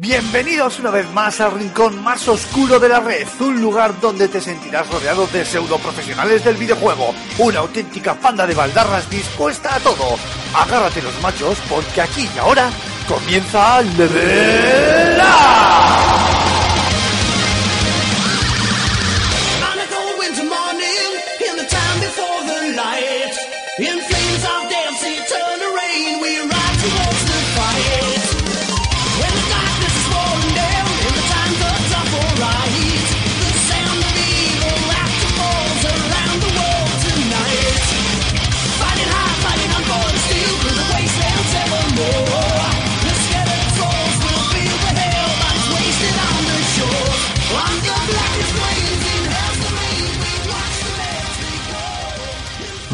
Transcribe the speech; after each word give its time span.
Bienvenidos 0.00 0.78
una 0.78 0.90
vez 0.90 1.06
más 1.12 1.42
al 1.42 1.52
rincón 1.52 2.02
más 2.02 2.26
oscuro 2.26 2.80
de 2.80 2.88
la 2.88 3.00
red, 3.00 3.28
un 3.38 3.60
lugar 3.60 4.00
donde 4.00 4.28
te 4.28 4.40
sentirás 4.40 4.88
rodeado 4.88 5.26
de 5.26 5.44
pseudo 5.44 5.76
profesionales 5.76 6.42
del 6.42 6.56
videojuego, 6.56 7.14
una 7.36 7.58
auténtica 7.58 8.14
panda 8.14 8.46
de 8.46 8.54
baldarras 8.54 9.10
dispuesta 9.10 9.74
a 9.74 9.80
todo. 9.80 10.16
Agárrate 10.54 11.02
los 11.02 11.20
machos 11.20 11.58
porque 11.68 12.00
aquí 12.00 12.26
y 12.34 12.38
ahora 12.38 12.70
comienza 13.06 13.82
Level 13.82 15.20
Up. 15.20 15.79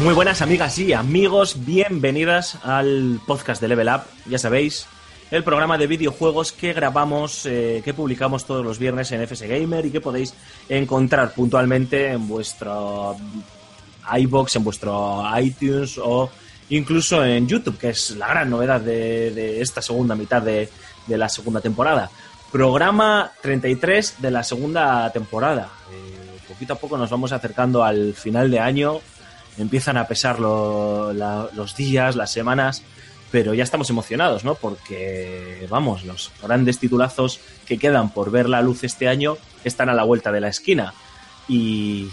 Muy 0.07 0.15
buenas 0.15 0.41
amigas 0.41 0.79
y 0.79 0.93
amigos, 0.93 1.65
bienvenidas 1.65 2.57
al 2.63 3.19
podcast 3.27 3.61
de 3.61 3.67
Level 3.67 3.89
Up, 3.89 4.03
ya 4.25 4.39
sabéis, 4.39 4.87
el 5.31 5.43
programa 5.43 5.77
de 5.77 5.85
videojuegos 5.85 6.53
que 6.53 6.71
grabamos, 6.71 7.45
eh, 7.45 7.81
que 7.83 7.93
publicamos 7.93 8.45
todos 8.45 8.63
los 8.63 8.79
viernes 8.79 9.11
en 9.11 9.19
FS 9.27 9.45
Gamer 9.45 9.85
y 9.85 9.91
que 9.91 9.99
podéis 9.99 10.33
encontrar 10.69 11.33
puntualmente 11.33 12.09
en 12.09 12.25
vuestro 12.25 13.17
iBox, 14.17 14.55
en 14.55 14.63
vuestro 14.63 15.25
iTunes 15.41 15.99
o 16.01 16.29
incluso 16.69 17.25
en 17.25 17.45
YouTube, 17.45 17.77
que 17.77 17.89
es 17.89 18.11
la 18.11 18.29
gran 18.29 18.49
novedad 18.49 18.79
de, 18.79 19.59
esta 19.59 19.81
segunda 19.81 20.15
mitad 20.15 20.41
de, 20.41 20.69
de 21.05 21.17
la 21.17 21.27
segunda 21.27 21.59
temporada. 21.59 22.09
Programa 22.49 23.33
33 23.41 24.21
de 24.21 24.31
la 24.31 24.43
segunda 24.45 25.11
temporada. 25.11 25.69
Eh, 25.91 26.27
poquito 26.47 26.73
a 26.73 26.77
poco 26.77 26.97
nos 26.97 27.09
vamos 27.09 27.31
acercando 27.31 27.83
al 27.83 28.13
final 28.13 28.49
de 28.49 28.59
año, 28.59 29.01
empiezan 29.57 29.97
a 29.97 30.07
pesar 30.07 30.39
la- 30.39 31.49
los 31.53 31.75
días, 31.75 32.15
las 32.15 32.31
semanas, 32.31 32.83
pero 33.31 33.53
ya 33.53 33.63
estamos 33.63 33.89
emocionados, 33.89 34.43
¿no? 34.45 34.55
Porque, 34.55 35.67
vamos, 35.69 36.05
los 36.05 36.31
grandes 36.41 36.79
titulazos 36.79 37.39
que 37.65 37.77
quedan 37.77 38.09
por 38.09 38.31
ver 38.31 38.47
la 38.47 38.61
luz 38.61 38.83
este 38.83 39.07
año 39.07 39.37
están 39.63 39.89
a 39.89 39.93
la 39.93 40.03
vuelta 40.03 40.31
de 40.31 40.39
la 40.41 40.47
esquina. 40.47 40.93
Y, 41.49 42.09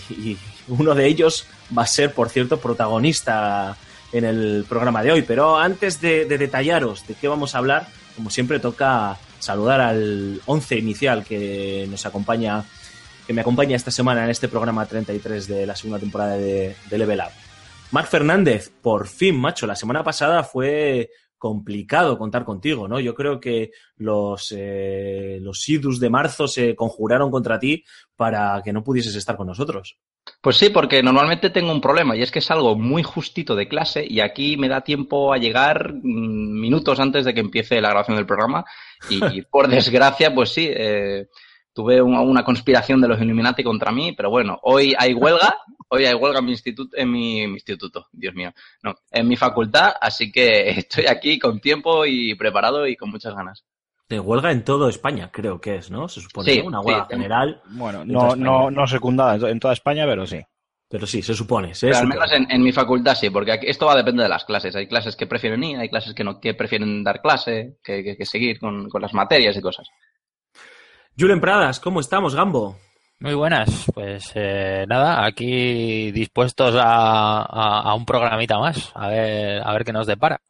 uno 0.68 0.94
de 0.94 1.06
ellos 1.06 1.46
va 1.76 1.82
a 1.82 1.86
ser, 1.86 2.12
por 2.14 2.30
cierto, 2.30 2.58
protagonista 2.58 3.76
en 4.12 4.24
el 4.24 4.64
programa 4.68 5.02
de 5.02 5.12
hoy. 5.12 5.22
Pero 5.22 5.58
antes 5.58 6.00
de, 6.00 6.24
de 6.24 6.38
detallaros 6.38 7.06
de 7.06 7.14
qué 7.14 7.28
vamos 7.28 7.54
a 7.54 7.58
hablar, 7.58 7.86
como 8.16 8.30
siempre 8.30 8.60
toca 8.60 9.18
saludar 9.40 9.80
al 9.80 10.40
once 10.46 10.76
inicial 10.78 11.24
que 11.24 11.86
nos 11.90 12.06
acompaña 12.06 12.64
que 13.26 13.32
me 13.32 13.40
acompaña 13.40 13.76
esta 13.76 13.90
semana 13.90 14.24
en 14.24 14.30
este 14.30 14.48
programa 14.48 14.86
33 14.86 15.48
de 15.48 15.66
la 15.66 15.76
segunda 15.76 15.98
temporada 15.98 16.36
de, 16.36 16.76
Level 16.90 17.20
Up. 17.20 17.32
Marc 17.90 18.08
Fernández, 18.08 18.70
por 18.82 19.06
fin, 19.06 19.36
macho, 19.38 19.66
la 19.66 19.76
semana 19.76 20.02
pasada 20.02 20.42
fue 20.42 21.10
complicado 21.38 22.18
contar 22.18 22.44
contigo, 22.44 22.88
¿no? 22.88 23.00
Yo 23.00 23.14
creo 23.14 23.38
que 23.38 23.70
los, 23.96 24.52
eh, 24.56 25.38
los 25.42 25.68
idus 25.68 26.00
de 26.00 26.10
marzo 26.10 26.48
se 26.48 26.74
conjuraron 26.74 27.30
contra 27.30 27.58
ti 27.58 27.84
para 28.16 28.60
que 28.64 28.72
no 28.72 28.82
pudieses 28.82 29.14
estar 29.14 29.36
con 29.36 29.46
nosotros. 29.46 29.98
Pues 30.40 30.56
sí, 30.56 30.70
porque 30.70 31.02
normalmente 31.02 31.50
tengo 31.50 31.70
un 31.70 31.82
problema 31.82 32.16
y 32.16 32.22
es 32.22 32.30
que 32.30 32.40
salgo 32.40 32.76
muy 32.76 33.02
justito 33.02 33.54
de 33.54 33.68
clase 33.68 34.06
y 34.08 34.20
aquí 34.20 34.56
me 34.56 34.68
da 34.68 34.80
tiempo 34.80 35.34
a 35.34 35.38
llegar 35.38 35.92
mm, 35.92 36.60
minutos 36.60 36.98
antes 36.98 37.26
de 37.26 37.34
que 37.34 37.40
empiece 37.40 37.80
la 37.80 37.90
grabación 37.90 38.16
del 38.16 38.26
programa 38.26 38.64
y 39.10 39.42
por 39.42 39.68
desgracia, 39.68 40.34
pues 40.34 40.50
sí, 40.50 40.66
eh, 40.70 41.28
tuve 41.74 42.00
una, 42.00 42.20
una 42.22 42.42
conspiración 42.44 43.00
de 43.02 43.08
los 43.08 43.20
Illuminati 43.20 43.62
contra 43.62 43.92
mí, 43.92 44.12
pero 44.12 44.30
bueno, 44.30 44.58
hoy 44.62 44.94
hay 44.98 45.12
huelga, 45.12 45.56
hoy 45.88 46.06
hay 46.06 46.14
huelga 46.14 46.38
en 46.38 46.44
mi 46.46 46.52
instituto, 46.52 46.96
en 46.96 47.10
mi, 47.10 47.46
mi 47.46 47.54
instituto, 47.54 48.06
Dios 48.12 48.34
mío, 48.34 48.52
no, 48.82 48.94
en 49.10 49.28
mi 49.28 49.36
facultad, 49.36 49.92
así 50.00 50.32
que 50.32 50.70
estoy 50.78 51.06
aquí 51.06 51.38
con 51.38 51.60
tiempo 51.60 52.06
y 52.06 52.34
preparado 52.36 52.86
y 52.86 52.96
con 52.96 53.10
muchas 53.10 53.34
ganas. 53.34 53.64
De 54.08 54.20
huelga 54.20 54.52
en 54.52 54.64
todo 54.64 54.88
España, 54.88 55.30
creo 55.32 55.60
que 55.60 55.76
es, 55.76 55.90
¿no? 55.90 56.08
Se 56.08 56.20
supone, 56.20 56.52
Sí, 56.52 56.60
¿no? 56.60 56.68
Una 56.68 56.80
huelga 56.80 57.06
sí. 57.08 57.14
general, 57.16 57.62
Bueno, 57.70 58.02
En 58.02 58.12
toda 58.12 58.36
no, 58.36 58.36
no, 58.36 58.70
no 58.70 58.86
secundada 58.86 59.34
en 59.34 59.40
to- 59.40 59.48
en 59.48 59.58
toda 59.60 59.72
España, 59.74 60.04
pero 60.06 60.26
sí. 60.26 60.40
pero 60.90 61.06
sí, 61.06 61.22
se 61.22 61.32
supone. 61.34 61.74
se 61.74 61.86
Pero 61.86 61.98
al 62.00 62.06
menos 62.06 62.30
en, 62.32 62.46
en 62.50 62.62
mi 62.62 62.70
facultad 62.70 63.14
sí, 63.14 63.30
porque 63.30 63.52
aquí, 63.52 63.66
esto 63.66 63.86
va 63.86 63.94
a 63.94 63.96
depender 63.96 64.24
de 64.24 64.28
las 64.28 64.44
clases. 64.44 64.76
Hay 64.76 64.86
clases 64.86 65.16
que 65.16 65.26
prefieren 65.26 65.64
ir, 65.64 65.78
hay 65.78 65.88
clases 65.88 66.12
que 66.14 66.22
no 66.22 66.38
que 66.38 66.52
prefieren 66.52 67.02
dar 67.02 67.22
clase, 67.22 67.78
que, 67.82 68.04
que- 68.04 68.16
que 68.18 68.26
seguir 68.26 68.60
con, 68.60 68.90
con 68.90 69.00
las 69.00 69.14
materias 69.14 69.56
y 69.56 69.62
cosas. 69.62 69.88
Julen 71.18 71.40
Pradas, 71.40 71.80
¿cómo 71.80 72.00
estamos, 72.00 72.34
Gambo? 72.34 72.76
Muy 73.20 73.34
buenas, 73.34 73.86
pues 73.94 74.32
eh, 74.34 74.84
nada, 74.88 75.24
aquí 75.24 76.10
dispuestos 76.10 76.74
a, 76.74 77.42
a- 77.42 77.80
a 77.82 77.94
un 77.94 78.04
programita 78.04 78.58
más, 78.58 78.90
a 78.94 79.08
ver, 79.08 79.62
a 79.64 79.72
ver 79.72 79.84
qué 79.84 79.92
nos 79.92 80.06
depara. 80.06 80.40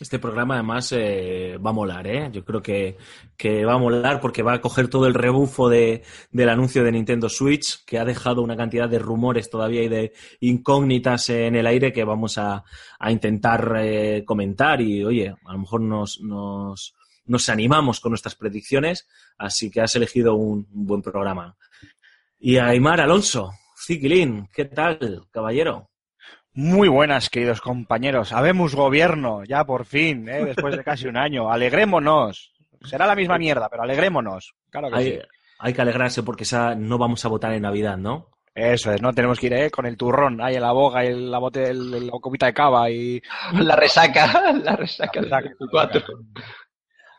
Este 0.00 0.18
programa 0.18 0.54
además 0.54 0.92
eh, 0.92 1.56
va 1.64 1.70
a 1.70 1.72
molar, 1.72 2.06
¿eh? 2.06 2.28
Yo 2.32 2.44
creo 2.44 2.60
que, 2.62 2.96
que 3.36 3.64
va 3.64 3.74
a 3.74 3.78
molar 3.78 4.20
porque 4.20 4.42
va 4.42 4.54
a 4.54 4.60
coger 4.60 4.88
todo 4.88 5.06
el 5.06 5.14
rebufo 5.14 5.68
de, 5.68 6.02
del 6.30 6.48
anuncio 6.48 6.82
de 6.84 6.92
Nintendo 6.92 7.28
Switch, 7.28 7.84
que 7.84 7.98
ha 7.98 8.04
dejado 8.04 8.42
una 8.42 8.56
cantidad 8.56 8.88
de 8.88 8.98
rumores 8.98 9.50
todavía 9.50 9.82
y 9.82 9.88
de 9.88 10.12
incógnitas 10.40 11.30
en 11.30 11.56
el 11.56 11.66
aire 11.66 11.92
que 11.92 12.04
vamos 12.04 12.38
a, 12.38 12.64
a 12.98 13.10
intentar 13.12 13.76
eh, 13.80 14.24
comentar 14.24 14.80
y, 14.80 15.04
oye, 15.04 15.28
a 15.44 15.52
lo 15.52 15.58
mejor 15.58 15.80
nos, 15.80 16.20
nos, 16.20 16.94
nos 17.26 17.48
animamos 17.48 18.00
con 18.00 18.10
nuestras 18.10 18.34
predicciones, 18.34 19.08
así 19.38 19.70
que 19.70 19.80
has 19.80 19.94
elegido 19.96 20.34
un, 20.34 20.66
buen 20.70 21.02
programa. 21.02 21.56
Y 22.38 22.58
Aymar 22.58 23.00
Alonso, 23.00 23.52
Ziquilín, 23.86 24.48
¿qué 24.52 24.66
tal, 24.66 25.26
caballero? 25.30 25.90
Muy 26.52 26.88
buenas, 26.88 27.30
queridos 27.30 27.60
compañeros. 27.60 28.32
Habemos 28.32 28.74
gobierno, 28.74 29.42
ya 29.44 29.64
por 29.64 29.86
fin, 29.86 30.28
¿eh? 30.28 30.44
después 30.44 30.76
de 30.76 30.84
casi 30.84 31.06
un 31.08 31.16
año. 31.16 31.50
Alegrémonos. 31.50 32.52
Será 32.84 33.06
la 33.06 33.16
misma 33.16 33.38
mierda, 33.38 33.68
pero 33.68 33.82
alegrémonos. 33.82 34.54
Claro 34.70 34.88
que 34.90 34.96
Hay, 34.96 35.12
sí. 35.12 35.18
hay 35.58 35.72
que 35.72 35.82
alegrarse 35.82 36.22
porque 36.22 36.44
esa 36.44 36.74
no 36.74 36.96
vamos 36.98 37.24
a 37.24 37.28
votar 37.28 37.52
en 37.54 37.62
Navidad, 37.62 37.96
¿no? 37.96 38.28
Eso 38.54 38.92
es, 38.92 39.02
no 39.02 39.12
tenemos 39.12 39.40
que 39.40 39.46
ir 39.46 39.52
¿eh? 39.54 39.70
con 39.70 39.84
el 39.84 39.96
turrón 39.96 40.40
ahí 40.40 40.54
en 40.54 40.62
la 40.62 40.70
boca 40.70 41.04
y 41.04 41.12
la, 41.12 41.38
bote, 41.38 41.70
el- 41.70 42.06
la 42.06 42.12
copita 42.20 42.46
de 42.46 42.54
cava 42.54 42.88
y... 42.88 43.20
La 43.54 43.74
resaca, 43.74 44.52
la 44.62 44.76
resaca 44.76 45.20
La 45.22 45.40
resaca. 45.40 46.12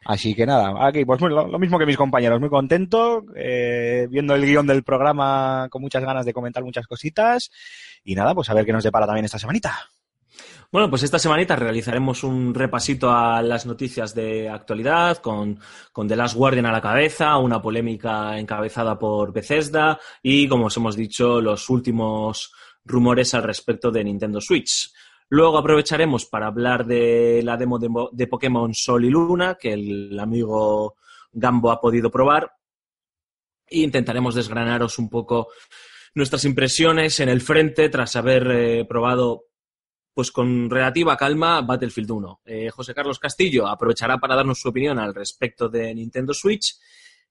24. 0.06 0.14
Así 0.14 0.36
que 0.36 0.46
nada, 0.46 0.88
aquí 0.88 1.06
pues 1.06 1.20
lo, 1.22 1.48
lo 1.48 1.60
mismo 1.60 1.80
que 1.80 1.86
mis 1.86 1.98
compañeros, 1.98 2.40
muy 2.40 2.50
contento, 2.50 3.26
eh, 3.36 4.08
viendo 4.10 4.36
el 4.36 4.46
guion 4.46 4.68
del 4.68 4.84
programa 4.84 5.68
con 5.70 5.82
muchas 5.82 6.04
ganas 6.04 6.26
de 6.26 6.34
comentar 6.34 6.64
muchas 6.64 6.88
cositas 6.88 7.52
y 8.04 8.16
nada, 8.16 8.34
pues 8.36 8.50
a 8.50 8.54
ver 8.54 8.66
qué 8.66 8.74
nos 8.74 8.84
depara 8.84 9.06
también 9.06 9.26
esta 9.26 9.40
semanita. 9.40 9.90
Bueno, 10.72 10.90
pues 10.90 11.04
esta 11.04 11.20
semanita 11.20 11.56
realizaremos 11.56 12.24
un 12.24 12.54
repasito 12.54 13.10
a 13.10 13.42
las 13.42 13.66
noticias 13.66 14.14
de 14.14 14.50
actualidad 14.50 15.18
con, 15.18 15.60
con 15.94 16.08
The 16.08 16.16
Last 16.16 16.36
Guardian 16.36 16.66
a 16.66 16.72
la 16.72 16.82
cabeza, 16.82 17.38
una 17.38 17.62
polémica 17.62 18.38
encabezada 18.38 19.00
por 19.00 19.32
Bethesda 19.32 20.00
y, 20.22 20.48
como 20.48 20.66
os 20.66 20.78
hemos 20.78 20.96
dicho, 20.98 21.40
los 21.40 21.70
últimos 21.70 22.52
rumores 22.84 23.34
al 23.34 23.44
respecto 23.44 23.90
de 23.90 24.04
Nintendo 24.04 24.42
Switch. 24.42 24.92
Luego 25.30 25.58
aprovecharemos 25.58 26.26
para 26.26 26.48
hablar 26.48 26.86
de 26.86 27.42
la 27.44 27.58
demo 27.58 27.80
de, 27.80 27.90
Mo- 27.90 28.10
de 28.12 28.28
Pokémon 28.28 28.74
Sol 28.74 29.06
y 29.06 29.10
Luna, 29.10 29.56
que 29.60 29.74
el 29.74 30.20
amigo 30.20 30.96
Gambo 31.32 31.72
ha 31.72 31.82
podido 31.82 32.12
probar. 32.12 32.52
E 33.68 33.80
intentaremos 33.80 34.36
desgranaros 34.36 35.00
un 35.00 35.10
poco 35.10 35.48
nuestras 36.14 36.46
impresiones 36.46 37.20
en 37.20 37.30
el 37.30 37.42
frente 37.42 37.90
tras 37.90 38.16
haber 38.16 38.48
eh, 38.52 38.86
probado 38.86 39.46
pues 40.14 40.32
con 40.32 40.70
relativa 40.70 41.18
calma 41.18 41.62
Battlefield 41.62 42.12
1. 42.12 42.42
Eh, 42.46 42.70
José 42.70 42.94
Carlos 42.94 43.20
Castillo 43.20 43.68
aprovechará 43.68 44.18
para 44.18 44.36
darnos 44.36 44.62
su 44.62 44.70
opinión 44.70 44.98
al 44.98 45.14
respecto 45.14 45.68
de 45.68 45.94
Nintendo 45.94 46.34
Switch 46.34 46.78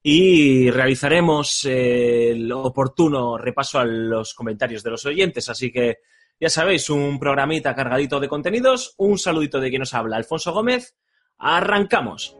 y 0.03 0.71
realizaremos 0.71 1.65
el 1.65 2.53
oportuno 2.53 3.39
repaso 3.39 3.79
a 3.79 3.87
los 3.87 4.35
comentarios 4.35 4.83
de 4.83 4.91
los 4.91 5.07
oyentes. 5.07 5.49
Así 5.49 5.73
que 5.73 5.99
ya 6.41 6.51
sabéis, 6.51 6.91
un 6.91 7.19
programita 7.19 7.75
cargadito 7.75 8.21
de 8.21 8.29
contenidos. 8.29 8.95
Un 8.99 9.19
saludito 9.19 9.61
de 9.61 9.71
quien 9.71 9.81
nos 9.81 9.95
habla, 9.95 10.17
Alfonso 10.17 10.53
Gómez. 10.53 10.97
Arrancamos. 11.39 12.37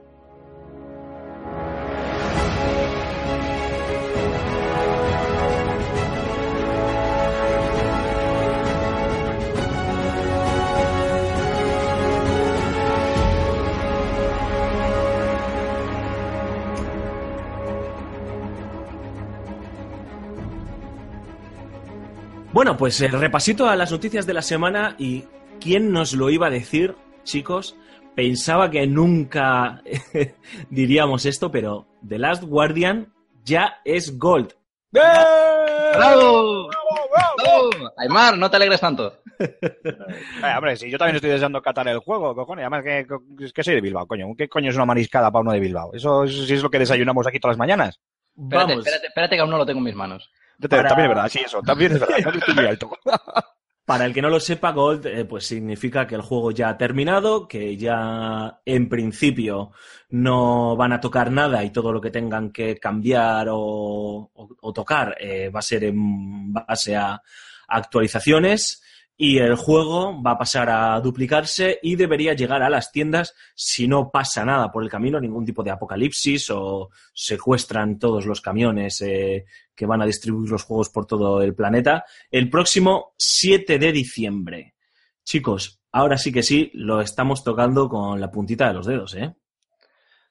Bueno, 22.55 22.77
pues 22.77 23.01
el 23.01 23.11
repasito 23.11 23.69
a 23.69 23.75
las 23.75 23.91
noticias 23.91 24.27
de 24.29 24.33
la 24.33 24.41
semana 24.41 24.95
y 24.97 25.25
quién 25.61 25.91
nos 25.91 26.13
lo 26.13 26.31
iba 26.31 26.47
a 26.47 26.51
decir, 26.51 26.95
chicos. 27.25 27.77
Pensaba 28.15 28.71
que 28.71 28.87
nunca 28.87 29.83
diríamos 30.71 31.27
esto, 31.27 31.51
pero 31.51 31.89
The 32.09 32.17
Last 32.17 32.45
Guardian 32.45 33.13
ya 33.43 33.81
es 33.85 34.17
Gold. 34.21 34.55
¡Bravo! 34.93 36.69
¡Bravo! 36.69 37.71
Aymar, 37.97 38.39
no 38.39 38.49
te 38.49 38.55
alegres 38.55 38.81
tanto. 38.81 39.19
Eh, 39.41 40.55
hombre, 40.57 40.77
si 40.77 40.89
yo 40.89 40.97
también 40.97 41.17
estoy 41.17 41.31
deseando 41.31 41.61
catar 41.61 41.89
el 41.89 41.99
juego, 41.99 42.37
cojones. 42.37 42.63
Además, 42.63 42.85
que, 42.85 43.63
soy 43.65 43.75
de 43.75 43.81
Bilbao, 43.81 44.07
coño. 44.07 44.27
¿Qué 44.39 44.49
coño 44.49 44.71
es 44.71 44.77
una 44.77 44.85
mariscada 44.85 45.33
para 45.33 45.43
uno 45.43 45.51
de 45.51 45.59
Bilbao? 45.59 45.93
Eso 45.93 46.23
es, 46.23 46.47
si 46.47 46.55
es 46.55 46.63
lo 46.63 46.71
que 46.71 46.79
desayunamos 46.79 47.27
aquí 47.27 47.41
todas 47.41 47.55
las 47.55 47.59
mañanas. 47.59 47.99
Espérate, 48.37 48.73
Vamos, 48.75 48.87
espérate, 48.87 49.07
espérate 49.09 49.35
que 49.35 49.41
aún 49.41 49.51
no 49.51 49.59
lo 49.59 49.67
tengo 49.67 49.79
en 49.79 49.87
mis 49.87 49.97
manos. 49.97 50.31
También 50.61 50.87
es 50.87 51.09
verdad, 51.09 51.29
sí, 51.29 51.41
eso. 51.45 51.63
También 51.63 51.93
es 51.93 52.01
verdad. 52.01 52.19
Estoy 52.37 52.55
muy 52.55 52.67
alto. 52.67 52.91
para 53.85 54.07
el 54.07 54.15
que 54.15 54.23
no 54.23 54.31
lo 54.31 54.41
sepa, 54.41 54.73
Gold 54.73 55.05
eh, 55.07 55.25
pues 55.27 55.47
significa 55.47 56.07
que 56.07 56.15
el 56.15 56.23
juego 56.23 56.51
ya 56.53 56.71
ha 56.71 56.79
terminado, 56.79 57.47
que 57.47 57.77
ya 57.77 58.61
en 58.65 58.89
principio 58.89 59.73
no 60.09 60.75
van 60.77 60.93
a 60.95 61.01
tocar 61.01 61.31
nada 61.31 61.63
y 61.65 61.71
todo 61.71 61.93
lo 61.93 62.01
que 62.01 62.11
tengan 62.11 62.51
que 62.51 62.79
cambiar 62.79 63.49
o, 63.51 63.59
o- 63.59 64.57
o 64.61 64.73
tocar 64.73 65.17
eh, 65.21 65.51
va 65.51 65.59
a 65.59 65.63
ser 65.63 65.85
en 65.85 66.53
base 66.53 66.97
a 66.97 67.21
actualizaciones 67.69 68.83
y 69.17 69.39
el 69.39 69.55
juego 69.55 70.21
va 70.21 70.33
a 70.33 70.39
pasar 70.39 70.69
a 70.71 71.01
duplicarse 71.01 71.79
y 71.83 71.95
debería 71.95 72.35
llegar 72.35 72.63
a 72.63 72.71
las 72.71 72.91
tiendas 72.91 73.35
si 73.55 73.87
no 73.87 74.11
pasa 74.11 74.45
nada 74.45 74.73
por 74.73 74.83
el 74.83 74.91
camino, 74.91 75.21
ningún 75.21 75.45
tipo 75.45 75.63
de 75.63 75.71
apocalipsis 75.71 76.51
o 76.51 76.91
secuestran 77.13 77.99
todos 77.99 78.27
los 78.27 78.41
camiones 78.41 79.01
eh, 79.03 79.45
que 79.75 79.87
van 79.87 80.03
a 80.03 80.07
distribuir 80.07 80.51
los 80.51 80.65
juegos 80.65 80.91
por 80.91 81.07
todo 81.07 81.43
el 81.43 81.55
planeta 81.55 82.05
el 82.31 82.51
próximo 82.51 83.15
7 83.17 83.79
de 83.79 83.93
diciembre. 83.93 84.75
Chicos, 85.23 85.81
ahora 85.93 86.19
sí 86.19 86.33
que 86.33 86.43
sí, 86.43 86.71
lo 86.75 87.01
estamos 87.01 87.45
tocando 87.45 87.89
con 87.89 88.21
la 88.21 88.31
puntita 88.31 88.69
de 88.69 88.75
los 88.75 88.87
dedos, 88.87 89.15
¿eh? 89.15 89.35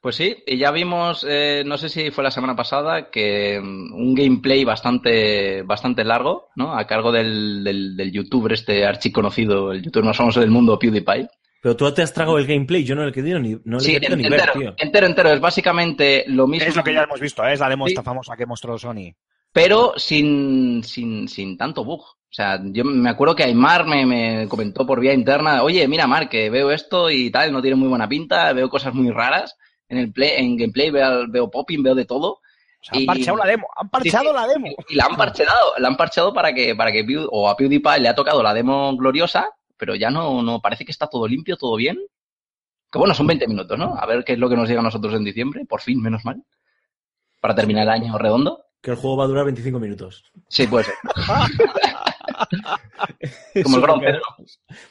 Pues 0.04 0.18
sí, 0.18 0.36
y 0.46 0.58
ya 0.58 0.70
vimos, 0.72 1.26
eh, 1.28 1.64
no 1.66 1.78
sé 1.78 1.88
si 1.88 2.12
fue 2.12 2.26
la 2.26 2.30
semana 2.32 2.58
pasada, 2.58 3.10
que 3.10 3.58
mm, 3.60 3.94
un 3.94 4.14
gameplay 4.14 4.66
bastante, 4.66 5.62
bastante 5.64 6.04
largo, 6.04 6.50
¿no? 6.58 6.78
A 6.78 6.86
cargo 6.86 7.12
del, 7.14 7.64
del, 7.64 7.96
del 7.96 8.12
youtuber 8.12 8.52
este 8.52 8.86
archiconocido, 8.86 9.72
el 9.72 9.82
youtuber 9.82 10.06
más 10.06 10.18
famoso 10.18 10.42
del 10.42 10.52
mundo, 10.52 10.78
PewDiePie. 10.78 11.30
Pero 11.62 11.78
tú 11.78 11.90
te 11.94 12.02
has 12.02 12.14
tragado 12.14 12.38
el 12.38 12.46
gameplay, 12.46 12.84
yo 12.84 12.96
no 12.96 13.04
le 13.04 13.12
he 13.12 13.14
querido 13.14 13.40
ni, 13.40 13.58
no 13.64 13.78
le 13.78 13.80
Sí, 13.80 13.92
he 13.96 14.02
querido 14.02 14.16
en- 14.16 14.22
ni 14.24 14.30
ver, 14.30 14.40
entero, 14.42 14.60
tío. 14.60 14.76
entero, 14.78 15.08
entero. 15.08 15.30
Es 15.32 15.40
básicamente 15.40 16.26
lo 16.28 16.48
mismo. 16.48 16.68
Es 16.68 16.76
lo 16.76 16.84
que 16.84 16.94
ya 16.94 17.04
hemos 17.04 17.22
visto, 17.22 17.42
¿eh? 17.46 17.54
es 17.54 17.62
la 17.62 17.70
demo 17.70 17.86
Sí. 17.88 17.94
esta 17.94 18.04
famosa 18.04 18.36
que 18.36 18.46
mostró 18.46 18.78
Sony. 18.78 19.14
pero 19.54 19.94
sin, 19.96 20.84
sin, 20.84 21.30
sin 21.30 21.58
tanto 21.58 21.86
bug. 21.86 22.02
O 22.02 22.36
sea, 22.36 22.60
yo 22.62 22.84
me 22.84 23.10
acuerdo 23.10 23.36
que 23.36 23.44
Aymar 23.44 23.86
me, 23.86 24.06
me 24.06 24.48
comentó 24.50 24.86
por 24.86 25.00
vía 25.00 25.14
interna, 25.14 25.62
oye, 25.64 25.88
mira, 25.88 26.08
Mar, 26.08 26.28
que 26.28 26.50
veo 26.50 26.72
esto 26.72 27.10
y 27.12 27.30
tal, 27.30 27.52
no 27.54 27.62
tiene 27.62 27.78
muy 27.78 27.88
buena 27.88 28.10
pinta, 28.10 28.52
veo 28.52 28.68
cosas 28.68 28.94
muy 28.96 29.12
raras. 29.12 29.56
En 29.94 30.00
el 30.00 30.12
play, 30.12 30.32
en 30.38 30.58
gameplay 30.58 30.90
veo, 30.90 31.26
veo 31.30 31.50
popping, 31.52 31.84
veo 31.84 31.96
de 31.96 32.06
todo. 32.06 32.32
O 32.34 32.42
sea, 32.82 32.98
han 32.98 33.04
Y- 33.04 33.06
parcheado 33.06 33.38
la 33.38 33.46
demo, 33.46 33.68
han 33.76 33.90
parcheado 33.90 34.26
Sí, 34.26 34.30
sí. 34.32 34.36
la 34.36 34.48
demo. 34.48 34.68
Y 34.90 34.96
la 34.96 35.06
han 35.06 35.16
parcheado, 35.16 35.74
la 35.78 35.88
han 35.88 35.96
parcheado 35.98 36.34
para 36.34 36.54
que, 36.54 36.76
para 36.76 36.92
que 36.92 37.06
Pew- 37.06 37.28
o 37.32 37.48
a 37.48 37.56
PewDiePie 37.56 38.00
le 38.02 38.10
ha 38.10 38.16
tocado 38.16 38.42
la 38.44 38.54
demo 38.54 38.96
gloriosa, 38.98 39.50
pero 39.78 39.96
ya 39.96 40.10
no, 40.10 40.42
no 40.42 40.60
parece 40.62 40.86
que 40.86 40.92
está 40.92 41.08
todo 41.08 41.28
limpio, 41.28 41.58
todo 41.58 41.76
bien. 41.76 42.00
Que 42.92 43.00
bueno, 43.00 43.14
son 43.14 43.28
20 43.28 43.48
minutos, 43.48 43.78
¿no? 43.78 43.96
A 43.98 44.06
ver 44.06 44.24
qué 44.24 44.34
es 44.34 44.40
lo 44.40 44.50
que 44.50 44.56
nos 44.56 44.68
llega 44.68 44.82
a 44.82 44.84
nosotros 44.84 45.14
en 45.14 45.24
diciembre, 45.24 45.66
por 45.66 45.82
fin, 45.82 46.02
menos 46.02 46.26
mal. 46.26 46.44
Para 47.42 47.56
terminar 47.56 47.84
el 47.84 47.90
año 47.90 48.18
redondo. 48.18 48.66
Que 48.82 48.92
el 48.92 48.98
juego 48.98 49.18
va 49.18 49.24
a 49.24 49.28
durar 49.28 49.46
25 49.46 49.80
minutos. 49.80 50.26
Sí, 50.50 50.68
puede 50.68 50.86
ser. 50.86 50.96
Como 53.64 53.78
el. 53.78 54.22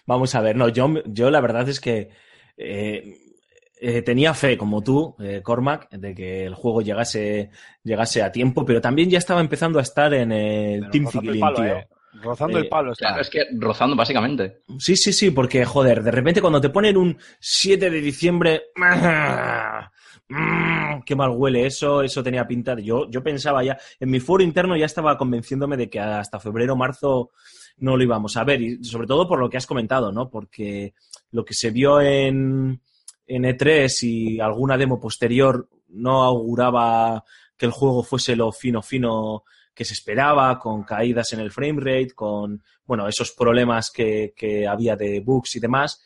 Vamos 0.06 0.34
a 0.34 0.40
ver, 0.40 0.56
no, 0.56 0.68
yo, 0.68 0.88
yo 1.06 1.30
la 1.30 1.40
verdad 1.40 1.68
es 1.68 1.80
que 1.80 2.10
eh, 2.56 3.16
eh, 3.84 4.00
tenía 4.02 4.32
fe, 4.32 4.56
como 4.56 4.80
tú, 4.80 5.16
eh, 5.18 5.40
Cormac, 5.42 5.90
de 5.90 6.14
que 6.14 6.46
el 6.46 6.54
juego 6.54 6.82
llegase, 6.82 7.50
llegase 7.82 8.22
a 8.22 8.30
tiempo, 8.30 8.64
pero 8.64 8.80
también 8.80 9.10
ya 9.10 9.18
estaba 9.18 9.40
empezando 9.40 9.80
a 9.80 9.82
estar 9.82 10.14
en 10.14 10.30
el 10.30 10.80
Pero 10.82 10.90
Team 10.92 11.06
Figlin. 11.08 11.44
¿eh? 11.64 11.88
Rozando 12.22 12.58
Eh, 12.58 12.60
el 12.60 12.68
palo 12.68 12.92
está. 12.92 13.08
Claro, 13.08 13.22
es 13.22 13.28
que 13.28 13.44
rozando 13.58 13.96
básicamente. 13.96 14.62
Sí, 14.78 14.94
sí, 14.94 15.12
sí, 15.12 15.32
porque, 15.32 15.64
joder, 15.64 16.04
de 16.04 16.12
repente 16.12 16.40
cuando 16.40 16.60
te 16.60 16.68
ponen 16.68 16.96
un 16.96 17.18
7 17.40 17.90
de 17.90 18.00
diciembre, 18.00 18.62
mm, 20.28 21.00
qué 21.04 21.16
mal 21.16 21.30
huele 21.30 21.66
eso, 21.66 22.02
eso 22.02 22.22
tenía 22.22 22.46
pinta 22.46 22.76
de... 22.76 22.84
Yo, 22.84 23.10
yo 23.10 23.20
pensaba 23.20 23.64
ya, 23.64 23.76
en 23.98 24.10
mi 24.10 24.20
foro 24.20 24.44
interno 24.44 24.76
ya 24.76 24.86
estaba 24.86 25.18
convenciéndome 25.18 25.76
de 25.76 25.90
que 25.90 25.98
hasta 25.98 26.38
febrero, 26.38 26.76
marzo 26.76 27.30
no 27.78 27.96
lo 27.96 28.04
íbamos 28.04 28.36
a 28.36 28.44
ver, 28.44 28.62
y 28.62 28.84
sobre 28.84 29.08
todo 29.08 29.26
por 29.26 29.40
lo 29.40 29.50
que 29.50 29.56
has 29.56 29.66
comentado, 29.66 30.12
¿no? 30.12 30.30
Porque 30.30 30.94
lo 31.32 31.44
que 31.44 31.54
se 31.54 31.72
vio 31.72 32.00
en, 32.00 32.80
en 33.26 33.44
E3 33.44 34.02
y 34.02 34.40
alguna 34.40 34.76
demo 34.76 35.00
posterior 35.00 35.68
no 35.88 36.22
auguraba 36.24 37.24
que 37.56 37.66
el 37.66 37.72
juego 37.72 38.02
fuese 38.02 38.34
lo 38.36 38.50
fino, 38.52 38.82
fino 38.82 39.44
que 39.74 39.84
se 39.84 39.94
esperaba, 39.94 40.58
con 40.58 40.82
caídas 40.82 41.32
en 41.32 41.40
el 41.40 41.50
frame 41.50 41.80
rate, 41.80 42.10
con 42.14 42.62
bueno, 42.84 43.08
esos 43.08 43.32
problemas 43.32 43.90
que, 43.90 44.32
que 44.36 44.66
había 44.66 44.96
de 44.96 45.20
bugs 45.20 45.56
y 45.56 45.60
demás. 45.60 46.02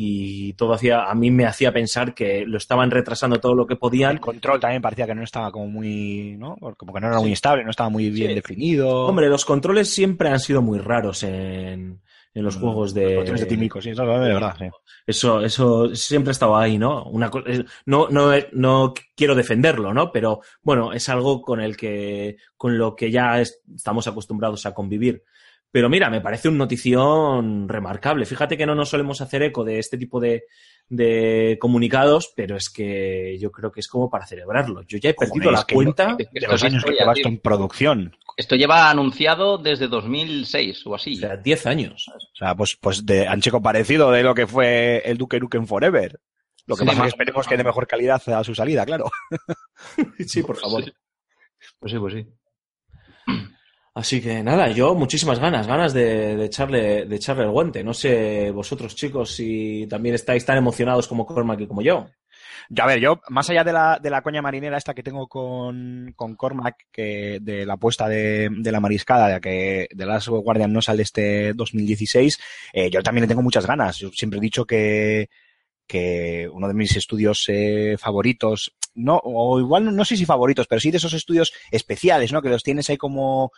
Y 0.00 0.52
todo 0.52 0.74
hacía, 0.74 1.10
a 1.10 1.14
mí 1.16 1.32
me 1.32 1.44
hacía 1.44 1.72
pensar 1.72 2.14
que 2.14 2.44
lo 2.46 2.58
estaban 2.58 2.88
retrasando 2.92 3.40
todo 3.40 3.56
lo 3.56 3.66
que 3.66 3.74
podían. 3.74 4.12
El 4.12 4.20
control 4.20 4.60
también 4.60 4.80
parecía 4.80 5.06
que 5.06 5.14
no 5.16 5.24
estaba 5.24 5.50
como 5.50 5.66
muy, 5.66 6.36
¿no? 6.38 6.54
Como 6.76 6.94
que 6.94 7.00
no 7.00 7.08
era 7.08 7.18
muy 7.18 7.32
estable, 7.32 7.64
no 7.64 7.70
estaba 7.70 7.88
muy 7.88 8.08
bien 8.10 8.28
Sí. 8.28 8.34
definido. 8.36 9.06
Hombre, 9.06 9.28
los 9.28 9.44
controles 9.44 9.92
siempre 9.92 10.28
han 10.28 10.38
sido 10.38 10.62
muy 10.62 10.78
raros 10.78 11.24
en, 11.24 12.00
en 12.34 12.44
los 12.44 12.56
Mm, 12.56 12.60
juegos 12.60 12.94
de. 12.94 13.24
de 13.24 13.46
tímico, 13.46 13.80
sí, 13.80 13.90
eso 13.90 14.02
de 14.06 14.18
verdad, 14.32 14.54
sí. 14.58 14.66
Eso, 15.06 15.40
eso 15.42 15.94
siempre 15.94 16.30
ha 16.30 16.32
estado 16.32 16.56
ahí, 16.56 16.78
¿no? 16.78 17.04
Una, 17.04 17.30
eh, 17.46 17.64
no, 17.86 18.08
no, 18.10 18.30
no 18.52 18.94
quiero 19.16 19.34
defenderlo, 19.34 19.94
¿no? 19.94 20.12
Pero 20.12 20.40
bueno, 20.62 20.92
es 20.92 21.08
algo 21.08 21.40
con 21.42 21.60
el 21.60 21.76
que, 21.76 22.36
con 22.56 22.76
lo 22.78 22.94
que 22.94 23.10
ya 23.10 23.40
es- 23.40 23.62
estamos 23.74 24.06
acostumbrados 24.06 24.66
a 24.66 24.74
convivir. 24.74 25.22
Pero 25.70 25.88
mira, 25.90 26.08
me 26.08 26.20
parece 26.22 26.48
una 26.48 26.58
notición 26.58 27.68
remarcable. 27.68 28.24
Fíjate 28.26 28.56
que 28.56 28.64
no 28.66 28.74
nos 28.74 28.88
solemos 28.88 29.20
hacer 29.20 29.42
eco 29.42 29.64
de 29.64 29.78
este 29.78 29.98
tipo 29.98 30.18
de, 30.18 30.44
de 30.88 31.58
comunicados, 31.60 32.32
pero 32.34 32.56
es 32.56 32.70
que 32.70 33.36
yo 33.38 33.50
creo 33.52 33.70
que 33.70 33.80
es 33.80 33.88
como 33.88 34.08
para 34.08 34.26
celebrarlo. 34.26 34.82
Yo 34.82 34.96
ya 34.98 35.10
he 35.10 35.14
perdido 35.14 35.50
Joder, 35.50 35.52
la 35.52 35.64
cuenta. 35.74 36.16
De 36.16 36.26
los 36.46 36.62
años 36.62 36.84
que 36.84 36.90
historia, 36.90 37.00
lleva 37.02 37.12
tío. 37.14 37.20
esto 37.20 37.28
en 37.28 37.38
producción. 37.40 38.16
Esto 38.38 38.54
lleva 38.54 38.88
anunciado 38.88 39.58
desde 39.58 39.88
2006 39.88 40.86
o 40.86 40.94
así. 40.94 41.16
O 41.16 41.18
sea, 41.18 41.36
10 41.36 41.66
años. 41.66 42.06
O 42.08 42.36
sea, 42.36 42.54
pues, 42.54 42.78
pues 42.80 43.04
de 43.04 43.26
ancheco 43.26 43.60
parecido 43.60 44.12
de 44.12 44.22
lo 44.22 44.32
que 44.32 44.46
fue 44.46 45.02
el 45.04 45.18
Duke 45.18 45.40
Nukem 45.40 45.66
Forever. 45.66 46.20
Lo 46.66 46.76
que 46.76 46.82
Sí, 46.82 46.86
pasa 46.86 46.92
es 46.92 46.96
que 46.96 47.00
más- 47.02 47.08
esperemos 47.08 47.48
que 47.48 47.56
de 47.56 47.64
mejor 47.64 47.86
calidad 47.88 48.22
a 48.28 48.44
su 48.44 48.54
salida, 48.54 48.86
claro. 48.86 49.10
Sí, 50.26 50.42
por 50.42 50.56
favor. 50.56 50.84
Sí. 50.84 50.92
Pues 51.80 51.92
sí, 51.92 51.98
pues 51.98 52.14
sí. 52.14 52.26
Así 53.94 54.20
que 54.20 54.42
nada, 54.44 54.68
yo 54.70 54.94
muchísimas 54.94 55.40
ganas, 55.40 55.66
ganas 55.66 55.92
de, 55.92 56.36
de 56.36 56.44
echarle, 56.44 57.06
de 57.06 57.16
echarle 57.16 57.42
el 57.44 57.50
guante. 57.50 57.82
No 57.82 57.92
sé 57.92 58.52
vosotros, 58.52 58.94
chicos, 58.94 59.32
si 59.32 59.86
también 59.90 60.14
estáis 60.14 60.44
tan 60.44 60.56
emocionados 60.58 61.08
como 61.08 61.26
Cormac 61.26 61.60
y 61.60 61.66
como 61.66 61.82
yo. 61.82 62.06
Ya, 62.70 62.84
a 62.84 62.86
ver, 62.86 63.00
yo, 63.00 63.22
más 63.30 63.48
allá 63.48 63.64
de 63.64 63.72
la, 63.72 63.98
de 64.00 64.10
la 64.10 64.20
coña 64.20 64.42
marinera 64.42 64.76
esta 64.76 64.92
que 64.92 65.02
tengo 65.02 65.26
con, 65.26 66.12
con 66.14 66.36
Cormac, 66.36 66.76
que 66.92 67.38
de 67.40 67.64
la 67.64 67.74
apuesta 67.74 68.08
de, 68.08 68.50
de 68.50 68.72
la 68.72 68.80
mariscada, 68.80 69.28
de 69.28 69.40
que 69.40 69.88
The 69.96 70.04
Last 70.04 70.28
Guardian 70.28 70.70
no 70.70 70.82
sale 70.82 71.02
este 71.02 71.54
2016, 71.54 72.38
eh, 72.74 72.90
yo 72.90 73.02
también 73.02 73.22
le 73.22 73.28
tengo 73.28 73.42
muchas 73.42 73.66
ganas. 73.66 73.96
Yo 73.96 74.10
siempre 74.12 74.38
he 74.38 74.42
dicho 74.42 74.66
que, 74.66 75.30
que 75.86 76.46
uno 76.52 76.68
de 76.68 76.74
mis 76.74 76.94
estudios 76.94 77.44
eh, 77.48 77.96
favoritos, 77.98 78.74
no, 78.94 79.18
o 79.24 79.58
igual 79.58 79.86
no, 79.86 79.90
no 79.90 80.04
sé 80.04 80.18
si 80.18 80.26
favoritos, 80.26 80.66
pero 80.66 80.80
sí 80.80 80.90
de 80.90 80.98
esos 80.98 81.14
estudios 81.14 81.54
especiales, 81.70 82.32
¿no? 82.32 82.42
Que 82.42 82.50
los 82.50 82.62
tienes 82.62 82.90
ahí 82.90 82.98
como 82.98 83.50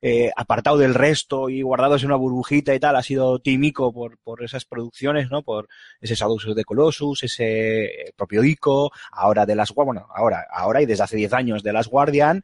eh, 0.00 0.30
apartado 0.36 0.78
del 0.78 0.94
resto 0.94 1.48
y 1.48 1.62
guardados 1.62 2.02
en 2.02 2.08
una 2.08 2.16
burbujita 2.16 2.74
y 2.74 2.80
tal, 2.80 2.96
ha 2.96 3.02
sido 3.02 3.38
Timico 3.38 3.92
por, 3.92 4.18
por 4.18 4.42
esas 4.44 4.64
producciones, 4.64 5.30
¿no? 5.30 5.42
Por 5.42 5.68
ese 6.00 6.14
Shadows 6.14 6.46
the 6.54 6.64
Colossus, 6.64 7.22
ese 7.24 7.84
eh, 7.84 8.12
propio 8.16 8.44
Ico, 8.44 8.90
ahora 9.12 9.46
de 9.46 9.54
las 9.54 9.72
bueno, 9.72 10.08
ahora, 10.14 10.46
ahora 10.50 10.82
y 10.82 10.86
desde 10.86 11.04
hace 11.04 11.16
10 11.16 11.32
años 11.32 11.62
de 11.62 11.72
las 11.72 11.88
Guardian, 11.88 12.42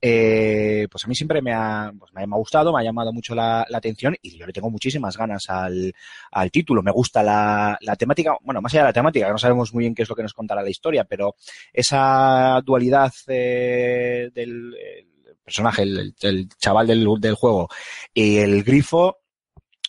eh, 0.00 0.86
pues 0.90 1.04
a 1.04 1.08
mí 1.08 1.14
siempre 1.14 1.42
me 1.42 1.52
ha, 1.52 1.92
pues 1.98 2.12
me 2.12 2.22
ha 2.22 2.26
gustado, 2.26 2.72
me 2.72 2.80
ha 2.80 2.84
llamado 2.84 3.12
mucho 3.12 3.34
la, 3.34 3.66
la 3.68 3.78
atención 3.78 4.16
y 4.22 4.38
yo 4.38 4.46
le 4.46 4.52
tengo 4.52 4.70
muchísimas 4.70 5.16
ganas 5.16 5.48
al, 5.48 5.92
al 6.30 6.50
título. 6.50 6.82
Me 6.82 6.90
gusta 6.90 7.22
la, 7.22 7.78
la 7.80 7.96
temática, 7.96 8.36
bueno, 8.42 8.60
más 8.60 8.72
allá 8.72 8.82
de 8.82 8.88
la 8.88 8.92
temática, 8.92 9.26
que 9.26 9.32
no 9.32 9.38
sabemos 9.38 9.72
muy 9.72 9.82
bien 9.82 9.94
qué 9.94 10.02
es 10.02 10.08
lo 10.08 10.14
que 10.14 10.22
nos 10.22 10.34
contará 10.34 10.62
la 10.62 10.70
historia, 10.70 11.04
pero 11.04 11.34
esa 11.72 12.60
dualidad 12.64 13.12
eh, 13.28 14.30
del 14.34 14.74
el 14.74 15.05
personaje, 15.46 15.82
el, 15.82 16.48
chaval 16.58 16.88
del, 16.88 17.06
del 17.20 17.34
juego 17.34 17.68
y 18.12 18.38
el 18.38 18.64
grifo, 18.64 19.18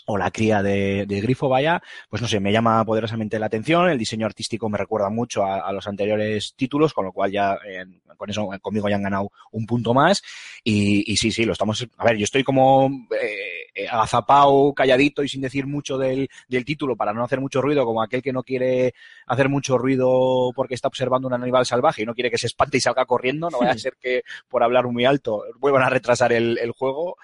o 0.09 0.17
la 0.17 0.31
cría 0.31 0.63
de, 0.63 1.05
de 1.05 1.19
grifo, 1.19 1.49
vaya, 1.49 1.81
pues 2.09 2.21
no 2.21 2.29
sé, 2.29 2.39
me 2.39 2.53
llama 2.53 2.85
poderosamente 2.85 3.39
la 3.39 3.47
atención. 3.47 3.89
El 3.89 3.97
diseño 3.97 4.25
artístico 4.25 4.69
me 4.69 4.77
recuerda 4.77 5.09
mucho 5.09 5.43
a, 5.43 5.59
a 5.59 5.73
los 5.73 5.85
anteriores 5.85 6.53
títulos, 6.55 6.93
con 6.93 7.03
lo 7.03 7.11
cual 7.11 7.29
ya 7.29 7.57
eh, 7.67 7.83
con 8.15 8.29
eso 8.29 8.47
conmigo 8.61 8.87
ya 8.87 8.95
han 8.95 9.03
ganado 9.03 9.31
un 9.51 9.65
punto 9.65 9.93
más. 9.93 10.21
Y, 10.63 11.11
y 11.11 11.17
sí, 11.17 11.31
sí, 11.31 11.43
lo 11.43 11.51
estamos. 11.51 11.85
A 11.97 12.05
ver, 12.05 12.15
yo 12.15 12.23
estoy 12.23 12.45
como 12.45 12.89
eh, 13.21 13.56
agazapao, 13.85 14.73
calladito 14.73 15.23
y 15.23 15.29
sin 15.29 15.41
decir 15.41 15.67
mucho 15.67 15.97
del, 15.97 16.29
del 16.47 16.65
título 16.65 16.95
para 16.95 17.13
no 17.13 17.23
hacer 17.23 17.39
mucho 17.39 17.61
ruido, 17.61 17.85
como 17.85 18.01
aquel 18.01 18.21
que 18.21 18.33
no 18.33 18.43
quiere 18.43 18.93
hacer 19.25 19.49
mucho 19.49 19.77
ruido 19.77 20.51
porque 20.55 20.75
está 20.75 20.87
observando 20.87 21.27
un 21.27 21.33
animal 21.33 21.65
salvaje 21.65 22.03
y 22.03 22.05
no 22.05 22.13
quiere 22.13 22.31
que 22.31 22.37
se 22.37 22.47
espante 22.47 22.77
y 22.77 22.81
salga 22.81 23.05
corriendo, 23.05 23.49
no 23.49 23.59
vaya 23.59 23.71
a 23.71 23.77
ser 23.77 23.97
que 23.99 24.23
por 24.47 24.63
hablar 24.63 24.87
muy 24.87 25.05
alto 25.05 25.43
vuelvan 25.59 25.83
a 25.83 25.89
retrasar 25.89 26.33
el, 26.33 26.57
el 26.57 26.71
juego, 26.71 27.17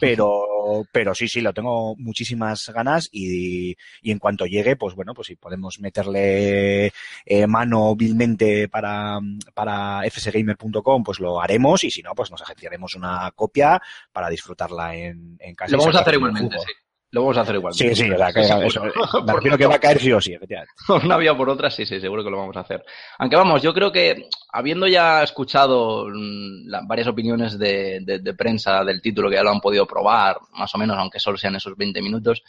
pero, 0.00 0.86
pero 0.92 1.14
sí, 1.14 1.28
sí, 1.28 1.40
lo 1.40 1.52
tengo 1.52 1.94
muchísimas 1.96 2.68
ganas 2.70 3.08
y, 3.12 3.76
y 4.02 4.10
en 4.10 4.18
cuanto 4.18 4.46
llegue, 4.46 4.76
pues 4.76 4.94
bueno, 4.94 5.14
pues 5.14 5.28
si 5.28 5.36
podemos 5.36 5.80
meterle 5.80 6.92
eh, 7.26 7.46
mano 7.46 7.94
vilmente 7.94 8.68
para, 8.68 9.18
para 9.54 10.02
fsgamer.com, 10.10 11.02
pues 11.02 11.20
lo 11.20 11.40
haremos 11.40 11.84
y 11.84 11.90
si 11.90 12.02
no, 12.02 12.14
pues 12.14 12.30
nos 12.30 12.42
agenciaremos 12.42 12.94
una 12.94 13.30
copia 13.34 13.80
para 14.12 14.28
disfrutarla 14.28 14.94
en, 14.96 15.36
en 15.40 15.54
casa. 15.54 15.72
Lo 15.76 15.82
y 15.82 15.86
vamos 15.86 15.99
a 16.00 16.02
hacer 16.02 16.14
igualmente, 16.14 16.58
sí. 16.58 16.72
Lo 17.12 17.22
vamos 17.22 17.38
a 17.38 17.40
hacer 17.40 17.56
igualmente. 17.56 17.94
Sí, 17.96 18.02
sí, 18.04 18.10
o 18.12 18.16
sea, 18.16 18.32
que 18.32 18.40
eso, 18.42 18.84
me 19.24 19.32
refiero 19.32 19.58
que 19.58 19.66
va 19.66 19.74
a 19.74 19.78
caer 19.80 19.98
sí 20.00 20.12
o 20.12 20.20
sí, 20.20 20.32
efectivamente. 20.32 20.72
por 20.86 21.04
una 21.04 21.16
vía 21.16 21.32
o 21.32 21.36
por 21.36 21.50
otra, 21.50 21.68
sí, 21.68 21.84
sí, 21.84 22.00
seguro 22.00 22.22
que 22.22 22.30
lo 22.30 22.36
vamos 22.38 22.56
a 22.56 22.60
hacer. 22.60 22.84
Aunque 23.18 23.34
vamos, 23.34 23.60
yo 23.62 23.74
creo 23.74 23.90
que 23.90 24.28
habiendo 24.52 24.86
ya 24.86 25.22
escuchado 25.24 26.06
mm, 26.08 26.68
la- 26.68 26.82
varias 26.86 27.08
opiniones 27.08 27.58
de, 27.58 27.98
de- 28.02 28.20
de 28.20 28.34
prensa 28.34 28.84
del 28.84 29.02
título 29.02 29.28
que 29.28 29.34
ya 29.34 29.42
lo 29.42 29.50
han 29.50 29.60
podido 29.60 29.86
probar, 29.88 30.36
más 30.52 30.72
o 30.72 30.78
menos, 30.78 30.96
aunque 30.98 31.18
solo 31.18 31.36
sean 31.36 31.56
esos 31.56 31.76
20 31.76 32.00
minutos, 32.00 32.44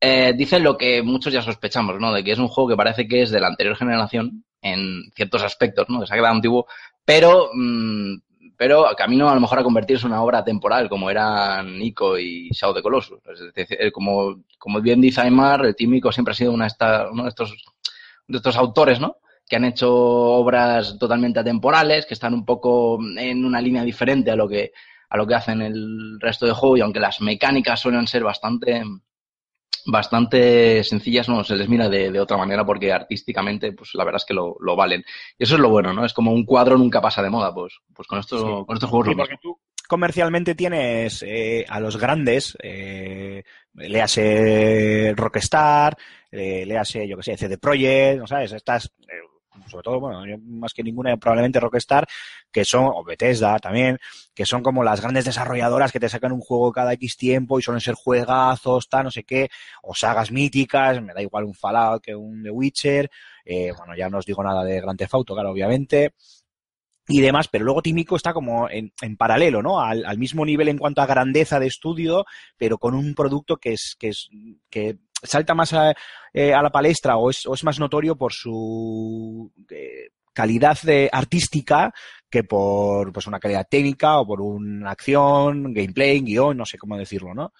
eh, 0.00 0.34
dicen 0.36 0.62
lo 0.62 0.76
que 0.76 1.02
muchos 1.02 1.32
ya 1.32 1.40
sospechamos, 1.40 1.98
¿no? 1.98 2.12
De 2.12 2.22
que 2.22 2.32
es 2.32 2.38
un 2.38 2.48
juego 2.48 2.68
que 2.68 2.76
parece 2.76 3.08
que 3.08 3.22
es 3.22 3.30
de 3.30 3.40
la 3.40 3.48
anterior 3.48 3.74
generación 3.74 4.44
en 4.60 5.10
ciertos 5.16 5.42
aspectos, 5.42 5.86
¿no? 5.88 6.00
Que 6.00 6.06
se 6.06 6.12
ha 6.12 6.16
quedado 6.16 6.34
antiguo, 6.34 6.66
pero, 7.06 7.48
mm, 7.54 8.16
pero 8.58 8.86
camino 8.96 9.30
a 9.30 9.34
lo 9.34 9.40
mejor 9.40 9.60
a 9.60 9.62
convertirse 9.62 10.04
en 10.04 10.12
una 10.12 10.22
obra 10.22 10.44
temporal, 10.44 10.88
como 10.88 11.08
eran 11.08 11.78
Nico 11.78 12.18
y 12.18 12.50
Shadow 12.50 12.74
the 12.74 12.82
Colossus. 12.82 13.20
Es 13.32 13.54
decir, 13.54 13.78
eh, 13.80 13.92
como, 13.92 14.42
como 14.58 14.80
bien 14.80 15.00
dice 15.00 15.20
Aymar, 15.20 15.64
el 15.64 15.76
Team 15.76 15.94
Ico 15.94 16.10
siempre 16.10 16.32
ha 16.32 16.34
sido 16.34 16.52
una 16.52 16.64
de 16.64 16.68
esta- 16.68 17.08
uno 17.10 17.22
de 17.22 17.28
estos, 17.28 17.54
de 18.26 18.36
estos 18.36 18.56
autores, 18.56 18.98
¿no? 18.98 19.18
Que 19.48 19.56
han 19.56 19.64
hecho 19.64 19.94
obras 19.94 20.98
totalmente 20.98 21.38
atemporales, 21.38 22.04
que 22.04 22.14
están 22.14 22.34
un 22.34 22.44
poco 22.44 22.98
en 23.16 23.44
una 23.44 23.60
línea 23.60 23.84
diferente 23.84 24.32
a 24.32 24.36
lo 24.36 24.48
que, 24.48 24.72
a 25.08 25.16
lo 25.16 25.24
que 25.26 25.36
hacen 25.36 25.62
el 25.62 26.18
resto 26.20 26.44
de 26.44 26.52
juego, 26.52 26.76
y 26.76 26.80
aunque 26.80 26.98
las 27.00 27.20
mecánicas 27.20 27.78
suelen 27.80 28.08
ser 28.08 28.24
bastante, 28.24 28.82
bastante 29.86 30.84
sencillas, 30.84 31.28
no 31.28 31.42
se 31.44 31.56
les 31.56 31.68
mira 31.68 31.88
de, 31.88 32.10
de 32.10 32.20
otra 32.20 32.36
manera 32.36 32.64
porque 32.64 32.92
artísticamente, 32.92 33.72
pues 33.72 33.90
la 33.94 34.04
verdad 34.04 34.20
es 34.20 34.26
que 34.26 34.34
lo, 34.34 34.56
lo 34.60 34.76
valen. 34.76 35.02
Y 35.38 35.44
eso 35.44 35.54
es 35.54 35.60
lo 35.60 35.70
bueno, 35.70 35.92
¿no? 35.92 36.04
Es 36.04 36.12
como 36.12 36.32
un 36.32 36.44
cuadro 36.44 36.76
nunca 36.76 37.00
pasa 37.00 37.22
de 37.22 37.30
moda, 37.30 37.54
pues, 37.54 37.78
pues 37.94 38.06
con 38.06 38.18
estos, 38.18 38.40
Sí. 38.42 38.46
con 38.66 38.76
estos 38.76 38.90
juegos 38.90 39.06
Sí, 39.06 39.12
lo 39.12 39.16
porque 39.18 39.32
mismo. 39.34 39.40
tú 39.56 39.60
comercialmente 39.88 40.54
tienes 40.54 41.22
eh, 41.26 41.64
a 41.66 41.80
los 41.80 41.96
grandes, 41.96 42.54
eh, 42.62 43.42
léase 43.72 45.14
Rockstar, 45.16 45.96
eh, 46.30 46.64
léase, 46.66 47.08
yo 47.08 47.16
que 47.16 47.22
sé, 47.22 47.36
CD 47.38 47.56
Projekt, 47.56 48.18
¿no 48.20 48.26
sabes? 48.26 48.52
Estas, 48.52 48.92
eh, 49.08 49.14
sobre 49.66 49.82
todo, 49.82 50.00
bueno, 50.00 50.26
yo 50.26 50.36
más 50.38 50.72
que 50.72 50.82
ninguna, 50.82 51.16
probablemente 51.16 51.60
Rockstar, 51.60 52.06
que 52.50 52.64
son, 52.64 52.90
o 52.94 53.04
Bethesda 53.04 53.58
también, 53.58 53.98
que 54.34 54.46
son 54.46 54.62
como 54.62 54.84
las 54.84 55.00
grandes 55.00 55.24
desarrolladoras 55.24 55.92
que 55.92 56.00
te 56.00 56.08
sacan 56.08 56.32
un 56.32 56.40
juego 56.40 56.72
cada 56.72 56.92
X 56.94 57.16
tiempo 57.16 57.58
y 57.58 57.62
suelen 57.62 57.80
ser 57.80 57.94
juegazos, 57.94 58.88
tal, 58.88 59.04
no 59.04 59.10
sé 59.10 59.24
qué, 59.24 59.48
o 59.82 59.94
sagas 59.94 60.30
míticas, 60.30 61.02
me 61.02 61.14
da 61.14 61.22
igual 61.22 61.44
un 61.44 61.54
Fallout 61.54 62.02
que 62.02 62.14
un 62.14 62.42
The 62.42 62.50
Witcher, 62.50 63.10
eh, 63.44 63.72
bueno, 63.76 63.96
ya 63.96 64.08
no 64.08 64.18
os 64.18 64.26
digo 64.26 64.42
nada 64.42 64.64
de 64.64 64.80
Grand 64.80 64.98
Theft 64.98 65.14
Auto, 65.14 65.34
claro, 65.34 65.50
obviamente, 65.50 66.14
y 67.10 67.22
demás, 67.22 67.48
pero 67.48 67.64
luego 67.64 67.80
Timico 67.80 68.16
está 68.16 68.34
como 68.34 68.68
en, 68.68 68.92
en 69.00 69.16
paralelo, 69.16 69.62
¿no? 69.62 69.80
Al, 69.80 70.04
al 70.04 70.18
mismo 70.18 70.44
nivel 70.44 70.68
en 70.68 70.76
cuanto 70.76 71.00
a 71.00 71.06
grandeza 71.06 71.58
de 71.58 71.66
estudio, 71.66 72.26
pero 72.58 72.76
con 72.76 72.94
un 72.94 73.14
producto 73.14 73.56
que 73.56 73.72
es, 73.72 73.96
que 73.98 74.08
es, 74.08 74.28
que 74.68 74.98
salta 75.22 75.54
más 75.54 75.72
a, 75.72 75.94
eh, 76.32 76.52
a 76.52 76.62
la 76.62 76.70
palestra 76.70 77.16
o 77.16 77.30
es, 77.30 77.46
o 77.46 77.54
es 77.54 77.64
más 77.64 77.78
notorio 77.78 78.16
por 78.16 78.32
su 78.32 79.50
eh, 79.70 80.10
calidad 80.32 80.78
de, 80.82 81.08
artística 81.12 81.92
que 82.30 82.44
por 82.44 83.12
pues 83.12 83.26
una 83.26 83.40
calidad 83.40 83.66
técnica 83.68 84.18
o 84.20 84.26
por 84.26 84.40
una 84.40 84.90
acción, 84.90 85.72
gameplay, 85.72 86.20
guion, 86.20 86.56
no 86.56 86.66
sé 86.66 86.78
cómo 86.78 86.96
decirlo, 86.96 87.34
¿no? 87.34 87.52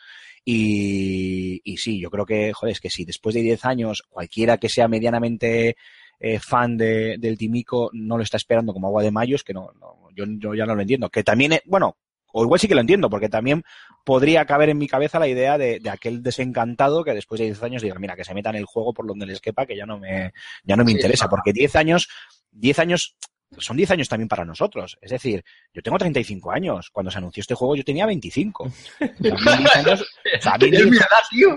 Y, 0.44 1.60
sí, 1.76 2.00
yo 2.00 2.10
creo 2.10 2.24
que, 2.24 2.52
joder, 2.54 2.72
es 2.72 2.80
que 2.80 2.88
si 2.88 3.04
después 3.04 3.34
de 3.34 3.42
10 3.42 3.66
años 3.66 4.02
cualquiera 4.08 4.56
que 4.56 4.70
sea 4.70 4.88
medianamente 4.88 5.76
eh, 6.20 6.38
fan 6.38 6.76
de, 6.76 7.16
del 7.18 7.36
Timico 7.36 7.90
no 7.92 8.16
lo 8.16 8.22
está 8.22 8.38
esperando 8.38 8.72
como 8.72 8.88
agua 8.88 9.02
de 9.02 9.10
mayo, 9.10 9.36
es 9.36 9.44
que 9.44 9.52
no, 9.52 9.70
no 9.78 10.08
yo, 10.14 10.24
yo 10.38 10.54
ya 10.54 10.64
no 10.64 10.74
lo 10.74 10.80
entiendo. 10.80 11.10
Que 11.10 11.22
también, 11.22 11.58
bueno, 11.66 11.98
o 12.32 12.44
igual 12.44 12.60
sí 12.60 12.68
que 12.68 12.74
lo 12.74 12.80
entiendo, 12.80 13.08
porque 13.10 13.28
también 13.28 13.62
podría 14.04 14.44
caber 14.44 14.68
en 14.70 14.78
mi 14.78 14.86
cabeza 14.88 15.18
la 15.18 15.28
idea 15.28 15.58
de, 15.58 15.80
de 15.80 15.90
aquel 15.90 16.22
desencantado 16.22 17.04
que 17.04 17.12
después 17.14 17.38
de 17.38 17.46
10 17.46 17.62
años 17.62 17.82
diga, 17.82 17.96
mira, 17.98 18.16
que 18.16 18.24
se 18.24 18.34
metan 18.34 18.54
el 18.56 18.64
juego 18.64 18.92
por 18.94 19.06
donde 19.06 19.26
les 19.26 19.40
quepa, 19.40 19.66
que 19.66 19.76
ya 19.76 19.86
no 19.86 19.98
me, 19.98 20.32
ya 20.64 20.76
no 20.76 20.84
me 20.84 20.90
Sí, 20.90 20.96
interesa, 20.96 21.24
claro. 21.26 21.30
porque 21.30 21.52
10 21.52 21.76
años, 21.76 22.08
10 22.52 22.78
años, 22.78 23.16
son 23.58 23.76
10 23.78 23.90
años 23.92 24.08
también 24.08 24.28
para 24.28 24.44
nosotros. 24.44 24.98
Es 25.00 25.10
decir, 25.10 25.42
yo 25.72 25.82
tengo 25.82 25.96
35 25.98 26.50
años. 26.52 26.90
Cuando 26.92 27.10
se 27.10 27.18
anunció 27.18 27.40
este 27.40 27.54
juego 27.54 27.76
yo 27.76 27.84
tenía 27.84 28.04
25. 28.06 28.64
O 28.64 28.70
sea, 29.00 29.14
a 29.14 29.18
mí 29.18 29.48
en 29.50 29.58
10 29.64 29.76
años, 29.76 30.00
o 30.02 30.42
sea, 30.42 30.52
a 30.52 30.58
mí 30.58 30.66
en 30.66 30.74
Es 30.74 30.80
10 30.80 30.90
mi 30.90 30.96
edad, 30.98 31.06
tío. 31.30 31.48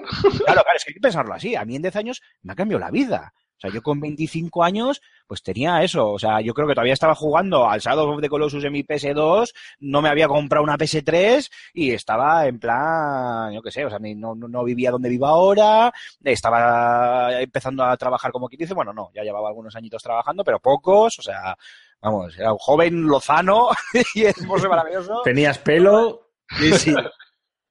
Claro, 0.46 0.64
claro, 0.64 0.78
es 0.78 0.86
que 0.86 0.92
hay 0.92 0.94
que 0.96 1.00
pensarlo 1.02 1.34
así. 1.34 1.56
A 1.56 1.66
mí 1.66 1.76
en 1.76 1.82
10 1.82 1.96
años 1.98 2.22
me 2.44 2.54
ha 2.54 2.56
cambiado 2.56 2.80
la 2.80 2.92
vida. 2.92 3.34
O 3.62 3.68
sea, 3.68 3.72
yo 3.72 3.84
con 3.84 4.00
25 4.00 4.64
años, 4.64 5.02
pues 5.28 5.44
tenía 5.44 5.84
eso. 5.84 6.10
O 6.10 6.18
sea, 6.18 6.42
yo 6.42 6.52
creo 6.56 6.68
que 6.68 6.74
todavía 6.74 6.94
estaba 6.94 7.14
jugando 7.14 7.70
al 7.70 7.80
Shadow 7.80 8.10
of 8.10 8.20
the 8.20 8.28
Colossus 8.28 8.64
en 8.64 8.72
mi 8.74 8.82
PS2, 8.84 9.54
no 9.82 10.02
me 10.02 10.10
había 10.10 10.28
comprado 10.28 10.64
una 10.64 10.78
PS3 10.80 11.48
y 11.76 11.92
estaba 11.92 12.48
en 12.48 12.58
plan, 12.60 13.54
yo 13.54 13.62
qué 13.62 13.70
sé, 13.70 13.86
o 13.86 13.90
sea, 13.92 14.00
ni- 14.00 14.16
no, 14.16 14.34
no, 14.34 14.64
vivía 14.64 14.90
donde 14.90 15.10
vivo 15.10 15.28
ahora, 15.28 15.94
estaba 16.24 17.40
empezando 17.40 17.84
a 17.84 17.96
trabajar 17.98 18.32
como 18.32 18.48
quien 18.48 18.60
dice, 18.60 18.74
bueno, 18.74 18.94
no, 18.94 19.12
ya 19.14 19.22
llevaba 19.24 19.50
algunos 19.50 19.76
añitos 19.76 20.02
trabajando, 20.02 20.44
pero 20.44 20.60
pocos, 20.60 21.20
o 21.20 21.22
sea, 21.22 21.56
vamos, 22.02 22.36
era 22.40 22.52
un 22.52 22.58
joven 22.58 23.04
lozano 23.04 23.70
y 24.16 24.24
hermoso 24.24 24.66
y 24.66 24.70
maravilloso. 24.70 25.22
Tenías 25.24 25.60
pelo. 25.60 26.30
Sí, 26.58 26.74
sí. 26.74 26.96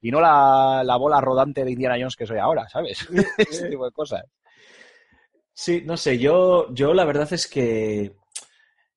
Y 0.02 0.10
no 0.10 0.20
la, 0.20 0.82
la 0.84 0.96
bola 0.96 1.20
rodante 1.20 1.64
de 1.64 1.72
Indiana 1.72 1.96
Jones 1.98 2.16
que 2.16 2.26
soy 2.26 2.38
ahora, 2.38 2.68
¿sabes? 2.68 3.06
Ese 3.38 3.68
tipo 3.68 3.84
de 3.84 3.90
cosas. 3.92 4.22
Sí, 5.62 5.82
no 5.84 5.98
sé, 5.98 6.18
yo, 6.18 6.72
yo 6.72 6.94
la 6.94 7.04
verdad 7.04 7.30
es 7.34 7.46
que 7.46 8.16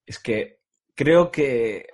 es 0.06 0.18
que 0.20 0.62
creo 0.96 1.30
que 1.30 1.88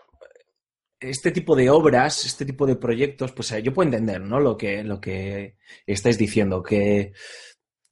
este 0.99 1.31
tipo 1.31 1.55
de 1.55 1.71
obras, 1.71 2.23
este 2.23 2.45
tipo 2.45 2.67
de 2.67 2.75
proyectos, 2.75 3.31
pues 3.31 3.51
eh, 3.51 3.63
yo 3.63 3.73
puedo 3.73 3.87
entender, 3.87 4.21
¿no? 4.21 4.39
Lo 4.39 4.55
que, 4.57 4.83
lo 4.83 5.01
que 5.01 5.57
estáis 5.87 6.19
diciendo, 6.19 6.61
que, 6.61 7.13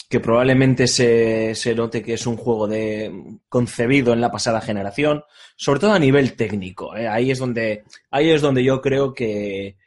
que 0.07 0.19
probablemente 0.19 0.86
se, 0.88 1.55
note 1.75 2.03
que 2.03 2.13
es 2.13 2.27
un 2.27 2.38
juego 2.38 2.67
de, 2.67 3.39
concebido 3.50 4.13
en 4.13 4.22
la 4.22 4.31
pasada 4.31 4.62
generación, 4.62 5.24
sobre 5.55 5.79
todo 5.79 5.93
a 5.93 6.00
nivel 6.00 6.36
técnico. 6.36 6.96
¿eh? 6.96 7.07
Ahí 7.07 7.31
es 7.31 7.39
donde, 7.39 7.86
ahí 8.12 8.29
es 8.29 8.43
donde 8.43 8.63
yo 8.63 8.81
creo 8.81 9.15
que, 9.15 9.77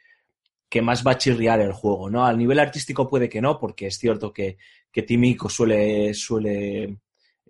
que 0.71 0.81
más 0.81 1.05
va 1.05 1.11
a 1.11 1.17
chirriar 1.17 1.59
el 1.59 1.73
juego, 1.73 2.09
¿no? 2.09 2.25
Al 2.25 2.37
nivel 2.37 2.57
artístico 2.57 3.09
puede 3.09 3.27
que 3.27 3.41
no, 3.41 3.59
porque 3.59 3.87
es 3.87 3.97
cierto 3.97 4.31
que, 4.31 4.57
que 4.89 5.03
Timico 5.03 5.49
suele, 5.49 6.13
suele 6.13 6.97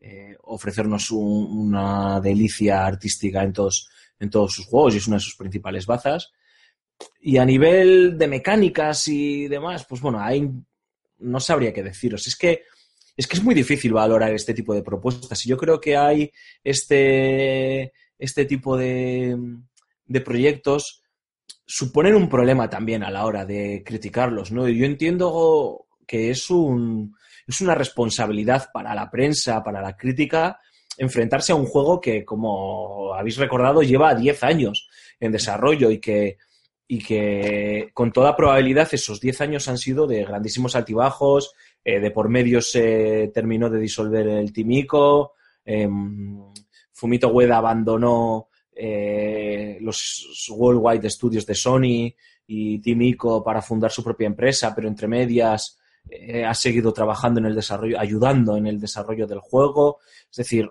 eh, 0.02 0.36
ofrecernos 0.46 1.12
un- 1.12 1.68
una 1.70 2.20
delicia 2.20 2.84
artística 2.84 3.44
en 3.44 3.54
todos, 3.54 3.88
en 4.20 4.32
todos 4.32 4.52
sus 4.54 4.66
juegos 4.66 4.96
y 4.96 4.98
es 4.98 5.08
una 5.08 5.18
de 5.18 5.22
sus 5.28 5.36
principales 5.36 5.86
bazas. 5.86 6.32
Y 7.20 7.38
a 7.38 7.46
nivel 7.46 8.18
de 8.18 8.28
mecánicas 8.28 9.08
y 9.08 9.48
demás, 9.48 9.86
pues 9.88 10.02
bueno, 10.02 10.20
ahí 10.20 10.50
no 11.20 11.40
sabría 11.40 11.74
qué 11.74 11.84
deciros. 11.84 12.26
Es 12.26 12.36
que 12.36 12.64
es 13.18 13.28
que 13.28 13.38
es 13.38 13.44
muy 13.44 13.54
difícil 13.54 13.94
valorar 13.94 14.34
este 14.34 14.56
tipo 14.56 14.74
de 14.74 14.82
propuestas. 14.82 15.46
Y 15.46 15.50
yo 15.50 15.58
creo 15.58 15.80
que 15.80 15.96
hay 15.96 16.32
este, 16.64 17.94
este 18.18 18.46
tipo 18.46 18.76
de, 18.78 19.38
de 20.08 20.22
proyectos 20.22 21.01
suponen 21.66 22.16
un 22.16 22.30
problema 22.30 22.70
también 22.70 23.04
a 23.04 23.12
la 23.12 23.26
hora 23.26 23.46
de 23.46 23.84
criticarlos, 23.86 24.52
¿no? 24.52 24.68
Yo 24.68 24.86
entiendo 24.86 25.86
que 26.06 26.30
es 26.30 26.50
un 26.50 27.16
es 27.48 27.62
una 27.62 27.76
responsabilidad 27.76 28.70
para 28.74 28.96
la 28.96 29.10
prensa, 29.10 29.64
para 29.64 29.82
la 29.82 29.96
crítica, 29.98 30.60
enfrentarse 30.98 31.52
a 31.52 31.56
un 31.56 31.66
juego 31.66 32.00
que, 32.00 32.24
como 32.24 33.14
habéis 33.14 33.38
recordado, 33.38 33.82
lleva 33.82 34.16
10 34.16 34.44
años 34.44 34.90
en 35.20 35.32
desarrollo 35.32 35.92
y 35.92 36.00
que, 36.00 36.38
y 36.88 37.00
que 37.00 37.90
con 37.94 38.12
toda 38.12 38.36
probabilidad 38.36 38.90
esos 38.92 39.20
10 39.20 39.42
años 39.42 39.68
han 39.68 39.78
sido 39.78 40.08
de 40.08 40.24
grandísimos 40.24 40.76
altibajos, 40.76 41.54
eh, 41.84 42.00
de 42.00 42.12
por 42.12 42.30
medio 42.30 42.62
se 42.62 43.32
terminó 43.34 43.70
de 43.70 43.80
disolver 43.80 44.28
el 44.28 44.54
Timico, 44.54 45.34
em, 45.66 46.40
Fumito 46.92 47.30
Ueda 47.30 47.58
abandonó 47.58 48.50
eh, 48.84 49.78
los 49.82 50.48
Worldwide 50.50 51.10
Studios 51.10 51.46
de 51.46 51.54
Sony 51.56 52.14
y 52.48 52.80
Timico 52.80 53.44
para 53.44 53.62
fundar 53.62 53.92
su 53.92 54.04
propia 54.04 54.26
empresa, 54.28 54.74
pero 54.76 54.88
entre 54.88 55.08
medias 55.08 55.78
eh, 56.10 56.44
ha 56.44 56.54
seguido 56.56 56.92
trabajando 56.92 57.40
en 57.40 57.46
el 57.46 57.56
desarrollo, 57.56 58.00
ayudando 58.00 58.58
en 58.58 58.66
el 58.68 58.80
desarrollo 58.80 59.28
del 59.28 59.40
juego. 59.40 60.00
Es 60.32 60.38
decir, 60.38 60.70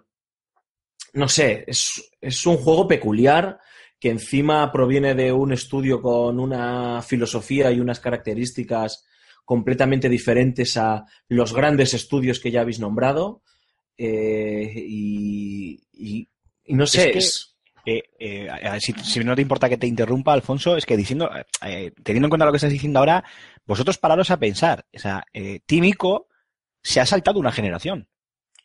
no 1.12 1.28
sé, 1.28 1.64
es, 1.66 2.10
es 2.20 2.46
un 2.46 2.56
juego 2.56 2.88
peculiar 2.88 3.58
que 3.98 4.10
encima 4.10 4.72
proviene 4.72 5.14
de 5.14 5.32
un 5.32 5.52
estudio 5.52 6.00
con 6.02 6.40
una 6.40 7.02
filosofía 7.02 7.70
y 7.70 7.80
unas 7.80 8.00
características 8.00 9.04
completamente 9.44 10.08
diferentes 10.08 10.76
a 10.76 11.04
los 11.28 11.52
grandes 11.54 11.94
estudios 11.94 12.40
que 12.40 12.50
ya 12.50 12.62
habéis 12.62 12.80
nombrado. 12.80 13.42
Eh, 13.98 14.72
y, 14.74 15.80
y- 15.92 16.28
y 16.64 16.74
no 16.74 16.86
sé, 16.86 17.10
que- 17.12 17.18
es- 17.18 17.49
Eh, 17.86 18.48
si, 18.80 18.92
si 18.92 19.20
no 19.24 19.34
te 19.34 19.42
importa 19.42 19.68
que 19.68 19.76
te 19.78 19.86
interrumpa, 19.86 20.32
Alfonso, 20.32 20.76
es 20.76 20.86
que 20.86 20.96
diciendo, 20.96 21.30
eh, 21.64 21.92
teniendo 22.02 22.26
en 22.26 22.30
cuenta 22.30 22.44
lo 22.46 22.52
que 22.52 22.56
estás 22.56 22.70
diciendo 22.72 22.98
ahora, 22.98 23.24
vosotros 23.64 23.98
pararos 23.98 24.30
a 24.30 24.38
pensar. 24.38 24.86
O 24.94 24.98
sea, 24.98 25.24
eh, 25.32 25.60
Team 25.66 25.84
Ico 25.84 26.28
se 26.82 27.00
ha 27.00 27.06
saltado 27.06 27.38
una 27.38 27.52
generación, 27.52 28.08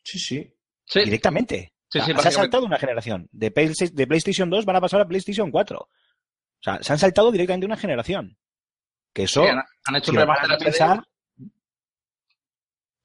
sí, 0.03 0.19
sí. 0.19 0.51
Sí, 0.85 0.99
directamente. 1.03 1.73
Sí, 1.89 1.99
O 1.99 2.05
sea, 2.05 2.15
sí, 2.15 2.21
se 2.21 2.27
ha 2.27 2.31
saltado 2.31 2.65
una 2.65 2.77
generación. 2.77 3.27
De, 3.31 3.49
Play- 3.51 3.71
de 3.91 4.07
PlayStation 4.07 4.49
2 4.49 4.65
van 4.65 4.75
a 4.75 4.81
pasar 4.81 5.01
a 5.01 5.07
PlayStation 5.07 5.49
4. 5.49 5.79
O 5.79 5.89
sea, 6.61 6.81
se 6.83 6.93
han 6.93 6.99
saltado 6.99 7.31
directamente 7.31 7.65
una 7.65 7.77
generación. 7.77 8.37
Que 9.13 9.23
eso, 9.23 9.43
Sí, 9.43 9.49
han, 9.49 9.63
han 9.85 9.95
hecho 9.95 10.11
si 10.11 10.17
un 10.17 10.25
pensar... 10.59 11.03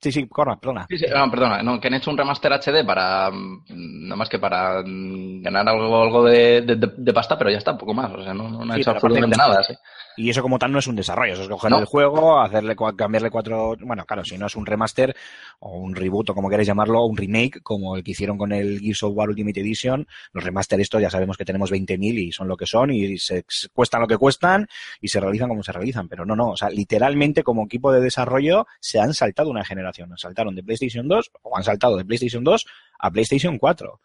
Sí, 0.03 0.13
sí, 0.13 0.29
corra, 0.29 0.57
perdona. 0.59 0.89
Sí, 0.89 0.99
sí, 0.99 1.07
no, 1.15 1.31
perdona, 1.31 1.63
no, 1.63 1.81
que 1.81 1.87
han 1.87 1.95
hecho 1.95 2.11
un 2.11 2.19
remaster 2.19 2.53
HD 2.53 2.85
para, 2.85 3.31
mm, 3.31 3.65
nada 4.09 4.17
más 4.17 4.29
que 4.29 4.41
para 4.41 4.83
mm, 4.85 5.41
ganar 5.41 5.69
algo, 5.69 6.03
algo 6.03 6.25
de, 6.25 6.63
de- 6.63 7.13
pasta, 7.13 7.39
pero 7.39 7.49
ya 7.51 7.59
está, 7.59 7.79
poco 7.79 7.95
más. 7.95 8.11
O 8.13 8.23
sea, 8.25 8.35
no, 8.35 8.49
no 8.49 8.63
han 8.63 8.73
Sí, 8.75 8.81
hecho 8.81 8.91
absolutamente 8.91 9.37
nada. 9.37 9.63
sí. 9.63 9.75
Y 10.21 10.29
eso 10.29 10.43
como 10.43 10.59
tal 10.59 10.71
no 10.71 10.79
es 10.79 10.87
un 10.87 10.97
desarrollo, 10.97 11.33
eso 11.33 11.45
es 11.45 11.49
coger 11.49 11.71
No. 11.71 11.79
el 11.79 11.87
juego, 11.87 12.41
hacerle 12.41 12.77
cambiarle 12.95 13.31
cuatro, 13.31 13.75
bueno, 13.81 14.05
claro, 14.05 14.23
si 14.23 14.37
no 14.37 14.47
es 14.47 14.55
un 14.55 14.67
remaster 14.67 15.17
o 15.61 15.79
un 15.79 15.95
reboot 15.95 16.29
o 16.29 16.35
como 16.35 16.51
queréis 16.51 16.67
llamarlo, 16.67 17.01
o 17.01 17.07
un 17.07 17.17
remake, 17.17 17.63
como 17.63 17.97
el 17.97 18.05
que 18.05 18.11
hicieron 18.11 18.37
con 18.37 18.53
el 18.53 18.81
Gears 18.81 19.03
of 19.03 19.17
War 19.17 19.31
Ultimate 19.31 19.61
Edition, 19.61 20.07
los 20.33 20.45
remaster 20.45 20.79
estos 20.79 21.01
ya 21.01 21.09
sabemos 21.09 21.39
que 21.39 21.47
tenemos 21.47 21.73
20.000 21.73 22.19
y 22.19 22.33
son 22.33 22.49
lo 22.49 22.57
que 22.59 22.67
son 22.67 22.91
y 22.91 23.17
se, 23.17 23.45
cuestan 23.73 24.03
lo 24.03 24.07
que 24.07 24.19
cuestan 24.19 24.69
y 25.01 25.09
se 25.09 25.21
realizan 25.21 25.49
como 25.49 25.63
se 25.63 25.73
realizan, 25.73 26.07
pero 26.07 26.27
no, 26.27 26.37
no, 26.37 26.51
o 26.51 26.57
sea, 26.57 26.69
literalmente 26.69 27.43
como 27.43 27.65
equipo 27.65 27.91
de 27.91 28.03
desarrollo 28.03 28.67
se 28.79 29.01
han 29.01 29.15
saltado 29.15 29.49
una 29.49 29.65
generación, 29.65 30.13
saltaron 30.19 30.55
de 30.55 30.63
PlayStation 30.63 31.09
2 31.09 31.31
o 31.43 31.57
han 31.57 31.65
saltado 31.65 31.97
de 31.97 32.05
PlayStation 32.05 32.45
2 32.45 32.67
a 32.99 33.11
PlayStation 33.11 33.57
4. 33.57 33.91
O 33.91 34.01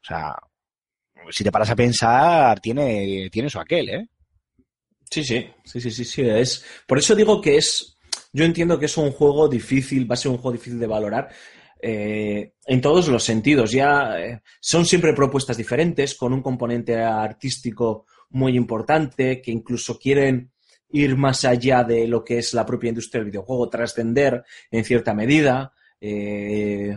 sea, 0.00 0.34
si 1.28 1.44
te 1.44 1.52
paras 1.52 1.70
a 1.70 1.76
pensar, 1.76 2.60
tiene, 2.60 3.28
tiene 3.30 3.50
su 3.50 3.60
aquel, 3.60 3.88
¿eh? 3.90 4.08
Sí, 5.10 5.24
sí, 5.24 5.50
sí, 5.64 5.80
sí, 5.80 5.90
sí, 5.90 6.04
sí, 6.04 6.22
es. 6.22 6.64
Por 6.86 6.98
eso 6.98 7.16
digo 7.16 7.40
que 7.40 7.56
es. 7.56 7.96
Yo 8.32 8.44
entiendo 8.44 8.78
que 8.78 8.86
es 8.86 8.96
un 8.96 9.10
juego 9.10 9.48
difícil, 9.48 10.08
va 10.08 10.14
a 10.14 10.16
ser 10.16 10.30
un 10.30 10.38
juego 10.38 10.52
difícil 10.52 10.78
de 10.78 10.86
valorar 10.86 11.28
eh, 11.82 12.52
en 12.64 12.80
todos 12.80 13.08
los 13.08 13.24
sentidos. 13.24 13.72
Ya 13.72 14.20
eh, 14.20 14.40
son 14.60 14.86
siempre 14.86 15.12
propuestas 15.12 15.56
diferentes, 15.56 16.14
con 16.14 16.32
un 16.32 16.42
componente 16.42 16.96
artístico 16.96 18.06
muy 18.30 18.56
importante, 18.56 19.42
que 19.42 19.50
incluso 19.50 19.98
quieren 19.98 20.52
ir 20.90 21.16
más 21.16 21.44
allá 21.44 21.82
de 21.82 22.06
lo 22.06 22.24
que 22.24 22.38
es 22.38 22.54
la 22.54 22.64
propia 22.64 22.90
industria 22.90 23.20
del 23.20 23.30
videojuego, 23.30 23.68
trascender 23.68 24.44
en 24.70 24.84
cierta 24.84 25.12
medida, 25.12 25.72
eh, 26.00 26.96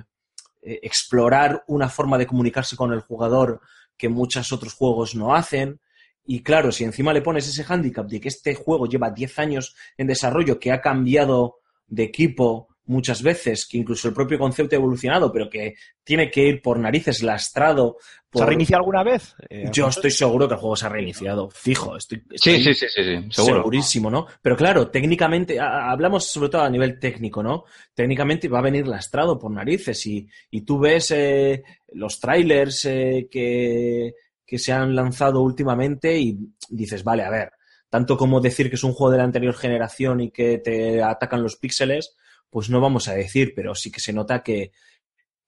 explorar 0.61 1.63
una 1.67 1.89
forma 1.89 2.19
de 2.19 2.27
comunicarse 2.27 2.75
con 2.75 2.93
el 2.93 3.01
jugador 3.01 3.59
que 3.97 4.07
muchos 4.07 4.51
otros 4.53 4.73
juegos 4.73 5.15
no 5.15 5.33
hacen. 5.33 5.79
Y 6.25 6.41
claro, 6.41 6.71
si 6.71 6.83
encima 6.83 7.11
le 7.13 7.21
pones 7.21 7.47
ese 7.47 7.63
hándicap 7.63 8.07
de 8.07 8.19
que 8.21 8.29
este 8.29 8.55
juego 8.55 8.87
lleva 8.87 9.11
10 9.11 9.37
años 9.39 9.75
en 9.97 10.07
desarrollo, 10.07 10.59
que 10.59 10.71
ha 10.71 10.81
cambiado 10.81 11.57
de 11.87 12.03
equipo 12.03 12.69
muchas 12.85 13.21
veces, 13.23 13.65
que 13.65 13.77
incluso 13.77 14.09
el 14.09 14.13
propio 14.13 14.37
concepto 14.37 14.75
ha 14.75 14.79
evolucionado, 14.79 15.31
pero 15.31 15.49
que 15.49 15.75
tiene 16.03 16.29
que 16.29 16.45
ir 16.47 16.61
por 16.61 16.77
narices 16.79 17.23
lastrado. 17.23 17.95
¿Se 18.01 18.39
ha 18.39 18.41
por- 18.41 18.47
reiniciado 18.47 18.81
alguna 18.81 19.03
vez? 19.03 19.35
Eh, 19.49 19.69
Yo 19.71 19.87
estoy 19.87 20.11
seguro 20.11 20.47
que 20.49 20.55
el 20.55 20.59
juego 20.59 20.75
se 20.75 20.85
ha 20.85 20.89
reiniciado, 20.89 21.49
fijo, 21.49 21.95
estoy, 21.95 22.19
Sí, 22.35 22.55
estoy 22.55 22.63
sí, 22.63 22.73
sí, 22.73 22.87
sí, 22.93 23.03
sí, 23.03 23.27
seguro. 23.31 23.55
segurísimo, 23.57 24.09
¿no? 24.11 24.27
Pero 24.41 24.57
claro, 24.57 24.89
técnicamente, 24.89 25.59
a- 25.61 25.91
hablamos 25.91 26.25
sobre 26.25 26.49
todo 26.49 26.61
a 26.63 26.69
nivel 26.69 26.99
técnico, 26.99 27.41
¿no? 27.41 27.63
Técnicamente 27.93 28.49
va 28.49 28.59
a 28.59 28.63
venir 28.63 28.85
lastrado 28.87 29.39
por 29.39 29.51
narices 29.51 30.05
y, 30.07 30.27
y 30.51 30.61
tú 30.61 30.79
ves 30.79 31.11
eh, 31.11 31.63
los 31.93 32.19
trailers 32.19 32.83
eh, 32.85 33.27
que, 33.31 34.13
que 34.45 34.59
se 34.59 34.71
han 34.71 34.95
lanzado 34.95 35.41
últimamente 35.41 36.19
y 36.19 36.37
dices, 36.69 37.03
vale, 37.03 37.23
a 37.23 37.29
ver, 37.29 37.53
tanto 37.89 38.17
como 38.17 38.41
decir 38.41 38.69
que 38.69 38.75
es 38.75 38.83
un 38.83 38.93
juego 38.93 39.11
de 39.11 39.19
la 39.19 39.23
anterior 39.23 39.55
generación 39.55 40.21
y 40.21 40.31
que 40.31 40.57
te 40.57 41.01
atacan 41.01 41.43
los 41.43 41.57
píxeles, 41.57 42.15
pues 42.49 42.69
no 42.69 42.81
vamos 42.81 43.07
a 43.07 43.13
decir, 43.13 43.53
pero 43.55 43.75
sí 43.75 43.91
que 43.91 43.99
se 43.99 44.13
nota 44.13 44.43
que, 44.43 44.71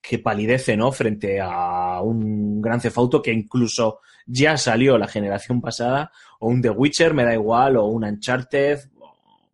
que 0.00 0.18
palidece, 0.18 0.76
¿no? 0.76 0.92
Frente 0.92 1.40
a 1.40 2.00
un 2.00 2.60
Gran 2.60 2.80
Cefauto 2.80 3.20
que 3.20 3.32
incluso 3.32 4.00
ya 4.26 4.56
salió 4.56 4.98
la 4.98 5.08
generación 5.08 5.60
pasada, 5.60 6.12
o 6.40 6.48
un 6.48 6.62
The 6.62 6.70
Witcher, 6.70 7.14
me 7.14 7.24
da 7.24 7.34
igual, 7.34 7.76
o 7.76 7.86
un 7.86 8.04
Uncharted, 8.04 8.80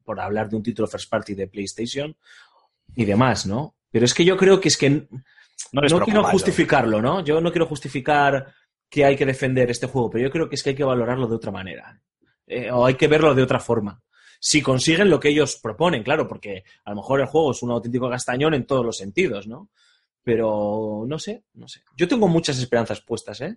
por 0.05 0.20
hablar 0.20 0.48
de 0.48 0.57
un 0.57 0.62
título 0.62 0.88
first 0.88 1.11
party 1.11 1.35
de 1.35 1.46
PlayStation 1.46 2.16
y 2.94 3.05
demás, 3.05 3.46
¿no? 3.46 3.76
Pero 3.90 4.05
es 4.05 4.14
que 4.14 4.24
yo 4.24 4.37
creo 4.37 4.61
que 4.61 4.68
es 4.68 4.76
que 4.76 4.90
No 5.72 5.83
no, 5.88 6.00
quiero 6.00 6.24
justificarlo, 6.24 7.00
¿no? 7.00 7.24
Yo 7.24 7.40
no 7.40 7.50
quiero 7.50 7.66
justificar 7.66 8.52
que 8.92 9.07
hay 9.07 9.16
que 9.16 9.24
defender 9.24 9.70
este 9.70 9.87
juego, 9.87 10.11
pero 10.11 10.24
yo 10.24 10.31
creo 10.31 10.48
que 10.50 10.57
es 10.57 10.62
que 10.62 10.70
hay 10.70 10.76
que 10.76 10.85
valorarlo 10.85 11.26
de 11.26 11.37
otra 11.37 11.50
manera. 11.50 11.98
Eh, 12.46 12.70
o 12.70 12.85
hay 12.85 12.94
que 12.94 13.09
verlo 13.09 13.35
de 13.35 13.42
otra 13.42 13.59
forma. 13.59 14.02
Si 14.38 14.61
consiguen 14.61 15.09
lo 15.09 15.18
que 15.18 15.31
ellos 15.31 15.59
proponen, 15.62 16.02
claro, 16.02 16.28
porque 16.28 16.62
a 16.85 16.90
lo 16.90 16.96
mejor 16.96 17.20
el 17.20 17.26
juego 17.26 17.52
es 17.52 17.62
un 17.62 17.70
auténtico 17.70 18.11
castañón 18.11 18.52
en 18.52 18.66
todos 18.66 18.85
los 18.85 18.98
sentidos, 18.98 19.46
¿no? 19.46 19.70
Pero 20.22 21.05
no 21.09 21.18
sé, 21.18 21.44
no 21.55 21.68
sé. 21.68 21.81
Yo 21.96 22.07
tengo 22.07 22.28
muchas 22.28 22.59
esperanzas 22.59 23.00
puestas, 23.00 23.40
¿eh? 23.40 23.57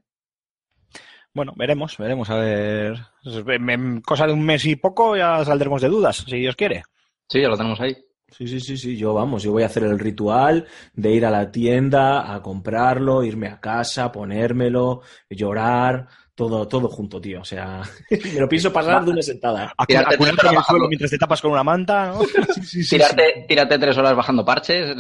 Bueno, 1.34 1.52
veremos, 1.58 1.98
veremos, 1.98 2.30
a 2.30 2.36
ver. 2.38 2.96
En- 3.26 3.70
en 3.70 4.02
cosa 4.02 4.26
de 4.28 4.32
un 4.34 4.42
mes 4.46 4.64
y 4.66 4.78
poco 4.78 5.18
ya 5.18 5.44
saldremos 5.44 5.82
de 5.82 5.90
dudas, 5.90 6.18
si 6.26 6.38
Dios 6.38 6.56
quiere. 6.56 6.84
Sí, 7.28 7.42
ya 7.42 7.50
lo 7.50 7.58
tenemos 7.58 7.82
ahí. 7.82 7.94
Sí, 8.32 8.48
sí, 8.48 8.60
sí, 8.60 8.76
sí, 8.78 8.98
yo 8.98 9.14
vamos, 9.14 9.44
yo 9.44 9.52
voy 9.52 9.64
a 9.64 9.68
hacer 9.68 9.84
el 9.84 9.98
ritual 10.00 10.68
de 10.94 11.12
ir 11.14 11.26
a 11.26 11.30
la 11.32 11.52
tienda 11.52 12.34
a 12.34 12.42
comprarlo, 12.42 13.24
irme 13.24 13.48
a 13.48 13.60
casa, 13.62 14.12
ponérmelo, 14.12 15.02
llorar, 15.30 16.08
todo, 16.36 16.68
todo 16.68 16.88
junto, 16.90 17.20
tío. 17.22 17.42
O 17.42 17.46
sea, 17.46 17.82
me 18.34 18.40
lo 18.40 18.48
pienso 18.50 18.72
pasar 18.72 19.04
de 19.06 19.12
una 19.12 19.22
sentada. 19.22 19.74
Tirarte 19.88 20.16
Acurarte 20.16 20.48
en 20.48 20.56
el 20.56 20.64
suelo 20.64 20.88
mientras 20.88 21.12
te 21.12 21.18
tapas 21.18 21.42
con 21.42 21.52
una 21.52 21.64
manta, 21.64 22.08
¿no? 22.14 22.20
Tírate, 22.90 23.46
tírate 23.48 23.80
tres 23.80 23.98
horas 23.98 24.16
bajando 24.16 24.44
parches, 24.46 24.90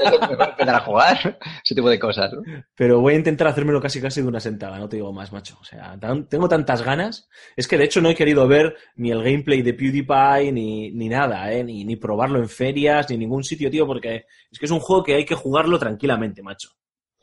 empezar 0.00 0.74
a 0.74 0.80
jugar, 0.80 1.38
ese 1.62 1.74
tipo 1.74 1.88
de 1.88 1.98
cosas. 1.98 2.32
¿no? 2.32 2.42
Pero 2.74 3.00
voy 3.00 3.14
a 3.14 3.16
intentar 3.16 3.46
hacérmelo 3.46 3.80
casi 3.80 4.00
casi 4.00 4.20
de 4.22 4.28
una 4.28 4.40
sentada, 4.40 4.78
no 4.78 4.88
te 4.88 4.96
digo 4.96 5.12
más, 5.12 5.32
macho. 5.32 5.56
O 5.60 5.64
sea, 5.64 5.98
tan- 5.98 6.28
tengo 6.28 6.48
tantas 6.48 6.82
ganas. 6.82 7.28
Es 7.56 7.68
que 7.68 7.78
de 7.78 7.84
hecho 7.84 8.00
no 8.00 8.08
he 8.10 8.14
querido 8.14 8.46
ver 8.48 8.76
ni 8.96 9.10
el 9.10 9.22
gameplay 9.22 9.62
de 9.62 9.74
PewDiePie 9.74 10.52
ni, 10.52 10.90
ni 10.92 11.08
nada, 11.08 11.52
¿eh? 11.52 11.62
Ni, 11.64 11.84
ni 11.84 11.96
probarlo 11.96 12.38
en 12.38 12.48
ferias, 12.48 13.08
ni 13.08 13.14
en 13.14 13.20
ningún 13.20 13.44
sitio, 13.44 13.70
tío, 13.70 13.86
porque 13.86 14.26
es 14.50 14.58
que 14.58 14.66
es 14.66 14.72
un 14.72 14.80
juego 14.80 15.02
que 15.04 15.14
hay 15.14 15.24
que 15.24 15.34
jugarlo 15.34 15.78
tranquilamente, 15.78 16.42
macho. 16.42 16.70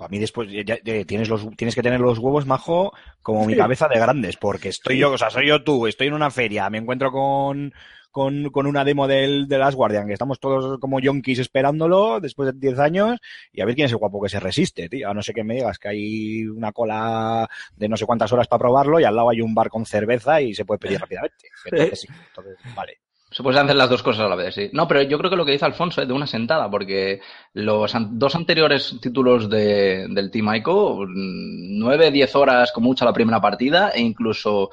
A 0.03 0.07
mí 0.07 0.19
después 0.19 0.49
ya- 0.51 0.77
ya 0.83 1.05
tienes, 1.05 1.29
los, 1.29 1.47
tienes 1.55 1.75
que 1.75 1.81
tener 1.83 1.99
los 1.99 2.17
huevos, 2.19 2.45
majo, 2.45 2.93
como 3.21 3.45
mi 3.45 3.53
cabeza 3.55 3.87
de 3.87 3.99
grandes, 3.99 4.37
porque 4.37 4.69
estoy 4.69 4.97
yo, 4.97 5.11
o 5.11 5.17
sea, 5.17 5.29
soy 5.29 5.47
yo 5.47 5.63
tú, 5.63 5.87
estoy 5.87 6.07
en 6.07 6.13
una 6.13 6.31
feria, 6.31 6.69
me 6.69 6.77
encuentro 6.79 7.11
con, 7.11 7.73
con, 8.11 8.49
con 8.49 8.67
una 8.67 8.83
demo 8.83 9.07
del, 9.07 9.47
de 9.47 9.57
Last 9.57 9.75
Guardian, 9.75 10.07
que 10.07 10.13
estamos 10.13 10.39
todos 10.39 10.79
como 10.79 10.99
yonkis 10.99 11.39
esperándolo 11.39 12.19
después 12.19 12.51
de 12.53 12.59
10 12.59 12.79
años, 12.79 13.19
y 13.53 13.61
a 13.61 13.65
ver 13.65 13.75
quién 13.75 13.85
es 13.85 13.91
el 13.91 13.97
guapo 13.99 14.21
que 14.21 14.29
se 14.29 14.39
resiste, 14.39 14.89
tío. 14.89 15.09
A 15.09 15.13
no 15.13 15.21
sé 15.21 15.33
que 15.33 15.43
me 15.43 15.55
digas 15.55 15.77
que 15.79 15.87
hay 15.89 16.45
una 16.47 16.71
cola 16.71 17.49
de 17.75 17.87
no 17.87 17.95
sé 17.95 18.05
cuántas 18.05 18.31
horas 18.33 18.47
para 18.47 18.59
probarlo 18.59 18.99
y 18.99 19.03
al 19.03 19.15
lado 19.15 19.29
hay 19.29 19.41
un 19.41 19.53
bar 19.55 19.69
con 19.69 19.85
cerveza 19.85 20.41
y 20.41 20.53
se 20.53 20.65
puede 20.65 20.79
pedir 20.79 20.99
rápidamente. 20.99 21.47
Entonces, 21.65 21.99
sí, 22.01 22.07
entonces, 22.27 22.57
vale. 22.75 22.97
Se 23.31 23.43
pueden 23.43 23.63
hacer 23.63 23.77
las 23.77 23.89
dos 23.89 24.03
cosas 24.03 24.25
a 24.25 24.29
la 24.29 24.35
vez, 24.35 24.53
sí. 24.55 24.69
No, 24.73 24.87
pero 24.87 25.01
yo 25.03 25.17
creo 25.17 25.29
que 25.29 25.37
lo 25.37 25.45
que 25.45 25.53
dice 25.53 25.63
Alfonso 25.65 26.01
es 26.01 26.07
de 26.07 26.13
una 26.13 26.27
sentada, 26.27 26.69
porque 26.69 27.21
los 27.53 27.95
an- 27.95 28.19
dos 28.19 28.35
anteriores 28.35 28.97
títulos 29.01 29.49
de, 29.49 30.07
del 30.09 30.29
Team 30.29 30.53
Ico, 30.55 31.05
nueve, 31.07 32.11
diez 32.11 32.35
horas 32.35 32.71
como 32.73 32.87
mucho 32.87 33.05
la 33.05 33.13
primera 33.13 33.39
partida, 33.39 33.91
e 33.91 34.01
incluso 34.01 34.69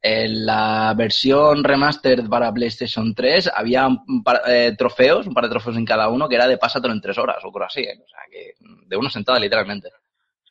en 0.00 0.46
la 0.46 0.94
versión 0.96 1.62
remastered 1.62 2.28
para 2.28 2.52
PlayStation 2.54 3.14
3 3.14 3.50
había 3.54 3.86
un 3.88 4.22
par, 4.24 4.40
eh, 4.46 4.74
trofeos, 4.78 5.26
un 5.26 5.34
par 5.34 5.44
de 5.44 5.50
trofeos 5.50 5.76
en 5.76 5.84
cada 5.84 6.08
uno, 6.08 6.28
que 6.28 6.36
era 6.36 6.46
de 6.48 6.56
pásatelo 6.56 6.94
en 6.94 7.00
tres 7.02 7.18
horas 7.18 7.36
o 7.42 7.48
algo 7.48 7.62
así. 7.62 7.80
¿eh? 7.80 7.98
O 8.02 8.08
sea, 8.08 8.20
que 8.30 8.52
de 8.86 8.96
una 8.96 9.10
sentada, 9.10 9.38
literalmente. 9.38 9.90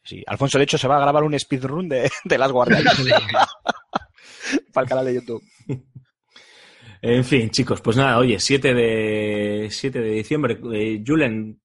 Sí, 0.04 0.24
Alfonso, 0.28 0.58
de 0.60 0.66
hecho, 0.66 0.78
se 0.78 0.88
va 0.88 0.98
a 0.98 1.02
grabar 1.02 1.24
un 1.24 1.38
speedrun 1.40 1.90
de, 1.90 2.10
de 2.24 2.38
Last 2.38 2.52
Guardian. 2.52 2.84
para 4.74 4.84
el 4.84 4.90
canal 4.90 5.06
de 5.06 5.14
YouTube. 5.16 5.42
En 7.02 7.24
fin, 7.24 7.50
chicos, 7.50 7.82
pues 7.82 7.98
nada, 7.98 8.18
oye, 8.18 8.40
7 8.40 8.74
de 8.74 9.68
7 9.70 10.00
de 10.00 10.10
diciembre. 10.12 10.60
Eh, 10.74 11.04
Julen, 11.06 11.60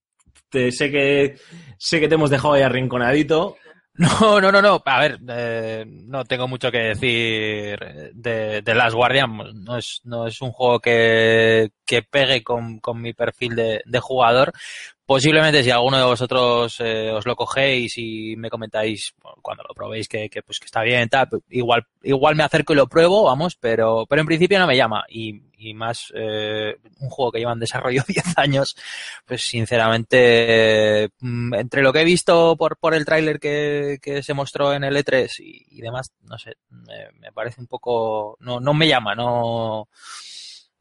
te, 0.49 0.71
sé 0.73 0.91
que 0.91 1.37
sé 1.79 2.01
que 2.01 2.09
te 2.09 2.15
hemos 2.15 2.31
dejado 2.31 2.55
ahí 2.55 2.63
arrinconadito. 2.63 3.57
No, 3.95 4.41
no, 4.41 4.51
no, 4.51 4.63
no. 4.63 4.83
A 4.87 5.01
ver, 5.01 5.19
eh, 5.29 5.85
no 5.87 6.25
tengo 6.25 6.49
mucho 6.49 6.71
que 6.71 6.79
decir 6.79 7.79
de, 8.15 8.63
de 8.63 8.75
Last 8.75 8.95
Guardian. 8.95 9.37
No 9.65 9.77
es, 9.77 10.01
no 10.05 10.27
es 10.27 10.41
un 10.41 10.51
juego 10.51 10.81
que, 10.81 11.73
que 11.85 12.03
pegue 12.03 12.43
con, 12.43 12.79
con 12.81 13.03
mi 13.03 13.13
perfil 13.13 13.55
de, 13.55 13.83
de 13.85 14.01
jugador, 14.01 14.53
posiblemente 15.07 15.63
si 15.63 15.71
alguno 15.71 15.99
de 15.99 16.05
vosotros 16.05 16.77
eh, 16.81 17.11
os 17.11 17.27
lo 17.27 17.37
cogéis 17.37 17.95
y 17.99 18.37
me 18.37 18.51
comentáis 18.51 19.15
cuando 19.41 19.65
lo 19.69 19.75
probéis 19.75 20.09
que, 20.09 20.29
que, 20.29 20.43
pues 20.43 20.59
que 20.59 20.67
está 20.67 20.83
bien 20.83 21.09
tal, 21.09 21.29
pues 21.29 21.43
igual 21.51 21.85
igual 22.03 22.37
me 22.37 22.45
acerco 22.45 22.73
y 22.73 22.77
lo 22.77 22.89
pruebo 22.89 23.25
vamos 23.25 23.57
pero 23.57 24.07
pero 24.09 24.21
en 24.21 24.27
principio 24.27 24.59
no 24.59 24.67
me 24.67 24.77
llama. 24.77 25.05
Y, 25.09 25.41
y 25.57 25.75
más 25.75 26.13
eh, 26.15 26.77
un 27.01 27.11
juego 27.11 27.33
que 27.33 27.39
lleva 27.39 27.53
en 27.53 27.61
desarrollo 27.61 28.03
10 28.09 28.39
años 28.39 28.77
pues 29.27 29.43
sinceramente 29.43 31.11
mm, 31.21 31.55
entre 31.55 31.83
lo 31.83 31.93
que 31.93 32.01
he 32.01 32.05
visto 32.05 32.57
por 32.57 32.77
por 32.77 32.95
el 32.95 33.05
tráiler 33.05 33.39
que, 33.41 33.99
que 34.01 34.23
se 34.23 34.35
mostró 34.35 34.73
en 34.73 34.85
el 34.85 34.97
E3 34.97 35.31
y, 35.41 35.79
y 35.79 35.81
demás 35.81 36.13
no 36.23 36.39
sé 36.39 36.57
me, 36.71 37.11
me 37.21 37.33
parece 37.33 37.61
un 37.61 37.67
poco 37.67 38.37
no 38.41 38.61
no 38.61 38.75
me 38.75 38.89
llama 38.89 39.15
no 39.15 39.89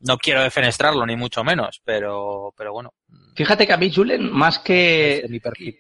no 0.08 0.18
quiero 0.18 0.42
defenestrarlo 0.42 1.06
ni 1.06 1.16
mucho 1.16 1.44
menos, 1.44 1.82
pero, 1.84 2.54
pero 2.58 2.74
bueno. 2.74 2.94
Fíjate 3.36 3.66
que 3.68 3.74
a 3.74 3.78
mí, 3.78 3.92
Julen, 3.94 4.32
más 4.32 4.60
que, 4.60 5.18
es 5.24 5.30
mi 5.30 5.40
perfil. 5.40 5.76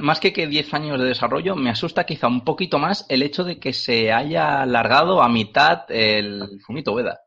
más 0.00 0.20
que 0.20 0.32
que 0.32 0.46
10 0.46 0.72
años 0.74 0.98
de 1.00 1.06
desarrollo, 1.06 1.56
me 1.56 1.70
asusta 1.70 2.04
quizá 2.04 2.28
un 2.28 2.44
poquito 2.44 2.78
más 2.78 3.04
el 3.08 3.22
hecho 3.22 3.44
de 3.44 3.58
que 3.58 3.72
se 3.72 4.12
haya 4.12 4.62
alargado 4.62 5.22
a 5.22 5.28
mitad 5.28 5.84
el 5.88 6.60
Fumito 6.64 6.92
Ueda. 6.92 7.20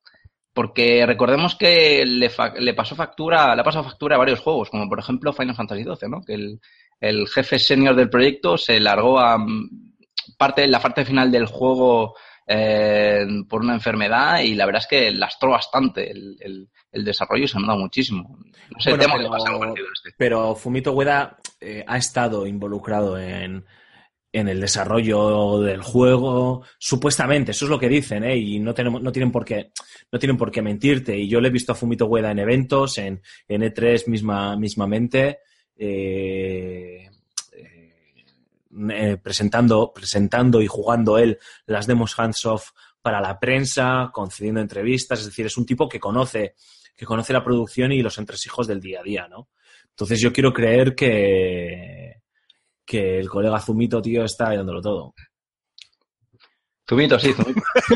Porque 0.54 1.06
recordemos 1.06 1.56
que 1.56 2.06
le, 2.06 2.30
fa- 2.30 2.54
le 2.58 2.74
pasó 2.74 2.96
factura, 2.96 3.54
le 3.56 3.62
ha 3.62 3.66
pasado 3.66 3.84
factura 3.84 4.16
a 4.16 4.20
varios 4.20 4.40
juegos, 4.40 4.70
como 4.70 4.88
por 4.88 5.00
ejemplo 5.00 5.34
Final 5.34 5.56
Fantasy 5.56 5.84
XII, 5.84 6.10
¿no? 6.10 6.22
Que 6.26 6.34
el, 6.36 6.60
el 7.02 7.28
jefe 7.28 7.60
senior 7.60 7.94
del 7.94 8.10
proyecto 8.10 8.58
se 8.58 8.80
largó 8.80 9.20
a 9.20 9.38
mm, 9.38 9.70
parte, 10.38 10.66
la 10.68 10.80
parte 10.80 11.04
final 11.04 11.30
del 11.30 11.46
juego 11.46 12.16
eh, 12.48 13.26
por 13.50 13.62
una 13.62 13.74
enfermedad 13.74 14.40
y 14.42 14.54
la 14.56 14.66
verdad 14.66 14.82
es 14.84 14.88
que 14.88 15.12
lastró 15.12 15.52
bastante 15.52 16.12
el, 16.12 16.38
el, 16.40 16.70
el 16.92 17.06
desarrollo 17.06 17.44
y 17.46 17.48
se 17.48 17.58
ha 17.58 17.62
notado 17.62 17.80
muchísimo. 17.80 18.38
No 18.72 18.80
sé, 18.80 18.92
Bueno, 18.92 19.04
temo 19.04 19.16
pero- 19.18 19.26
que 19.26 19.32
pase 19.32 19.48
algo 19.48 19.60
parecido 19.60 19.88
a 19.88 19.92
este. 19.96 20.10
Pero 20.18 20.56
Fumito 20.56 20.92
Ueda 20.94 21.38
eh, 21.60 21.84
ha 21.88 21.98
estado 21.98 22.46
involucrado 22.46 23.18
en, 23.20 23.66
en 24.32 24.48
el 24.50 24.60
desarrollo 24.62 25.60
del 25.62 25.82
juego, 25.82 26.64
supuestamente, 26.78 27.52
eso 27.52 27.66
es 27.66 27.72
lo 27.72 27.80
que 27.80 27.88
dicen, 27.90 28.24
¿eh? 28.26 28.36
Y 28.38 28.60
no, 28.60 28.74
tenemos, 28.74 29.02
no, 29.02 29.12
tienen 29.12 29.32
por 29.32 29.46
qué, 29.46 29.72
no 30.12 30.20
tienen 30.20 30.38
por 30.38 30.52
qué 30.52 30.62
mentirte. 30.62 31.18
Y 31.18 31.28
yo 31.30 31.40
le 31.40 31.48
he 31.48 31.52
visto 31.52 31.72
a 31.72 31.76
Fumito 31.76 32.06
Ueda 32.08 32.32
en 32.32 32.40
eventos, 32.40 32.98
en, 32.98 33.22
en 33.48 33.62
E3 33.62 34.08
misma, 34.08 34.58
mismamente, 34.58 35.40
eh, 35.78 37.05
eh, 38.92 39.18
presentando, 39.18 39.92
presentando 39.94 40.62
y 40.62 40.68
jugando 40.68 41.18
él 41.18 41.40
las 41.66 41.88
demos 41.88 42.18
hands-off 42.18 42.72
para 43.02 43.22
la 43.22 43.40
prensa, 43.40 44.10
concediendo 44.12 44.62
entrevistas, 44.62 45.20
es 45.20 45.26
decir, 45.26 45.46
es 45.46 45.58
un 45.58 45.66
tipo 45.66 45.88
que 45.88 46.00
conoce, 46.00 46.56
que 46.96 47.06
conoce 47.06 47.34
la 47.34 47.44
producción 47.44 47.92
y 47.92 48.02
los 48.02 48.18
entresijos 48.18 48.68
del 48.68 48.82
día 48.82 49.02
a 49.02 49.04
día, 49.04 49.28
¿no? 49.28 49.50
Entonces 49.90 50.20
yo 50.20 50.34
quiero 50.34 50.52
creer 50.52 50.96
que, 50.96 52.22
que 52.86 53.20
el 53.20 53.30
colega 53.30 53.62
Zumito, 53.62 54.02
tío, 54.02 54.24
está 54.24 54.56
dándolo 54.56 54.82
todo. 54.82 55.14
Zumito, 56.88 57.18
sí, 57.20 57.34
Zumito. 57.34 57.62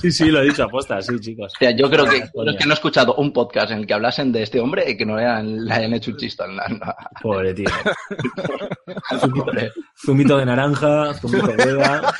Sí, 0.00 0.10
sí, 0.10 0.30
lo 0.30 0.40
he 0.40 0.44
dicho 0.46 0.64
aposta, 0.64 1.00
sí, 1.02 1.18
chicos. 1.20 1.52
O 1.54 1.58
sea, 1.58 1.70
yo 1.70 1.88
creo 1.90 2.04
que, 2.06 2.22
Ah, 2.22 2.30
creo 2.32 2.56
que 2.56 2.64
no 2.64 2.70
he 2.72 2.74
escuchado 2.74 3.14
un 3.16 3.32
podcast 3.32 3.70
en 3.70 3.78
el 3.78 3.86
que 3.86 3.94
hablasen 3.94 4.32
de 4.32 4.42
este 4.42 4.60
hombre 4.60 4.90
y 4.90 4.96
que 4.96 5.06
no 5.06 5.16
le 5.16 5.24
hayan, 5.24 5.94
hecho 5.94 6.10
un 6.10 6.16
chiste 6.16 6.42
al- 6.42 6.80
Pobre 7.22 7.54
tío. 7.54 7.68
Zumito 10.04 10.36
de 10.36 10.46
naranja, 10.46 11.14
zumito 11.14 11.46
de 11.48 11.76
Ueda. 11.76 12.14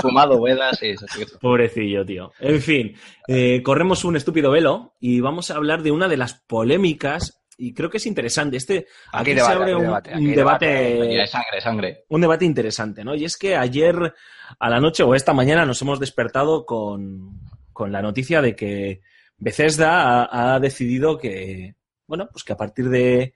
Fumado, 0.00 0.36
Ueda, 0.38 0.72
sí, 0.74 0.96
sí, 0.96 1.06
sí. 1.08 1.24
Pobrecillo, 1.40 2.04
tío. 2.04 2.32
En 2.40 2.60
fin, 2.60 2.94
eh, 3.28 3.62
corremos 3.62 4.04
un 4.04 4.16
estúpido 4.16 4.50
velo 4.50 4.94
y 5.00 5.20
vamos 5.20 5.50
a 5.50 5.56
hablar 5.56 5.82
de 5.82 5.90
una 5.92 6.08
de 6.08 6.16
las 6.16 6.42
polémicas 6.46 7.41
y 7.58 7.72
creo 7.74 7.90
que 7.90 7.96
es 7.98 8.06
interesante. 8.06 8.56
Este 8.56 8.86
Aquí 9.12 9.30
se 9.30 9.36
debate, 9.36 9.52
abre 9.54 9.72
aquí 9.72 9.74
un, 9.80 9.82
debate, 9.86 10.14
un 10.16 10.34
debate, 10.34 10.66
debate. 10.66 11.14
Y 11.14 11.18
hay 11.18 11.26
sangre, 11.26 11.60
sangre. 11.60 12.04
un 12.08 12.20
debate 12.20 12.44
interesante, 12.44 13.04
¿no? 13.04 13.14
Y 13.14 13.24
es 13.24 13.36
que 13.36 13.56
ayer 13.56 14.14
a 14.58 14.70
la 14.70 14.80
noche 14.80 15.02
o 15.02 15.14
esta 15.14 15.32
mañana 15.32 15.64
nos 15.66 15.80
hemos 15.82 16.00
despertado 16.00 16.64
con, 16.66 17.40
con 17.72 17.92
la 17.92 18.02
noticia 18.02 18.40
de 18.42 18.54
que 18.56 19.00
Bethesda 19.36 20.24
ha, 20.24 20.54
ha 20.54 20.60
decidido 20.60 21.18
que, 21.18 21.74
bueno, 22.06 22.28
pues 22.32 22.44
que 22.44 22.52
a 22.52 22.56
partir 22.56 22.88
de, 22.88 23.34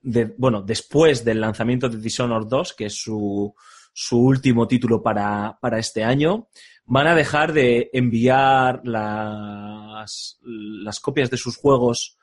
de- 0.00 0.34
bueno, 0.38 0.62
después 0.62 1.24
del 1.24 1.40
lanzamiento 1.40 1.88
de 1.88 1.98
Dishonored 1.98 2.46
2, 2.48 2.72
que 2.74 2.86
es 2.86 2.94
su, 3.00 3.54
su 3.92 4.18
último 4.18 4.66
título 4.66 5.02
para, 5.02 5.58
para 5.60 5.78
este 5.78 6.04
año, 6.04 6.48
van 6.84 7.06
a 7.06 7.14
dejar 7.14 7.52
de 7.52 7.90
enviar 7.92 8.80
las, 8.84 10.38
las 10.42 11.00
copias 11.00 11.30
de 11.30 11.36
sus 11.36 11.56
juegos 11.56 12.18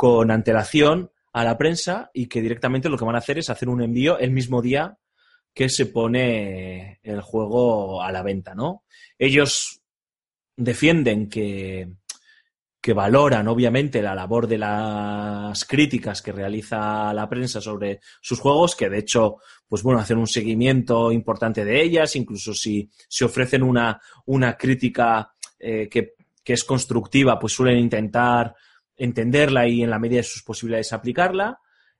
con 0.00 0.30
antelación 0.30 1.10
a 1.34 1.44
la 1.44 1.58
prensa 1.58 2.10
y 2.14 2.26
que 2.26 2.40
directamente 2.40 2.88
lo 2.88 2.96
que 2.96 3.04
van 3.04 3.16
a 3.16 3.18
hacer 3.18 3.36
es 3.36 3.50
hacer 3.50 3.68
un 3.68 3.82
envío 3.82 4.18
el 4.18 4.30
mismo 4.30 4.62
día 4.62 4.96
que 5.52 5.68
se 5.68 5.84
pone 5.84 7.00
el 7.02 7.20
juego 7.20 8.02
a 8.02 8.10
la 8.10 8.22
venta, 8.22 8.54
¿no? 8.54 8.84
Ellos 9.18 9.82
defienden 10.56 11.28
que, 11.28 11.86
que 12.80 12.94
valoran, 12.94 13.46
obviamente, 13.48 14.00
la 14.00 14.14
labor 14.14 14.46
de 14.46 14.56
las 14.56 15.66
críticas 15.66 16.22
que 16.22 16.32
realiza 16.32 17.12
la 17.12 17.28
prensa 17.28 17.60
sobre 17.60 18.00
sus 18.22 18.40
juegos, 18.40 18.74
que 18.74 18.88
de 18.88 19.00
hecho, 19.00 19.36
pues 19.68 19.82
bueno, 19.82 20.00
hacen 20.00 20.16
un 20.16 20.26
seguimiento 20.26 21.12
importante 21.12 21.62
de 21.62 21.78
ellas, 21.78 22.16
incluso 22.16 22.54
si, 22.54 22.88
si 23.06 23.22
ofrecen 23.22 23.62
una, 23.62 24.00
una 24.24 24.56
crítica 24.56 25.30
eh, 25.58 25.90
que, 25.90 26.14
que 26.42 26.54
es 26.54 26.64
constructiva, 26.64 27.38
pues 27.38 27.52
suelen 27.52 27.76
intentar 27.76 28.54
entenderla 29.00 29.66
y 29.66 29.82
en 29.82 29.90
la 29.90 29.98
medida 29.98 30.18
de 30.18 30.24
sus 30.24 30.42
posibilidades 30.42 30.92
aplicarla. 30.92 31.58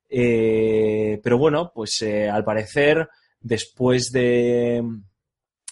Eh, 0.09 1.19
pero 1.23 1.39
bueno, 1.39 1.73
pues 1.75 2.03
eh, 2.03 2.29
al 2.29 2.45
parecer, 2.45 3.09
después 3.41 4.13
de, 4.13 4.83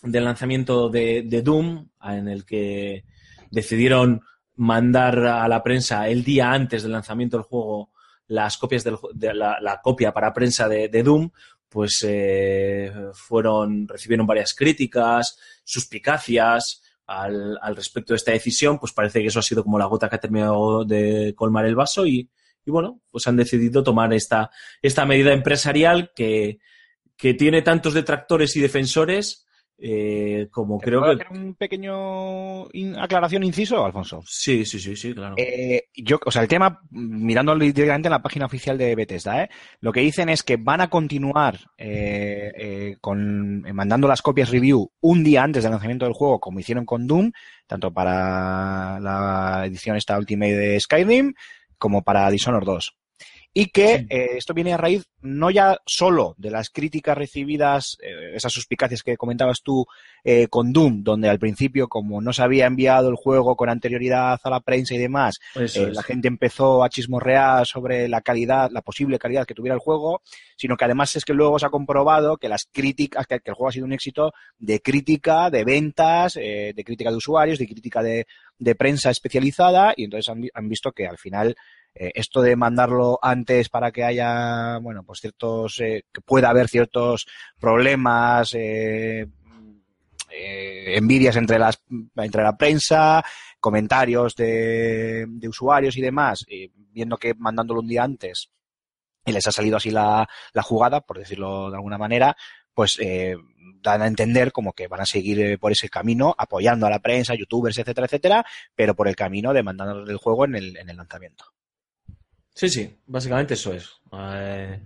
del 0.03 0.25
lanzamiento 0.25 0.89
de, 0.89 1.23
de 1.27 1.43
Doom, 1.43 1.89
en 2.03 2.29
el 2.29 2.45
que 2.45 3.05
decidieron 3.51 4.23
mandar 4.57 5.19
a 5.19 5.47
la 5.49 5.63
prensa 5.63 6.09
el 6.09 6.25
día 6.25 6.51
antes 6.51 6.83
del 6.83 6.93
lanzamiento 6.93 7.37
del 7.37 7.45
juego 7.45 7.91
las 8.29 8.59
copias 8.59 8.85
del, 8.85 8.97
de 9.15 9.35
la, 9.35 9.81
copia 9.83 10.13
para 10.13 10.33
prensa 10.33 10.69
de, 10.69 10.89
de 10.89 11.03
Doom, 11.03 11.31
pues 11.69 12.05
eh, 12.07 12.93
fueron 13.13 13.87
recibieron 13.87 14.27
varias 14.27 14.55
críticas, 14.55 15.39
suspicacias 15.65 16.83
al, 17.09 17.59
al 17.61 17.75
respecto 17.75 18.13
de 18.13 18.19
esta 18.19 18.33
decisión, 18.33 18.79
pues 18.79 18.93
parece 18.93 19.21
que 19.21 19.29
eso 19.29 19.41
ha 19.41 19.43
sido 19.43 19.65
como 19.65 19.79
la 19.79 19.87
gota 19.87 20.09
que 20.09 20.17
ha 20.17 20.21
terminado 20.21 20.85
de 20.85 21.35
colmar 21.35 21.65
el 21.65 21.75
vaso 21.75 22.07
y, 22.07 22.31
y 22.65 22.71
bueno, 22.71 23.01
pues 23.11 23.27
han 23.27 23.37
decidido 23.37 23.83
tomar 23.83 24.13
esta, 24.13 24.51
esta 24.83 25.07
medida 25.07 25.33
empresarial 25.33 26.13
que, 26.15 26.59
que 27.17 27.33
tiene 27.33 27.63
tantos 27.63 27.95
detractores 27.95 28.55
y 28.57 28.61
defensores 28.61 29.48
eh, 29.79 30.49
como 30.51 30.79
creo 30.79 31.01
¿Puedo 31.01 31.17
que... 31.17 31.23
hacer 31.25 31.39
un 31.39 31.55
pequeño 31.55 32.69
in- 32.73 32.99
aclaración 32.99 33.45
inciso, 33.45 33.85
Alfonso? 33.85 34.23
Sí, 34.27 34.65
sí, 34.65 34.79
sí, 34.81 34.97
sí, 34.97 35.15
claro. 35.15 35.35
Eh, 35.39 35.85
yo, 35.95 36.19
o 36.25 36.31
sea, 36.31 36.43
el 36.43 36.49
tema, 36.49 36.81
mirando 36.91 37.57
directamente 37.57 38.09
en 38.09 38.13
la 38.13 38.23
página 38.23 38.47
oficial 38.47 38.77
de 38.77 38.95
Bethesda, 38.95 39.45
¿eh? 39.45 39.51
lo 39.81 39.93
que 39.93 40.01
dicen 40.01 40.29
es 40.29 40.43
que 40.43 40.57
van 40.57 40.81
a 40.81 40.91
continuar 40.91 41.59
con, 43.01 43.63
mandando 43.75 44.09
las 44.09 44.23
copias 44.23 44.51
review 44.51 44.91
un 45.01 45.25
día 45.25 45.43
antes 45.43 45.63
del 45.63 45.73
lanzamiento 45.73 46.05
del 46.05 46.15
juego, 46.15 46.41
como 46.41 46.61
hicieron 46.61 46.85
con 46.85 47.07
Doom, 47.07 47.33
tanto 47.67 47.93
para 47.93 48.99
la 49.01 49.65
edición 49.67 49.97
esta 49.97 50.19
Ultimate 50.19 50.57
de 50.57 50.81
Skyrim 50.81 51.35
como 51.79 52.03
para 52.03 52.29
Dishonored 52.31 52.67
2. 52.67 52.98
Y 53.59 53.71
que 53.71 54.07
eh, 54.09 54.37
esto 54.37 54.55
viene 54.55 54.73
a 54.73 54.77
raíz 54.77 55.03
no 55.21 55.51
ya 55.51 55.79
solo 55.85 56.37
de 56.39 56.53
las 56.53 56.71
críticas 56.71 57.19
recibidas, 57.19 57.99
eh, 58.01 58.37
esas 58.37 58.53
suspicacias 58.53 59.03
que 59.03 59.17
comentabas 59.17 59.63
tú 59.65 59.85
eh, 60.23 60.47
con 60.47 60.73
Doom, 60.73 61.03
donde 61.03 61.29
al 61.29 61.41
principio, 61.41 61.89
como 61.89 62.21
no 62.21 62.33
se 62.33 62.43
había 62.43 62.67
enviado 62.67 63.09
el 63.09 63.17
juego 63.17 63.57
con 63.57 63.69
anterioridad 63.69 64.39
a 64.41 64.51
la 64.51 64.61
prensa 64.61 64.95
y 64.95 64.99
demás, 64.99 65.41
Eso 65.57 65.89
eh, 65.89 65.91
la 65.91 66.05
gente 66.05 66.29
empezó 66.29 66.85
a 66.85 66.89
chismorrear 66.89 67.67
sobre 67.67 68.07
la 68.07 68.21
calidad, 68.21 68.71
la 68.71 68.83
posible 68.83 69.19
calidad 69.19 69.45
que 69.45 69.55
tuviera 69.55 69.75
el 69.75 69.81
juego, 69.81 70.23
sino 70.57 70.77
que 70.77 70.85
además 70.85 71.17
es 71.17 71.25
que 71.25 71.35
luego 71.35 71.59
se 71.59 71.67
ha 71.67 71.71
comprobado 71.71 72.37
que 72.37 72.49
las 72.49 72.69
críticas, 72.71 73.27
que, 73.27 73.41
que 73.41 73.51
el 73.51 73.57
juego 73.57 73.71
ha 73.71 73.73
sido 73.73 73.87
un 73.87 73.93
éxito 73.93 74.33
de 74.57 74.81
crítica, 74.81 75.51
de 75.51 75.65
ventas, 75.65 76.37
eh, 76.37 76.73
de 76.77 76.85
crítica 76.85 77.11
de 77.11 77.17
usuarios, 77.17 77.59
de 77.59 77.67
crítica 77.67 78.05
de, 78.05 78.29
de 78.57 78.75
prensa 78.77 79.11
especializada, 79.11 79.95
y 79.97 80.05
entonces 80.05 80.33
han 80.55 80.69
visto 80.69 80.93
que 80.93 81.09
al 81.09 81.19
final 81.19 81.57
eh, 81.95 82.13
esto 82.15 82.43
de 82.43 82.55
mandarlo 82.55 83.19
antes 83.21 83.69
para 83.69 83.91
que 83.91 84.05
haya, 84.05 84.79
bueno, 84.79 85.03
pues 85.03 85.21
ciertos, 85.21 85.81
eh, 85.81 86.05
que 86.13 86.21
pueda 86.21 86.51
haber 86.51 86.69
ciertos 86.69 87.27
problemas, 87.59 88.55
eh, 88.55 89.27
envidias 90.31 91.37
entre 91.37 91.59
las 91.59 91.83
entre 92.17 92.43
la 92.43 92.57
prensa, 92.57 93.25
comentarios 93.59 94.37
de, 94.37 95.27
usuarios 95.49 95.97
y 95.97 96.01
demás, 96.01 96.45
viendo 96.93 97.17
que 97.17 97.35
mandándolo 97.35 97.81
un 97.81 97.89
día 97.89 98.05
antes 98.05 98.51
y 99.25 99.33
les 99.33 99.47
ha 99.47 99.53
salido 99.53 99.79
así 99.79 99.91
la, 99.91 100.29
jugada, 100.63 101.01
por 101.01 101.19
decirlo 101.19 101.71
de 101.71 101.77
alguna 101.77 101.99
manera, 101.99 102.37
pues 102.75 102.99
dan 103.83 104.03
a 104.03 104.07
entender 104.07 104.53
como 104.53 104.75
que 104.75 104.87
van 104.87 105.01
a 105.01 105.07
seguir 105.07 105.59
por 105.59 105.73
ese 105.73 105.89
camino, 105.89 106.35
apoyando 106.39 106.87
a 106.87 106.91
la 106.91 107.01
prensa, 107.01 107.35
youtubers, 107.35 107.79
etcétera, 107.79 108.07
etcétera, 108.07 108.47
pero 108.75 108.95
por 108.95 109.09
el 109.09 109.17
camino 109.17 109.53
de 109.53 109.63
mandar 109.63 109.97
el 110.07 110.17
juego 110.19 110.45
en 110.45 110.55
el, 110.57 110.77
en 110.77 110.91
el 110.91 110.97
lanzamiento. 110.97 111.47
Sí, 112.59 112.69
sí, 112.69 112.91
básicamente 113.07 113.55
eso 113.55 113.73
es. 113.73 113.89
Eh, 114.13 114.81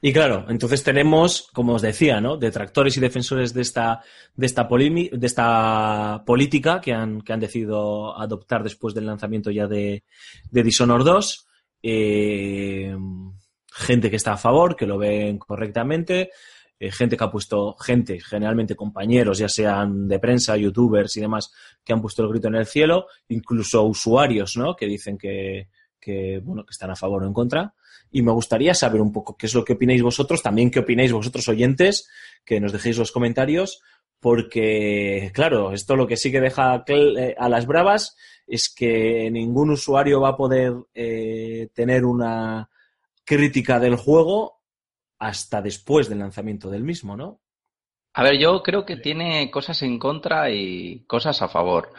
y 0.00 0.12
claro, 0.14 0.46
entonces 0.48 0.82
tenemos, 0.82 1.46
como 1.52 1.74
os 1.74 1.82
decía, 1.82 2.22
¿no? 2.22 2.38
Detractores 2.38 2.96
y 2.96 3.00
defensores 3.00 3.52
de 3.52 3.60
esta, 3.60 4.00
de 4.34 4.46
esta, 4.46 4.66
de 4.66 5.26
esta 5.26 6.22
política 6.24 6.80
que 6.80 6.94
han, 6.94 7.20
que 7.20 7.34
han 7.34 7.40
decidido 7.40 8.18
adoptar 8.18 8.62
después 8.62 8.94
del 8.94 9.04
lanzamiento 9.04 9.50
ya 9.50 9.66
de, 9.66 10.04
de 10.50 10.62
Dishonored 10.62 11.04
2. 11.04 11.46
Eh, 11.82 12.96
gente 13.74 14.08
que 14.08 14.16
está 14.16 14.32
a 14.32 14.38
favor, 14.38 14.74
que 14.74 14.86
lo 14.86 14.96
ven 14.96 15.36
correctamente. 15.36 16.30
eh, 16.78 16.90
gente 16.90 17.16
que 17.18 17.24
ha 17.24 17.30
puesto, 17.30 17.74
gente, 17.74 18.20
generalmente 18.20 18.74
compañeros, 18.74 19.36
ya 19.38 19.48
sean 19.50 20.08
de 20.08 20.18
prensa, 20.18 20.56
youtubers 20.56 21.14
y 21.18 21.20
demás, 21.20 21.52
que 21.84 21.92
han 21.92 22.00
puesto 22.00 22.22
el 22.22 22.30
grito 22.30 22.48
en 22.48 22.54
el 22.56 22.66
cielo, 22.66 23.06
incluso 23.28 23.82
usuarios, 23.84 24.56
¿no? 24.56 24.74
Que 24.74 24.86
dicen 24.86 25.18
que, 25.18 25.68
que, 26.02 26.40
bueno, 26.44 26.66
que 26.66 26.72
están 26.72 26.90
a 26.90 26.96
favor 26.96 27.22
o 27.22 27.26
en 27.26 27.32
contra. 27.32 27.74
Y 28.10 28.22
me 28.22 28.32
gustaría 28.32 28.74
saber 28.74 29.00
un 29.00 29.12
poco 29.12 29.36
qué 29.36 29.46
es 29.46 29.54
lo 29.54 29.64
que 29.64 29.74
opináis 29.74 30.02
vosotros, 30.02 30.42
también 30.42 30.70
qué 30.70 30.80
opináis 30.80 31.12
vosotros 31.12 31.48
oyentes, 31.48 32.10
que 32.44 32.60
nos 32.60 32.72
dejéis 32.72 32.98
los 32.98 33.12
comentarios, 33.12 33.80
porque, 34.20 35.30
claro, 35.32 35.72
esto 35.72 35.96
lo 35.96 36.06
que 36.06 36.16
sí 36.16 36.30
que 36.30 36.40
deja 36.40 36.84
eh, 36.86 37.34
a 37.38 37.48
las 37.48 37.66
bravas 37.66 38.16
es 38.46 38.72
que 38.74 39.30
ningún 39.30 39.70
usuario 39.70 40.20
va 40.20 40.30
a 40.30 40.36
poder 40.36 40.74
eh, 40.92 41.68
tener 41.72 42.04
una 42.04 42.68
crítica 43.24 43.78
del 43.78 43.96
juego 43.96 44.60
hasta 45.18 45.62
después 45.62 46.08
del 46.08 46.18
lanzamiento 46.18 46.68
del 46.68 46.82
mismo, 46.82 47.16
¿no? 47.16 47.40
A 48.14 48.24
ver, 48.24 48.38
yo 48.38 48.62
creo 48.62 48.84
que 48.84 48.96
tiene 48.96 49.50
cosas 49.50 49.80
en 49.82 49.98
contra 49.98 50.50
y 50.50 51.04
cosas 51.06 51.40
a 51.40 51.48
favor. 51.48 51.92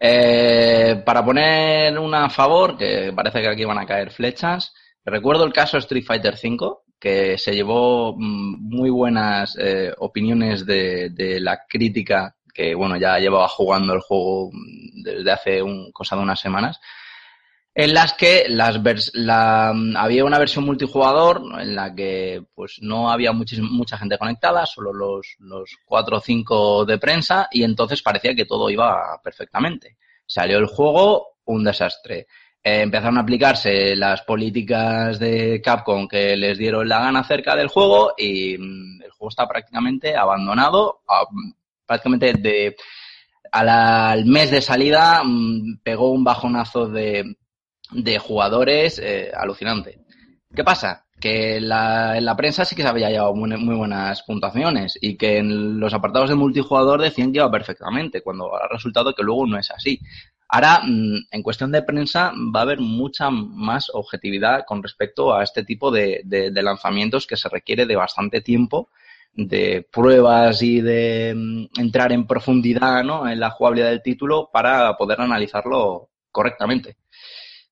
Eh, 0.00 1.02
para 1.04 1.24
poner 1.24 1.98
una 1.98 2.26
a 2.26 2.30
favor, 2.30 2.76
que 2.76 3.12
parece 3.14 3.40
que 3.40 3.48
aquí 3.48 3.64
van 3.64 3.78
a 3.78 3.86
caer 3.86 4.10
flechas, 4.10 4.72
recuerdo 5.04 5.44
el 5.44 5.52
caso 5.52 5.78
Street 5.78 6.04
Fighter 6.04 6.34
V, 6.34 6.76
que 6.98 7.38
se 7.38 7.54
llevó 7.54 8.14
mm, 8.16 8.68
muy 8.68 8.90
buenas 8.90 9.56
eh, 9.58 9.92
opiniones 9.98 10.66
de, 10.66 11.10
de 11.10 11.40
la 11.40 11.64
crítica, 11.68 12.36
que 12.52 12.74
bueno, 12.74 12.96
ya 12.96 13.18
llevaba 13.18 13.48
jugando 13.48 13.92
el 13.94 14.00
juego 14.00 14.50
mm, 14.52 15.02
desde 15.02 15.32
hace 15.32 15.62
un, 15.62 15.90
cosa 15.92 16.16
de 16.16 16.22
unas 16.22 16.40
semanas, 16.40 16.80
en 17.78 17.94
las 17.94 18.14
que 18.14 18.46
las 18.48 18.80
la, 19.14 19.72
había 19.98 20.24
una 20.24 20.40
versión 20.40 20.64
multijugador 20.64 21.40
en 21.60 21.76
la 21.76 21.94
que 21.94 22.42
pues 22.52 22.78
no 22.80 23.08
había 23.08 23.30
mucha 23.32 23.96
gente 23.96 24.18
conectada, 24.18 24.66
solo 24.66 24.92
los, 24.92 25.36
los 25.38 25.76
cuatro 25.84 26.16
o 26.16 26.20
cinco 26.20 26.84
de 26.84 26.98
prensa 26.98 27.46
y 27.52 27.62
entonces 27.62 28.02
parecía 28.02 28.34
que 28.34 28.46
todo 28.46 28.68
iba 28.68 29.20
perfectamente. 29.22 29.96
Salió 30.26 30.58
el 30.58 30.66
juego, 30.66 31.36
un 31.44 31.62
desastre. 31.62 32.26
Eh, 32.64 32.80
empezaron 32.82 33.16
a 33.16 33.20
aplicarse 33.20 33.94
las 33.94 34.22
políticas 34.22 35.20
de 35.20 35.60
Capcom 35.62 36.08
que 36.08 36.36
les 36.36 36.58
dieron 36.58 36.88
la 36.88 36.98
gana 36.98 37.20
acerca 37.20 37.54
del 37.54 37.68
juego 37.68 38.12
y 38.18 38.58
mm, 38.58 39.02
el 39.04 39.10
juego 39.12 39.28
está 39.28 39.46
prácticamente 39.46 40.16
abandonado, 40.16 41.02
prácticamente 41.86 42.32
de, 42.32 42.74
al 43.52 44.24
mes 44.24 44.50
de 44.50 44.62
salida 44.62 45.22
mm, 45.24 45.78
pegó 45.84 46.10
un 46.10 46.24
bajonazo 46.24 46.88
de, 46.88 47.36
de 47.92 48.18
jugadores 48.18 48.98
eh, 48.98 49.30
alucinante. 49.36 49.98
¿Qué 50.54 50.64
pasa? 50.64 51.04
Que 51.20 51.60
la, 51.60 52.16
en 52.16 52.24
la 52.24 52.36
prensa 52.36 52.64
sí 52.64 52.76
que 52.76 52.82
se 52.82 52.88
había 52.88 53.10
llevado 53.10 53.34
muy, 53.34 53.50
buenas 53.76 54.22
puntuaciones 54.22 54.96
y 55.00 55.16
que 55.16 55.38
en 55.38 55.80
los 55.80 55.92
apartados 55.92 56.28
de 56.30 56.36
multijugador 56.36 57.00
decían 57.02 57.32
que 57.32 57.38
iba 57.38 57.50
perfectamente, 57.50 58.22
cuando 58.22 58.54
ha 58.54 58.68
resultado 58.68 59.14
que 59.14 59.22
luego 59.24 59.46
no 59.46 59.58
es 59.58 59.70
así. 59.70 60.00
Ahora, 60.48 60.80
mm, 60.84 61.16
en 61.30 61.42
cuestión 61.42 61.70
de 61.72 61.82
prensa, 61.82 62.32
va 62.54 62.60
a 62.60 62.62
haber 62.62 62.80
mucha 62.80 63.30
más 63.30 63.90
objetividad 63.92 64.64
con 64.66 64.82
respecto 64.82 65.34
a 65.34 65.42
este 65.42 65.64
tipo 65.64 65.90
de, 65.90 66.22
de- 66.24 66.50
de 66.50 66.62
lanzamientos 66.62 67.26
que 67.26 67.36
se 67.36 67.48
requiere 67.48 67.84
de 67.86 67.96
bastante 67.96 68.40
tiempo, 68.40 68.88
de 69.34 69.86
pruebas 69.92 70.62
y 70.62 70.80
de 70.80 71.34
mm, 71.36 71.80
entrar 71.80 72.12
en 72.12 72.26
profundidad 72.26 73.04
¿no? 73.04 73.28
en 73.28 73.38
la 73.40 73.50
jugabilidad 73.50 73.90
del 73.90 74.02
título 74.02 74.48
para 74.52 74.96
poder 74.96 75.20
analizarlo 75.20 76.08
correctamente. 76.30 76.96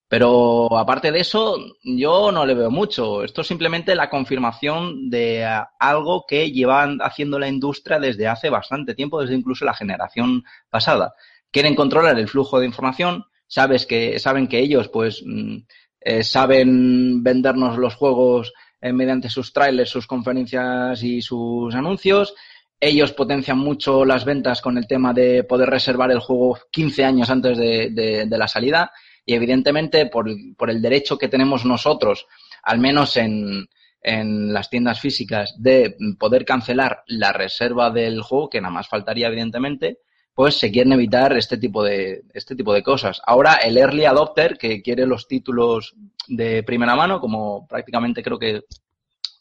Pero 0.09 0.77
aparte 0.77 1.11
de 1.11 1.19
eso, 1.19 1.57
yo 1.83 2.31
no 2.31 2.45
le 2.45 2.53
veo 2.53 2.71
mucho. 2.71 3.23
Esto 3.23 3.41
es 3.41 3.47
simplemente 3.47 3.93
la 3.93 4.09
confirmación 4.09 5.09
de 5.09 5.43
ah, 5.43 5.71
algo 5.79 6.25
que 6.25 6.51
llevan 6.51 6.99
haciendo 7.01 7.37
la 7.37 7.49
industria 7.49 7.99
desde 7.99 8.27
hace 8.27 8.49
bastante 8.49 8.95
tiempo, 8.95 9.19
desde 9.19 9.35
incluso 9.35 9.65
la 9.65 9.73
generación 9.73 10.43
pasada. 10.69 11.13
Quieren 11.51 11.75
controlar 11.75 12.17
el 12.17 12.29
flujo 12.29 12.59
de 12.59 12.65
información, 12.65 13.25
sabes 13.47 13.85
que, 13.85 14.17
saben 14.19 14.47
que 14.47 14.59
ellos, 14.59 14.87
pues, 14.87 15.23
mm, 15.25 15.57
eh, 15.99 16.23
saben 16.23 17.21
vendernos 17.21 17.77
los 17.77 17.95
juegos 17.95 18.53
eh, 18.79 18.93
mediante 18.93 19.29
sus 19.29 19.51
trailers, 19.51 19.89
sus 19.89 20.07
conferencias 20.07 21.03
y 21.03 21.21
sus 21.21 21.75
anuncios. 21.75 22.33
Ellos 22.79 23.11
potencian 23.11 23.57
mucho 23.57 24.05
las 24.05 24.23
ventas 24.23 24.61
con 24.61 24.77
el 24.77 24.87
tema 24.87 25.13
de 25.13 25.43
poder 25.43 25.69
reservar 25.69 26.11
el 26.11 26.19
juego 26.19 26.57
15 26.71 27.03
años 27.03 27.29
antes 27.29 27.57
de 27.57 28.27
la 28.29 28.47
salida. 28.47 28.91
Y 29.27 29.35
evidentemente, 29.35 30.05
por, 30.05 30.29
por 30.57 30.69
el 30.69 30.81
derecho 30.81 31.17
que 31.17 31.27
tenemos 31.27 31.65
nosotros, 31.65 32.25
al 32.63 32.79
menos 32.79 33.17
en, 33.17 33.67
en 34.01 34.53
las 34.53 34.69
tiendas 34.69 35.01
físicas, 35.01 35.53
de 35.59 35.97
poder 36.17 36.45
cancelar 36.45 37.03
la 37.07 37.33
reserva 37.33 37.91
del 37.91 38.21
juego, 38.21 38.49
que 38.49 38.61
nada 38.61 38.73
más 38.73 38.87
faltaría, 38.87 39.27
evidentemente, 39.27 39.99
pues 40.33 40.55
se 40.55 40.71
quieren 40.71 40.93
evitar 40.93 41.35
este 41.35 41.57
tipo 41.57 41.83
de, 41.83 42.23
este 42.33 42.55
tipo 42.55 42.73
de 42.73 42.83
cosas. 42.83 43.21
Ahora, 43.25 43.55
el 43.55 43.77
early 43.77 44.05
adopter, 44.05 44.57
que 44.57 44.81
quiere 44.81 45.05
los 45.05 45.27
títulos 45.27 45.93
de 46.27 46.63
primera 46.63 46.95
mano, 46.95 47.19
como 47.19 47.67
prácticamente 47.67 48.23
creo 48.23 48.39
que 48.39 48.61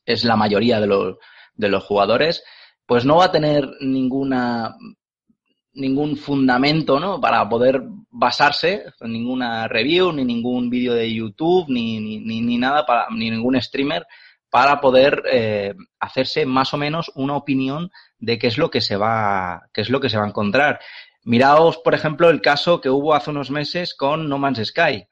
es 0.04 0.24
la 0.24 0.34
mayoría 0.34 0.80
de 0.80 0.88
los, 0.88 1.16
de 1.54 1.68
los 1.68 1.84
jugadores, 1.84 2.42
pues 2.86 3.04
no 3.04 3.18
va 3.18 3.26
a 3.26 3.32
tener 3.32 3.68
ninguna 3.80 4.74
ningún 5.76 6.16
fundamento 6.16 6.98
¿no? 6.98 7.20
para 7.20 7.48
poder 7.48 7.82
basarse 8.10 8.84
en 9.00 9.12
ninguna 9.12 9.68
review, 9.68 10.12
ni 10.12 10.24
ningún 10.24 10.68
vídeo 10.68 10.94
de 10.94 11.12
YouTube, 11.12 11.66
ni, 11.68 12.00
ni, 12.00 12.40
ni, 12.40 12.58
nada, 12.58 12.84
para, 12.84 13.06
ni 13.10 13.30
ningún 13.30 13.60
streamer 13.60 14.06
para 14.50 14.80
poder 14.80 15.22
eh, 15.30 15.74
hacerse 16.00 16.46
más 16.46 16.72
o 16.72 16.78
menos 16.78 17.12
una 17.14 17.36
opinión 17.36 17.90
de 18.18 18.38
qué 18.38 18.46
es 18.46 18.56
lo 18.56 18.70
que 18.70 18.80
se 18.80 18.96
va, 18.96 19.68
qué 19.72 19.82
es 19.82 19.90
lo 19.90 20.00
que 20.00 20.08
se 20.08 20.16
va 20.16 20.24
a 20.24 20.28
encontrar. 20.28 20.80
Miraos, 21.24 21.78
por 21.78 21.94
ejemplo, 21.94 22.30
el 22.30 22.40
caso 22.40 22.80
que 22.80 22.88
hubo 22.88 23.14
hace 23.14 23.30
unos 23.30 23.50
meses 23.50 23.94
con 23.94 24.28
No 24.28 24.38
Man's 24.38 24.64
Sky. 24.64 25.06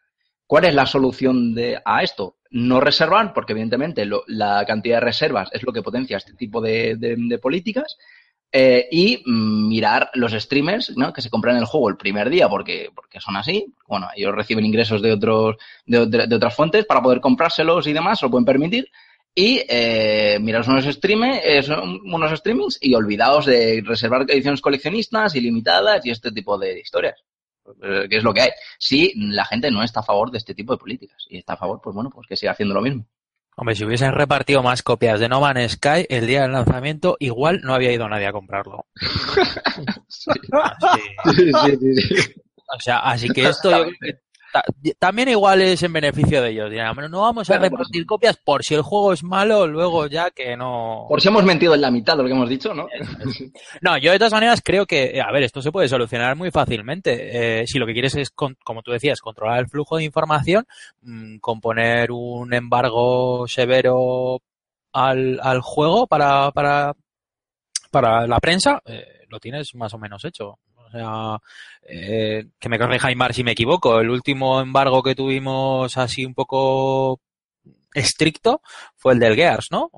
¿Cuál 0.46 0.64
es 0.66 0.74
la 0.74 0.86
solución 0.86 1.54
de, 1.54 1.80
a 1.84 2.02
esto? 2.02 2.36
No 2.50 2.80
reservar, 2.80 3.34
porque 3.34 3.52
evidentemente 3.52 4.04
lo, 4.06 4.22
la 4.28 4.64
cantidad 4.66 4.96
de 4.96 5.06
reservas 5.06 5.50
es 5.52 5.62
lo 5.62 5.72
que 5.72 5.82
potencia 5.82 6.16
este 6.16 6.34
tipo 6.34 6.60
de 6.60 7.38
políticas. 7.42 7.98
Eh, 8.56 8.86
y 8.92 9.20
mirar 9.26 10.12
los 10.14 10.30
streamers 10.30 10.96
¿no? 10.96 11.12
que 11.12 11.20
se 11.20 11.28
compran 11.28 11.56
el 11.56 11.64
juego 11.64 11.88
el 11.88 11.96
primer 11.96 12.30
día 12.30 12.48
porque, 12.48 12.88
porque 12.94 13.20
son 13.20 13.36
así. 13.36 13.74
Bueno, 13.88 14.08
ellos 14.14 14.32
reciben 14.32 14.64
ingresos 14.64 15.02
de, 15.02 15.10
otros, 15.10 15.56
de, 15.84 16.06
de, 16.06 16.28
de 16.28 16.36
otras 16.36 16.54
fuentes 16.54 16.86
para 16.86 17.02
poder 17.02 17.20
comprárselos 17.20 17.88
y 17.88 17.92
demás, 17.92 18.20
se 18.20 18.26
lo 18.26 18.30
pueden 18.30 18.44
permitir. 18.44 18.88
Y 19.34 19.60
eh, 19.68 20.38
miraros 20.40 20.68
unos, 20.68 20.84
streame, 20.84 21.40
eh, 21.44 21.64
unos 22.04 22.38
streamings 22.38 22.78
y 22.80 22.94
olvidaos 22.94 23.46
de 23.46 23.82
reservar 23.84 24.24
ediciones 24.28 24.60
coleccionistas 24.60 25.34
ilimitadas 25.34 26.06
y 26.06 26.10
este 26.10 26.30
tipo 26.30 26.56
de 26.56 26.78
historias. 26.78 27.24
Eh, 27.82 28.06
que 28.08 28.18
es 28.18 28.22
lo 28.22 28.32
que 28.32 28.42
hay. 28.42 28.50
Si 28.78 29.12
la 29.16 29.44
gente 29.44 29.70
no 29.72 29.82
está 29.82 30.00
a 30.00 30.04
favor 30.04 30.30
de 30.30 30.38
este 30.38 30.54
tipo 30.54 30.72
de 30.72 30.78
políticas 30.78 31.26
y 31.28 31.38
está 31.38 31.54
a 31.54 31.56
favor, 31.56 31.80
pues 31.82 31.94
bueno, 31.94 32.10
pues 32.10 32.28
que 32.28 32.36
siga 32.36 32.52
haciendo 32.52 32.74
lo 32.74 32.82
mismo. 32.82 33.06
Hombre, 33.56 33.76
si 33.76 33.84
hubiesen 33.84 34.12
repartido 34.12 34.62
más 34.62 34.82
copias 34.82 35.20
de 35.20 35.28
No 35.28 35.40
Man's 35.40 35.72
Sky 35.72 36.06
el 36.08 36.26
día 36.26 36.42
del 36.42 36.52
lanzamiento, 36.52 37.16
igual 37.20 37.60
no 37.62 37.74
había 37.74 37.92
ido 37.92 38.08
nadie 38.08 38.26
a 38.26 38.32
comprarlo. 38.32 38.86
sí. 40.08 40.30
Sí, 41.36 41.52
sí, 41.52 42.34
o 42.76 42.80
sea, 42.80 42.98
así 42.98 43.28
que 43.28 43.48
esto 43.48 43.70
yo 43.70 43.84
creo 43.84 43.92
que 44.00 44.18
ta 44.54 44.62
también 45.00 45.28
igual 45.30 45.60
es 45.62 45.82
en 45.82 45.92
beneficio 45.92 46.40
de 46.40 46.50
ellos. 46.50 46.70
Dirán, 46.70 46.94
bueno, 46.94 47.08
no 47.08 47.22
vamos 47.22 47.50
a 47.50 47.58
Bueno, 47.58 47.76
repartir 47.76 48.06
copias 48.06 48.36
por 48.36 48.62
si 48.62 48.74
el 48.74 48.82
juego 48.82 49.12
es 49.12 49.24
malo, 49.24 49.66
luego 49.66 50.06
ya 50.06 50.30
que 50.30 50.56
no. 50.56 51.06
Por 51.08 51.20
si 51.20 51.26
hemos 51.26 51.44
mentido 51.44 51.74
en 51.74 51.80
la 51.80 51.90
mitad 51.90 52.16
de 52.16 52.22
lo 52.22 52.28
que 52.28 52.34
hemos 52.34 52.48
dicho, 52.48 52.72
¿no? 52.72 52.86
No, 53.80 53.98
yo 53.98 54.12
de 54.12 54.18
todas 54.18 54.32
maneras 54.32 54.62
creo 54.64 54.86
que, 54.86 55.20
a 55.20 55.32
ver, 55.32 55.42
esto 55.42 55.60
se 55.60 55.72
puede 55.72 55.88
solucionar 55.88 56.36
muy 56.36 56.52
fácilmente. 56.52 57.62
Eh, 57.62 57.66
si 57.66 57.80
lo 57.80 57.86
que 57.86 57.94
quieres 57.94 58.14
es, 58.14 58.30
con, 58.30 58.56
como 58.64 58.82
tú 58.82 58.92
decías, 58.92 59.20
controlar 59.20 59.58
el 59.58 59.68
flujo 59.68 59.96
de 59.96 60.04
información, 60.04 60.64
mmm, 61.02 61.38
componer 61.38 62.12
un 62.12 62.54
embargo 62.54 63.48
severo 63.48 64.40
al, 64.92 65.40
al 65.42 65.60
juego 65.60 66.06
para, 66.06 66.52
para, 66.52 66.94
para 67.90 68.26
la 68.28 68.38
prensa, 68.38 68.80
eh, 68.84 69.26
lo 69.28 69.40
tienes 69.40 69.74
más 69.74 69.92
o 69.94 69.98
menos 69.98 70.24
hecho. 70.24 70.60
Sea, 70.94 71.38
eh, 71.82 72.44
que 72.60 72.68
me 72.68 72.78
corrija 72.78 73.08
Aymar 73.08 73.34
si 73.34 73.42
me 73.42 73.50
equivoco. 73.50 74.00
El 74.00 74.10
último 74.10 74.60
embargo 74.60 75.02
que 75.02 75.16
tuvimos 75.16 75.96
así 75.98 76.24
un 76.24 76.34
poco 76.34 77.20
estricto 77.92 78.62
fue 78.96 79.14
el 79.14 79.18
del 79.18 79.34
Gears, 79.34 79.68
¿no? 79.72 79.90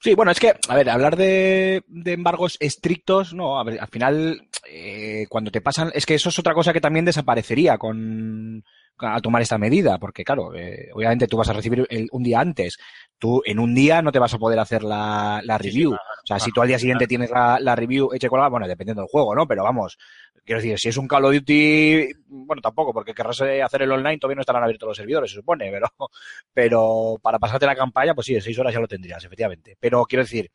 Sí, 0.00 0.14
bueno, 0.14 0.32
es 0.32 0.40
que, 0.40 0.54
a 0.68 0.74
ver, 0.74 0.88
hablar 0.90 1.16
de, 1.16 1.82
de 1.86 2.12
embargos 2.12 2.56
estrictos, 2.60 3.32
no, 3.32 3.58
a 3.58 3.64
ver, 3.64 3.80
al 3.80 3.88
final, 3.88 4.48
eh, 4.68 5.24
cuando 5.30 5.50
te 5.50 5.62
pasan, 5.62 5.90
es 5.94 6.04
que 6.04 6.14
eso 6.14 6.28
es 6.28 6.38
otra 6.38 6.52
cosa 6.52 6.74
que 6.74 6.80
también 6.80 7.06
desaparecería 7.06 7.78
con, 7.78 8.62
a 8.98 9.20
tomar 9.20 9.42
esta 9.42 9.58
medida, 9.58 9.98
porque 9.98 10.24
claro, 10.24 10.54
eh, 10.54 10.88
obviamente 10.94 11.26
tú 11.26 11.36
vas 11.36 11.48
a 11.48 11.52
recibir 11.52 11.86
el- 11.90 12.08
un 12.12 12.22
día 12.22 12.40
antes, 12.40 12.76
tú 13.18 13.42
en 13.44 13.58
un 13.58 13.74
día 13.74 14.02
no 14.02 14.12
te 14.12 14.18
vas 14.18 14.32
a 14.34 14.38
poder 14.38 14.58
hacer 14.58 14.82
la, 14.82 15.40
la 15.44 15.58
Sí, 15.58 15.64
sí, 15.64 15.70
review. 15.70 15.90
claro, 15.90 16.04
o 16.22 16.26
sea, 16.26 16.38
si 16.38 16.52
tú 16.52 16.62
al 16.62 16.68
día 16.68 16.78
siguiente 16.78 17.06
tienes 17.06 17.30
la, 17.30 17.58
la 17.60 17.74
review 17.76 18.10
hecha 18.14 18.26
y 18.26 18.30
colgada, 18.30 18.48
bueno, 18.50 18.68
dependiendo 18.68 19.02
del 19.02 19.08
juego, 19.10 19.34
¿no? 19.34 19.46
Pero 19.46 19.62
vamos, 19.64 19.98
quiero 20.44 20.60
decir, 20.60 20.78
si 20.78 20.88
es 20.88 20.96
un 20.96 21.08
Call 21.08 21.24
of 21.24 21.32
Duty, 21.34 22.08
bueno, 22.28 22.62
tampoco, 22.62 22.92
porque 22.92 23.14
querrás 23.14 23.40
eh, 23.40 23.62
hacer 23.62 23.82
el 23.82 23.92
online, 23.92 24.18
todavía 24.18 24.36
no 24.36 24.42
estarán 24.42 24.62
abiertos 24.62 24.86
los 24.88 24.96
servidores, 24.96 25.30
se 25.30 25.36
supone, 25.36 25.70
pero, 25.70 25.86
pero 26.52 27.18
para 27.22 27.38
pasarte 27.38 27.66
la 27.66 27.76
campaña, 27.76 28.14
pues 28.14 28.26
sí, 28.26 28.34
en 28.34 28.42
seis 28.42 28.58
horas 28.58 28.72
ya 28.74 28.80
lo 28.80 28.88
tendrías, 28.88 29.24
efectivamente. 29.24 29.76
Pero 29.80 30.04
quiero 30.04 30.22
decir, 30.22 30.50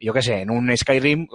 yo 0.00 0.12
qué 0.12 0.22
sé, 0.22 0.40
en 0.42 0.50
un 0.50 0.76
Skyrim, 0.76 1.26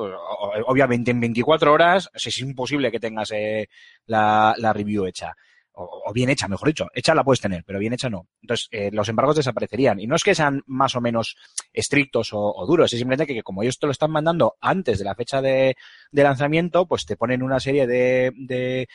obviamente 0.67 1.11
en 1.11 1.19
24 1.19 1.73
horas 1.73 2.09
es 2.13 2.37
imposible 2.39 2.91
que 2.91 2.99
tengas 2.99 3.31
eh, 3.31 3.67
la, 4.05 4.53
la 4.57 4.71
review 4.73 5.05
hecha. 5.05 5.35
O, 5.75 6.11
bien 6.13 6.29
hecha, 6.29 6.47
mejor 6.47 6.67
dicho. 6.67 6.87
Hecha 6.93 7.15
la 7.15 7.23
puedes 7.23 7.41
tener, 7.41 7.63
pero 7.65 7.79
bien 7.79 7.93
hecha 7.93 8.09
no. 8.09 8.27
Entonces, 8.41 8.67
eh, 8.71 8.91
los 8.91 9.09
embargos 9.09 9.35
desaparecerían. 9.35 9.99
Y 9.99 10.05
no 10.05 10.15
es 10.15 10.23
que 10.23 10.35
sean 10.35 10.61
más 10.67 10.95
o 10.95 11.01
menos 11.01 11.35
estrictos 11.71 12.29
o, 12.33 12.65
duros, 12.67 12.93
es 12.93 12.99
simplemente 12.99 13.25
que, 13.25 13.33
que 13.33 13.43
como 13.43 13.63
ellos 13.63 13.79
te 13.79 13.87
lo 13.87 13.91
están 13.91 14.11
mandando 14.11 14.55
antes 14.61 14.99
de 14.99 15.05
la 15.05 15.15
fecha 15.15 15.41
de, 15.41 15.75
de 16.11 16.23
lanzamiento, 16.23 16.87
pues 16.87 17.05
te 17.05 17.17
ponen 17.17 17.41
una 17.41 17.59
serie 17.59 17.87
de, 17.87 18.31
de, 18.35 18.87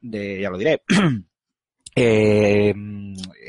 de 0.00 0.40
ya 0.40 0.50
lo 0.50 0.58
diré, 0.58 0.82
eh, 1.94 2.74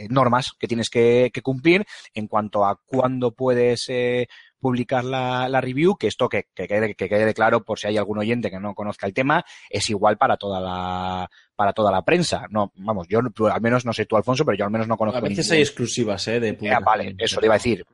normas 0.10 0.54
que 0.60 0.68
tienes 0.68 0.90
que, 0.90 1.32
cumplir 1.44 1.86
en 2.14 2.28
cuanto 2.28 2.66
a 2.66 2.80
cuándo 2.86 3.34
puedes 3.34 3.88
eh, 3.90 4.28
publicar 4.60 5.04
la, 5.04 5.48
la 5.50 5.62
review, 5.62 5.96
que 5.98 6.08
esto 6.08 6.30
que, 6.30 6.48
que, 6.54 6.68
quede, 6.68 6.96
que 6.96 7.10
quede 7.10 7.34
claro 7.34 7.64
por 7.64 7.80
si 7.80 7.88
hay 7.88 7.98
algún 7.98 8.20
oyente 8.20 8.50
que 8.50 8.60
no 8.60 8.76
conozca 8.76 9.08
el 9.08 9.14
tema, 9.14 9.44
es 9.70 9.90
igual 9.90 10.18
para 10.18 10.38
toda 10.38 10.60
la 10.60 11.30
para 11.56 11.74
toda 11.74 11.92
la 11.92 12.02
prensa. 12.04 12.46
No, 12.50 12.72
vamos, 12.76 13.08
yo 13.08 13.20
al 13.20 13.62
menos 13.62 13.86
no 13.86 13.94
sé 13.94 14.06
tú, 14.06 14.16
Alfonso, 14.18 14.44
pero 14.46 14.58
yo 14.58 14.66
al 14.66 14.72
menos 14.72 14.88
no 14.88 14.98
conozco 14.98 15.18
A 15.20 15.22
veces 15.22 15.46
ningún- 15.46 15.56
hay 15.56 15.62
exclusivas, 15.62 16.28
¿eh? 16.28 16.40
De 16.40 16.52
ya, 16.52 16.58
publicación. 16.58 16.84
vale, 16.86 17.16
eso 17.20 17.40
le 17.40 17.48
iba 17.48 17.56
a 17.56 17.58
decir. 17.58 17.86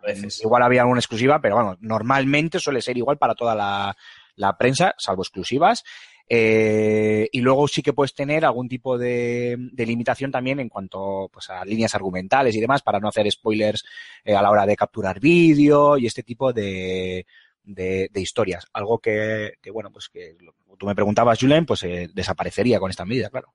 Igual 0.43 0.63
había 0.63 0.82
alguna 0.82 1.00
exclusiva, 1.00 1.39
pero 1.41 1.56
bueno, 1.56 1.78
normalmente 1.82 2.60
suele 2.60 2.82
ser 2.82 2.98
igual 2.98 3.17
para 3.17 3.36
toda 3.36 3.56
la, 3.56 3.95
la 4.36 4.58
prensa, 4.58 4.95
salvo 4.98 5.24
exclusivas. 5.24 5.84
Eh, 6.32 7.28
y 7.32 7.41
luego 7.41 7.67
sí 7.67 7.82
que 7.82 7.91
puedes 7.91 8.13
tener 8.13 8.45
algún 8.45 8.69
tipo 8.69 9.00
de, 9.00 9.56
de 9.72 9.86
limitación 9.88 10.32
también 10.32 10.60
en 10.60 10.69
cuanto 10.69 11.28
pues, 11.34 11.50
a 11.50 11.65
líneas 11.65 11.95
argumentales 11.95 12.56
y 12.56 12.62
demás, 12.62 12.84
para 12.84 13.00
no 13.00 13.08
hacer 13.08 13.30
spoilers 13.32 13.84
eh, 14.24 14.36
a 14.36 14.41
la 14.43 14.52
hora 14.52 14.67
de 14.67 14.76
capturar 14.76 15.19
vídeo 15.19 15.98
y 15.98 16.06
este 16.06 16.22
tipo 16.22 16.54
de, 16.54 17.26
de, 17.63 18.10
historias. 18.15 18.65
Algo 18.74 19.00
que, 19.00 19.54
bueno, 19.74 19.91
pues 19.91 20.10
que 20.10 20.36
lo- 20.39 20.56
tú 20.78 20.86
me 20.86 20.95
preguntabas, 20.95 21.39
Julen, 21.39 21.65
pues 21.65 21.84
eh, 21.84 22.10
desaparecería 22.13 22.80
con 22.80 22.89
esta 22.89 23.06
medida, 23.06 23.30
claro. 23.30 23.54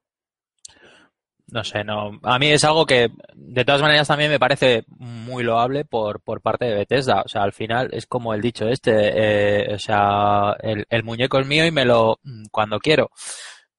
No 1.46 1.62
sé, 1.62 1.84
no. 1.84 2.18
A 2.22 2.38
mí 2.38 2.48
es 2.50 2.64
algo 2.64 2.86
que, 2.86 3.10
de 3.34 3.64
todas 3.64 3.82
maneras, 3.82 4.08
también 4.08 4.30
me 4.30 4.38
parece 4.38 4.84
muy 4.88 5.44
loable 5.44 5.84
por, 5.84 6.20
por 6.22 6.40
parte 6.40 6.64
de 6.64 6.74
Bethesda. 6.74 7.22
O 7.24 7.28
sea, 7.28 7.42
al 7.42 7.52
final 7.52 7.90
es 7.92 8.06
como 8.06 8.32
el 8.34 8.40
dicho 8.40 8.66
este, 8.66 8.92
eh, 9.70 9.74
o 9.74 9.78
sea, 9.78 10.56
el, 10.60 10.86
el 10.88 11.04
muñeco 11.04 11.38
es 11.38 11.46
mío 11.46 11.66
y 11.66 11.70
me 11.70 11.84
lo 11.84 12.18
mm, 12.22 12.46
cuando 12.50 12.78
quiero. 12.80 13.10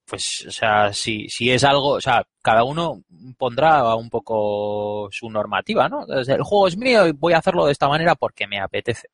Pues, 0.06 0.46
o 0.48 0.52
sea, 0.52 0.94
si, 0.94 1.28
si 1.30 1.52
es 1.52 1.64
algo, 1.64 1.94
o 1.94 2.02
sea, 2.02 2.24
cada 2.42 2.64
uno 2.64 3.02
pondrá 3.38 3.96
un 3.96 4.10
poco 4.10 5.10
su 5.12 5.30
normativa, 5.32 5.90
¿no? 5.90 6.06
El 6.08 6.44
juego 6.44 6.68
es 6.68 6.78
mío 6.78 7.08
y 7.08 7.12
voy 7.14 7.34
a 7.34 7.40
hacerlo 7.40 7.66
de 7.66 7.72
esta 7.72 7.88
manera 7.90 8.16
porque 8.16 8.46
me 8.48 8.60
apetece. 8.60 9.08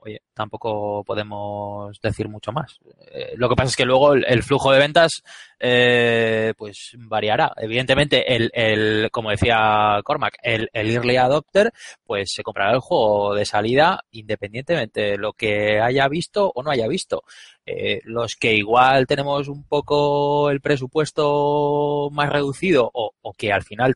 Oye, 0.00 0.22
tampoco 0.32 1.02
podemos 1.04 2.00
decir 2.00 2.28
mucho 2.28 2.52
más. 2.52 2.78
Eh, 3.10 3.32
lo 3.36 3.48
que 3.48 3.56
pasa 3.56 3.70
es 3.70 3.76
que 3.76 3.84
luego 3.84 4.14
el, 4.14 4.42
flujo 4.44 4.70
de 4.70 4.78
ventas 4.78 5.22
eh, 5.58 6.54
pues 6.56 6.92
variará. 6.98 7.52
Evidentemente, 7.56 8.36
el, 8.36 8.48
el, 8.54 9.10
como 9.10 9.30
decía 9.30 10.00
Cormac, 10.04 10.36
el, 10.42 10.70
el 10.72 10.90
early 10.90 11.16
adopter, 11.16 11.72
pues 12.04 12.32
se 12.32 12.44
comprará 12.44 12.72
el 12.72 12.80
juego 12.80 13.34
de 13.34 13.44
salida 13.44 14.04
independientemente 14.12 15.00
de 15.00 15.18
lo 15.18 15.32
que 15.32 15.80
haya 15.80 16.06
visto 16.06 16.52
o 16.54 16.62
no 16.62 16.70
haya 16.70 16.86
visto. 16.86 17.24
Eh, 17.66 18.00
los 18.04 18.36
que 18.36 18.54
igual 18.54 19.06
tenemos 19.06 19.48
un 19.48 19.64
poco 19.64 20.48
el 20.50 20.60
presupuesto 20.60 22.08
más 22.12 22.30
reducido 22.30 22.88
o, 22.94 23.12
o 23.20 23.32
que 23.34 23.52
al 23.52 23.64
final 23.64 23.94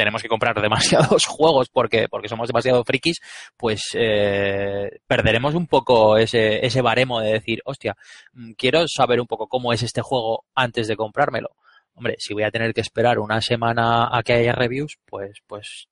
tenemos 0.00 0.22
que 0.22 0.28
comprar 0.28 0.60
demasiados 0.62 1.26
juegos 1.26 1.68
porque, 1.68 2.08
porque 2.08 2.28
somos 2.28 2.48
demasiado 2.48 2.82
frikis, 2.84 3.20
pues 3.56 3.90
eh, 3.94 4.90
perderemos 5.06 5.54
un 5.54 5.66
poco 5.66 6.16
ese, 6.16 6.64
ese 6.64 6.80
baremo 6.80 7.20
de 7.20 7.32
decir, 7.32 7.60
hostia, 7.64 7.94
mm, 8.32 8.52
quiero 8.52 8.88
saber 8.88 9.20
un 9.20 9.26
poco 9.26 9.46
cómo 9.46 9.72
es 9.72 9.82
este 9.82 10.00
juego 10.02 10.44
antes 10.54 10.88
de 10.88 10.96
comprármelo. 10.96 11.50
Hombre, 11.94 12.16
si 12.18 12.32
voy 12.32 12.44
a 12.44 12.50
tener 12.50 12.72
que 12.72 12.80
esperar 12.80 13.18
una 13.18 13.40
semana 13.42 14.08
a 14.10 14.22
que 14.22 14.32
haya 14.32 14.52
reviews, 14.52 14.96
pues, 15.04 15.38
pues 15.46 15.88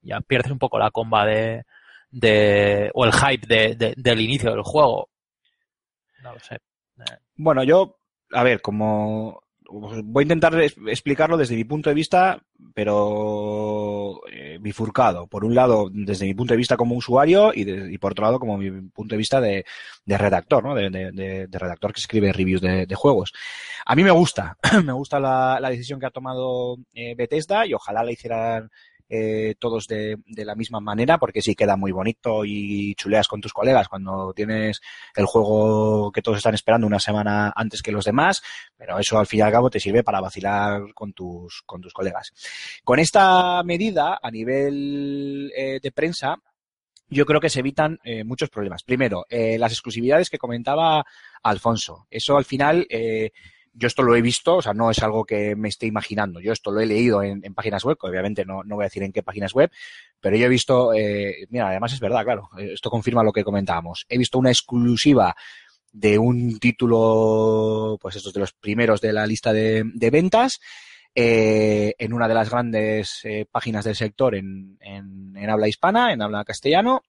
ya 0.00 0.20
pierdes 0.20 0.50
un 0.52 0.58
poco 0.58 0.78
la 0.78 0.90
comba 0.90 1.26
de, 1.26 1.64
de 2.10 2.90
o 2.94 3.04
el 3.04 3.12
hype 3.12 3.46
de, 3.46 3.74
de- 3.74 3.94
del 3.96 4.20
inicio 4.22 4.50
del 4.50 4.62
juego. 4.62 5.08
No 6.22 6.32
lo 6.32 6.40
sé. 6.40 6.58
Bueno, 7.36 7.62
yo, 7.64 7.98
a 8.32 8.42
ver, 8.42 8.60
como 8.62 9.42
voy 9.80 10.22
a 10.22 10.24
intentar 10.24 10.54
explicarlo 10.60 11.36
desde 11.36 11.56
mi 11.56 11.64
punto 11.64 11.90
de 11.90 11.94
vista, 11.94 12.42
pero 12.74 14.20
eh, 14.30 14.58
bifurcado. 14.60 15.26
Por 15.26 15.44
un 15.44 15.54
lado, 15.54 15.88
desde 15.92 16.26
mi 16.26 16.34
punto 16.34 16.54
de 16.54 16.58
vista 16.58 16.76
como 16.76 16.94
usuario 16.94 17.52
y, 17.54 17.98
por 17.98 18.12
otro 18.12 18.24
lado, 18.24 18.38
como 18.38 18.56
mi 18.56 18.70
punto 18.70 19.14
de 19.14 19.18
vista 19.18 19.40
de, 19.40 19.64
redactor, 20.06 20.64
¿no? 20.64 20.74
De, 20.74 21.48
redactor 21.50 21.92
que 21.92 22.00
escribe 22.00 22.32
reviews 22.32 22.60
de, 22.60 22.94
juegos. 22.94 23.32
A 23.86 23.94
mí 23.94 24.04
me 24.04 24.10
gusta, 24.10 24.56
me 24.84 24.92
gusta 24.92 25.18
la, 25.18 25.58
la 25.60 25.70
decisión 25.70 25.98
que 25.98 26.06
ha 26.06 26.10
tomado 26.10 26.76
eh, 26.94 27.14
Bethesda 27.16 27.66
y 27.66 27.74
ojalá 27.74 28.02
la 28.02 28.12
hicieran 28.12 28.70
eh, 29.16 29.54
todos 29.60 29.86
de, 29.86 30.18
la 30.26 30.56
misma 30.56 30.80
manera, 30.80 31.18
porque 31.18 31.40
sí 31.40 31.54
queda 31.54 31.76
muy 31.76 31.92
bonito 31.92 32.44
y 32.44 32.96
chuleas 32.96 33.28
con 33.28 33.40
tus 33.40 33.52
colegas 33.52 33.88
cuando 33.88 34.32
tienes 34.34 34.80
el 35.14 35.24
juego 35.26 36.10
que 36.10 36.20
todos 36.20 36.38
están 36.38 36.54
esperando 36.54 36.88
una 36.88 36.98
semana 36.98 37.52
antes 37.54 37.80
que 37.80 37.92
los 37.92 38.04
demás, 38.04 38.42
pero 38.76 38.98
eso 38.98 39.16
al 39.16 39.26
fin 39.26 39.38
y 39.38 39.42
al 39.42 39.52
cabo 39.52 39.70
te 39.70 39.78
sirve 39.78 40.02
para 40.02 40.20
vacilar 40.20 40.92
con 40.94 41.12
tus, 41.12 41.62
con 41.64 41.80
tus 41.80 41.92
colegas. 41.92 42.32
Con 42.82 42.98
esta 42.98 43.62
medida, 43.62 44.18
a 44.20 44.30
nivel 44.32 45.52
eh, 45.56 45.78
de 45.80 45.92
prensa, 45.92 46.36
yo 47.08 47.24
creo 47.24 47.40
que 47.40 47.50
se 47.50 47.60
evitan 47.60 48.00
eh, 48.02 48.24
muchos 48.24 48.50
problemas. 48.50 48.82
Primero, 48.82 49.26
las 49.30 49.70
exclusividades 49.70 50.28
que 50.28 50.38
comentaba 50.38 51.04
Alfonso. 51.42 52.08
Eso 52.10 52.36
al 52.36 52.44
final, 52.44 52.88
yo 53.74 53.88
esto 53.88 54.02
lo 54.02 54.14
he 54.14 54.22
visto, 54.22 54.56
o 54.56 54.62
sea, 54.62 54.72
no 54.72 54.90
es 54.90 55.02
algo 55.02 55.24
que 55.24 55.56
me 55.56 55.68
esté 55.68 55.86
imaginando. 55.86 56.40
Yo 56.40 56.52
esto 56.52 56.70
lo 56.70 56.80
he 56.80 56.86
leído 56.86 57.22
en, 57.22 57.42
páginas 57.54 57.84
web, 57.84 57.98
obviamente 58.00 58.44
no, 58.44 58.62
no 58.62 58.76
voy 58.76 58.84
a 58.84 58.86
decir 58.86 59.02
en 59.02 59.12
qué 59.12 59.22
páginas 59.22 59.52
web, 59.52 59.70
pero 60.20 60.36
yo 60.36 60.46
he 60.46 60.48
visto, 60.48 60.94
eh, 60.94 61.46
mira, 61.50 61.68
además 61.68 61.92
es 61.92 62.00
verdad, 62.00 62.24
claro, 62.24 62.48
esto 62.56 62.88
confirma 62.88 63.24
lo 63.24 63.32
que 63.32 63.44
comentábamos. 63.44 64.06
He 64.08 64.16
visto 64.16 64.38
una 64.38 64.50
exclusiva 64.50 65.34
de 65.92 66.18
un 66.18 66.58
título, 66.58 67.98
pues 68.00 68.16
estos 68.16 68.32
de 68.32 68.40
los 68.40 68.52
primeros 68.52 69.00
de 69.00 69.12
la 69.12 69.26
lista 69.26 69.52
de, 69.52 69.84
ventas, 70.10 70.60
eh, 71.14 71.94
en 71.98 72.12
una 72.12 72.28
de 72.28 72.34
las 72.34 72.50
grandes 72.50 73.20
eh, 73.24 73.46
páginas 73.50 73.84
del 73.84 73.96
sector 73.96 74.34
en, 74.36 74.78
en 74.80 75.50
habla 75.50 75.68
hispana, 75.68 76.12
en 76.12 76.22
habla 76.22 76.44
castellano, 76.44 77.02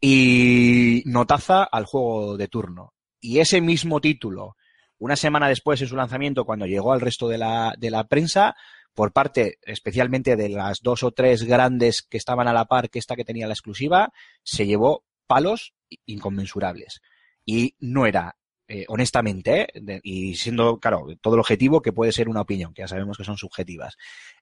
y 0.00 1.02
notaza 1.06 1.64
al 1.64 1.86
juego 1.86 2.36
de 2.36 2.48
turno. 2.48 2.92
Y 3.18 3.38
ese 3.38 3.60
mismo 3.60 4.00
título, 4.00 4.56
una 4.98 5.16
semana 5.16 5.48
después 5.48 5.80
de 5.80 5.86
su 5.86 5.96
lanzamiento, 5.96 6.44
cuando 6.44 6.66
llegó 6.66 6.92
al 6.92 7.00
resto 7.00 7.28
de 7.28 7.38
la, 7.38 7.74
de 7.78 7.90
la 7.90 8.04
prensa, 8.04 8.56
por 8.94 9.12
parte 9.12 9.58
especialmente 9.62 10.36
de 10.36 10.48
las 10.48 10.80
dos 10.80 11.02
o 11.02 11.12
tres 11.12 11.44
grandes 11.44 12.02
que 12.02 12.16
estaban 12.16 12.48
a 12.48 12.52
la 12.52 12.64
par 12.64 12.88
que 12.88 12.98
esta 12.98 13.14
que 13.14 13.24
tenía 13.24 13.46
la 13.46 13.52
exclusiva, 13.52 14.12
se 14.42 14.66
llevó 14.66 15.04
palos 15.26 15.74
inconmensurables. 16.06 17.00
Y 17.44 17.74
no 17.78 18.06
era, 18.06 18.36
eh, 18.68 18.84
honestamente, 18.88 19.68
y 20.02 20.34
siendo, 20.34 20.78
claro, 20.78 21.06
todo 21.20 21.34
el 21.34 21.40
objetivo 21.40 21.80
que 21.80 21.92
puede 21.92 22.12
ser 22.12 22.28
una 22.28 22.40
opinión, 22.40 22.74
que 22.74 22.82
ya 22.82 22.88
sabemos 22.88 23.16
que 23.16 23.24
son 23.24 23.36
subjetivas. 23.36 23.96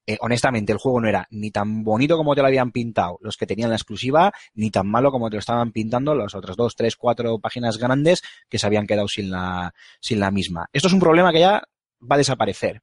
Eh, 0.07 0.17
honestamente, 0.21 0.73
el 0.73 0.79
juego 0.79 1.01
no 1.01 1.09
era 1.09 1.27
ni 1.31 1.51
tan 1.51 1.85
bonito 1.85 2.17
como 2.17 2.35
te 2.35 2.41
lo 2.41 2.47
habían 2.47 2.73
pintado 2.73 3.19
los 3.21 3.37
que 3.37 3.47
tenían 3.47 3.71
la 3.71 3.77
exclusiva, 3.77 4.33
ni 4.55 4.71
tan 4.71 4.87
malo 4.87 5.11
como 5.11 5.29
te 5.31 5.37
lo 5.37 5.41
estaban 5.41 5.73
pintando 5.73 6.15
las 6.15 6.35
otras 6.35 6.57
dos, 6.57 6.75
tres, 6.75 6.97
cuatro 6.97 7.39
páginas 7.39 7.79
grandes 7.79 8.23
que 8.49 8.59
se 8.59 8.67
habían 8.67 8.87
quedado 8.87 9.09
sin 9.09 9.31
la, 9.31 9.73
sin 10.01 10.21
la 10.21 10.31
misma. 10.31 10.69
Esto 10.73 10.89
es 10.89 10.95
un 10.95 11.01
problema 11.01 11.33
que 11.33 11.41
ya 11.41 11.63
va 12.03 12.15
a 12.17 12.19
desaparecer. 12.19 12.83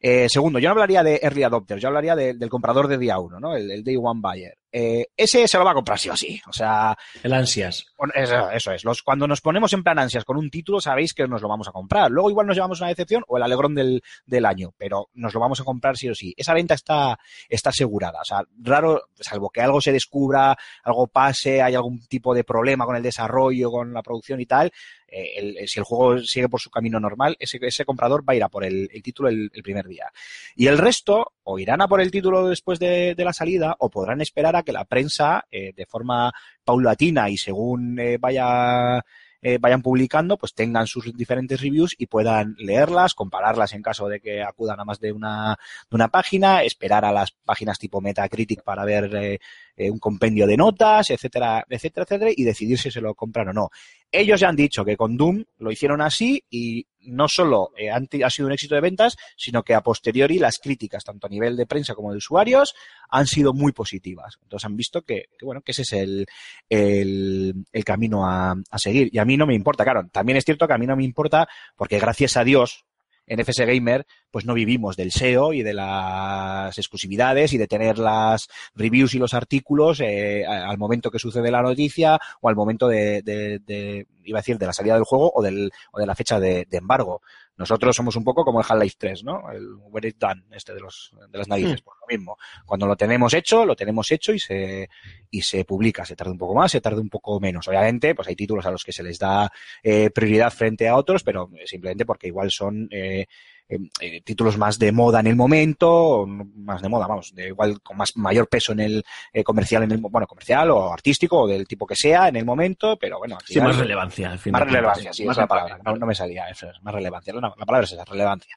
Eh, 0.00 0.26
segundo, 0.28 0.58
yo 0.58 0.68
no 0.68 0.72
hablaría 0.72 1.02
de 1.02 1.20
early 1.22 1.44
adopters, 1.44 1.80
yo 1.80 1.88
hablaría 1.88 2.16
de- 2.16 2.34
del 2.34 2.50
comprador 2.50 2.88
de 2.88 2.98
día 2.98 3.18
uno, 3.18 3.38
¿no? 3.38 3.54
El, 3.54 3.70
el 3.70 3.84
day 3.84 3.96
one 3.96 4.20
buyer. 4.20 4.58
Eh, 4.72 5.06
ese 5.16 5.46
se 5.46 5.58
lo 5.58 5.64
va 5.64 5.72
a 5.72 5.74
comprar 5.74 5.98
sí 5.98 6.08
o 6.08 6.16
sí. 6.16 6.40
O 6.48 6.52
sea, 6.52 6.96
El 7.22 7.32
ansias. 7.34 7.86
Eso, 8.14 8.50
eso 8.50 8.72
es. 8.72 8.84
Los, 8.84 9.02
cuando 9.02 9.28
nos 9.28 9.40
ponemos 9.40 9.72
en 9.74 9.82
plan 9.84 9.98
ansias 9.98 10.24
con 10.24 10.36
un 10.36 10.50
título, 10.50 10.80
sabéis 10.80 11.14
que 11.14 11.28
nos 11.28 11.40
lo 11.42 11.48
vamos 11.48 11.68
a 11.68 11.72
comprar. 11.72 12.10
Luego 12.10 12.30
igual 12.30 12.46
nos 12.46 12.56
llevamos 12.56 12.80
una 12.80 12.88
decepción 12.88 13.22
o 13.28 13.36
el 13.36 13.42
alegrón 13.44 13.74
del, 13.74 14.02
del 14.26 14.46
año, 14.46 14.72
pero 14.76 15.08
nos 15.14 15.34
lo 15.34 15.40
vamos 15.40 15.60
a 15.60 15.64
comprar 15.64 15.96
sí 15.96 16.08
o 16.08 16.14
sí. 16.14 16.34
Esa 16.36 16.54
venta 16.54 16.74
está, 16.74 17.18
está 17.48 17.70
asegurada. 17.70 18.20
O 18.22 18.24
sea, 18.24 18.42
raro, 18.62 19.02
salvo 19.20 19.50
que 19.50 19.60
algo 19.60 19.80
se 19.80 19.92
descubra, 19.92 20.56
algo 20.82 21.06
pase, 21.06 21.62
hay 21.62 21.74
algún 21.74 22.00
tipo 22.06 22.34
de 22.34 22.42
problema 22.44 22.86
con 22.86 22.96
el 22.96 23.02
desarrollo, 23.02 23.70
con 23.70 23.92
la 23.92 24.02
producción 24.02 24.40
y 24.40 24.46
tal, 24.46 24.72
eh, 25.06 25.32
el- 25.36 25.68
si 25.68 25.78
el 25.78 25.84
juego 25.84 26.18
sigue 26.20 26.48
por 26.48 26.60
su 26.60 26.70
camino 26.70 26.98
normal, 26.98 27.36
ese, 27.38 27.58
ese 27.60 27.84
comprador 27.84 28.26
va 28.28 28.32
a 28.32 28.36
ir 28.36 28.42
a 28.44 28.48
por 28.48 28.64
el, 28.64 28.88
el 28.92 29.02
título 29.02 29.28
el, 29.28 29.50
el 29.52 29.62
primer 29.62 29.86
día. 29.86 30.10
Y 30.56 30.66
el 30.68 30.78
resto, 30.78 31.34
o 31.44 31.58
irán 31.58 31.82
a 31.82 31.88
por 31.88 32.00
el 32.00 32.10
título 32.10 32.48
después 32.48 32.78
de, 32.78 33.14
de 33.14 33.24
la 33.24 33.32
salida, 33.32 33.76
o 33.78 33.90
podrán 33.90 34.20
esperar 34.22 34.56
a 34.56 34.61
que 34.62 34.72
la 34.72 34.84
prensa, 34.84 35.44
eh, 35.50 35.72
de 35.74 35.86
forma 35.86 36.32
paulatina 36.64 37.28
y 37.30 37.36
según 37.36 37.98
eh, 37.98 38.18
vaya 38.18 39.02
eh, 39.44 39.58
vayan 39.58 39.82
publicando, 39.82 40.36
pues 40.36 40.54
tengan 40.54 40.86
sus 40.86 41.12
diferentes 41.16 41.60
reviews 41.60 41.96
y 41.98 42.06
puedan 42.06 42.54
leerlas, 42.58 43.14
compararlas 43.14 43.72
en 43.72 43.82
caso 43.82 44.08
de 44.08 44.20
que 44.20 44.40
acudan 44.40 44.78
a 44.78 44.84
más 44.84 45.00
de 45.00 45.12
una, 45.12 45.58
de 45.90 45.94
una 45.96 46.08
página, 46.08 46.62
esperar 46.62 47.04
a 47.04 47.10
las 47.12 47.32
páginas 47.32 47.78
tipo 47.78 48.00
Metacritic 48.00 48.62
para 48.62 48.84
ver 48.84 49.40
eh, 49.76 49.90
un 49.90 49.98
compendio 49.98 50.46
de 50.46 50.56
notas, 50.56 51.10
etcétera, 51.10 51.64
etcétera, 51.68 52.04
etcétera, 52.04 52.30
y 52.34 52.44
decidir 52.44 52.78
si 52.78 52.90
se 52.90 53.00
lo 53.00 53.14
compran 53.14 53.48
o 53.48 53.52
no. 53.52 53.70
Ellos 54.10 54.40
ya 54.40 54.48
han 54.48 54.56
dicho 54.56 54.84
que 54.84 54.96
con 54.96 55.16
Doom 55.16 55.44
lo 55.58 55.72
hicieron 55.72 56.02
así 56.02 56.44
y 56.50 56.86
no 57.04 57.28
solo 57.28 57.70
eh, 57.76 57.90
ha 57.90 58.30
sido 58.30 58.46
un 58.46 58.52
éxito 58.52 58.74
de 58.74 58.80
ventas, 58.80 59.16
sino 59.36 59.62
que 59.62 59.74
a 59.74 59.80
posteriori 59.80 60.38
las 60.38 60.58
críticas, 60.58 61.02
tanto 61.02 61.26
a 61.26 61.30
nivel 61.30 61.56
de 61.56 61.66
prensa 61.66 61.94
como 61.94 62.12
de 62.12 62.18
usuarios, 62.18 62.74
han 63.08 63.26
sido 63.26 63.54
muy 63.54 63.72
positivas. 63.72 64.38
Entonces 64.42 64.66
han 64.66 64.76
visto 64.76 65.02
que, 65.02 65.24
que, 65.38 65.44
bueno, 65.44 65.62
que 65.62 65.72
ese 65.72 65.82
es 65.82 65.92
el, 65.92 66.26
el, 66.68 67.54
el 67.72 67.84
camino 67.84 68.26
a, 68.26 68.54
a 68.70 68.78
seguir. 68.78 69.08
Y 69.12 69.18
a 69.18 69.24
mí 69.24 69.36
no 69.36 69.46
me 69.46 69.54
importa, 69.54 69.84
claro, 69.84 70.06
también 70.12 70.36
es 70.36 70.44
cierto 70.44 70.66
que 70.66 70.74
a 70.74 70.78
mí 70.78 70.86
no 70.86 70.96
me 70.96 71.04
importa 71.04 71.48
porque 71.76 71.98
gracias 71.98 72.36
a 72.36 72.44
Dios 72.44 72.84
en 73.32 73.40
FS 73.40 73.64
Gamer 73.66 74.06
pues 74.30 74.44
no 74.46 74.54
vivimos 74.54 74.96
del 74.96 75.10
SEO 75.12 75.52
y 75.52 75.62
de 75.62 75.74
las 75.74 76.76
exclusividades 76.78 77.52
y 77.52 77.58
de 77.58 77.66
tener 77.66 77.98
las 77.98 78.48
reviews 78.74 79.14
y 79.14 79.18
los 79.18 79.34
artículos 79.34 80.00
eh, 80.00 80.44
al 80.46 80.78
momento 80.78 81.10
que 81.10 81.18
sucede 81.18 81.50
la 81.50 81.62
noticia 81.62 82.18
o 82.40 82.48
al 82.48 82.56
momento 82.56 82.88
de, 82.88 83.22
de- 83.22 83.58
de- 83.60 84.06
iba 84.24 84.38
a 84.38 84.42
decir, 84.42 84.56
de 84.58 84.66
la 84.66 84.72
salida 84.72 84.94
del 84.94 85.04
juego 85.04 85.32
o, 85.34 85.42
del, 85.42 85.70
o 85.92 85.98
de 85.98 86.06
la 86.06 86.14
fecha 86.14 86.38
de, 86.38 86.66
de 86.70 86.76
embargo. 86.78 87.22
Nosotros 87.56 87.94
somos 87.94 88.16
un 88.16 88.24
poco 88.24 88.44
como 88.44 88.60
el 88.60 88.66
Half-Life 88.68 88.96
3, 88.98 89.24
¿no? 89.24 89.50
El 89.50 89.74
When 89.74 90.04
It's 90.04 90.18
Done, 90.18 90.42
este 90.52 90.72
de, 90.74 90.80
los, 90.80 91.12
de 91.30 91.38
las 91.38 91.48
narices, 91.48 91.82
pues 91.82 91.96
lo 92.00 92.06
mismo. 92.16 92.36
Cuando 92.64 92.86
lo 92.86 92.96
tenemos 92.96 93.34
hecho, 93.34 93.64
lo 93.66 93.76
tenemos 93.76 94.10
hecho 94.10 94.32
y 94.32 94.38
se, 94.38 94.88
y 95.30 95.42
se 95.42 95.64
publica. 95.64 96.04
Se 96.04 96.16
tarda 96.16 96.32
un 96.32 96.38
poco 96.38 96.54
más, 96.54 96.72
se 96.72 96.80
tarda 96.80 97.00
un 97.00 97.10
poco 97.10 97.38
menos. 97.40 97.68
Obviamente, 97.68 98.14
pues 98.14 98.28
hay 98.28 98.36
títulos 98.36 98.64
a 98.66 98.70
los 98.70 98.82
que 98.82 98.92
se 98.92 99.02
les 99.02 99.18
da 99.18 99.50
eh, 99.82 100.10
prioridad 100.10 100.50
frente 100.50 100.88
a 100.88 100.96
otros, 100.96 101.22
pero 101.22 101.50
simplemente 101.66 102.06
porque 102.06 102.28
igual 102.28 102.50
son 102.50 102.88
eh, 102.90 103.26
eh, 103.74 103.90
eh, 104.00 104.20
títulos 104.22 104.58
más 104.58 104.78
de 104.78 104.92
moda 104.92 105.20
en 105.20 105.26
el 105.28 105.36
momento, 105.36 106.26
más 106.26 106.82
de 106.82 106.88
moda, 106.88 107.06
vamos, 107.06 107.34
de 107.34 107.48
igual 107.48 107.80
con 107.82 107.96
más 107.96 108.16
mayor 108.16 108.48
peso 108.48 108.72
en 108.72 108.80
el 108.80 109.04
eh, 109.32 109.42
comercial, 109.42 109.82
en 109.84 109.92
el 109.92 109.98
bueno, 109.98 110.26
comercial 110.26 110.70
o 110.70 110.92
artístico 110.92 111.40
o 111.42 111.46
del 111.48 111.66
tipo 111.66 111.86
que 111.86 111.96
sea 111.96 112.28
en 112.28 112.36
el 112.36 112.44
momento, 112.44 112.96
pero 112.98 113.18
bueno, 113.18 113.36
al 113.36 113.46
Sí, 113.46 113.54
final- 113.54 113.68
más 113.68 113.78
relevancia. 113.78 114.30
Al 114.32 114.38
fin 114.38 114.52
más 114.52 114.62
relevancia, 114.62 115.12
sí, 115.12 115.24
Más 115.24 115.36
es 115.36 115.40
la 115.40 115.46
palabra. 115.46 115.78
No, 115.84 115.96
no 115.96 116.06
me 116.06 116.14
salía, 116.14 116.48
eso 116.48 116.68
es, 116.70 116.82
más 116.82 116.94
relevancia. 116.94 117.32
La, 117.34 117.40
la 117.40 117.66
palabra 117.66 117.84
es 117.84 117.92
esa, 117.92 118.04
relevancia. 118.04 118.56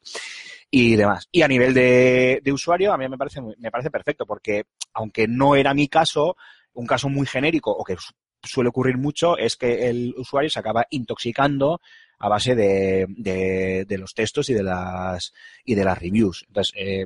Y 0.72 0.96
demás. 0.96 1.28
Y 1.32 1.42
a 1.42 1.48
nivel 1.48 1.74
de, 1.74 2.42
de 2.44 2.52
usuario, 2.52 2.92
a 2.92 2.98
mí 2.98 3.08
me 3.08 3.18
parece, 3.18 3.40
me 3.42 3.72
parece 3.72 3.92
perfecto, 3.92 4.26
porque 4.26 4.66
aunque 4.94 5.28
no 5.28 5.56
era 5.56 5.74
mi 5.74 5.88
caso, 5.88 6.36
un 6.74 6.86
caso 6.86 7.08
muy 7.08 7.26
genérico, 7.26 7.72
o 7.72 7.84
que 7.84 7.96
su- 7.98 8.14
suele 8.44 8.70
ocurrir 8.70 8.98
mucho, 8.98 9.38
es 9.38 9.56
que 9.56 9.88
el 9.90 10.14
usuario 10.18 10.50
se 10.50 10.60
acaba 10.60 10.86
intoxicando 10.90 11.80
a 12.20 12.30
base 12.30 12.56
de, 12.56 13.06
de, 13.08 13.98
los 13.98 14.14
textos 14.14 14.50
y 14.50 14.54
de 14.54 14.64
las, 14.64 15.34
y 15.64 15.76
de 15.76 15.86
las 15.86 15.98
reviews. 15.98 16.46
Entonces, 16.48 16.74
eh, 16.78 17.06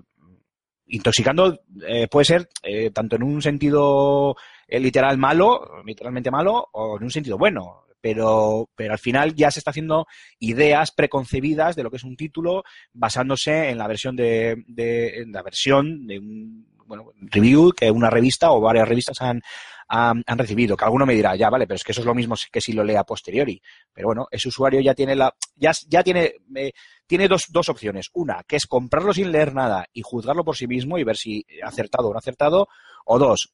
intoxicando 0.88 1.62
eh, 1.88 2.08
puede 2.08 2.26
ser 2.26 2.50
eh, 2.64 2.92
tanto 2.92 3.16
en 3.16 3.24
un 3.24 3.42
sentido 3.42 4.36
literal 4.68 5.18
malo, 5.18 5.84
literalmente 5.86 6.32
malo, 6.32 6.68
o 6.74 6.98
en 6.98 7.04
un 7.04 7.12
sentido 7.12 7.38
bueno. 7.38 7.86
Pero, 8.02 8.70
pero 8.76 8.94
al 8.94 9.00
final 9.00 9.36
ya 9.36 9.52
se 9.52 9.60
está 9.60 9.72
haciendo 9.72 10.08
ideas 10.40 10.92
preconcebidas 10.92 11.76
de 11.76 11.84
lo 11.84 11.92
que 11.92 11.98
es 11.98 12.06
un 12.06 12.16
título 12.16 12.64
basándose 12.94 13.70
en 13.70 13.78
la 13.78 13.88
versión 13.88 14.16
de, 14.16 14.64
de 14.68 15.24
en 15.24 15.34
la 15.34 15.42
versión 15.42 16.08
de 16.08 16.18
un 16.18 16.66
bueno, 16.86 17.12
review 17.20 17.74
que 17.74 17.92
una 17.92 18.10
revista 18.10 18.52
o 18.52 18.62
varias 18.62 18.88
revistas 18.88 19.22
han, 19.22 19.42
han, 19.90 20.24
recibido. 20.38 20.78
Que 20.78 20.86
alguno 20.86 21.06
me 21.06 21.16
dirá, 21.16 21.36
ya 21.36 21.50
vale, 21.50 21.66
pero 21.68 21.76
es 21.76 21.84
que 21.84 21.92
eso 21.92 22.02
es 22.02 22.08
lo 22.08 22.16
mismo 22.16 22.36
que 22.52 22.62
si 22.62 22.74
lo 22.74 22.84
lea 22.84 23.04
posteriori. 23.04 23.62
Pero 23.92 24.08
bueno, 24.08 24.28
ese 24.32 24.48
usuario 24.48 24.80
ya 24.82 24.94
tiene 24.94 25.16
la, 25.16 25.34
ya, 25.56 25.72
ya 25.88 26.04
tiene, 26.04 26.36
tiene 27.08 27.28
dos, 27.28 27.46
dos 27.50 27.70
opciones. 27.70 28.10
Una, 28.14 28.44
que 28.48 28.56
es 28.56 28.68
comprarlo 28.68 29.14
sin 29.14 29.32
leer 29.32 29.54
nada 29.54 29.88
y 29.92 30.02
juzgarlo 30.04 30.44
por 30.44 30.56
sí 30.56 30.68
mismo 30.68 30.98
y 30.98 31.04
ver 31.04 31.18
si 31.18 31.46
ha 31.64 31.70
acertado 31.70 32.10
o 32.10 32.14
no 32.14 32.20
acertado. 32.20 32.68
O 33.06 33.18
dos, 33.18 33.54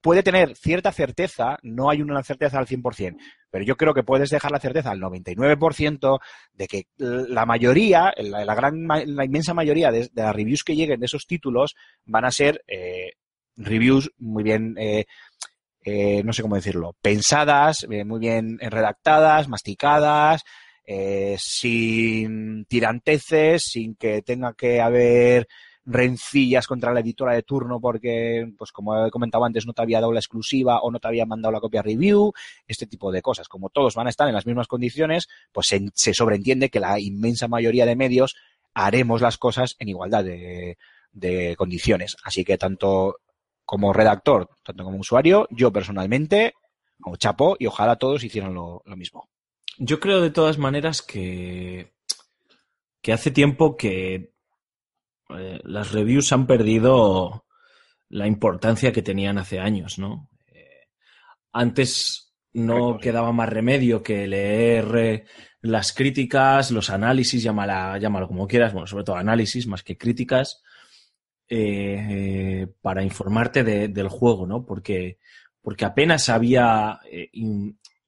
puede 0.00 0.22
tener 0.22 0.54
cierta 0.54 0.92
certeza, 0.92 1.58
no 1.62 1.90
hay 1.90 2.02
una 2.02 2.22
certeza 2.22 2.58
al 2.58 2.66
100%, 2.66 3.16
pero 3.50 3.64
yo 3.64 3.76
creo 3.76 3.94
que 3.94 4.04
puedes 4.04 4.30
dejar 4.30 4.52
la 4.52 4.60
certeza 4.60 4.90
al 4.90 5.00
99% 5.00 6.20
de 6.52 6.68
que 6.68 6.84
la 6.98 7.46
mayoría, 7.46 8.12
la, 8.18 8.44
la 8.44 8.54
gran, 8.54 8.86
la 8.86 9.24
inmensa 9.24 9.54
mayoría 9.54 9.90
de, 9.90 10.10
de 10.12 10.22
las 10.22 10.36
reviews 10.36 10.62
que 10.62 10.76
lleguen 10.76 11.00
de 11.00 11.06
esos 11.06 11.26
títulos 11.26 11.74
van 12.04 12.26
a 12.26 12.30
ser 12.30 12.62
eh, 12.68 13.12
reviews 13.56 14.10
muy 14.18 14.42
bien, 14.42 14.76
eh, 14.78 15.06
eh, 15.84 16.22
no 16.24 16.32
sé 16.32 16.40
cómo 16.40 16.56
decirlo, 16.56 16.96
pensadas, 17.02 17.86
eh, 17.90 18.04
muy 18.04 18.18
bien 18.18 18.58
redactadas, 18.58 19.48
masticadas, 19.48 20.42
eh, 20.86 21.36
sin 21.38 22.64
tiranteces, 22.64 23.64
sin 23.64 23.94
que 23.94 24.22
tenga 24.22 24.54
que 24.54 24.80
haber 24.80 25.46
rencillas 25.86 26.66
contra 26.66 26.94
la 26.94 27.00
editora 27.00 27.34
de 27.34 27.42
turno 27.42 27.78
porque, 27.80 28.50
pues 28.56 28.72
como 28.72 29.06
he 29.06 29.10
comentado 29.10 29.44
antes, 29.44 29.66
no 29.66 29.74
te 29.74 29.82
había 29.82 30.00
dado 30.00 30.12
la 30.12 30.20
exclusiva 30.20 30.80
o 30.80 30.90
no 30.90 30.98
te 30.98 31.08
había 31.08 31.26
mandado 31.26 31.52
la 31.52 31.60
copia 31.60 31.82
review, 31.82 32.32
este 32.66 32.86
tipo 32.86 33.12
de 33.12 33.20
cosas. 33.20 33.48
Como 33.48 33.68
todos 33.68 33.94
van 33.94 34.06
a 34.06 34.10
estar 34.10 34.26
en 34.26 34.34
las 34.34 34.46
mismas 34.46 34.66
condiciones, 34.66 35.28
pues 35.52 35.66
se, 35.66 35.86
se 35.94 36.14
sobreentiende 36.14 36.70
que 36.70 36.80
la 36.80 36.98
inmensa 36.98 37.46
mayoría 37.46 37.84
de 37.84 37.96
medios 37.96 38.36
haremos 38.72 39.20
las 39.20 39.36
cosas 39.36 39.76
en 39.78 39.90
igualdad 39.90 40.24
de, 40.24 40.78
de 41.12 41.54
condiciones. 41.56 42.16
Así 42.24 42.44
que 42.44 42.58
tanto 42.58 43.18
como 43.64 43.92
redactor, 43.92 44.48
tanto 44.62 44.84
como 44.84 44.98
usuario, 44.98 45.46
yo 45.50 45.72
personalmente, 45.72 46.54
como 47.00 47.16
chapo, 47.16 47.56
y 47.58 47.66
ojalá 47.66 47.96
todos 47.96 48.24
hicieran 48.24 48.54
lo, 48.54 48.82
lo 48.84 48.96
mismo. 48.96 49.28
Yo 49.78 49.98
creo 50.00 50.20
de 50.20 50.30
todas 50.30 50.58
maneras 50.58 51.02
que, 51.02 51.92
que 53.00 53.12
hace 53.12 53.30
tiempo 53.30 53.76
que 53.76 54.34
eh, 55.30 55.60
las 55.64 55.92
reviews 55.92 56.32
han 56.32 56.46
perdido 56.46 57.46
la 58.10 58.26
importancia 58.26 58.92
que 58.92 59.02
tenían 59.02 59.38
hace 59.38 59.58
años, 59.58 59.98
¿no? 59.98 60.28
Eh, 60.46 60.88
antes 61.52 62.34
no 62.52 62.74
Correcto, 62.74 62.98
sí. 62.98 63.02
quedaba 63.02 63.32
más 63.32 63.48
remedio 63.48 64.02
que 64.02 64.26
leer 64.26 64.96
eh, 64.96 65.24
las 65.60 65.92
críticas, 65.92 66.70
los 66.70 66.90
análisis, 66.90 67.42
llámala, 67.42 67.98
llámalo 67.98 68.28
como 68.28 68.46
quieras, 68.46 68.72
bueno, 68.72 68.86
sobre 68.86 69.04
todo 69.04 69.16
análisis 69.16 69.66
más 69.66 69.82
que 69.82 69.96
críticas, 69.96 70.62
eh, 71.48 72.06
eh, 72.10 72.66
para 72.80 73.02
informarte 73.02 73.64
de- 73.64 73.88
del 73.88 74.08
juego, 74.08 74.46
¿no? 74.46 74.64
Porque, 74.64 75.18
porque 75.62 75.84
apenas 75.84 76.28
había 76.28 77.00
eh, 77.10 77.30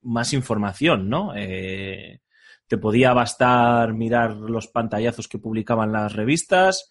más 0.02 0.32
información, 0.32 1.08
¿no? 1.08 1.32
Eh, 1.36 2.20
te 2.66 2.78
podía 2.78 3.12
bastar 3.12 3.94
mirar 3.94 4.34
los 4.36 4.66
pantallazos 4.68 5.28
que 5.28 5.38
publicaban 5.38 5.92
las 5.92 6.12
revistas 6.14 6.90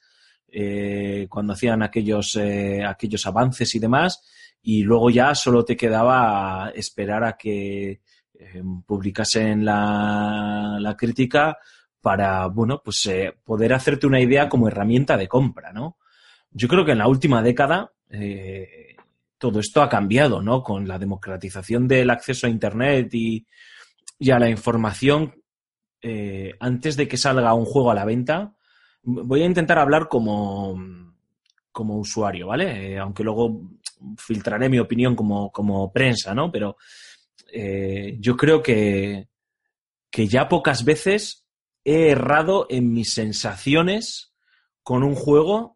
cuando 1.28 1.52
hacían 1.52 1.84
aquellos, 1.84 2.38
eh, 2.38 2.82
aquellos 2.86 3.26
avances 3.26 3.76
y 3.76 3.80
demás, 3.80 4.22
y 4.62 4.84
luego 4.84 5.10
ya 5.10 5.36
solo 5.36 5.66
te 5.66 5.76
quedaba 5.76 6.72
esperar 6.74 7.26
a 7.26 7.36
que 7.36 8.00
publicasen 8.86 9.66
la, 9.66 10.78
la 10.80 10.96
crítica 10.96 11.58
para, 12.00 12.48
bueno, 12.48 12.82
pues 12.84 13.10
poder 13.44 13.74
hacerte 13.74 14.08
una 14.08 14.22
idea 14.22 14.48
como 14.48 14.68
herramienta 14.68 15.18
de 15.18 15.28
compra, 15.28 15.74
¿no? 15.74 15.98
Yo 16.58 16.70
creo 16.70 16.86
que 16.86 16.94
en 16.94 17.00
la 17.00 17.10
última 17.10 17.44
década 17.44 17.92
eh, 18.10 18.96
todo 19.38 19.60
esto 19.60 19.82
ha 19.82 19.90
cambiado, 19.90 20.42
¿no? 20.42 20.64
Con 20.64 20.88
la 20.88 20.98
democratización 20.98 21.86
del 21.86 22.10
acceso 22.10 22.48
a 22.48 22.50
Internet 22.50 23.14
y, 23.14 23.46
y 24.18 24.32
a 24.32 24.40
la 24.40 24.50
información, 24.50 25.36
eh, 26.02 26.54
antes 26.62 26.96
de 26.96 27.10
que 27.10 27.18
salga 27.18 27.54
un 27.54 27.66
juego 27.66 27.92
a 27.92 27.94
la 27.94 28.06
venta, 28.06 28.56
voy 29.04 29.42
a 29.42 29.46
intentar 29.46 29.80
hablar 29.80 30.08
como, 30.08 30.80
como 31.74 31.98
usuario, 31.98 32.48
¿vale? 32.48 32.94
Eh, 32.94 33.00
aunque 33.00 33.26
luego 33.26 33.62
filtraré 34.18 34.70
mi 34.70 34.80
opinión 34.80 35.14
como, 35.14 35.52
como 35.52 35.92
prensa, 35.92 36.34
¿no? 36.34 36.50
Pero 36.54 36.78
yo 38.18 38.36
creo 38.36 38.62
que, 38.62 39.30
que 40.10 40.28
ya 40.28 40.50
pocas 40.50 40.84
veces 40.84 41.46
he 41.86 42.10
errado 42.10 42.68
en 42.70 42.92
mis 42.92 43.14
sensaciones 43.14 44.34
con 44.84 45.04
un 45.04 45.16
juego 45.16 45.75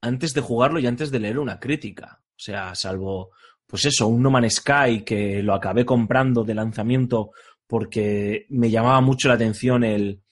antes 0.00 0.34
de 0.34 0.40
jugarlo 0.40 0.78
y 0.78 0.86
antes 0.86 1.10
de 1.10 1.20
leer 1.20 1.38
una 1.38 1.58
crítica. 1.58 2.20
O 2.30 2.40
sea, 2.40 2.74
salvo 2.74 3.30
pues 3.68 3.84
eso, 3.84 4.08
un 4.08 4.22
No 4.22 4.30
Man's 4.30 4.56
Sky 4.56 5.02
que 5.04 5.42
lo 5.42 5.54
acabé 5.54 5.84
comprando 5.84 6.42
de 6.42 6.54
lanzamiento 6.54 7.32
porque 7.66 8.46
me 8.48 8.70
llamaba 8.70 9.02
mucho 9.02 9.28
la 9.28 9.34
atención 9.34 9.84
el, 9.84 10.22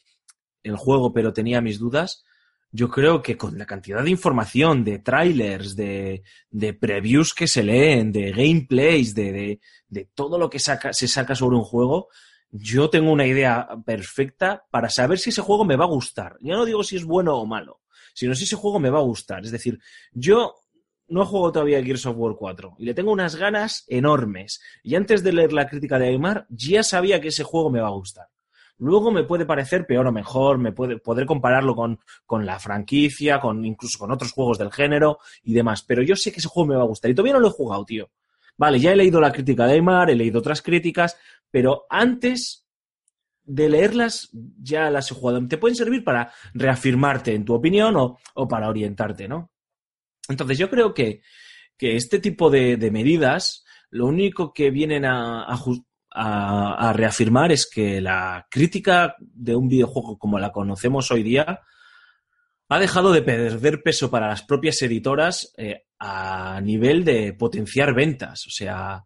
el 0.63 0.77
juego, 0.77 1.13
pero 1.13 1.35
tenía 1.35 1.61
mis 1.61 1.79
dudas. 1.79 2.25
Yo 2.73 2.89
creo 2.89 3.23
que 3.23 3.37
con 3.37 3.59
la 3.59 3.67
cantidad 3.67 4.03
de 4.03 4.11
información, 4.11 4.85
de 4.85 5.01
trailers, 5.01 5.77
de, 5.77 6.23
de 6.51 6.73
previews 6.73 7.35
que 7.35 7.47
se 7.47 7.63
leen, 7.63 8.11
de 8.11 8.33
gameplays, 8.33 9.15
de, 9.15 9.33
de, 9.33 9.61
de 9.89 10.09
todo 10.15 10.39
lo 10.39 10.49
que 10.49 10.59
saca, 10.59 10.95
se 10.95 11.07
saca 11.07 11.35
sobre 11.35 11.57
un 11.57 11.63
juego, 11.63 12.09
yo 12.51 12.89
tengo 12.89 13.13
una 13.13 13.27
idea 13.27 13.69
perfecta 13.85 14.65
para 14.71 14.89
saber 14.89 15.19
si 15.19 15.29
ese 15.31 15.43
juego 15.43 15.65
me 15.65 15.77
va 15.77 15.85
a 15.85 15.89
gustar. 15.89 16.37
Ya 16.41 16.55
no 16.55 16.65
digo 16.65 16.83
si 16.83 16.97
es 16.97 17.05
bueno 17.05 17.37
o 17.37 17.45
malo, 17.45 17.81
sino 18.17 18.35
si 18.35 18.45
ese 18.45 18.57
juego 18.57 18.81
me 18.81 18.89
va 18.89 18.99
a 18.99 19.03
gustar. 19.03 19.45
Es 19.45 19.51
decir, 19.51 19.79
yo 20.13 20.55
no 21.07 21.27
juego 21.27 21.53
todavía 21.53 21.85
Gears 21.85 22.07
of 22.07 22.17
War 22.17 22.35
4 22.35 22.77
y 22.79 22.87
le 22.87 22.95
tengo 22.95 23.13
unas 23.13 23.37
ganas 23.37 23.85
enormes. 23.89 24.63
Y 24.83 24.95
antes 24.95 25.23
de 25.23 25.35
leer 25.35 25.53
la 25.53 25.69
crítica 25.69 25.99
de 25.99 26.09
Aymar, 26.09 26.47
ya 26.49 26.83
sabía 26.83 27.21
que 27.21 27.29
ese 27.29 27.45
juego 27.45 27.71
me 27.71 27.81
va 27.81 27.89
a 27.89 27.93
gustar. 27.93 28.29
Luego 28.79 29.11
me 29.11 29.25
puede 29.25 29.45
parecer 29.45 29.87
peor 29.87 30.07
o 30.07 30.13
mejor, 30.13 30.57
me 30.57 30.73
puede, 30.73 30.99
poder 30.99 31.27
compararlo 31.27 31.77
con, 31.77 32.01
con 32.25 32.47
la 32.47 32.59
franquicia, 32.59 33.39
con 33.39 33.67
incluso 33.67 33.99
con 33.99 34.11
otros 34.11 34.33
juegos 34.33 34.59
del 34.59 34.73
género 34.73 35.19
y 35.45 35.53
demás. 35.53 35.83
Pero 35.83 36.03
yo 36.03 36.17
sé 36.17 36.33
que 36.33 36.39
ese 36.39 36.49
juego 36.49 36.69
me 36.69 36.77
va 36.77 36.83
a 36.83 36.87
gustar 36.87 37.11
y 37.11 37.15
todavía 37.15 37.35
no 37.35 37.41
lo 37.41 37.49
he 37.49 37.53
jugado, 37.53 37.85
tío. 37.85 38.09
Vale, 38.57 38.81
ya 38.81 38.93
he 38.93 38.97
leído 38.97 39.21
la 39.21 39.33
crítica 39.33 39.67
de 39.67 39.75
Aymar, 39.75 40.09
he 40.09 40.17
leído 40.17 40.39
otras 40.39 40.63
críticas, 40.63 41.19
pero 41.51 41.85
antes 41.91 42.66
de 43.47 43.69
leerlas 43.69 44.29
ya 44.61 44.91
las 44.91 45.11
he 45.11 45.15
jugado. 45.15 45.47
Te 45.49 45.59
pueden 45.59 45.77
servir 45.77 46.05
para 46.05 46.33
reafirmarte 46.53 47.35
en 47.35 47.45
tu 47.45 47.55
opinión 47.55 47.97
o, 47.97 48.19
o 48.35 48.49
para 48.49 48.69
orientarte, 48.69 49.29
¿no? 49.29 49.53
Entonces 50.29 50.59
yo 50.59 50.69
creo 50.69 50.93
que, 50.93 51.23
que 51.79 51.97
este 51.97 52.19
tipo 52.19 52.51
de, 52.51 52.77
de, 52.77 52.91
medidas 52.91 53.65
lo 53.91 54.07
único 54.07 54.53
que 54.53 54.71
vienen 54.71 55.05
a, 55.05 55.45
a, 55.45 56.89
a, 56.89 56.93
reafirmar 56.93 57.53
es 57.53 57.71
que 57.71 58.01
la 58.01 58.47
crítica 58.51 59.15
de 59.21 59.55
un 59.55 59.69
videojuego 59.69 60.19
como 60.19 60.39
la 60.39 60.51
conocemos 60.51 61.11
hoy 61.13 61.23
día 61.23 61.61
ha 62.69 62.79
dejado 62.81 63.13
de 63.13 63.23
perder 63.23 63.83
peso 63.83 64.11
para 64.11 64.27
las 64.29 64.43
propias 64.43 64.83
editoras 64.83 65.53
eh, 65.57 65.85
a 66.01 66.61
nivel 66.61 67.05
de 67.05 67.33
potenciar 67.33 67.95
ventas. 67.95 68.45
O 68.49 68.51
sea, 68.51 69.05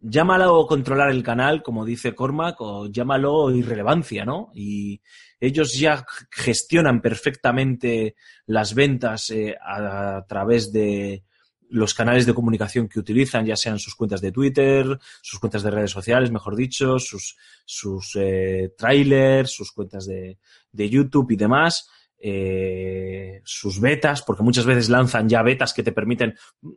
llámalo 0.00 0.66
controlar 0.66 1.10
el 1.10 1.22
canal, 1.22 1.62
como 1.62 1.84
dice 1.84 2.14
Cormac, 2.14 2.60
o 2.60 2.86
llámalo 2.86 3.50
irrelevancia, 3.54 4.24
¿no? 4.24 4.50
Y 4.54 5.00
ellos 5.38 5.78
ya 5.78 6.04
gestionan 6.30 7.00
perfectamente 7.00 8.14
las 8.46 8.74
ventas 8.74 9.30
eh, 9.30 9.56
a, 9.60 10.16
a, 10.16 10.26
través 10.26 10.72
de 10.72 11.24
los 11.70 11.94
canales 11.94 12.26
de 12.26 12.34
comunicación 12.34 12.88
que 12.88 12.98
utilizan, 12.98 13.46
ya 13.46 13.56
sean 13.56 13.78
sus 13.78 13.94
cuentas 13.94 14.20
de 14.20 14.32
Twitter, 14.32 14.98
sus 15.22 15.38
cuentas 15.38 15.62
de 15.62 15.70
redes 15.70 15.92
sociales, 15.92 16.30
mejor 16.30 16.56
dicho, 16.56 16.98
sus, 16.98 17.36
sus 17.64 18.16
eh, 18.16 18.74
trailers, 18.76 19.52
sus 19.52 19.70
cuentas 19.72 20.06
de, 20.06 20.38
de 20.72 20.90
YouTube 20.90 21.30
y 21.30 21.36
demás. 21.36 21.88
Eh, 22.22 23.40
sus 23.44 23.80
betas, 23.80 24.20
porque 24.20 24.42
muchas 24.42 24.66
veces 24.66 24.90
lanzan 24.90 25.26
ya 25.26 25.42
betas 25.42 25.72
que 25.72 25.82
te 25.82 25.90
permiten 25.90 26.34
eh, 26.62 26.68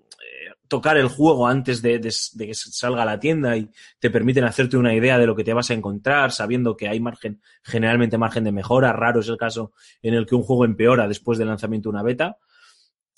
tocar 0.70 0.96
el 0.96 1.10
juego 1.10 1.48
antes 1.48 1.82
de, 1.82 2.00
que 2.00 2.54
salga 2.54 3.04
a 3.04 3.06
la 3.06 3.20
tienda 3.20 3.58
y 3.58 3.70
te 4.00 4.10
permiten 4.10 4.46
hacerte 4.46 4.78
una 4.78 4.94
idea 4.94 5.18
de 5.18 5.28
lo 5.28 5.36
que 5.36 5.44
te 5.44 5.54
vas 5.54 5.70
a 5.70 5.74
encontrar, 5.74 6.32
sabiendo 6.32 6.78
que 6.78 6.88
hay 6.88 7.02
margen, 7.02 7.42
generalmente 7.62 8.18
margen 8.18 8.46
de 8.46 8.54
mejora. 8.54 8.94
Raro 8.94 9.20
es 9.20 9.28
el 9.28 9.36
caso 9.36 9.74
en 10.02 10.14
el 10.14 10.26
que 10.26 10.36
un 10.36 10.44
juego 10.44 10.64
empeora 10.64 11.10
después 11.10 11.38
del 11.38 11.50
lanzamiento 11.50 11.90
de 11.90 11.96
una 11.96 12.04
beta. 12.04 12.38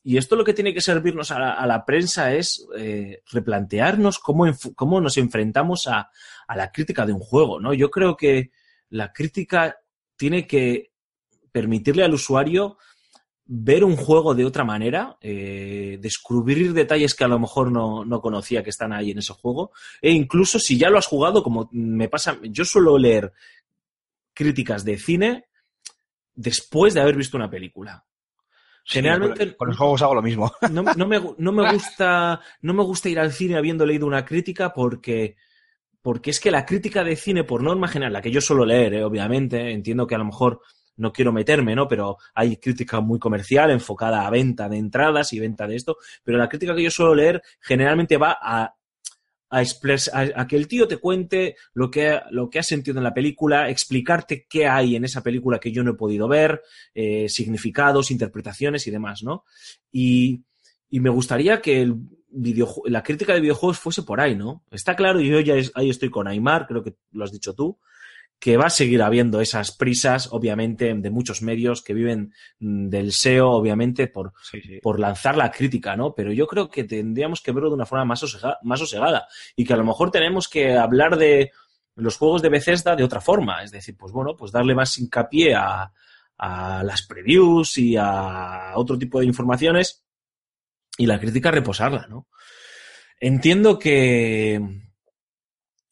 Y 0.03 0.17
esto 0.17 0.35
lo 0.35 0.43
que 0.43 0.53
tiene 0.55 0.73
que 0.73 0.81
servirnos 0.81 1.29
a 1.29 1.39
la, 1.39 1.53
a 1.53 1.67
la 1.67 1.85
prensa 1.85 2.33
es 2.33 2.67
eh, 2.75 3.21
replantearnos 3.31 4.17
cómo, 4.17 4.45
cómo 4.73 4.99
nos 4.99 5.17
enfrentamos 5.17 5.87
a, 5.87 6.09
a 6.47 6.55
la 6.55 6.71
crítica 6.71 7.05
de 7.05 7.13
un 7.13 7.19
juego, 7.19 7.59
¿no? 7.59 7.71
Yo 7.73 7.91
creo 7.91 8.17
que 8.17 8.51
la 8.89 9.13
crítica 9.13 9.77
tiene 10.15 10.47
que 10.47 10.94
permitirle 11.55 12.03
al 12.03 12.13
usuario 12.13 12.77
ver 13.45 13.85
un 13.85 13.95
juego 13.95 14.35
de 14.35 14.43
otra 14.43 14.65
manera, 14.65 15.15
eh, 15.21 15.97
descubrir 16.01 16.73
detalles 16.73 17.15
que 17.15 17.23
a 17.23 17.29
lo 17.29 17.39
mejor 17.39 17.71
no, 17.71 18.03
no, 18.03 18.19
conocía 18.19 18.61
que 18.61 18.71
están 18.71 18.91
ahí 18.91 19.11
en 19.11 19.19
ese 19.19 19.31
juego, 19.31 19.71
e 20.01 20.11
incluso 20.11 20.59
si 20.59 20.77
ya 20.77 20.89
lo 20.89 20.97
has 20.97 21.05
jugado, 21.07 21.41
como 21.41 21.69
me 21.71 22.09
pasa, 22.09 22.37
yo 22.43 22.65
suelo 22.65 22.97
leer 22.97 23.31
críticas 24.33 24.83
de 24.83 24.97
cine 24.97 25.45
después 26.33 26.93
de 26.93 26.99
haber 26.99 27.15
visto 27.15 27.37
una 27.37 27.49
película. 27.49 28.05
Generalmente 28.83 29.45
sí, 29.45 29.55
con 29.55 29.69
los 29.69 29.77
juegos 29.77 30.01
hago 30.01 30.15
lo 30.15 30.21
mismo. 30.21 30.51
No, 30.69 30.83
no, 30.83 31.07
me, 31.07 31.21
no, 31.37 31.51
me 31.53 31.71
gusta, 31.71 32.41
no 32.63 32.73
me 32.73 32.83
gusta 32.83 33.07
ir 33.07 33.21
al 33.21 33.31
cine 33.31 33.55
habiendo 33.55 33.85
leído 33.85 34.05
una 34.05 34.25
crítica 34.25 34.73
porque, 34.73 35.37
porque 36.01 36.31
es 36.31 36.41
que 36.41 36.51
la 36.51 36.65
crítica 36.65 37.05
de 37.05 37.15
cine, 37.15 37.45
por 37.45 37.63
norma 37.63 37.87
general, 37.87 38.11
la 38.11 38.21
que 38.21 38.31
yo 38.31 38.41
suelo 38.41 38.65
leer, 38.65 38.95
eh, 38.95 39.05
obviamente, 39.05 39.71
entiendo 39.71 40.05
que 40.05 40.15
a 40.15 40.17
lo 40.17 40.25
mejor 40.25 40.59
no 40.97 41.11
quiero 41.11 41.31
meterme, 41.31 41.75
¿no? 41.75 41.87
Pero 41.87 42.17
hay 42.33 42.57
crítica 42.57 42.99
muy 42.99 43.19
comercial 43.19 43.71
enfocada 43.71 44.25
a 44.25 44.29
venta 44.29 44.69
de 44.69 44.77
entradas 44.77 45.33
y 45.33 45.39
venta 45.39 45.67
de 45.67 45.75
esto, 45.75 45.97
pero 46.23 46.37
la 46.37 46.49
crítica 46.49 46.75
que 46.75 46.83
yo 46.83 46.91
suelo 46.91 47.15
leer 47.15 47.41
generalmente 47.61 48.17
va 48.17 48.37
a 48.41 48.75
a, 49.49 49.61
a, 50.35 50.47
que 50.47 50.55
el 50.57 50.67
tío 50.67 50.87
te 50.87 50.97
cuente 50.97 51.55
lo 51.73 51.89
que, 51.89 52.19
lo 52.31 52.49
que 52.49 52.59
ha 52.59 52.63
sentido 52.63 52.97
en 52.97 53.03
la 53.03 53.13
película, 53.13 53.69
explicarte 53.69 54.45
qué 54.49 54.67
hay 54.67 54.95
en 54.95 55.05
esa 55.05 55.21
película 55.21 55.59
que 55.59 55.71
yo 55.71 55.83
no 55.83 55.91
he 55.91 55.95
podido 55.95 56.27
ver, 56.27 56.61
eh, 56.93 57.29
significados, 57.29 58.11
interpretaciones 58.11 58.85
y 58.87 58.91
demás, 58.91 59.23
¿no? 59.23 59.45
Y, 59.91 60.43
y 60.89 60.99
me 60.99 61.09
gustaría 61.09 61.61
que 61.61 61.81
el 61.81 61.95
la 62.85 63.01
crítica 63.01 63.33
de 63.33 63.39
videojuegos 63.39 63.79
fuese 63.79 64.03
por 64.03 64.19
ahí, 64.19 64.35
¿no? 64.35 64.63
Está 64.69 64.95
claro, 64.95 65.21
yo 65.21 65.39
ya 65.39 65.55
ahí 65.73 65.89
estoy 65.89 66.09
con 66.09 66.27
Aymar, 66.27 66.67
creo 66.67 66.83
que 66.83 66.95
lo 67.11 67.23
has 67.23 67.31
dicho 67.31 67.53
tú, 67.53 67.79
que 68.45 68.57
va 68.57 68.67
a 68.67 68.69
seguir 68.69 69.01
habiendo 69.01 69.41
esas 69.41 69.71
prisas, 69.71 70.29
obviamente, 70.31 70.93
de 70.93 71.09
muchos 71.09 71.41
medios 71.41 71.81
que 71.81 71.95
viven 71.95 72.31
mm, 72.59 72.89
del 72.89 73.11
SEO, 73.11 73.49
obviamente, 73.49 74.05
por, 74.05 74.33
sí, 74.43 74.61
sí. 74.61 74.79
por 74.83 74.99
lanzar 74.99 75.35
la 75.35 75.49
crítica, 75.49 75.95
¿no? 75.95 76.13
Pero 76.13 76.31
yo 76.31 76.45
creo 76.45 76.69
que 76.69 76.83
tendríamos 76.83 77.41
que 77.41 77.51
verlo 77.51 77.69
de 77.69 77.75
una 77.77 77.87
forma 77.87 78.05
más, 78.05 78.19
sosegada, 78.19 78.59
más 78.61 78.77
sosegada 78.77 79.27
y 79.55 79.65
que 79.65 79.73
a 79.73 79.77
lo 79.77 79.83
mejor 79.83 80.11
tenemos 80.11 80.47
que 80.47 80.77
hablar 80.77 81.17
de 81.17 81.53
los 81.95 82.17
juegos 82.17 82.43
de 82.43 82.49
Bethesda 82.49 82.95
de 82.95 83.03
otra 83.03 83.19
forma. 83.19 83.63
Es 83.63 83.71
decir, 83.71 83.97
pues 83.97 84.13
bueno, 84.13 84.35
pues 84.37 84.51
darle 84.51 84.75
más 84.75 84.95
hincapié 84.99 85.55
a, 85.55 85.91
a 86.37 86.83
las 86.83 87.01
previews 87.01 87.79
y 87.79 87.97
a 87.97 88.73
otro 88.75 88.95
tipo 88.99 89.21
de 89.21 89.25
informaciones 89.25 90.05
y 90.99 91.07
la 91.07 91.19
crítica 91.19 91.49
reposarla, 91.49 92.05
¿no? 92.07 92.27
Entiendo 93.19 93.79
que, 93.79 94.84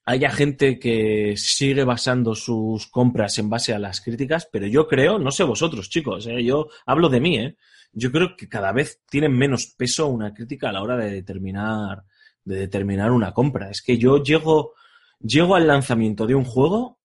haya 0.06 0.30
gente 0.30 0.80
que 0.80 1.36
sigue 1.38 1.84
basando 1.84 2.36
sus 2.36 2.88
compras 2.88 3.38
en 3.40 3.50
base 3.50 3.74
a 3.74 3.80
las 3.80 4.02
críticas, 4.02 4.48
pero 4.52 4.68
yo 4.68 4.88
creo, 4.88 5.18
no 5.18 5.32
sé 5.32 5.44
vosotros, 5.44 5.90
chicos, 5.90 6.28
¿eh? 6.28 6.44
yo 6.44 6.68
hablo 6.86 7.10
de 7.10 7.22
mí, 7.22 7.38
¿eh? 7.38 7.58
yo 7.94 8.12
creo 8.12 8.36
que 8.36 8.50
cada 8.50 8.72
vez 8.72 9.02
tiene 9.10 9.30
menos 9.30 9.74
peso 9.78 10.08
una 10.08 10.34
crítica 10.34 10.70
a 10.70 10.74
la 10.74 10.82
hora 10.82 10.98
de 10.98 11.10
determinar, 11.10 12.04
de 12.44 12.58
determinar 12.58 13.12
una 13.12 13.34
compra. 13.34 13.70
Es 13.70 13.82
que 13.82 13.98
yo 13.98 14.22
llego, 14.22 14.74
llego 15.20 15.56
al 15.56 15.68
lanzamiento 15.68 16.26
de 16.26 16.36
un 16.36 16.44
juego 16.44 17.00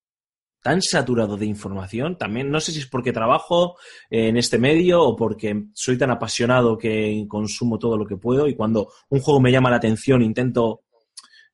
tan 0.61 0.83
saturado 0.83 1.37
de 1.37 1.47
información, 1.47 2.19
también 2.19 2.51
no 2.51 2.59
sé 2.59 2.73
si 2.73 2.81
es 2.81 2.87
porque 2.87 3.13
trabajo 3.13 3.77
en 4.11 4.37
este 4.37 4.59
medio 4.59 5.03
o 5.03 5.15
porque 5.15 5.67
soy 5.73 5.97
tan 5.97 6.11
apasionado 6.11 6.77
que 6.77 7.25
consumo 7.29 7.79
todo 7.79 7.97
lo 7.97 8.05
que 8.05 8.17
puedo 8.17 8.49
y 8.49 8.57
cuando 8.57 8.91
un 9.09 9.21
juego 9.21 9.41
me 9.41 9.53
llama 9.53 9.71
la 9.71 9.77
atención 9.77 10.21
intento 10.21 10.83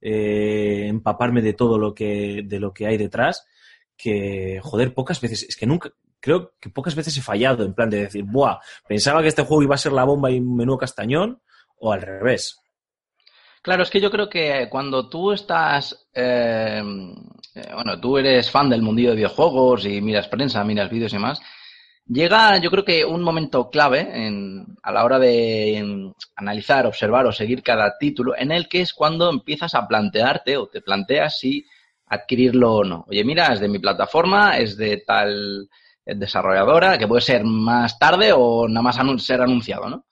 eh, 0.07 0.87
empaparme 0.87 1.41
de 1.41 1.55
todo 1.55 1.79
lo 1.79 1.95
que, 1.95 2.43
de 2.45 2.61
lo 2.61 2.75
que 2.75 2.87
hay 2.87 2.99
detrás, 2.99 3.47
que, 3.97 4.61
joder, 4.63 4.93
pocas 4.93 5.19
veces, 5.19 5.45
es 5.45 5.57
que 5.57 5.67
nunca, 5.67 5.91
creo 6.21 6.53
que 6.61 6.69
pocas 6.69 6.95
veces 6.95 7.17
he 7.17 7.23
fallado 7.23 7.65
en 7.65 7.73
plan 7.73 7.89
de 7.89 8.03
decir, 8.03 8.23
buah, 8.23 8.59
pensaba 8.87 9.23
que 9.23 9.29
este 9.29 9.45
juego 9.45 9.63
iba 9.63 9.77
a 9.77 9.79
ser 9.79 9.93
la 9.93 10.05
bomba 10.05 10.31
y 10.31 10.39
un 10.39 10.57
menú 10.57 10.77
castañón, 10.77 11.41
o 11.79 11.91
al 11.91 12.03
revés. 12.03 12.61
Claro, 13.63 13.83
es 13.83 13.89
que 13.89 14.01
yo 14.01 14.11
creo 14.11 14.29
que 14.29 14.69
cuando 14.71 15.09
tú 15.09 15.33
estás, 15.33 16.07
eh, 16.13 16.83
bueno, 17.73 17.99
tú 17.99 18.19
eres 18.19 18.51
fan 18.51 18.69
del 18.69 18.83
mundillo 18.83 19.11
de 19.11 19.17
videojuegos 19.17 19.87
y 19.87 20.03
miras 20.03 20.29
prensa, 20.29 20.63
miras 20.65 20.91
vídeos 20.91 21.15
y 21.15 21.17
demás, 21.17 21.41
Llega, 22.07 22.59
yo 22.59 22.71
creo 22.71 22.85
que 22.85 23.05
un 23.05 23.23
momento 23.23 23.71
clave 23.71 24.27
en, 24.27 24.67
a 24.83 24.93
la 24.93 25.05
hora 25.05 25.19
de 25.19 26.13
analizar, 26.37 26.87
observar 26.87 27.27
o 27.27 27.33
seguir 27.33 27.63
cada 27.63 27.97
título, 27.99 28.37
en 28.37 28.53
el 28.53 28.69
que 28.69 28.83
es 28.83 28.93
cuando 28.93 29.31
empiezas 29.31 29.75
a 29.75 29.89
plantearte 29.89 30.59
o 30.59 30.67
te 30.67 30.83
planteas 30.83 31.39
si 31.39 31.65
adquirirlo 32.07 32.75
o 32.75 32.85
no. 32.85 33.05
Oye, 33.09 33.25
mira, 33.25 33.53
es 33.55 33.61
de 33.61 33.69
mi 33.69 33.79
plataforma, 33.79 34.59
es 34.59 34.77
de 34.77 34.99
tal 34.99 35.69
desarrolladora, 36.05 36.99
que 36.99 37.09
puede 37.09 37.23
ser 37.23 37.45
más 37.45 37.99
tarde 37.99 38.33
o 38.35 38.69
nada 38.69 38.83
más 38.83 38.99
ser 39.23 39.41
anunciado, 39.41 39.89
¿no? 39.89 40.05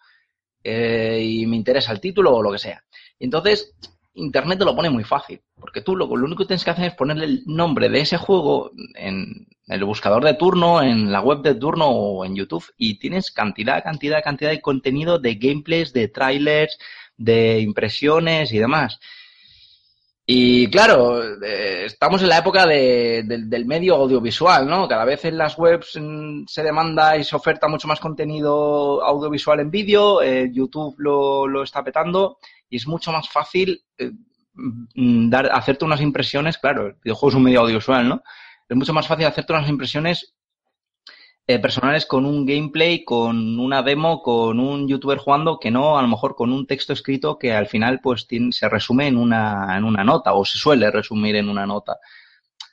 Eh, 0.64 1.20
y 1.22 1.46
me 1.46 1.56
interesa 1.56 1.92
el 1.92 2.00
título 2.00 2.34
o 2.34 2.42
lo 2.42 2.52
que 2.52 2.58
sea. 2.58 2.82
Entonces, 3.18 3.74
Internet 4.14 4.58
te 4.58 4.64
lo 4.66 4.76
pone 4.76 4.90
muy 4.90 5.04
fácil, 5.04 5.40
porque 5.58 5.80
tú 5.80 5.96
lo, 5.96 6.06
único 6.06 6.42
que 6.42 6.46
tienes 6.48 6.64
que 6.64 6.70
hacer 6.70 6.84
es 6.86 6.94
ponerle 6.94 7.24
el 7.24 7.42
nombre 7.46 7.88
de 7.88 8.00
ese 8.00 8.18
juego 8.18 8.70
en, 8.94 9.46
el 9.68 9.84
buscador 9.84 10.22
de 10.24 10.34
turno, 10.34 10.82
en 10.82 11.10
la 11.10 11.20
web 11.22 11.40
de 11.40 11.54
turno 11.54 11.86
o 11.88 12.24
en 12.24 12.34
YouTube 12.36 12.64
y 12.76 12.98
tienes 12.98 13.30
cantidad, 13.30 13.82
cantidad, 13.82 14.22
cantidad 14.22 14.50
de 14.50 14.60
contenido 14.60 15.18
de 15.18 15.36
gameplays, 15.36 15.92
de 15.94 16.08
trailers, 16.08 16.78
de 17.16 17.60
impresiones 17.60 18.52
y 18.52 18.58
demás. 18.58 18.98
Y 20.24 20.68
claro, 20.70 21.20
eh, 21.42 21.84
estamos 21.86 22.22
en 22.22 22.28
la 22.28 22.38
época 22.38 22.64
de- 22.66 23.24
del- 23.26 23.50
del 23.50 23.66
medio 23.66 23.96
audiovisual, 23.96 24.68
¿no? 24.68 24.86
Cada 24.86 25.04
vez 25.04 25.24
en 25.24 25.36
las 25.36 25.58
webs 25.58 25.98
mm, 26.00 26.44
se 26.46 26.62
demanda 26.62 27.16
y 27.16 27.24
se 27.24 27.34
oferta 27.34 27.66
mucho 27.66 27.88
más 27.88 27.98
contenido 28.00 29.02
audiovisual 29.04 29.60
en 29.60 29.70
vídeo, 29.70 30.22
eh, 30.22 30.48
YouTube 30.52 30.94
lo, 30.98 31.48
lo 31.48 31.62
está 31.64 31.82
petando 31.82 32.38
y 32.72 32.76
es 32.76 32.86
mucho 32.86 33.12
más 33.12 33.28
fácil 33.28 33.84
eh, 33.98 34.12
mm, 34.54 35.28
dar, 35.28 35.50
hacerte 35.52 35.84
unas 35.84 36.00
impresiones, 36.00 36.56
claro, 36.56 36.86
el 36.86 36.94
videojuego 37.04 37.28
es 37.28 37.36
un 37.36 37.42
medio 37.42 37.60
audiovisual, 37.60 38.08
¿no? 38.08 38.22
Es 38.66 38.76
mucho 38.76 38.94
más 38.94 39.06
fácil 39.06 39.26
hacerte 39.26 39.52
unas 39.52 39.68
impresiones 39.68 40.34
eh, 41.46 41.58
personales 41.58 42.06
con 42.06 42.24
un 42.24 42.46
gameplay, 42.46 43.04
con 43.04 43.60
una 43.60 43.82
demo, 43.82 44.22
con 44.22 44.58
un 44.58 44.88
youtuber 44.88 45.18
jugando, 45.18 45.58
que 45.60 45.70
no 45.70 45.98
a 45.98 46.02
lo 46.02 46.08
mejor 46.08 46.34
con 46.34 46.50
un 46.50 46.66
texto 46.66 46.94
escrito 46.94 47.38
que 47.38 47.52
al 47.52 47.66
final 47.66 48.00
pues 48.00 48.26
se 48.52 48.68
resume 48.70 49.06
en 49.08 49.18
una, 49.18 49.76
en 49.76 49.84
una 49.84 50.02
nota 50.02 50.32
o 50.32 50.42
se 50.46 50.56
suele 50.56 50.90
resumir 50.90 51.36
en 51.36 51.50
una 51.50 51.66
nota. 51.66 51.98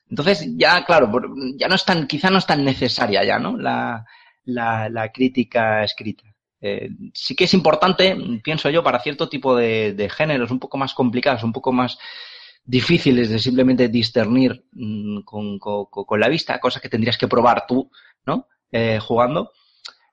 Entonces 0.10 0.48
ya, 0.56 0.86
claro, 0.86 1.12
ya 1.58 1.68
no 1.68 1.76
es 1.76 1.84
tan, 1.84 2.08
quizá 2.08 2.30
no 2.30 2.38
es 2.38 2.46
tan 2.46 2.64
necesaria 2.64 3.26
ya, 3.26 3.38
¿no? 3.38 3.58
La, 3.58 4.06
la 4.46 5.12
crítica 5.12 5.84
escrita. 5.84 6.29
Eh, 6.62 6.90
sí 7.14 7.36
que 7.36 7.46
es 7.46 7.54
importante, 7.54 8.18
pienso 8.44 8.70
yo, 8.70 8.84
para 8.84 9.00
cierto 9.00 9.30
tipo 9.30 9.56
de, 9.56 10.10
géneros 10.16 10.52
un 10.52 10.60
poco 10.60 10.78
más 10.78 10.94
complicados, 10.94 11.44
un 11.44 11.54
poco 11.54 11.72
más 11.72 11.98
difíciles 12.66 13.30
de 13.30 13.40
simplemente 13.40 13.88
discernir 13.88 14.66
mm, 14.74 15.22
con, 15.22 15.58
con- 15.60 15.86
con- 15.86 16.06
con 16.06 16.20
la 16.20 16.28
vista, 16.30 16.60
cosas 16.60 16.82
que 16.82 16.90
tendrías 16.90 17.18
que 17.18 17.28
probar 17.28 17.66
tú, 17.68 17.90
¿no? 18.26 18.48
Eh, 18.72 19.00
jugando. 19.02 19.52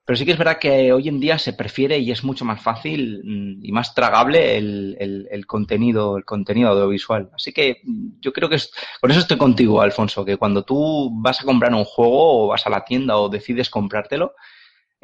Pero 0.04 0.16
sí 0.16 0.24
que 0.24 0.32
es 0.32 0.38
verdad 0.38 0.58
que 0.60 0.92
hoy 0.92 1.08
en 1.08 1.18
día 1.18 1.36
se 1.36 1.52
prefiere 1.52 1.98
y 1.98 2.12
es 2.12 2.22
mucho 2.22 2.44
más 2.44 2.62
fácil 2.62 3.22
mm, 3.24 3.64
y 3.64 3.72
más 3.72 3.92
tragable 3.94 4.56
el, 4.56 5.44
contenido, 5.46 6.16
el 6.16 6.24
contenido 6.24 6.70
audiovisual. 6.70 7.30
Así 7.34 7.52
que 7.52 7.80
mm, 7.82 8.20
yo 8.20 8.32
creo 8.32 8.48
que 8.48 8.56
es, 8.56 8.70
por 9.00 9.10
eso 9.10 9.20
estoy 9.20 9.36
contigo, 9.36 9.80
Alfonso, 9.82 10.24
que 10.24 10.36
cuando 10.36 10.62
tú 10.64 11.10
vas 11.20 11.40
a 11.40 11.44
comprar 11.44 11.74
un 11.74 11.84
juego 11.84 12.44
o 12.44 12.48
vas 12.48 12.66
a 12.66 12.70
la 12.70 12.84
tienda 12.84 13.16
o 13.18 13.28
decides 13.28 13.68
comprártelo, 13.68 14.34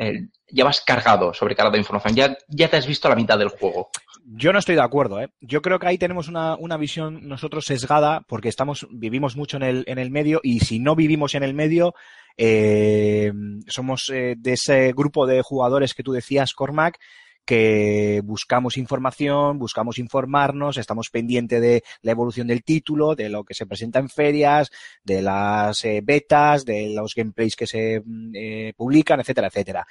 eh, 0.02 0.28
ya 0.48 0.64
vas 0.64 0.80
cargado, 0.80 1.32
sobrecargado 1.32 1.72
de 1.72 1.78
información. 1.78 2.14
Ya, 2.14 2.36
ya 2.48 2.68
te 2.68 2.76
has 2.76 2.86
visto 2.86 3.08
la 3.08 3.16
mitad 3.16 3.38
del 3.38 3.48
juego. 3.48 3.90
Yo 4.24 4.52
no 4.52 4.58
estoy 4.58 4.74
de 4.74 4.82
acuerdo, 4.82 5.20
¿eh? 5.20 5.30
Yo 5.40 5.62
creo 5.62 5.78
que 5.78 5.86
ahí 5.86 5.98
tenemos 5.98 6.28
una, 6.28 6.56
una 6.56 6.76
visión 6.76 7.28
nosotros 7.28 7.64
sesgada 7.64 8.22
porque 8.28 8.48
estamos, 8.48 8.86
vivimos 8.90 9.36
mucho 9.36 9.56
en 9.56 9.62
el, 9.62 9.84
en 9.86 9.98
el 9.98 10.10
medio 10.10 10.40
y 10.42 10.60
si 10.60 10.78
no 10.78 10.94
vivimos 10.94 11.34
en 11.34 11.42
el 11.42 11.54
medio, 11.54 11.94
eh, 12.36 13.32
somos 13.66 14.10
eh, 14.10 14.34
de 14.36 14.52
ese 14.52 14.92
grupo 14.92 15.26
de 15.26 15.42
jugadores 15.42 15.94
que 15.94 16.02
tú 16.02 16.12
decías, 16.12 16.52
Cormac, 16.52 16.98
que 17.44 18.20
buscamos 18.24 18.76
información, 18.76 19.58
buscamos 19.58 19.98
informarnos, 19.98 20.76
estamos 20.76 21.10
pendientes 21.10 21.60
de 21.60 21.82
la 22.02 22.12
evolución 22.12 22.46
del 22.46 22.62
título, 22.62 23.14
de 23.14 23.28
lo 23.28 23.44
que 23.44 23.54
se 23.54 23.66
presenta 23.66 23.98
en 23.98 24.08
ferias, 24.08 24.70
de 25.02 25.22
las 25.22 25.84
eh, 25.84 26.00
betas, 26.02 26.64
de 26.64 26.90
los 26.90 27.14
gameplays 27.14 27.56
que 27.56 27.66
se 27.66 28.00
mm, 28.04 28.32
eh, 28.34 28.72
publican, 28.76 29.20
etcétera, 29.20 29.48
etcétera. 29.48 29.86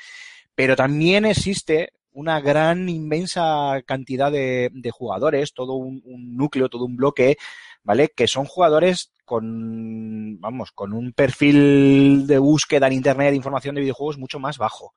Pero 0.56 0.76
también 0.76 1.26
existe 1.26 1.94
una 2.14 2.42
gran, 2.42 2.90
inmensa 2.90 3.82
cantidad 3.86 4.32
de, 4.32 4.70
jugadores, 4.92 5.54
todo 5.54 5.76
un, 5.76 6.02
un 6.06 6.36
núcleo, 6.36 6.70
todo 6.70 6.86
un 6.86 6.98
bloque, 6.98 7.38
¿vale? 7.84 8.10
Que 8.16 8.28
son 8.28 8.46
jugadores 8.46 9.14
con, 9.24 10.40
vamos, 10.42 10.72
con 10.74 10.92
un 10.92 11.14
perfil 11.14 12.28
de 12.28 12.38
búsqueda 12.38 12.88
en 12.88 12.94
Internet 12.94 13.30
de 13.30 13.38
información 13.38 13.76
de 13.76 13.82
videojuegos 13.82 14.18
mucho 14.18 14.40
más 14.40 14.58
bajo. 14.58 14.94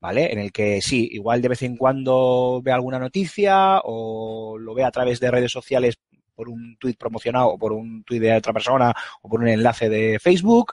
¿Vale? 0.00 0.32
En 0.32 0.38
el 0.38 0.52
que 0.52 0.80
sí, 0.80 1.08
igual 1.12 1.42
de 1.42 1.48
vez 1.48 1.62
en 1.62 1.76
cuando 1.76 2.60
ve 2.62 2.70
alguna 2.70 3.00
noticia 3.00 3.80
o 3.82 4.56
lo 4.56 4.72
ve 4.74 4.84
a 4.84 4.92
través 4.92 5.18
de 5.18 5.30
redes 5.30 5.50
sociales 5.50 5.96
por 6.36 6.48
un 6.48 6.76
tuit 6.78 6.96
promocionado 6.96 7.48
o 7.48 7.58
por 7.58 7.72
un 7.72 8.04
tuit 8.04 8.22
de 8.22 8.36
otra 8.36 8.52
persona 8.52 8.94
o 9.22 9.28
por 9.28 9.40
un 9.40 9.48
enlace 9.48 9.88
de 9.88 10.20
Facebook 10.20 10.72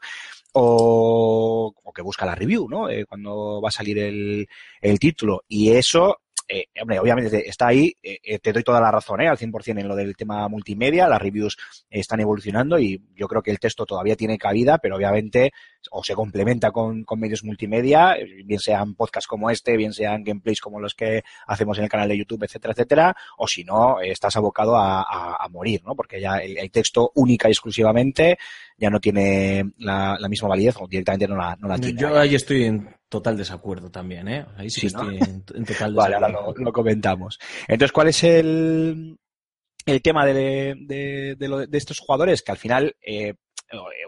o, 0.54 1.74
que 1.94 2.02
busca 2.02 2.26
la 2.26 2.36
review, 2.36 2.70
¿no? 2.70 2.90
Eh, 2.90 3.06
cuando 3.06 3.62
va 3.62 3.70
a 3.70 3.72
salir 3.72 3.98
el, 4.00 4.48
el 4.82 5.00
título. 5.00 5.44
Y 5.48 5.72
eso, 5.72 6.20
eh, 6.48 6.66
hombre, 6.82 7.00
obviamente 7.00 7.50
está 7.50 7.68
ahí, 7.68 7.94
eh, 8.04 8.18
eh, 8.24 8.40
te 8.40 8.54
doy 8.54 8.64
toda 8.64 8.80
la 8.80 8.92
razón, 8.92 9.22
¿eh? 9.22 9.28
Al 9.28 9.38
100% 9.38 9.80
en 9.80 9.88
lo 9.88 9.96
del 9.96 10.16
tema 10.16 10.48
multimedia, 10.48 11.08
las 11.08 11.22
reviews 11.22 11.58
están 11.90 12.20
evolucionando 12.20 12.78
y 12.80 13.02
yo 13.16 13.28
creo 13.28 13.42
que 13.42 13.52
el 13.52 13.60
texto 13.60 13.86
todavía 13.86 14.16
tiene 14.16 14.38
cabida, 14.38 14.78
pero 14.78 14.96
obviamente 14.96 15.52
o 15.92 16.04
se 16.04 16.14
complementa 16.16 16.72
con, 16.72 17.04
con 17.04 17.20
medios 17.20 17.44
multimedia, 17.44 18.14
eh, 18.18 18.44
bien 18.44 18.60
sean 18.60 18.96
podcasts 18.96 19.28
como 19.28 19.50
este, 19.50 19.78
bien 19.78 19.94
sean 19.94 20.24
gameplays 20.24 20.60
como 20.62 20.80
los 20.80 20.94
que 20.96 21.24
hacemos 21.48 21.78
en 21.78 21.84
el 21.86 21.90
canal 21.90 22.10
de 22.10 22.18
YouTube, 22.18 22.44
etcétera, 22.44 22.74
etcétera, 22.74 23.16
o 23.38 23.48
si 23.48 23.64
no, 23.64 24.02
eh, 24.02 24.12
estás 24.12 24.36
abocado 24.36 24.76
a, 24.76 25.02
a- 25.02 25.38
a 25.40 25.50
morir, 25.50 25.82
¿no? 25.86 25.96
Porque 25.96 26.20
ya 26.22 26.38
el, 26.38 26.58
el 26.58 26.72
texto 26.72 27.12
única 27.16 27.48
y 27.48 27.52
exclusivamente 27.52 28.38
ya 28.78 28.90
no 28.90 29.00
tiene 29.00 29.72
la, 29.78 30.18
la 30.20 30.28
misma 30.30 30.50
validez 30.50 30.76
o 30.80 30.88
directamente 30.88 31.28
no 31.28 31.36
la, 31.38 31.56
no 31.60 31.68
la 31.68 31.78
tiene. 31.78 32.00
Yo 32.02 32.18
ahí 32.20 32.36
estoy 32.36 32.64
en 32.66 32.90
total 33.18 33.38
desacuerdo 33.38 33.90
también, 33.92 34.28
¿eh? 34.28 34.46
Ahí 34.58 34.70
sí, 34.70 34.88
¿no? 34.88 35.02
estoy 35.02 35.18
en, 35.18 35.44
en 35.54 35.66
total 35.66 35.94
Vale, 35.96 36.16
ahora 36.16 36.28
desacuerdo. 36.28 36.60
lo, 36.60 36.66
lo 36.66 36.74
comentamos. 36.74 37.40
Entonces, 37.68 37.92
¿cuál 37.92 38.08
es 38.10 38.24
el, 38.24 39.18
el 39.86 40.02
tema 40.02 40.26
de, 40.26 40.76
de, 40.80 41.36
de 41.38 41.48
lo- 41.48 41.66
de 41.66 41.78
estos 41.78 42.00
jugadores? 42.00 42.42
Que 42.42 42.52
al 42.52 42.58
final, 42.58 42.96
eh, 43.02 43.34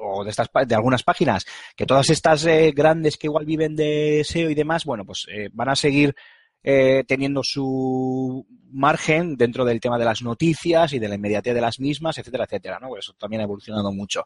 o 0.01 0.24
de 0.24 0.30
estas 0.30 0.49
de 0.68 0.76
algunas 0.76 1.03
páginas, 1.03 1.45
que 1.76 1.86
todas 1.86 2.10
estas 2.10 2.45
eh, 2.45 2.72
grandes 2.76 3.18
que 3.18 3.28
igual 3.28 3.45
viven 3.45 3.76
de 3.76 4.22
SEO 4.24 4.49
y 4.49 4.55
demás, 4.55 4.86
bueno, 4.86 5.03
pues 5.05 5.26
eh, 5.32 5.49
van 5.51 5.70
a 5.70 5.76
seguir 5.76 6.16
eh, 6.64 7.03
teniendo 7.08 7.41
su 7.43 8.45
margen 8.72 9.36
dentro 9.36 9.64
del 9.66 9.80
tema 9.80 9.97
de 9.97 10.05
las 10.05 10.22
noticias 10.22 10.91
y 10.93 10.99
de 10.99 11.08
la 11.08 11.16
inmediatez 11.16 11.53
de 11.55 11.62
las 11.62 11.80
mismas, 11.80 12.18
etcétera, 12.18 12.43
etcétera, 12.43 12.78
¿no? 12.80 12.89
Pues 12.89 13.05
Eso 13.05 13.14
también 13.18 13.41
ha 13.41 13.45
evolucionado 13.45 13.91
mucho. 13.91 14.24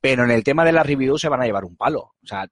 Pero 0.00 0.24
en 0.24 0.30
el 0.30 0.44
tema 0.44 0.64
de 0.64 0.72
las 0.72 0.86
reviews 0.86 1.20
se 1.20 1.28
van 1.28 1.40
a 1.42 1.46
llevar 1.46 1.64
un 1.64 1.76
palo. 1.76 2.00
O 2.22 2.26
sea, 2.26 2.44
eh, 2.44 2.48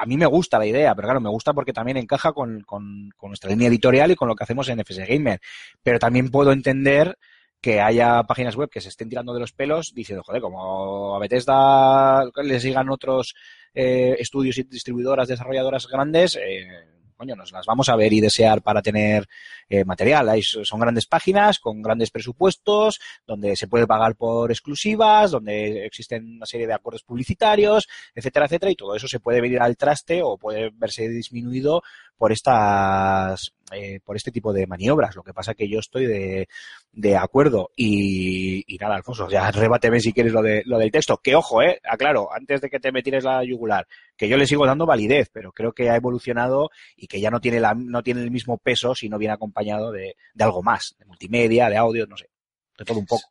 a 0.00 0.06
mí 0.06 0.16
me 0.16 0.26
gusta 0.26 0.58
la 0.58 0.66
idea, 0.66 0.94
pero 0.94 1.06
claro, 1.06 1.20
me 1.20 1.28
gusta 1.28 1.52
porque 1.52 1.72
también 1.72 1.96
encaja 1.98 2.32
con, 2.32 2.60
con- 2.62 3.10
con 3.16 3.30
nuestra 3.30 3.50
línea 3.50 3.68
editorial 3.68 4.10
y 4.10 4.16
con 4.16 4.28
lo 4.28 4.34
que 4.34 4.44
hacemos 4.44 4.68
en 4.68 4.80
FS 4.80 5.04
Gamer. 5.06 5.40
Pero 5.82 5.98
también 5.98 6.30
puedo 6.30 6.52
entender 6.52 7.16
que 7.60 7.80
haya 7.80 8.22
páginas 8.24 8.56
web 8.56 8.68
que 8.70 8.80
se 8.82 8.90
estén 8.90 9.08
tirando 9.08 9.32
de 9.34 9.40
los 9.40 9.52
pelos 9.52 9.92
diciendo, 9.94 10.22
joder, 10.22 10.42
como 10.42 11.16
a 11.16 11.18
Bethesda 11.18 12.24
les 12.42 12.62
sigan 12.62 12.90
otros 12.90 13.34
eh, 13.74 14.16
estudios 14.18 14.58
y 14.58 14.64
distribuidoras, 14.64 15.28
desarrolladoras 15.28 15.86
grandes, 15.88 16.36
eh, 16.36 16.66
coño, 17.16 17.36
nos 17.36 17.52
las 17.52 17.66
vamos 17.66 17.88
a 17.88 17.96
ver 17.96 18.12
y 18.12 18.20
desear 18.20 18.62
para 18.62 18.82
tener 18.82 19.26
eh, 19.68 19.84
material. 19.84 20.28
Hay- 20.28 20.42
son 20.42 20.80
grandes 20.80 21.06
páginas 21.06 21.58
con 21.58 21.80
grandes 21.82 22.10
presupuestos, 22.10 23.00
donde 23.26 23.56
se 23.56 23.68
puede 23.68 23.86
pagar 23.86 24.16
por 24.16 24.50
exclusivas, 24.50 25.30
donde 25.30 25.86
existen 25.86 26.36
una 26.36 26.46
serie 26.46 26.66
de 26.66 26.74
acuerdos 26.74 27.02
publicitarios, 27.02 27.88
etcétera, 28.14 28.46
etcétera, 28.46 28.72
y 28.72 28.76
todo 28.76 28.94
eso 28.94 29.08
se 29.08 29.20
puede 29.20 29.40
venir 29.40 29.60
al 29.60 29.76
traste 29.76 30.22
o 30.22 30.36
puede 30.36 30.70
verse 30.74 31.08
disminuido 31.08 31.82
por 32.16 32.32
estas 32.32 33.54
eh, 33.72 34.00
por 34.04 34.16
este 34.16 34.30
tipo 34.30 34.52
de 34.52 34.66
maniobras. 34.66 35.16
Lo 35.16 35.22
que 35.22 35.32
pasa 35.32 35.54
que 35.54 35.68
yo 35.68 35.78
estoy 35.78 36.06
de, 36.06 36.48
de 36.92 37.16
acuerdo 37.16 37.70
y, 37.76 38.62
y 38.66 38.78
nada, 38.78 38.96
Alfonso, 38.96 39.28
ya 39.28 39.50
rebáteme 39.50 40.00
si 40.00 40.12
quieres 40.12 40.32
lo, 40.32 40.42
de, 40.42 40.62
lo 40.66 40.78
del 40.78 40.90
texto. 40.90 41.18
Que 41.18 41.34
ojo, 41.34 41.62
eh, 41.62 41.80
aclaro, 41.84 42.32
antes 42.32 42.60
de 42.60 42.70
que 42.70 42.80
te 42.80 42.92
me 42.92 43.02
tires 43.02 43.24
la 43.24 43.42
yugular, 43.44 43.86
que 44.16 44.28
yo 44.28 44.36
le 44.36 44.46
sigo 44.46 44.66
dando 44.66 44.86
validez, 44.86 45.30
pero 45.32 45.52
creo 45.52 45.72
que 45.72 45.90
ha 45.90 45.96
evolucionado 45.96 46.70
y 46.96 47.06
que 47.06 47.20
ya 47.20 47.30
no 47.30 47.40
tiene 47.40 47.60
la, 47.60 47.74
no 47.74 48.02
tiene 48.02 48.22
el 48.22 48.30
mismo 48.30 48.58
peso 48.58 48.94
si 48.94 49.08
no 49.08 49.18
viene 49.18 49.34
acompañado 49.34 49.90
de, 49.90 50.16
de 50.34 50.44
algo 50.44 50.62
más, 50.62 50.94
de 50.98 51.06
multimedia, 51.06 51.68
de 51.68 51.76
audio, 51.76 52.06
no 52.06 52.16
sé, 52.16 52.30
de 52.78 52.84
todo 52.84 52.98
un 52.98 53.06
poco. 53.06 53.28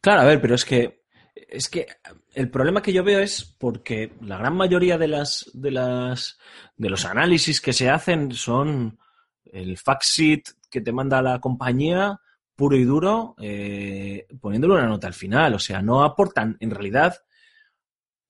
Claro, 0.00 0.22
a 0.22 0.24
ver, 0.24 0.40
pero 0.40 0.54
es 0.54 0.64
que 0.64 1.01
es 1.34 1.68
que 1.68 1.86
el 2.34 2.50
problema 2.50 2.82
que 2.82 2.92
yo 2.92 3.02
veo 3.04 3.20
es 3.20 3.44
porque 3.58 4.12
la 4.20 4.36
gran 4.38 4.56
mayoría 4.56 4.98
de 4.98 5.08
las 5.08 5.50
de 5.54 5.70
las 5.70 6.38
de 6.76 6.90
los 6.90 7.04
análisis 7.04 7.60
que 7.60 7.72
se 7.72 7.88
hacen 7.88 8.32
son 8.32 8.98
el 9.44 9.78
fact 9.78 10.04
sheet 10.04 10.42
que 10.70 10.80
te 10.80 10.92
manda 10.92 11.22
la 11.22 11.40
compañía 11.40 12.20
puro 12.54 12.76
y 12.76 12.84
duro 12.84 13.34
eh, 13.38 14.26
poniéndole 14.40 14.74
una 14.74 14.86
nota 14.86 15.06
al 15.06 15.14
final, 15.14 15.54
o 15.54 15.58
sea, 15.58 15.80
no 15.80 16.04
aportan 16.04 16.56
en 16.60 16.70
realidad 16.70 17.16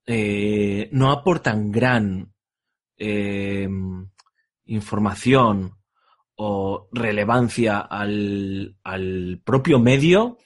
eh, 0.06 0.88
no 0.92 1.10
aportan 1.10 1.70
gran 1.70 2.32
eh, 2.96 3.68
información 4.66 5.78
o 6.36 6.88
relevancia 6.92 7.78
al, 7.80 8.76
al 8.82 9.40
propio 9.44 9.78
medio 9.78 10.38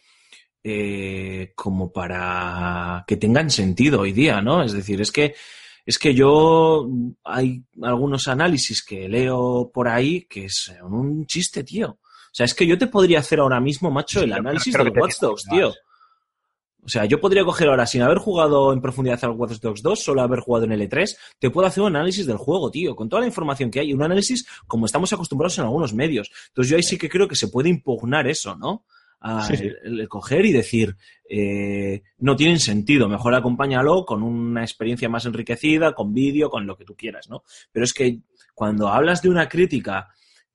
eh, 0.69 1.53
como 1.55 1.93
para 1.93 3.05
que 3.07 3.17
tengan 3.17 3.51
sentido 3.51 4.01
hoy 4.01 4.11
día, 4.11 4.41
¿no? 4.41 4.65
Es 4.65 4.73
decir, 4.73 5.01
es 5.01 5.13
que 5.13 5.37
es 5.85 5.97
que 5.97 6.13
yo 6.13 6.89
hay 7.23 7.63
algunos 7.83 8.27
análisis 8.27 8.83
que 8.83 9.09
leo 9.09 9.71
por 9.73 9.87
ahí 9.87 10.23
que 10.23 10.49
son 10.51 10.93
un 10.93 11.27
chiste, 11.27 11.63
tío. 11.63 11.91
O 11.91 12.33
sea, 12.33 12.47
es 12.47 12.55
que 12.55 12.67
yo 12.67 12.77
te 12.77 12.89
podría 12.89 13.21
hacer 13.21 13.39
ahora 13.39 13.61
mismo, 13.61 13.93
macho, 13.93 14.21
el 14.21 14.33
análisis 14.33 14.77
que 14.77 14.91
te 14.91 15.01
Watch 15.01 15.21
Dogs, 15.21 15.45
tío. 15.45 15.69
O 16.83 16.89
sea, 16.89 17.05
yo 17.05 17.21
podría 17.21 17.45
coger 17.45 17.69
ahora, 17.69 17.87
sin 17.87 18.03
haber 18.03 18.19
jugado 18.19 18.73
en 18.73 18.81
profundidad 18.81 19.21
al 19.23 19.31
Watch 19.31 19.61
Dogs 19.61 19.83
2, 19.83 20.03
solo 20.03 20.21
haber 20.21 20.41
jugado 20.41 20.65
en 20.65 20.73
L3, 20.73 21.17
te 21.39 21.51
puedo 21.51 21.69
hacer 21.69 21.85
un 21.85 21.95
análisis 21.95 22.27
del 22.27 22.39
juego, 22.39 22.73
tío, 22.73 22.97
con 22.97 23.09
toda 23.09 23.21
la 23.21 23.27
información 23.29 23.71
que 23.71 23.79
hay, 23.79 23.93
un 23.93 24.03
análisis 24.03 24.45
como 24.67 24.87
estamos 24.87 25.13
acostumbrados 25.13 25.59
en 25.59 25.65
algunos 25.65 25.95
medios. 25.95 26.33
Entonces 26.49 26.71
yo 26.71 26.77
ahí 26.77 26.83
sí 26.83 26.99
que 26.99 27.09
creo 27.09 27.29
que 27.29 27.37
se 27.37 27.47
puede 27.47 27.69
impugnar 27.69 28.27
eso, 28.27 28.57
¿no? 28.57 28.85
A 29.21 29.43
Sí, 29.47 29.57
sí. 29.57 29.71
el- 29.85 30.01
el 30.01 30.09
coger 30.09 30.45
y 30.47 30.53
decir, 30.53 30.95
eh, 31.29 32.03
no 32.19 32.37
tienen 32.37 32.61
sentido, 32.61 33.09
mejor 33.09 33.35
acompáñalo 33.35 34.05
con 34.05 34.23
una 34.23 34.63
experiencia 34.63 35.09
más 35.09 35.25
enriquecida, 35.27 35.93
con 35.95 36.13
vídeo, 36.15 36.51
con 36.51 36.67
lo 36.67 36.77
que 36.77 36.85
tú 36.85 36.95
quieras, 36.95 37.29
¿no? 37.29 37.43
Pero 37.73 37.85
es 37.85 37.93
que 37.93 38.21
cuando 38.55 38.89
hablas 38.89 39.23
de 39.23 39.29
una 39.31 39.49
crítica 39.49 40.09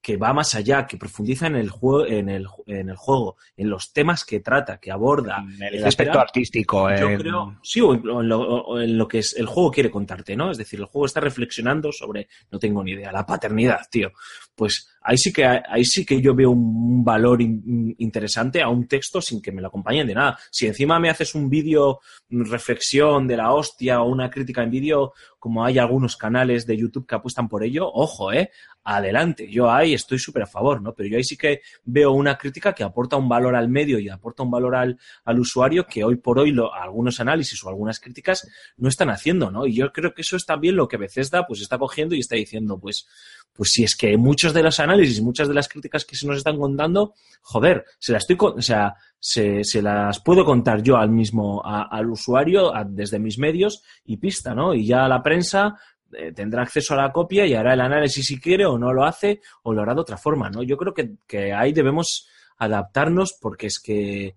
que 0.03 0.17
va 0.17 0.33
más 0.33 0.55
allá, 0.55 0.87
que 0.87 0.97
profundiza 0.97 1.45
en 1.45 1.55
el 1.55 1.69
juego, 1.69 2.07
en 2.07 2.27
el, 2.27 2.47
en 2.65 2.89
el 2.89 2.95
juego, 2.95 3.35
en 3.55 3.69
los 3.69 3.93
temas 3.93 4.25
que 4.25 4.39
trata, 4.39 4.79
que 4.79 4.91
aborda, 4.91 5.43
En 5.59 5.61
el 5.61 5.85
aspecto 5.85 6.19
artístico. 6.19 6.89
yo 6.89 7.09
en- 7.09 7.19
creo, 7.19 7.59
sí, 7.61 7.81
o 7.81 7.93
en 7.93 8.27
lo, 8.27 8.39
o 8.41 8.79
en 8.81 8.97
lo 8.97 9.07
que 9.07 9.19
es, 9.19 9.35
el 9.37 9.45
juego 9.45 9.69
quiere 9.69 9.91
contarte, 9.91 10.35
¿no? 10.35 10.49
Es 10.49 10.57
decir, 10.57 10.79
el 10.79 10.85
juego 10.87 11.05
está 11.05 11.19
reflexionando 11.19 11.91
sobre, 11.91 12.27
no 12.49 12.57
tengo 12.57 12.83
ni 12.83 12.93
idea, 12.93 13.11
la 13.11 13.27
paternidad, 13.27 13.81
tío. 13.91 14.11
Pues 14.55 14.89
ahí 15.01 15.17
sí 15.17 15.33
que, 15.33 15.45
ahí 15.45 15.83
sí 15.85 16.05
que 16.05 16.21
yo 16.21 16.33
veo 16.35 16.51
un 16.51 17.03
valor 17.03 17.41
in- 17.41 17.95
interesante 17.97 18.61
a 18.61 18.69
un 18.69 18.87
texto 18.87 19.21
sin 19.21 19.41
que 19.41 19.51
me 19.51 19.61
lo 19.61 19.67
acompañen 19.67 20.07
de 20.07 20.13
nada. 20.15 20.37
Si 20.51 20.67
encima 20.67 20.99
me 20.99 21.09
haces 21.09 21.35
un 21.35 21.49
vídeo 21.49 21.99
mm, 22.29 22.43
reflexión 22.49 23.27
de 23.27 23.37
la 23.37 23.53
hostia 23.53 24.01
o 24.01 24.09
una 24.09 24.29
crítica 24.29 24.63
en 24.63 24.71
vídeo, 24.71 25.13
como 25.39 25.65
hay 25.65 25.79
algunos 25.79 26.15
canales 26.17 26.65
de 26.67 26.77
YouTube 26.77 27.07
que 27.07 27.15
apuestan 27.15 27.49
por 27.49 27.63
ello, 27.63 27.89
ojo, 27.91 28.31
¿eh? 28.31 28.51
Adelante. 28.83 29.47
Yo 29.51 29.69
ahí 29.71 29.93
estoy 29.93 30.17
súper 30.17 30.43
a 30.43 30.47
favor, 30.47 30.81
¿no? 30.81 30.93
Pero 30.95 31.09
yo 31.09 31.17
ahí 31.17 31.23
sí 31.23 31.37
que 31.37 31.61
veo 31.83 32.11
una 32.11 32.35
crítica 32.37 32.73
que 32.73 32.83
aporta 32.83 33.15
un 33.15 33.29
valor 33.29 33.55
al 33.55 33.69
medio 33.69 33.99
y 33.99 34.09
aporta 34.09 34.41
un 34.43 34.49
valor 34.51 34.75
al, 34.75 34.97
al 35.23 35.39
usuario 35.39 35.85
que 35.85 36.03
hoy 36.03 36.15
por 36.15 36.39
hoy 36.39 36.51
lo- 36.51 36.73
algunos 36.73 37.19
análisis 37.19 37.63
o 37.63 37.69
algunas 37.69 37.99
críticas 37.99 38.47
no 38.77 38.89
están 38.89 39.09
haciendo, 39.11 39.51
¿no? 39.51 39.67
Y 39.67 39.75
yo 39.75 39.91
creo 39.91 40.13
que 40.15 40.21
eso 40.23 40.35
es 40.35 40.45
también 40.45 40.75
lo 40.75 40.87
que 40.87 40.97
Bethesda 40.97 41.45
pues 41.45 41.61
está 41.61 41.77
cogiendo 41.77 42.15
y 42.15 42.19
está 42.19 42.35
diciendo, 42.35 42.79
pues, 42.79 43.07
pues 43.53 43.71
si 43.71 43.83
es 43.83 43.95
que 43.95 44.17
muchos 44.17 44.53
de 44.53 44.63
los 44.63 44.79
análisis, 44.79 45.21
muchas 45.21 45.47
de 45.47 45.53
las 45.53 45.67
críticas 45.67 46.05
que 46.05 46.15
se 46.15 46.25
nos 46.25 46.37
están 46.37 46.57
contando, 46.57 47.13
joder, 47.41 47.85
se 47.99 48.13
las 48.13 48.23
estoy, 48.27 48.37
o 48.39 48.61
sea, 48.61 48.95
se, 49.19 49.63
las 49.81 50.19
puedo 50.21 50.45
contar 50.45 50.81
yo 50.81 50.97
al 50.97 51.09
mismo, 51.09 51.61
al 51.63 52.09
usuario 52.09 52.71
desde 52.87 53.19
mis 53.19 53.37
medios 53.37 53.83
y 54.05 54.17
pista, 54.17 54.55
¿no? 54.55 54.73
Y 54.73 54.85
ya 54.85 55.07
la 55.07 55.21
prensa 55.21 55.77
eh, 56.13 56.31
tendrá 56.31 56.63
acceso 56.63 56.93
a 56.93 56.97
la 56.97 57.11
copia 57.11 57.45
y 57.45 57.53
hará 57.53 57.73
el 57.73 57.81
análisis 57.81 58.25
si 58.25 58.39
quiere 58.39 58.65
o 58.65 58.77
no 58.77 58.93
lo 58.93 59.05
hace 59.05 59.41
o 59.63 59.73
lo 59.73 59.81
hará 59.81 59.93
de 59.93 60.01
otra 60.01 60.17
forma, 60.17 60.49
¿no? 60.49 60.63
Yo 60.63 60.77
creo 60.77 60.93
que, 60.93 61.15
que 61.27 61.53
ahí 61.53 61.73
debemos 61.73 62.27
adaptarnos 62.57 63.37
porque 63.39 63.67
es 63.67 63.79
que 63.79 64.35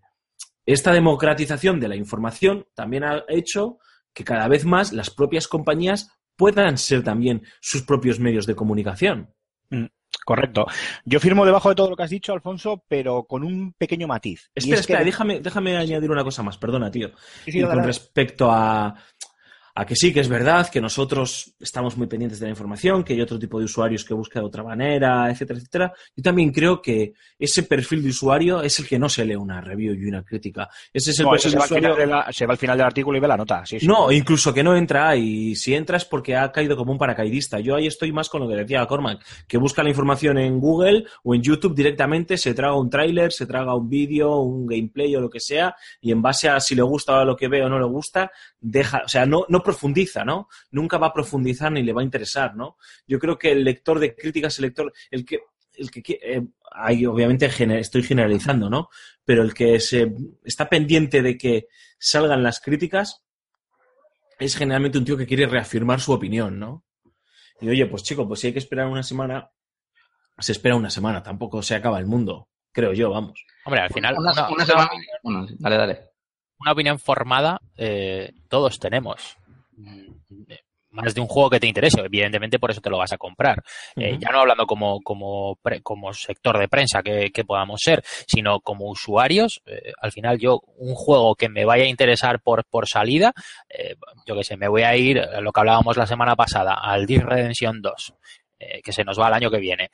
esta 0.67 0.93
democratización 0.93 1.79
de 1.79 1.89
la 1.89 1.97
información 1.97 2.67
también 2.75 3.05
ha 3.05 3.25
hecho 3.29 3.79
que 4.13 4.25
cada 4.25 4.49
vez 4.49 4.65
más 4.65 4.93
las 4.93 5.11
propias 5.11 5.49
compañías 5.49 6.11
puedan 6.37 6.79
ser 6.79 7.03
también 7.03 7.43
sus 7.61 7.83
propios 7.83 8.19
medios 8.21 8.47
de 8.47 8.55
comunicación. 8.55 9.31
Correcto. 10.25 10.65
Yo 11.05 11.21
firmo 11.21 11.45
debajo 11.45 11.69
de 11.69 11.75
todo 11.75 11.91
lo 11.91 11.97
que 11.97 12.05
has 12.05 12.11
dicho, 12.11 12.33
Alfonso, 12.33 12.83
pero 12.89 13.25
con 13.25 13.43
un 13.45 13.75
pequeño 13.75 14.07
matiz. 14.07 14.49
Espera, 14.55 14.81
es 14.81 14.87
que- 14.87 14.93
espera, 14.93 15.05
déjame, 15.05 15.41
déjame 15.41 15.77
añadir 15.77 16.11
una 16.11 16.25
cosa 16.25 16.43
más, 16.43 16.57
perdona, 16.57 16.91
tío. 16.91 17.09
Sí, 17.45 17.53
sí, 17.53 17.59
y 17.59 17.63
con 17.63 17.83
respecto 17.85 18.51
a, 18.51 18.95
a 19.77 19.85
que 19.85 19.97
sí, 19.97 20.13
que 20.13 20.21
es 20.21 20.29
verdad, 20.29 20.69
que 20.71 20.81
nosotros 20.81 21.55
estamos 21.59 21.97
muy 21.97 22.07
pendientes 22.07 22.39
de 22.39 22.47
la 22.47 22.51
información, 22.51 23.03
que 23.03 23.13
hay 23.15 23.21
otro 23.21 23.39
tipo 23.39 23.59
de 23.59 23.65
usuarios 23.65 24.05
que 24.05 24.15
buscan 24.15 24.43
de 24.43 24.47
otra 24.47 24.63
manera, 24.63 25.29
etcétera, 25.31 25.59
etcétera. 25.59 25.93
Yo 26.17 26.23
también 26.23 26.53
creo 26.53 26.81
que 26.81 27.15
ese 27.39 27.65
perfil 27.65 28.03
de 28.03 28.11
usuario 28.11 28.63
es 28.63 28.79
el 28.79 28.87
que 28.87 28.99
no 29.01 29.09
se 29.09 29.25
lee 29.25 29.35
una 29.35 29.61
review 29.61 29.95
y 29.95 30.07
una 30.07 30.23
crítica. 30.23 30.69
Ese 30.93 31.11
es 31.11 31.19
el 31.19 31.25
No, 31.27 31.33
perfil 31.33 31.51
se, 31.51 31.57
de 31.57 31.59
va 31.59 31.65
al 31.65 31.69
final 31.69 31.91
usuario. 31.93 32.07
de 32.07 32.13
la- 32.27 32.33
se 32.33 32.47
va 32.47 32.53
al 32.53 32.59
final 32.59 32.79
del 32.79 32.87
artículo 32.87 33.19
y 33.19 33.21
ve 33.21 33.27
la 33.29 33.37
nota. 33.37 33.67
Sí, 33.67 33.81
sí. 33.81 33.87
No, 33.87 34.13
incluso 34.13 34.55
que 34.55 34.63
no 34.63 34.77
entra 34.77 35.17
y 35.17 35.57
si 35.57 35.75
entra 35.75 35.97
es 35.97 36.05
porque 36.05 36.37
ha 36.37 36.53
caído 36.53 36.77
como 36.77 36.93
un 36.93 36.99
paracaidista. 36.99 37.59
Yo 37.59 37.75
ahí 37.75 37.89
estoy 37.89 38.13
más 38.13 38.29
con 38.29 38.43
lo 38.43 38.49
que 38.49 38.55
decía 38.55 38.87
Cormac, 38.87 39.25
que 39.49 39.59
busca 39.59 39.83
la 39.83 39.89
información 39.89 40.39
en 40.39 40.61
Google 40.61 41.05
o 41.25 41.35
en 41.35 41.43
YouTube 41.43 41.75
directamente, 41.75 42.37
se 42.39 42.55
traga 42.55 42.77
un 42.79 42.89
tráiler, 42.91 43.33
se 43.33 43.45
traga 43.47 43.75
un 43.75 43.89
vídeo, 43.89 44.37
un 44.37 44.67
gameplay 44.67 45.17
o 45.17 45.21
lo 45.21 45.29
que 45.31 45.41
sea 45.41 45.75
y 46.01 46.13
en 46.13 46.23
base 46.23 46.49
a 46.49 46.61
si 46.61 46.77
le 46.77 46.83
gusta 46.83 47.25
lo 47.25 47.35
que 47.35 47.49
ve 47.49 47.65
o 47.65 47.69
no 47.69 47.79
le 47.81 47.87
gusta, 47.87 48.31
deja, 48.61 49.03
o 49.05 49.09
sea, 49.09 49.27
no, 49.27 49.45
no 49.49 49.63
profundiza, 49.65 50.25
¿no? 50.25 50.49
Nunca 50.71 50.99
va 50.99 51.09
a 51.09 51.13
profundizar 51.13 51.73
ni 51.73 51.83
le 51.83 51.93
va 51.93 52.03
a 52.03 52.05
interesar, 52.05 52.55
¿no? 52.55 52.77
Yo 53.09 53.19
creo 53.19 53.37
que 53.39 53.51
el 53.51 53.65
lector 53.65 53.99
de 53.99 54.15
críticas, 54.15 54.57
el 54.59 54.67
lector, 54.67 54.93
el 55.11 55.25
que, 55.25 55.41
el 55.75 55.91
que, 55.91 56.03
qui- 56.05 56.19
eh, 56.23 56.43
ahí 56.71 57.05
obviamente 57.07 57.51
gener- 57.51 57.79
estoy 57.81 58.05
generalizando, 58.05 58.71
¿no? 58.71 58.91
Pero 59.25 59.43
el 59.43 59.53
que 59.55 59.81
se 59.81 60.13
está 60.45 60.69
pendiente 60.69 61.23
de 61.23 61.37
que 61.37 61.67
salgan 61.99 62.43
las 62.45 62.61
críticas 62.61 63.23
es 64.39 64.57
generalmente 64.57 64.99
un 64.99 65.05
tío 65.05 65.17
que 65.17 65.27
quiere 65.27 65.47
reafirmar 65.47 66.01
su 66.01 66.13
opinión, 66.13 66.59
¿no? 66.59 66.85
Y 67.61 67.69
oye, 67.69 67.87
pues 67.87 68.03
chico, 68.03 68.27
pues 68.29 68.41
si 68.41 68.49
hay 68.49 68.53
que 68.53 68.59
esperar 68.59 68.87
una 68.89 69.03
semana, 69.03 69.51
se 70.39 70.53
espera 70.53 70.77
una 70.77 70.91
semana, 70.91 71.23
tampoco 71.23 71.63
se 71.63 71.75
acaba 71.77 71.99
el 71.99 72.07
mundo, 72.07 72.49
creo 72.73 72.93
yo, 72.93 73.11
vamos. 73.11 73.45
Hombre, 73.65 73.81
al 73.83 73.91
final, 73.93 74.15
Una, 74.19 74.33
una, 74.33 74.49
una 74.51 74.67
semana. 74.67 74.91
Bueno, 75.23 75.47
dale, 75.59 75.77
dale. 75.77 76.01
una 76.59 76.73
opinión 76.73 76.99
formada 76.99 77.61
eh, 77.77 78.33
todos 78.49 78.79
tenemos. 78.81 79.37
Mm, 79.77 80.13
Más 80.91 81.13
de 81.13 81.21
un 81.21 81.27
juego 81.27 81.51
que 81.51 81.59
te 81.59 81.67
interese, 81.67 82.01
evidentemente 82.03 82.61
por 82.61 82.71
eso 82.71 82.81
te 82.81 82.89
lo 82.89 82.99
vas 82.99 83.13
a 83.13 83.19
comprar. 83.19 83.61
Eh, 83.97 84.17
ya 84.21 84.31
no 84.31 84.39
hablando 84.41 84.65
como, 84.65 85.01
como, 85.01 85.57
pre- 85.61 85.83
como 85.83 86.13
sector 86.15 86.57
de 86.57 86.69
prensa 86.69 87.03
que, 87.03 87.31
que 87.33 87.45
podamos 87.45 87.81
ser, 87.83 88.05
sino 88.29 88.61
como 88.61 88.89
usuarios. 88.89 89.61
eh, 89.67 89.93
al 90.01 90.13
final 90.13 90.39
yo, 90.39 90.61
un 90.77 90.95
juego 90.95 91.35
que 91.35 91.49
me 91.49 91.65
vaya 91.65 91.83
a 91.83 91.89
interesar 91.89 92.41
por, 92.41 92.65
por 92.67 92.87
salida, 92.89 93.33
eh, 93.69 93.97
yo 94.25 94.37
que 94.37 94.45
sé, 94.45 94.57
me 94.57 94.69
voy 94.69 94.83
a 94.83 94.95
ir, 94.97 95.21
lo 95.41 95.51
que 95.51 95.61
hablábamos 95.61 95.97
la 95.97 96.07
semana 96.07 96.37
pasada, 96.37 96.75
al 96.75 97.07
Dead 97.07 97.23
Redemption 97.23 97.83
2, 97.83 98.15
eh, 98.61 98.81
que 98.81 98.93
se 98.93 99.03
nos 99.03 99.19
va 99.19 99.27
el 99.27 99.35
año 99.35 99.51
que 99.51 99.59
viene. 99.59 99.91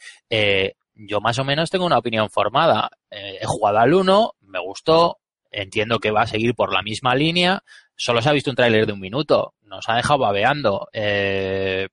Yo 0.94 1.20
más 1.22 1.38
o 1.38 1.44
menos 1.44 1.70
tengo 1.70 1.86
una 1.86 1.96
opinión 1.98 2.28
formada. 2.28 2.90
He 3.10 3.46
jugado 3.46 3.78
al 3.78 3.94
1, 3.94 4.32
me 4.42 4.58
gustó, 4.60 5.18
entiendo 5.50 5.98
que 5.98 6.10
va 6.10 6.22
a 6.22 6.26
seguir 6.26 6.54
por 6.54 6.72
la 6.74 6.82
misma 6.82 7.14
línea. 7.14 7.62
Solo 8.00 8.22
se 8.22 8.30
ha 8.30 8.32
visto 8.32 8.48
un 8.48 8.56
tráiler 8.56 8.86
de 8.86 8.94
un 8.94 8.98
minuto, 8.98 9.52
nos 9.64 9.86
ha 9.86 9.96
dejado 9.96 10.20
babeando. 10.20 10.88
Eh, 10.90 11.86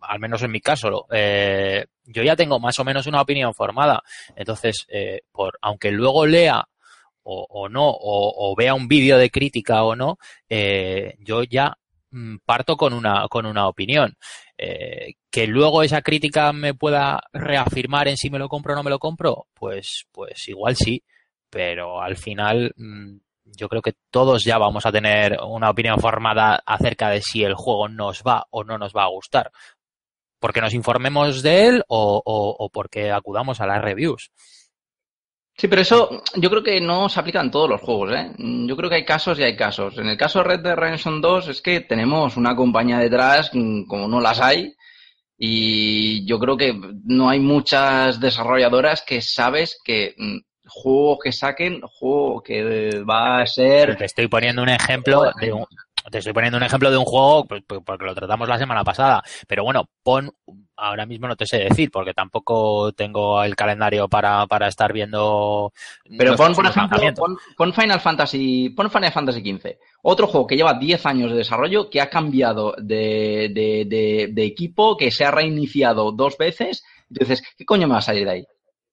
al 0.00 0.18
menos 0.18 0.42
en 0.42 0.50
mi 0.50 0.60
caso, 0.60 1.06
eh, 1.12 1.86
yo 2.04 2.24
ya 2.24 2.34
tengo 2.34 2.58
más 2.58 2.80
o 2.80 2.84
menos 2.84 3.06
una 3.06 3.20
opinión 3.20 3.54
formada. 3.54 4.02
Entonces, 4.34 4.84
eh, 4.88 5.20
por, 5.30 5.60
aunque 5.62 5.92
luego 5.92 6.26
lea 6.26 6.64
o, 7.22 7.68
no, 7.68 7.94
o, 7.96 8.56
vea 8.56 8.74
un 8.74 8.88
vídeo 8.88 9.16
de 9.18 9.30
crítica 9.30 9.84
o 9.84 9.94
no, 9.94 10.18
yo 11.20 11.44
ya 11.44 11.78
mm, 12.10 12.38
parto 12.44 12.76
con 12.76 12.92
una, 12.92 13.28
con 13.28 13.46
una 13.46 13.68
opinión. 13.68 14.16
Que 14.58 15.46
luego 15.46 15.84
esa 15.84 16.02
crítica 16.02 16.52
me 16.52 16.74
pueda 16.74 17.20
reafirmar 17.32 18.08
en 18.08 18.16
si 18.16 18.30
me 18.30 18.40
lo 18.40 18.48
compro 18.48 18.72
o 18.72 18.76
no 18.76 18.82
me 18.82 18.90
lo 18.90 18.98
compro, 18.98 19.46
pues, 19.54 20.06
pues 20.10 20.48
igual 20.48 20.74
sí, 20.74 21.04
pero 21.48 22.02
al 22.02 22.16
final 22.16 22.74
mm, 22.76 23.18
yo 23.56 23.68
creo 23.68 23.82
que 23.82 23.94
todos 24.10 24.44
ya 24.44 24.58
vamos 24.58 24.86
a 24.86 24.92
tener 24.92 25.38
una 25.42 25.70
opinión 25.70 25.98
formada 25.98 26.62
acerca 26.66 27.10
de 27.10 27.20
si 27.22 27.44
el 27.44 27.54
juego 27.54 27.88
nos 27.88 28.22
va 28.22 28.46
o 28.50 28.64
no 28.64 28.78
nos 28.78 28.92
va 28.92 29.04
a 29.04 29.10
gustar. 29.10 29.50
Porque 30.38 30.60
nos 30.60 30.74
informemos 30.74 31.42
de 31.42 31.66
él 31.66 31.84
o, 31.88 32.20
o, 32.24 32.68
porque 32.70 33.12
acudamos 33.12 33.60
a 33.60 33.66
las 33.66 33.82
reviews. 33.82 34.32
Sí, 35.54 35.68
pero 35.68 35.82
eso 35.82 36.22
yo 36.34 36.50
creo 36.50 36.62
que 36.62 36.80
no 36.80 37.08
se 37.08 37.20
aplica 37.20 37.40
en 37.40 37.50
todos 37.50 37.68
los 37.68 37.80
juegos, 37.80 38.12
¿eh? 38.12 38.32
Yo 38.38 38.76
creo 38.76 38.88
que 38.88 38.96
hay 38.96 39.04
casos 39.04 39.38
y 39.38 39.42
hay 39.44 39.54
casos. 39.54 39.98
En 39.98 40.08
el 40.08 40.16
caso 40.16 40.38
de 40.38 40.44
Red 40.44 40.60
Dead 40.60 40.74
Redemption 40.74 41.20
2 41.20 41.48
es 41.48 41.62
que 41.62 41.80
tenemos 41.80 42.36
una 42.36 42.56
compañía 42.56 42.98
detrás 42.98 43.50
mm, 43.52 43.84
como 43.84 44.08
no 44.08 44.20
las 44.20 44.40
hay 44.40 44.74
y 45.36 46.24
yo 46.26 46.38
creo 46.38 46.56
que 46.56 46.72
no 47.04 47.28
hay 47.28 47.40
muchas 47.40 48.20
desarrolladoras 48.20 49.02
que 49.02 49.20
sabes 49.20 49.78
que 49.84 50.14
mm, 50.74 50.82
juego 50.82 51.18
que 51.18 51.32
saquen, 51.32 51.80
juego 51.82 52.42
que 52.42 53.02
va 53.08 53.40
a 53.40 53.46
ser... 53.46 53.96
Te 53.96 54.04
estoy 54.04 54.28
poniendo 54.28 54.62
un 54.62 54.68
ejemplo 54.68 55.30
de 55.40 55.52
un, 55.52 55.66
te 56.10 56.18
estoy 56.18 56.32
poniendo 56.32 56.56
un 56.56 56.64
ejemplo 56.64 56.90
de 56.90 56.96
un 56.96 57.04
juego 57.04 57.44
pues, 57.46 57.62
pues, 57.66 57.80
porque 57.84 58.04
lo 58.04 58.14
tratamos 58.14 58.48
la 58.48 58.58
semana 58.58 58.82
pasada. 58.82 59.22
Pero 59.46 59.64
bueno, 59.64 59.88
pon, 60.02 60.32
ahora 60.76 61.06
mismo 61.06 61.28
no 61.28 61.36
te 61.36 61.46
sé 61.46 61.58
decir 61.58 61.90
porque 61.90 62.12
tampoco 62.12 62.92
tengo 62.92 63.42
el 63.42 63.54
calendario 63.54 64.08
para, 64.08 64.46
para 64.46 64.68
estar 64.68 64.92
viendo. 64.92 65.72
Pero 66.18 66.36
pon, 66.36 66.54
por 66.54 66.66
ejemplo, 66.66 66.98
pon, 67.14 67.38
pon 67.56 67.72
Final 67.72 68.00
Fantasy, 68.00 68.70
pon 68.70 68.90
Final 68.90 69.12
Fantasy 69.12 69.40
XV. 69.40 69.76
Otro 70.02 70.26
juego 70.26 70.46
que 70.46 70.56
lleva 70.56 70.74
10 70.74 71.06
años 71.06 71.30
de 71.30 71.38
desarrollo, 71.38 71.88
que 71.88 72.00
ha 72.00 72.10
cambiado 72.10 72.74
de, 72.78 73.50
de, 73.54 73.84
de, 73.86 74.28
de 74.32 74.44
equipo, 74.44 74.96
que 74.96 75.10
se 75.10 75.24
ha 75.24 75.30
reiniciado 75.30 76.10
dos 76.10 76.36
veces. 76.36 76.84
Entonces, 77.08 77.42
¿qué 77.56 77.64
coño 77.64 77.86
me 77.86 77.92
va 77.92 77.98
a 77.98 78.02
salir 78.02 78.24
de 78.24 78.30
ahí? 78.30 78.46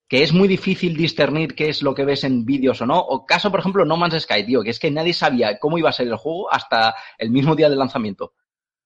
Que 0.10 0.24
es 0.24 0.34
muy 0.34 0.47
difícil 0.47 0.97
discernir 0.97 1.55
qué 1.55 1.70
es 1.70 1.82
lo 1.82 1.95
que 1.95 2.03
ves 2.03 2.26
en 2.26 2.43
vídeos 2.43 2.82
o 2.82 2.86
no. 2.86 2.99
O 2.99 3.26
caso, 3.26 3.51
por 3.51 3.62
ejemplo, 3.62 3.86
No 3.86 3.95
Man's 3.95 4.24
Sky, 4.24 4.43
tío, 4.45 4.64
que 4.64 4.72
es 4.72 4.80
que 4.80 4.91
nadie 4.91 5.14
sabía 5.14 5.57
cómo 5.60 5.78
iba 5.78 5.89
a 5.89 5.93
ser 5.93 6.07
el 6.07 6.18
juego 6.18 6.51
hasta 6.51 6.95
el 7.18 7.30
mismo 7.30 7.55
día 7.55 7.70
del 7.70 7.80
lanzamiento. 7.80 8.34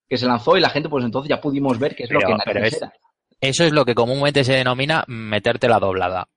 Que 0.06 0.18
se 0.18 0.26
lanzó 0.26 0.56
y 0.56 0.60
la 0.60 0.68
gente, 0.68 0.88
pues 0.88 1.04
entonces 1.04 1.30
ya 1.30 1.40
pudimos 1.40 1.78
ver 1.78 1.96
qué 1.96 2.04
es 2.04 2.10
lo 2.10 2.20
que 2.20 2.34
nadie 2.34 2.68
es-. 2.68 2.80
Eso 3.40 3.64
es 3.64 3.72
lo 3.72 3.84
que 3.84 3.94
comúnmente 3.94 4.44
se 4.44 4.52
denomina 4.52 5.04
meterte 5.08 5.68
la 5.68 5.80
doblada. 5.80 6.28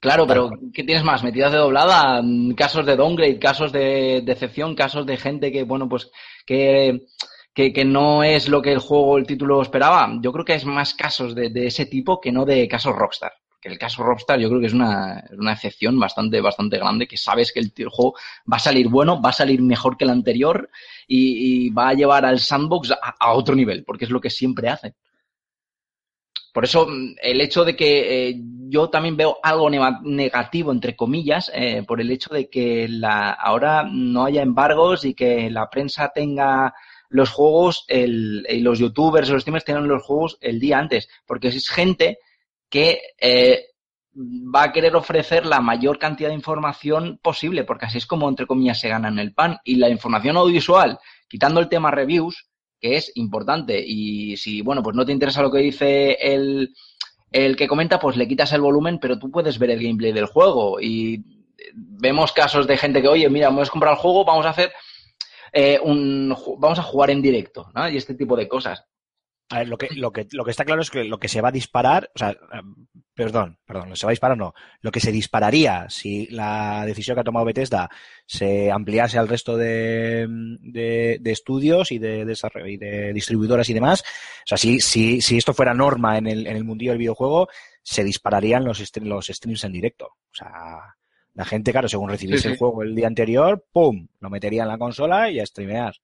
Claro, 0.00 0.26
pero 0.26 0.50
¿qué 0.72 0.82
tienes 0.82 1.04
más? 1.04 1.22
¿Metidas 1.22 1.52
de 1.52 1.58
doblada? 1.58 2.22
Mm, 2.22 2.52
¿Casos 2.52 2.86
de 2.86 2.96
downgrade? 2.96 3.38
¿Casos 3.38 3.70
de 3.70 4.22
decepción? 4.24 4.74
¿Casos 4.74 5.04
de 5.04 5.18
gente 5.18 5.52
que, 5.52 5.64
bueno, 5.64 5.90
pues 5.90 6.10
que, 6.46 7.02
que, 7.52 7.72
que 7.72 7.84
no 7.84 8.24
es 8.24 8.48
lo 8.48 8.62
que 8.62 8.72
el 8.72 8.78
juego, 8.78 9.18
el 9.18 9.26
título 9.26 9.60
esperaba? 9.60 10.10
Yo 10.22 10.32
creo 10.32 10.44
que 10.46 10.54
es 10.54 10.64
más 10.64 10.94
casos 10.94 11.34
de, 11.34 11.50
de 11.50 11.66
ese 11.66 11.84
tipo 11.84 12.18
que 12.18 12.32
no 12.32 12.46
de 12.46 12.66
casos 12.66 12.96
Rockstar. 12.96 13.32
Que 13.60 13.68
el 13.68 13.78
caso 13.78 14.02
Rockstar 14.02 14.40
yo 14.40 14.48
creo 14.48 14.60
que 14.60 14.68
es 14.68 14.72
una, 14.72 15.22
una 15.36 15.52
excepción 15.52 15.98
bastante, 15.98 16.40
bastante 16.40 16.78
grande, 16.78 17.06
que 17.06 17.18
sabes 17.18 17.52
que 17.52 17.60
el, 17.60 17.72
juego 17.88 18.14
va 18.50 18.56
a 18.56 18.60
salir 18.60 18.88
bueno, 18.88 19.20
va 19.20 19.30
a 19.30 19.34
salir 19.34 19.60
mejor 19.60 19.96
que 19.96 20.04
el 20.04 20.10
anterior 20.10 20.70
y, 21.06 21.68
va 21.70 21.90
a 21.90 21.94
llevar 21.94 22.24
al 22.24 22.40
sandbox 22.40 22.92
a, 22.92 23.32
otro 23.32 23.54
nivel, 23.54 23.84
porque 23.84 24.06
es 24.06 24.10
lo 24.10 24.20
que 24.20 24.30
siempre 24.30 24.68
hace. 24.68 24.94
Por 26.52 26.64
eso, 26.64 26.86
mm, 26.86 27.16
el 27.22 27.40
hecho 27.40 27.64
de 27.64 27.76
que 27.76 28.28
eh, 28.30 28.40
yo 28.68 28.88
también 28.88 29.16
veo 29.16 29.38
algo 29.42 29.68
negativo, 29.70 30.72
entre 30.72 30.96
comillas, 30.96 31.50
eh, 31.54 31.84
por 31.86 32.00
el 32.00 32.10
hecho 32.10 32.32
de 32.32 32.48
que 32.48 32.88
la, 32.88 33.30
ahora 33.30 33.84
no 33.84 34.24
haya 34.24 34.42
embargos 34.42 35.04
y 35.04 35.14
que 35.14 35.50
la 35.50 35.68
prensa 35.68 36.10
tenga 36.14 36.74
los 37.10 37.30
juegos, 37.30 37.84
el, 37.88 38.46
y 38.48 38.60
los 38.60 38.78
youtubers 38.78 39.28
o 39.28 39.34
los 39.34 39.42
streamers 39.42 39.64
tengan 39.64 39.88
los 39.88 40.02
juegos 40.02 40.38
el 40.40 40.60
día 40.60 40.78
antes. 40.78 41.08
Porque 41.26 41.48
es 41.48 41.68
gente 41.68 42.18
que 42.70 43.00
eh, 43.20 43.66
va 44.16 44.64
a 44.64 44.72
querer 44.72 44.96
ofrecer 44.96 45.44
la 45.44 45.60
mayor 45.60 45.98
cantidad 45.98 46.28
de 46.28 46.34
información 46.34 47.18
posible, 47.22 47.64
porque 47.64 47.86
así 47.86 47.98
es 47.98 48.06
como, 48.06 48.28
entre 48.28 48.46
comillas, 48.46 48.80
se 48.80 48.88
ganan 48.88 49.18
el 49.18 49.34
pan. 49.34 49.58
Y 49.64 49.76
la 49.76 49.88
información 49.88 50.36
audiovisual, 50.36 50.98
quitando 51.28 51.60
el 51.60 51.68
tema 51.68 51.90
reviews, 51.90 52.48
que 52.80 52.96
es 52.96 53.12
importante. 53.16 53.82
Y 53.84 54.36
si, 54.36 54.62
bueno, 54.62 54.82
pues 54.82 54.96
no 54.96 55.04
te 55.04 55.12
interesa 55.12 55.42
lo 55.42 55.50
que 55.50 55.58
dice 55.58 56.12
el, 56.12 56.74
el 57.30 57.56
que 57.56 57.68
comenta, 57.68 57.98
pues 57.98 58.16
le 58.16 58.26
quitas 58.26 58.52
el 58.52 58.62
volumen, 58.62 58.98
pero 58.98 59.18
tú 59.18 59.30
puedes 59.30 59.58
ver 59.58 59.70
el 59.70 59.82
gameplay 59.82 60.12
del 60.12 60.26
juego. 60.26 60.80
Y 60.80 61.22
vemos 61.74 62.32
casos 62.32 62.66
de 62.66 62.76
gente 62.76 63.02
que, 63.02 63.08
oye, 63.08 63.28
mira, 63.28 63.48
hemos 63.48 63.70
comprado 63.70 63.96
el 63.96 64.02
juego, 64.02 64.24
vamos 64.24 64.46
a 64.46 64.50
hacer 64.50 64.72
eh, 65.52 65.78
un, 65.82 66.34
vamos 66.58 66.78
a 66.78 66.82
jugar 66.82 67.10
en 67.10 67.22
directo, 67.22 67.70
¿no? 67.74 67.88
Y 67.88 67.96
este 67.96 68.14
tipo 68.14 68.36
de 68.36 68.48
cosas. 68.48 68.84
A 69.52 69.58
ver, 69.58 69.68
lo 69.68 69.76
que, 69.76 69.88
lo, 69.96 70.12
que, 70.12 70.26
lo 70.30 70.44
que 70.44 70.52
está 70.52 70.64
claro 70.64 70.80
es 70.80 70.90
que 70.90 71.02
lo 71.04 71.18
que 71.18 71.26
se 71.28 71.40
va 71.40 71.48
a 71.48 71.52
disparar, 71.52 72.10
o 72.14 72.18
sea, 72.18 72.30
em, 72.52 72.86
perdón, 73.14 73.58
perdón, 73.66 73.96
se 73.96 74.06
va 74.06 74.10
a 74.10 74.12
disparar 74.12 74.38
no, 74.38 74.54
lo 74.80 74.92
que 74.92 75.00
se 75.00 75.10
dispararía 75.10 75.86
si 75.90 76.26
la 76.28 76.84
decisión 76.86 77.16
que 77.16 77.22
ha 77.22 77.24
tomado 77.24 77.44
Bethesda 77.46 77.90
se 78.26 78.70
ampliase 78.70 79.18
al 79.18 79.26
resto 79.28 79.56
de, 79.56 80.26
de, 80.60 81.18
de 81.20 81.30
estudios 81.32 81.90
y 81.90 81.98
de, 81.98 82.24
desarrollo- 82.24 82.68
y 82.70 82.76
de 82.76 83.12
distribuidoras 83.12 83.68
y 83.68 83.74
demás, 83.74 84.02
o 84.02 84.46
sea, 84.46 84.56
si, 84.56 84.78
si, 84.80 85.20
si 85.20 85.36
esto 85.36 85.52
fuera 85.52 85.74
norma 85.74 86.16
en 86.16 86.28
el, 86.28 86.46
en 86.46 86.56
el 86.56 86.64
mundillo 86.64 86.92
del 86.92 86.98
videojuego, 86.98 87.48
se 87.82 88.04
dispararían 88.04 88.64
los, 88.64 88.80
los 89.02 89.26
streams 89.26 89.64
en 89.64 89.72
directo. 89.72 90.06
O 90.06 90.32
sea, 90.34 90.50
la 91.34 91.44
gente, 91.44 91.72
claro, 91.72 91.88
según 91.88 92.10
recibiese 92.10 92.42
Sí, 92.42 92.48
sí. 92.48 92.52
el 92.52 92.58
juego 92.58 92.82
el 92.84 92.94
día 92.94 93.08
anterior, 93.08 93.64
¡pum! 93.72 94.06
Lo 94.20 94.30
metería 94.30 94.62
en 94.62 94.68
la 94.68 94.78
consola 94.78 95.28
y 95.30 95.40
a 95.40 95.46
streamear. 95.46 95.94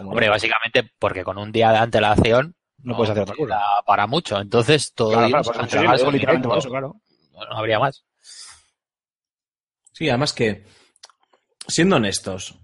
Hombre, 0.00 0.28
básicamente 0.28 0.90
porque 0.98 1.22
con 1.22 1.38
un 1.38 1.52
día 1.52 1.70
de 1.70 1.78
antelación 1.78 2.56
No 2.78 2.96
puedes 2.96 3.10
hacer 3.10 3.22
otra 3.22 3.34
cosa. 3.36 3.60
para 3.84 4.06
mucho. 4.06 4.38
Entonces 4.38 4.92
todo 4.94 5.12
Claro, 5.12 5.42
claro, 5.42 6.10
literalmente 6.10 6.48
por 6.48 6.58
eso, 6.58 6.68
claro. 6.68 6.96
No, 7.32 7.44
no 7.44 7.58
habría 7.58 7.78
más. 7.78 8.04
Sí, 9.92 10.08
además 10.08 10.32
que, 10.32 10.64
siendo 11.66 11.96
honestos, 11.96 12.58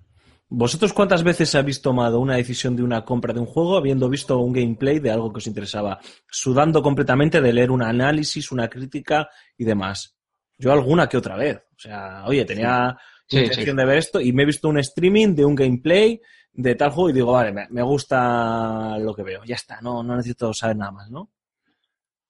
¿vosotros 0.48 0.92
cuántas 0.92 1.22
veces 1.22 1.54
habéis 1.54 1.80
tomado 1.80 2.20
una 2.20 2.36
decisión 2.36 2.76
de 2.76 2.82
una 2.82 3.04
compra 3.04 3.32
de 3.32 3.40
un 3.40 3.46
juego 3.46 3.76
habiendo 3.76 4.08
visto 4.08 4.38
un 4.38 4.52
gameplay 4.52 4.98
de 4.98 5.10
algo 5.10 5.32
que 5.32 5.38
os 5.38 5.46
interesaba, 5.46 5.98
sudando 6.30 6.82
completamente 6.82 7.40
de 7.40 7.52
leer 7.52 7.70
un 7.70 7.82
análisis, 7.82 8.52
una 8.52 8.68
crítica 8.68 9.30
y 9.56 9.64
demás? 9.64 10.16
Yo 10.58 10.72
alguna 10.72 11.08
que 11.08 11.16
otra 11.16 11.36
vez. 11.36 11.56
O 11.56 11.78
sea, 11.80 12.24
oye, 12.26 12.44
tenía 12.44 12.96
Sí, 13.32 13.38
intención 13.38 13.76
de 13.76 13.86
ver 13.86 13.98
esto 13.98 14.20
y 14.20 14.32
me 14.32 14.42
he 14.42 14.46
visto 14.46 14.68
un 14.68 14.78
streaming 14.78 15.34
de 15.34 15.44
un 15.46 15.54
gameplay 15.54 16.20
de 16.54 16.74
tal 16.74 16.90
juego 16.90 17.10
y 17.10 17.12
digo, 17.14 17.32
vale, 17.32 17.52
me, 17.52 17.66
me 17.70 17.82
gusta 17.82 18.98
lo 18.98 19.14
que 19.14 19.22
veo. 19.22 19.44
Ya 19.44 19.54
está, 19.56 19.80
no, 19.80 20.02
no 20.02 20.16
necesito 20.16 20.52
saber 20.54 20.76
nada 20.76 20.92
más, 20.92 21.10
¿no? 21.10 21.30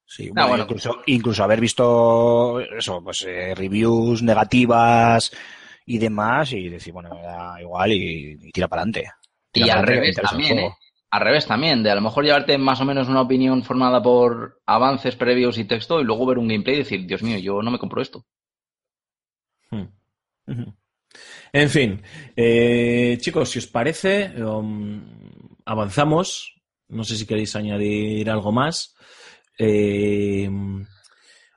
Sí, 0.04 0.28
Ah, 0.28 0.46
bueno, 0.46 0.48
bueno. 0.48 0.64
incluso, 0.64 1.02
incluso 1.06 1.42
haber 1.42 1.60
visto 1.60 2.60
eso, 2.60 3.02
pues 3.02 3.22
eh, 3.26 3.54
reviews 3.54 4.22
negativas 4.22 5.32
y 5.86 5.98
demás, 5.98 6.52
y 6.52 6.68
decir, 6.68 6.92
bueno, 6.92 7.10
me 7.14 7.22
da 7.22 7.60
igual 7.60 7.92
y, 7.92 8.38
y 8.40 8.52
tira 8.52 8.68
para 8.68 8.82
adelante. 8.82 9.10
Y 9.54 9.70
al 9.70 9.86
revés 9.86 10.16
también, 10.16 10.58
¿eh? 10.58 10.70
Al 11.10 11.20
revés 11.20 11.46
también, 11.46 11.82
de 11.82 11.90
a 11.90 11.94
lo 11.94 12.00
mejor 12.00 12.24
llevarte 12.24 12.56
más 12.58 12.80
o 12.80 12.84
menos 12.84 13.08
una 13.08 13.20
opinión 13.22 13.62
formada 13.64 14.02
por 14.02 14.60
avances 14.66 15.16
previos 15.16 15.58
y 15.58 15.64
texto 15.64 16.00
y 16.00 16.04
luego 16.04 16.26
ver 16.26 16.38
un 16.38 16.48
gameplay 16.48 16.76
y 16.76 16.78
decir, 16.78 17.06
Dios 17.06 17.22
mío, 17.22 17.38
yo 17.38 17.62
no 17.62 17.70
me 17.70 17.78
compro 17.78 18.00
esto. 18.00 18.24
Hmm. 19.70 19.86
En 21.54 21.68
fin, 21.68 22.00
eh, 22.34 23.18
chicos, 23.20 23.50
si 23.50 23.58
os 23.58 23.66
parece, 23.66 24.32
um, 24.42 25.02
avanzamos. 25.66 26.54
No 26.88 27.04
sé 27.04 27.16
si 27.16 27.26
queréis 27.26 27.54
añadir 27.56 28.30
algo 28.30 28.52
más. 28.52 28.94
Eh, 29.58 30.48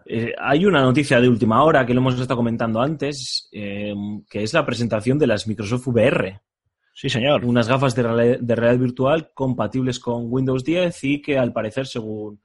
eh, 0.06 0.34
hay 0.38 0.66
una 0.66 0.82
noticia 0.82 1.22
de 1.22 1.30
última 1.30 1.64
hora 1.64 1.86
que 1.86 1.94
lo 1.94 2.02
hemos 2.02 2.20
estado 2.20 2.38
comentando 2.38 2.82
antes, 2.82 3.48
eh, 3.54 3.94
que 4.30 4.44
es 4.44 4.54
la 4.54 4.66
presentación 4.66 5.18
de 5.18 5.28
las 5.28 5.48
Microsoft 5.48 5.88
VR. 5.88 6.42
Sí, 6.94 7.10
señor. 7.10 7.46
Unas 7.46 7.68
gafas 7.68 7.96
de 7.96 8.04
realidad, 8.04 8.40
de 8.40 8.56
realidad 8.56 8.82
virtual 8.82 9.32
compatibles 9.34 10.00
con 10.00 10.26
Windows 10.32 10.64
10 10.64 11.04
y 11.06 11.22
que 11.22 11.38
al 11.38 11.54
parecer, 11.54 11.88
según 11.88 12.42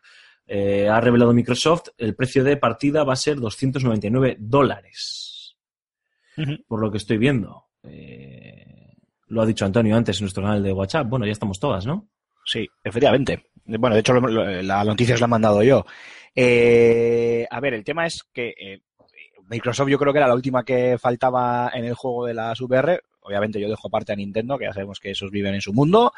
eh, 0.46 0.88
ha 0.88 1.00
revelado 1.00 1.32
Microsoft, 1.32 1.88
el 1.98 2.14
precio 2.14 2.44
de 2.44 2.56
partida 2.56 3.02
va 3.02 3.12
a 3.14 3.16
ser 3.16 3.38
299 3.38 4.36
dólares 4.38 5.29
Por 6.66 6.80
lo 6.80 6.90
que 6.90 6.98
estoy 6.98 7.18
viendo. 7.18 7.66
Eh, 7.82 8.94
lo 9.28 9.42
ha 9.42 9.46
dicho 9.46 9.64
Antonio 9.64 9.96
antes 9.96 10.18
en 10.18 10.24
nuestro 10.24 10.42
canal 10.42 10.62
de 10.62 10.72
WhatsApp. 10.72 11.08
Bueno, 11.08 11.26
ya 11.26 11.32
estamos 11.32 11.58
todas, 11.60 11.86
¿no? 11.86 12.08
Sí, 12.44 12.68
efectivamente. 12.82 13.46
Bueno, 13.64 13.94
de 13.94 14.00
hecho, 14.00 14.12
lo- 14.14 14.26
lo- 14.28 14.62
la 14.62 14.82
noticia 14.84 15.14
os 15.14 15.20
la 15.20 15.26
he 15.26 15.28
mandado 15.28 15.62
yo. 15.62 15.84
Eh, 16.34 17.46
a 17.50 17.60
ver, 17.60 17.74
el 17.74 17.84
tema 17.84 18.06
es 18.06 18.24
que 18.32 18.54
eh, 18.58 18.80
Microsoft 19.48 19.88
yo 19.88 19.98
creo 19.98 20.12
que 20.12 20.18
era 20.18 20.28
la 20.28 20.34
última 20.34 20.64
que 20.64 20.96
faltaba 20.98 21.70
en 21.74 21.84
el 21.84 21.94
juego 21.94 22.26
de 22.26 22.34
las 22.34 22.60
VR. 22.60 23.00
Obviamente 23.30 23.60
yo 23.60 23.68
dejo 23.68 23.88
aparte 23.88 24.12
a 24.12 24.16
Nintendo, 24.16 24.58
que 24.58 24.64
ya 24.66 24.72
sabemos 24.72 25.00
que 25.00 25.10
esos 25.12 25.30
viven 25.30 25.54
en 25.54 25.60
su 25.60 25.72
mundo. 25.72 26.12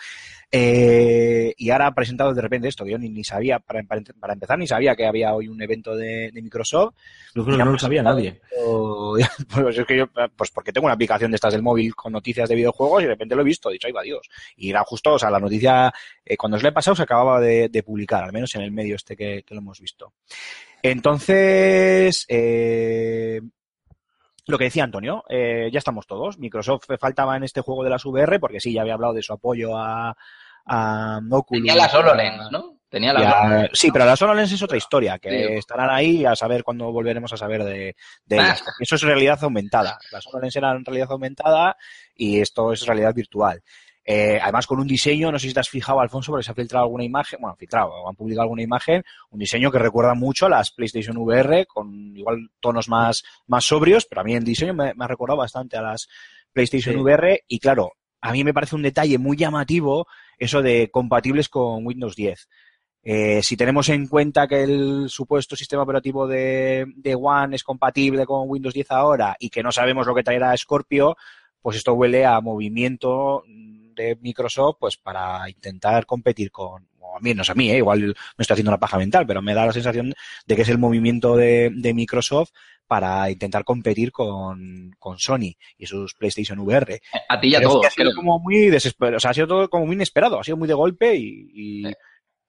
Eh, 0.50 1.54
y 1.56 1.70
ahora 1.70 1.86
ha 1.88 1.94
presentado 1.94 2.34
de 2.34 2.42
repente 2.42 2.68
esto, 2.68 2.84
que 2.84 2.90
yo 2.92 2.98
ni, 2.98 3.08
ni 3.08 3.24
sabía, 3.24 3.58
para, 3.58 3.80
empezar, 3.80 4.58
ni 4.58 4.66
sabía 4.66 4.94
que 4.96 5.06
había 5.06 5.34
hoy 5.34 5.48
un 5.48 5.60
evento 5.62 5.96
de, 5.96 6.30
de 6.32 6.42
Microsoft. 6.42 6.94
Yo 7.34 7.44
creo 7.44 7.56
que 7.56 7.64
no 7.64 7.72
lo 7.72 7.78
sabía 7.78 8.02
nadie. 8.02 8.40
O- 8.64 9.16
Pues 9.52 9.78
es 9.78 9.86
que 9.86 9.96
yo, 9.96 10.06
pues 10.36 10.50
porque 10.50 10.72
tengo 10.72 10.86
una 10.86 10.94
aplicación 10.94 11.30
de 11.30 11.34
estas 11.36 11.52
del 11.54 11.62
móvil 11.62 11.94
con 11.94 12.12
noticias 12.12 12.48
de 12.48 12.54
videojuegos 12.54 13.00
y 13.02 13.04
de 13.06 13.10
repente 13.12 13.34
lo 13.34 13.42
he 13.42 13.44
visto, 13.44 13.68
he 13.70 13.74
dicho, 13.74 13.86
ahí 13.86 13.92
va 13.92 14.02
Dios. 14.02 14.28
Y 14.56 14.70
era 14.70 14.82
justo, 14.84 15.14
o 15.14 15.18
sea, 15.18 15.30
la 15.30 15.40
noticia, 15.40 15.92
eh, 16.24 16.36
cuando 16.36 16.56
os 16.56 16.62
la 16.62 16.68
he 16.68 16.72
pasado, 16.72 16.94
se 16.94 17.02
acababa 17.02 17.40
de, 17.40 17.68
de 17.68 17.82
publicar, 17.82 18.22
al 18.24 18.32
menos 18.32 18.54
en 18.54 18.62
el 18.62 18.70
medio 18.72 18.96
este 18.96 19.16
que, 19.16 19.42
que 19.46 19.54
lo 19.54 19.60
hemos 19.60 19.80
visto. 19.80 20.12
Entonces, 20.82 22.24
eh, 22.28 23.40
lo 24.47 24.59
que 24.59 24.64
decía 24.64 24.84
Antonio, 24.84 25.24
eh, 25.28 25.70
ya 25.72 25.78
estamos 25.78 26.07
todos. 26.07 26.38
Microsoft 26.38 26.86
faltaba 27.01 27.36
en 27.36 27.45
este 27.45 27.61
juego 27.61 27.84
de 27.84 27.90
las 27.90 28.05
VR, 28.05 28.38
porque 28.40 28.61
sí, 28.61 28.72
ya 28.72 28.82
había 28.82 28.95
hablado 28.95 29.14
de 29.14 29.22
su 29.22 29.32
apoyo 29.32 29.76
a, 29.76 30.16
a 30.66 31.20
Oculus. 31.30 31.62
Tenía 31.62 31.76
las 31.76 31.95
HoloLens, 31.95 32.51
¿no? 32.51 32.76
Tenía 32.88 33.12
las 33.12 33.22
y 33.22 33.26
a- 33.26 33.40
HoloLens. 33.43 33.70
sí, 33.72 33.90
pero 33.90 34.05
las 34.05 34.20
HoloLens 34.20 34.53
es 34.53 34.62
otra 34.62 34.76
historia, 34.76 35.18
que 35.18 35.30
Sí. 35.30 35.53
estarán 35.55 35.90
ahí 35.90 36.24
a 36.24 36.36
saber 36.36 36.62
cuándo 36.64 36.90
volveremos 36.93 37.32
a 37.32 37.36
saber 37.36 37.64
de, 37.64 37.97
de 38.26 38.38
Ah. 38.38 38.43
ellas. 38.45 38.64
eso 38.80 38.95
es 38.97 39.03
realidad 39.03 39.38
aumentada. 39.43 39.99
Las 40.11 40.26
HoloLens 40.26 40.57
eran 40.57 40.84
realidad 40.84 41.09
aumentada 41.11 41.76
y 42.14 42.40
esto 42.40 42.72
es 42.72 42.84
realidad 42.86 43.14
virtual. 43.14 43.62
Eh, 44.05 44.38
además, 44.42 44.66
con 44.66 44.80
un 44.80 44.86
diseño, 44.86 45.30
no 45.30 45.38
sé 45.38 45.48
si 45.48 45.55
te 45.55 45.61
has 45.61 45.68
fijado, 45.68 46.00
Alfonso, 46.00 46.32
porque 46.32 46.44
se 46.44 46.50
ha 46.50 46.55
filtrado 46.55 46.84
alguna 46.84 47.05
imagen, 47.05 47.38
bueno, 47.40 47.55
filtrado, 47.57 47.90
o 47.90 48.09
han 48.09 48.16
publicado 48.16 48.42
alguna 48.42 48.62
imagen, 48.62 49.05
un 49.30 49.38
diseño 49.38 49.70
que 49.70 49.78
recuerda 49.78 50.14
mucho 50.14 50.46
a 50.46 50.48
las 50.48 50.70
PlayStation 50.72 51.16
VR, 51.16 51.66
con 51.66 52.16
igual 52.16 52.50
tonos 52.61 52.88
más, 52.88 53.22
más 53.46 53.64
sobrios, 53.64 54.05
pero 54.07 54.22
a 54.22 54.24
mí 54.24 54.34
el 54.34 54.44
diseño 54.44 54.74
me, 54.74 54.92
me 54.94 55.05
ha 55.05 55.09
recordado 55.09 55.38
bastante 55.38 55.76
a 55.76 55.82
las 55.82 56.09
PlayStation 56.53 56.94
Sí. 56.94 57.00
VR 57.00 57.44
y 57.48 57.59
claro, 57.59 57.92
a 58.20 58.32
mí 58.32 58.44
me 58.44 58.53
parece 58.55 58.76
un 58.76 58.82
detalle 58.82 59.18
muy 59.18 59.36
llamativo 59.36 60.07
eso 60.38 60.62
de 60.62 60.90
compatibles 60.90 61.48
con 61.48 61.86
Windows 61.86 62.16
10. 62.16 62.48
Eh, 63.05 63.42
si 63.42 63.57
tenemos 63.57 63.88
en 63.88 64.07
cuenta 64.07 64.46
que 64.46 64.62
el 64.62 65.09
supuesto 65.09 65.57
sistema 65.57 65.82
operativo 65.82 66.28
de, 66.28 66.86
de 66.96 67.14
One 67.16 67.57
es 67.57 67.64
compatible 67.64 68.26
con 68.26 68.48
Windows 68.48 68.74
10 68.74 68.90
ahora 68.92 69.36
y 69.40 69.50
que 69.50 69.62
no 69.62 69.72
sabemos 69.72 70.07
lo 70.07 70.14
que 70.14 70.22
traerá 70.22 70.57
Scorpio, 70.57 71.16
pues 71.61 71.76
esto 71.76 71.94
huele 71.94 72.24
a 72.24 72.40
movimiento 72.40 73.42
de 73.95 74.16
Microsoft 74.20 74.76
pues 74.80 74.97
para 74.97 75.49
intentar 75.49 76.07
competir 76.07 76.51
con, 76.51 76.88
o 77.01 77.16
a 77.16 77.20
mí, 77.20 77.34
no 77.34 77.43
es 77.43 77.51
a 77.51 77.55
mí, 77.55 77.70
¿eh? 77.70 77.78
igual 77.78 78.01
me 78.01 78.43
estoy 78.43 78.55
haciendo 78.55 78.70
una 78.70 78.80
paja 78.80 78.99
mental, 78.99 79.26
pero 79.26 79.43
me 79.43 79.55
da 79.55 79.66
la 79.66 79.72
sensación 79.72 80.14
de 80.47 80.57
que 80.57 80.62
es 80.62 80.68
el 80.68 80.78
movimiento 80.78 81.36
de, 81.36 81.70
de 81.74 81.95
Microsoft 81.95 82.51
para 82.86 83.30
intentar 83.30 83.64
competir 83.64 84.12
con, 84.12 84.95
con 84.99 85.18
Sony 85.18 85.57
y 85.78 85.86
sus 85.86 86.14
PlayStation 86.14 86.59
VR. 86.59 87.01
A 87.28 87.40
ti 87.40 87.49
y 87.49 87.55
a 87.55 87.59
Pero 87.59 87.70
es 87.70 87.74
que 87.74 87.78
todos. 87.78 87.86
ha 87.86 87.90
sido 87.90 88.14
como 88.14 88.38
muy 88.38 88.68
desesperado, 88.68 89.16
o 89.16 89.20
sea, 89.20 89.30
ha 89.30 89.34
sido 89.34 89.47
todo 89.47 89.70
como 89.70 89.86
muy 89.86 89.95
inesperado, 89.95 90.38
ha 90.38 90.45
sido 90.45 90.57
muy 90.57 90.68
de 90.68 90.74
golpe 90.74 91.14
y, 91.16 91.51
y, 91.55 91.93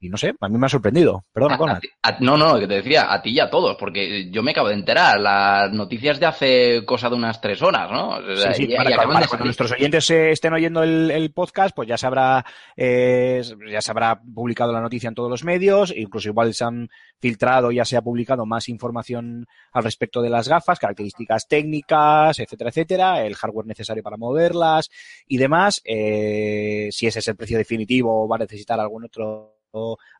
y 0.03 0.09
no 0.09 0.17
sé, 0.17 0.33
a 0.39 0.49
mí 0.49 0.57
me 0.57 0.65
ha 0.65 0.69
sorprendido. 0.69 1.25
Perdona, 1.33 1.55
a- 2.03 2.17
no, 2.19 2.37
no, 2.37 2.59
que 2.59 2.67
te 2.67 2.75
decía, 2.75 3.11
a 3.13 3.21
ti 3.21 3.31
y 3.31 3.39
a 3.39 3.49
todos, 3.49 3.75
porque 3.79 4.29
yo 4.31 4.43
me 4.43 4.51
acabo 4.51 4.67
de 4.67 4.75
enterar, 4.75 5.19
las 5.19 5.71
noticias 5.71 6.19
de 6.19 6.25
hace 6.25 6.85
cosa 6.85 7.09
de 7.09 7.15
unas 7.15 7.39
tres 7.41 7.61
horas, 7.61 7.89
¿no? 7.91 8.17
Sí, 8.35 8.53
sí, 8.53 8.63
y- 8.69 8.75
para, 8.75 8.91
y 8.91 8.95
para- 8.95 9.09
para 9.09 9.27
cuando 9.27 9.45
nuestros 9.45 9.71
oyentes 9.71 10.09
eh, 10.11 10.31
estén 10.31 10.53
oyendo 10.53 10.83
el, 10.83 11.09
el 11.11 11.31
podcast, 11.31 11.75
pues 11.75 11.87
ya 11.87 11.97
se 11.97 12.05
habrá 12.07 12.45
eh, 12.75 13.41
ya 13.71 13.81
se 13.81 13.91
habrá 13.91 14.19
publicado 14.21 14.71
la 14.73 14.81
noticia 14.81 15.07
en 15.07 15.15
todos 15.15 15.29
los 15.29 15.43
medios, 15.43 15.93
incluso 15.95 16.29
igual 16.29 16.53
se 16.53 16.63
han 16.63 16.89
filtrado, 17.19 17.71
ya 17.71 17.85
se 17.85 17.95
ha 17.97 18.01
publicado 18.01 18.45
más 18.45 18.67
información 18.69 19.45
al 19.71 19.83
respecto 19.83 20.21
de 20.21 20.29
las 20.29 20.47
gafas, 20.47 20.79
características 20.79 21.47
técnicas, 21.47 22.39
etcétera, 22.39 22.69
etcétera, 22.69 23.25
el 23.25 23.35
hardware 23.35 23.65
necesario 23.67 24.03
para 24.03 24.17
moverlas 24.17 24.89
y 25.27 25.37
demás. 25.37 25.81
Eh, 25.85 26.89
si 26.91 27.07
ese 27.07 27.19
es 27.19 27.27
el 27.27 27.35
precio 27.35 27.57
definitivo 27.57 28.23
o 28.23 28.27
va 28.27 28.35
a 28.35 28.39
necesitar 28.39 28.79
algún 28.79 29.05
otro 29.05 29.52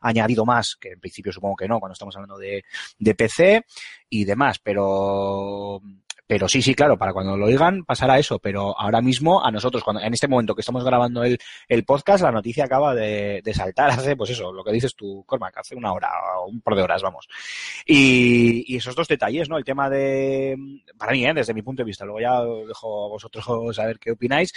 añadido 0.00 0.44
más, 0.44 0.76
que 0.76 0.92
en 0.92 1.00
principio 1.00 1.32
supongo 1.32 1.56
que 1.56 1.68
no, 1.68 1.80
cuando 1.80 1.94
estamos 1.94 2.14
hablando 2.16 2.38
de, 2.38 2.64
de 2.98 3.14
PC 3.14 3.64
y 4.08 4.24
demás, 4.24 4.58
pero 4.62 5.80
pero 6.26 6.48
sí, 6.48 6.62
sí, 6.62 6.74
claro, 6.74 6.96
para 6.96 7.12
cuando 7.12 7.36
lo 7.36 7.46
oigan 7.46 7.84
pasará 7.84 8.18
eso, 8.18 8.38
pero 8.38 8.78
ahora 8.78 9.02
mismo 9.02 9.44
a 9.44 9.50
nosotros, 9.50 9.84
cuando 9.84 10.00
en 10.00 10.14
este 10.14 10.26
momento 10.26 10.54
que 10.54 10.62
estamos 10.62 10.82
grabando 10.82 11.22
el, 11.22 11.38
el 11.68 11.84
podcast, 11.84 12.22
la 12.22 12.32
noticia 12.32 12.64
acaba 12.64 12.94
de, 12.94 13.42
de 13.44 13.54
saltar 13.54 13.90
hace, 13.90 14.16
pues 14.16 14.30
eso, 14.30 14.50
lo 14.50 14.64
que 14.64 14.72
dices 14.72 14.94
tú, 14.96 15.22
Cormac, 15.26 15.58
hace 15.58 15.74
una 15.74 15.92
hora 15.92 16.10
o 16.38 16.46
un 16.46 16.62
par 16.62 16.76
de 16.76 16.82
horas, 16.82 17.02
vamos. 17.02 17.28
Y, 17.84 18.74
esos 18.74 18.96
dos 18.96 19.06
detalles, 19.06 19.48
¿no? 19.48 19.58
El 19.58 19.64
tema 19.64 19.90
de, 19.90 20.56
para 20.96 21.12
mí, 21.12 21.26
¿eh? 21.26 21.34
desde 21.34 21.54
mi 21.54 21.62
punto 21.62 21.82
de 21.82 21.86
vista, 21.86 22.04
luego 22.04 22.20
ya 22.20 22.40
os 22.40 22.68
dejo 22.68 23.06
a 23.06 23.08
vosotros 23.08 23.44
saber 23.76 23.98
qué 23.98 24.12
opináis, 24.12 24.52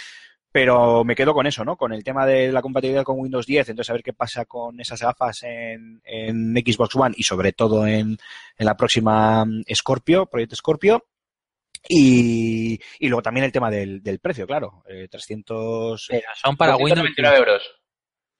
pero 0.50 1.04
me 1.04 1.14
quedo 1.14 1.34
con 1.34 1.46
eso, 1.46 1.64
¿no? 1.64 1.76
Con 1.76 1.92
el 1.92 2.02
tema 2.02 2.26
de 2.26 2.50
la 2.50 2.62
compatibilidad 2.62 3.04
con 3.04 3.20
Windows 3.20 3.46
10, 3.46 3.68
entonces 3.68 3.90
a 3.90 3.92
ver 3.92 4.02
qué 4.02 4.12
pasa 4.12 4.44
con 4.46 4.80
esas 4.80 5.00
gafas 5.00 5.42
en, 5.42 6.00
en 6.04 6.54
Xbox 6.56 6.96
One 6.96 7.14
y 7.16 7.22
sobre 7.22 7.52
todo 7.52 7.86
en, 7.86 8.16
en 8.56 8.66
la 8.66 8.76
próxima 8.76 9.44
mm, 9.44 9.62
Scorpio, 9.74 10.26
Proyecto 10.26 10.56
Scorpio. 10.56 11.04
Y, 11.88 12.78
y 12.98 13.08
luego 13.08 13.22
también 13.22 13.44
el 13.44 13.52
tema 13.52 13.70
del, 13.70 14.02
del 14.02 14.18
precio, 14.18 14.46
claro. 14.46 14.82
Eh, 14.88 15.06
300. 15.08 16.06
Pero 16.08 16.22
son 16.34 16.56
para 16.56 16.76
Windows 16.76 17.06
299 17.06 17.36
euros. 17.38 17.62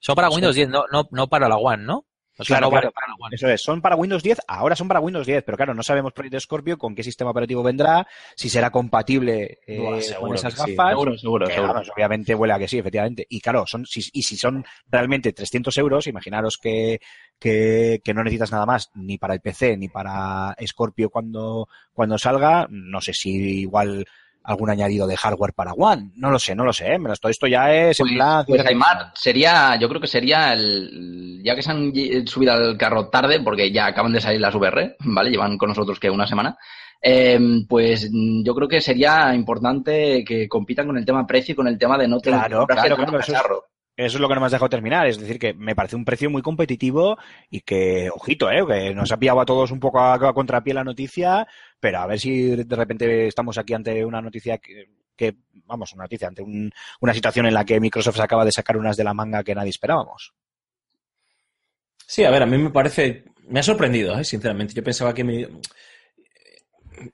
Son 0.00 0.14
para 0.14 0.28
Windows 0.30 0.54
10, 0.54 0.68
no, 0.68 0.84
no, 0.90 1.08
no 1.10 1.28
para 1.28 1.48
la 1.48 1.56
One, 1.56 1.84
¿no? 1.84 2.07
O 2.38 2.44
sea, 2.44 2.58
Claro, 2.58 2.66
no 2.66 2.70
claro, 2.70 2.92
para. 2.92 3.34
Eso 3.34 3.48
es, 3.48 3.60
son 3.60 3.80
para 3.80 3.96
Windows 3.96 4.22
10, 4.22 4.38
ahora 4.46 4.76
son 4.76 4.86
para 4.86 5.00
Windows 5.00 5.26
10, 5.26 5.42
pero 5.44 5.56
claro, 5.56 5.74
no 5.74 5.82
sabemos 5.82 6.12
Proyecto 6.12 6.38
Scorpio 6.38 6.78
con 6.78 6.94
qué 6.94 7.02
sistema 7.02 7.32
operativo 7.32 7.62
vendrá, 7.64 8.06
si 8.36 8.48
será 8.48 8.70
compatible 8.70 9.58
eh, 9.66 10.00
con 10.18 10.34
esas 10.34 10.54
sí, 10.54 10.74
gafas. 10.74 10.90
Seguro, 10.90 11.18
seguro, 11.18 11.46
que, 11.46 11.54
seguro. 11.54 11.74
vamos, 11.74 11.90
obviamente 11.94 12.34
huele 12.34 12.54
a 12.54 12.58
que 12.58 12.68
sí, 12.68 12.78
efectivamente. 12.78 13.26
Y 13.28 13.40
claro, 13.40 13.66
son, 13.66 13.84
si, 13.86 14.08
y 14.12 14.22
si 14.22 14.36
son 14.36 14.64
realmente 14.88 15.32
300 15.32 15.76
euros, 15.78 16.06
imaginaros 16.06 16.58
que, 16.58 17.00
que, 17.40 18.00
que 18.04 18.14
no 18.14 18.22
necesitas 18.22 18.52
nada 18.52 18.66
más, 18.66 18.90
ni 18.94 19.18
para 19.18 19.34
el 19.34 19.40
PC, 19.40 19.76
ni 19.76 19.88
para 19.88 20.54
Scorpio 20.64 21.10
cuando, 21.10 21.68
cuando 21.92 22.18
salga, 22.18 22.68
no 22.70 23.00
sé 23.00 23.14
si 23.14 23.60
igual 23.60 24.06
algún 24.48 24.70
añadido 24.70 25.06
de 25.06 25.16
hardware 25.16 25.52
para 25.52 25.72
One, 25.74 26.10
no 26.16 26.30
lo 26.30 26.38
sé, 26.38 26.54
no 26.54 26.64
lo 26.64 26.72
sé, 26.72 26.94
¿eh? 26.94 26.98
Esto, 27.12 27.28
esto 27.28 27.46
ya 27.46 27.72
es 27.72 28.00
en 28.00 28.06
Pues, 28.06 28.16
plan... 28.16 28.44
pues, 28.46 28.66
Aymar, 28.66 29.12
sería, 29.14 29.76
yo 29.78 29.88
creo 29.88 30.00
que 30.00 30.06
sería 30.06 30.52
el, 30.54 31.40
ya 31.44 31.54
que 31.54 31.62
se 31.62 31.70
han 31.70 31.92
subido 32.26 32.52
al 32.54 32.76
carro 32.78 33.08
tarde, 33.08 33.40
porque 33.40 33.70
ya 33.70 33.86
acaban 33.86 34.12
de 34.12 34.20
salir 34.20 34.40
las 34.40 34.54
VR, 34.54 34.96
¿vale? 35.00 35.30
Llevan 35.30 35.58
con 35.58 35.68
nosotros 35.68 36.00
que 36.00 36.10
una 36.10 36.26
semana. 36.26 36.56
eh, 37.02 37.38
pues 37.68 38.10
yo 38.12 38.54
creo 38.54 38.66
que 38.68 38.80
sería 38.80 39.34
importante 39.34 40.24
que 40.24 40.48
compitan 40.48 40.86
con 40.86 40.96
el 40.98 41.04
tema 41.04 41.26
precio 41.26 41.52
y 41.52 41.56
con 41.56 41.68
el 41.68 41.78
tema 41.78 41.96
de 41.98 42.08
no 42.08 42.18
tener 42.18 42.40
Claro, 42.40 42.66
que 42.66 42.74
claro, 42.74 42.96
claro, 42.96 43.18
eso. 43.20 43.64
Eso 43.98 44.16
es 44.16 44.20
lo 44.20 44.28
que 44.28 44.34
no 44.36 44.40
me 44.40 44.46
has 44.46 44.52
dejado 44.52 44.68
terminar, 44.68 45.08
es 45.08 45.18
decir, 45.18 45.40
que 45.40 45.54
me 45.54 45.74
parece 45.74 45.96
un 45.96 46.04
precio 46.04 46.30
muy 46.30 46.40
competitivo 46.40 47.18
y 47.50 47.62
que, 47.62 48.08
ojito, 48.14 48.48
eh, 48.48 48.64
que 48.64 48.94
nos 48.94 49.10
ha 49.10 49.16
pillado 49.16 49.40
a 49.40 49.44
todos 49.44 49.72
un 49.72 49.80
poco 49.80 49.98
a, 50.00 50.32
contrapié 50.32 50.72
la 50.72 50.84
noticia, 50.84 51.48
pero 51.80 51.98
a 51.98 52.06
ver 52.06 52.20
si 52.20 52.54
de 52.64 52.76
repente 52.76 53.26
estamos 53.26 53.58
aquí 53.58 53.74
ante 53.74 54.04
una 54.04 54.22
noticia 54.22 54.58
que, 54.58 54.86
que 55.16 55.34
vamos, 55.64 55.92
una 55.94 56.04
noticia, 56.04 56.28
ante 56.28 56.42
un- 56.42 56.70
una 57.00 57.12
situación 57.12 57.46
en 57.46 57.54
la 57.54 57.64
que 57.64 57.80
Microsoft 57.80 58.16
se 58.18 58.22
acaba 58.22 58.44
de 58.44 58.52
sacar 58.52 58.76
unas 58.76 58.96
de 58.96 59.02
la 59.02 59.14
manga 59.14 59.42
que 59.42 59.56
nadie 59.56 59.70
esperábamos. 59.70 60.32
Sí, 62.06 62.22
a 62.24 62.30
ver, 62.30 62.44
a 62.44 62.46
mí 62.46 62.56
me 62.56 62.70
parece. 62.70 63.24
Me 63.48 63.58
ha 63.60 63.62
sorprendido, 63.64 64.16
¿eh? 64.16 64.22
sinceramente. 64.24 64.74
Yo 64.74 64.84
pensaba 64.84 65.12
que. 65.12 65.24
Me... 65.24 65.48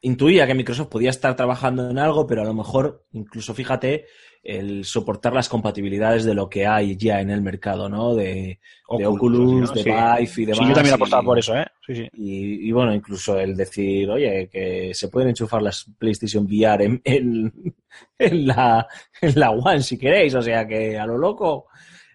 Intuía 0.01 0.47
que 0.47 0.55
Microsoft 0.55 0.89
podía 0.89 1.11
estar 1.11 1.37
trabajando 1.37 1.91
en 1.91 1.99
algo, 1.99 2.27
pero 2.27 2.41
a 2.43 2.45
lo 2.45 2.55
mejor, 2.55 3.05
incluso 3.13 3.53
fíjate, 3.55 4.07
el 4.45 4.85
soportar 4.85 5.33
las 5.33 5.49
compatibilidades 5.49 6.25
de 6.25 6.35
lo 6.35 6.51
que 6.51 6.67
hay 6.67 6.97
ya 6.99 7.21
en 7.23 7.31
el 7.31 7.41
mercado, 7.41 7.89
¿no? 7.89 8.15
De, 8.15 8.61
de 8.99 9.07
Oculus, 9.07 9.71
¿no? 9.71 9.75
de 9.75 9.83
Sí. 9.83 9.91
Vive 9.91 10.31
y 10.37 10.45
demás. 10.45 10.59
Sí, 10.59 10.69
yo 10.69 10.75
también 10.75 10.93
y- 10.93 10.97
apostaba 10.97 11.23
por 11.23 11.39
eso, 11.39 11.57
¿eh? 11.57 11.67
Sí, 11.87 11.95
sí. 11.95 12.09
Y, 12.13 12.69
y 12.69 12.73
bueno, 12.73 12.95
incluso 12.95 13.39
el 13.41 13.57
decir, 13.57 14.11
oye, 14.11 14.49
que 14.53 14.93
se 14.93 15.09
pueden 15.09 15.31
enchufar 15.31 15.63
las 15.63 15.87
PlayStation 15.99 16.45
VR 16.45 16.85
en, 16.85 17.01
en, 17.05 17.75
en 18.19 18.47
la, 18.47 18.87
en 19.23 19.33
la 19.41 19.51
One 19.51 19.83
si 19.83 19.97
queréis, 19.99 20.35
o 20.35 20.43
sea 20.43 20.67
que 20.67 20.99
a 20.99 21.07
lo 21.07 21.17
loco. 21.17 21.67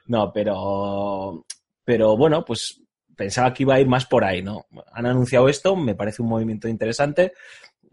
No, 0.06 0.32
pero, 0.32 1.46
pero 1.84 2.16
bueno, 2.16 2.46
pues 2.46 2.82
pensaba 3.16 3.54
que 3.54 3.64
iba 3.64 3.74
a 3.76 3.80
ir 3.80 3.88
más 3.88 4.06
por 4.06 4.24
ahí, 4.24 4.42
¿no? 4.44 4.68
Han 4.94 5.06
anunciado 5.08 5.50
esto, 5.50 5.76
me 5.76 5.96
parece 5.96 6.22
un 6.22 6.30
movimiento 6.30 6.68
interesante. 6.68 7.34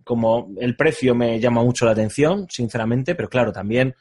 Como 0.05 0.51
el 0.61 0.76
precio 0.76 1.14
me 1.14 1.41
llama 1.41 1.62
mucho 1.64 1.84
la 1.84 1.91
atención, 1.93 2.47
sinceramente, 2.49 3.14
pero 3.14 3.28
claro, 3.28 3.51
también 3.53 3.95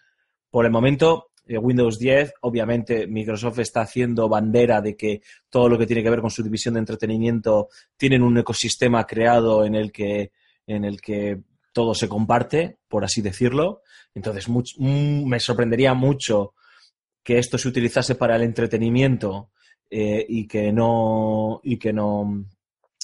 por 0.56 0.66
el 0.66 0.72
momento 0.72 1.32
eh, 1.48 1.58
Windows 1.58 2.00
10, 2.00 2.36
obviamente 2.44 3.08
Microsoft 3.08 3.60
está 3.60 3.82
haciendo 3.82 4.30
bandera 4.30 4.80
de 4.80 4.96
que 4.96 5.22
todo 5.50 5.68
lo 5.68 5.78
que 5.78 5.86
tiene 5.86 6.02
que 6.02 6.10
ver 6.10 6.22
con 6.22 6.32
su 6.32 6.42
división 6.42 6.76
de 6.76 6.80
entretenimiento 6.80 7.68
tienen 7.98 8.24
un 8.24 8.38
ecosistema 8.38 9.06
creado 9.06 9.66
en 9.66 9.76
el 9.76 9.92
que, 9.92 10.32
en 10.66 10.86
el 10.86 11.02
que 11.02 11.42
todo 11.74 11.94
se 11.94 12.08
comparte, 12.08 12.78
por 12.88 13.04
así 13.04 13.22
decirlo. 13.22 13.82
Entonces, 14.14 14.48
mm, 14.48 15.28
me 15.28 15.42
sorprendería 15.42 15.94
mucho 15.94 16.54
que 17.22 17.38
esto 17.38 17.58
se 17.58 17.68
utilizase 17.68 18.16
para 18.16 18.38
el 18.38 18.44
entretenimiento 18.44 19.50
eh, 19.90 20.26
y 20.26 20.48
que 20.48 20.72
no 20.72 21.60
y 21.64 21.78
que 21.78 21.92
no 21.92 22.46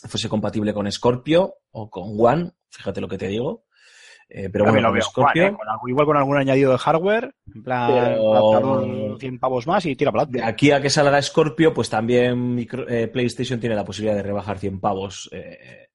fuese 0.08 0.30
compatible 0.30 0.74
con 0.74 0.90
Scorpio 0.90 1.56
o 1.72 1.90
con 1.90 2.16
One, 2.18 2.52
fíjate 2.70 3.02
lo 3.02 3.10
que 3.10 3.18
te 3.18 3.28
digo. 3.28 3.66
Eh, 4.34 4.50
pero 4.50 4.64
bueno, 4.64 4.80
lo 4.88 4.94
veo, 4.94 5.02
Scorpio, 5.02 5.44
¿eh? 5.48 5.52
Con 5.54 5.68
algo- 5.68 5.90
igual 5.90 6.06
con 6.06 6.16
algún 6.16 6.38
añadido 6.38 6.72
de 6.72 6.78
hardware, 6.78 7.36
en 7.54 7.64
plan, 7.64 7.92
Pero- 7.92 8.34
adaptador 8.34 9.20
100 9.20 9.40
pavos 9.40 9.68
más 9.68 9.86
y 9.86 9.96
tira 9.98 10.12
para 10.12 10.26
de 10.26 10.42
aquí 10.42 10.72
a 10.72 10.82
que 10.82 10.90
salga 10.90 11.22
Scorpio, 11.22 11.74
pues 11.74 11.90
también 11.90 12.56
micro- 12.56 12.88
eh, 12.88 13.10
PlayStation 13.10 13.60
tiene 13.60 13.76
la 13.76 13.84
posibilidad 13.84 14.16
de 14.16 14.24
rebajar 14.24 14.58
100 14.58 14.80
pavos 14.80 15.30
eh, 15.34 15.90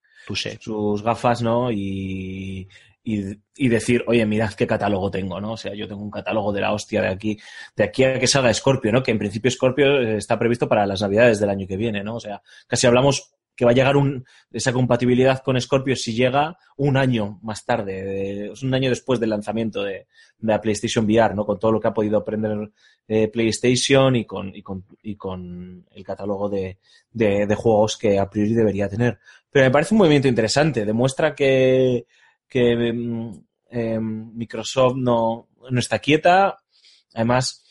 sus 0.61 1.03
gafas, 1.03 1.41
¿no? 1.41 1.71
Y, 1.71 2.69
y, 3.03 3.23
y 3.57 3.69
decir, 3.69 4.05
oye, 4.09 4.27
mirad 4.27 4.53
qué 4.53 4.67
catálogo 4.67 5.11
tengo, 5.11 5.41
¿no? 5.41 5.53
O 5.53 5.57
sea, 5.57 5.73
yo 5.75 5.87
tengo 5.89 6.03
un 6.03 6.11
catálogo 6.11 6.53
de 6.53 6.61
la 6.61 6.73
hostia 6.73 7.01
de 7.01 7.09
aquí, 7.09 7.39
de 7.77 7.85
aquí 7.85 8.05
a 8.05 8.19
que 8.19 8.27
salga 8.27 8.53
Scorpio, 8.53 8.93
¿no? 8.93 9.03
Que 9.03 9.13
en 9.13 9.19
principio 9.19 9.51
Scorpio 9.51 9.99
está 10.03 10.39
previsto 10.39 10.69
para 10.69 10.85
las 10.85 11.01
navidades 11.01 11.39
del 11.41 11.49
año 11.51 11.67
que 11.67 11.77
viene, 11.77 12.03
¿no? 12.03 12.17
O 12.17 12.21
sea, 12.21 12.43
casi 12.67 12.87
hablamos 12.87 13.33
que 13.57 13.65
va 13.65 13.71
a 13.71 13.75
llegar 13.75 13.97
un, 13.97 14.25
esa 14.53 14.73
compatibilidad 14.73 15.43
con 15.43 15.61
Scorpio 15.61 15.97
si 15.97 16.15
llega 16.15 16.59
un 16.77 16.97
año 16.97 17.39
más 17.43 17.65
tarde, 17.65 18.03
de- 18.05 18.53
un 18.63 18.75
año 18.75 18.91
después 18.91 19.19
del 19.19 19.31
lanzamiento 19.31 19.83
de, 19.83 20.07
la 20.41 20.61
PlayStation 20.61 21.05
VR, 21.07 21.35
¿no? 21.35 21.45
Con 21.47 21.59
todo 21.59 21.73
lo 21.73 21.81
que 21.81 21.89
ha 21.89 21.95
podido 21.95 22.19
aprender 22.19 22.71
eh, 23.09 23.29
PlayStation 23.29 24.15
y 24.17 24.25
con, 24.25 24.55
y 24.55 24.63
con, 24.63 24.85
y 25.03 25.17
con 25.17 25.87
el 25.91 26.05
catálogo 26.05 26.49
de, 26.49 26.79
de, 27.13 27.55
juegos 27.55 27.97
que 27.97 28.19
a 28.19 28.29
priori 28.29 28.53
debería 28.53 28.89
tener. 28.89 29.19
Pero 29.51 29.65
me 29.67 29.71
parece 29.71 29.95
un 29.95 29.99
movimiento 29.99 30.29
interesante, 30.29 30.85
demuestra 30.85 31.35
que, 31.35 32.07
que 32.49 32.93
mm, 32.93 33.31
eh, 33.71 33.99
Microsoft 34.01 34.97
no, 34.97 35.49
no 35.71 35.79
está 35.81 35.99
quieta. 35.99 36.59
Además, 37.15 37.65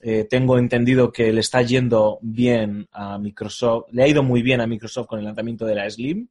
eh, 0.00 0.24
tengo 0.24 0.58
entendido 0.58 1.12
que 1.12 1.32
le 1.32 1.40
está 1.40 1.62
yendo 1.62 2.18
bien 2.22 2.88
a 2.92 3.18
Microsoft, 3.18 3.86
le 3.90 4.04
ha 4.04 4.08
ido 4.08 4.22
muy 4.22 4.42
bien 4.42 4.60
a 4.60 4.66
Microsoft 4.66 5.08
con 5.08 5.18
el 5.18 5.24
lanzamiento 5.24 5.66
de 5.66 5.74
la 5.74 5.90
Slim 5.90 6.28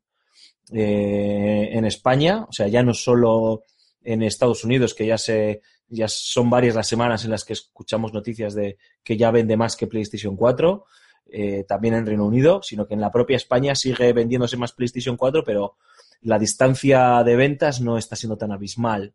eh, 0.72 1.70
en 1.72 1.86
España, 1.86 2.46
o 2.48 2.52
sea, 2.52 2.68
ya 2.68 2.84
no 2.84 2.94
solo 2.94 3.64
en 4.04 4.24
Estados 4.24 4.64
Unidos, 4.64 4.94
que 4.94 5.06
ya 5.06 5.18
se 5.18 5.62
ya 5.90 6.08
son 6.08 6.50
varias 6.50 6.76
las 6.76 6.88
semanas 6.88 7.24
en 7.24 7.32
las 7.32 7.46
que 7.46 7.54
escuchamos 7.54 8.14
noticias 8.14 8.54
de 8.54 8.78
que 9.04 9.16
ya 9.16 9.32
vende 9.32 9.56
más 9.56 9.76
que 9.76 9.88
PlayStation 9.88 10.36
4, 10.36 10.86
eh, 11.30 11.66
también 11.68 11.94
en 11.94 12.06
Reino 12.06 12.26
Unido, 12.26 12.62
sino 12.62 12.88
que 12.88 12.94
en 12.94 13.02
la 13.02 13.12
propia 13.12 13.38
España 13.38 13.76
sigue 13.76 14.14
vendiéndose 14.14 14.58
más 14.58 14.74
PlayStation 14.74 15.16
4, 15.18 15.44
pero 15.46 15.78
la 16.22 16.40
distancia 16.40 17.24
de 17.24 17.36
ventas 17.36 17.80
no 17.82 17.98
está 17.98 18.16
siendo 18.16 18.38
tan 18.38 18.52
abismal 18.52 19.14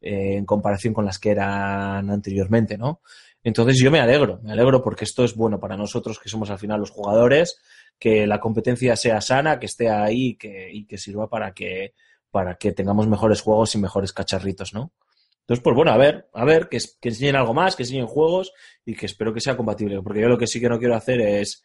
eh, 0.00 0.36
en 0.36 0.44
comparación 0.44 0.94
con 0.94 1.04
las 1.04 1.18
que 1.18 1.30
eran 1.30 2.10
anteriormente, 2.10 2.76
¿no? 2.76 3.00
Entonces 3.44 3.78
yo 3.78 3.90
me 3.90 4.00
alegro, 4.00 4.40
me 4.42 4.52
alegro 4.52 4.82
porque 4.82 5.04
esto 5.04 5.24
es 5.24 5.34
bueno 5.34 5.58
para 5.58 5.76
nosotros 5.76 6.18
que 6.18 6.28
somos 6.28 6.50
al 6.50 6.58
final 6.58 6.80
los 6.80 6.90
jugadores, 6.90 7.60
que 7.98 8.26
la 8.26 8.40
competencia 8.40 8.96
sea 8.96 9.20
sana, 9.20 9.58
que 9.58 9.66
esté 9.66 9.90
ahí 9.90 10.28
y 10.28 10.34
que, 10.36 10.70
y 10.72 10.86
que 10.86 10.98
sirva 10.98 11.28
para 11.28 11.52
que, 11.52 11.94
para 12.30 12.56
que 12.56 12.72
tengamos 12.72 13.08
mejores 13.08 13.40
juegos 13.40 13.74
y 13.74 13.78
mejores 13.78 14.12
cacharritos, 14.12 14.72
¿no? 14.74 14.92
Entonces, 15.40 15.62
pues 15.62 15.74
bueno, 15.74 15.90
a 15.90 15.96
ver, 15.96 16.28
a 16.34 16.44
ver, 16.44 16.68
que, 16.68 16.78
enseñen 17.02 17.34
algo 17.34 17.52
más, 17.52 17.74
que 17.74 17.82
enseñen 17.82 18.06
juegos 18.06 18.52
y 18.84 18.94
que 18.94 19.06
espero 19.06 19.34
que 19.34 19.40
sea 19.40 19.56
compatible, 19.56 20.00
porque 20.00 20.20
yo 20.20 20.28
lo 20.28 20.38
que 20.38 20.46
sí 20.46 20.60
que 20.60 20.68
no 20.68 20.78
quiero 20.78 20.94
hacer 20.94 21.20
es 21.20 21.64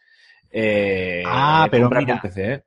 eh, 0.50 1.22
Ah, 1.24 1.68
pero 1.70 1.88
mira. 1.88 2.20
con 2.20 2.30
PC, 2.30 2.52
¿eh? 2.52 2.64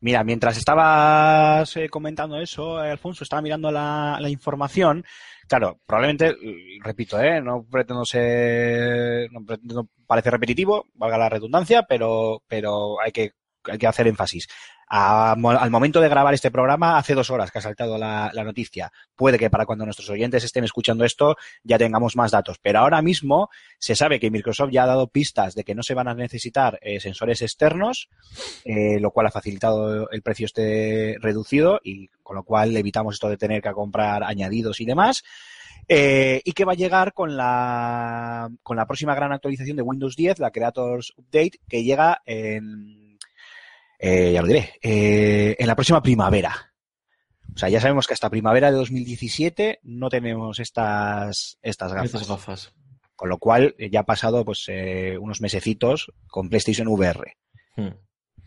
Mira, 0.00 0.22
mientras 0.22 0.56
estabas 0.56 1.76
eh, 1.76 1.88
comentando 1.88 2.40
eso, 2.40 2.84
eh, 2.84 2.90
Alfonso, 2.90 3.24
estaba 3.24 3.42
mirando 3.42 3.70
la, 3.70 4.18
la 4.20 4.28
información. 4.28 5.04
Claro, 5.48 5.80
probablemente, 5.86 6.36
repito, 6.84 7.18
eh, 7.20 7.40
no 7.40 7.64
pretendo 7.64 8.04
ser, 8.04 9.32
no 9.32 9.42
pretendo 9.46 9.88
parecer 10.06 10.32
repetitivo, 10.32 10.84
valga 10.94 11.16
la 11.16 11.28
redundancia, 11.30 11.84
pero, 11.88 12.42
pero 12.46 13.00
hay 13.00 13.12
que, 13.12 13.32
hay 13.64 13.78
que 13.78 13.86
hacer 13.86 14.06
énfasis. 14.06 14.48
Al 14.90 15.70
momento 15.70 16.00
de 16.00 16.08
grabar 16.08 16.32
este 16.32 16.50
programa, 16.50 16.96
hace 16.96 17.14
dos 17.14 17.28
horas 17.28 17.50
que 17.50 17.58
ha 17.58 17.62
saltado 17.62 17.98
la, 17.98 18.30
la 18.32 18.42
noticia. 18.42 18.90
Puede 19.14 19.38
que 19.38 19.50
para 19.50 19.66
cuando 19.66 19.84
nuestros 19.84 20.08
oyentes 20.08 20.44
estén 20.44 20.64
escuchando 20.64 21.04
esto 21.04 21.36
ya 21.62 21.76
tengamos 21.76 22.16
más 22.16 22.30
datos, 22.30 22.58
pero 22.62 22.78
ahora 22.78 23.02
mismo 23.02 23.50
se 23.78 23.94
sabe 23.94 24.18
que 24.18 24.30
Microsoft 24.30 24.70
ya 24.70 24.84
ha 24.84 24.86
dado 24.86 25.08
pistas 25.08 25.54
de 25.54 25.64
que 25.64 25.74
no 25.74 25.82
se 25.82 25.92
van 25.92 26.08
a 26.08 26.14
necesitar 26.14 26.78
eh, 26.80 27.00
sensores 27.00 27.42
externos, 27.42 28.08
eh, 28.64 28.98
lo 28.98 29.10
cual 29.10 29.26
ha 29.26 29.30
facilitado 29.30 30.08
el 30.10 30.22
precio 30.22 30.46
este 30.46 31.16
reducido 31.20 31.80
y 31.84 32.08
con 32.22 32.36
lo 32.36 32.44
cual 32.44 32.74
evitamos 32.74 33.16
esto 33.16 33.28
de 33.28 33.36
tener 33.36 33.60
que 33.60 33.72
comprar 33.72 34.24
añadidos 34.24 34.80
y 34.80 34.86
demás. 34.86 35.22
Eh, 35.90 36.42
y 36.44 36.52
que 36.52 36.66
va 36.66 36.72
a 36.72 36.76
llegar 36.76 37.14
con 37.14 37.34
la, 37.34 38.50
con 38.62 38.76
la 38.76 38.86
próxima 38.86 39.14
gran 39.14 39.32
actualización 39.32 39.76
de 39.76 39.82
Windows 39.82 40.16
10, 40.16 40.38
la 40.38 40.50
Creators 40.50 41.14
Update, 41.16 41.60
que 41.66 41.82
llega 41.82 42.20
en, 42.26 42.97
eh, 43.98 44.32
ya 44.32 44.40
lo 44.42 44.48
diré, 44.48 44.74
eh, 44.82 45.56
en 45.58 45.66
la 45.66 45.74
próxima 45.74 46.02
primavera. 46.02 46.72
O 47.54 47.58
sea, 47.58 47.68
ya 47.68 47.80
sabemos 47.80 48.06
que 48.06 48.14
hasta 48.14 48.30
primavera 48.30 48.70
de 48.70 48.76
2017 48.76 49.80
no 49.82 50.08
tenemos 50.08 50.60
estas, 50.60 51.58
estas 51.60 52.04
Estas 52.04 52.28
gafas. 52.28 52.72
Con 53.16 53.28
lo 53.28 53.38
cual 53.38 53.74
eh, 53.78 53.90
ya 53.90 54.00
ha 54.00 54.06
pasado 54.06 54.44
pues 54.44 54.64
eh, 54.68 55.16
unos 55.18 55.40
mesecitos 55.40 56.12
con 56.28 56.48
PlayStation 56.48 56.86
VR. 56.86 57.32
Hmm. 57.74 57.88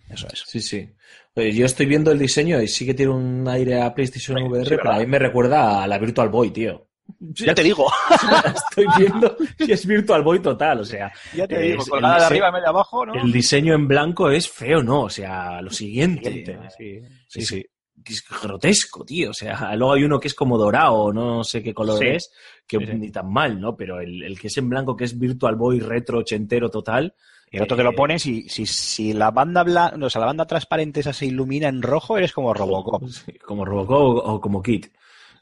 Eso 0.09 0.27
es. 0.31 0.43
Sí, 0.47 0.61
sí. 0.61 0.89
Oye, 1.35 1.51
yo 1.51 1.65
estoy 1.65 1.87
viendo 1.87 2.11
el 2.11 2.19
diseño 2.19 2.61
y 2.61 2.67
sí 2.67 2.85
que 2.85 2.93
tiene 2.93 3.11
un 3.11 3.47
aire 3.47 3.81
a 3.81 3.93
PlayStation 3.93 4.37
Sí, 4.37 4.43
VR, 4.43 4.65
sí, 4.65 4.75
pero 4.77 4.91
a 4.91 4.99
mí 4.99 5.05
me 5.05 5.19
recuerda 5.19 5.83
a 5.83 5.87
la 5.87 5.97
Virtual 5.97 6.29
Boy, 6.29 6.51
tío. 6.51 6.89
Ya 7.19 7.53
te 7.53 7.63
digo, 7.63 7.85
estoy 8.55 8.85
viendo 8.97 9.35
y 9.59 9.71
es 9.71 9.85
Virtual 9.85 10.23
Boy 10.23 10.39
total, 10.39 10.79
o 10.79 10.85
sea, 10.85 11.11
ya 11.35 11.47
te 11.47 11.59
digo, 11.59 11.83
colgada 11.85 12.19
de 12.19 12.25
arriba, 12.25 12.51
media 12.51 12.69
abajo, 12.69 13.05
¿no? 13.05 13.13
el 13.13 13.31
diseño 13.31 13.73
en 13.75 13.87
blanco 13.87 14.29
es 14.29 14.49
feo, 14.49 14.81
¿no? 14.81 15.01
O 15.03 15.09
sea, 15.09 15.61
lo 15.61 15.69
siguiente. 15.69 16.43
Sí, 16.77 16.99
sí, 17.27 17.41
sí. 17.45 17.65
es 18.05 18.23
grotesco, 18.41 19.03
tío. 19.05 19.29
O 19.31 19.33
sea, 19.33 19.75
luego 19.75 19.93
hay 19.93 20.03
uno 20.03 20.19
que 20.19 20.29
es 20.29 20.33
como 20.33 20.57
dorado, 20.57 21.13
no 21.13 21.43
sé 21.43 21.61
qué 21.61 21.73
color 21.73 21.99
Sí. 21.99 22.07
es, 22.07 22.31
que 22.65 22.77
Sí, 22.79 22.85
sí. 22.87 22.93
ni 22.93 23.11
tan 23.11 23.31
mal, 23.31 23.59
¿no? 23.59 23.75
Pero 23.75 23.99
el, 23.99 24.23
el 24.23 24.39
que 24.39 24.47
es 24.47 24.57
en 24.57 24.69
blanco, 24.69 24.95
que 24.95 25.03
es 25.03 25.17
Virtual 25.19 25.55
Boy 25.55 25.79
retro 25.79 26.19
ochentero 26.19 26.69
total, 26.69 27.13
Y 27.51 27.57
el 27.57 27.63
otro 27.63 27.77
te 27.77 27.83
lo 27.83 27.91
Eh, 27.91 27.95
pones 27.95 28.25
y 28.25 28.47
si, 28.49 28.65
si 28.65 29.13
la 29.13 29.29
banda 29.29 29.63
blanca, 29.63 29.97
o 30.03 30.09
sea, 30.09 30.21
la 30.21 30.27
banda 30.27 30.47
transparente 30.47 31.01
esa 31.01 31.13
se 31.13 31.25
ilumina 31.27 31.67
en 31.67 31.81
rojo, 31.83 32.17
eres 32.17 32.31
como 32.31 32.53
Robocop. 32.55 33.03
como 33.45 33.65
Robocop 33.65 33.99
o, 34.01 34.33
o 34.35 34.41
como 34.41 34.63
Kit. 34.63 34.87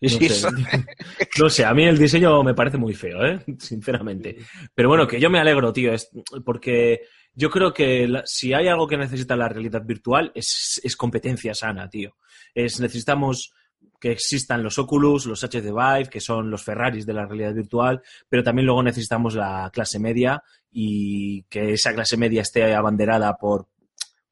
No 0.01 0.09
sé. 0.09 0.47
No 1.39 1.49
sé, 1.49 1.65
a 1.65 1.73
mí 1.73 1.83
el 1.83 1.97
diseño 1.97 2.41
me 2.43 2.53
parece 2.53 2.77
muy 2.77 2.93
feo, 2.93 3.23
¿eh? 3.25 3.39
Sinceramente. 3.59 4.37
Pero 4.73 4.89
bueno, 4.89 5.07
que 5.07 5.19
yo 5.19 5.29
me 5.29 5.39
alegro, 5.39 5.71
tío, 5.73 5.93
es- 5.93 6.09
porque 6.45 7.01
yo 7.33 7.49
creo 7.49 7.73
que 7.73 8.07
la- 8.07 8.23
si 8.25 8.53
hay 8.53 8.67
algo 8.67 8.87
que 8.87 8.97
necesita 8.97 9.35
la 9.35 9.49
realidad 9.49 9.83
virtual 9.85 10.31
es, 10.35 10.79
es 10.83 10.95
competencia 10.95 11.53
sana, 11.53 11.89
tío. 11.89 12.15
Es, 12.53 12.79
necesitamos 12.79 13.53
que 13.99 14.11
existan 14.11 14.63
los 14.63 14.77
Oculus, 14.79 15.25
los 15.25 15.43
HTC 15.43 15.71
Vive, 15.71 16.09
que 16.09 16.21
son 16.21 16.49
los 16.49 16.63
Ferraris 16.63 17.05
de 17.05 17.13
la 17.13 17.25
realidad 17.25 17.53
virtual, 17.53 18.01
pero 18.29 18.43
también 18.43 18.65
luego 18.65 18.81
necesitamos 18.81 19.35
la 19.35 19.69
clase 19.73 19.99
media 19.99 20.41
y 20.71 21.43
que 21.43 21.73
esa 21.73 21.93
clase 21.93 22.15
media 22.15 22.41
esté 22.41 22.73
abanderada 22.73 23.35
por 23.35 23.67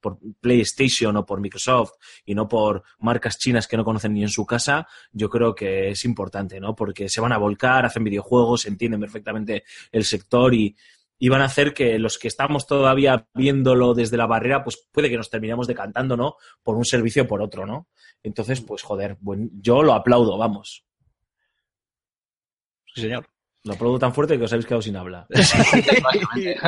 por 0.07 0.19
PlayStation 0.39 1.15
o 1.17 1.25
por 1.25 1.41
Microsoft 1.41 1.93
y 2.25 2.33
no 2.33 2.47
por 2.47 2.83
marcas 2.99 3.37
chinas 3.37 3.67
que 3.67 3.75
no 3.77 3.83
conocen 3.83 4.13
ni 4.13 4.23
en 4.23 4.29
su 4.29 4.45
casa, 4.45 4.87
yo 5.11 5.29
creo 5.29 5.53
que 5.53 5.89
es 5.89 6.05
importante, 6.05 6.59
¿no? 6.59 6.75
Porque 6.75 7.09
se 7.09 7.19
van 7.21 7.33
a 7.33 7.37
volcar, 7.37 7.85
hacen 7.85 8.03
videojuegos, 8.03 8.65
entienden 8.65 9.01
perfectamente 9.01 9.63
el 9.91 10.05
sector 10.05 10.53
y, 10.53 10.75
van 11.29 11.41
a 11.41 11.45
hacer 11.45 11.73
que 11.73 11.97
los 11.99 12.17
que 12.19 12.27
estamos 12.27 12.67
todavía 12.67 13.27
viéndolo 13.33 13.93
desde 13.93 14.17
la 14.17 14.27
barrera, 14.27 14.63
pues 14.63 14.87
puede 14.91 15.09
que 15.09 15.17
nos 15.17 15.29
terminemos 15.29 15.67
decantando, 15.67 16.15
¿no? 16.15 16.35
Por 16.63 16.75
un 16.77 16.85
servicio 16.85 17.23
o 17.23 17.27
por 17.27 17.41
otro, 17.41 17.65
¿no? 17.65 17.87
Entonces, 18.23 18.61
pues 18.61 18.83
joder, 18.83 19.17
buen- 19.19 19.49
yo 19.61 19.81
lo 19.83 19.93
aplaudo, 19.93 20.37
vamos. 20.37 20.85
Sí, 22.93 23.01
señor. 23.01 23.27
Lo 23.67 23.73
aplaudo 23.73 23.99
tan 23.99 24.13
fuerte 24.13 24.37
que 24.37 24.45
os 24.45 24.53
habéis 24.53 24.65
quedado 24.65 24.81
sin 24.81 24.95
habla. 24.95 25.27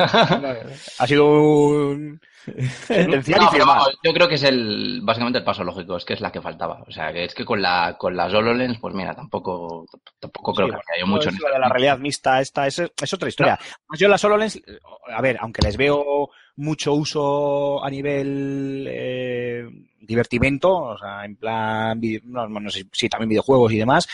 ha 0.98 1.06
sido 1.06 1.26
un 1.26 2.20
No, 2.46 2.58
pero 2.88 3.22
firmar. 3.22 3.66
vamos, 3.66 3.98
yo 4.02 4.12
creo 4.12 4.28
que 4.28 4.34
es 4.34 4.42
el 4.42 5.00
básicamente 5.02 5.38
el 5.38 5.44
paso 5.44 5.64
lógico, 5.64 5.96
es 5.96 6.04
que 6.04 6.14
es 6.14 6.20
la 6.20 6.32
que 6.32 6.40
faltaba. 6.40 6.82
O 6.86 6.90
sea, 6.90 7.12
que 7.12 7.24
es 7.24 7.34
que 7.34 7.44
con 7.44 7.60
la 7.62 7.96
con 7.98 8.16
las 8.16 8.32
HoloLens, 8.32 8.78
pues 8.78 8.94
mira, 8.94 9.14
tampoco 9.14 9.86
tampoco 10.18 10.54
creo 10.54 10.68
Sí, 10.68 10.72
que 10.74 10.96
haya 10.96 11.06
mucho 11.06 11.28
en 11.30 11.36
la 11.60 11.68
realidad 11.68 11.98
mixta, 11.98 12.40
esta 12.40 12.66
es, 12.66 12.78
es 12.78 13.14
otra 13.14 13.28
historia. 13.28 13.58
Yo 13.98 14.08
las 14.08 14.24
HoloLens, 14.24 14.60
a 15.08 15.20
ver, 15.22 15.36
aunque 15.40 15.62
les 15.62 15.76
veo 15.76 16.30
mucho 16.56 16.92
uso 16.94 17.82
a 17.84 17.90
nivel 17.90 18.86
eh, 18.90 19.64
divertimento, 20.00 20.70
o 20.70 20.98
sea, 20.98 21.24
en 21.24 21.36
plan, 21.36 22.00
no, 22.24 22.48
no 22.48 22.70
sé 22.70 22.84
si 22.92 23.08
también 23.08 23.30
videojuegos 23.30 23.72
y 23.72 23.78
demás, 23.78 24.08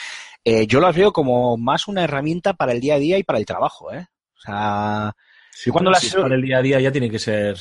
eh, 0.47 0.67
yo 0.67 0.81
las 0.81 0.95
veo 0.95 1.13
como 1.13 1.57
más 1.57 1.89
una 1.89 2.05
herramienta 2.05 2.55
para 2.55 2.71
el 2.73 2.81
día 2.81 2.95
a 2.95 2.99
día 2.99 3.19
y 3.19 3.25
para 3.25 3.39
el 3.41 3.45
trabajo, 3.47 3.93
¿eh? 3.93 4.07
O 4.37 4.41
sea, 4.41 5.13
Sí, 5.51 5.71
cuando 5.71 5.91
las- 5.91 6.03
si 6.03 6.15
para 6.15 6.35
el 6.37 6.43
día 6.43 6.59
a 6.59 6.63
día 6.63 6.79
ya 6.81 6.93
tienen 6.93 7.11
que 7.11 7.19
ser 7.19 7.57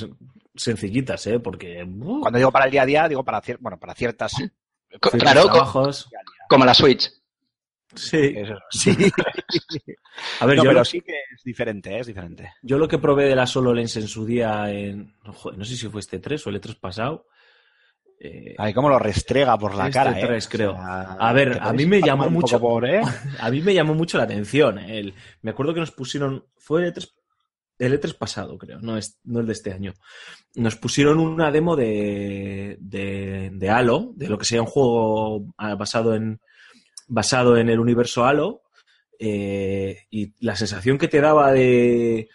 sencillitas, 0.55 1.25
¿eh? 1.27 1.39
Porque... 1.39 1.83
uh, 1.83 2.19
cuando 2.21 2.37
digo 2.37 2.51
para 2.51 2.65
el 2.65 2.71
día 2.71 2.83
a 2.83 2.85
día, 2.85 3.07
digo 3.07 3.23
para, 3.23 3.41
cier- 3.41 3.57
bueno, 3.59 3.77
para 3.79 3.93
ciertas... 3.95 4.33
Claro, 4.99 5.45
trabajos. 5.45 6.07
como 6.47 6.63
la 6.65 6.73
Switch. 6.73 7.11
Sí. 7.95 8.33
Eso, 8.35 8.55
sí. 8.69 8.91
A 10.39 10.45
ver, 10.45 10.57
No, 10.57 10.63
yo, 10.63 10.69
pero 10.69 10.79
lo, 10.79 10.85
sí 10.85 11.01
que 11.01 11.13
es 11.13 11.43
diferente, 11.43 11.95
¿eh? 11.95 11.99
es 12.01 12.07
diferente. 12.07 12.51
yo 12.61 12.77
lo 12.77 12.87
que 12.87 12.97
probé 12.97 13.25
de 13.25 13.35
la 13.35 13.45
HoloLens 13.45 13.95
en 13.97 14.07
su 14.07 14.25
día 14.25 14.69
en... 14.71 15.13
joder, 15.23 15.57
no 15.57 15.65
sé 15.65 15.75
si 15.75 15.87
fue 15.89 15.99
este 16.01 16.19
3 16.19 16.45
o 16.45 16.49
el 16.49 16.61
E3 16.61 16.79
pasado. 16.79 17.27
Eh, 18.19 18.55
A 18.57 18.65
ver 18.65 18.73
cómo 18.73 18.89
lo 18.89 18.97
restrega 18.99 19.57
por 19.57 19.75
la 19.75 19.87
Este 19.87 19.93
cara, 19.99 20.19
¿eh? 20.19 20.25
tres, 20.25 20.47
creo. 20.47 20.73
sea, 20.73 21.01
A 21.19 21.33
ver, 21.33 21.59
a 21.61 21.73
mí 21.73 21.85
me 21.85 22.01
llamó 22.01 22.29
mucho- 22.29 22.59
¿eh? 22.85 23.01
a 23.39 23.51
mí 23.51 23.61
me 23.61 23.73
llamó 23.73 23.93
mucho 23.93 24.17
la 24.17 24.23
atención. 24.23 24.79
eh, 24.79 24.99
el- 24.99 25.13
me 25.41 25.51
acuerdo 25.51 25.73
que 25.73 25.79
nos 25.81 25.91
pusieron... 25.91 26.45
Fue 26.57 26.81
el 26.83 26.93
E3, 26.93 27.11
el 27.79 27.99
E3 27.99 28.17
pasado, 28.17 28.57
creo, 28.57 28.79
no, 28.79 28.97
es, 28.97 29.19
no 29.25 29.41
el 29.41 29.47
de 29.47 29.53
este 29.53 29.73
año. 29.73 29.93
Nos 30.55 30.75
pusieron 30.77 31.19
una 31.19 31.51
demo 31.51 31.75
de, 31.75 32.77
de, 32.79 33.49
de 33.53 33.69
Halo, 33.69 34.13
de 34.15 34.29
lo 34.29 34.37
que 34.37 34.45
sería 34.45 34.61
un 34.61 34.67
juego 34.67 35.45
ah, 35.57 35.75
basado 35.75 36.15
en, 36.15 36.39
basado 37.07 37.57
en 37.57 37.69
el 37.69 37.79
universo 37.79 38.25
Halo. 38.25 38.61
eh, 39.19 40.05
y 40.09 40.33
la 40.45 40.55
sensación 40.55 40.97
que 40.97 41.07
te 41.09 41.21
daba 41.21 41.51
de, 41.51 42.29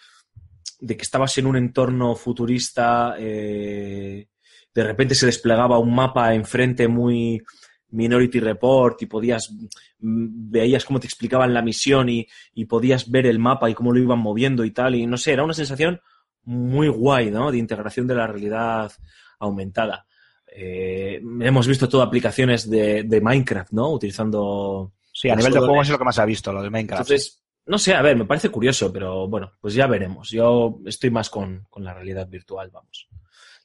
de 0.81 0.97
que 0.97 1.03
estabas 1.03 1.37
en 1.39 1.47
un 1.47 1.57
entorno 1.57 2.15
futurista, 2.15 3.17
eh, 3.19 4.29
de 4.75 4.85
repente 4.85 5.15
se 5.15 5.27
desplegaba 5.27 5.79
un 5.79 5.95
mapa 5.95 6.35
enfrente 6.35 6.89
muy 6.89 7.43
Minority 7.89 8.41
Report 8.41 9.01
y 9.03 9.07
podías, 9.07 9.51
mm, 9.99 10.51
veías 10.51 10.85
cómo 10.85 11.01
te 11.01 11.07
explicaban 11.07 11.53
la 11.55 11.63
misión 11.63 12.09
y, 12.09 12.27
y 12.55 12.65
podías 12.67 13.11
ver 13.11 13.27
el 13.27 13.39
mapa 13.39 13.69
y 13.69 13.75
cómo 13.75 13.93
lo 13.93 14.01
iban 14.01 14.19
moviendo 14.19 14.65
y 14.65 14.71
tal, 14.71 14.95
y 14.95 15.07
no 15.07 15.17
sé, 15.17 15.33
era 15.33 15.45
una 15.45 15.55
sensación 15.55 16.01
muy 16.45 16.89
guay, 16.89 17.31
¿no? 17.31 17.51
De 17.51 17.59
integración 17.59 18.07
de 18.07 18.15
la 18.15 18.27
realidad 18.27 18.93
aumentada. 19.39 20.07
Eh, 20.47 21.21
hemos 21.41 21.67
visto 21.67 21.89
todo 21.89 22.03
aplicaciones 22.03 22.69
de, 22.69 23.05
de 23.05 23.21
Minecraft, 23.21 23.73
¿no? 23.73 23.93
Utilizando 23.93 24.93
Sí, 25.13 25.29
a 25.29 25.37
nivel 25.37 25.53
de 25.53 25.59
HoloLens. 25.59 25.69
juego 25.69 25.83
es 25.83 25.89
lo 25.91 25.99
que 25.99 26.05
más 26.05 26.19
ha 26.19 26.25
visto, 26.25 26.53
lo 26.53 26.63
de 26.63 26.71
Minecraft. 26.71 27.03
entonces, 27.11 27.43
no 27.67 27.79
sé, 27.79 27.95
a 27.95 28.03
ver, 28.03 28.17
me 28.17 28.25
parece 28.25 28.49
curioso, 28.49 28.93
pero 28.93 29.29
bueno, 29.29 29.53
pues 29.61 29.75
ya 29.75 29.87
veremos. 29.87 30.31
Yo 30.31 30.79
estoy 30.87 31.11
más 31.11 31.29
con, 31.31 31.67
con 31.69 31.85
la 31.85 31.93
realidad 31.95 32.29
virtual, 32.29 32.71
vamos. 32.71 33.09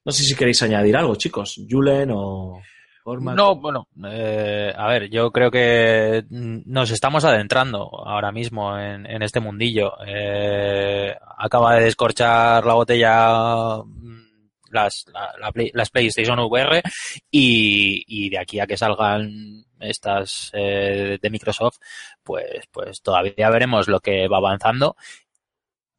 No 0.06 0.12
sé 0.12 0.24
si 0.24 0.36
queréis 0.36 0.62
añadir 0.64 0.96
algo, 0.96 1.16
chicos. 1.16 1.60
Julen 1.70 2.12
o 2.14 2.62
Orman. 3.06 3.36
No, 3.36 3.56
bueno, 3.56 3.88
eh, 4.08 4.74
a 4.76 4.88
ver, 4.88 5.10
yo 5.10 5.32
creo 5.32 5.52
que 5.52 6.24
mm, 6.30 6.60
nos 6.66 6.90
estamos 6.92 7.24
adentrando 7.26 7.90
ahora 8.06 8.32
mismo 8.32 8.78
en, 8.80 9.06
este 9.22 9.40
mundillo. 9.40 9.94
Eh, 10.08 11.16
acaba 11.38 11.76
de 11.76 11.84
descorchar 11.86 12.66
la 12.66 12.74
botella 12.74 13.78
mm, 13.84 14.50
las, 14.72 15.06
la- 15.14 15.34
la 15.74 15.86
PlayStation 15.86 16.40
VR 16.40 16.82
y, 17.30 18.04
y 18.08 18.30
de 18.30 18.40
aquí 18.40 18.60
a 18.60 18.68
que 18.68 18.78
salgan 18.78 19.64
estas 19.80 20.50
eh, 20.54 21.20
de 21.22 21.30
Microsoft, 21.30 21.78
pues, 22.24 22.66
pues 22.72 23.02
todavía 23.02 23.50
veremos 23.50 23.88
lo 23.88 24.00
que 24.00 24.28
va 24.28 24.38
avanzando 24.38 24.96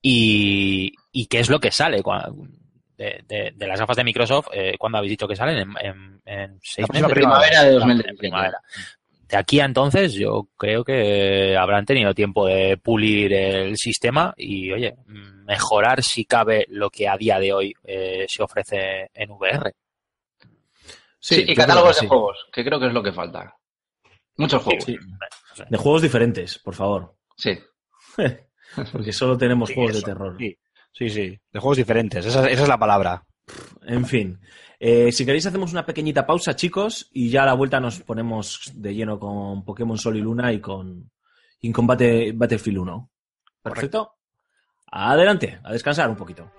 y, 0.03 0.93
y 1.13 1.27
qué 1.27 1.41
es 1.41 1.51
lo 1.51 1.61
que 1.61 1.71
sale 1.71 2.03
de, 2.97 3.25
de- 3.27 3.53
de 3.55 3.67
las 3.67 3.79
gafas 3.81 3.97
de 3.97 4.05
Microsoft. 4.05 4.49
Eh, 4.53 4.75
¿Cuándo 4.79 4.99
habéis 4.99 5.11
dicho 5.11 5.29
que 5.29 5.37
salen? 5.37 5.59
En, 5.59 5.71
en, 5.81 6.23
en 6.25 6.59
seis 6.63 6.87
próxima 6.87 7.09
meses. 7.09 7.15
Primavera 7.15 7.63
de 7.63 7.69
En 7.69 7.75
2017. 7.75 8.19
primavera. 8.19 8.61
de 9.29 9.37
aquí 9.37 9.61
a 9.61 9.65
entonces 9.65 10.15
yo 10.15 10.49
creo 10.57 10.85
que 10.85 11.57
habrán 11.57 11.85
tenido 11.85 12.15
tiempo 12.15 12.47
de 12.47 12.77
pulir 12.77 13.33
el 13.33 13.77
sistema 13.77 14.33
y, 14.37 14.71
oye, 14.73 14.95
mejorar 15.07 16.03
si 16.03 16.25
cabe 16.25 16.65
lo 16.69 16.91
que 16.91 17.09
a 17.09 17.17
día 17.17 17.39
de 17.39 17.53
hoy 17.53 17.75
eh, 17.85 18.25
se 18.29 18.43
ofrece 18.43 19.11
en 19.15 19.31
VR. 19.33 19.73
Sí, 21.19 21.45
y 21.49 21.55
catálogos 21.55 21.97
de 21.97 22.01
sí. 22.03 22.07
juegos, 22.07 22.47
que 22.53 22.65
creo 22.65 22.79
que 22.79 22.87
es 22.87 22.93
lo 22.93 23.03
que 23.03 23.13
falta. 23.13 23.57
Muchos 24.37 24.63
juegos. 24.63 24.85
Sí. 24.85 24.97
De 25.69 25.77
juegos 25.79 26.03
diferentes, 26.03 26.59
por 26.59 26.75
favor. 26.75 27.17
Sí. 27.37 27.59
Porque 28.93 29.13
solo 29.13 29.37
tenemos 29.39 29.69
Sí, 29.71 29.75
juegos 29.75 29.95
de 29.97 30.03
terror. 30.03 30.37
Sí, 30.39 30.57
sí, 30.97 31.11
sí. 31.11 31.39
De 31.53 31.61
juegos 31.61 31.77
diferentes. 31.77 32.25
Esa, 32.25 32.49
esa 32.49 32.63
es 32.63 32.69
la 32.69 32.79
palabra. 32.79 33.25
En 33.83 34.05
fin. 34.05 34.41
Eh, 34.79 35.11
si 35.11 35.25
queréis 35.25 35.47
hacemos 35.47 35.73
una 35.73 35.87
pequeñita 35.87 36.27
pausa, 36.27 36.55
chicos, 36.55 37.09
y 37.13 37.31
ya 37.31 37.43
a 37.43 37.47
la 37.47 37.55
vuelta 37.55 37.81
nos 37.81 38.01
ponemos 38.01 38.73
de 38.75 38.95
lleno 38.95 39.19
con 39.19 39.65
Pokémon 39.65 39.97
Sol 39.97 40.17
y 40.17 40.21
Luna 40.21 40.53
y 40.53 40.61
con, 40.61 41.11
y 41.61 41.73
con 41.73 41.87
Battlefield 41.87 42.79
1. 42.79 43.11
Perfecto. 43.63 44.13
Adelante, 44.91 45.61
a 45.65 45.73
descansar 45.73 46.09
un 46.11 46.17
poquito. 46.17 46.51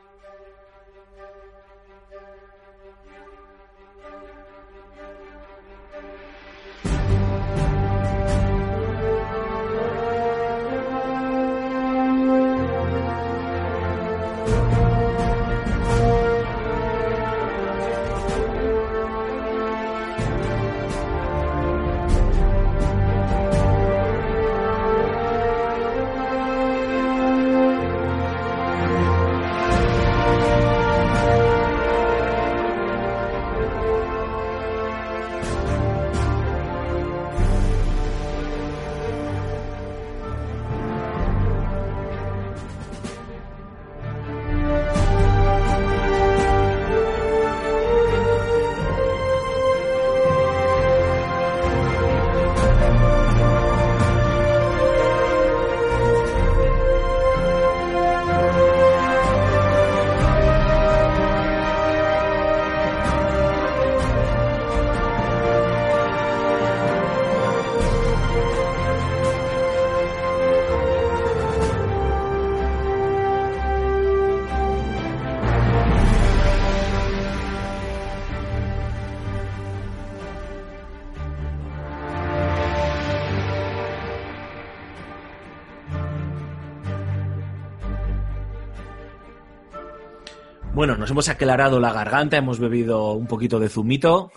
Nos 91.08 91.12
hemos 91.14 91.30
aclarado 91.30 91.80
la 91.80 91.94
garganta, 91.94 92.36
hemos 92.36 92.60
bebido 92.60 93.14
un 93.14 93.28
poquito 93.28 93.62
de 93.62 93.70
zumito. 93.70 94.30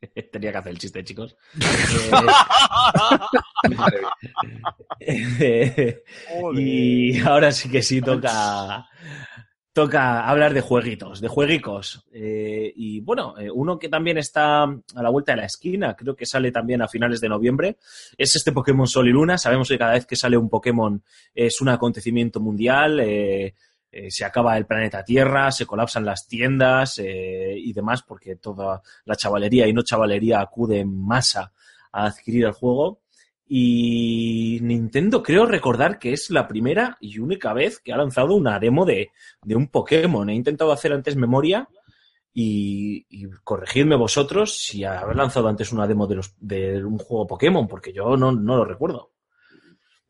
Tenía 0.32 0.52
que 0.52 0.56
hacer 0.56 0.72
el 0.72 0.78
chiste, 0.78 1.04
chicos. 1.04 1.36
Eh, 5.00 6.02
y 6.54 7.20
ahora 7.20 7.52
sí 7.52 7.68
que 7.68 7.82
sí 7.82 8.00
toca 8.00 8.86
toca 9.74 10.26
hablar 10.26 10.54
de 10.54 10.62
jueguitos, 10.62 11.20
de 11.20 11.28
jueguicos. 11.28 12.06
Eh, 12.10 12.72
y 12.74 13.00
bueno, 13.00 13.34
eh, 13.38 13.50
uno 13.50 13.78
que 13.78 13.90
también 13.90 14.16
está 14.16 14.62
a 14.62 15.02
la 15.02 15.10
vuelta 15.10 15.32
de 15.32 15.42
la 15.42 15.46
esquina, 15.46 15.94
creo 15.94 16.16
que 16.16 16.24
sale 16.24 16.52
también 16.52 16.80
a 16.80 16.88
finales 16.88 17.20
de 17.20 17.28
noviembre, 17.28 17.76
es 18.16 18.34
este 18.34 18.52
Pokémon 18.52 18.86
Sol 18.86 19.08
y 19.08 19.12
Luna. 19.12 19.36
Sabemos 19.36 19.68
que 19.68 19.76
cada 19.76 19.92
vez 19.92 20.06
que 20.06 20.16
sale 20.16 20.38
un 20.38 20.48
Pokémon 20.48 21.02
es 21.34 21.60
un 21.60 21.68
acontecimiento 21.68 22.40
mundial. 22.40 23.00
eh, 23.00 23.54
eh, 23.94 24.10
se 24.10 24.24
acaba 24.24 24.56
el 24.56 24.66
planeta 24.66 25.04
Tierra, 25.04 25.52
se 25.52 25.66
colapsan 25.66 26.04
las 26.04 26.26
tiendas 26.26 26.98
eh, 26.98 27.54
y 27.56 27.72
demás, 27.72 28.02
porque 28.02 28.36
toda 28.36 28.82
la 29.04 29.14
chavalería 29.14 29.68
y 29.68 29.72
no 29.72 29.82
chavalería 29.82 30.40
acude 30.40 30.80
en 30.80 31.06
masa 31.06 31.52
a 31.92 32.06
adquirir 32.06 32.46
el 32.46 32.52
juego. 32.52 33.02
Y 33.46 34.58
Nintendo 34.62 35.22
creo 35.22 35.46
recordar 35.46 35.98
que 35.98 36.12
es 36.12 36.30
la 36.30 36.48
primera 36.48 36.96
y 37.00 37.18
única 37.18 37.52
vez 37.52 37.78
que 37.78 37.92
ha 37.92 37.96
lanzado 37.96 38.34
una 38.34 38.58
demo 38.58 38.84
de, 38.84 39.10
de 39.42 39.54
un 39.54 39.68
Pokémon. 39.68 40.28
He 40.28 40.34
intentado 40.34 40.72
hacer 40.72 40.92
antes 40.92 41.14
memoria 41.14 41.68
y, 42.32 43.06
y 43.08 43.30
corregidme 43.44 43.96
vosotros 43.96 44.58
si 44.58 44.84
haber 44.84 45.14
lanzado 45.14 45.46
antes 45.46 45.72
una 45.72 45.86
demo 45.86 46.06
de, 46.06 46.16
los, 46.16 46.34
de 46.40 46.84
un 46.84 46.98
juego 46.98 47.26
Pokémon, 47.26 47.68
porque 47.68 47.92
yo 47.92 48.16
no, 48.16 48.32
no 48.32 48.56
lo 48.56 48.64
recuerdo. 48.64 49.12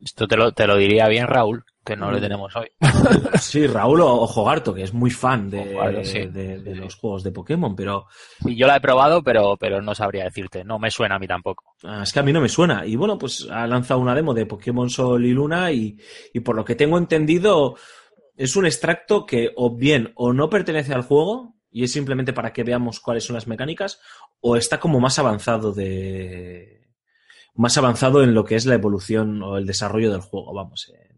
Esto 0.00 0.26
te 0.26 0.36
lo, 0.36 0.52
te 0.52 0.66
lo 0.66 0.76
diría 0.76 1.08
bien 1.08 1.26
Raúl, 1.26 1.64
que 1.84 1.96
no 1.96 2.10
Mm. 2.10 2.14
le 2.14 2.20
tenemos 2.20 2.56
hoy. 2.56 2.68
Sí, 3.40 3.66
Raúl 3.66 4.00
o, 4.00 4.22
o 4.22 4.26
Jogarto, 4.26 4.72
que 4.74 4.82
es 4.82 4.92
muy 4.94 5.10
fan 5.10 5.50
de, 5.50 5.72
Jogarto, 5.74 6.04
sí. 6.04 6.26
de- 6.26 6.58
de 6.60 6.74
los 6.76 6.94
juegos 6.96 7.22
de 7.22 7.30
Pokémon, 7.32 7.76
pero 7.76 8.06
Y 8.44 8.56
yo 8.56 8.66
la 8.66 8.76
he 8.76 8.80
probado, 8.80 9.22
pero, 9.22 9.56
pero 9.58 9.80
no 9.82 9.94
sabría 9.94 10.24
decirte. 10.24 10.64
No 10.64 10.78
me 10.78 10.90
suena 10.90 11.16
a 11.16 11.18
mí 11.18 11.26
tampoco. 11.26 11.64
Ah, 11.84 12.02
Es 12.02 12.12
que 12.12 12.20
a 12.20 12.22
mí 12.22 12.32
no 12.32 12.40
me 12.40 12.48
suena. 12.48 12.86
Y 12.86 12.96
bueno, 12.96 13.18
pues 13.18 13.46
ha 13.50 13.66
lanzado 13.66 14.00
una 14.00 14.14
demo 14.14 14.32
de 14.34 14.46
Pokémon 14.46 14.88
Sol 14.90 15.24
y 15.26 15.32
Luna 15.32 15.70
y, 15.72 15.96
y 16.32 16.40
por 16.40 16.56
lo 16.56 16.64
que 16.64 16.74
tengo 16.74 16.96
entendido 16.98 17.76
es 18.36 18.56
un 18.56 18.66
extracto 18.66 19.24
que 19.26 19.50
o 19.56 19.76
bien 19.76 20.12
o 20.16 20.32
no 20.32 20.48
pertenece 20.50 20.92
al 20.94 21.02
juego 21.02 21.54
y 21.70 21.84
es 21.84 21.92
simplemente 21.92 22.32
para 22.32 22.52
que 22.52 22.64
veamos 22.64 23.00
cuáles 23.00 23.24
son 23.24 23.34
las 23.34 23.46
mecánicas 23.46 24.00
o 24.40 24.56
está 24.56 24.80
como 24.80 24.98
más 25.00 25.18
avanzado 25.18 25.72
de 25.72 26.88
más 27.54 27.78
avanzado 27.78 28.22
en 28.24 28.34
lo 28.34 28.44
que 28.44 28.56
es 28.56 28.66
la 28.66 28.74
evolución 28.74 29.40
o 29.42 29.56
el 29.58 29.66
desarrollo 29.66 30.10
del 30.10 30.20
juego, 30.20 30.52
vamos, 30.52 30.92
en, 30.92 31.13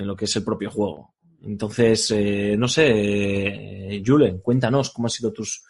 en 0.00 0.06
lo 0.06 0.16
que 0.16 0.24
es 0.24 0.36
el 0.36 0.44
propio 0.44 0.70
juego. 0.70 1.14
Entonces, 1.42 2.10
eh, 2.10 2.54
no 2.58 2.68
sé, 2.68 2.86
eh, 2.88 4.02
Julen, 4.04 4.40
cuéntanos 4.40 4.90
cómo 4.90 5.06
han 5.06 5.10
sido 5.10 5.32
tus, 5.32 5.62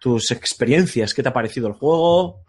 tus 0.00 0.30
experiencias, 0.30 1.14
qué 1.14 1.22
te 1.22 1.28
ha 1.28 1.32
parecido 1.32 1.68
el 1.68 1.74
juego. 1.74 2.44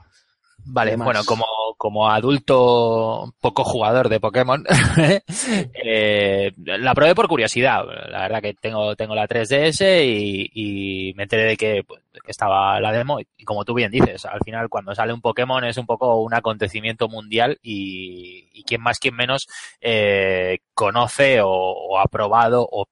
Vale, 0.65 0.95
bueno, 0.95 1.23
como, 1.25 1.45
como 1.87 2.09
adulto 2.09 3.33
poco 3.39 3.63
jugador 3.63 4.09
de 4.09 4.19
Pokémon, 4.19 4.61
eh, 5.73 6.51
la 6.57 6.93
probé 6.93 7.15
por 7.15 7.29
curiosidad. 7.29 7.85
La 8.09 8.23
verdad 8.23 8.41
que 8.41 8.53
tengo, 8.55 8.93
tengo 8.97 9.15
la 9.15 9.25
3DS 9.25 10.03
y, 10.03 10.49
y 10.53 11.13
me 11.13 11.23
enteré 11.23 11.43
de 11.45 11.55
que, 11.55 11.85
pues, 11.87 12.03
de 12.11 12.19
que 12.19 12.31
estaba 12.31 12.77
la 12.81 12.91
demo. 12.91 13.21
Y 13.21 13.45
como 13.45 13.63
tú 13.63 13.73
bien 13.73 13.89
dices, 13.89 14.25
al 14.25 14.41
final 14.43 14.67
cuando 14.67 14.93
sale 14.93 15.13
un 15.13 15.21
Pokémon 15.21 15.63
es 15.63 15.77
un 15.77 15.85
poco 15.85 16.21
un 16.21 16.33
acontecimiento 16.33 17.07
mundial 17.07 17.57
y, 17.63 18.49
y 18.51 18.63
quien 18.63 18.81
más, 18.81 18.99
quien 18.99 19.15
menos 19.15 19.47
eh, 19.79 20.57
conoce 20.73 21.39
o, 21.39 21.47
o 21.49 21.99
ha 21.99 22.05
probado 22.07 22.67
o 22.69 22.85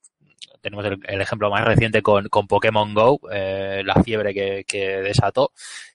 tenemos 0.66 0.84
el, 0.84 1.22
ejemplo 1.22 1.52
más 1.52 1.64
reciente 1.64 2.02
con, 2.02 2.28
con 2.28 2.48
Pokémon 2.48 2.92
Go, 2.96 3.20
eh, 3.32 3.84
la 3.86 4.02
fiebre 4.02 4.34
que, 4.34 4.64
que 4.68 5.00
desató. 5.04 5.52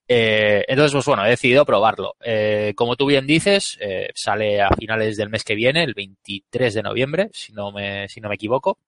Eh, 0.06 0.64
entonces, 0.68 0.92
pues 0.92 1.06
bueno, 1.06 1.26
he 1.26 1.30
decidido 1.30 1.66
probarlo. 1.66 2.14
Eh, 2.20 2.72
como 2.76 2.94
tú 2.94 3.06
bien 3.06 3.26
dices, 3.26 3.76
sale 4.14 4.62
a 4.62 4.70
finales 4.70 5.16
del 5.16 5.28
mes 5.28 5.42
que 5.42 5.56
viene, 5.56 5.82
el 5.82 5.94
23 5.94 6.72
de 6.72 6.82
noviembre, 6.84 7.30
si 7.32 7.52
no 7.52 7.72
me, 7.72 8.08
si 8.08 8.20
no 8.20 8.28
me 8.28 8.36
equivoco. 8.36 8.78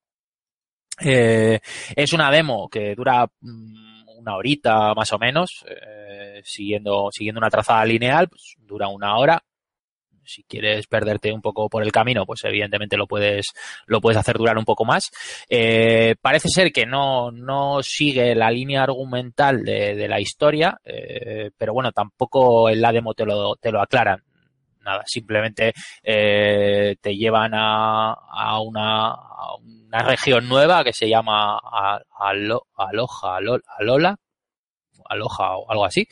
Es 0.97 2.13
una 2.13 2.31
demo 2.31 2.69
que 2.69 2.95
dura 2.95 3.27
mm, 3.41 4.07
una 4.19 4.37
horita 4.37 4.93
más 4.93 5.11
o 5.11 5.19
menos, 5.19 5.65
siguiendo, 6.45 7.09
siguiendo 7.11 7.39
una 7.39 7.49
trazada 7.49 7.83
lineal, 7.83 8.29
pues 8.29 8.55
dura 8.59 8.87
una 8.87 9.17
hora. 9.17 9.43
Si 10.25 10.43
quieres 10.43 10.87
perderte 10.87 11.31
un 11.31 11.41
poco 11.41 11.69
por 11.69 11.83
el 11.83 11.91
camino, 11.91 12.25
pues 12.25 12.43
evidentemente 12.45 12.97
lo 12.97 13.07
puedes, 13.07 13.47
lo 13.85 13.99
puedes 14.01 14.17
hacer 14.17 14.37
durar 14.37 14.57
un 14.57 14.65
poco 14.65 14.85
más. 14.85 15.11
Eh, 15.49 16.15
parece 16.21 16.49
ser 16.49 16.71
que 16.71 16.85
no, 16.85 17.31
no 17.31 17.81
sigue 17.83 18.35
la 18.35 18.49
línea 18.51 18.83
argumental 18.83 19.63
de, 19.63 19.95
de 19.95 20.07
la 20.07 20.19
historia, 20.19 20.79
eh, 20.83 21.51
pero 21.57 21.73
bueno, 21.73 21.91
tampoco 21.91 22.69
en 22.69 22.81
la 22.81 22.91
demo 22.91 23.13
te 23.13 23.25
lo, 23.25 23.55
te 23.55 23.71
lo 23.71 23.81
aclaran. 23.81 24.23
Nada, 24.81 25.03
simplemente 25.05 25.71
eh, 26.03 26.97
te 26.99 27.15
llevan 27.15 27.53
a, 27.53 28.11
a, 28.11 28.59
una, 28.59 29.11
a 29.11 29.55
una 29.55 29.99
región 30.03 30.49
nueva 30.49 30.83
que 30.83 30.91
se 30.91 31.07
llama 31.07 31.57
A- 31.57 32.01
Alo- 32.19 32.67
Aloja, 32.75 33.37
Alo- 33.37 33.61
Alola, 33.79 34.17
aloja 35.07 35.57
o 35.57 35.69
algo 35.69 35.85
así. 35.85 36.07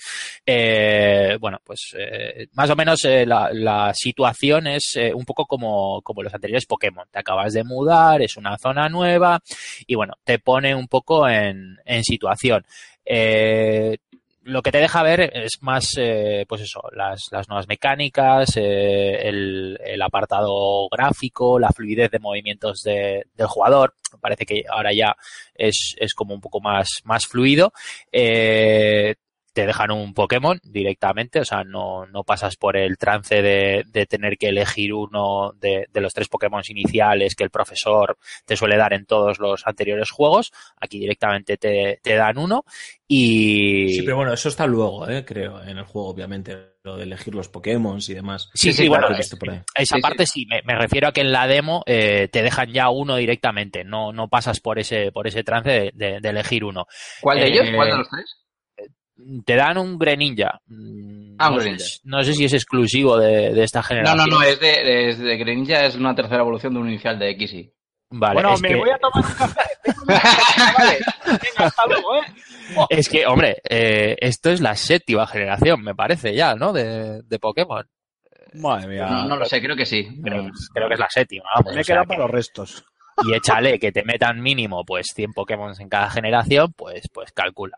Eh, 0.46 1.38
bueno, 1.40 1.60
pues 1.64 1.96
eh, 1.98 2.48
más 2.54 2.70
o 2.70 2.76
menos 2.76 3.04
eh, 3.06 3.26
la, 3.26 3.50
la 3.54 3.94
situación 3.94 4.68
es 4.68 4.96
eh, 4.96 5.14
un 5.14 5.26
poco 5.26 5.46
como, 5.46 6.02
como 6.02 6.24
los 6.24 6.34
anteriores 6.34 6.66
Pokémon. 6.66 7.08
Te 7.12 7.20
acabas 7.20 7.54
de 7.54 7.64
mudar, 7.64 8.22
es 8.22 8.38
una 8.38 8.58
zona 8.58 8.90
nueva 8.90 9.40
y 9.88 9.96
bueno, 9.96 10.14
te 10.24 10.40
pone 10.40 10.76
un 10.76 10.88
poco 10.88 11.28
en, 11.28 11.78
en 11.86 12.04
situación. 12.04 12.66
Eh, 13.06 13.98
lo 14.44 14.62
que 14.62 14.72
te 14.72 14.80
deja 14.80 15.04
ver 15.04 15.32
es 15.36 15.60
más, 15.62 15.92
eh, 15.98 16.46
pues 16.48 16.62
eso, 16.62 16.82
las, 16.96 17.28
las 17.32 17.48
nuevas 17.48 17.68
mecánicas, 17.68 18.58
eh, 18.58 19.28
el, 19.28 19.78
el 19.84 20.02
apartado 20.02 20.88
gráfico, 20.90 21.60
la 21.60 21.70
fluidez 21.70 22.10
de 22.12 22.20
movimientos 22.20 22.82
de- 22.84 23.26
del 23.36 23.48
jugador. 23.48 23.96
Parece 24.20 24.46
que 24.46 24.64
ahora 24.70 24.92
ya 24.94 25.16
es, 25.56 25.96
es 25.98 26.14
como 26.14 26.34
un 26.34 26.42
poco 26.42 26.60
más, 26.60 26.88
más 27.04 27.26
fluido. 27.28 27.72
Eh, 28.12 29.16
te 29.54 29.66
dejan 29.66 29.92
un 29.92 30.14
Pokémon 30.14 30.60
directamente, 30.64 31.40
o 31.42 31.46
sea, 31.46 31.64
no, 31.64 32.06
no 32.08 32.24
pasas 32.24 32.56
por 32.56 32.78
el 32.78 32.98
trance 32.98 33.42
de, 33.42 33.84
de 33.88 34.06
tener 34.06 34.38
que 34.38 34.48
elegir 34.50 34.94
uno 34.94 35.52
de, 35.60 35.88
de 35.92 36.02
los 36.02 36.14
tres 36.14 36.28
Pokémon 36.30 36.62
iniciales 36.70 37.36
que 37.36 37.44
el 37.44 37.50
profesor 37.50 38.18
te 38.46 38.56
suele 38.56 38.78
dar 38.78 38.94
en 38.94 39.06
todos 39.06 39.40
los 39.40 39.68
anteriores 39.68 40.10
juegos. 40.12 40.52
Aquí 40.78 41.00
directamente 41.00 41.58
te, 41.58 42.00
te 42.02 42.16
dan 42.16 42.38
uno 42.38 42.64
y... 43.08 43.90
Sí, 43.90 44.02
pero 44.04 44.16
bueno, 44.18 44.34
eso 44.34 44.50
está 44.50 44.66
luego, 44.68 45.08
¿eh? 45.10 45.26
creo, 45.26 45.62
en 45.64 45.78
el 45.78 45.84
juego, 45.86 46.10
obviamente, 46.10 46.58
lo 46.84 46.98
de 46.98 47.04
elegir 47.04 47.36
los 47.36 47.50
Pokémon 47.50 48.00
y 48.08 48.14
demás. 48.14 48.50
Sí, 48.54 48.72
sí, 48.72 48.74
sí, 48.84 48.88
bueno, 48.88 49.08
claro, 49.08 49.24
por 49.40 49.50
ahí. 49.50 49.60
esa 49.76 49.96
Sí, 49.96 50.02
parte 50.02 50.26
sí, 50.26 50.46
me, 50.46 50.62
me 50.64 50.76
refiero 50.76 51.08
a 51.10 51.12
que 51.12 51.22
en 51.22 51.32
la 51.32 51.48
demo 51.48 51.84
eh, 51.86 52.30
te 52.32 52.42
dejan 52.42 52.72
ya 52.72 52.90
uno 52.90 53.18
directamente, 53.18 53.84
no, 53.84 54.14
no 54.14 54.30
pasas 54.30 54.60
por 54.60 54.80
ese, 54.80 55.12
por 55.12 55.28
ese 55.28 55.44
trance 55.44 55.70
de, 55.70 55.92
de- 55.94 56.20
de 56.22 56.30
elegir 56.30 56.64
uno. 56.64 56.88
¿Cuál 57.22 57.40
de 57.40 57.48
Eh, 57.48 57.52
ellos? 57.52 57.68
¿Cuál 57.76 57.90
de 57.92 57.98
los 57.98 58.10
tres? 58.10 58.38
Te 59.46 59.56
dan 59.56 59.78
un 59.78 59.98
Greninja. 60.00 60.60
Mm, 60.68 61.36
Ah, 61.38 61.50
un 61.50 61.56
no, 61.56 61.60
sé, 61.62 61.66
Greninja. 61.70 61.86
si- 61.86 62.00
no 62.04 62.24
sé 62.24 62.34
si 62.34 62.46
es 62.46 62.54
exclusivo 62.54 63.18
de, 63.18 63.54
de 63.54 63.64
esta 63.64 63.80
No, 63.80 63.84
generación. 63.88 64.30
no, 64.30 64.36
no, 64.38 64.44
es 64.44 64.60
de, 64.60 65.10
es 65.10 65.20
de 65.20 65.38
Greninja, 65.38 65.86
es 65.86 65.96
una 65.96 66.16
tercera 66.16 66.42
evolución 66.42 66.74
de 66.74 66.80
un 66.80 66.90
inicial 66.90 67.18
de 67.20 67.36
XY. 67.38 67.72
Vale, 68.14 68.34
bueno, 68.34 68.54
es 68.56 68.62
me 68.62 68.68
que, 68.70 68.76
voy 68.76 68.90
a 68.90 68.98
tomar 68.98 69.26
un 69.26 69.34
café. 69.36 69.62
vale. 70.78 70.98
Venga, 71.26 71.66
hasta 71.68 71.86
luego, 71.88 72.16
¿eh? 72.18 72.22
es 72.90 73.10
que, 73.10 73.26
hombre, 73.26 73.58
eh, 73.70 74.18
esto 74.20 74.50
es 74.52 74.60
la 74.62 74.76
séptima 74.76 75.26
generación, 75.28 75.82
me 75.82 75.96
parece 75.96 76.34
ya, 76.36 76.56
¿no? 76.56 76.74
De, 76.74 77.22
de 77.24 77.40
Pokémon. 77.40 77.88
Madre 78.54 78.88
mía. 78.88 79.06
No, 79.06 79.26
no 79.30 79.36
lo 79.38 79.46
sé, 79.46 79.62
creo 79.62 79.76
que 79.78 79.86
sí. 79.86 80.20
Creo, 80.24 80.50
creo 80.74 80.88
que 80.90 80.94
es 80.96 81.00
la 81.00 81.10
séptima, 81.10 81.46
vamos. 81.56 81.72
Me 81.74 81.78
o 81.78 81.82
he 81.82 81.84
sea 81.86 81.94
quedado 81.94 82.04
que- 82.06 82.08
para 82.10 82.20
los 82.24 82.32
restos. 82.32 82.84
y 83.24 83.34
échale 83.34 83.80
que 83.80 83.92
te 83.94 84.04
metan 84.04 84.42
mínimo 84.42 84.84
pues 84.86 85.08
100 85.16 85.32
Pokémon 85.34 85.74
en 85.80 85.88
cada 85.88 86.10
generación, 86.10 86.74
pues, 86.76 87.08
pues 87.14 87.32
calcula. 87.32 87.78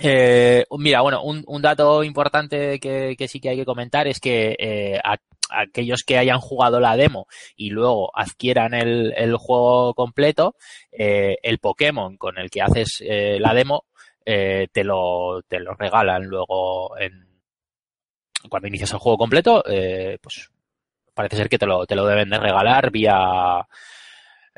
Eh, 0.00 0.64
mira, 0.78 1.00
bueno, 1.00 1.22
un, 1.22 1.42
un 1.46 1.60
dato 1.62 2.04
importante 2.04 2.78
que, 2.78 3.16
que 3.18 3.28
sí 3.28 3.40
que 3.40 3.48
hay 3.50 3.56
que 3.56 3.64
comentar 3.64 4.06
es 4.06 4.20
que 4.20 4.54
eh, 4.58 5.00
a- 5.02 5.16
aquellos 5.50 6.02
que 6.06 6.18
hayan 6.18 6.38
jugado 6.40 6.78
la 6.78 6.96
demo 6.96 7.26
y 7.56 7.70
luego 7.70 8.10
adquieran 8.14 8.74
el, 8.74 9.12
el 9.16 9.36
juego 9.36 9.94
completo, 9.94 10.54
eh, 10.92 11.38
el 11.42 11.58
Pokémon 11.58 12.16
con 12.16 12.38
el 12.38 12.48
que 12.50 12.62
haces 12.62 13.02
eh, 13.04 13.38
la 13.40 13.54
demo 13.54 13.86
eh, 14.24 14.68
te, 14.72 14.84
lo, 14.84 15.40
te 15.48 15.58
lo 15.58 15.74
regalan 15.74 16.24
luego 16.26 16.96
en, 16.98 17.26
cuando 18.48 18.68
inicias 18.68 18.92
el 18.92 18.98
juego 18.98 19.18
completo, 19.18 19.64
eh, 19.66 20.18
pues 20.22 20.50
parece 21.14 21.36
ser 21.36 21.48
que 21.48 21.58
te 21.58 21.66
lo, 21.66 21.86
te 21.86 21.96
lo 21.96 22.06
deben 22.06 22.30
de 22.30 22.38
regalar 22.38 22.90
vía... 22.92 23.66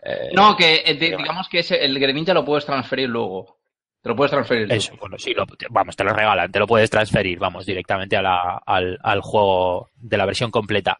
eh, 0.03 0.31
No, 0.35 0.57
que 0.57 0.83
di- 1.01 1.17
digamos 1.17 1.49
que 1.49 1.61
ese, 1.61 1.83
el 1.83 1.99
Greninja 1.99 2.35
lo 2.35 2.45
puedes 2.45 2.67
transferir 2.67 3.09
luego. 3.09 3.60
Te 4.03 4.09
lo 4.09 4.17
puedes 4.17 4.31
transferir. 4.31 4.73
Eso, 4.73 4.95
bueno, 4.99 5.19
sí, 5.19 5.35
lo- 5.35 5.45
vamos, 5.69 5.95
te 5.95 6.05
lo 6.05 6.15
regalan, 6.15 6.51
te 6.51 6.59
lo 6.59 6.67
puedes 6.67 6.89
transferir, 6.89 7.39
vamos, 7.39 7.67
directamente 7.67 8.17
a 8.17 8.23
la- 8.23 8.63
al, 8.65 8.99
al 9.03 9.21
juego 9.21 9.91
de 9.97 10.17
la 10.17 10.25
versión 10.25 10.51
completa. 10.51 10.97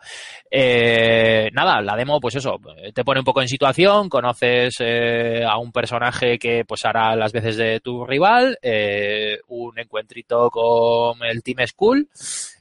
Eh, 0.51 1.49
nada, 1.55 1.81
la 1.81 1.97
demo, 1.97 2.21
pues 2.21 2.35
eso, 2.35 2.59
te 2.93 3.03
pone 3.03 3.21
un 3.21 3.25
poco 3.25 3.41
en 3.41 3.49
situación, 3.49 4.11
conoces 4.11 4.77
eh, 4.81 5.43
a 5.49 5.57
un 5.57 5.73
personaje 5.73 6.39
que 6.39 6.65
pues 6.67 6.85
hará 6.85 7.17
las 7.17 7.33
veces 7.33 7.57
de 7.57 7.81
tu 7.81 8.05
rival, 8.05 8.59
eh, 8.61 9.39
un 9.49 9.79
encuentrito 9.79 10.51
con 10.51 11.23
el 11.25 11.43
Team 11.43 11.67
School, 11.69 12.07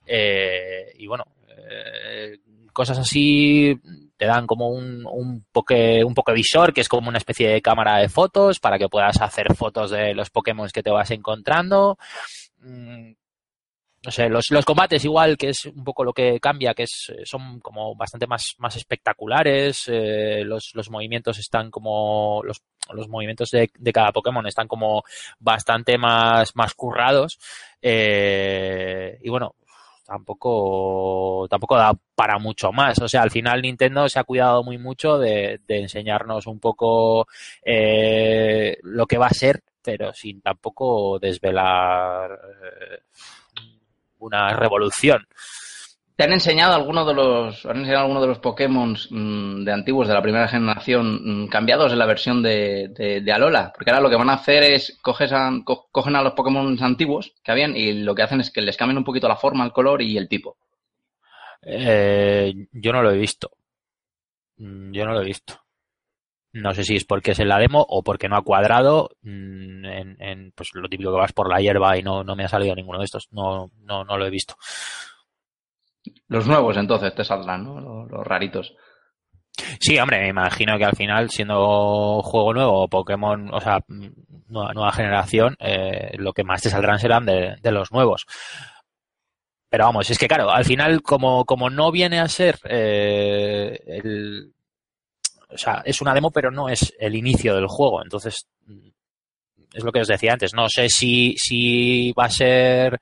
eh, 0.06 0.94
y 0.98 1.08
bueno, 1.08 1.26
eh, 1.50 2.38
cosas 2.72 3.00
así 3.00 3.78
te 4.20 4.26
dan 4.28 4.46
como 4.46 4.70
un, 4.70 5.08
un, 5.08 5.46
poke, 5.52 6.04
un 6.04 6.14
Pokevisor, 6.14 6.74
que 6.74 6.82
es 6.82 6.90
como 6.90 7.10
una 7.10 7.18
especie 7.18 7.50
de 7.50 7.62
cámara 7.62 7.98
de 8.00 8.10
fotos 8.10 8.60
para 8.60 8.78
que 8.78 8.90
puedas 8.90 9.20
hacer 9.22 9.56
fotos 9.56 9.92
de 9.92 10.14
los 10.14 10.30
Pokémon 10.30 10.70
que 10.70 10.84
te 10.84 10.92
vas 10.92 11.10
encontrando. 11.12 11.98
Mm, 12.60 13.14
No 14.06 14.12
sé, 14.12 14.30
los, 14.30 14.46
los 14.52 14.64
combates 14.66 15.04
igual, 15.04 15.38
que 15.38 15.50
es 15.50 15.66
un 15.66 15.84
poco 15.84 16.06
lo 16.06 16.14
que 16.14 16.40
cambia, 16.40 16.74
que 16.74 16.84
es, 16.84 17.12
eh, 17.18 17.26
son 17.26 17.60
como 17.60 17.96
bastante 17.96 18.28
más, 18.28 18.56
más 18.58 18.76
espectaculares, 18.78 19.84
eh, 19.88 20.44
los, 20.46 20.72
los 20.74 20.90
movimientos 20.90 21.38
están 21.38 21.70
como, 21.70 22.42
los, 22.46 22.62
los 22.94 23.10
movimientos 23.10 23.50
de, 23.52 23.70
de 23.78 23.92
cada 23.94 24.14
Pokémon 24.14 24.48
están 24.48 24.70
como 24.70 25.04
bastante 25.40 25.98
más, 25.98 26.56
más 26.56 26.74
currados, 26.76 27.38
eh, 27.82 29.18
y 29.22 29.30
bueno, 29.30 29.56
tampoco 30.10 31.48
tampoco 31.50 31.78
da 31.78 31.94
para 32.16 32.40
mucho 32.40 32.72
más. 32.72 33.00
O 33.00 33.08
sea, 33.08 33.22
al 33.22 33.30
final 33.30 33.62
Nintendo 33.62 34.10
se 34.10 34.20
ha 34.20 34.24
cuidado 34.24 34.64
muy 34.64 34.80
mucho 34.80 35.20
de, 35.20 35.62
de 35.68 35.82
enseñarnos 35.82 36.48
un 36.48 36.60
poco 36.60 37.28
eh, 37.64 38.78
lo 38.82 39.06
que 39.06 39.20
va 39.20 39.28
a 39.28 39.34
ser, 39.34 39.62
pero 39.84 40.12
sin 40.14 40.42
tampoco 40.42 41.20
desvelar 41.20 42.32
eh, 42.32 43.04
una 44.18 44.54
revolución. 44.54 45.28
¿Te 46.20 46.26
han 46.26 46.34
enseñado 46.34 46.74
alguno 46.76 47.06
de 47.06 47.14
los, 47.14 47.66
han 47.66 47.78
enseñado 47.78 48.02
alguno 48.04 48.20
de 48.20 48.28
los 48.28 48.40
Pokémon 48.40 48.94
mm, 49.10 49.64
de 49.64 49.72
antiguos 49.72 50.06
de 50.06 50.14
la 50.14 50.22
primera 50.22 50.50
generación 50.50 51.46
mm, 51.46 51.48
cambiados 51.48 51.94
en 51.94 52.00
la 52.00 52.06
versión 52.06 52.44
de, 52.44 52.90
de, 52.90 53.22
de 53.22 53.32
Alola? 53.32 53.72
Porque 53.74 53.90
ahora 53.90 54.02
lo 54.04 54.10
que 54.10 54.18
van 54.18 54.30
a 54.30 54.34
hacer 54.34 54.64
es 54.64 55.00
coges 55.02 55.32
a- 55.32 55.50
co- 55.64 55.88
cogen 55.92 56.18
a 56.18 56.22
los 56.22 56.34
Pokémon 56.34 56.78
antiguos 56.84 57.34
que 57.42 57.52
habían 57.54 57.76
y 57.78 57.94
lo 58.04 58.16
que 58.16 58.24
hacen 58.24 58.42
es 58.42 58.52
que 58.52 58.62
les 58.62 58.76
cambian 58.76 58.98
un 58.98 59.06
poquito 59.06 59.30
la 59.30 59.38
forma, 59.38 59.64
el 59.64 59.72
color 59.72 60.02
y 60.02 60.18
el 60.18 60.28
tipo. 60.28 60.58
Eh, 61.62 62.54
yo 62.72 62.92
no 62.94 63.02
lo 63.02 63.12
he 63.12 63.18
visto. 63.18 63.52
Mm, 64.58 64.92
Yo 64.94 65.06
no 65.06 65.14
lo 65.14 65.22
he 65.22 65.26
visto. 65.26 65.60
No 66.54 66.74
sé 66.74 66.84
si 66.84 66.96
es 66.96 67.06
porque 67.06 67.32
es 67.32 67.40
en 67.40 67.50
la 67.50 67.60
demo 67.60 67.86
o 67.88 68.04
porque 68.04 68.30
no 68.30 68.38
ha 68.38 68.44
cuadrado. 68.44 69.12
En, 69.24 69.86
en, 70.20 70.52
pues 70.54 70.70
lo 70.74 70.90
típico 70.90 71.12
que 71.12 71.20
vas 71.20 71.34
por 71.34 71.50
la 71.50 71.62
hierba 71.62 71.98
y 71.98 72.04
no, 72.04 72.24
no 72.24 72.36
me 72.36 72.46
ha 72.46 72.48
salido 72.50 72.76
ninguno 72.76 73.00
de 73.00 73.06
estos. 73.06 73.28
No, 73.32 73.72
no, 73.84 74.04
no 74.04 74.18
lo 74.18 74.26
he 74.26 74.30
visto. 74.32 74.56
Los 76.28 76.48
nuevos 76.48 76.78
entonces 76.78 77.14
te 77.14 77.24
saldrán, 77.24 77.64
¿no? 77.64 78.06
Los, 78.06 78.26
raritos. 78.26 78.76
Sí, 79.80 79.98
hombre, 80.00 80.20
me 80.22 80.30
imagino 80.30 80.78
que 80.78 80.86
al 80.86 80.96
final, 80.96 81.30
siendo 81.30 82.22
juego 82.22 82.54
nuevo, 82.54 82.88
Pokémon, 82.88 83.54
o 83.54 83.60
sea, 83.60 83.84
nueva, 84.48 84.92
generación, 84.92 85.56
eh, 85.60 86.12
lo 86.18 86.34
que 86.34 86.44
más 86.44 86.62
te 86.62 86.70
saldrán 86.70 87.00
serán 87.00 87.26
de, 87.26 87.56
de 87.62 87.72
los 87.72 87.92
nuevos. 87.92 88.26
Pero 89.70 89.86
vamos, 89.86 90.10
es 90.10 90.18
que 90.18 90.28
claro, 90.28 90.50
al 90.50 90.66
final, 90.66 91.02
como, 91.04 91.46
como 91.46 91.70
no 91.70 91.92
viene 91.92 92.20
a 92.20 92.28
ser 92.28 92.58
eh, 92.64 93.80
el. 93.86 94.52
O 95.50 95.58
sea, 95.58 95.82
es 95.86 96.02
una 96.02 96.14
demo, 96.14 96.32
pero 96.32 96.50
no 96.52 96.70
es 96.70 96.94
el 97.00 97.16
inicio 97.16 97.56
del 97.56 97.68
juego. 97.68 98.02
Entonces, 98.04 98.48
es 99.74 99.84
lo 99.84 99.92
que 99.92 100.02
os 100.02 100.08
decía 100.08 100.34
antes. 100.34 100.54
No 100.54 100.68
sé 100.70 100.90
si, 100.90 101.36
si 101.38 102.12
va 102.14 102.26
a 102.26 102.30
ser. 102.30 103.00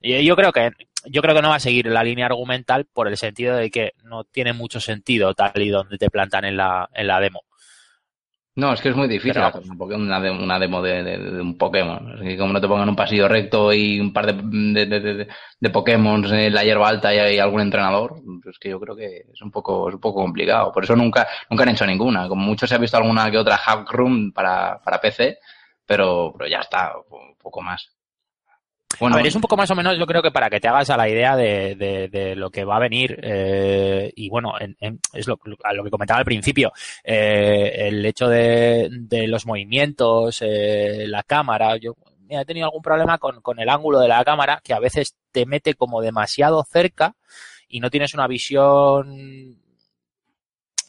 Yo 0.00 0.36
creo 0.36 0.52
que 0.52 0.70
yo 1.06 1.22
creo 1.22 1.34
que 1.34 1.42
no 1.42 1.50
va 1.50 1.56
a 1.56 1.60
seguir 1.60 1.86
la 1.86 2.02
línea 2.04 2.26
argumental 2.26 2.86
por 2.92 3.08
el 3.08 3.16
sentido 3.16 3.56
de 3.56 3.70
que 3.70 3.92
no 4.04 4.24
tiene 4.24 4.52
mucho 4.52 4.80
sentido 4.80 5.34
tal 5.34 5.52
y 5.62 5.68
donde 5.70 5.98
te 5.98 6.10
plantan 6.10 6.44
en 6.44 6.56
la, 6.56 6.88
en 6.94 7.06
la 7.06 7.20
demo. 7.20 7.42
No, 8.58 8.72
es 8.72 8.80
que 8.80 8.88
es 8.88 8.96
muy 8.96 9.06
difícil 9.06 9.34
Pero- 9.34 9.46
hacer 9.48 9.62
una, 9.98 10.18
demo, 10.18 10.42
una 10.42 10.58
demo 10.58 10.80
de, 10.80 11.02
de- 11.02 11.18
de 11.18 11.40
un 11.42 11.58
Pokémon. 11.58 12.14
Es 12.14 12.20
que 12.22 12.38
como 12.38 12.54
no 12.54 12.60
te 12.60 12.66
pongan 12.66 12.88
un 12.88 12.96
pasillo 12.96 13.28
recto 13.28 13.70
y 13.70 14.00
un 14.00 14.14
par 14.14 14.24
de, 14.26 14.32
de, 14.32 14.86
de, 14.86 15.00
de- 15.00 15.28
de 15.60 15.70
Pokémon 15.70 16.24
en 16.24 16.54
la 16.54 16.64
hierba 16.64 16.88
alta 16.88 17.14
y 17.14 17.18
hay 17.18 17.38
algún 17.38 17.60
entrenador, 17.60 18.14
pues 18.42 18.54
es 18.54 18.58
que 18.58 18.70
yo 18.70 18.80
creo 18.80 18.96
que 18.96 19.24
es 19.30 19.42
un 19.42 19.50
poco, 19.50 19.90
es 19.90 19.94
un 19.96 20.00
poco 20.00 20.22
complicado. 20.22 20.72
Por 20.72 20.84
eso 20.84 20.96
nunca, 20.96 21.28
nunca 21.50 21.64
han 21.64 21.68
hecho 21.68 21.84
ninguna. 21.86 22.28
Como 22.28 22.42
mucho 22.46 22.66
se 22.66 22.74
ha 22.74 22.78
visto 22.78 22.96
alguna 22.96 23.30
que 23.30 23.36
otra 23.36 23.58
Hack 23.58 23.90
Room 23.92 24.32
para, 24.32 24.80
para 24.82 25.02
PC, 25.02 25.38
pero, 25.84 26.32
pero 26.38 26.48
ya 26.48 26.60
está, 26.60 26.94
un 27.10 27.36
poco 27.36 27.60
más. 27.60 27.90
Bueno, 29.00 29.14
a 29.14 29.18
ver, 29.18 29.26
es 29.26 29.34
un 29.34 29.42
poco 29.42 29.56
más 29.56 29.70
o 29.70 29.74
menos, 29.74 29.98
yo 29.98 30.06
creo 30.06 30.22
que 30.22 30.30
para 30.30 30.48
que 30.48 30.58
te 30.60 30.68
hagas 30.68 30.88
a 30.90 30.96
la 30.96 31.08
idea 31.08 31.36
de, 31.36 31.74
de- 31.74 32.08
de 32.08 32.34
lo 32.36 32.50
que 32.50 32.64
va 32.64 32.76
a 32.76 32.80
venir. 32.80 33.18
eh, 33.22 34.10
y 34.16 34.28
bueno, 34.30 34.54
en- 34.58 34.76
en- 34.80 35.00
es 35.12 35.26
lo, 35.26 35.38
a 35.64 35.72
lo 35.74 35.84
que 35.84 35.90
comentaba 35.90 36.18
al 36.18 36.24
principio. 36.24 36.72
eh, 37.04 37.88
el 37.88 38.04
hecho 38.06 38.28
de, 38.28 38.88
de 38.90 39.26
los 39.28 39.44
movimientos, 39.44 40.38
eh, 40.40 41.04
la 41.08 41.22
cámara. 41.24 41.76
Yo 41.76 41.94
mira, 42.20 42.40
he 42.42 42.44
tenido 42.46 42.66
algún 42.66 42.82
problema 42.82 43.18
con, 43.18 43.40
con 43.42 43.58
el 43.60 43.68
ángulo 43.68 43.98
de 44.00 44.08
la 44.08 44.24
cámara 44.24 44.60
que 44.64 44.72
a 44.72 44.78
veces 44.80 45.14
te 45.30 45.44
mete 45.46 45.74
como 45.74 46.00
demasiado 46.00 46.64
cerca 46.64 47.14
y 47.68 47.80
no 47.80 47.90
tienes 47.90 48.14
una 48.14 48.26
visión 48.28 49.58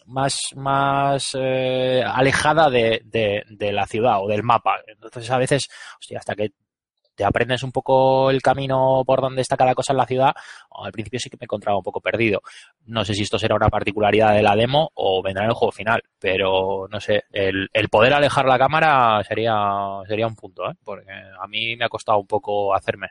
más, 0.06 0.40
más 0.56 1.36
eh, 1.38 2.02
alejada 2.06 2.70
de, 2.70 3.02
de, 3.06 3.44
de 3.50 3.72
la 3.74 3.86
ciudad 3.86 4.24
o 4.24 4.28
del 4.28 4.44
mapa. 4.44 4.80
Entonces 4.88 5.30
a 5.30 5.38
veces, 5.38 5.68
hostia, 6.00 6.20
hasta 6.20 6.36
que 6.36 6.52
te 7.18 7.26
aprendes 7.26 7.64
un 7.64 7.72
poco 7.72 8.30
el 8.30 8.44
camino 8.44 9.02
por 9.04 9.22
donde 9.22 9.42
está 9.42 9.58
cada 9.58 9.74
cosa 9.74 9.92
en 9.92 9.98
la 9.98 10.06
ciudad, 10.06 10.34
al 10.70 10.92
principio 10.92 11.20
sí 11.20 11.32
que 11.32 11.38
me 11.40 11.46
encontraba 11.46 11.80
un 11.80 11.84
poco 11.84 12.00
perdido. 12.00 12.42
No 12.86 13.04
sé 13.04 13.16
si 13.16 13.24
esto 13.24 13.40
será 13.40 13.56
una 13.56 13.70
particularidad 13.70 14.36
de 14.36 14.44
la 14.44 14.56
demo 14.56 14.92
o 14.94 15.24
vendrá 15.24 15.44
en 15.44 15.50
el 15.50 15.56
juego 15.56 15.72
final, 15.72 16.04
pero 16.20 16.88
no 16.88 17.00
sé, 17.00 17.24
el, 17.32 17.70
poder 17.90 18.14
alejar 18.14 18.46
la 18.46 18.60
cámara 18.60 19.24
sería, 19.28 19.56
sería 20.08 20.28
un 20.28 20.36
punto, 20.36 20.70
¿eh? 20.70 20.76
porque 20.84 21.10
a 21.12 21.48
mí 21.48 21.76
me 21.76 21.86
ha 21.86 21.90
costado 21.90 22.20
un 22.20 22.28
poco 22.28 22.76
hacerme 22.76 23.08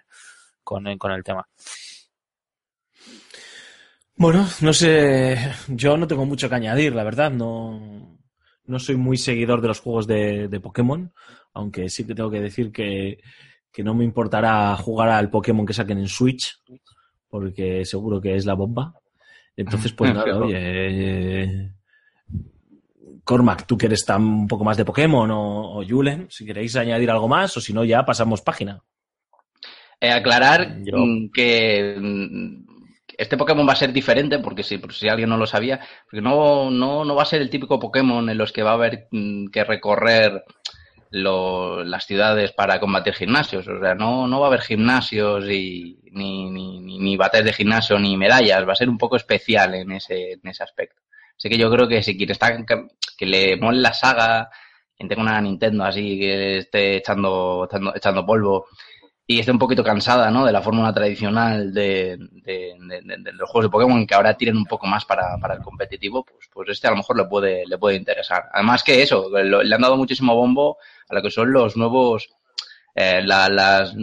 con, 0.62 0.96
con 0.98 1.10
el 1.10 1.24
tema. 1.24 1.44
Bueno, 4.14 4.46
no 4.60 4.72
sé, 4.72 5.36
yo 5.66 5.96
no 5.96 6.06
tengo 6.06 6.24
mucho 6.24 6.48
que 6.48 6.54
añadir, 6.54 6.94
la 6.94 7.02
verdad, 7.02 7.32
no, 7.32 8.20
no 8.66 8.78
soy 8.78 8.94
muy 8.94 9.16
seguidor 9.16 9.60
de 9.60 9.68
los 9.68 9.80
juegos 9.80 10.06
de, 10.06 10.46
de 10.46 10.60
Pokémon, 10.60 11.12
aunque 11.52 11.88
sí 11.88 12.06
que 12.06 12.14
tengo 12.14 12.30
que 12.30 12.40
decir 12.40 12.70
que, 12.70 13.18
que 13.76 13.84
no 13.84 13.92
me 13.92 14.04
importará 14.06 14.74
jugar 14.78 15.10
al 15.10 15.28
Pokémon 15.28 15.66
que 15.66 15.74
saquen 15.74 15.98
en 15.98 16.08
Switch, 16.08 16.62
porque 17.28 17.84
seguro 17.84 18.22
que 18.22 18.34
es 18.34 18.46
la 18.46 18.54
bomba. 18.54 18.94
Entonces, 19.54 19.92
pues 19.92 20.14
nada, 20.14 20.38
oye, 20.38 20.56
eh, 21.42 21.72
Cormac, 23.22 23.66
tú 23.66 23.76
que 23.76 23.84
eres 23.84 24.06
tan 24.06 24.22
un 24.22 24.48
poco 24.48 24.64
más 24.64 24.78
de 24.78 24.86
Pokémon 24.86 25.30
o, 25.30 25.78
o 25.78 25.84
Julen, 25.86 26.26
si 26.30 26.46
queréis 26.46 26.74
añadir 26.76 27.10
algo 27.10 27.28
más 27.28 27.54
o 27.58 27.60
si 27.60 27.74
no 27.74 27.84
ya 27.84 28.02
pasamos 28.02 28.40
página. 28.40 28.80
Eh, 30.00 30.10
aclarar 30.10 30.78
Yo- 30.82 30.96
mm, 30.96 31.30
que 31.30 31.96
mm, 32.00 32.66
este 33.18 33.36
Pokémon 33.36 33.68
va 33.68 33.74
a 33.74 33.76
ser 33.76 33.92
diferente, 33.92 34.38
porque 34.38 34.62
si, 34.62 34.78
por 34.78 34.94
si 34.94 35.06
alguien 35.06 35.28
no 35.28 35.36
lo 35.36 35.44
sabía, 35.44 35.80
porque 36.06 36.22
no, 36.22 36.70
no, 36.70 37.04
no 37.04 37.14
va 37.14 37.24
a 37.24 37.26
ser 37.26 37.42
el 37.42 37.50
típico 37.50 37.78
Pokémon 37.78 38.26
en 38.30 38.38
los 38.38 38.52
que 38.52 38.62
va 38.62 38.70
a 38.70 38.74
haber 38.74 39.06
mm, 39.10 39.48
que 39.48 39.64
recorrer 39.64 40.44
lo- 41.22 41.84
las 41.84 42.06
ciudades 42.06 42.52
para 42.52 42.80
combatir 42.80 43.14
gimnasios. 43.14 43.66
O 43.68 43.80
sea, 43.80 43.94
no, 43.94 44.26
no 44.28 44.40
va 44.40 44.46
a 44.46 44.48
haber 44.48 44.60
gimnasios 44.62 45.44
y, 45.50 45.98
ni, 46.12 46.50
ni, 46.50 47.16
bates 47.16 47.44
de 47.44 47.52
gimnasio 47.52 47.98
ni 47.98 48.16
medallas. 48.16 48.66
Va 48.68 48.72
a 48.72 48.76
ser 48.76 48.88
un 48.88 48.98
poco 48.98 49.16
especial 49.16 49.74
en 49.74 49.92
ese, 49.92 50.32
en 50.32 50.46
ese 50.48 50.62
aspecto. 50.62 51.02
Así 51.36 51.48
que 51.48 51.58
yo 51.58 51.70
creo 51.70 51.88
que 51.88 52.02
si 52.02 52.16
quiere 52.16 52.32
estar, 52.32 52.64
que, 52.64 52.86
que 53.16 53.26
le 53.26 53.56
mole 53.56 53.80
la 53.80 53.92
saga, 53.94 54.48
quien 54.96 55.08
tenga 55.08 55.22
una 55.22 55.40
Nintendo 55.40 55.84
así 55.84 56.18
que 56.18 56.58
esté 56.58 56.96
echando, 56.96 57.66
echando, 57.70 57.94
echando 57.94 58.24
polvo 58.26 58.66
y 59.26 59.40
esté 59.40 59.50
un 59.50 59.58
poquito 59.58 59.82
cansada 59.82 60.30
¿no? 60.30 60.44
de 60.46 60.52
la 60.52 60.62
fórmula 60.62 60.92
tradicional 60.92 61.72
de, 61.74 62.16
de, 62.18 62.74
de- 63.18 63.32
los 63.32 63.50
juegos 63.50 63.64
de 63.66 63.70
Pokémon 63.72 64.06
que 64.06 64.14
ahora 64.14 64.36
tienen 64.36 64.56
un 64.56 64.66
poco 64.66 64.86
más 64.86 65.04
para, 65.04 65.36
para 65.38 65.54
el 65.54 65.60
competitivo, 65.62 66.24
pues, 66.24 66.48
pues 66.52 66.68
este 66.70 66.86
a 66.86 66.90
lo 66.90 66.98
mejor 66.98 67.16
le 67.16 67.24
puede, 67.24 67.66
le 67.66 67.76
puede 67.78 67.96
interesar. 67.96 68.44
Además 68.52 68.84
que 68.84 69.02
eso, 69.02 69.28
lo- 69.30 69.62
le 69.62 69.74
han 69.74 69.80
dado 69.82 69.96
muchísimo 69.96 70.34
bombo 70.34 70.78
a 71.08 71.14
lo 71.14 71.22
que 71.22 71.30
son 71.30 71.52
los 71.52 71.76
nuevos, 71.76 72.28
eh, 72.94 73.20
la- 73.22 73.48
las 73.48 73.94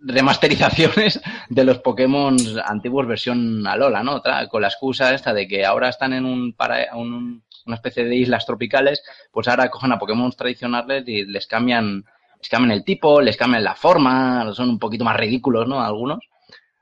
remasterizaciones 0.00 1.20
de 1.48 1.64
los 1.64 1.78
Pokémon 1.78 2.36
antiguos 2.64 3.06
versión 3.06 3.66
Alola, 3.66 4.02
¿no? 4.02 4.22
Con 4.50 4.62
la 4.62 4.68
excusa 4.68 5.14
esta 5.14 5.32
de 5.32 5.46
que 5.48 5.64
ahora 5.64 5.88
están 5.88 6.12
en 6.12 6.24
un, 6.24 6.52
para, 6.52 6.94
un- 6.96 7.42
una 7.66 7.76
especie 7.76 8.04
de 8.04 8.16
islas 8.16 8.46
tropicales, 8.46 9.02
pues 9.30 9.46
ahora 9.48 9.70
cogen 9.70 9.92
a 9.92 9.98
Pokémon 9.98 10.30
tradicionales 10.32 11.04
y 11.06 11.24
les 11.24 11.46
cambian 11.46 12.04
les 12.40 12.48
cambian 12.48 12.72
el 12.72 12.84
tipo, 12.84 13.20
les 13.20 13.36
cambian 13.36 13.62
la 13.64 13.74
forma, 13.74 14.52
son 14.54 14.70
un 14.70 14.78
poquito 14.78 15.04
más 15.04 15.16
ridículos, 15.16 15.68
¿no? 15.68 15.80
Algunos. 15.82 16.20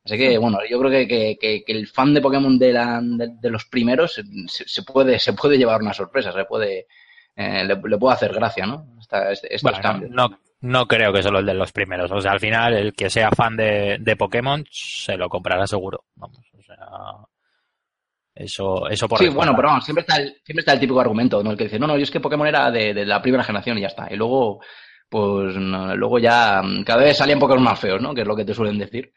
Así 0.05 0.17
que, 0.17 0.39
bueno, 0.39 0.59
yo 0.71 0.79
creo 0.79 0.91
que, 0.91 1.07
que- 1.07 1.37
que- 1.39 1.63
que 1.65 1.73
el 1.73 1.87
fan 1.87 2.15
de 2.15 2.21
Pokémon 2.23 2.59
de, 2.59 2.73
la- 2.73 3.01
de, 3.03 3.29
de 3.41 3.51
los 3.51 3.67
primeros 3.67 4.15
se, 4.15 4.23
se 4.67 4.83
puede, 4.83 5.19
se 5.19 5.35
puede 5.35 5.59
llevar 5.59 5.83
una 5.83 5.93
sorpresa, 5.93 6.33
se 6.33 6.45
puede, 6.45 6.87
eh, 7.37 7.65
le, 7.65 7.75
le 7.77 7.99
puede 7.99 8.15
hacer 8.15 8.33
gracia, 8.33 8.65
¿no? 8.67 8.87
Esta- 9.01 9.31
este- 9.33 9.55
estos 9.55 9.71
Bueno, 9.71 9.83
cambios. 9.83 10.11
no, 10.13 10.29
no 10.61 10.87
creo 10.87 11.13
que 11.13 11.23
solo 11.23 11.41
el 11.41 11.47
de 11.47 11.55
los 11.55 11.73
primeros. 11.73 12.11
O 12.11 12.21
sea, 12.21 12.33
al 12.33 12.41
final, 12.41 12.75
el 12.75 12.95
que 12.95 13.11
sea 13.11 13.31
fan 13.31 13.57
de, 13.57 13.99
de 14.01 14.17
Pokémon 14.17 14.65
se 14.71 15.17
lo 15.17 15.29
comprará 15.29 15.67
seguro. 15.67 16.05
Vamos, 16.17 16.39
o 16.59 16.63
sea, 16.63 16.77
eso, 18.35 18.89
eso 18.89 19.09
por 19.09 19.19
Sí, 19.19 19.29
bueno, 19.29 19.53
pero 19.57 19.69
vamos, 19.69 19.85
siempre 19.85 20.03
está, 20.03 20.17
el, 20.17 20.29
siempre 20.45 20.61
está 20.61 20.73
el 20.73 20.81
típico 20.81 21.01
argumento, 21.01 21.43
¿no? 21.43 21.51
El 21.51 21.57
que 21.59 21.65
dice, 21.65 21.79
no, 21.79 21.87
no, 21.87 21.97
yo 21.97 22.03
es 22.05 22.11
que 22.11 22.21
Pokémon 22.21 22.47
era 22.47 22.71
de, 22.71 22.95
de 22.95 23.05
la 23.05 23.21
primera 23.21 23.43
generación 23.45 23.77
y 23.79 23.83
ya 23.83 23.89
está. 23.89 24.07
Y 24.13 24.17
luego, 24.17 24.61
pues, 25.09 25.57
no, 25.57 25.97
luego 25.97 26.19
ya, 26.19 26.63
mm, 26.63 26.85
cada 26.85 27.03
vez 27.05 27.17
salían 27.17 27.39
Pokémon 27.39 27.63
más 27.65 27.79
feos, 27.81 28.01
¿no? 28.01 28.15
Que 28.15 28.23
es 28.23 28.27
lo 28.27 28.37
que 28.37 28.45
te 28.45 28.55
suelen 28.55 28.79
decir. 28.79 29.13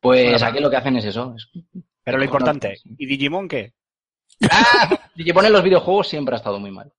Pues 0.00 0.30
Bueno, 0.32 0.46
aquí 0.46 0.58
lo 0.60 0.68
que 0.70 0.76
hacen 0.76 0.96
es 0.96 1.04
eso. 1.04 1.34
es- 1.36 1.48
Pero 2.04 2.18
lo 2.18 2.24
importante, 2.24 2.74
Sí. 2.76 2.90
¿y 2.98 3.06
Digimon 3.06 3.46
qué? 3.48 3.72
¡Ah! 4.50 4.98
Digimon 5.14 5.46
en 5.46 5.52
los 5.52 5.62
videojuegos 5.62 6.08
siempre 6.08 6.34
ha 6.34 6.38
estado 6.38 6.58
muy 6.58 6.70
mal. 6.72 6.92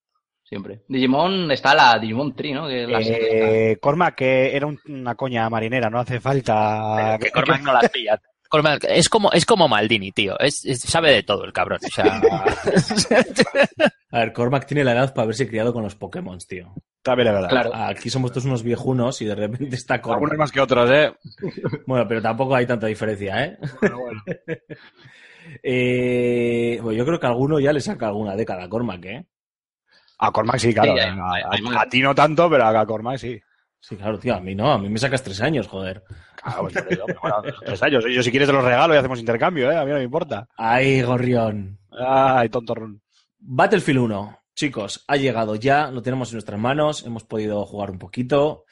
Siempre. 0.43 0.83
Digimon 0.87 1.51
está 1.51 1.73
la 1.73 1.97
Digimon 1.99 2.35
Tree, 2.35 2.53
¿no? 2.53 2.67
Que 2.67 2.83
es 2.83 2.89
la 2.89 2.99
Eh, 3.01 3.77
Cormac, 3.81 4.15
que 4.15 4.55
era 4.55 4.67
un- 4.67 4.79
una 4.87 5.15
coña 5.15 5.49
marinera, 5.49 5.89
no 5.89 5.99
hace 5.99 6.19
falta... 6.19 7.17
que 7.19 7.31
Cormac 7.31 7.61
no 7.63 7.73
las 7.73 7.89
pilla. 7.89 8.21
Cormac 8.53 8.85
es 8.87 9.09
como, 9.09 9.31
es 9.31 9.45
como 9.47 9.67
Maldini, 9.67 10.11
tío. 10.11 10.37
Es, 10.39 10.63
es- 10.63 10.81
sabe 10.81 11.11
de 11.11 11.23
todo 11.23 11.43
el 11.43 11.51
cabrón. 11.53 11.79
O 11.83 11.87
sea, 11.89 12.21
A 14.11 14.19
ver, 14.19 14.31
Cormac 14.31 14.67
tiene 14.67 14.83
la 14.83 14.91
edad 14.91 15.11
para 15.13 15.23
haberse 15.23 15.47
criado 15.47 15.73
con 15.73 15.81
los 15.81 15.95
Pokémon, 15.95 16.37
tío. 16.47 16.71
También 17.01 17.29
es 17.29 17.33
verdad. 17.33 17.49
Claro. 17.49 17.71
Aquí 17.73 18.11
somos 18.11 18.31
todos 18.31 18.45
unos 18.45 18.61
viejunos 18.61 19.19
y 19.21 19.25
de 19.25 19.33
repente 19.33 19.75
está 19.75 19.95
Algunos 19.95 20.19
Cormac. 20.19 20.37
más 20.37 20.51
que 20.51 20.61
otros, 20.61 20.87
¿eh? 20.91 21.11
Bueno, 21.87 22.07
pero 22.07 22.21
tampoco 22.21 22.53
hay 22.55 22.67
tanta 22.67 22.85
diferencia, 22.85 23.43
¿eh? 23.43 23.57
Bueno, 23.81 23.97
bueno. 23.99 24.21
Eh, 25.61 26.79
bueno, 26.81 26.97
yo 26.97 27.05
creo 27.05 27.19
que 27.19 27.27
alguno 27.27 27.59
ya 27.59 27.73
le 27.73 27.81
saca 27.81 28.07
alguna 28.07 28.35
década 28.35 28.63
a 28.63 28.69
Cormac, 28.69 29.03
¿eh? 29.05 29.25
A 30.19 30.31
Cormac 30.31 30.57
sí, 30.57 30.73
claro. 30.73 30.93
Sí, 30.93 30.99
hay- 30.99 31.09
a, 31.09 31.13
a- 31.47 31.49
hay 31.51 31.61
más. 31.61 31.75
a 31.85 31.89
ti 31.89 32.01
no 32.01 32.15
tanto, 32.15 32.49
pero 32.49 32.65
a 32.65 32.85
Cormac 32.85 33.17
sí. 33.17 33.39
Sí, 33.79 33.97
claro, 33.97 34.17
tío, 34.17 34.33
a 34.35 34.39
mí 34.39 34.55
no, 34.55 34.71
a 34.71 34.77
mí 34.77 34.87
me 34.89 34.97
sacas 34.97 35.21
tres 35.21 35.41
años, 35.41 35.67
joder. 35.67 36.01
Claro, 36.43 36.61
pues 36.63 36.85
pero 36.89 37.05
bueno, 37.21 37.35
tres 37.65 37.83
años. 37.83 38.03
Yo 38.09 38.21
si 38.23 38.29
quieres 38.31 38.47
te 38.49 38.53
los 38.53 38.63
regalo 38.63 38.93
y 38.93 38.97
hacemos 38.97 39.19
intercambio, 39.19 39.71
¿eh? 39.71 39.77
A 39.77 39.83
mí 39.85 39.91
no 39.91 39.97
me 39.97 40.03
importa. 40.03 40.47
Ay, 40.57 41.01
gorrión. 41.01 41.79
Ay, 41.91 42.49
tontorrón. 42.49 43.01
Battlefield 43.39 43.99
1, 43.99 44.39
chicos, 44.55 45.03
ha 45.07 45.15
llegado 45.17 45.55
ya, 45.55 45.91
lo 45.91 46.01
tenemos 46.01 46.29
en 46.31 46.35
nuestras 46.35 46.59
manos, 46.59 47.05
hemos 47.05 47.23
podido 47.23 47.65
jugar 47.65 47.91
un 47.91 47.99
poquito. 47.99 48.65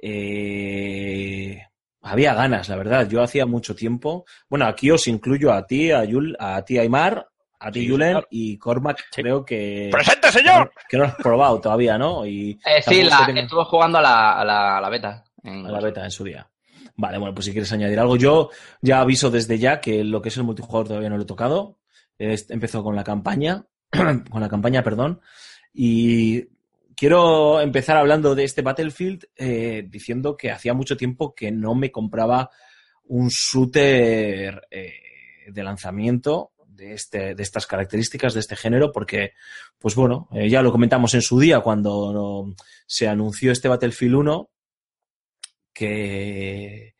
Eh, 0.00 1.62
había 2.02 2.34
ganas, 2.34 2.68
la 2.68 2.76
verdad, 2.76 3.08
yo 3.08 3.22
hacía 3.22 3.46
mucho 3.46 3.74
tiempo. 3.74 4.24
Bueno, 4.48 4.66
aquí 4.66 4.90
os 4.90 5.06
incluyo 5.08 5.52
a 5.52 5.66
ti, 5.66 5.90
a, 5.92 6.04
Yul, 6.04 6.36
a 6.38 6.62
ti, 6.62 6.78
Aymar, 6.78 7.26
a 7.60 7.70
ti, 7.70 7.80
Sí, 7.80 7.88
Julen, 7.88 8.08
señor. 8.08 8.28
y 8.30 8.58
Cormac, 8.58 9.04
creo 9.12 9.44
que... 9.44 9.88
¡Presente, 9.90 10.30
señor! 10.30 10.70
Que 10.88 10.96
no 10.96 11.04
lo 11.04 11.08
has 11.10 11.16
probado 11.16 11.60
todavía, 11.60 11.98
¿no? 11.98 12.24
Y 12.26 12.58
Eh, 12.64 12.80
sí, 12.82 13.02
la, 13.02 13.26
estuve 13.34 13.64
jugando 13.64 13.98
a 13.98 14.02
la, 14.02 14.32
a 14.40 14.44
la, 14.44 14.78
a 14.78 14.80
la 14.80 14.88
beta. 14.88 15.24
en- 15.42 15.66
a 15.66 15.70
la 15.70 15.80
beta 15.80 16.04
en 16.04 16.10
su 16.10 16.24
día. 16.24 16.48
Vale, 16.98 17.16
bueno, 17.16 17.32
pues 17.32 17.46
si 17.46 17.52
quieres 17.52 17.72
añadir 17.72 18.00
algo, 18.00 18.16
yo 18.16 18.50
ya 18.82 19.00
aviso 19.00 19.30
desde 19.30 19.56
ya 19.56 19.80
que 19.80 20.02
lo 20.02 20.20
que 20.20 20.30
es 20.30 20.36
el 20.36 20.42
multijugador 20.42 20.88
todavía 20.88 21.08
no 21.08 21.16
lo 21.16 21.22
he 21.22 21.26
tocado. 21.26 21.78
Empezó 22.18 22.82
con 22.82 22.96
la 22.96 23.04
campaña, 23.04 23.64
con 24.30 24.40
la 24.40 24.48
campaña, 24.48 24.82
perdón, 24.82 25.20
y 25.72 26.48
quiero 26.96 27.60
empezar 27.60 27.96
hablando 27.96 28.34
de 28.34 28.42
este 28.42 28.62
Battlefield 28.62 29.26
eh, 29.36 29.86
diciendo 29.88 30.36
que 30.36 30.50
hacía 30.50 30.74
mucho 30.74 30.96
tiempo 30.96 31.36
que 31.36 31.52
no 31.52 31.76
me 31.76 31.92
compraba 31.92 32.50
un 33.04 33.28
shooter 33.28 34.66
eh, 34.68 34.94
de 35.46 35.62
lanzamiento 35.62 36.50
de, 36.66 36.94
este, 36.94 37.36
de 37.36 37.42
estas 37.44 37.68
características, 37.68 38.34
de 38.34 38.40
este 38.40 38.56
género, 38.56 38.90
porque, 38.90 39.34
pues 39.78 39.94
bueno, 39.94 40.28
eh, 40.32 40.48
ya 40.50 40.62
lo 40.62 40.72
comentamos 40.72 41.14
en 41.14 41.22
su 41.22 41.38
día 41.38 41.60
cuando 41.60 42.52
se 42.88 43.06
anunció 43.06 43.52
este 43.52 43.68
Battlefield 43.68 44.16
1, 44.16 44.50
que, 45.78 46.94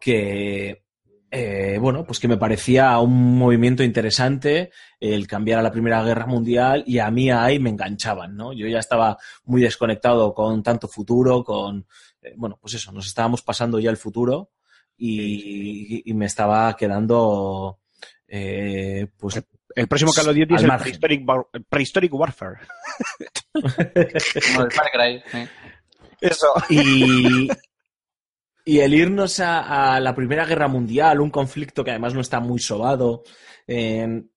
que 0.00 0.84
eh, 1.30 1.76
bueno, 1.78 2.04
pues 2.06 2.18
que 2.18 2.28
me 2.28 2.38
parecía 2.38 2.98
un 3.00 3.36
movimiento 3.36 3.82
interesante 3.82 4.70
el 4.98 5.26
cambiar 5.26 5.58
a 5.58 5.62
la 5.62 5.70
Primera 5.70 6.02
Guerra 6.02 6.26
Mundial 6.26 6.84
y 6.86 6.98
a 7.00 7.10
mí 7.10 7.30
ahí 7.30 7.58
me 7.58 7.70
enganchaban, 7.70 8.34
¿no? 8.34 8.52
Yo 8.54 8.66
ya 8.66 8.78
estaba 8.78 9.18
muy 9.44 9.60
desconectado 9.60 10.32
con 10.32 10.62
tanto 10.62 10.88
futuro, 10.88 11.44
con, 11.44 11.86
eh, 12.22 12.32
bueno, 12.36 12.58
pues 12.60 12.74
eso, 12.74 12.92
nos 12.92 13.06
estábamos 13.06 13.42
pasando 13.42 13.78
ya 13.78 13.90
el 13.90 13.98
futuro 13.98 14.52
y, 14.96 16.10
y 16.10 16.14
me 16.14 16.26
estaba 16.26 16.74
quedando, 16.76 17.80
eh, 18.26 19.06
pues... 19.18 19.42
El 19.74 19.86
próximo 19.86 20.12
Call 20.12 20.30
of 20.30 20.34
Duty 20.34 20.54
Al 20.54 20.56
es 20.56 20.64
el. 20.64 20.78
Prehistoric, 20.78 21.28
War- 21.28 21.46
Prehistoric 21.68 22.14
Warfare. 22.14 22.56
Como 23.52 24.64
el 24.64 24.72
Far 24.72 24.90
Cry. 24.92 25.22
Eso. 26.20 26.48
Y, 26.70 27.48
y 28.68 28.80
el 28.80 28.92
irnos 28.92 29.40
a, 29.40 29.94
a 29.94 29.98
la 29.98 30.14
Primera 30.14 30.44
Guerra 30.44 30.68
Mundial, 30.68 31.22
un 31.22 31.30
conflicto 31.30 31.82
que 31.82 31.90
además 31.90 32.12
no 32.12 32.20
está 32.20 32.38
muy 32.38 32.58
sobado 32.58 33.22
en, 33.66 34.30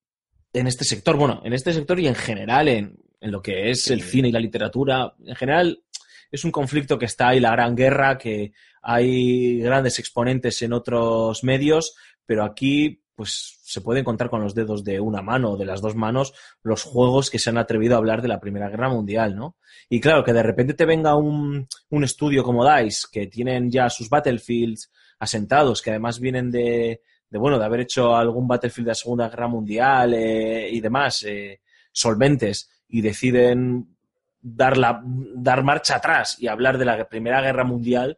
en 0.53 0.67
este 0.67 0.85
sector, 0.85 1.17
bueno, 1.17 1.41
en 1.43 1.51
este 1.51 1.73
sector 1.73 1.99
y 1.99 2.07
en 2.07 2.15
general 2.15 2.69
en, 2.69 2.97
en 3.19 3.29
lo 3.29 3.41
que 3.41 3.71
es 3.71 3.91
el 3.91 4.01
cine 4.01 4.29
y 4.29 4.31
la 4.31 4.39
literatura, 4.39 5.13
en 5.25 5.35
general 5.35 5.83
es 6.31 6.45
un 6.45 6.51
conflicto 6.51 6.97
que 6.97 7.07
está 7.07 7.27
ahí, 7.27 7.41
la 7.41 7.51
Gran 7.51 7.75
Guerra, 7.75 8.17
que 8.17 8.53
hay 8.81 9.59
grandes 9.59 9.99
exponentes 9.99 10.61
en 10.61 10.71
otros 10.71 11.43
medios, 11.43 11.93
pero 12.25 12.45
aquí 12.45 13.00
pues 13.21 13.59
se 13.61 13.81
pueden 13.81 14.03
contar 14.03 14.31
con 14.31 14.41
los 14.41 14.55
dedos 14.55 14.83
de 14.83 14.99
una 14.99 15.21
mano 15.21 15.51
o 15.51 15.57
de 15.57 15.63
las 15.63 15.79
dos 15.79 15.95
manos 15.95 16.33
los 16.63 16.81
juegos 16.81 17.29
que 17.29 17.37
se 17.37 17.51
han 17.51 17.59
atrevido 17.59 17.93
a 17.93 17.99
hablar 17.99 18.23
de 18.23 18.27
la 18.27 18.39
Primera 18.39 18.67
Guerra 18.67 18.89
Mundial, 18.89 19.35
¿no? 19.35 19.57
Y 19.89 20.01
claro, 20.01 20.23
que 20.23 20.33
de 20.33 20.41
repente 20.41 20.73
te 20.73 20.85
venga 20.85 21.15
un, 21.15 21.67
un 21.91 22.03
estudio 22.03 22.43
como 22.43 22.65
DICE, 22.65 23.09
que 23.11 23.27
tienen 23.27 23.69
ya 23.69 23.91
sus 23.91 24.09
Battlefields 24.09 24.91
asentados, 25.19 25.83
que 25.83 25.91
además 25.91 26.19
vienen 26.19 26.49
de, 26.49 27.03
de 27.29 27.37
bueno, 27.37 27.59
de 27.59 27.65
haber 27.65 27.81
hecho 27.81 28.15
algún 28.15 28.47
Battlefield 28.47 28.87
de 28.87 28.91
la 28.91 28.95
Segunda 28.95 29.29
Guerra 29.29 29.47
Mundial 29.47 30.15
eh, 30.15 30.67
y 30.71 30.81
demás, 30.81 31.21
eh, 31.21 31.61
solventes, 31.91 32.71
y 32.87 33.01
deciden 33.01 33.97
dar, 34.41 34.77
la, 34.77 34.99
dar 35.03 35.63
marcha 35.63 35.97
atrás 35.97 36.37
y 36.39 36.47
hablar 36.47 36.79
de 36.79 36.85
la 36.85 37.07
Primera 37.07 37.39
Guerra 37.39 37.65
Mundial, 37.65 38.17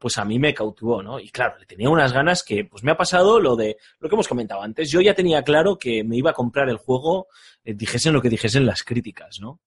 pues 0.00 0.16
a 0.16 0.24
mí 0.24 0.38
me 0.38 0.54
cautivó, 0.54 1.02
¿no? 1.02 1.20
Y 1.20 1.28
claro, 1.28 1.58
le 1.58 1.66
tenía 1.66 1.90
unas 1.90 2.14
ganas 2.14 2.42
que, 2.42 2.64
pues 2.64 2.82
me 2.82 2.90
ha 2.90 2.96
pasado 2.96 3.38
lo 3.38 3.54
de 3.54 3.76
lo 3.98 4.08
que 4.08 4.14
hemos 4.14 4.28
comentado 4.28 4.62
antes. 4.62 4.90
Yo 4.90 5.02
ya 5.02 5.14
tenía 5.14 5.42
claro 5.42 5.78
que 5.78 6.02
me 6.02 6.16
iba 6.16 6.30
a 6.30 6.34
comprar 6.34 6.70
el 6.70 6.78
juego, 6.78 7.28
eh, 7.64 7.74
dijesen 7.74 8.14
lo 8.14 8.22
que 8.22 8.30
dijesen 8.30 8.64
las 8.64 8.82
críticas, 8.82 9.40
¿no? 9.40 9.60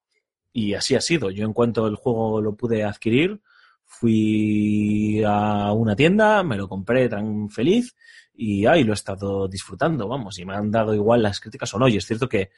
Y 0.51 0.73
así 0.73 0.95
ha 0.95 1.01
sido. 1.01 1.29
Yo 1.29 1.45
en 1.45 1.53
cuanto 1.53 1.85
el 1.85 1.95
juego 1.95 2.41
lo 2.41 2.55
pude 2.55 2.83
adquirir, 2.83 3.41
fui 3.85 5.21
a 5.23 5.71
una 5.71 5.95
tienda, 5.95 6.41
me 6.41 6.57
lo 6.57 6.67
compré 6.67 7.07
tan 7.09 7.49
feliz 7.51 7.95
y 8.33 8.65
ahí 8.65 8.83
lo 8.83 8.93
he 8.93 8.95
estado 8.95 9.47
disfrutando, 9.47 10.07
vamos, 10.07 10.39
y 10.39 10.45
me 10.45 10.55
han 10.55 10.71
dado 10.71 10.95
igual 10.95 11.21
las 11.21 11.39
críticas 11.39 11.71
o 11.75 11.79
no. 11.79 11.87
Y 11.87 11.97
es 11.97 12.07
cierto 12.07 12.27
que, 12.27 12.49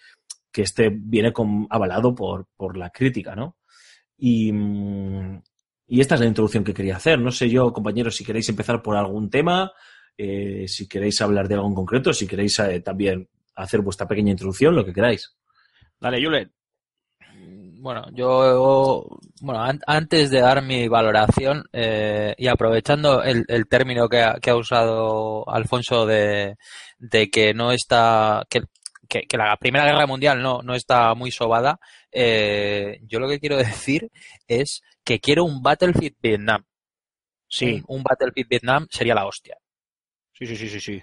que 0.49 0.61
este 0.61 0.89
viene 0.89 1.34
avalado 1.69 2.15
por, 2.15 2.47
por 2.56 2.77
la 2.77 2.89
crítica, 2.89 3.35
¿no? 3.35 3.57
Y, 4.18 4.53
mm, 4.53 5.41
y 5.88 6.02
esta 6.02 6.16
es 6.16 6.22
la 6.22 6.28
introducción 6.28 6.64
que 6.64 6.74
quería 6.74 6.95
hacer. 6.98 7.20
No 7.20 7.32
sé 7.32 7.49
yo, 7.49 7.72
compañeros, 7.74 8.16
si 8.16 8.24
queréis 8.26 8.49
empezar 8.49 8.82
por 8.82 8.95
algún 8.98 9.30
tema, 9.30 9.72
eh, 10.18 10.66
si 10.68 10.88
queréis 10.88 11.22
hablar 11.22 11.48
de 11.48 11.56
algo 11.56 11.68
en 11.68 11.76
concreto, 11.76 12.14
si 12.14 12.26
queréis 12.28 12.57
eh, 12.60 12.80
también 12.82 13.28
hacer 13.56 13.82
vuestra 13.82 14.07
pequeña 14.07 14.32
introducción, 14.32 14.76
lo 14.76 14.86
que 14.86 14.94
queráis. 14.94 15.36
Dale, 15.99 16.24
Julen. 16.24 16.52
Bueno, 17.82 18.06
yo, 18.14 19.06
bueno, 19.41 19.62
an- 19.62 19.82
antes 19.86 20.32
de 20.32 20.40
dar 20.40 20.64
mi 20.64 20.88
valoración 20.88 21.66
eh, 21.72 22.34
y 22.36 22.48
aprovechando 22.48 23.22
el, 23.22 23.45
término 23.70 24.10
que 24.10 24.22
ha, 24.24 24.56
usado 24.56 25.48
Alfonso 25.48 26.06
de, 26.07 26.56
de 26.98 27.30
que 27.30 27.53
no 27.53 27.72
está, 27.72 28.44
que, 28.49 28.62
que 29.07 29.38
la 29.38 29.56
Primera 29.57 29.86
Guerra 29.86 30.07
Mundial 30.07 30.41
no, 30.41 30.64
no 30.64 30.74
está 30.74 31.14
muy 31.14 31.30
sobada, 31.30 31.80
eh, 32.16 33.00
yo 33.04 33.20
lo 33.20 33.28
que 33.28 33.40
quiero 33.40 33.58
decir 33.58 34.10
es 34.48 34.82
que 35.04 35.20
quiero 35.20 35.44
un 35.44 35.62
Battlefield 35.62 36.16
Vietnam. 36.22 36.64
Sí, 37.48 37.84
Un, 37.88 37.98
un 37.98 38.04
Battlefield 38.04 38.50
Vietnam 38.50 38.88
sería 38.90 39.14
la 39.16 39.28
hostia. 39.28 39.58
sí, 40.34 40.46
sí, 40.48 40.56
sí, 40.56 40.70
sí. 40.70 40.80
sí. 40.80 41.02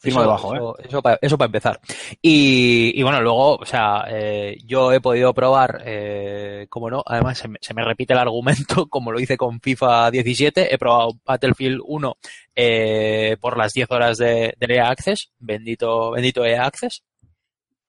Firmo 0.00 0.18
Eso- 0.18 0.28
debajo, 0.28 0.52
¿eh? 0.54 0.56
eso, 0.56 0.78
eso 0.88 1.02
para, 1.02 1.18
eso 1.22 1.36
empezar. 1.44 1.78
Y, 2.20 2.92
y 2.98 3.02
bueno, 3.04 3.20
luego, 3.20 3.54
o 3.54 3.64
sea, 3.64 4.04
eh, 4.08 4.56
yo 4.64 4.92
he 4.92 5.00
podido 5.00 5.32
probar, 5.32 5.80
eh, 5.86 6.66
como 6.68 6.90
no, 6.90 7.04
además 7.06 7.38
se 7.38 7.46
me, 7.46 7.58
se 7.60 7.72
me 7.72 7.84
repite 7.84 8.12
el 8.12 8.18
argumento, 8.18 8.86
como 8.90 9.12
lo 9.12 9.20
hice 9.20 9.36
con 9.36 9.60
FIFA 9.60 10.10
17, 10.10 10.74
he 10.74 10.78
probado 10.78 11.12
Battlefield 11.24 11.82
1 11.84 12.16
eh, 12.56 13.36
por 13.40 13.56
las 13.56 13.72
10 13.74 13.88
horas 13.92 14.18
de, 14.18 14.54
del 14.58 14.72
EA 14.72 14.88
Access, 14.90 15.30
bendito, 15.38 16.10
bendito 16.10 16.44
EA 16.44 16.64
Access. 16.66 17.04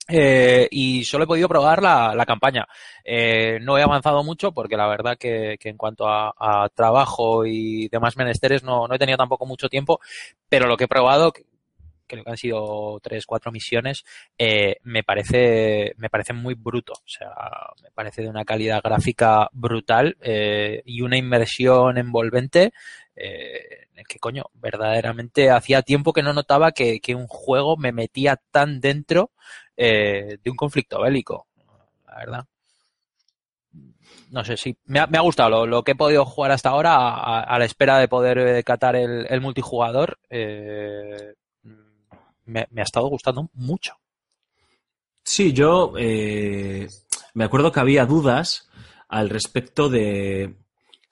Eh, 0.09 0.67
y 0.69 1.05
solo 1.05 1.23
he 1.23 1.27
podido 1.27 1.47
probar 1.47 1.81
la, 1.81 2.13
la 2.13 2.25
campaña. 2.25 2.67
Eh, 3.05 3.59
no 3.61 3.77
he 3.77 3.83
avanzado 3.83 4.23
mucho 4.23 4.51
porque 4.51 4.75
la 4.75 4.87
verdad 4.87 5.17
que, 5.17 5.57
que 5.59 5.69
en 5.69 5.77
cuanto 5.77 6.07
a, 6.07 6.69
trabajo 6.75 7.45
y 7.45 7.87
demás 7.87 8.17
menesteres 8.17 8.63
no, 8.63 8.87
no 8.87 8.95
he 8.95 8.99
tenido 8.99 9.17
tampoco 9.17 9.45
mucho 9.45 9.69
tiempo, 9.69 9.99
pero 10.49 10.67
lo 10.67 10.75
que 10.75 10.85
he 10.85 10.87
probado, 10.87 11.31
creo 12.05 12.23
que 12.23 12.29
han 12.29 12.37
sido 12.37 12.99
tres, 13.01 13.25
cuatro 13.25 13.51
misiones, 13.51 14.03
eh, 14.37 14.77
me 14.83 15.03
parece, 15.03 15.93
me 15.97 16.09
parece 16.09 16.33
muy 16.33 16.53
bruto. 16.53 16.93
O 16.93 17.07
sea, 17.07 17.31
me 17.81 17.91
parece 17.91 18.21
de 18.23 18.29
una 18.29 18.45
calidad 18.45 18.81
gráfica 18.83 19.49
brutal 19.53 20.17
eh, 20.21 20.81
y 20.85 21.01
una 21.01 21.17
inmersión 21.17 21.97
envolvente. 21.97 22.73
Eh, 23.15 23.87
que 24.07 24.19
coño, 24.19 24.45
verdaderamente 24.53 25.51
hacía 25.51 25.81
tiempo 25.81 26.13
que 26.13 26.23
no 26.23 26.33
notaba 26.33 26.71
que, 26.71 26.99
que 26.99 27.15
un 27.15 27.27
juego 27.27 27.77
me 27.77 27.91
metía 27.91 28.41
tan 28.51 28.79
dentro 28.79 29.31
eh, 29.77 30.37
de 30.43 30.49
un 30.49 30.57
conflicto 30.57 31.01
bélico. 31.01 31.47
La 32.07 32.17
verdad. 32.17 32.45
No 34.29 34.43
sé, 34.43 34.57
sí, 34.57 34.75
me 34.85 34.99
ha, 34.99 35.07
me 35.07 35.17
ha 35.17 35.21
gustado 35.21 35.49
lo, 35.49 35.65
lo 35.67 35.83
que 35.83 35.91
he 35.91 35.95
podido 35.95 36.25
jugar 36.25 36.51
hasta 36.51 36.69
ahora 36.69 37.41
a, 37.41 37.59
la 37.59 37.65
espera 37.65 37.99
de 37.99 38.07
poder 38.07 38.39
eh, 38.39 38.63
catar 38.63 38.95
el, 38.95 39.41
multijugador. 39.41 40.19
me, 42.45 42.67
ha 42.77 42.81
estado 42.81 43.07
gustando 43.07 43.49
mucho. 43.53 43.95
Sí, 45.23 45.53
yo 45.53 45.93
me 45.93 47.43
acuerdo 47.43 47.71
que 47.71 47.79
había 47.79 48.05
dudas 48.05 48.69
al 49.07 49.29
respecto 49.29 49.89
de 49.89 50.55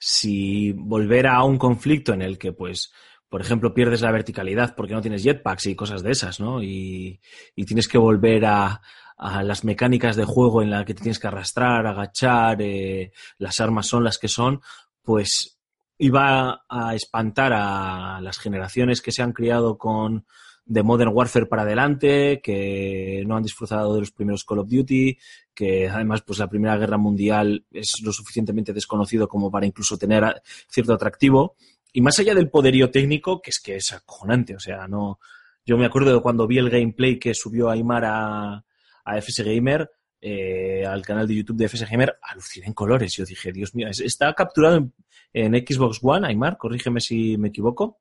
si 0.04 0.72
volver 0.72 1.28
a 1.28 1.44
un 1.44 1.58
conflicto 1.58 2.12
en 2.12 2.22
el 2.22 2.36
que, 2.36 2.52
pues, 2.52 2.92
por 3.28 3.40
ejemplo, 3.40 3.72
pierdes 3.72 4.00
la 4.00 4.10
verticalidad 4.10 4.74
porque 4.74 4.94
no 4.94 5.00
tienes 5.00 5.22
jetpacks 5.22 5.66
y 5.66 5.76
cosas 5.76 6.02
de 6.02 6.10
esas, 6.10 6.40
¿no? 6.40 6.60
Y, 6.60 7.20
y 7.54 7.64
tienes 7.64 7.86
que 7.86 7.98
volver 7.98 8.44
a, 8.46 8.80
las 9.16 9.62
mecánicas 9.62 10.16
de 10.16 10.24
juego 10.24 10.60
en 10.60 10.70
la 10.70 10.84
que 10.84 10.94
te 10.94 11.02
tienes 11.02 11.20
que 11.20 11.28
arrastrar, 11.28 11.86
agachar, 11.86 12.60
eh, 12.60 13.12
las 13.38 13.60
armas 13.60 13.86
son 13.86 14.02
las 14.02 14.18
que 14.18 14.26
son, 14.26 14.60
pues 15.02 15.60
iba 15.98 16.64
a 16.68 16.94
espantar 16.96 17.52
a 17.52 18.20
las 18.20 18.38
generaciones 18.38 19.00
que 19.00 19.12
se 19.12 19.22
han 19.22 19.32
criado 19.32 19.78
con 19.78 20.26
de 20.64 20.82
Modern 20.82 21.10
Warfare 21.12 21.46
para 21.46 21.62
adelante, 21.62 22.40
que 22.42 23.24
no 23.26 23.36
han 23.36 23.42
disfrutado 23.42 23.94
de 23.94 24.00
los 24.00 24.12
primeros 24.12 24.44
Call 24.44 24.60
of 24.60 24.68
Duty, 24.68 25.18
que 25.54 25.88
además 25.88 26.22
pues 26.22 26.38
la 26.38 26.48
Primera 26.48 26.76
Guerra 26.76 26.98
Mundial 26.98 27.64
es 27.70 27.92
lo 28.02 28.12
suficientemente 28.12 28.72
desconocido 28.72 29.28
como 29.28 29.50
para 29.50 29.66
incluso 29.66 29.98
tener 29.98 30.40
cierto 30.68 30.94
atractivo. 30.94 31.56
Y 31.92 32.00
más 32.00 32.18
allá 32.18 32.34
del 32.34 32.48
poderío 32.48 32.90
técnico, 32.90 33.42
que 33.42 33.50
es 33.50 33.60
que 33.60 33.76
es 33.76 33.92
acojonante, 33.92 34.54
o 34.56 34.60
sea, 34.60 34.86
no... 34.88 35.18
Yo 35.64 35.76
me 35.78 35.86
acuerdo 35.86 36.12
de 36.12 36.20
cuando 36.20 36.46
vi 36.48 36.58
el 36.58 36.70
gameplay 36.70 37.18
que 37.20 37.34
subió 37.34 37.70
Aymar 37.70 38.04
a, 38.04 38.64
a 39.04 39.16
FS 39.18 39.44
Gamer, 39.44 39.88
eh, 40.20 40.84
al 40.86 41.02
canal 41.02 41.28
de 41.28 41.36
YouTube 41.36 41.56
de 41.56 41.66
FS 41.68 41.86
Gamer, 41.88 42.16
aluciné 42.22 42.66
en 42.66 42.72
colores. 42.72 43.12
Yo 43.14 43.24
dije, 43.24 43.52
Dios 43.52 43.72
mío, 43.74 43.86
¿es- 43.88 44.00
¿está 44.00 44.32
capturado 44.34 44.76
en, 44.76 44.92
en 45.32 45.54
Xbox 45.54 46.00
One, 46.02 46.26
Aymar? 46.26 46.56
Corrígeme 46.58 47.00
si 47.00 47.36
me 47.38 47.48
equivoco. 47.48 47.98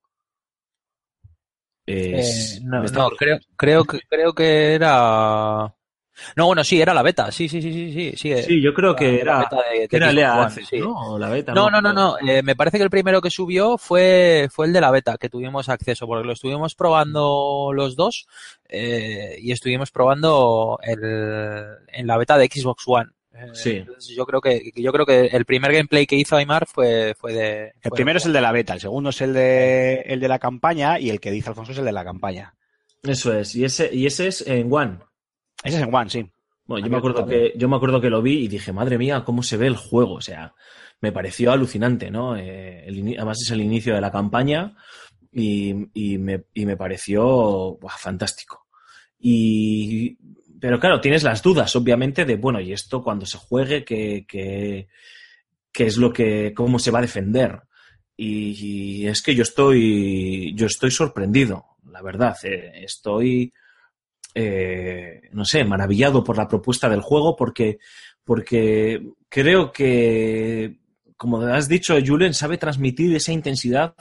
Es- 2.19 2.57
Eh, 2.57 2.59
no, 2.63 3.09
creo, 3.11 3.39
creo 3.55 3.84
que 3.85 3.99
creo 4.09 4.34
que 4.34 4.73
era. 4.76 5.73
No, 6.35 6.45
bueno, 6.45 6.63
sí, 6.63 6.80
era 6.80 6.93
la 6.93 7.01
beta. 7.01 7.31
Sí, 7.31 7.49
sí, 7.49 7.61
sí, 7.61 7.72
sí, 7.73 7.93
sí. 7.93 8.13
Sí, 8.35 8.43
Sí, 8.43 8.61
yo 8.61 8.73
creo 8.73 8.95
que 8.95 9.11
la 9.11 9.18
era, 9.22 9.39
beta 9.39 9.55
de- 9.72 9.80
de 9.80 9.88
que 9.88 9.95
era 9.95 10.09
el 10.09 10.18
Xbox 10.18 10.22
EA 10.23 10.34
One, 10.35 10.43
Access, 10.45 10.68
sí. 10.68 10.80
¿no? 10.80 11.18
La 11.18 11.30
beta. 11.30 11.53
No, 11.53 11.69
no, 11.72 11.81
no, 11.81 11.93
no. 11.93 12.18
eh, 12.19 12.43
me 12.43 12.55
parece 12.55 12.77
que 12.77 12.84
el 12.84 12.89
primero 12.91 13.22
que 13.22 13.31
subió 13.31 13.77
fue, 13.77 14.47
fue 14.51 14.68
el 14.68 14.73
de 14.73 14.81
la 14.81 14.91
beta, 14.91 15.18
que 15.18 15.30
tuvimos 15.30 15.68
acceso, 15.69 16.05
porque 16.05 16.26
lo 16.27 16.34
estuvimos 16.34 16.76
probando 16.76 17.72
los 17.73 17.95
dos 17.95 18.27
eh, 18.69 19.38
y 19.41 19.51
estuvimos 19.51 19.89
probando 19.89 20.77
el, 20.84 20.99
en 21.88 22.07
la 22.07 22.18
beta 22.18 22.38
de 22.38 22.47
Xbox 22.47 22.84
One. 22.85 23.09
Eh, 23.34 23.48
Sí. 23.53 23.70
entonces 23.78 24.14
yo 24.16 24.26
creo 24.26 24.41
que 24.41 24.72
yo 24.76 24.91
creo 24.91 25.06
que 25.06 25.28
el 25.28 25.45
primer 25.45 25.72
gameplay 25.72 26.06
que 26.06 26.18
hizo 26.18 26.36
Aymar 26.36 26.68
fue, 26.68 27.16
fue 27.18 27.34
de. 27.34 27.64
El 27.82 27.90
fue 27.90 27.95
primero 27.95 28.16
de 28.16 28.20
es 28.20 28.26
el 28.26 28.34
de 28.34 28.41
la 28.41 28.52
beta, 28.52 28.74
el 28.74 28.82
segundo 28.82 29.10
es 29.12 29.22
el 29.22 29.34
de, 29.34 30.02
el 30.06 30.20
de 30.20 30.28
la 30.28 30.40
campaña 30.40 30.99
y 30.99 31.10
el 31.10 31.20
que 31.20 31.32
dice 31.32 31.49
Alfonso 31.49 31.72
es 31.72 31.78
el 31.78 31.86
de 31.86 31.91
la 31.94 32.03
campaña. 32.03 32.53
Eso 33.03 33.34
es. 33.34 33.56
Y 33.56 33.64
ese, 33.66 33.90
y 33.94 34.06
ese 34.06 34.28
es 34.28 34.45
en 34.45 34.72
One. 34.72 34.99
Ese 35.64 35.78
es 35.78 35.84
en 35.84 35.94
One, 35.94 36.10
sí. 36.10 36.30
Bueno, 36.66 36.86
yo 36.86 36.91
me 36.91 36.98
acuerdo 36.98 37.26
que, 37.26 37.53
yo 37.58 37.68
me 37.68 37.76
acuerdo 37.76 37.99
que 37.99 38.10
lo 38.10 38.22
vi 38.22 38.44
y 38.44 38.48
dije, 38.48 38.72
madre 38.72 38.98
mía, 38.98 39.24
cómo 39.26 39.44
se 39.44 39.58
ve 39.58 39.68
el 39.68 39.76
juego. 39.76 40.14
O 40.16 40.22
sea, 40.22 40.53
me 41.02 41.12
pareció 41.12 41.52
alucinante, 41.52 42.12
¿no? 42.12 42.38
Eh, 42.38 42.86
el 42.88 43.16
además 43.18 43.41
es 43.41 43.52
el 43.52 43.62
inicio 43.62 43.95
de 43.95 44.02
la 44.02 44.12
campaña 44.12 44.76
y, 45.32 45.74
y 45.94 46.18
me, 46.18 46.44
y 46.53 46.66
me 46.66 46.78
pareció 46.78 47.78
buah, 47.78 47.98
fantástico. 47.98 48.68
Y, 49.20 50.18
pero 50.62 50.80
claro, 50.80 51.02
tienes 51.02 51.24
las 51.24 51.42
dudas, 51.42 51.76
obviamente, 51.76 52.24
de, 52.24 52.38
bueno, 52.38 52.62
y 52.62 52.72
esto 52.72 53.04
cuando 53.04 53.26
se 53.26 53.38
juegue, 53.38 53.84
¿qué, 53.84 54.26
qué, 54.28 54.88
qué 55.74 55.86
es 55.88 55.98
lo 55.98 56.14
que, 56.14 56.54
cómo 56.56 56.80
se 56.80 56.92
va 56.92 57.00
a 57.00 57.04
defender? 57.04 57.60
Y, 58.16 59.08
es 59.08 59.22
que 59.24 59.34
yo 59.36 59.42
estoy, 59.44 60.54
yo 60.56 60.68
estoy 60.68 60.92
sorprendido, 60.92 61.66
la 61.92 62.02
verdad. 62.04 62.38
eh, 62.44 62.84
estoy, 62.84 63.52
eh, 64.36 65.22
no 65.34 65.44
sé, 65.46 65.64
maravillado 65.64 66.24
por 66.24 66.38
la 66.38 66.48
propuesta 66.48 66.88
del 66.90 67.02
juego 67.02 67.36
porque, 67.36 67.80
porque 68.24 69.02
creo 69.30 69.72
que, 69.72 70.78
como 71.18 71.42
has 71.42 71.68
dicho, 71.68 71.96
Julen 72.06 72.34
sabe 72.34 72.58
transmitir 72.58 73.16
esa 73.16 73.32
intensidad, 73.34 73.96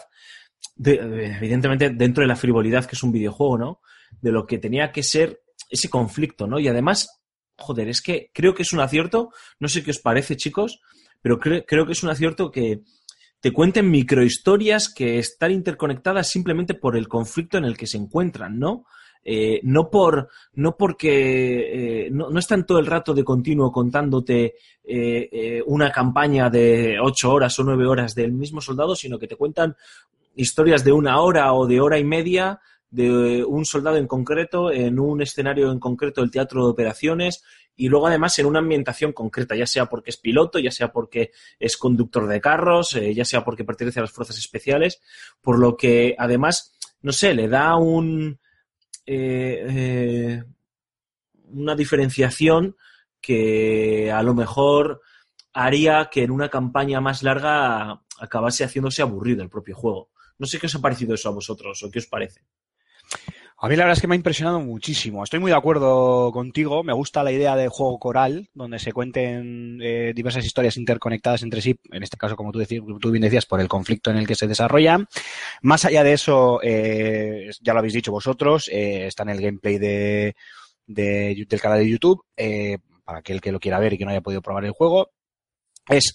de- 0.77 1.35
evidentemente 1.37 1.91
dentro 1.91 2.23
de 2.23 2.29
la 2.29 2.37
frivolidad 2.37 2.85
que 2.85 2.97
es 2.97 3.03
un 3.03 3.13
videojuego, 3.13 3.59
¿no? 3.59 3.81
De 4.21 4.33
lo 4.33 4.47
que 4.47 4.59
tenía 4.59 4.93
que 4.93 5.03
ser 5.03 5.41
ese 5.71 5.89
conflicto, 5.89 6.47
¿no? 6.47 6.59
Y 6.59 6.69
además, 6.69 7.09
joder, 7.57 7.89
es 7.89 8.03
que 8.03 8.31
creo 8.35 8.55
que 8.55 8.63
es 8.63 8.73
un 8.73 8.81
acierto, 8.81 9.31
no 9.59 9.69
sé 9.69 9.83
qué 9.83 9.91
os 9.93 9.99
parece, 10.01 10.37
chicos, 10.37 10.81
pero 11.23 11.39
cre- 11.39 11.65
creo 11.67 11.87
que 11.87 11.93
es 11.93 12.03
un 12.03 12.11
acierto 12.11 12.51
que 12.51 12.81
te 13.41 13.53
cuenten 13.53 13.91
microhistorias 13.91 14.93
que 14.93 15.19
están 15.19 15.53
interconectadas 15.53 16.29
simplemente 16.29 16.75
por 16.75 16.97
el 16.97 17.09
conflicto 17.09 17.57
en 17.59 17.65
el 17.65 17.77
que 17.77 17.87
se 17.87 17.97
encuentran, 17.97 18.59
¿no? 18.59 18.85
eh, 19.23 19.61
no 19.65 19.91
por 19.91 20.29
no 20.55 20.77
porque 20.79 22.07
eh, 22.07 22.11
no, 22.11 22.39
están 22.39 22.65
todo 22.65 22.79
el 22.79 22.87
rato 22.87 23.13
de 23.13 23.23
continuo 23.23 23.71
contándote 23.71 24.55
eh, 24.83 25.63
una 25.67 25.91
campaña 25.93 26.49
de 26.49 26.97
ocho 27.01 27.31
horas 27.33 27.59
o 27.59 27.65
nueve 27.65 27.87
horas 27.87 28.15
del 28.15 28.33
mismo 28.33 28.63
soldado, 28.63 28.97
sino 28.97 29.19
que 29.19 29.27
te 29.29 29.37
cuentan 29.37 29.77
historias 30.37 30.85
de 30.85 30.93
una 30.93 31.21
hora 31.21 31.53
o 31.53 31.67
de 31.67 31.81
hora 31.81 31.99
y 31.99 32.05
media 32.05 32.61
de 32.91 33.45
un 33.45 33.65
soldado 33.65 33.97
en 33.97 34.07
concreto, 34.07 34.71
en 34.71 34.99
un 34.99 35.23
escenario 35.23 35.71
en 35.71 35.79
concreto 35.79 36.21
del 36.21 36.31
teatro 36.31 36.65
de 36.65 36.71
operaciones 36.71 37.43
y 37.77 37.89
luego 37.89 38.09
además 38.09 38.39
en 38.39 38.47
una 38.47 38.59
ambientación 38.59 39.13
concreta, 39.13 39.57
ya 39.57 39.67
sea 39.67 39.87
porque 39.87 40.11
es 40.11 40.17
piloto, 40.17 40.59
ya 40.59 40.71
sea 40.71 40.93
porque 40.93 41.31
es 41.59 41.77
conductor 41.77 42.27
de 42.27 42.41
carros, 42.41 42.95
eh, 42.97 43.15
ya 43.15 43.25
sea 43.25 43.45
porque 43.45 43.65
pertenece 43.65 44.01
a 44.01 44.03
las 44.03 44.13
fuerzas 44.13 44.37
especiales, 44.37 45.01
por 45.41 45.59
lo 45.59 45.77
que 45.77 46.15
además, 46.19 46.75
no 47.01 47.13
sé, 47.13 47.33
le 47.33 47.49
da 47.49 47.77
un 47.77 48.39
eh, 49.07 49.67
eh, 49.69 50.45
una 51.53 51.75
diferenciación 51.75 52.77
que 53.21 54.11
a 54.13 54.23
lo 54.23 54.35
mejor 54.35 55.01
haría 55.53 56.09
que 56.11 56.23
en 56.23 56.31
una 56.31 56.49
campaña 56.49 57.01
más 57.01 57.23
larga 57.23 58.03
acabase 58.19 58.65
haciéndose 58.65 59.03
aburrido 59.03 59.43
el 59.43 59.49
propio 59.49 59.75
juego. 59.75 60.11
No 60.39 60.47
sé 60.47 60.59
qué 60.59 60.67
os 60.67 60.75
ha 60.75 60.81
parecido 60.81 61.15
eso 61.15 61.29
a 61.29 61.33
vosotros 61.33 61.83
o 61.83 61.91
qué 61.91 61.99
os 61.99 62.07
parece. 62.07 62.43
A 63.63 63.69
mí 63.69 63.77
la 63.77 63.85
verdad 63.85 63.99
es 63.99 64.01
que 64.01 64.07
me 64.07 64.15
ha 64.15 64.17
impresionado 64.17 64.59
muchísimo. 64.61 65.23
Estoy 65.23 65.39
muy 65.39 65.51
de 65.51 65.57
acuerdo 65.59 66.33
contigo. 66.33 66.83
Me 66.83 66.95
gusta 66.95 67.23
la 67.23 67.31
idea 67.31 67.57
de 67.57 67.69
juego 67.69 67.99
coral, 67.99 68.49
donde 68.55 68.79
se 68.79 68.91
cuenten 68.95 69.79
eh, 69.83 70.13
diversas 70.15 70.47
historias 70.47 70.79
interconectadas 70.79 71.43
entre 71.43 71.61
sí, 71.61 71.79
en 71.93 72.03
este 72.03 72.17
caso, 72.17 72.37
como 72.37 72.53
tú, 72.53 72.59
decías, 72.59 72.83
tú 73.01 73.11
bien 73.11 73.21
decías, 73.21 73.45
por 73.45 73.61
el 73.61 73.69
conflicto 73.69 74.11
en 74.11 74.17
el 74.17 74.27
que 74.27 74.35
se 74.35 74.47
desarrollan. 74.47 75.07
Más 75.61 75.85
allá 75.85 76.03
de 76.03 76.15
eso, 76.15 76.59
eh, 76.63 77.51
ya 77.61 77.75
lo 77.75 77.81
habéis 77.81 77.93
dicho 77.93 78.11
vosotros, 78.13 78.67
eh, 78.73 79.07
está 79.07 79.25
en 79.25 79.29
el 79.29 79.43
gameplay 79.43 79.77
de, 79.77 80.35
de- 80.87 81.47
del 81.47 81.61
canal 81.61 81.81
de 81.81 81.89
YouTube, 81.91 82.25
para 83.05 83.19
aquel 83.19 83.43
que 83.43 83.53
lo 83.53 83.61
quiera 83.61 83.79
ver 83.79 83.93
y 83.93 83.99
que 83.99 84.07
no 84.07 84.11
haya 84.11 84.23
podido 84.23 84.41
probar 84.41 84.65
el 84.65 84.73
juego. 84.73 85.11
Es 85.87 86.15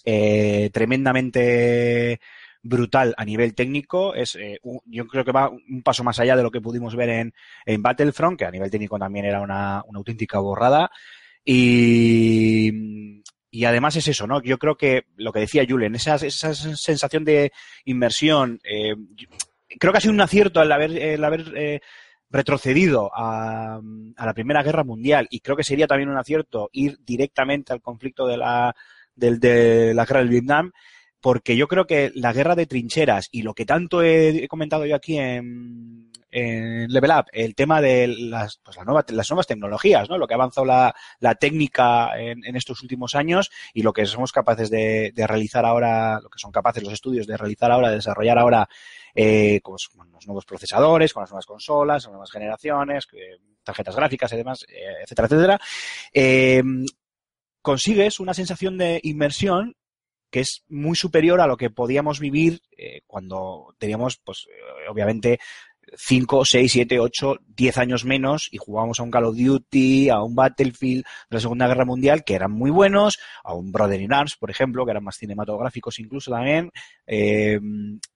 tremendamente 0.72 2.18
brutal 2.68 3.14
a 3.16 3.24
nivel 3.24 3.54
técnico. 3.54 4.14
Es, 4.14 4.34
eh, 4.36 4.58
un- 4.62 4.80
yo 4.86 5.06
creo 5.06 5.24
que 5.24 5.32
va 5.32 5.48
un 5.50 5.82
paso 5.82 6.04
más 6.04 6.18
allá 6.20 6.36
de 6.36 6.42
lo 6.42 6.50
que 6.50 6.60
pudimos 6.60 6.94
ver 6.96 7.08
en, 7.10 7.34
en 7.64 7.82
Battlefront, 7.82 8.38
que 8.38 8.44
a 8.44 8.50
nivel 8.50 8.70
técnico 8.70 8.98
también 8.98 9.24
era 9.24 9.40
una, 9.40 9.82
una 9.86 9.98
auténtica 9.98 10.38
borrada. 10.38 10.90
Y, 11.44 13.22
y 13.50 13.64
además 13.64 13.96
es 13.96 14.08
eso, 14.08 14.26
¿no? 14.26 14.42
Yo 14.42 14.58
creo 14.58 14.76
que 14.76 15.04
lo 15.16 15.32
que 15.32 15.40
decía 15.40 15.64
Julen, 15.68 15.94
esa, 15.94 16.16
esa 16.16 16.54
sensación 16.54 17.24
de 17.24 17.52
inmersión, 17.84 18.60
eh, 18.64 18.94
creo 19.78 19.92
que 19.92 19.98
ha 19.98 20.00
sido 20.00 20.14
un 20.14 20.20
acierto 20.20 20.60
el 20.62 20.72
haber, 20.72 20.96
el 20.96 21.24
haber 21.24 21.52
eh, 21.56 21.80
retrocedido 22.30 23.10
a, 23.14 23.76
a 24.16 24.26
la 24.26 24.34
Primera 24.34 24.62
Guerra 24.62 24.84
Mundial 24.84 25.26
y 25.30 25.40
creo 25.40 25.56
que 25.56 25.64
sería 25.64 25.86
también 25.86 26.08
un 26.10 26.18
acierto 26.18 26.68
ir 26.72 26.98
directamente 27.04 27.72
al 27.72 27.80
conflicto 27.80 28.26
de 28.26 28.36
la, 28.36 28.74
del- 29.14 29.38
de 29.40 29.94
la 29.94 30.04
guerra 30.04 30.20
del 30.20 30.28
Vietnam 30.28 30.72
porque 31.26 31.56
yo 31.56 31.66
creo 31.66 31.88
que 31.88 32.12
la 32.14 32.32
guerra 32.32 32.54
de 32.54 32.66
trincheras 32.66 33.28
y 33.32 33.42
lo 33.42 33.52
que 33.52 33.66
tanto 33.66 34.00
he, 34.00 34.46
comentado 34.46 34.86
yo 34.86 34.94
aquí 34.94 35.18
en, 35.18 36.12
Level 36.30 37.10
Up, 37.10 37.24
el 37.32 37.56
tema 37.56 37.80
de 37.80 38.06
las, 38.06 38.60
pues, 38.62 38.76
las 39.10 39.28
nuevas 39.28 39.46
tecnologías, 39.48 40.08
¿no? 40.08 40.18
Lo 40.18 40.28
que 40.28 40.34
ha 40.34 40.36
avanzado 40.36 40.64
la, 40.64 40.94
técnica 41.34 42.16
en, 42.16 42.44
en 42.44 42.54
estos 42.54 42.80
últimos 42.80 43.16
años 43.16 43.50
y 43.74 43.82
lo 43.82 43.92
que 43.92 44.06
somos 44.06 44.30
capaces 44.30 44.70
de, 44.70 45.12
realizar 45.16 45.66
ahora, 45.66 46.20
lo 46.20 46.28
que 46.28 46.38
son 46.38 46.52
capaces 46.52 46.84
los 46.84 46.92
estudios 46.92 47.26
de 47.26 47.36
realizar 47.36 47.72
ahora, 47.72 47.88
de 47.88 47.96
desarrollar 47.96 48.38
ahora 48.38 48.68
eh, 49.12 49.58
con, 49.64 49.72
los, 49.72 50.26
nuevos 50.28 50.44
procesadores, 50.44 51.12
con 51.12 51.24
las 51.24 51.30
nuevas 51.30 51.46
consolas, 51.46 52.04
con 52.04 52.12
las 52.12 52.18
nuevas 52.18 52.30
generaciones, 52.30 53.04
que- 53.04 53.38
tarjetas 53.64 53.96
gráficas 53.96 54.32
y 54.32 54.36
demás, 54.36 54.64
eh, 54.68 55.02
etcétera, 55.02 55.26
etcétera. 55.26 55.60
Eh, 56.12 56.62
consigues 57.62 58.20
una 58.20 58.32
sensación 58.32 58.78
de 58.78 59.00
inmersión 59.02 59.74
que 60.30 60.40
es 60.40 60.64
muy 60.68 60.96
superior 60.96 61.40
a 61.40 61.46
lo 61.46 61.56
que 61.56 61.70
podíamos 61.70 62.20
vivir 62.20 62.60
eh, 62.76 63.00
cuando 63.06 63.74
teníamos, 63.78 64.18
pues, 64.22 64.46
eh, 64.48 64.88
obviamente, 64.88 65.38
5, 65.96 66.44
6, 66.44 66.72
7, 66.72 66.98
8, 66.98 67.36
10 67.46 67.78
años 67.78 68.04
menos 68.04 68.48
y 68.50 68.58
jugábamos 68.58 68.98
a 68.98 69.04
un 69.04 69.10
Call 69.12 69.26
of 69.26 69.36
Duty, 69.36 70.10
a 70.10 70.20
un 70.20 70.34
Battlefield 70.34 71.04
de 71.04 71.36
la 71.36 71.40
Segunda 71.40 71.68
Guerra 71.68 71.84
Mundial 71.84 72.24
que 72.24 72.34
eran 72.34 72.50
muy 72.50 72.72
buenos, 72.72 73.20
a 73.44 73.54
un 73.54 73.70
Brother 73.70 74.00
in 74.00 74.12
Arms, 74.12 74.36
por 74.36 74.50
ejemplo, 74.50 74.84
que 74.84 74.90
eran 74.90 75.04
más 75.04 75.16
cinematográficos 75.16 76.00
incluso 76.00 76.32
también, 76.32 76.72
eh, 77.06 77.60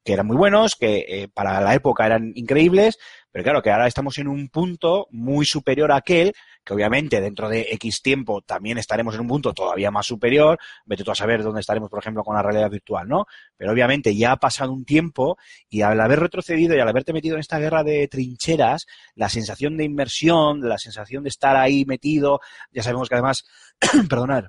que 0.04 0.12
eran 0.12 0.26
muy 0.26 0.36
buenos, 0.36 0.74
que 0.74 1.30
para 1.32 1.60
la 1.60 1.74
época 1.74 2.06
eran 2.06 2.32
increíbles, 2.34 2.98
pero 3.30 3.44
claro 3.44 3.62
que 3.62 3.70
ahora 3.70 3.86
estamos 3.86 4.18
en 4.18 4.26
un 4.26 4.48
punto 4.48 5.06
muy 5.12 5.46
superior 5.46 5.92
a 5.92 5.96
aquel, 5.96 6.32
que 6.64 6.74
obviamente 6.74 7.20
dentro 7.20 7.48
de 7.48 7.68
X 7.72 8.02
tiempo 8.02 8.42
también 8.42 8.78
estaremos 8.78 9.14
en 9.14 9.22
un 9.22 9.28
punto 9.28 9.52
todavía 9.52 9.90
más 9.90 10.06
superior, 10.06 10.58
vete 10.84 11.04
tú 11.04 11.10
a 11.10 11.14
saber 11.14 11.42
dónde 11.42 11.60
estaremos, 11.60 11.90
por 11.90 12.00
ejemplo, 12.00 12.22
con 12.22 12.34
la 12.34 12.42
realidad 12.42 12.70
virtual, 12.70 13.08
¿no? 13.08 13.26
Pero 13.56 13.72
obviamente 13.72 14.14
ya 14.14 14.32
ha 14.32 14.36
pasado 14.36 14.72
un 14.72 14.84
tiempo 14.84 15.36
y 15.68 15.82
al 15.82 16.00
haber 16.00 16.20
retrocedido 16.20 16.74
y 16.74 16.80
al 16.80 16.88
haberte 16.88 17.12
metido 17.12 17.36
en 17.36 17.40
esta 17.40 17.58
guerra 17.58 17.82
de 17.82 18.08
trincheras, 18.08 18.86
la 19.14 19.28
sensación 19.28 19.76
de 19.76 19.84
inmersión, 19.84 20.68
la 20.68 20.78
sensación 20.78 21.22
de 21.22 21.28
estar 21.30 21.56
ahí 21.56 21.84
metido, 21.84 22.40
ya 22.70 22.82
sabemos 22.82 23.08
que 23.08 23.14
además, 23.14 23.44
perdonad, 24.08 24.44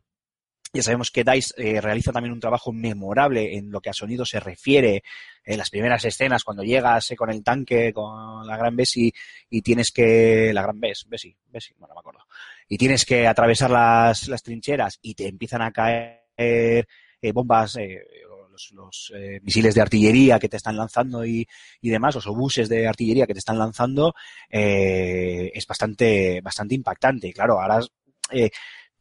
ya 0.73 0.83
sabemos 0.83 1.11
que 1.11 1.23
DICE 1.23 1.53
eh, 1.57 1.81
realiza 1.81 2.11
también 2.11 2.33
un 2.33 2.39
trabajo 2.39 2.71
memorable 2.71 3.57
en 3.57 3.71
lo 3.71 3.81
que 3.81 3.89
a 3.89 3.93
sonido 3.93 4.25
se 4.25 4.39
refiere. 4.39 5.03
En 5.43 5.57
las 5.57 5.69
primeras 5.69 6.05
escenas, 6.05 6.43
cuando 6.43 6.63
llegas 6.63 7.11
eh, 7.11 7.15
con 7.15 7.29
el 7.29 7.43
tanque, 7.43 7.91
con 7.93 8.45
la 8.45 8.57
gran 8.57 8.75
Bessie, 8.75 9.13
y 9.49 9.61
tienes 9.61 9.91
que. 9.91 10.51
La 10.53 10.61
gran 10.61 10.79
Bess, 10.79 11.05
Bessie, 11.09 11.35
Bessie, 11.49 11.75
bueno, 11.77 11.93
no 11.93 11.95
me 11.95 11.99
acuerdo. 11.99 12.27
Y 12.67 12.77
tienes 12.77 13.05
que 13.05 13.27
atravesar 13.27 13.71
las, 13.71 14.27
las 14.27 14.43
trincheras 14.43 14.99
y 15.01 15.15
te 15.15 15.27
empiezan 15.27 15.61
a 15.61 15.71
caer 15.71 16.21
eh, 16.37 16.85
bombas, 17.33 17.75
eh, 17.77 18.01
los, 18.51 18.71
los, 18.71 19.13
eh, 19.15 19.39
misiles 19.41 19.73
de 19.75 19.81
artillería 19.81 20.39
que 20.39 20.49
te 20.49 20.57
están 20.57 20.77
lanzando 20.77 21.25
y, 21.25 21.47
y 21.81 21.89
demás, 21.89 22.15
los 22.15 22.27
obuses 22.27 22.69
de 22.69 22.87
artillería 22.87 23.25
que 23.25 23.33
te 23.33 23.39
están 23.39 23.57
lanzando, 23.57 24.13
eh, 24.49 25.51
es 25.53 25.65
bastante, 25.65 26.41
bastante 26.41 26.75
impactante. 26.75 27.27
Y 27.27 27.33
claro, 27.33 27.61
ahora 27.61 27.79
eh, 28.31 28.49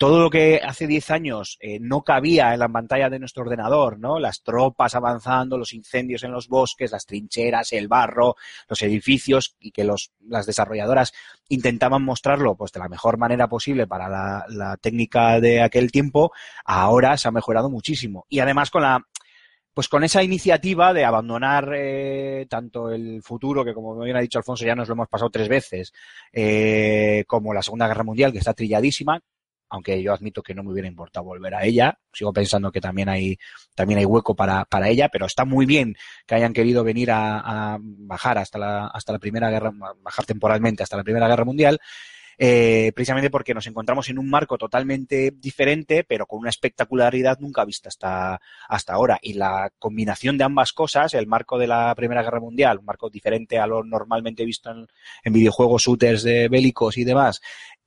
todo 0.01 0.19
lo 0.19 0.31
que 0.31 0.63
hace 0.65 0.87
10 0.87 1.11
años 1.11 1.59
eh, 1.61 1.79
no 1.79 2.01
cabía 2.01 2.55
en 2.55 2.61
la 2.61 2.71
pantalla 2.71 3.11
de 3.11 3.19
nuestro 3.19 3.43
ordenador, 3.43 3.99
¿no? 3.99 4.19
Las 4.19 4.43
tropas 4.43 4.95
avanzando, 4.95 5.59
los 5.59 5.75
incendios 5.75 6.23
en 6.23 6.33
los 6.33 6.49
bosques, 6.49 6.91
las 6.91 7.05
trincheras, 7.05 7.75
el 7.75 7.87
barro, 7.87 8.35
los 8.67 8.81
edificios 8.81 9.57
y 9.61 9.73
que 9.73 9.85
los, 9.85 10.13
las 10.27 10.47
desarrolladoras 10.47 11.13
intentaban 11.51 12.03
mostrarlo 12.03 12.57
pues 12.57 12.73
de 12.73 12.81
la 12.81 12.89
mejor 12.89 13.19
manera 13.19 13.47
posible 13.47 13.87
para 13.87 14.47
la, 14.49 14.79
técnica 14.79 15.39
de 15.39 15.61
aquel 15.61 15.93
tiempo, 15.93 16.33
ahora 16.65 17.19
se 17.19 17.29
ha 17.29 17.31
mejorado 17.31 17.69
muchísimo. 17.69 18.25
Y 18.31 18.39
además 18.39 18.71
con 18.71 18.81
la 18.81 19.07
pues 19.75 19.87
con 19.89 20.03
esa 20.03 20.23
iniciativa 20.23 20.95
de 20.95 21.05
abandonar 21.05 21.73
eh, 21.77 22.47
tanto 22.49 22.91
el 22.91 23.23
futuro, 23.23 23.67
que 23.67 23.75
como 23.75 23.99
bien 23.99 24.17
ha 24.17 24.23
dicho 24.23 24.39
Alfonso, 24.39 24.65
ya 24.65 24.75
nos 24.75 24.89
lo 24.89 24.95
hemos 24.95 25.09
pasado 25.09 25.29
tres 25.29 25.49
veces, 25.49 25.93
eh, 26.33 27.25
como 27.27 27.53
la 27.53 27.63
Segunda 27.63 27.87
Guerra 27.87 28.03
Mundial, 28.03 28.33
que 28.33 28.39
está 28.39 28.55
trilladísima, 28.55 29.23
aunque 29.71 30.03
yo 30.03 30.13
admito 30.13 30.43
que 30.43 30.55
no 30.55 30.63
me 30.63 30.73
hubiera 30.73 30.89
importado 30.89 31.25
volver 31.25 31.55
a 31.55 31.65
ella, 31.65 31.99
sigo 32.13 32.33
pensando 32.33 32.71
que 32.71 32.81
también 32.81 33.09
hay, 33.09 33.39
también 33.75 33.99
hay 33.99 34.05
hueco 34.05 34.35
para, 34.35 34.65
para 34.65 34.89
ella, 34.89 35.09
pero 35.09 35.27
está 35.27 35.45
muy 35.45 35.65
bien 35.65 35.97
que 36.27 36.35
hayan 36.35 36.53
querido 36.53 36.85
venir 36.85 37.11
a, 37.13 37.79
bajar 37.81 38.39
hasta 38.39 38.59
la, 38.59 38.87
hasta 38.89 39.13
la 39.13 39.19
Primera 39.19 39.51
Guerra, 39.51 39.73
bajar 40.03 40.27
temporalmente 40.27 40.83
hasta 40.83 40.97
la 40.97 41.05
Primera 41.05 41.29
Guerra 41.29 41.45
Mundial, 41.45 41.81
eh, 42.43 42.93
precisamente 42.95 43.29
porque 43.29 43.53
nos 43.53 43.67
encontramos 43.67 44.09
en 44.09 44.19
un 44.19 44.31
marco 44.31 44.57
totalmente 44.57 45.31
diferente, 45.37 46.05
pero 46.05 46.25
con 46.25 46.39
una 46.39 46.49
espectacularidad 46.49 47.39
nunca 47.39 47.67
vista 47.67 47.91
hasta, 47.91 48.41
hasta 48.67 48.95
ahora. 48.95 49.19
Y 49.21 49.35
la 49.35 49.71
combinación 49.79 50.39
de 50.39 50.45
ambas 50.45 50.73
cosas, 50.73 51.13
el 51.13 51.27
marco 51.27 51.59
de 51.59 51.67
la 51.67 51.95
Primera 51.95 52.23
Guerra 52.23 52.41
Mundial, 52.41 52.79
un 52.79 52.87
marco 52.87 53.11
diferente 53.11 53.59
a 53.59 53.67
lo 53.67 53.85
normalmente 53.85 54.47
visto 54.47 54.71
en, 54.71 54.87
en 55.23 55.33
videojuegos, 55.35 55.83
shooters 55.83 56.23
de 56.23 56.49
bélicos 56.49 56.97
y 56.97 57.05
demás, 57.05 57.43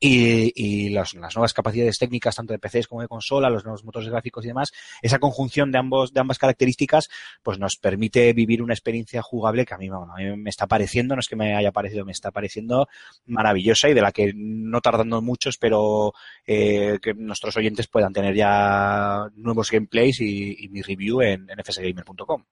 y, 0.05 0.89
las 0.89 1.13
nuevas 1.13 1.53
capacidades 1.53 1.97
técnicas, 1.97 2.35
tanto 2.35 2.53
de 2.53 2.59
PCs 2.59 2.87
como 2.87 3.01
de 3.01 3.07
consola, 3.07 3.49
los 3.49 3.63
nuevos 3.63 3.83
motores 3.85 4.09
gráficos 4.09 4.43
y 4.43 4.49
demás, 4.49 4.71
esa 5.01 5.19
conjunción 5.19 5.71
de 5.71 5.77
ambos, 5.77 6.13
de 6.13 6.19
ambas 6.19 6.37
características, 6.37 7.09
pues 7.41 7.57
nos 7.57 7.77
permite 7.77 8.33
vivir 8.33 8.61
una 8.61 8.73
experiencia 8.73 9.21
jugable 9.21 9.65
que 9.65 9.73
a 9.73 9.77
mí, 9.77 9.89
bueno, 9.89 10.13
a 10.13 10.17
mí 10.17 10.35
me 10.35 10.49
está 10.49 10.67
pareciendo, 10.67 11.15
no 11.15 11.21
es 11.21 11.27
que 11.27 11.37
me 11.37 11.55
haya 11.55 11.71
parecido, 11.71 12.05
me 12.05 12.11
está 12.11 12.31
pareciendo 12.31 12.87
maravillosa 13.25 13.89
y 13.89 13.93
de 13.93 14.01
la 14.01 14.11
que 14.11 14.33
no 14.35 14.81
tardando 14.81 15.21
mucho 15.21 15.49
espero 15.49 16.13
eh, 16.45 16.99
que 17.01 17.13
nuestros 17.13 17.55
oyentes 17.55 17.87
puedan 17.87 18.11
tener 18.11 18.35
ya 18.35 19.29
nuevos 19.35 19.71
gameplays 19.71 20.19
y, 20.19 20.67
mi 20.69 20.81
review 20.81 21.21
en, 21.21 21.49
en 21.49 21.63
fsgamer.com. 21.63 22.43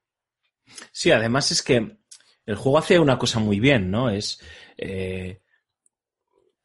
Sí, 0.92 1.12
además 1.12 1.52
es 1.52 1.64
que 1.64 1.98
el 2.46 2.56
juego 2.56 2.78
hace 2.78 3.00
una 3.00 3.18
cosa 3.18 3.40
muy 3.40 3.60
bien, 3.60 3.90
¿no? 3.90 4.10
Es. 4.10 4.40
eh, 4.78 5.42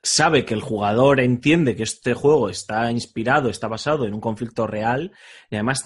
sabe 0.06 0.44
que 0.44 0.54
el 0.54 0.60
jugador 0.60 1.20
entiende 1.20 1.74
que 1.76 1.82
este 1.82 2.14
juego 2.14 2.48
está 2.48 2.90
inspirado, 2.92 3.48
está 3.48 3.68
basado 3.68 4.06
en 4.06 4.14
un 4.14 4.20
conflicto 4.20 4.66
real 4.66 5.12
y 5.50 5.56
además 5.56 5.84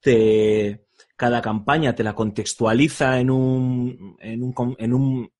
te, 0.00 0.86
cada 1.16 1.40
campaña 1.40 1.94
te 1.94 2.04
la 2.04 2.14
contextualiza 2.14 3.18
en 3.20 3.30
un, 3.30 4.16
en 4.20 4.42
un, 4.42 4.76
en 4.78 4.92
un 4.94 5.32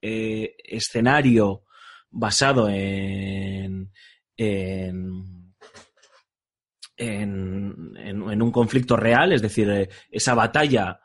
eh, 0.00 0.54
escenario 0.64 1.64
basado 2.10 2.68
en, 2.68 3.90
en, 4.36 5.54
en, 6.96 7.96
en- 7.96 8.30
en 8.30 8.42
un 8.42 8.52
conflicto 8.52 8.96
real, 8.96 9.32
es 9.32 9.42
decir, 9.42 9.68
eh, 9.70 9.88
esa 10.10 10.34
batalla 10.34 11.00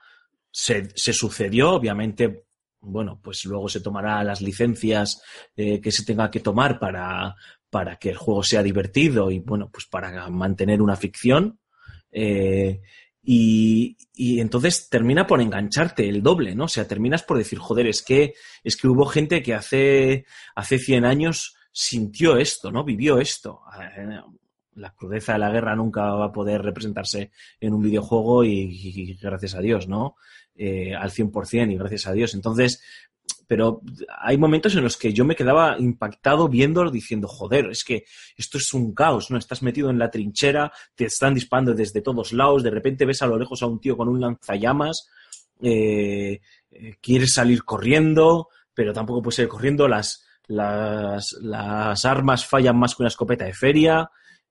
se, 0.52 0.90
se 0.96 1.14
sucedió, 1.14 1.72
obviamente, 1.72 2.47
bueno, 2.88 3.20
pues 3.22 3.46
luego 3.46 3.70
se 3.70 3.82
tomará 3.82 4.24
las 4.24 4.42
licencias 4.42 5.22
eh, 5.56 5.80
que 5.82 5.92
se 5.92 6.06
tenga 6.06 6.32
que 6.32 6.40
tomar 6.40 6.80
para, 6.80 7.36
para 7.70 7.98
que 7.98 8.10
el 8.10 8.18
juego 8.18 8.44
sea 8.44 8.64
divertido 8.64 9.30
y, 9.30 9.40
bueno, 9.40 9.70
pues 9.72 9.86
para 9.86 10.30
mantener 10.30 10.82
una 10.82 10.96
ficción. 10.96 11.60
Eh, 12.12 12.82
y, 13.22 13.98
y 14.14 14.40
entonces 14.40 14.90
termina 14.90 15.28
por 15.28 15.42
engancharte 15.42 16.08
el 16.08 16.24
doble, 16.24 16.56
¿no? 16.56 16.64
O 16.66 16.70
sea, 16.70 16.88
terminas 16.88 17.24
por 17.24 17.38
decir, 17.38 17.60
joder, 17.60 17.88
es 17.88 18.02
que, 18.02 18.34
es 18.64 18.78
que 18.78 18.88
hubo 18.88 19.06
gente 19.06 19.44
que 19.44 19.54
hace, 19.54 20.26
hace 20.56 20.80
100 20.80 21.06
años 21.06 21.56
sintió 21.72 22.38
esto, 22.38 22.72
¿no? 22.72 22.86
Vivió 22.86 23.20
esto. 23.20 23.62
Eh, 23.98 24.22
La 24.76 24.94
crudeza 24.94 25.34
de 25.34 25.40
la 25.40 25.52
guerra 25.52 25.76
nunca 25.76 26.06
va 26.14 26.28
a 26.28 26.32
poder 26.32 26.62
representarse 26.62 27.32
en 27.60 27.74
un 27.74 27.82
videojuego 27.82 28.46
y, 28.46 28.70
y 28.72 29.14
gracias 29.16 29.56
a 29.56 29.62
Dios, 29.62 29.88
¿no? 29.88 30.16
Eh, 30.60 30.96
al 30.96 31.12
100% 31.12 31.72
y 31.72 31.78
gracias 31.78 32.08
a 32.08 32.14
Dios. 32.14 32.34
Entonces, 32.34 32.82
pero 33.46 33.82
hay 34.20 34.40
momentos 34.40 34.76
en 34.76 34.84
los 34.84 34.98
que 34.98 35.14
yo 35.14 35.24
me 35.24 35.36
quedaba 35.36 35.78
impactado 35.78 36.50
viéndolo 36.50 36.90
diciendo, 36.90 37.28
joder, 37.28 37.68
es 37.68 37.84
que 37.84 38.06
esto 38.36 38.58
es 38.58 38.74
un 38.74 38.96
caos, 38.96 39.30
¿no? 39.30 39.38
Estás 39.38 39.62
metido 39.62 39.92
en 39.92 40.00
la 40.00 40.10
trinchera, 40.10 40.72
te 40.96 41.06
están 41.06 41.36
disparando 41.36 41.76
desde 41.76 42.02
todos 42.02 42.34
lados, 42.34 42.64
de 42.64 42.72
repente 42.72 43.06
ves 43.06 43.22
a 43.22 43.28
lo 43.28 43.38
lejos 43.38 43.62
a 43.62 43.68
un 43.68 43.80
tío 43.80 43.96
con 43.96 44.10
un 44.10 44.20
lanzallamas, 44.20 45.10
eh, 45.62 46.42
eh, 46.72 46.96
quieres 47.02 47.34
salir 47.36 47.64
corriendo, 47.64 48.50
pero 48.74 48.94
tampoco 48.94 49.22
puedes 49.22 49.36
salir 49.36 49.50
corriendo, 49.50 49.88
las, 49.88 50.26
las, 50.48 51.34
las 51.40 52.04
armas 52.04 52.48
fallan 52.48 52.78
más 52.78 52.96
que 52.96 53.04
una 53.04 53.10
escopeta 53.10 53.46
de 53.46 53.54
feria. 53.54 54.10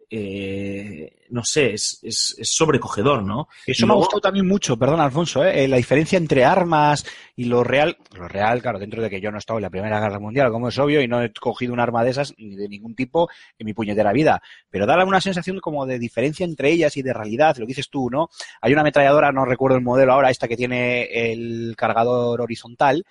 Eh, 0.08 1.26
no 1.30 1.42
sé, 1.44 1.74
es, 1.74 1.98
es, 2.02 2.36
es 2.38 2.50
sobrecogedor, 2.54 3.24
¿no? 3.24 3.48
Eso 3.66 3.86
me 3.86 3.92
ha 3.92 3.96
gustado 3.96 4.20
también 4.20 4.46
mucho, 4.46 4.76
perdón, 4.76 5.00
Alfonso, 5.00 5.44
¿eh? 5.44 5.64
Eh, 5.64 5.68
la 5.68 5.78
diferencia 5.78 6.16
entre 6.16 6.44
armas 6.44 7.04
y 7.34 7.46
lo 7.46 7.64
real. 7.64 7.96
Lo 8.14 8.28
real, 8.28 8.62
claro, 8.62 8.78
dentro 8.78 9.02
de 9.02 9.10
que 9.10 9.20
yo 9.20 9.30
no 9.30 9.38
he 9.38 9.40
estado 9.40 9.58
en 9.58 9.64
la 9.64 9.70
Primera 9.70 10.00
Guerra 10.00 10.20
Mundial, 10.20 10.52
como 10.52 10.68
es 10.68 10.78
obvio, 10.78 11.00
y 11.00 11.08
no 11.08 11.22
he 11.22 11.32
cogido 11.32 11.72
un 11.72 11.80
arma 11.80 12.04
de 12.04 12.10
esas 12.10 12.34
ni 12.38 12.54
de 12.54 12.68
ningún 12.68 12.94
tipo 12.94 13.28
en 13.58 13.66
mi 13.66 13.74
puñetera 13.74 14.12
vida. 14.12 14.40
Pero 14.70 14.86
da 14.86 15.04
una 15.04 15.20
sensación 15.20 15.58
como 15.58 15.86
de 15.86 15.98
diferencia 15.98 16.44
entre 16.44 16.70
ellas 16.70 16.96
y 16.96 17.02
de 17.02 17.12
realidad, 17.12 17.56
lo 17.56 17.66
que 17.66 17.70
dices 17.70 17.90
tú, 17.90 18.08
¿no? 18.08 18.28
Hay 18.60 18.72
una 18.72 18.82
ametralladora, 18.82 19.32
no 19.32 19.44
recuerdo 19.44 19.76
el 19.76 19.84
modelo 19.84 20.12
ahora, 20.12 20.30
esta 20.30 20.46
que 20.46 20.56
tiene 20.56 21.32
el 21.32 21.74
cargador 21.76 22.40
horizontal, 22.40 23.04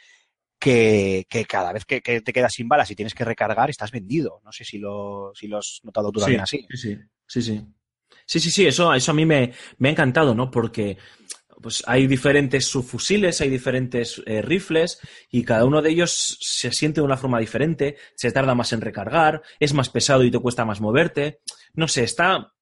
que, 0.66 1.28
que 1.30 1.46
cada 1.46 1.72
vez 1.72 1.86
que, 1.86 2.02
que 2.02 2.22
te 2.22 2.34
quedas 2.34 2.54
sin 2.54 2.68
balas 2.68 2.90
y 2.90 2.96
tienes 2.96 3.14
que 3.14 3.24
recargar, 3.24 3.70
estás 3.70 3.92
vendido. 3.92 4.42
No 4.44 4.52
sé 4.52 4.66
si 4.66 4.80
lo, 4.80 5.32
si 5.36 5.48
lo 5.48 5.60
has 5.60 5.80
notado 5.84 6.12
tú 6.12 6.20
también 6.20 6.42
así. 6.42 6.66
Sí, 6.72 6.78
sí, 6.78 6.98
sí, 7.28 7.42
sí. 7.44 7.66
Sí, 8.26 8.40
sí, 8.40 8.50
sí, 8.50 8.66
eso, 8.66 8.92
eso 8.92 9.12
a 9.12 9.14
mí 9.14 9.28
me, 9.28 9.54
me 9.78 9.90
ha 9.90 9.92
encantado, 9.92 10.34
¿no? 10.34 10.50
Porque 10.50 10.98
pues 11.62 11.84
hay 11.86 12.08
diferentes 12.08 12.66
subfusiles, 12.66 13.42
hay 13.42 13.50
diferentes 13.52 14.24
eh, 14.26 14.42
rifles 14.42 15.00
y 15.30 15.44
cada 15.44 15.66
uno 15.66 15.84
de 15.84 15.92
ellos 15.92 16.40
se 16.42 16.72
siente 16.72 17.00
de 17.00 17.06
una 17.06 17.18
forma 17.18 17.40
diferente, 17.40 17.98
se 18.16 18.32
tarda 18.32 18.56
más 18.56 18.74
en 18.74 18.82
recargar, 18.82 19.44
es 19.60 19.72
más 19.76 19.90
pesado 19.90 20.24
y 20.24 20.32
te 20.32 20.40
cuesta 20.40 20.66
más 20.66 20.82
moverte. 20.82 21.42
No 21.76 21.88
sé, 21.88 22.06
está... 22.06 22.55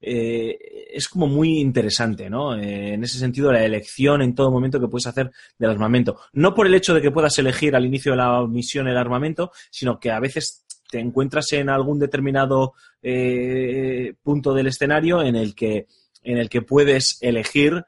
eh, 0.00 0.58
es 0.92 1.08
como 1.08 1.26
muy 1.26 1.58
interesante, 1.58 2.30
¿no? 2.30 2.56
Eh, 2.56 2.94
en 2.94 3.04
ese 3.04 3.18
sentido, 3.18 3.52
la 3.52 3.64
elección 3.64 4.22
en 4.22 4.34
todo 4.34 4.50
momento 4.50 4.80
que 4.80 4.88
puedes 4.88 5.06
hacer 5.06 5.30
del 5.58 5.70
armamento. 5.70 6.18
No 6.32 6.54
por 6.54 6.66
el 6.66 6.74
hecho 6.74 6.94
de 6.94 7.02
que 7.02 7.10
puedas 7.10 7.38
elegir 7.38 7.76
al 7.76 7.84
inicio 7.84 8.12
de 8.12 8.18
la 8.18 8.46
misión 8.46 8.88
el 8.88 8.96
armamento, 8.96 9.52
sino 9.70 10.00
que 10.00 10.10
a 10.10 10.20
veces 10.20 10.64
te 10.90 10.98
encuentras 10.98 11.52
en 11.52 11.68
algún 11.68 11.98
determinado 11.98 12.74
eh, 13.02 14.14
punto 14.22 14.54
del 14.54 14.68
escenario 14.68 15.22
en 15.22 15.36
el 15.36 15.54
que, 15.54 15.86
en 16.22 16.38
el 16.38 16.48
que 16.48 16.62
puedes 16.62 17.18
elegir, 17.20 17.84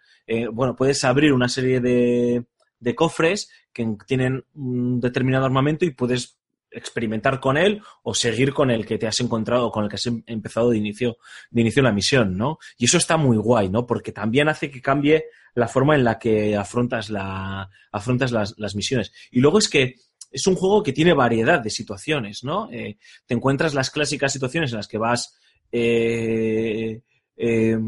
bueno, 0.52 0.74
puedes 0.74 1.04
abrir 1.04 1.34
una 1.34 1.48
serie 1.48 1.80
de, 1.80 2.44
de 2.78 2.94
cofres 2.94 3.50
que 3.72 3.86
tienen 4.06 4.44
un 4.54 5.00
determinado 5.00 5.44
armamento 5.44 5.84
y 5.84 5.90
puedes 5.90 6.38
experimentar 6.72 7.40
con 7.40 7.56
él 7.56 7.82
o 8.02 8.14
seguir 8.14 8.52
con 8.52 8.70
el 8.70 8.86
que 8.86 8.98
te 8.98 9.06
has 9.06 9.20
encontrado 9.20 9.70
con 9.70 9.84
el 9.84 9.90
que 9.90 9.96
has 9.96 10.06
em- 10.06 10.22
empezado 10.26 10.70
de 10.70 10.78
inicio 10.78 11.16
de 11.50 11.60
inicio 11.60 11.82
la 11.82 11.92
misión, 11.92 12.36
¿no? 12.36 12.58
Y 12.78 12.86
eso 12.86 12.98
está 12.98 13.16
muy 13.16 13.36
guay, 13.36 13.68
¿no? 13.68 13.86
Porque 13.86 14.12
también 14.12 14.48
hace 14.48 14.70
que 14.70 14.80
cambie 14.80 15.24
la 15.54 15.68
forma 15.68 15.94
en 15.94 16.04
la 16.04 16.18
que 16.18 16.56
afrontas 16.56 17.10
la 17.10 17.68
afrontas 17.90 18.32
las, 18.32 18.54
las 18.58 18.74
misiones. 18.74 19.12
Y 19.30 19.40
luego 19.40 19.58
es 19.58 19.68
que 19.68 19.96
es 20.30 20.46
un 20.46 20.54
juego 20.54 20.82
que 20.82 20.92
tiene 20.92 21.12
variedad 21.12 21.60
de 21.60 21.70
situaciones, 21.70 22.42
¿no? 22.42 22.70
Eh, 22.72 22.98
te 23.26 23.34
encuentras 23.34 23.74
las 23.74 23.90
clásicas 23.90 24.32
situaciones 24.32 24.70
en 24.72 24.78
las 24.78 24.88
que 24.88 24.98
vas 24.98 25.38
eh, 25.70 27.02
eh, 27.36 27.78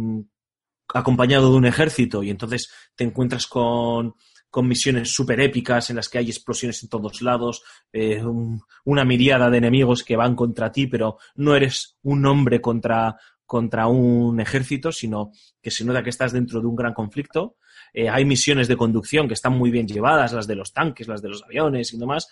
acompañado 0.92 1.50
de 1.50 1.56
un 1.56 1.66
ejército 1.66 2.22
y 2.22 2.30
entonces 2.30 2.70
te 2.94 3.04
encuentras 3.04 3.46
con, 3.46 4.14
con 4.54 4.68
misiones 4.68 5.12
súper 5.12 5.40
épicas 5.40 5.90
en 5.90 5.96
las 5.96 6.08
que 6.08 6.18
hay 6.18 6.26
explosiones 6.30 6.80
en 6.84 6.88
todos 6.88 7.20
lados, 7.22 7.64
eh, 7.92 8.22
un- 8.24 8.62
una 8.84 9.04
miriada 9.04 9.50
de 9.50 9.58
enemigos 9.58 10.04
que 10.04 10.14
van 10.14 10.36
contra 10.36 10.70
ti, 10.70 10.86
pero 10.86 11.18
no 11.34 11.56
eres 11.56 11.96
un 12.04 12.24
hombre 12.24 12.60
contra, 12.60 13.16
contra 13.44 13.88
un 13.88 14.38
ejército, 14.38 14.92
sino 14.92 15.32
que 15.60 15.72
se 15.72 15.84
nota 15.84 16.04
que 16.04 16.10
estás 16.10 16.30
dentro 16.32 16.60
de 16.60 16.68
un 16.68 16.76
gran 16.76 16.94
conflicto. 16.94 17.56
Eh, 17.92 18.08
hay 18.08 18.24
misiones 18.24 18.68
de 18.68 18.76
conducción 18.76 19.26
que 19.26 19.34
están 19.34 19.54
muy 19.58 19.72
bien 19.72 19.88
llevadas, 19.88 20.32
las 20.32 20.46
de 20.46 20.54
los 20.54 20.72
tanques, 20.72 21.08
las 21.08 21.20
de 21.20 21.30
los 21.30 21.42
aviones 21.42 21.92
y 21.92 21.98
demás, 21.98 22.28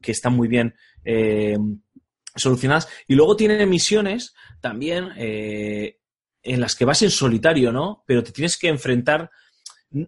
que 0.00 0.12
están 0.12 0.32
muy 0.34 0.48
bien 0.48 0.74
eh, 1.04 1.58
solucionadas. 2.34 2.88
Y 3.06 3.16
luego 3.16 3.36
tiene 3.36 3.66
misiones 3.66 4.34
también 4.62 5.10
en 5.18 6.60
las 6.60 6.74
que 6.74 6.86
vas 6.86 7.02
en 7.02 7.10
solitario, 7.10 7.70
¿no? 7.70 8.02
Pero 8.06 8.22
te 8.22 8.32
tienes 8.32 8.56
que 8.56 8.68
enfrentar 8.68 9.30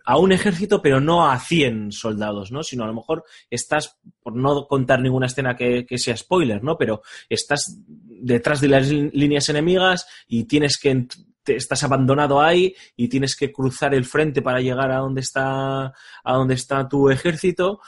a 0.04 0.18
un 0.18 0.32
ejército, 0.32 0.82
pero 0.82 1.00
no 1.00 1.30
a 1.30 1.38
100 1.38 1.92
soldados, 1.92 2.50
¿no? 2.52 2.62
Sino 2.62 2.84
a 2.84 2.88
lo 2.88 2.94
mejor 2.94 3.24
estás, 3.48 3.96
por 4.22 4.34
no 4.36 4.66
contar 4.66 5.00
ninguna 5.00 5.26
escena 5.26 5.56
que, 5.56 5.86
que 5.86 5.98
sea 5.98 6.16
spoiler, 6.16 6.62
¿no? 6.62 6.76
Pero 6.76 7.02
estás 7.28 7.78
detrás 7.86 8.60
de 8.60 8.68
las 8.68 8.88
lí- 8.90 9.10
líneas 9.12 9.48
enemigas 9.48 10.06
y 10.26 10.44
tienes 10.44 10.78
que 10.78 11.06
estás 11.46 11.82
abandonado 11.82 12.42
ahí 12.42 12.74
y 12.96 13.08
tienes 13.08 13.34
que 13.34 13.50
cruzar 13.50 13.94
el 13.94 14.04
frente 14.04 14.42
para 14.42 14.60
llegar 14.60 14.90
a 14.92 14.98
donde 14.98 15.22
está 15.22 15.86
a 15.86 16.32
donde 16.34 16.54
está 16.54 16.86
tu 16.86 17.08
ejército 17.08 17.80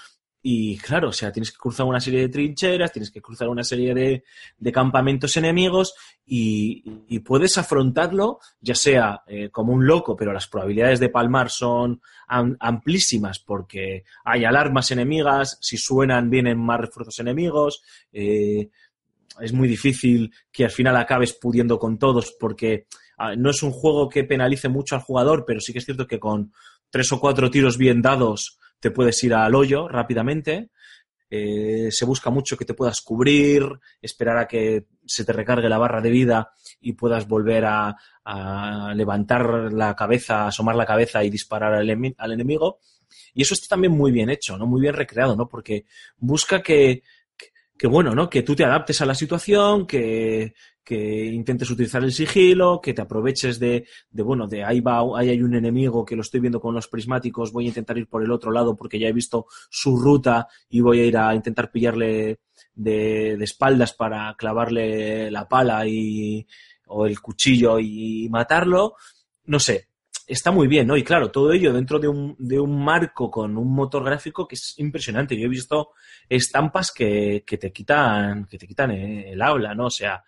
y 0.42 0.78
claro, 0.78 1.10
o 1.10 1.12
sea, 1.12 1.30
tienes 1.30 1.50
que 1.52 1.58
cruzar 1.58 1.84
una 1.86 2.00
serie 2.00 2.20
de 2.20 2.28
trincheras, 2.30 2.92
tienes 2.92 3.10
que 3.10 3.20
cruzar 3.20 3.48
una 3.48 3.62
serie 3.62 3.92
de, 3.94 4.24
de 4.56 4.72
campamentos 4.72 5.36
enemigos 5.36 5.94
y, 6.24 6.82
puedes 7.20 7.58
afrontarlo 7.58 8.38
ya 8.60 8.74
sea 8.74 9.22
eh, 9.26 9.50
como 9.50 9.74
un 9.74 9.86
loco, 9.86 10.16
pero 10.16 10.32
las 10.32 10.46
probabilidades 10.46 10.98
de 10.98 11.10
palmar 11.10 11.50
son 11.50 12.00
am- 12.28 12.56
amplísimas 12.58 13.38
porque 13.38 14.04
hay 14.24 14.44
alarmas 14.44 14.90
enemigas, 14.90 15.58
si 15.60 15.76
suenan 15.76 16.30
vienen 16.30 16.58
más 16.58 16.80
refuerzos 16.80 17.18
enemigos, 17.18 17.82
eh, 18.12 18.70
es 19.40 19.52
muy 19.52 19.68
difícil 19.68 20.32
que 20.50 20.64
al 20.64 20.70
final 20.70 20.96
acabes 20.96 21.34
pudiendo 21.34 21.78
con 21.78 21.98
todos 21.98 22.34
porque 22.40 22.86
ah, 23.18 23.36
no 23.36 23.50
es 23.50 23.62
un 23.62 23.70
juego 23.72 24.08
que 24.08 24.24
penalice 24.24 24.68
mucho 24.68 24.94
al 24.94 25.02
jugador, 25.02 25.44
pero 25.46 25.60
sí 25.60 25.72
que 25.72 25.80
es 25.80 25.84
cierto 25.84 26.06
que 26.06 26.18
con 26.18 26.52
tres 26.88 27.12
o 27.12 27.20
cuatro 27.20 27.50
tiros 27.50 27.76
bien 27.76 28.00
dados 28.02 28.58
te 28.80 28.90
puedes 28.90 29.22
ir 29.22 29.34
al 29.34 29.54
hoyo 29.54 29.88
rápidamente. 29.88 30.70
Eh, 31.32 31.88
se 31.92 32.04
busca 32.04 32.30
mucho 32.30 32.56
que 32.56 32.64
te 32.64 32.74
puedas 32.74 33.00
cubrir, 33.02 33.64
esperar 34.02 34.38
a 34.38 34.48
que 34.48 34.86
se 35.06 35.24
te 35.24 35.32
recargue 35.32 35.68
la 35.68 35.78
barra 35.78 36.00
de 36.00 36.10
vida 36.10 36.50
y 36.80 36.94
puedas 36.94 37.28
volver 37.28 37.64
a, 37.66 37.96
levantar 38.94 39.72
la 39.72 39.96
cabeza, 39.96 40.46
asomar 40.46 40.76
la 40.76 40.86
cabeza 40.86 41.24
y 41.24 41.30
disparar 41.30 41.74
al, 41.74 42.14
al 42.16 42.32
enemigo. 42.32 42.78
Y 43.34 43.42
eso 43.42 43.54
está 43.54 43.68
también 43.68 43.92
muy 43.92 44.12
bien 44.12 44.30
hecho, 44.30 44.56
¿no? 44.56 44.66
Muy 44.66 44.80
bien 44.80 44.94
recreado, 44.94 45.34
¿no? 45.36 45.48
Porque 45.48 45.84
busca 46.16 46.62
que, 46.62 47.02
que, 47.36 47.48
que, 47.76 47.86
bueno, 47.88 48.14
¿no? 48.14 48.30
Que 48.30 48.42
tú 48.42 48.54
te 48.54 48.64
adaptes 48.64 49.00
a 49.00 49.06
la 49.06 49.14
situación, 49.14 49.86
que, 49.86 50.54
que 50.84 51.26
intentes 51.26 51.70
utilizar 51.70 52.02
el 52.02 52.12
sigilo, 52.12 52.80
que 52.80 52.94
te 52.94 53.02
aproveches 53.02 53.58
de, 53.58 53.86
de, 54.10 54.22
bueno, 54.22 54.46
de 54.46 54.64
ahí 54.64 54.80
va, 54.80 55.02
ahí 55.18 55.28
hay 55.28 55.42
un 55.42 55.54
enemigo 55.54 56.04
que 56.04 56.16
lo 56.16 56.22
estoy 56.22 56.40
viendo 56.40 56.60
con 56.60 56.74
los 56.74 56.88
prismáticos, 56.88 57.52
voy 57.52 57.66
a 57.66 57.68
intentar 57.68 57.96
ir 57.98 58.08
por 58.08 58.22
el 58.22 58.30
otro 58.32 58.50
lado 58.50 58.76
porque 58.76 58.98
ya 58.98 59.08
he 59.08 59.12
visto 59.12 59.46
su 59.68 59.96
ruta 59.96 60.48
y 60.68 60.80
voy 60.80 61.00
a 61.00 61.04
ir 61.04 61.16
a 61.16 61.34
intentar 61.34 61.70
pillarle 61.70 62.40
de, 62.74 63.36
de 63.36 63.44
espaldas 63.44 63.92
para 63.92 64.34
clavarle 64.36 65.30
la 65.30 65.48
pala 65.48 65.86
y, 65.86 66.46
o 66.86 67.06
el 67.06 67.20
cuchillo 67.20 67.78
y 67.78 68.28
matarlo. 68.30 68.94
No 69.44 69.58
sé, 69.58 69.88
está 70.26 70.50
muy 70.50 70.68
bien, 70.68 70.86
¿no? 70.86 70.96
Y 70.96 71.02
claro, 71.02 71.30
todo 71.30 71.52
ello 71.52 71.72
dentro 71.72 71.98
de 71.98 72.08
un, 72.08 72.36
de 72.38 72.58
un 72.58 72.82
marco 72.82 73.30
con 73.30 73.56
un 73.56 73.72
motor 73.72 74.04
gráfico 74.04 74.46
que 74.46 74.54
es 74.54 74.74
impresionante. 74.78 75.36
Yo 75.36 75.46
he 75.46 75.48
visto 75.48 75.90
estampas 76.28 76.92
que, 76.92 77.42
que 77.46 77.58
te 77.58 77.72
quitan, 77.72 78.46
que 78.46 78.58
te 78.58 78.66
quitan 78.66 78.92
el 78.92 79.42
habla, 79.42 79.74
¿no? 79.74 79.86
O 79.86 79.90
sea, 79.90 80.22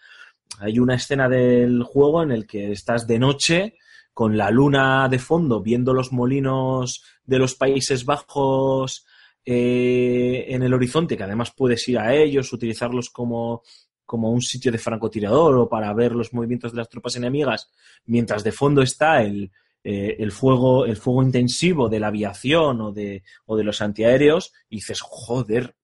hay 0.60 0.78
una 0.78 0.94
escena 0.94 1.28
del 1.28 1.82
juego 1.82 2.22
en 2.22 2.32
el 2.32 2.46
que 2.46 2.72
estás 2.72 3.06
de 3.06 3.18
noche 3.18 3.74
con 4.14 4.36
la 4.36 4.50
luna 4.50 5.08
de 5.08 5.18
fondo 5.18 5.60
viendo 5.60 5.94
los 5.94 6.12
molinos 6.12 7.02
de 7.24 7.38
los 7.38 7.54
Países 7.54 8.04
Bajos 8.04 9.06
eh, 9.44 10.46
en 10.48 10.62
el 10.62 10.74
horizonte, 10.74 11.16
que 11.16 11.24
además 11.24 11.52
puedes 11.56 11.86
ir 11.88 11.98
a 11.98 12.14
ellos, 12.14 12.52
utilizarlos 12.52 13.10
como, 13.10 13.62
como 14.04 14.30
un 14.30 14.42
sitio 14.42 14.70
de 14.70 14.78
francotirador 14.78 15.56
o 15.56 15.68
para 15.68 15.92
ver 15.94 16.12
los 16.12 16.32
movimientos 16.32 16.72
de 16.72 16.78
las 16.78 16.88
tropas 16.88 17.16
enemigas, 17.16 17.70
mientras 18.04 18.44
de 18.44 18.52
fondo 18.52 18.82
está 18.82 19.22
el, 19.22 19.50
eh, 19.84 20.16
el 20.18 20.30
fuego, 20.30 20.86
el 20.86 20.96
fuego 20.96 21.22
intensivo 21.22 21.88
de 21.88 21.98
la 21.98 22.08
aviación 22.08 22.80
o 22.80 22.92
de, 22.92 23.24
o 23.46 23.56
de 23.56 23.64
los 23.64 23.80
antiaéreos, 23.80 24.52
y 24.68 24.76
dices, 24.76 25.00
joder, 25.00 25.74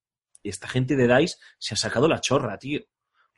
esta 0.44 0.68
gente 0.68 0.94
de 0.94 1.08
DICE 1.08 1.36
se 1.58 1.74
ha 1.74 1.76
sacado 1.76 2.06
la 2.06 2.20
chorra, 2.20 2.58
tío. 2.58 2.80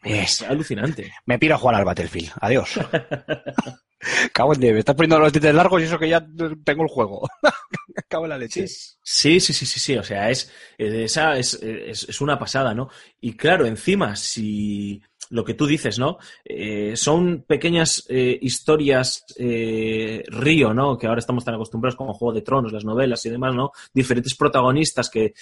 Es 0.02 0.42
alucinante. 0.42 1.12
Me 1.26 1.38
piro 1.38 1.54
a 1.54 1.58
jugar 1.58 1.76
al 1.76 1.84
Battlefield. 1.84 2.30
Adiós. 2.40 2.78
Cago 4.32 4.54
en 4.54 4.60
diez, 4.60 4.72
me 4.72 4.78
estás 4.78 4.94
poniendo 4.94 5.18
los 5.18 5.30
dientes 5.30 5.54
largos 5.54 5.82
y 5.82 5.84
eso 5.84 5.98
que 5.98 6.08
ya 6.08 6.26
tengo 6.64 6.84
el 6.84 6.88
juego. 6.88 7.28
Cago 8.08 8.24
en 8.24 8.30
la 8.30 8.38
leche. 8.38 8.66
Sí, 8.66 9.38
sí, 9.38 9.52
sí, 9.52 9.66
sí, 9.66 9.78
sí. 9.78 9.96
O 9.98 10.02
sea, 10.02 10.30
es, 10.30 10.50
es, 10.78 11.18
es, 11.62 12.08
es 12.08 12.20
una 12.22 12.38
pasada, 12.38 12.72
¿no? 12.72 12.88
Y 13.20 13.36
claro, 13.36 13.66
encima, 13.66 14.16
si 14.16 15.02
lo 15.30 15.44
que 15.44 15.54
tú 15.54 15.66
dices, 15.66 15.98
¿no? 15.98 16.18
Eh, 16.44 16.96
son 16.96 17.44
pequeñas 17.46 18.04
eh, 18.08 18.38
historias 18.40 19.24
eh, 19.36 20.24
río, 20.28 20.74
¿no? 20.74 20.98
Que 20.98 21.06
ahora 21.06 21.20
estamos 21.20 21.44
tan 21.44 21.54
acostumbrados 21.54 21.96
como 21.96 22.14
Juego 22.14 22.34
de 22.34 22.42
Tronos, 22.42 22.72
las 22.72 22.84
novelas 22.84 23.24
y 23.26 23.30
demás, 23.30 23.54
¿no? 23.54 23.70
Diferentes 23.94 24.34
protagonistas 24.34 25.08
que 25.08 25.34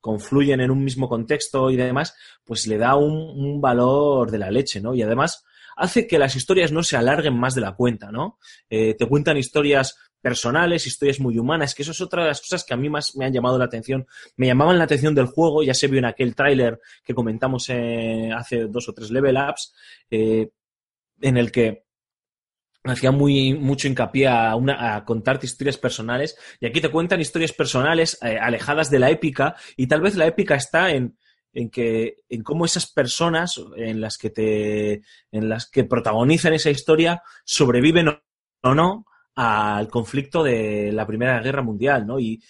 confluyen 0.00 0.60
en 0.60 0.70
un 0.70 0.84
mismo 0.84 1.08
contexto 1.08 1.70
y 1.70 1.76
demás, 1.76 2.14
pues 2.44 2.66
le 2.66 2.78
da 2.78 2.96
un, 2.96 3.12
un 3.12 3.60
valor 3.60 4.30
de 4.30 4.38
la 4.38 4.50
leche, 4.50 4.80
¿no? 4.80 4.94
Y 4.94 5.02
además 5.02 5.44
hace 5.78 6.06
que 6.06 6.18
las 6.18 6.34
historias 6.36 6.72
no 6.72 6.82
se 6.82 6.96
alarguen 6.96 7.38
más 7.38 7.54
de 7.54 7.60
la 7.60 7.74
cuenta, 7.74 8.10
¿no? 8.10 8.38
Eh, 8.68 8.94
te 8.94 9.06
cuentan 9.06 9.36
historias 9.36 9.96
personales, 10.20 10.86
historias 10.86 11.20
muy 11.20 11.38
humanas, 11.38 11.74
que 11.74 11.82
eso 11.82 11.92
es 11.92 12.00
otra 12.00 12.22
de 12.22 12.28
las 12.28 12.40
cosas 12.40 12.64
que 12.64 12.74
a 12.74 12.76
mí 12.76 12.90
más 12.90 13.16
me 13.16 13.24
han 13.24 13.32
llamado 13.32 13.56
la 13.58 13.66
atención. 13.66 14.06
Me 14.36 14.46
llamaban 14.48 14.76
la 14.76 14.84
atención 14.84 15.14
del 15.14 15.26
juego, 15.26 15.62
ya 15.62 15.74
se 15.74 15.86
vio 15.86 16.00
en 16.00 16.06
aquel 16.06 16.34
tráiler 16.34 16.80
que 17.04 17.14
comentamos 17.14 17.68
eh, 17.70 18.30
hace 18.36 18.66
dos 18.66 18.88
o 18.88 18.92
tres 18.92 19.10
level 19.10 19.36
ups, 19.36 19.72
eh, 20.10 20.50
en 21.20 21.36
el 21.36 21.52
que 21.52 21.84
hacía 22.90 23.10
muy 23.10 23.54
mucho 23.54 23.88
hincapié 23.88 24.28
a, 24.28 24.54
una, 24.56 24.96
a, 24.96 25.04
contarte 25.04 25.46
historias 25.46 25.76
personales 25.76 26.36
y 26.60 26.66
aquí 26.66 26.80
te 26.80 26.90
cuentan 26.90 27.20
historias 27.20 27.52
personales 27.52 28.18
eh, 28.22 28.38
alejadas 28.40 28.90
de 28.90 28.98
la 28.98 29.10
épica 29.10 29.56
y 29.76 29.86
tal 29.86 30.00
vez 30.00 30.16
la 30.16 30.26
épica 30.26 30.54
está 30.54 30.90
en, 30.90 31.16
en 31.52 31.70
que 31.70 32.16
en 32.28 32.42
cómo 32.42 32.64
esas 32.64 32.90
personas 32.90 33.60
en 33.76 34.00
las 34.00 34.18
que 34.18 34.30
te 34.30 35.02
en 35.32 35.48
las 35.48 35.68
que 35.70 35.84
protagonizan 35.84 36.54
esa 36.54 36.70
historia 36.70 37.22
sobreviven 37.44 38.08
o, 38.08 38.74
no 38.74 39.06
al 39.34 39.88
conflicto 39.88 40.42
de 40.42 40.90
la 40.92 41.06
Primera 41.06 41.40
Guerra 41.40 41.62
Mundial, 41.62 42.06
¿no? 42.06 42.18
Y, 42.18 42.42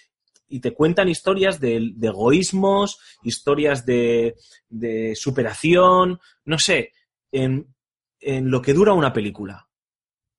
y 0.49 0.61
te 0.61 0.73
cuentan 0.73 1.09
historias 1.09 1.61
de, 1.61 1.95
egoísmos, 2.01 2.99
historias 3.23 3.85
de, 3.85 4.35
de, 4.69 5.15
superación, 5.15 6.19
no 6.47 6.59
sé, 6.59 6.93
en, 7.31 7.75
lo 8.21 8.63
que 8.63 8.73
dura 8.73 8.95
una 8.95 9.13
película. 9.13 9.68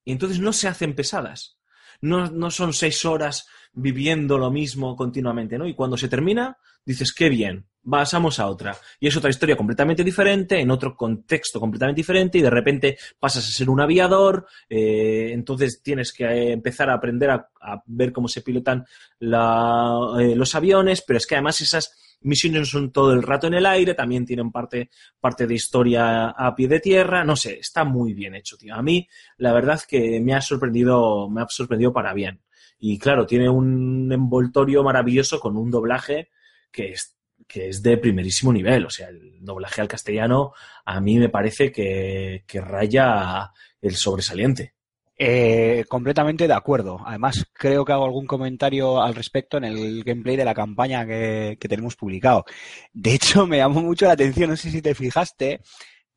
Y 0.10 0.12
entonces 0.12 0.40
no 0.40 0.54
se 0.54 0.68
hacen 0.68 0.96
pesadas. 0.96 1.60
No, 2.02 2.32
no 2.32 2.50
son 2.50 2.74
seis 2.74 3.06
horas 3.06 3.46
viviendo 3.74 4.40
lo 4.40 4.50
mismo 4.50 4.96
continuamente, 4.96 5.60
¿no? 5.60 5.68
Y 5.68 5.76
cuando 5.76 5.98
se 5.98 6.10
termina, 6.10 6.58
dices, 6.84 7.14
qué 7.14 7.30
bien, 7.30 7.69
pasamos 7.88 8.40
a 8.40 8.48
otra. 8.48 8.76
Y 9.00 9.08
es 9.08 9.18
otra 9.18 9.30
historia 9.30 9.56
completamente 9.56 10.04
diferente, 10.04 10.60
en 10.60 10.72
otro 10.72 10.96
contexto 10.96 11.60
completamente 11.60 12.00
diferente, 12.00 12.38
y 12.38 12.42
de 12.42 12.50
repente 12.50 12.98
pasas 13.20 13.46
a 13.48 13.52
ser 13.52 13.70
un 13.70 13.82
aviador, 13.82 14.46
eh, 14.70 15.32
entonces 15.34 15.82
tienes 15.82 16.14
que 16.14 16.26
eh, 16.26 16.52
empezar 16.52 16.90
a 16.90 16.96
aprender 16.96 17.30
a, 17.30 17.50
ver 17.86 18.12
cómo 18.14 18.28
se 18.28 18.42
pilotan 18.42 18.86
eh, 19.20 20.36
los 20.36 20.56
aviones, 20.56 21.04
pero 21.06 21.18
es 21.18 21.28
que 21.28 21.36
además 21.36 21.62
esas 21.62 22.18
misiones 22.22 22.70
son 22.70 22.92
todo 22.92 23.14
el 23.14 23.24
rato 23.24 23.48
en 23.48 23.54
el 23.54 23.66
aire, 23.66 23.94
también 23.94 24.26
tienen 24.26 24.52
parte, 24.52 24.90
parte 25.20 25.48
de 25.48 25.56
historia 25.56 26.30
a 26.30 26.56
pie 26.56 26.68
de 26.68 26.80
tierra, 26.80 27.24
no 27.24 27.36
sé, 27.36 27.60
está 27.60 27.84
muy 27.84 28.14
bien 28.14 28.36
hecho, 28.36 28.58
tío. 28.58 28.76
A 28.76 28.82
mí, 28.82 29.08
la 29.38 29.54
verdad 29.54 29.82
que 29.88 30.20
me 30.20 30.34
ha 30.34 30.42
sorprendido, 30.42 31.30
me 31.30 31.42
ha 31.42 31.48
sorprendido 31.48 31.94
para 31.94 32.14
bien. 32.14 32.42
Y 32.80 32.98
claro, 32.98 33.26
tiene 33.26 33.50
un 33.50 34.12
envoltorio 34.12 34.84
maravilloso 34.84 35.40
con 35.40 35.58
un 35.58 35.70
doblaje 35.70 36.30
que 36.72 36.94
es, 36.94 37.19
que 37.50 37.68
es 37.68 37.82
de 37.82 37.98
primerísimo 37.98 38.54
nivel. 38.54 38.86
O 38.86 38.90
sea, 38.90 39.10
el 39.10 39.44
doblaje 39.44 39.82
al 39.82 39.88
castellano 39.88 40.54
a 40.86 41.02
mí 41.02 41.18
me 41.18 41.30
parece 41.30 41.72
que, 41.72 42.44
raya 42.54 43.52
el 43.82 43.96
sobresaliente. 43.96 44.76
Eh, 45.18 45.84
completamente 45.90 46.48
de 46.48 46.54
acuerdo. 46.54 47.02
Además, 47.06 47.46
creo 47.52 47.84
que 47.84 47.92
hago 47.92 48.06
algún 48.06 48.28
comentario 48.28 49.02
al 49.02 49.16
respecto 49.16 49.58
en 49.58 49.66
el 49.66 50.04
gameplay 50.06 50.38
de 50.38 50.46
la 50.46 50.54
campaña 50.54 51.06
que, 51.06 51.58
que 51.60 51.68
tenemos 51.68 51.96
publicado. 51.96 52.46
De 52.94 53.16
hecho, 53.16 53.46
me 53.48 53.58
llamó 53.58 53.82
mucho 53.82 54.06
la 54.06 54.14
atención, 54.14 54.52
no 54.52 54.56
sé 54.56 54.72
si 54.72 54.82
te 54.82 54.96
fijaste, 54.96 55.60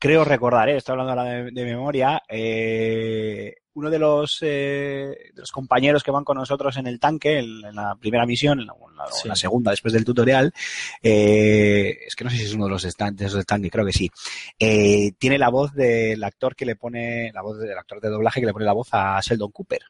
creo 0.02 0.24
recordar, 0.24 0.68
¿eh? 0.68 0.78
estoy 0.78 0.94
hablando 0.94 1.12
ahora 1.12 1.24
de, 1.32 1.52
de 1.52 1.64
memoria, 1.64 2.20
eh, 2.28 3.54
uno 3.74 3.88
de 3.88 4.00
los, 4.00 4.38
eh, 4.42 5.30
de 5.32 5.40
los, 5.40 5.52
compañeros 5.52 6.02
que 6.02 6.10
van 6.10 6.24
con 6.24 6.38
nosotros 6.38 6.76
en 6.76 6.88
el 6.88 6.98
tanque, 6.98 7.38
en, 7.38 7.64
en 7.64 7.76
la 7.76 7.94
primera 7.94 8.26
misión, 8.26 8.58
en 8.58 8.66
la, 8.66 8.74
sí. 9.12 9.28
segunda 9.34 9.70
después 9.70 9.94
del 9.94 10.04
tutorial, 10.04 10.52
eh, 11.00 11.98
es 12.04 12.16
que 12.16 12.24
no 12.24 12.30
sé 12.30 12.36
si 12.38 12.42
es 12.46 12.54
uno 12.54 12.64
de 12.64 12.72
los 12.72 12.84
estantes 12.84 13.32
del 13.32 13.46
tanque, 13.46 13.70
creo 13.70 13.86
que 13.86 13.92
sí, 13.92 14.10
eh, 14.58 15.12
tiene 15.18 15.38
la 15.38 15.50
voz 15.50 15.72
del 15.72 16.24
actor 16.24 16.56
que 16.56 16.66
le 16.66 16.74
pone, 16.74 17.30
la 17.32 17.42
voz 17.42 17.60
del 17.60 17.78
actor 17.78 18.00
de 18.00 18.08
doblaje 18.08 18.40
que 18.40 18.46
le 18.46 18.52
pone 18.52 18.64
la 18.64 18.72
voz 18.72 18.88
a 18.90 19.20
Sheldon 19.20 19.52
Cooper. 19.52 19.82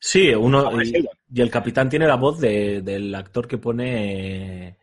Sí, 0.00 0.30
uno, 0.30 0.82
y, 0.82 1.06
y, 1.34 1.40
el 1.42 1.50
capitán 1.50 1.90
tiene 1.90 2.06
la 2.06 2.16
voz 2.16 2.40
de, 2.40 2.80
del 2.80 3.14
actor 3.14 3.46
que 3.46 3.58
pone, 3.58 4.78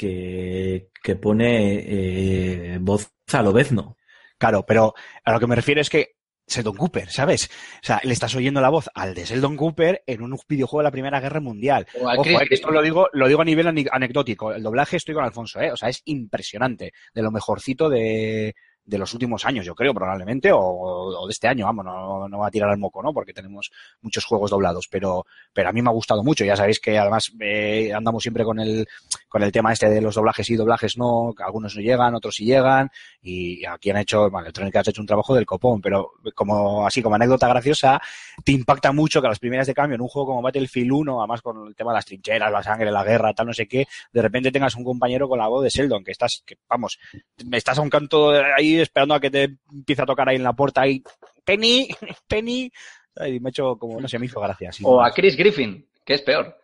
que, 0.00 0.88
que 1.02 1.16
pone 1.16 1.84
eh, 1.86 2.78
voz 2.80 3.12
a 3.34 3.42
Lobezno. 3.42 3.98
Claro, 4.38 4.64
pero 4.64 4.94
a 5.22 5.32
lo 5.32 5.38
que 5.38 5.46
me 5.46 5.54
refiero 5.54 5.82
es 5.82 5.90
que 5.90 6.14
Sheldon 6.46 6.74
Cooper, 6.74 7.10
¿sabes? 7.10 7.50
O 7.82 7.84
sea, 7.86 8.00
le 8.02 8.14
estás 8.14 8.34
oyendo 8.34 8.62
la 8.62 8.70
voz 8.70 8.88
al 8.94 9.14
de 9.14 9.26
Sheldon 9.26 9.58
Cooper 9.58 10.02
en 10.06 10.22
un 10.22 10.38
videojuego 10.48 10.80
de 10.80 10.84
la 10.84 10.90
Primera 10.90 11.20
Guerra 11.20 11.40
Mundial. 11.40 11.86
Ojo, 12.00 12.24
eh, 12.24 12.46
esto 12.48 12.70
lo 12.70 12.80
digo, 12.80 13.08
lo 13.12 13.28
digo 13.28 13.42
a 13.42 13.44
nivel 13.44 13.66
anecdótico. 13.92 14.54
El 14.54 14.62
doblaje 14.62 14.96
estoy 14.96 15.14
con 15.14 15.24
Alfonso, 15.24 15.60
¿eh? 15.60 15.70
O 15.70 15.76
sea, 15.76 15.90
es 15.90 16.00
impresionante. 16.06 16.92
De 17.12 17.20
lo 17.20 17.30
mejorcito 17.30 17.90
de, 17.90 18.54
de 18.84 18.98
los 18.98 19.12
últimos 19.12 19.44
años, 19.44 19.64
yo 19.64 19.74
creo, 19.74 19.94
probablemente, 19.94 20.50
o, 20.52 20.58
o 20.60 21.26
de 21.26 21.32
este 21.32 21.48
año, 21.48 21.66
vamos, 21.66 21.84
no, 21.84 22.28
no 22.28 22.38
va 22.38 22.48
a 22.48 22.50
tirar 22.50 22.70
al 22.70 22.78
moco, 22.78 23.02
¿no? 23.02 23.12
Porque 23.12 23.32
tenemos 23.32 23.70
muchos 24.00 24.24
juegos 24.24 24.50
doblados, 24.50 24.88
pero, 24.88 25.26
pero 25.52 25.68
a 25.68 25.72
mí 25.72 25.82
me 25.82 25.90
ha 25.90 25.92
gustado 25.92 26.24
mucho. 26.24 26.44
Ya 26.44 26.56
sabéis 26.56 26.80
que 26.80 26.98
además 26.98 27.32
eh, 27.40 27.92
andamos 27.94 28.22
siempre 28.22 28.44
con 28.44 28.58
el, 28.58 28.86
con 29.28 29.42
el 29.42 29.52
tema 29.52 29.72
este 29.72 29.88
de 29.88 30.00
los 30.00 30.14
doblajes 30.14 30.48
y 30.50 30.56
doblajes 30.56 30.96
no, 30.96 31.32
algunos 31.38 31.76
no 31.76 31.82
llegan, 31.82 32.14
otros 32.14 32.34
sí 32.34 32.44
llegan, 32.44 32.90
y 33.22 33.64
aquí 33.64 33.90
han 33.90 33.98
hecho, 33.98 34.30
bueno, 34.30 34.40
Electronic 34.40 34.76
Arts 34.76 34.88
ha 34.88 34.90
hecho 34.90 35.02
un 35.02 35.06
trabajo 35.06 35.34
del 35.34 35.46
copón, 35.46 35.80
pero 35.80 36.12
como, 36.34 36.86
así 36.86 37.02
como 37.02 37.14
anécdota 37.14 37.48
graciosa, 37.48 38.00
te 38.44 38.52
impacta 38.52 38.92
mucho 38.92 39.20
que 39.20 39.26
a 39.26 39.30
las 39.30 39.38
primeras 39.38 39.66
de 39.66 39.74
cambio 39.74 39.94
en 39.94 40.00
un 40.00 40.08
juego 40.08 40.28
como 40.28 40.42
Battlefield 40.42 40.92
1, 40.92 41.20
además 41.20 41.42
con 41.42 41.68
el 41.68 41.74
tema 41.74 41.92
de 41.92 41.96
las 41.96 42.06
trincheras, 42.06 42.50
la 42.50 42.62
sangre, 42.62 42.90
la 42.90 43.04
guerra, 43.04 43.34
tal, 43.34 43.46
no 43.46 43.52
sé 43.52 43.66
qué, 43.68 43.86
de 44.12 44.22
repente 44.22 44.50
tengas 44.50 44.74
un 44.74 44.84
compañero 44.84 45.28
con 45.28 45.38
la 45.38 45.48
voz 45.48 45.62
de 45.62 45.70
Sheldon, 45.70 46.04
que 46.04 46.12
estás, 46.12 46.42
que 46.44 46.56
vamos, 46.68 46.98
estás 47.52 47.78
a 47.78 47.82
un 47.82 47.90
canto 47.90 48.30
ahí 48.30 48.69
esperando 48.78 49.14
a 49.14 49.20
que 49.20 49.30
te 49.30 49.56
empiece 49.72 50.02
a 50.02 50.06
tocar 50.06 50.28
ahí 50.28 50.36
en 50.36 50.42
la 50.42 50.52
puerta 50.52 50.86
y 50.86 51.02
Penny, 51.44 51.88
Penny, 52.28 52.70
y 53.26 53.40
me 53.40 53.48
ha 53.48 53.50
hecho 53.50 53.76
como, 53.76 54.00
no 54.00 54.08
sé, 54.08 54.18
me 54.18 54.26
hizo 54.26 54.40
gracia. 54.40 54.70
O 54.82 55.02
a 55.02 55.10
Chris 55.10 55.36
Griffin, 55.36 55.86
que 56.04 56.14
es 56.14 56.22
peor. 56.22 56.59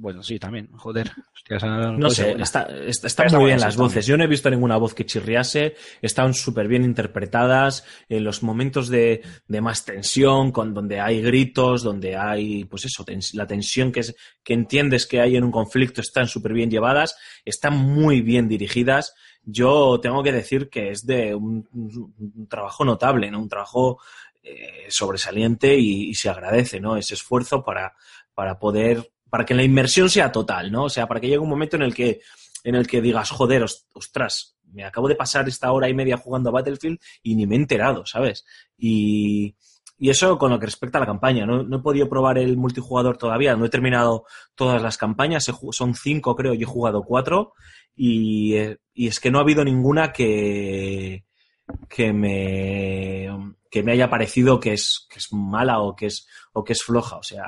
Bueno, 0.00 0.22
sí, 0.22 0.38
también, 0.38 0.70
joder. 0.78 1.12
Hostias, 1.34 1.62
no, 1.62 1.92
no 1.92 2.08
sé, 2.08 2.32
está, 2.32 2.62
está, 2.86 3.06
está, 3.06 3.38
muy 3.38 3.48
bien 3.48 3.60
las 3.60 3.76
voces. 3.76 4.06
Yo 4.06 4.16
no 4.16 4.24
he 4.24 4.26
visto 4.26 4.48
ninguna 4.48 4.78
voz 4.78 4.94
que 4.94 5.04
chirriase, 5.04 5.74
están 6.00 6.32
súper 6.32 6.68
bien 6.68 6.84
interpretadas, 6.84 7.84
en 8.08 8.24
los 8.24 8.42
momentos 8.42 8.88
de, 8.88 9.20
de, 9.46 9.60
más 9.60 9.84
tensión, 9.84 10.52
con, 10.52 10.72
donde 10.72 11.00
hay 11.00 11.20
gritos, 11.20 11.82
donde 11.82 12.16
hay, 12.16 12.64
pues 12.64 12.86
eso, 12.86 13.04
tens, 13.04 13.34
la 13.34 13.46
tensión 13.46 13.92
que, 13.92 14.00
es, 14.00 14.16
que 14.42 14.54
entiendes 14.54 15.06
que 15.06 15.20
hay 15.20 15.36
en 15.36 15.44
un 15.44 15.50
conflicto, 15.52 16.00
están 16.00 16.28
súper 16.28 16.54
bien 16.54 16.70
llevadas, 16.70 17.18
están 17.44 17.76
muy 17.76 18.22
bien 18.22 18.48
dirigidas. 18.48 19.14
Yo 19.42 20.00
tengo 20.00 20.22
que 20.22 20.32
decir 20.32 20.70
que 20.70 20.92
es 20.92 21.04
de 21.04 21.34
un, 21.34 21.68
un 21.72 22.48
trabajo 22.48 22.86
notable, 22.86 23.30
¿no? 23.30 23.38
Un 23.38 23.50
trabajo 23.50 24.00
eh, 24.42 24.86
sobresaliente 24.88 25.78
y, 25.78 26.08
y, 26.08 26.14
se 26.14 26.30
agradece, 26.30 26.80
¿no? 26.80 26.96
Ese 26.96 27.12
esfuerzo 27.12 27.62
para, 27.62 27.94
para 28.32 28.58
poder 28.58 29.12
para 29.30 29.44
que 29.44 29.54
la 29.54 29.62
inmersión 29.62 30.10
sea 30.10 30.30
total, 30.32 30.70
¿no? 30.70 30.84
O 30.84 30.90
sea, 30.90 31.06
para 31.06 31.20
que 31.20 31.28
llegue 31.28 31.38
un 31.38 31.48
momento 31.48 31.76
en 31.76 31.82
el 31.82 31.94
que, 31.94 32.20
en 32.64 32.74
el 32.74 32.86
que 32.86 33.00
digas, 33.00 33.30
joder, 33.30 33.64
ostras, 33.94 34.56
me 34.72 34.84
acabo 34.84 35.08
de 35.08 35.14
pasar 35.14 35.48
esta 35.48 35.72
hora 35.72 35.88
y 35.88 35.94
media 35.94 36.16
jugando 36.16 36.50
a 36.50 36.52
Battlefield 36.52 36.98
y 37.22 37.34
ni 37.36 37.46
me 37.46 37.54
he 37.54 37.58
enterado, 37.58 38.04
¿sabes? 38.06 38.44
Y, 38.76 39.56
y 39.98 40.10
eso 40.10 40.38
con 40.38 40.50
lo 40.50 40.58
que 40.58 40.66
respecta 40.66 40.98
a 40.98 41.00
la 41.00 41.06
campaña. 41.06 41.46
No, 41.46 41.62
no, 41.62 41.76
he 41.78 41.80
podido 41.80 42.08
probar 42.08 42.38
el 42.38 42.56
multijugador 42.56 43.16
todavía, 43.16 43.56
no 43.56 43.64
he 43.64 43.70
terminado 43.70 44.24
todas 44.54 44.82
las 44.82 44.96
campañas, 44.96 45.50
son 45.70 45.94
cinco 45.94 46.36
creo, 46.36 46.54
y 46.54 46.62
he 46.62 46.66
jugado 46.66 47.02
cuatro. 47.02 47.54
Y, 47.94 48.54
y 48.94 49.08
es 49.08 49.20
que 49.20 49.30
no 49.30 49.38
ha 49.38 49.42
habido 49.42 49.64
ninguna 49.64 50.12
que, 50.12 51.24
que 51.88 52.12
me, 52.12 53.28
que 53.70 53.82
me 53.82 53.92
haya 53.92 54.08
parecido 54.08 54.58
que 54.58 54.72
es, 54.72 55.06
que 55.10 55.18
es 55.18 55.32
mala 55.32 55.80
o 55.80 55.94
que 55.94 56.06
es, 56.06 56.26
o 56.52 56.64
que 56.64 56.72
es 56.72 56.82
floja. 56.82 57.16
O 57.16 57.22
sea, 57.22 57.44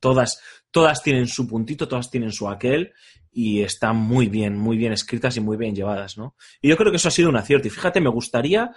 Todas, 0.00 0.40
todas 0.78 1.02
tienen 1.02 1.26
su 1.26 1.48
puntito, 1.48 1.88
todas 1.88 2.08
tienen 2.08 2.30
su 2.30 2.48
aquel 2.48 2.92
y 3.32 3.62
están 3.62 3.96
muy 3.96 4.28
bien, 4.28 4.56
muy 4.56 4.76
bien 4.76 4.92
escritas 4.92 5.36
y 5.36 5.40
muy 5.40 5.56
bien 5.56 5.74
llevadas, 5.74 6.16
¿no? 6.16 6.36
Y 6.62 6.68
yo 6.68 6.76
creo 6.76 6.92
que 6.92 6.98
eso 6.98 7.08
ha 7.08 7.10
sido 7.10 7.30
un 7.30 7.36
acierto. 7.36 7.66
Y 7.66 7.72
fíjate, 7.72 8.00
me 8.00 8.10
gustaría 8.10 8.70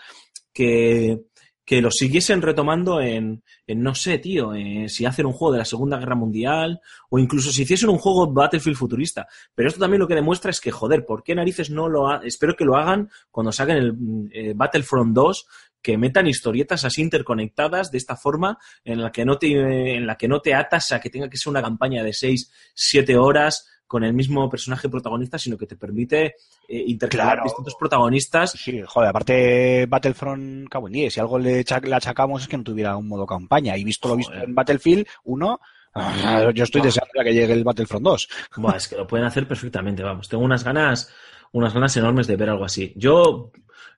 que, 0.51 1.21
que 1.63 1.79
lo 1.79 1.91
siguiesen 1.91 2.41
retomando 2.41 2.99
en, 3.01 3.43
no 3.67 3.93
sé, 3.93 4.17
tío, 4.17 4.55
eh, 4.55 4.89
si 4.89 5.05
hacen 5.05 5.27
un 5.27 5.33
juego 5.33 5.51
de 5.53 5.59
la 5.59 5.65
Segunda 5.65 5.99
Guerra 5.99 6.15
Mundial 6.15 6.81
o 7.11 7.19
incluso 7.19 7.51
si 7.51 7.61
hiciesen 7.61 7.89
un 7.89 7.99
juego 7.99 8.33
Battlefield 8.33 8.77
futurista. 8.77 9.27
Pero 9.53 9.69
esto 9.69 9.79
también 9.79 9.99
lo 9.99 10.07
que 10.07 10.15
demuestra 10.15 10.49
es 10.49 10.59
que, 10.59 10.71
joder, 10.71 11.05
¿por 11.05 11.21
qué 11.21 11.35
narices 11.35 11.69
no 11.69 11.87
lo 11.87 12.09
ha... 12.09 12.21
Espero 12.25 12.55
que 12.55 12.65
lo 12.65 12.77
hagan 12.77 13.11
cuando 13.29 13.51
saquen 13.51 13.77
el 13.77 13.95
eh, 14.33 14.53
Battlefront 14.55 15.13
2 15.13 15.47
que 15.81 15.97
metan 15.97 16.27
historietas 16.27 16.85
así 16.85 17.01
interconectadas 17.01 17.91
de 17.91 17.97
esta 17.97 18.15
forma 18.15 18.57
en 18.83 19.01
la 19.01 19.11
que 19.11 19.25
no 19.25 19.37
te 19.37 19.95
en 19.95 20.05
la 20.05 20.15
que 20.15 20.27
no 20.27 20.41
te 20.41 20.53
atas 20.53 20.91
a 20.91 20.99
que 20.99 21.09
tenga 21.09 21.29
que 21.29 21.37
ser 21.37 21.49
una 21.51 21.61
campaña 21.61 22.03
de 22.03 22.13
6, 22.13 22.51
7 22.73 23.17
horas 23.17 23.67
con 23.91 24.05
el 24.05 24.13
mismo 24.13 24.49
personaje 24.49 24.87
protagonista, 24.87 25.37
sino 25.37 25.57
que 25.57 25.67
te 25.67 25.75
permite 25.75 26.35
eh, 26.65 26.83
intercalar 26.87 27.33
Claro. 27.33 27.43
distintos 27.43 27.75
protagonistas. 27.77 28.51
Sí, 28.51 28.81
joder, 28.85 29.09
aparte 29.09 29.85
Battlefront, 29.85 30.69
cago 30.69 30.87
en 30.87 30.93
10, 30.93 31.13
si 31.13 31.19
algo 31.19 31.37
le, 31.37 31.65
achacamos 31.91 32.41
es 32.43 32.47
que 32.47 32.55
no 32.57 32.63
tuviera 32.63 32.95
un 32.95 33.09
modo 33.09 33.25
campaña. 33.25 33.75
Y 33.75 33.83
visto 33.83 34.07
lo 34.07 34.15
visto 34.15 34.33
en 34.33 34.55
Battlefield 34.55 35.05
1, 35.25 35.59
ah, 35.95 36.51
yo 36.53 36.63
estoy 36.63 36.81
deseando 36.81 37.11
que 37.21 37.33
llegue 37.33 37.51
el 37.51 37.65
Battlefront 37.65 38.05
2. 38.05 38.29
Buah, 38.55 38.77
es 38.77 38.87
que 38.87 38.95
lo 38.95 39.05
pueden 39.05 39.25
hacer 39.25 39.45
perfectamente, 39.45 40.03
vamos. 40.03 40.29
Tengo 40.29 40.45
unas 40.45 40.63
ganas, 40.63 41.11
unas 41.51 41.73
ganas 41.73 41.97
enormes 41.97 42.27
de 42.27 42.37
ver 42.37 42.49
algo 42.49 42.63
así. 42.63 42.93
Yo 42.95 43.51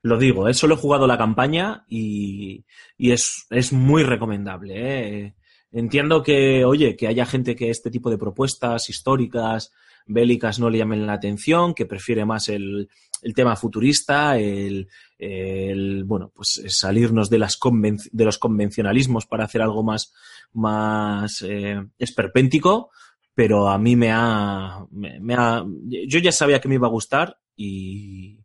lo 0.04 0.18
digo, 0.18 0.50
¿eh? 0.50 0.54
solo 0.54 0.76
he 0.76 0.78
jugado 0.78 1.08
la 1.08 1.18
campaña 1.18 1.86
y, 1.88 2.66
y 2.98 3.12
es, 3.12 3.48
es 3.50 3.72
muy 3.72 4.04
recomendable. 4.04 4.74
¿eh? 4.76 5.36
Entiendo 5.72 6.22
que, 6.22 6.66
oye, 6.66 6.98
que 6.98 7.08
haya 7.08 7.26
gente 7.26 7.56
que 7.56 7.70
este 7.70 7.90
tipo 7.90 8.10
de 8.10 8.18
propuestas 8.18 8.90
históricas, 8.90 9.72
bélicas, 10.06 10.60
no 10.60 10.70
le 10.70 10.80
llamen 10.80 11.08
la 11.08 11.14
atención, 11.14 11.74
que 11.74 11.86
prefiere 11.86 12.26
más 12.26 12.50
el, 12.50 12.90
el 13.22 13.34
tema 13.34 13.56
futurista, 13.56 14.38
el, 14.38 14.90
el, 15.18 16.04
bueno, 16.04 16.34
pues 16.36 16.62
salirnos 16.68 17.30
de, 17.30 17.40
las 17.40 17.58
de 18.12 18.26
los 18.26 18.38
convencionalismos 18.38 19.26
para 19.26 19.46
hacer 19.46 19.62
algo 19.62 19.84
más, 19.84 20.14
más 20.52 21.42
eh, 21.48 21.82
esperpéntico 21.98 22.92
pero 23.36 23.68
a 23.68 23.80
mí 23.80 23.96
me 23.96 24.12
ha, 24.12 24.86
me, 24.92 25.20
me 25.20 25.34
ha, 25.34 25.66
yo 26.08 26.20
ya 26.20 26.32
sabía 26.32 26.62
que 26.62 26.68
me 26.68 26.76
iba 26.76 26.86
a 26.86 26.92
gustar 26.92 27.40
y, 27.56 28.43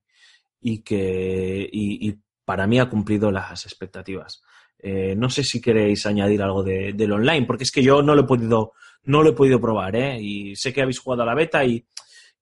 y 0.61 0.83
que, 0.83 1.69
y, 1.73 2.09
y 2.09 2.19
para 2.45 2.67
mí 2.67 2.79
ha 2.79 2.89
cumplido 2.89 3.31
las 3.31 3.65
expectativas. 3.67 4.43
Eh, 4.79 5.15
no 5.17 5.29
sé 5.31 5.43
si 5.45 5.61
queréis 5.61 6.07
añadir 6.07 6.43
algo 6.43 6.63
de, 6.63 6.93
del 6.93 7.13
online, 7.13 7.47
porque 7.47 7.65
es 7.65 7.73
que 7.73 7.83
yo 7.83 8.03
no 8.03 8.15
lo 8.15 8.23
he 8.23 8.27
podido, 8.27 8.73
no 9.05 9.23
lo 9.23 9.31
he 9.31 9.35
podido 9.35 9.61
probar, 9.61 9.97
¿eh? 9.97 10.19
Y 10.21 10.57
sé 10.57 10.73
que 10.73 10.83
habéis 10.83 11.01
jugado 11.01 11.23
a 11.23 11.27
la 11.27 11.35
beta 11.35 11.65
y, 11.65 11.85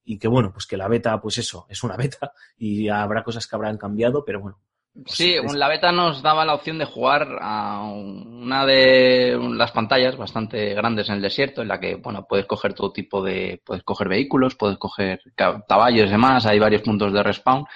y 0.04 0.18
que 0.18 0.28
bueno, 0.28 0.52
pues 0.52 0.66
que 0.66 0.76
la 0.76 0.88
beta, 0.88 1.20
pues 1.20 1.38
eso, 1.38 1.66
es 1.68 1.82
una 1.82 1.96
beta 1.96 2.32
y 2.58 2.88
habrá 2.88 3.22
cosas 3.22 3.46
que 3.46 3.56
habrán 3.56 3.78
cambiado, 3.78 4.24
pero 4.24 4.40
bueno. 4.40 4.58
pues 4.94 5.16
Sí, 5.16 5.36
la 5.54 5.68
beta 5.68 5.92
nos 5.92 6.22
daba 6.22 6.44
la 6.46 6.54
opción 6.54 6.78
de 6.78 6.86
jugar 6.86 7.28
a 7.40 7.82
una 7.84 8.64
de 8.64 9.38
las 9.54 9.70
pantallas 9.70 10.16
bastante 10.16 10.72
grandes 10.74 11.08
en 11.10 11.16
el 11.16 11.22
desierto, 11.22 11.60
en 11.62 11.68
la 11.68 11.78
que, 11.78 11.96
bueno, 11.96 12.26
puedes 12.26 12.46
coger 12.46 12.72
todo 12.72 12.92
tipo 12.92 13.22
de, 13.22 13.60
puedes 13.64 13.84
coger 13.84 14.08
vehículos, 14.08 14.54
puedes 14.56 14.78
coger 14.78 15.20
ca- 15.34 15.62
caballos 15.68 16.06
y 16.08 16.10
demás, 16.10 16.46
hay 16.46 16.58
varios 16.58 16.80
puntos 16.82 17.12
de 17.12 17.22
respawn. 17.22 17.66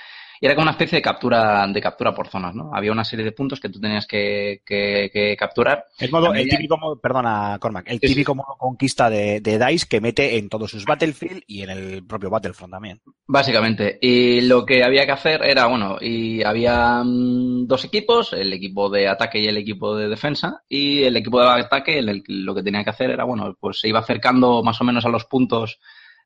Y 0.43 0.47
era 0.47 0.55
como 0.55 0.63
una 0.63 0.71
especie 0.71 0.97
de 0.97 1.03
captura, 1.03 1.67
de 1.69 1.81
captura 1.83 2.15
por 2.15 2.29
zonas, 2.29 2.55
¿no? 2.55 2.71
Había 2.75 2.93
una 2.93 3.05
serie 3.05 3.27
de 3.27 3.33
puntos 3.33 3.61
que 3.61 3.69
tú 3.69 3.79
tenías 3.79 4.07
que, 4.07 4.63
que- 4.65 5.11
que 5.13 5.37
capturar. 5.37 5.85
El, 5.99 6.11
modo, 6.11 6.33
el 6.33 6.49
típico 6.49 6.79
modo, 6.79 6.99
perdona, 6.99 7.59
Cormac, 7.61 7.85
el 7.91 8.01
sí. 8.01 8.07
típico 8.07 8.35
modo 8.35 8.57
conquista 8.59 9.11
de, 9.11 9.41
de 9.43 9.59
DICE 9.59 9.87
que 9.87 10.01
mete 10.01 10.39
en 10.39 10.49
todos 10.49 10.71
sus 10.71 10.87
Battlefield 10.87 11.43
y 11.47 11.61
en 11.63 11.69
el 11.71 12.07
propio 12.07 12.31
Battlefront 12.31 12.73
también. 12.73 13.03
Básicamente. 13.27 13.99
Y 14.01 14.41
lo 14.41 14.65
que 14.65 14.83
había 14.83 15.05
que 15.05 15.13
hacer 15.13 15.43
era, 15.45 15.67
bueno, 15.67 15.99
y 16.01 16.43
había 16.43 17.03
mm, 17.05 17.67
dos 17.67 17.85
equipos, 17.85 18.33
el 18.33 18.51
equipo 18.55 18.89
de 18.89 19.09
ataque 19.09 19.41
y 19.41 19.47
el 19.47 19.59
equipo 19.59 19.95
de 19.95 20.09
defensa. 20.09 20.63
Y 20.71 21.03
el 21.03 21.17
equipo 21.19 21.39
de 21.43 21.49
ataque, 21.51 21.99
el- 21.99 22.09
el- 22.09 22.25
lo 22.27 22.55
que 22.55 22.63
tenía 22.63 22.83
que 22.83 22.89
hacer 22.91 23.11
era, 23.11 23.25
bueno, 23.25 23.55
pues 23.61 23.79
se 23.79 23.89
iba 23.89 23.99
acercando 23.99 24.63
más 24.63 24.81
o 24.81 24.85
menos 24.85 25.05
a 25.05 25.11
los 25.11 25.27
puntos 25.27 25.79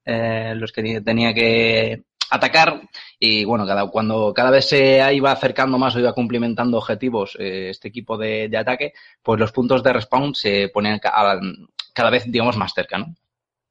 eh, 0.07 0.53
los 0.57 0.71
que 0.71 1.01
tenía 1.01 1.33
que 1.33 2.03
atacar. 2.35 2.83
Y 3.19 3.45
bueno, 3.45 3.67
cada, 3.67 3.87
cuando 3.89 4.33
cada 4.35 4.51
vez 4.51 4.69
se 4.69 5.01
iba 5.15 5.33
acercando 5.33 5.79
más 5.79 5.95
o 5.97 6.01
iba 6.01 6.13
cumplimentando 6.13 6.79
objetivos 6.79 7.37
eh, 7.39 7.69
este 7.71 7.89
equipo 7.89 8.17
de, 8.19 8.49
ataque, 8.59 8.93
pues 9.23 9.41
los 9.41 9.53
puntos 9.53 9.83
de 9.83 9.93
respawn 9.93 10.35
se 10.35 10.69
ponían 10.73 10.99
cada 10.99 12.11
vez, 12.11 12.25
digamos, 12.31 12.57
más 12.57 12.73
cerca, 12.75 12.99
¿no? 12.99 13.15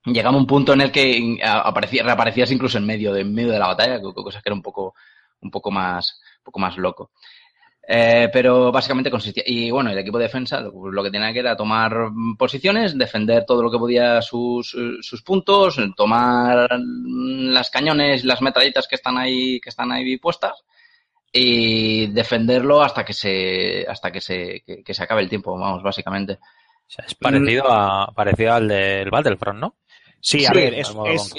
llegaba 0.05 0.37
un 0.37 0.47
punto 0.47 0.73
en 0.73 0.81
el 0.81 0.91
que 0.91 1.37
aparecía, 1.43 2.03
reaparecías 2.03 2.51
incluso 2.51 2.77
en 2.77 2.85
medio 2.85 3.13
de, 3.13 3.21
en 3.21 3.33
medio 3.33 3.51
de 3.51 3.59
la 3.59 3.67
batalla, 3.67 4.01
co- 4.01 4.13
cosa 4.13 4.41
que 4.41 4.49
era 4.49 4.55
un 4.55 4.61
poco, 4.61 4.95
un 5.41 5.51
poco 5.51 5.71
más, 5.71 6.21
un 6.39 6.43
poco 6.43 6.59
más 6.59 6.77
loco. 6.77 7.11
Eh, 7.85 8.29
pero 8.31 8.71
básicamente 8.71 9.11
consistía, 9.11 9.43
y 9.45 9.69
bueno, 9.69 9.89
el 9.91 9.97
equipo 9.97 10.17
de 10.17 10.23
defensa 10.23 10.61
lo, 10.61 10.89
lo 10.89 11.03
que 11.03 11.11
tenía 11.11 11.33
que 11.33 11.39
era 11.39 11.57
tomar 11.57 12.11
mm, 12.11 12.37
posiciones, 12.37 12.97
defender 12.97 13.43
todo 13.45 13.61
lo 13.61 13.69
que 13.69 13.77
podía 13.77 14.21
sus, 14.21 14.75
sus 15.01 15.21
puntos, 15.21 15.77
tomar 15.97 16.69
mm, 16.79 17.49
las 17.49 17.69
cañones, 17.69 18.23
las 18.23 18.41
metralletas 18.41 18.87
que 18.87 18.95
están 18.95 19.17
ahí, 19.17 19.59
que 19.59 19.69
están 19.69 19.91
ahí 19.91 20.17
puestas, 20.17 20.63
y 21.29 22.07
defenderlo 22.07 22.81
hasta 22.81 23.03
que 23.03 23.13
se, 23.13 23.85
hasta 23.87 24.11
que 24.11 24.21
se, 24.21 24.63
que, 24.65 24.81
que 24.81 24.93
se 24.93 25.03
acabe 25.03 25.21
el 25.21 25.29
tiempo, 25.29 25.57
vamos, 25.57 25.83
básicamente. 25.83 26.33
O 26.33 26.89
sea, 26.89 27.05
es 27.05 27.15
parecido, 27.15 27.65
a, 27.69 28.13
parecido 28.13 28.53
al 28.53 28.67
del 28.67 29.09
Battlefront, 29.09 29.59
¿no? 29.59 29.75
Sí, 30.21 30.45
a 30.45 30.49
Sí, 30.49 30.55
ver, 30.55 30.73
es, 30.75 30.95
es-. 31.07 31.33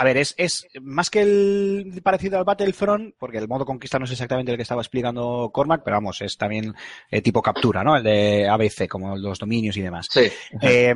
A 0.00 0.04
ver, 0.04 0.16
es, 0.16 0.34
es 0.38 0.66
más 0.80 1.10
que 1.10 1.20
el 1.20 2.00
parecido 2.02 2.38
al 2.38 2.44
Battlefront, 2.44 3.16
porque 3.18 3.36
el 3.36 3.48
modo 3.48 3.66
conquista 3.66 3.98
no 3.98 4.06
es 4.06 4.10
exactamente 4.10 4.50
el 4.50 4.56
que 4.56 4.62
estaba 4.62 4.80
explicando 4.80 5.50
Cormac, 5.52 5.82
pero 5.84 5.98
vamos, 5.98 6.22
es 6.22 6.38
también 6.38 6.74
eh, 7.10 7.20
tipo 7.20 7.42
captura, 7.42 7.84
¿no? 7.84 7.94
El 7.94 8.02
de 8.02 8.48
ABC, 8.48 8.88
como 8.88 9.14
los 9.14 9.38
dominios 9.38 9.76
y 9.76 9.82
demás. 9.82 10.06
Sí. 10.10 10.22
Eh, 10.62 10.94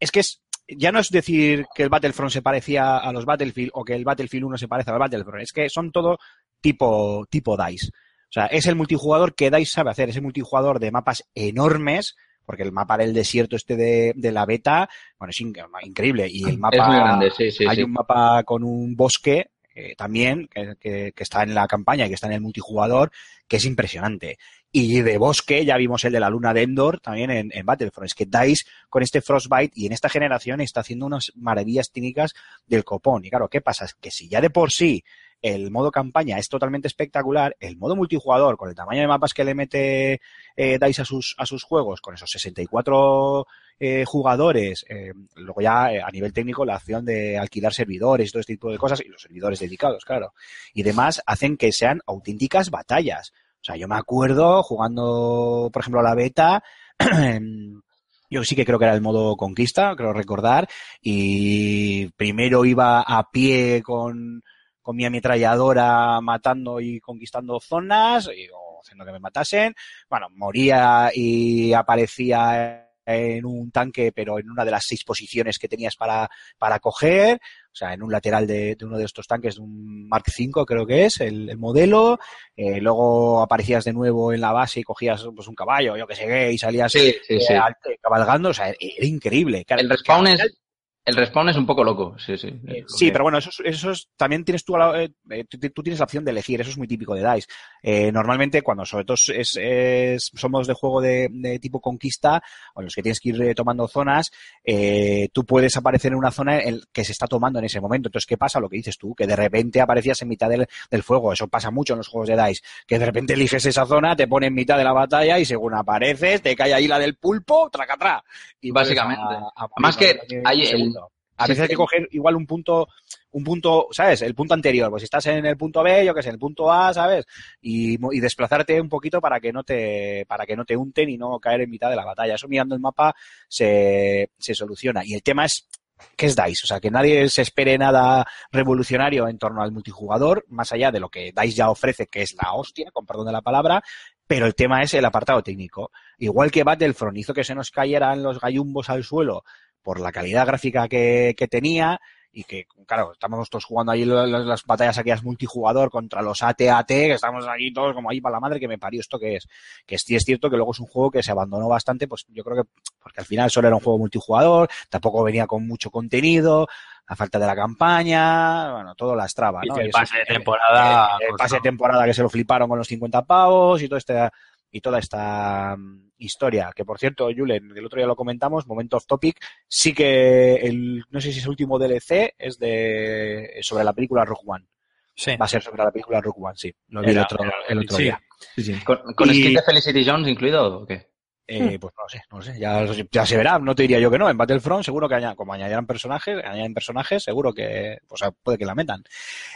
es 0.00 0.10
que 0.10 0.20
es, 0.20 0.40
ya 0.66 0.90
no 0.90 1.00
es 1.00 1.10
decir 1.10 1.66
que 1.74 1.82
el 1.82 1.90
Battlefront 1.90 2.32
se 2.32 2.40
parecía 2.40 2.96
a 2.96 3.12
los 3.12 3.26
Battlefield 3.26 3.72
o 3.74 3.84
que 3.84 3.92
el 3.92 4.04
Battlefield 4.04 4.46
1 4.46 4.56
se 4.56 4.68
parece 4.68 4.90
al 4.90 5.00
Battlefront, 5.00 5.42
es 5.42 5.52
que 5.52 5.68
son 5.68 5.92
todo 5.92 6.16
tipo, 6.62 7.26
tipo 7.28 7.58
DICE. 7.58 7.88
O 7.88 8.32
sea, 8.32 8.46
es 8.46 8.64
el 8.64 8.74
multijugador 8.74 9.34
que 9.34 9.50
DICE 9.50 9.70
sabe 9.70 9.90
hacer, 9.90 10.08
es 10.08 10.16
el 10.16 10.22
multijugador 10.22 10.80
de 10.80 10.92
mapas 10.92 11.24
enormes, 11.34 12.16
porque 12.46 12.62
el 12.62 12.72
mapa 12.72 12.96
del 12.96 13.12
desierto 13.12 13.56
este 13.56 13.76
de, 13.76 14.12
de 14.16 14.32
la 14.32 14.46
beta, 14.46 14.88
bueno, 15.18 15.30
es 15.30 15.40
in- 15.40 15.54
increíble. 15.82 16.28
Y 16.30 16.48
el 16.48 16.58
mapa, 16.58 16.76
Es 16.76 16.86
muy 16.86 16.96
grande, 16.96 17.30
sí, 17.36 17.50
sí, 17.50 17.64
hay 17.66 17.76
sí. 17.76 17.82
un 17.82 17.92
mapa 17.92 18.42
con 18.44 18.64
un 18.64 18.96
bosque 18.96 19.50
eh, 19.74 19.94
también 19.94 20.48
que, 20.48 20.76
que- 20.80 21.12
que 21.14 21.22
está 21.22 21.42
en 21.42 21.54
la 21.54 21.66
campaña 21.66 22.06
y 22.06 22.08
que 22.08 22.14
está 22.14 22.28
en 22.28 22.32
el 22.32 22.40
multijugador, 22.40 23.10
que 23.46 23.56
es 23.58 23.64
impresionante. 23.66 24.38
Y 24.72 25.00
de 25.02 25.18
bosque 25.18 25.64
ya 25.64 25.76
vimos 25.76 26.04
el 26.04 26.12
de 26.12 26.20
la 26.20 26.30
luna 26.30 26.52
de 26.54 26.62
Endor 26.62 27.00
también 27.00 27.30
en, 27.30 27.50
en 27.52 27.66
Battlefront. 27.66 28.06
Es 28.06 28.14
que 28.14 28.26
DICE 28.26 28.64
con 28.88 29.02
este 29.02 29.20
Frostbite 29.20 29.72
y 29.74 29.86
en 29.86 29.92
esta 29.92 30.08
generación 30.08 30.60
está 30.60 30.80
haciendo 30.80 31.06
unas 31.06 31.32
maravillas 31.36 31.90
técnicas 31.90 32.32
del 32.66 32.84
copón. 32.84 33.24
Y 33.24 33.30
claro, 33.30 33.48
¿qué 33.48 33.60
pasa? 33.60 33.84
Es 33.86 33.94
que 33.94 34.10
si 34.10 34.28
ya 34.28 34.40
de 34.40 34.50
por 34.50 34.70
sí 34.72 35.02
el 35.42 35.70
modo 35.70 35.90
campaña 35.90 36.38
es 36.38 36.48
totalmente 36.48 36.88
espectacular, 36.88 37.56
el 37.60 37.76
modo 37.76 37.96
multijugador, 37.96 38.56
con 38.56 38.68
el 38.68 38.74
tamaño 38.74 39.00
de 39.00 39.06
mapas 39.06 39.34
que 39.34 39.44
le 39.44 39.54
mete 39.54 40.20
eh, 40.56 40.78
DICE 40.80 41.02
a 41.02 41.04
sus, 41.04 41.34
a 41.38 41.46
sus 41.46 41.62
juegos, 41.62 42.00
con 42.00 42.14
esos 42.14 42.30
64 42.30 43.46
eh, 43.78 44.04
jugadores, 44.06 44.84
eh, 44.88 45.12
luego 45.34 45.60
ya 45.60 45.92
eh, 45.92 46.00
a 46.02 46.10
nivel 46.10 46.32
técnico 46.32 46.64
la 46.64 46.76
acción 46.76 47.04
de 47.04 47.38
alquilar 47.38 47.74
servidores 47.74 48.28
y 48.28 48.32
todo 48.32 48.40
este 48.40 48.54
tipo 48.54 48.70
de 48.70 48.78
cosas, 48.78 49.02
y 49.04 49.08
los 49.08 49.20
servidores 49.20 49.60
dedicados, 49.60 50.04
claro, 50.04 50.32
y 50.72 50.82
demás, 50.82 51.22
hacen 51.26 51.56
que 51.56 51.72
sean 51.72 52.00
auténticas 52.06 52.70
batallas. 52.70 53.32
O 53.60 53.64
sea, 53.66 53.76
yo 53.76 53.86
me 53.88 53.96
acuerdo 53.96 54.62
jugando, 54.62 55.70
por 55.72 55.80
ejemplo, 55.80 56.00
a 56.00 56.04
la 56.04 56.14
beta, 56.14 56.62
yo 58.30 58.44
sí 58.44 58.56
que 58.56 58.64
creo 58.64 58.78
que 58.78 58.86
era 58.86 58.94
el 58.94 59.02
modo 59.02 59.36
conquista, 59.36 59.94
creo 59.94 60.12
recordar, 60.12 60.68
y 61.02 62.06
primero 62.12 62.64
iba 62.64 63.02
a 63.02 63.30
pie 63.30 63.82
con, 63.82 64.42
con 64.86 64.94
mi 64.94 65.04
ametralladora 65.04 66.20
matando 66.20 66.80
y 66.80 67.00
conquistando 67.00 67.58
zonas, 67.58 68.30
y, 68.32 68.46
o 68.54 68.80
haciendo 68.80 69.04
que 69.04 69.10
me 69.10 69.18
matasen. 69.18 69.74
Bueno, 70.08 70.28
moría 70.30 71.10
y 71.12 71.72
aparecía 71.72 72.88
en 73.04 73.44
un 73.44 73.72
tanque, 73.72 74.12
pero 74.12 74.38
en 74.38 74.48
una 74.48 74.64
de 74.64 74.70
las 74.70 74.84
seis 74.86 75.02
posiciones 75.02 75.58
que 75.58 75.66
tenías 75.66 75.96
para, 75.96 76.30
para 76.56 76.78
coger, 76.78 77.40
o 77.72 77.74
sea, 77.74 77.94
en 77.94 78.04
un 78.04 78.12
lateral 78.12 78.46
de, 78.46 78.76
de 78.76 78.84
uno 78.84 78.96
de 78.96 79.06
estos 79.06 79.26
tanques, 79.26 79.56
de 79.56 79.62
un 79.62 80.08
Mark 80.08 80.26
V 80.28 80.64
creo 80.64 80.86
que 80.86 81.06
es, 81.06 81.20
el, 81.20 81.50
el 81.50 81.58
modelo, 81.58 82.20
eh, 82.56 82.80
luego 82.80 83.42
aparecías 83.42 83.84
de 83.84 83.92
nuevo 83.92 84.32
en 84.32 84.40
la 84.40 84.52
base 84.52 84.78
y 84.78 84.84
cogías 84.84 85.26
pues, 85.34 85.48
un 85.48 85.56
caballo, 85.56 85.96
yo 85.96 86.06
que 86.06 86.14
sé 86.14 86.26
qué, 86.26 86.52
y 86.52 86.58
salías 86.58 86.92
Sí, 86.92 87.12
sí, 87.26 87.34
eh, 87.34 87.40
sí. 87.40 87.54
cabalgando, 88.00 88.50
o 88.50 88.54
sea, 88.54 88.68
era, 88.68 89.06
increíble. 89.06 89.64
Claro, 89.64 89.82
El 89.82 89.90
respawn 89.90 90.28
es, 90.28 90.60
El 91.06 91.14
respawn 91.14 91.48
es 91.48 91.56
un 91.56 91.64
poco 91.66 91.84
loco, 91.84 92.16
sí, 92.18 92.36
sí. 92.36 92.48
Eh, 92.66 92.84
sí, 92.88 93.12
pero 93.12 93.22
bueno, 93.22 93.38
eso, 93.38 93.48
es- 93.50 93.60
eso 93.64 93.92
es- 93.92 94.08
también 94.16 94.44
tienes 94.44 94.64
tú, 94.64 94.76
la- 94.76 95.04
eh, 95.04 95.12
eh, 95.30 95.44
tú, 95.48 95.56
tú 95.70 95.80
tienes 95.82 96.00
la 96.00 96.04
opción 96.04 96.24
de 96.24 96.32
elegir, 96.32 96.60
eso 96.60 96.70
es 96.70 96.76
muy 96.78 96.88
típico 96.88 97.14
de 97.14 97.22
DICE. 97.22 97.46
Eh, 97.80 98.10
normalmente 98.10 98.60
cuando 98.62 98.84
sobre 98.84 99.04
todo 99.04 99.14
es, 99.14 99.56
es- 99.56 100.32
somos 100.34 100.66
de 100.66 100.74
juego 100.74 101.00
de, 101.00 101.28
de 101.30 101.60
tipo 101.60 101.80
conquista, 101.80 102.42
o 102.74 102.82
los 102.82 102.92
que 102.92 103.02
tienes 103.04 103.20
que 103.20 103.28
ir 103.28 103.54
tomando 103.54 103.86
zonas, 103.86 104.32
eh, 104.64 105.28
tú 105.32 105.44
puedes 105.44 105.76
aparecer 105.76 106.10
en 106.10 106.18
una 106.18 106.32
zona 106.32 106.58
en 106.60 106.80
que 106.92 107.04
se 107.04 107.12
está 107.12 107.28
tomando 107.28 107.60
en 107.60 107.66
ese 107.66 107.80
momento. 107.80 108.08
Entonces, 108.08 108.26
¿qué 108.26 108.36
pasa? 108.36 108.58
Lo 108.58 108.68
que 108.68 108.76
dices 108.78 108.98
tú, 108.98 109.14
que 109.14 109.28
de 109.28 109.36
repente 109.36 109.80
aparecías 109.80 110.20
en 110.22 110.28
mitad 110.28 110.48
del, 110.48 110.66
del 110.90 111.02
fuego. 111.04 111.32
Eso 111.32 111.46
pasa 111.46 111.70
mucho 111.70 111.92
en 111.94 111.98
los 111.98 112.08
juegos 112.08 112.28
de 112.28 112.36
DICE, 112.36 112.62
que 112.84 112.98
de 112.98 113.06
repente 113.06 113.34
eliges 113.34 113.64
esa 113.64 113.86
zona, 113.86 114.16
te 114.16 114.26
pone 114.26 114.48
en 114.48 114.54
mitad 114.54 114.76
de 114.76 114.82
la 114.82 114.92
batalla 114.92 115.38
y 115.38 115.44
según 115.44 115.74
apareces, 115.74 116.42
te 116.42 116.56
cae 116.56 116.74
ahí 116.74 116.88
la 116.88 116.98
del 116.98 117.14
pulpo, 117.16 117.70
tracatrá. 117.70 118.24
Y 118.60 118.72
Básicamente. 118.72 119.22
a- 119.22 119.52
a 119.64 119.68
Además 119.76 119.96
que 119.96 120.18
hay 120.44 120.62
el- 120.62 120.95
A 121.36 121.44
Sí, 121.44 121.52
veces 121.52 121.62
hay 121.62 121.68
que 121.68 121.76
coger 121.76 122.08
igual 122.12 122.36
un 122.36 122.46
punto, 122.46 122.88
un 123.32 123.44
punto, 123.44 123.88
¿sabes? 123.90 124.22
El 124.22 124.34
punto 124.34 124.54
anterior. 124.54 124.90
Pues 124.90 125.02
si 125.02 125.04
estás 125.04 125.26
en 125.26 125.44
el 125.44 125.56
punto 125.56 125.82
B, 125.82 126.04
yo 126.04 126.14
que 126.14 126.22
sé, 126.22 126.30
en 126.30 126.34
el 126.34 126.38
punto 126.38 126.70
A, 126.70 126.92
¿sabes? 126.94 127.26
Y, 127.60 127.98
desplazarte 128.20 128.80
un 128.80 128.88
poquito 128.88 129.20
para 129.20 129.40
que 129.40 129.52
no 129.52 129.62
te, 129.62 130.24
para 130.26 130.46
que 130.46 130.56
no 130.56 130.64
te 130.64 130.76
unten 130.76 131.08
y 131.10 131.18
no 131.18 131.38
caer 131.38 131.62
en 131.62 131.70
mitad 131.70 131.90
de 131.90 131.96
la 131.96 132.04
batalla. 132.04 132.34
Eso 132.34 132.48
mirando 132.48 132.74
el 132.74 132.80
mapa 132.80 133.14
se, 133.48 134.30
se 134.38 134.54
soluciona. 134.54 135.02
Y 135.04 135.14
el 135.14 135.22
tema 135.22 135.44
es, 135.44 135.68
¿qué 136.16 136.26
es 136.26 136.36
DICE? 136.36 136.64
O 136.64 136.66
sea, 136.66 136.80
que 136.80 136.90
nadie 136.90 137.28
se 137.28 137.42
espere 137.42 137.76
nada 137.78 138.26
revolucionario 138.50 139.28
en 139.28 139.38
torno 139.38 139.62
al 139.62 139.72
multijugador, 139.72 140.44
más 140.48 140.72
allá 140.72 140.90
de 140.90 141.00
lo 141.00 141.08
que 141.08 141.32
DICE 141.34 141.56
ya 141.56 141.70
ofrece, 141.70 142.06
que 142.06 142.22
es 142.22 142.34
la 142.42 142.54
hostia, 142.54 142.90
con 142.92 143.06
perdón 143.06 143.26
de 143.26 143.32
la 143.32 143.42
palabra, 143.42 143.82
pero 144.26 144.46
el 144.46 144.54
tema 144.54 144.82
es 144.82 144.94
el 144.94 145.04
apartado 145.04 145.42
técnico. 145.42 145.90
Igual 146.18 146.50
que 146.50 146.64
Battlefront 146.64 147.16
hizo 147.18 147.34
que 147.34 147.44
se 147.44 147.54
nos 147.54 147.70
cayeran 147.70 148.22
los 148.22 148.40
gallumbos 148.40 148.90
al 148.90 149.04
suelo 149.04 149.44
por 149.86 150.00
la 150.00 150.10
calidad 150.10 150.44
gráfica 150.48 150.88
que, 150.88 151.36
que 151.38 151.46
tenía 151.46 152.00
y 152.32 152.42
que, 152.42 152.66
claro, 152.88 153.12
estamos 153.12 153.48
todos 153.48 153.64
jugando 153.64 153.92
ahí 153.92 154.04
las, 154.04 154.28
las 154.28 154.64
batallas 154.64 154.98
aquellas 154.98 155.22
multijugador 155.22 155.90
contra 155.90 156.22
los 156.22 156.42
AT-AT, 156.42 156.86
que 156.88 157.12
estamos 157.12 157.46
aquí 157.46 157.72
todos 157.72 157.94
como 157.94 158.10
ahí 158.10 158.20
para 158.20 158.34
la 158.34 158.40
madre 158.40 158.58
que 158.58 158.66
me 158.66 158.78
parió 158.78 159.00
esto 159.00 159.18
que 159.20 159.36
es. 159.36 159.46
Que 159.86 159.96
sí 159.96 160.16
es 160.16 160.24
cierto 160.24 160.50
que 160.50 160.56
luego 160.56 160.72
es 160.72 160.80
un 160.80 160.86
juego 160.88 161.12
que 161.12 161.22
se 161.22 161.30
abandonó 161.30 161.68
bastante, 161.68 162.08
pues 162.08 162.26
yo 162.28 162.42
creo 162.42 162.64
que 162.64 162.68
porque 163.00 163.20
al 163.20 163.26
final 163.26 163.48
solo 163.48 163.68
era 163.68 163.76
un 163.76 163.82
juego 163.82 163.98
multijugador, 164.00 164.68
tampoco 164.90 165.22
venía 165.22 165.46
con 165.46 165.66
mucho 165.68 165.90
contenido, 165.92 166.66
la 167.08 167.14
falta 167.14 167.38
de 167.38 167.46
la 167.46 167.54
campaña, 167.54 168.72
bueno, 168.72 168.94
todo 168.96 169.14
las 169.14 169.32
trabas, 169.32 169.62
¿no? 169.68 169.76
el 169.76 169.86
Y 169.86 169.88
eso- 169.90 169.98
pase 169.98 170.18
de 170.18 170.24
temporada, 170.26 171.16
el, 171.20 171.28
el 171.30 171.36
pase 171.36 171.54
de 171.54 171.60
temporada 171.62 172.04
que 172.04 172.12
se 172.14 172.22
lo 172.22 172.28
fliparon 172.28 172.68
con 172.68 172.76
los 172.78 172.88
50 172.88 173.22
pavos 173.24 173.80
y 173.80 173.88
todo 173.88 173.98
este 173.98 174.28
y 174.70 174.80
toda 174.80 174.98
esta 174.98 175.76
mm, 175.76 176.10
historia. 176.18 176.70
Que 176.74 176.84
por 176.84 176.98
cierto, 176.98 177.28
Julen, 177.36 177.72
el 177.76 177.86
otro 177.86 177.98
día 177.98 178.06
lo 178.06 178.16
comentamos, 178.16 178.66
momento 178.66 178.96
off 178.96 179.06
topic, 179.06 179.38
sí 179.68 179.92
que 179.94 180.54
el, 180.56 181.04
no 181.10 181.20
sé 181.20 181.32
si 181.32 181.38
es 181.38 181.44
el 181.44 181.50
último 181.50 181.78
DLC, 181.78 182.34
es 182.38 182.58
de 182.58 183.58
sobre 183.62 183.84
la 183.84 183.92
película 183.92 184.24
Rogue 184.24 184.42
One. 184.46 184.66
Sí. 185.14 185.34
Va 185.36 185.46
a 185.46 185.48
ser 185.48 185.62
sobre 185.62 185.82
la 185.82 185.90
película 185.90 186.20
Rogue 186.20 186.40
One, 186.42 186.56
sí. 186.56 186.74
Lo 186.88 187.00
vi 187.00 187.06
el 187.10 187.12
Era- 187.12 187.22
otro, 187.24 187.38
el 187.68 187.78
otro 187.78 187.96
sí, 187.96 188.02
día. 188.02 188.20
sí, 188.54 188.62
sí. 188.62 188.74
¿Con, 188.84 188.98
con 189.14 189.30
Y- 189.30 189.34
skin 189.40 189.54
de 189.54 189.62
Felicity 189.62 190.04
Jones 190.04 190.28
incluido 190.28 190.82
o 190.82 190.86
qué? 190.86 191.06
Eh, 191.48 191.78
pues 191.78 191.94
no 191.96 192.02
lo 192.02 192.08
sé, 192.08 192.22
no 192.30 192.38
lo 192.38 192.42
sé. 192.42 192.58
Ya, 192.58 192.84
ya 193.12 193.24
se 193.26 193.36
verá, 193.36 193.58
no 193.58 193.74
te 193.74 193.82
diría 193.82 194.00
yo 194.00 194.10
que 194.10 194.18
no. 194.18 194.28
En 194.28 194.36
Battlefront 194.36 194.84
seguro 194.84 195.08
que 195.08 195.14
aña- 195.14 195.36
como 195.36 195.52
añadirán 195.52 195.86
personajes, 195.86 196.36
añaden 196.44 196.74
personajes, 196.74 197.22
seguro 197.22 197.52
que, 197.54 197.98
pues 198.08 198.20
puede 198.42 198.58
que 198.58 198.64
la 198.66 198.74
metan. 198.74 199.04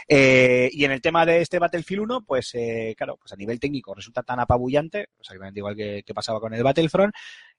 Eh, 0.07 0.69
y 0.71 0.85
en 0.85 0.91
el 0.91 1.01
tema 1.01 1.25
de 1.25 1.41
este 1.41 1.59
Battlefield 1.59 2.03
1, 2.03 2.21
pues 2.25 2.51
eh, 2.53 2.93
claro, 2.97 3.17
pues 3.17 3.33
a 3.33 3.35
nivel 3.35 3.59
técnico 3.59 3.93
resulta 3.93 4.23
tan 4.23 4.39
apabullante, 4.39 5.07
exactamente 5.19 5.59
igual 5.59 5.75
que, 5.75 6.03
que 6.05 6.13
pasaba 6.13 6.39
con 6.39 6.53
el 6.53 6.63
Battlefront, 6.63 7.13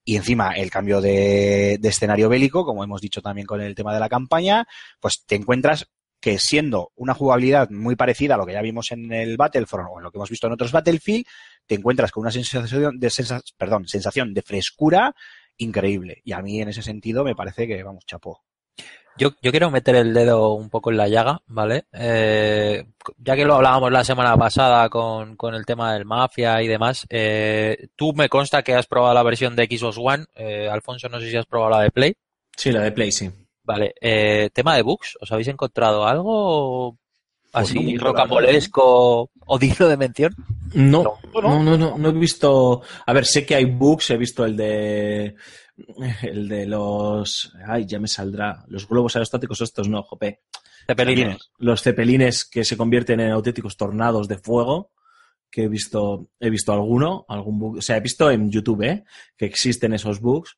y 0.05 0.17
encima 0.17 0.53
el 0.53 0.71
cambio 0.71 1.01
de, 1.01 1.79
de 1.81 1.89
escenario 1.89 2.29
bélico, 2.29 2.65
como 2.65 2.83
hemos 2.85 3.01
dicho 3.01 3.21
también 3.23 3.47
con 3.47 3.61
el 3.61 3.75
tema 3.75 3.93
de 3.95 4.01
la 4.01 4.09
campaña, 4.09 4.67
pues 5.01 5.25
te 5.27 5.37
encuentras 5.37 5.87
que 6.23 6.39
siendo 6.39 6.93
una 6.95 7.13
jugabilidad 7.15 7.69
muy 7.69 7.97
parecida 7.97 8.35
a 8.35 8.39
lo 8.39 8.47
que 8.47 8.53
ya 8.55 8.63
vimos 8.63 8.93
en 8.93 9.13
el 9.13 9.37
Battlefront 9.37 9.91
o 9.93 9.99
en 9.99 10.05
lo 10.05 10.11
que 10.13 10.19
hemos 10.19 10.31
visto 10.31 10.47
en 10.47 10.53
otros 10.55 10.71
Battlefield, 10.73 11.27
te 11.67 11.75
encuentras 11.75 12.13
con 12.13 12.23
una 12.23 12.31
sensación 12.31 12.99
de 12.99 13.11
sensa- 13.11 13.43
perdón, 13.59 13.89
sensación 13.89 14.33
de 14.33 14.41
frescura 14.43 15.15
increíble. 15.59 16.23
Y 16.25 16.33
a 16.33 16.41
mí 16.41 16.61
en 16.61 16.69
ese 16.69 16.81
sentido 16.83 17.25
me 17.25 17.35
parece 17.35 17.67
que, 17.67 17.83
vamos, 17.83 18.07
chapó. 18.07 18.41
Yo, 19.19 19.33
yo 19.43 19.51
quiero 19.51 19.71
meter 19.71 19.95
el 19.97 20.15
dedo 20.15 20.55
un 20.55 20.71
poco 20.71 20.91
en 20.91 20.97
la 20.97 21.07
llaga, 21.09 21.43
¿vale? 21.47 21.85
Eh, 21.93 22.87
ya 23.19 23.37
que 23.37 23.45
lo 23.45 23.57
hablábamos 23.57 23.93
la 23.93 24.05
semana 24.05 24.37
pasada 24.39 24.89
con, 24.89 25.37
con 25.37 25.55
el 25.55 25.67
tema 25.67 25.93
del 25.93 26.07
Mafia 26.07 26.63
y 26.63 26.69
demás, 26.69 27.05
eh, 27.11 27.89
tú 27.95 28.15
me 28.15 28.31
consta 28.31 28.63
que 28.63 28.75
has 28.75 28.87
probado 28.87 29.13
la 29.13 29.23
versión 29.23 29.55
de 29.55 29.67
Xbox 29.67 29.99
One, 29.99 30.25
eh, 30.35 30.67
Alfonso, 30.71 31.11
no 31.11 31.21
sé 31.21 31.29
si 31.31 31.37
has 31.37 31.45
probado 31.45 31.73
la 31.73 31.81
de 31.83 31.91
Play. 31.91 32.15
Sí, 32.57 32.73
la 32.73 32.81
de 32.81 32.93
Play, 32.93 33.13
sí. 33.13 33.29
Vale, 33.65 33.95
eh, 34.01 34.51
tema 34.53 34.77
de 34.77 34.83
bugs, 34.83 35.17
¿os 35.21 35.31
habéis 35.31 35.49
encontrado 35.49 36.07
algo 36.07 36.99
Pues 37.53 37.71
así 37.71 37.95
no 37.95 38.05
rocambolesco 38.05 39.31
o 39.47 39.59
digno 39.59 39.89
de 39.89 39.97
mención? 39.97 40.35
No, 40.75 41.19
no, 41.35 41.63
no, 41.63 41.77
no, 41.77 41.99
no 41.99 42.09
he 42.09 42.13
visto. 42.13 42.83
A 43.07 43.13
ver, 43.13 43.27
sé 43.27 43.45
que 43.45 43.55
hay 43.55 43.67
bugs, 43.67 44.11
he 44.11 44.17
visto 44.17 44.45
el 44.45 44.57
de. 44.57 45.37
El 46.23 46.49
de 46.49 46.67
los. 46.67 47.53
Ay, 47.67 47.87
ya 47.87 47.99
me 47.99 48.09
saldrá. 48.09 48.65
Los 48.69 48.89
globos 48.89 49.15
aerostáticos, 49.17 49.61
estos 49.61 49.89
no, 49.89 50.03
jope. 50.03 50.41
Cepelines. 50.87 51.51
Los 51.59 51.83
cepelines 51.83 52.45
que 52.45 52.65
se 52.65 52.77
convierten 52.77 53.21
en 53.21 53.31
auténticos 53.31 53.77
tornados 53.77 54.29
de 54.29 54.39
fuego. 54.39 54.93
Que 55.51 55.65
he 55.65 55.69
visto, 55.69 56.29
he 56.41 56.49
visto 56.49 56.73
alguno, 56.73 57.27
algún 57.29 57.59
bug. 57.59 57.77
O 57.79 57.83
sea, 57.83 57.99
he 57.99 58.01
visto 58.01 58.31
en 58.31 58.51
YouTube, 58.51 58.83
¿eh? 58.83 59.05
Que 59.37 59.45
existen 59.45 59.93
esos 59.93 60.21
bugs, 60.21 60.57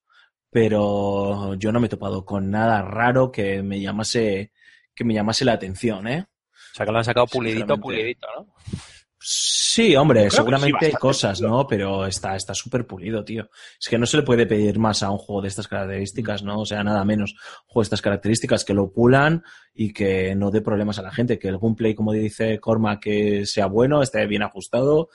pero 0.55 1.57
yo 1.57 1.73
no 1.73 1.81
me 1.81 1.87
he 1.87 1.91
topado 1.91 2.25
con 2.25 2.49
nada 2.49 2.81
raro 2.81 3.33
que 3.33 3.61
me 3.61 3.81
llamase, 3.81 4.53
que 4.95 5.03
me 5.03 5.13
llamase 5.13 5.45
la 5.45 5.55
atención, 5.55 6.07
¿eh? 6.07 6.29
O 6.53 6.77
sea, 6.77 6.87
que 6.87 6.93
lo 6.93 6.99
han 6.99 7.05
sacado 7.05 7.27
pulidito, 7.27 7.77
pulidito, 7.77 8.29
¿no? 8.37 8.55
Sí, 9.19 9.97
hombre, 9.97 10.31
seguramente 10.31 10.87
hay 10.87 10.93
cosas, 10.93 11.41
pulido. 11.41 11.57
¿no? 11.57 11.67
Pero 11.67 12.07
está 12.07 12.37
está 12.37 12.55
súper 12.55 12.87
pulido, 12.87 13.25
tío. 13.25 13.51
Es 13.81 13.89
que 13.89 13.99
no 13.99 14.07
se 14.07 14.19
le 14.19 14.23
puede 14.23 14.47
pedir 14.47 14.79
más 14.79 15.03
a 15.03 15.11
un 15.11 15.19
juego 15.19 15.43
de 15.43 15.49
estas 15.49 15.67
características, 15.67 16.45
¿no? 16.45 16.61
O 16.61 16.67
sea, 16.67 16.85
nada 16.85 17.05
menos 17.05 17.33
un 17.33 17.67
juego 17.67 17.81
de 17.81 17.87
estas 17.87 18.03
características 18.03 18.65
que 18.65 18.75
lo 18.75 18.93
pulan 18.93 19.43
y 19.75 19.93
que 19.93 20.37
no 20.37 20.53
dé 20.53 20.61
problemas 20.61 21.01
a 21.01 21.03
la 21.03 21.11
gente, 21.11 21.37
que 21.37 21.49
el 21.49 21.59
gameplay, 21.59 21.97
como 21.97 22.13
dice 22.13 22.61
Corma, 22.61 23.01
que 23.01 23.45
sea 23.45 23.67
bueno, 23.67 24.03
esté 24.03 24.25
bien 24.29 24.45
ajustado 24.45 25.09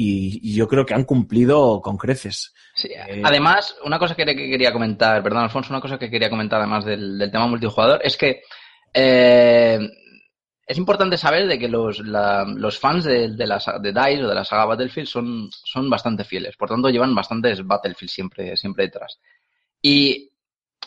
y, 0.00 0.40
y 0.50 0.54
yo 0.54 0.68
creo 0.68 0.86
que 0.86 0.94
han 0.94 1.04
cumplido 1.04 1.80
con 1.80 1.96
creces. 1.96 2.54
Sí, 2.74 2.88
Eh, 2.92 3.22
Además, 3.24 3.74
una 3.84 3.98
cosa 3.98 4.14
que 4.14 4.24
que 4.24 4.34
quería 4.48 4.72
comentar, 4.72 5.22
perdón, 5.22 5.42
Alfonso, 5.42 5.72
una 5.72 5.80
cosa 5.80 5.98
que 5.98 6.08
quería 6.10 6.30
comentar 6.30 6.60
además 6.60 6.84
del, 6.84 7.18
del 7.18 7.30
tema 7.32 7.46
multijugador 7.48 8.00
es 8.04 8.16
que 8.16 8.42
eh, 8.94 9.78
es 10.66 10.78
importante 10.78 11.16
saber 11.16 11.46
de 11.48 11.58
que 11.58 11.68
los, 11.68 12.00
la- 12.00 12.44
los 12.46 12.78
fans 12.78 13.04
de, 13.04 13.28
de, 13.34 13.46
la, 13.46 13.58
de 13.80 13.92
DICE 13.92 14.24
o 14.24 14.28
de 14.28 14.34
la 14.34 14.44
saga 14.44 14.66
Battlefield 14.66 15.08
son, 15.08 15.48
son 15.64 15.88
bastante 15.90 16.24
fieles, 16.24 16.56
por 16.56 16.68
tanto 16.68 16.90
llevan 16.90 17.14
bastantes 17.14 17.66
Battlefield 17.66 18.10
siempre, 18.10 18.56
siempre 18.56 18.84
detrás. 18.84 19.18
Y 19.82 20.27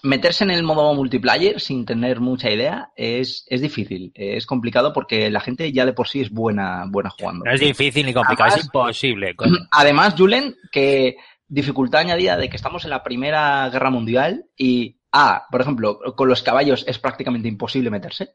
meterse 0.03 0.43
en 0.43 0.51
el 0.51 0.63
modo 0.63 0.93
multiplayer 0.93 1.59
sin 1.59 1.85
tener 1.85 2.19
mucha 2.19 2.49
idea 2.49 2.91
es, 2.95 3.45
es 3.47 3.61
difícil, 3.61 4.11
es 4.15 4.45
complicado 4.45 4.93
porque 4.93 5.29
la 5.29 5.39
gente 5.41 5.71
ya 5.71 5.85
de 5.85 5.93
por 5.93 6.07
sí 6.07 6.21
es 6.21 6.29
buena, 6.31 6.85
buena 6.87 7.09
jugando. 7.09 7.45
No 7.45 7.51
es 7.51 7.59
difícil 7.59 8.05
ni 8.05 8.13
complicado, 8.13 8.55
es 8.55 8.65
imposible. 8.65 9.35
coño. 9.35 9.57
Además, 9.71 10.15
Julen, 10.17 10.55
que 10.71 11.17
dificultad 11.47 12.01
añadida 12.01 12.37
de 12.37 12.49
que 12.49 12.55
estamos 12.55 12.83
en 12.85 12.89
la 12.91 13.03
Primera 13.03 13.69
Guerra 13.69 13.89
Mundial 13.89 14.45
y, 14.57 14.99
A, 15.11 15.45
por 15.51 15.61
ejemplo, 15.61 15.99
con 16.15 16.29
los 16.29 16.41
caballos 16.43 16.85
es 16.87 16.97
prácticamente 16.97 17.47
imposible 17.49 17.89
meterse. 17.89 18.29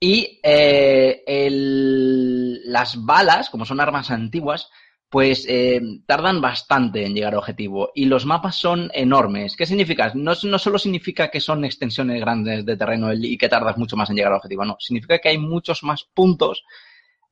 Y 0.00 0.40
eh, 0.42 1.22
el- 1.26 2.60
las 2.70 3.04
balas, 3.04 3.50
como 3.50 3.64
son 3.64 3.80
armas 3.80 4.10
antiguas, 4.10 4.70
pues 5.10 5.46
eh, 5.48 5.80
tardan 6.06 6.40
bastante 6.40 7.04
en 7.06 7.14
llegar 7.14 7.32
al 7.32 7.38
objetivo. 7.38 7.90
Y 7.94 8.04
los 8.04 8.26
mapas 8.26 8.56
son 8.56 8.90
enormes. 8.92 9.56
¿Qué 9.56 9.64
significa? 9.64 10.12
No, 10.14 10.32
no 10.42 10.58
solo 10.58 10.78
significa 10.78 11.28
que 11.30 11.40
son 11.40 11.64
extensiones 11.64 12.20
grandes 12.20 12.66
de 12.66 12.76
terreno 12.76 13.12
y 13.14 13.38
que 13.38 13.48
tardas 13.48 13.78
mucho 13.78 13.96
más 13.96 14.10
en 14.10 14.16
llegar 14.16 14.32
al 14.32 14.36
objetivo, 14.38 14.64
no. 14.64 14.76
Significa 14.78 15.18
que 15.18 15.30
hay 15.30 15.38
muchos 15.38 15.82
más 15.82 16.04
puntos 16.12 16.62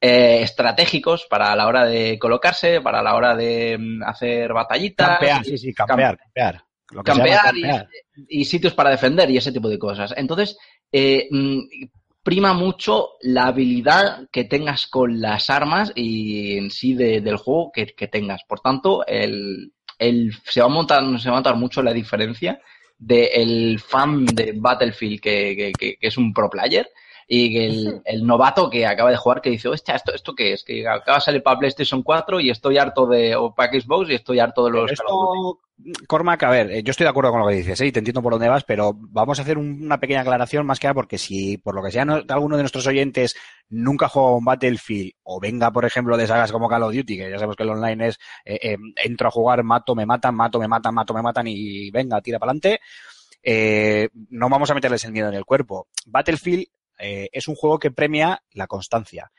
eh, 0.00 0.40
estratégicos 0.42 1.26
para 1.28 1.54
la 1.56 1.66
hora 1.66 1.84
de 1.86 2.18
colocarse, 2.18 2.80
para 2.80 3.02
la 3.02 3.14
hora 3.14 3.34
de 3.36 3.76
mm, 3.78 4.02
hacer 4.04 4.52
batallitas. 4.52 5.18
Campear, 5.18 5.44
sí, 5.44 5.58
sí, 5.58 5.74
campear, 5.74 6.18
campear. 6.18 6.62
Campear 7.04 7.56
y- 7.56 8.40
y, 8.40 8.44
sitios 8.44 8.72
para 8.74 8.90
defender 8.90 9.28
y 9.30 9.36
ese 9.36 9.52
tipo 9.52 9.68
de 9.68 9.78
cosas. 9.78 10.14
Entonces, 10.16 10.56
eh, 10.92 11.26
mm, 11.30 11.60
prima 12.26 12.52
mucho 12.54 13.10
la 13.22 13.46
habilidad 13.46 14.28
que 14.32 14.42
tengas 14.42 14.88
con 14.88 15.20
las 15.20 15.48
armas 15.48 15.92
y 15.94 16.56
en 16.58 16.72
sí 16.72 16.92
de- 16.94 17.20
del 17.20 17.36
juego 17.36 17.70
que, 17.72 17.86
tengas. 18.08 18.42
Por 18.48 18.58
tanto, 18.58 19.06
el, 19.06 19.70
se, 20.44 20.58
va 20.60 20.66
a 20.66 20.68
montar, 20.68 21.04
se 21.20 21.30
va 21.30 21.36
a 21.36 21.38
mucho 21.54 21.84
la 21.84 21.92
diferencia 21.92 22.60
del 22.98 23.78
fan 23.78 24.26
de 24.26 24.54
Battlefield 24.56 25.20
que 25.20 25.96
es 26.00 26.16
un 26.18 26.32
pro 26.34 26.50
player 26.50 26.88
y 27.28 27.52
que 27.52 27.66
el, 27.66 28.02
el 28.04 28.24
novato 28.26 28.70
que 28.70 28.86
acaba 28.86 29.10
de 29.10 29.16
jugar 29.16 29.40
que 29.40 29.50
dice, 29.50 29.68
hostia, 29.68 29.96
¿esto, 29.96 30.14
¿esto 30.14 30.34
qué 30.34 30.52
es? 30.52 30.62
Que 30.62 30.86
acaba 30.86 31.18
de 31.18 31.22
salir 31.24 31.42
para 31.42 31.58
PlayStation 31.58 32.02
4 32.02 32.38
y 32.40 32.50
estoy 32.50 32.78
harto 32.78 33.06
de, 33.06 33.34
o 33.34 33.54
para 33.54 33.72
Xbox 33.72 34.10
y 34.10 34.14
estoy 34.14 34.38
harto 34.38 34.64
de 34.66 34.70
los... 34.70 34.92
Call 34.92 35.06
of 35.08 35.36
Duty". 35.36 35.58
Esto, 35.90 36.06
Cormac, 36.06 36.42
a 36.44 36.50
ver, 36.50 36.70
eh, 36.70 36.82
yo 36.82 36.92
estoy 36.92 37.04
de 37.04 37.10
acuerdo 37.10 37.32
con 37.32 37.40
lo 37.40 37.48
que 37.48 37.56
dices, 37.56 37.78
¿eh? 37.80 37.86
y 37.86 37.92
te 37.92 37.98
entiendo 37.98 38.22
por 38.22 38.32
dónde 38.32 38.48
vas, 38.48 38.64
pero 38.64 38.92
vamos 38.96 39.38
a 39.38 39.42
hacer 39.42 39.58
un- 39.58 39.82
una 39.84 39.98
pequeña 40.00 40.22
aclaración 40.22 40.64
más 40.64 40.78
que 40.80 40.86
nada 40.86 40.94
porque 40.94 41.18
si 41.18 41.58
por 41.58 41.74
lo 41.74 41.82
que 41.82 41.90
sea 41.90 42.04
no- 42.06 42.22
alguno 42.28 42.56
de 42.56 42.62
nuestros 42.62 42.86
oyentes 42.86 43.36
nunca 43.68 44.06
ha 44.06 44.08
jugado 44.08 44.36
un 44.36 44.44
Battlefield 44.44 45.12
o 45.24 45.38
venga, 45.38 45.70
por 45.72 45.84
ejemplo, 45.84 46.16
de 46.16 46.26
sagas 46.26 46.50
como 46.52 46.68
Call 46.68 46.84
of 46.84 46.94
Duty, 46.94 47.18
que 47.18 47.28
ya 47.30 47.36
sabemos 47.36 47.56
que 47.56 47.64
el 47.64 47.70
online 47.70 48.06
es 48.08 48.18
eh, 48.44 48.58
eh, 48.62 48.76
entro 49.04 49.28
a 49.28 49.32
jugar, 49.32 49.62
mato, 49.64 49.94
me 49.94 50.06
matan, 50.06 50.34
mato, 50.34 50.58
me 50.60 50.68
matan, 50.68 50.94
mato, 50.94 51.12
me 51.12 51.20
matan 51.22 51.46
y 51.48 51.90
venga, 51.90 52.20
tira 52.22 52.38
para 52.38 52.52
adelante, 52.52 52.80
eh, 53.42 54.08
no 54.30 54.48
vamos 54.48 54.70
a 54.70 54.74
meterles 54.74 55.04
el 55.04 55.12
miedo 55.12 55.28
en 55.28 55.34
el 55.34 55.44
cuerpo. 55.44 55.88
Battlefield 56.06 56.66
eh, 56.98 57.28
es 57.32 57.48
un 57.48 57.54
juego 57.54 57.78
que 57.78 57.90
premia 57.90 58.42
la 58.52 58.66
constancia. 58.66 59.30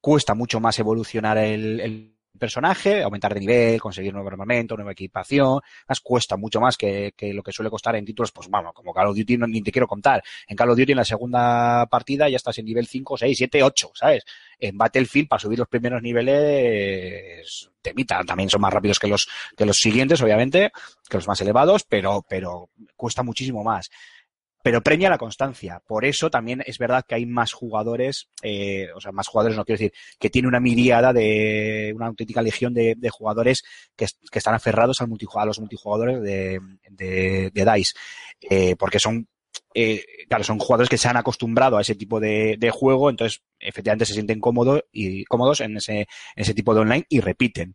Cuesta 0.00 0.34
mucho 0.34 0.60
más 0.60 0.78
evolucionar 0.78 1.38
el, 1.38 2.12
personaje, 2.38 3.02
aumentar 3.02 3.32
de 3.32 3.40
nivel, 3.40 3.80
conseguir 3.80 4.12
nuevo 4.12 4.28
armamento, 4.28 4.76
nueva 4.76 4.92
equipación, 4.92 5.60
más 5.88 6.00
cuesta 6.00 6.36
mucho 6.36 6.60
más 6.60 6.76
que, 6.76 7.14
lo 7.32 7.42
que 7.42 7.50
suele 7.50 7.70
costar 7.70 7.96
en 7.96 8.04
títulos, 8.04 8.30
pues 8.30 8.48
vamos, 8.50 8.74
como 8.74 8.92
Call 8.92 9.06
of 9.06 9.16
Duty 9.16 9.38
no, 9.38 9.46
ni 9.46 9.62
te 9.62 9.72
quiero 9.72 9.86
contar. 9.86 10.22
En 10.46 10.54
Call 10.54 10.68
of 10.68 10.76
Duty 10.76 10.92
en 10.92 10.98
la 10.98 11.04
segunda 11.06 11.86
partida 11.86 12.28
ya 12.28 12.36
estás 12.36 12.58
en 12.58 12.66
nivel 12.66 12.86
5, 12.86 13.16
6, 13.16 13.38
7, 13.38 13.62
8, 13.62 13.90
¿sabes? 13.94 14.24
En 14.58 14.76
Battlefield 14.76 15.28
para 15.28 15.40
subir 15.40 15.58
los 15.58 15.68
primeros 15.68 16.02
niveles 16.02 17.70
temita, 17.80 18.22
también 18.24 18.50
son 18.50 18.60
más 18.60 18.72
rápidos 18.72 18.98
que 18.98 19.06
los 19.06 19.28
que 19.56 19.64
los 19.64 19.78
siguientes, 19.78 20.20
obviamente, 20.20 20.72
que 21.08 21.16
los 21.16 21.28
más 21.28 21.40
elevados, 21.40 21.84
pero 21.84 22.24
pero 22.28 22.68
cuesta 22.96 23.22
muchísimo 23.22 23.64
más 23.64 23.90
pero 24.66 24.80
premia 24.82 25.08
la 25.08 25.16
constancia. 25.16 25.80
Por 25.86 26.04
eso 26.04 26.28
también 26.28 26.60
es 26.66 26.76
verdad 26.78 27.04
que 27.06 27.14
hay 27.14 27.24
más 27.24 27.52
jugadores, 27.52 28.30
eh, 28.42 28.88
o 28.96 29.00
sea, 29.00 29.12
más 29.12 29.28
jugadores 29.28 29.56
no 29.56 29.64
quiero 29.64 29.78
decir, 29.78 29.92
que 30.18 30.28
tiene 30.28 30.48
una 30.48 30.58
miriada 30.58 31.12
de, 31.12 31.92
una 31.94 32.08
auténtica 32.08 32.42
legión 32.42 32.74
de, 32.74 32.96
jugadores 33.10 33.62
que, 33.94 34.06
es- 34.06 34.18
que 34.28 34.40
están 34.40 34.56
aferrados 34.56 35.00
al 35.00 35.06
multijug- 35.06 35.40
a 35.40 35.44
los 35.46 35.60
multijugadores 35.60 36.20
de, 36.20 36.58
de, 36.90 37.52
de 37.54 37.64
DICE, 37.64 37.94
eh, 38.50 38.74
porque 38.76 38.98
son, 38.98 39.28
eh, 39.72 40.04
claro, 40.28 40.42
son 40.42 40.58
jugadores 40.58 40.88
que 40.88 40.98
se 40.98 41.06
han 41.06 41.16
acostumbrado 41.16 41.76
a 41.78 41.82
ese 41.82 41.94
tipo 41.94 42.18
de, 42.18 42.56
de 42.58 42.70
juego, 42.72 43.08
entonces 43.08 43.42
efectivamente 43.60 44.04
se 44.04 44.14
sienten 44.14 44.40
cómodos 44.40 44.82
y 44.90 45.24
cómodos 45.26 45.60
en 45.60 45.76
ese, 45.76 46.00
en 46.00 46.06
ese 46.34 46.54
tipo 46.54 46.74
de 46.74 46.80
online 46.80 47.06
y 47.08 47.20
repiten. 47.20 47.72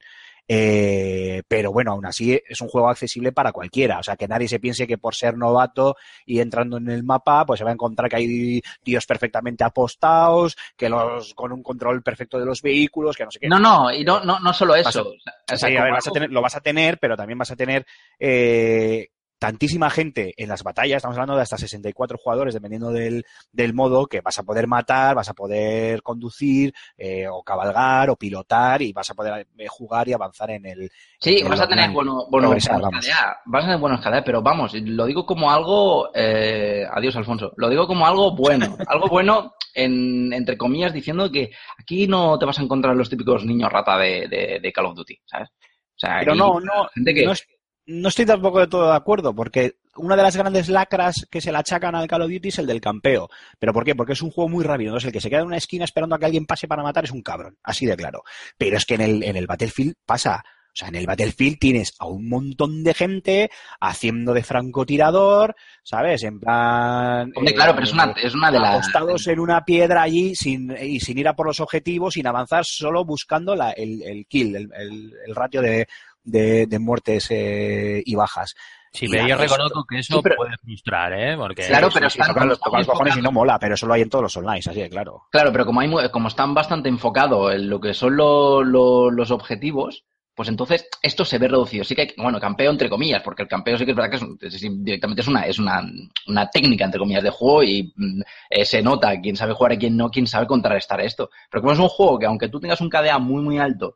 Eh, 0.54 1.44
pero 1.48 1.72
bueno, 1.72 1.92
aún 1.94 2.06
así 2.06 2.38
es 2.46 2.60
un 2.60 2.68
juego 2.68 2.90
accesible 2.90 3.32
para 3.32 3.54
cualquiera. 3.54 4.00
O 4.00 4.04
sea, 4.04 4.18
que 4.18 4.28
nadie 4.28 4.50
se 4.50 4.60
piense 4.60 4.86
que 4.86 4.98
por 4.98 5.16
ser 5.16 5.38
novato 5.38 5.96
y 6.26 6.42
entrando 6.42 6.76
en 6.76 6.90
el 6.90 7.04
mapa, 7.04 7.46
pues 7.46 7.60
se 7.60 7.64
va 7.64 7.70
a 7.70 7.74
encontrar 7.74 8.10
que 8.10 8.18
hay 8.18 8.62
tíos 8.84 9.06
perfectamente 9.06 9.64
apostados, 9.64 10.58
que 10.76 10.90
los 10.90 11.34
con 11.36 11.54
un 11.54 11.64
control 11.64 12.04
perfecto 12.04 12.38
de 12.38 12.46
los 12.46 12.62
vehículos, 12.62 13.16
que 13.16 13.24
no 13.24 13.32
sé 13.32 13.40
qué. 13.40 13.48
No, 13.48 13.60
no, 13.60 13.94
y 13.94 14.04
no, 14.04 14.26
no, 14.26 14.42
no 14.42 14.52
solo 14.52 14.74
Vas 14.74 14.88
a- 14.88 14.90
eso. 14.90 15.08
O 15.54 15.58
sea, 15.58 15.88
O 15.88 15.92
vas 15.94 16.08
a 16.08 16.12
tener- 16.12 16.30
lo 16.32 16.42
vas 16.42 16.56
a 16.58 16.60
tener, 16.62 16.98
pero 17.00 17.16
también 17.16 17.38
vas 17.38 17.52
a 17.52 17.56
tener 17.56 17.86
eh, 18.20 19.08
tantísima 19.42 19.90
gente 19.90 20.36
en 20.38 20.50
las 20.50 20.62
batallas, 20.62 20.98
estamos 20.98 21.18
hablando 21.18 21.36
de 21.36 21.42
hasta 21.42 21.58
64 21.58 22.20
jugadores, 22.20 22.54
dependiendo 22.54 22.92
del, 22.92 23.26
del 23.52 23.74
modo, 23.74 24.06
que 24.06 24.22
vas 24.22 24.38
a 24.38 24.44
poder 24.44 24.68
matar, 24.68 25.16
vas 25.16 25.30
a 25.30 25.34
poder 25.34 26.04
conducir, 26.04 26.72
eh, 26.96 27.26
o 27.28 27.42
cabalgar, 27.42 28.12
o 28.12 28.16
pilotar, 28.16 28.84
y 28.84 28.94
vas 28.94 29.10
a 29.10 29.16
poder 29.16 29.48
eh, 29.58 29.66
jugar 29.68 30.08
y 30.08 30.14
avanzar 30.14 30.52
en 30.52 30.68
el... 30.68 30.92
Sí, 31.20 31.40
en 31.40 31.50
vas 31.50 31.58
el 31.60 31.66
a 31.66 31.68
tener 31.68 31.90
bueno, 31.90 32.28
bueno, 32.30 32.50
Progresar, 32.50 32.74
buenos 32.80 32.92
vamos. 32.92 33.06
KDA, 33.08 33.38
vas 33.46 33.64
a 33.64 33.66
tener 33.66 33.80
buenos 33.80 34.02
KDA, 34.02 34.24
pero 34.24 34.42
vamos, 34.44 34.74
lo 34.76 35.06
digo 35.08 35.26
como 35.26 35.50
algo, 35.50 36.12
eh, 36.14 36.86
adiós 36.92 37.16
Alfonso, 37.16 37.52
lo 37.58 37.68
digo 37.68 37.88
como 37.88 38.06
algo 38.06 38.36
bueno, 38.36 38.78
algo 38.88 39.08
bueno 39.08 39.56
en, 39.74 40.32
entre 40.34 40.56
comillas 40.56 40.94
diciendo 40.94 41.32
que 41.32 41.50
aquí 41.80 42.06
no 42.06 42.38
te 42.38 42.46
vas 42.46 42.60
a 42.60 42.62
encontrar 42.62 42.96
los 42.96 43.10
típicos 43.10 43.44
niños 43.44 43.72
rata 43.72 43.98
de, 43.98 44.28
de, 44.28 44.60
de 44.62 44.72
Call 44.72 44.86
of 44.86 44.96
Duty, 44.96 45.18
¿sabes? 45.26 45.50
O 45.50 46.00
sea, 46.02 46.18
Pero 46.20 46.36
no, 46.36 46.60
no, 46.60 46.88
gente 46.94 47.12
que- 47.16 47.26
no, 47.26 47.32
es- 47.32 47.48
no 47.88 48.10
estoy 48.10 48.26
tampoco 48.26 48.60
de 48.60 48.68
todo 48.68 48.90
de 48.90 48.96
acuerdo, 48.96 49.34
porque 49.36 49.76
una 49.96 50.16
de 50.16 50.24
las 50.24 50.38
grandes 50.38 50.70
lacras 50.70 51.28
que 51.30 51.42
se 51.42 51.52
le 51.52 51.58
achacan 51.58 51.96
al 51.96 52.08
Call 52.08 52.22
of 52.22 52.32
Duty 52.32 52.48
es 52.50 52.60
el 52.60 52.68
del 52.68 52.80
campeo. 52.80 53.30
¿Pero 53.60 53.74
por 53.74 53.84
qué? 53.84 53.96
Porque 53.96 54.14
es 54.14 54.22
un 54.22 54.32
juego 54.32 54.50
muy 54.50 54.64
rápido. 54.64 54.90
Entonces, 54.92 55.08
el 55.08 55.14
que 55.14 55.20
se 55.22 55.30
queda 55.30 55.42
en 55.42 55.48
una 55.48 55.58
esquina 55.58 55.84
esperando 55.86 56.16
a 56.16 56.20
que 56.20 56.26
alguien 56.26 56.46
pase 56.46 56.68
para 56.68 56.84
matar 56.84 57.04
es 57.04 57.12
un 57.12 57.22
cabrón, 57.22 57.58
así 57.64 57.86
de 57.86 57.98
claro. 57.98 58.24
Pero 58.58 58.78
es 58.78 58.86
que 58.86 58.96
en 58.96 59.02
el, 59.02 59.24
en 59.24 59.36
el 59.36 59.48
Battlefield 59.48 59.96
pasa. 60.06 60.44
O 60.74 60.74
sea, 60.74 60.88
en 60.88 60.96
el 60.96 61.06
Battlefield 61.06 61.60
tienes 61.60 61.94
a 62.00 62.06
un 62.06 62.30
montón 62.30 62.82
de 62.86 62.94
gente 62.94 63.52
haciendo 63.82 64.34
de 64.34 64.42
francotirador, 64.42 65.54
¿sabes? 65.84 66.24
En 66.24 66.40
plan... 66.40 67.30
Hombre, 67.36 67.52
eh, 67.52 67.56
claro, 67.56 67.74
pero 67.74 67.84
es 67.84 67.92
una, 67.92 68.14
es 68.24 68.34
una 68.34 68.50
de 68.52 68.60
las... 68.62 68.76
acostados 68.78 69.28
en 69.28 69.40
una 69.42 69.66
piedra 69.66 70.04
allí 70.04 70.34
sin, 70.34 70.74
y 70.82 71.02
sin 71.02 71.18
ir 71.18 71.28
a 71.28 71.36
por 71.36 71.48
los 71.48 71.60
objetivos, 71.60 72.14
sin 72.14 72.26
avanzar, 72.26 72.64
solo 72.64 73.04
buscando 73.04 73.54
la- 73.54 73.72
el, 73.72 74.02
el 74.02 74.26
kill, 74.28 74.56
el, 74.56 74.70
el- 74.78 75.14
el 75.28 75.36
ratio 75.36 75.62
de, 75.62 75.90
de- 76.24 76.66
de 76.68 76.80
muertes 76.80 77.28
eh, 77.32 78.02
y 78.06 78.16
bajas. 78.16 78.56
Sí, 78.94 79.08
pero 79.10 79.26
yo 79.26 79.38
reconozco 79.38 79.86
que 79.88 80.00
eso 80.00 80.16
Sí, 80.16 80.20
pero- 80.22 80.36
puede 80.36 80.58
frustrar, 80.58 81.14
¿eh? 81.14 81.38
Porque 81.38 81.66
Claro, 81.66 81.90
pero 81.94 82.10
sí, 82.10 82.20
están- 82.20 82.34
tocan 82.34 82.50
los, 82.50 82.58
están 82.58 82.66
tocan 82.72 82.80
los 82.82 82.88
cojones 82.88 83.18
y 83.18 83.22
no 83.22 83.32
mola, 83.32 83.58
pero 83.58 83.76
eso 83.76 83.88
lo 83.88 83.94
hay 83.94 84.02
en 84.02 84.10
todos 84.10 84.24
los 84.24 84.36
online, 84.38 84.60
así 84.60 84.74
de 84.82 84.90
claro. 84.90 85.24
Claro, 85.32 85.52
pero 85.54 85.66
como, 85.66 85.80
hay, 85.80 85.90
como 86.12 86.28
están 86.28 86.54
bastante 86.54 86.90
enfocados 86.90 87.54
en 87.54 87.70
lo 87.70 87.80
que 87.80 87.94
son 87.94 88.18
lo- 88.18 88.64
lo- 88.64 89.10
los 89.10 89.32
objetivos, 89.32 90.04
pues 90.36 90.50
entonces 90.50 90.88
esto 91.02 91.24
se 91.24 91.38
ve 91.38 91.48
reducido. 91.48 91.86
Sí 91.86 91.96
que 91.96 92.02
hay, 92.02 92.14
bueno, 92.18 92.40
campeo 92.42 92.70
entre 92.70 92.90
comillas, 92.90 93.22
porque 93.24 93.44
el 93.44 93.48
campeo 93.48 93.78
sí 93.78 93.86
que 93.86 93.92
es 93.92 93.96
verdad 93.98 94.10
que 94.10 94.16
es, 94.18 94.22
un- 94.24 94.38
es- 94.42 94.56
es- 94.56 94.84
directamente 94.84 95.22
es 95.22 95.28
una, 95.30 95.46
es 95.46 95.58
una, 95.58 95.84
una 96.28 96.50
técnica 96.50 96.84
entre 96.84 97.00
comillas 97.00 97.24
de 97.24 97.30
juego 97.30 97.64
y 97.64 97.94
mm, 97.96 98.22
eh, 98.50 98.66
se 98.66 98.82
nota 98.82 99.20
quién 99.22 99.38
sabe 99.38 99.54
jugar 99.54 99.72
y 99.74 99.78
quién 99.78 99.96
no, 99.96 100.10
quién 100.10 100.28
sabe 100.28 100.48
contrarrestar 100.48 101.00
esto. 101.00 101.30
Pero 101.50 101.62
como 101.62 101.72
es 101.74 101.80
un 101.80 101.88
juego 101.88 102.20
que 102.20 102.26
aunque 102.26 102.50
tú 102.50 102.60
tengas 102.60 102.82
un 102.82 102.90
KDA 102.90 103.20
muy 103.20 103.42
muy 103.42 103.58
alto, 103.58 103.96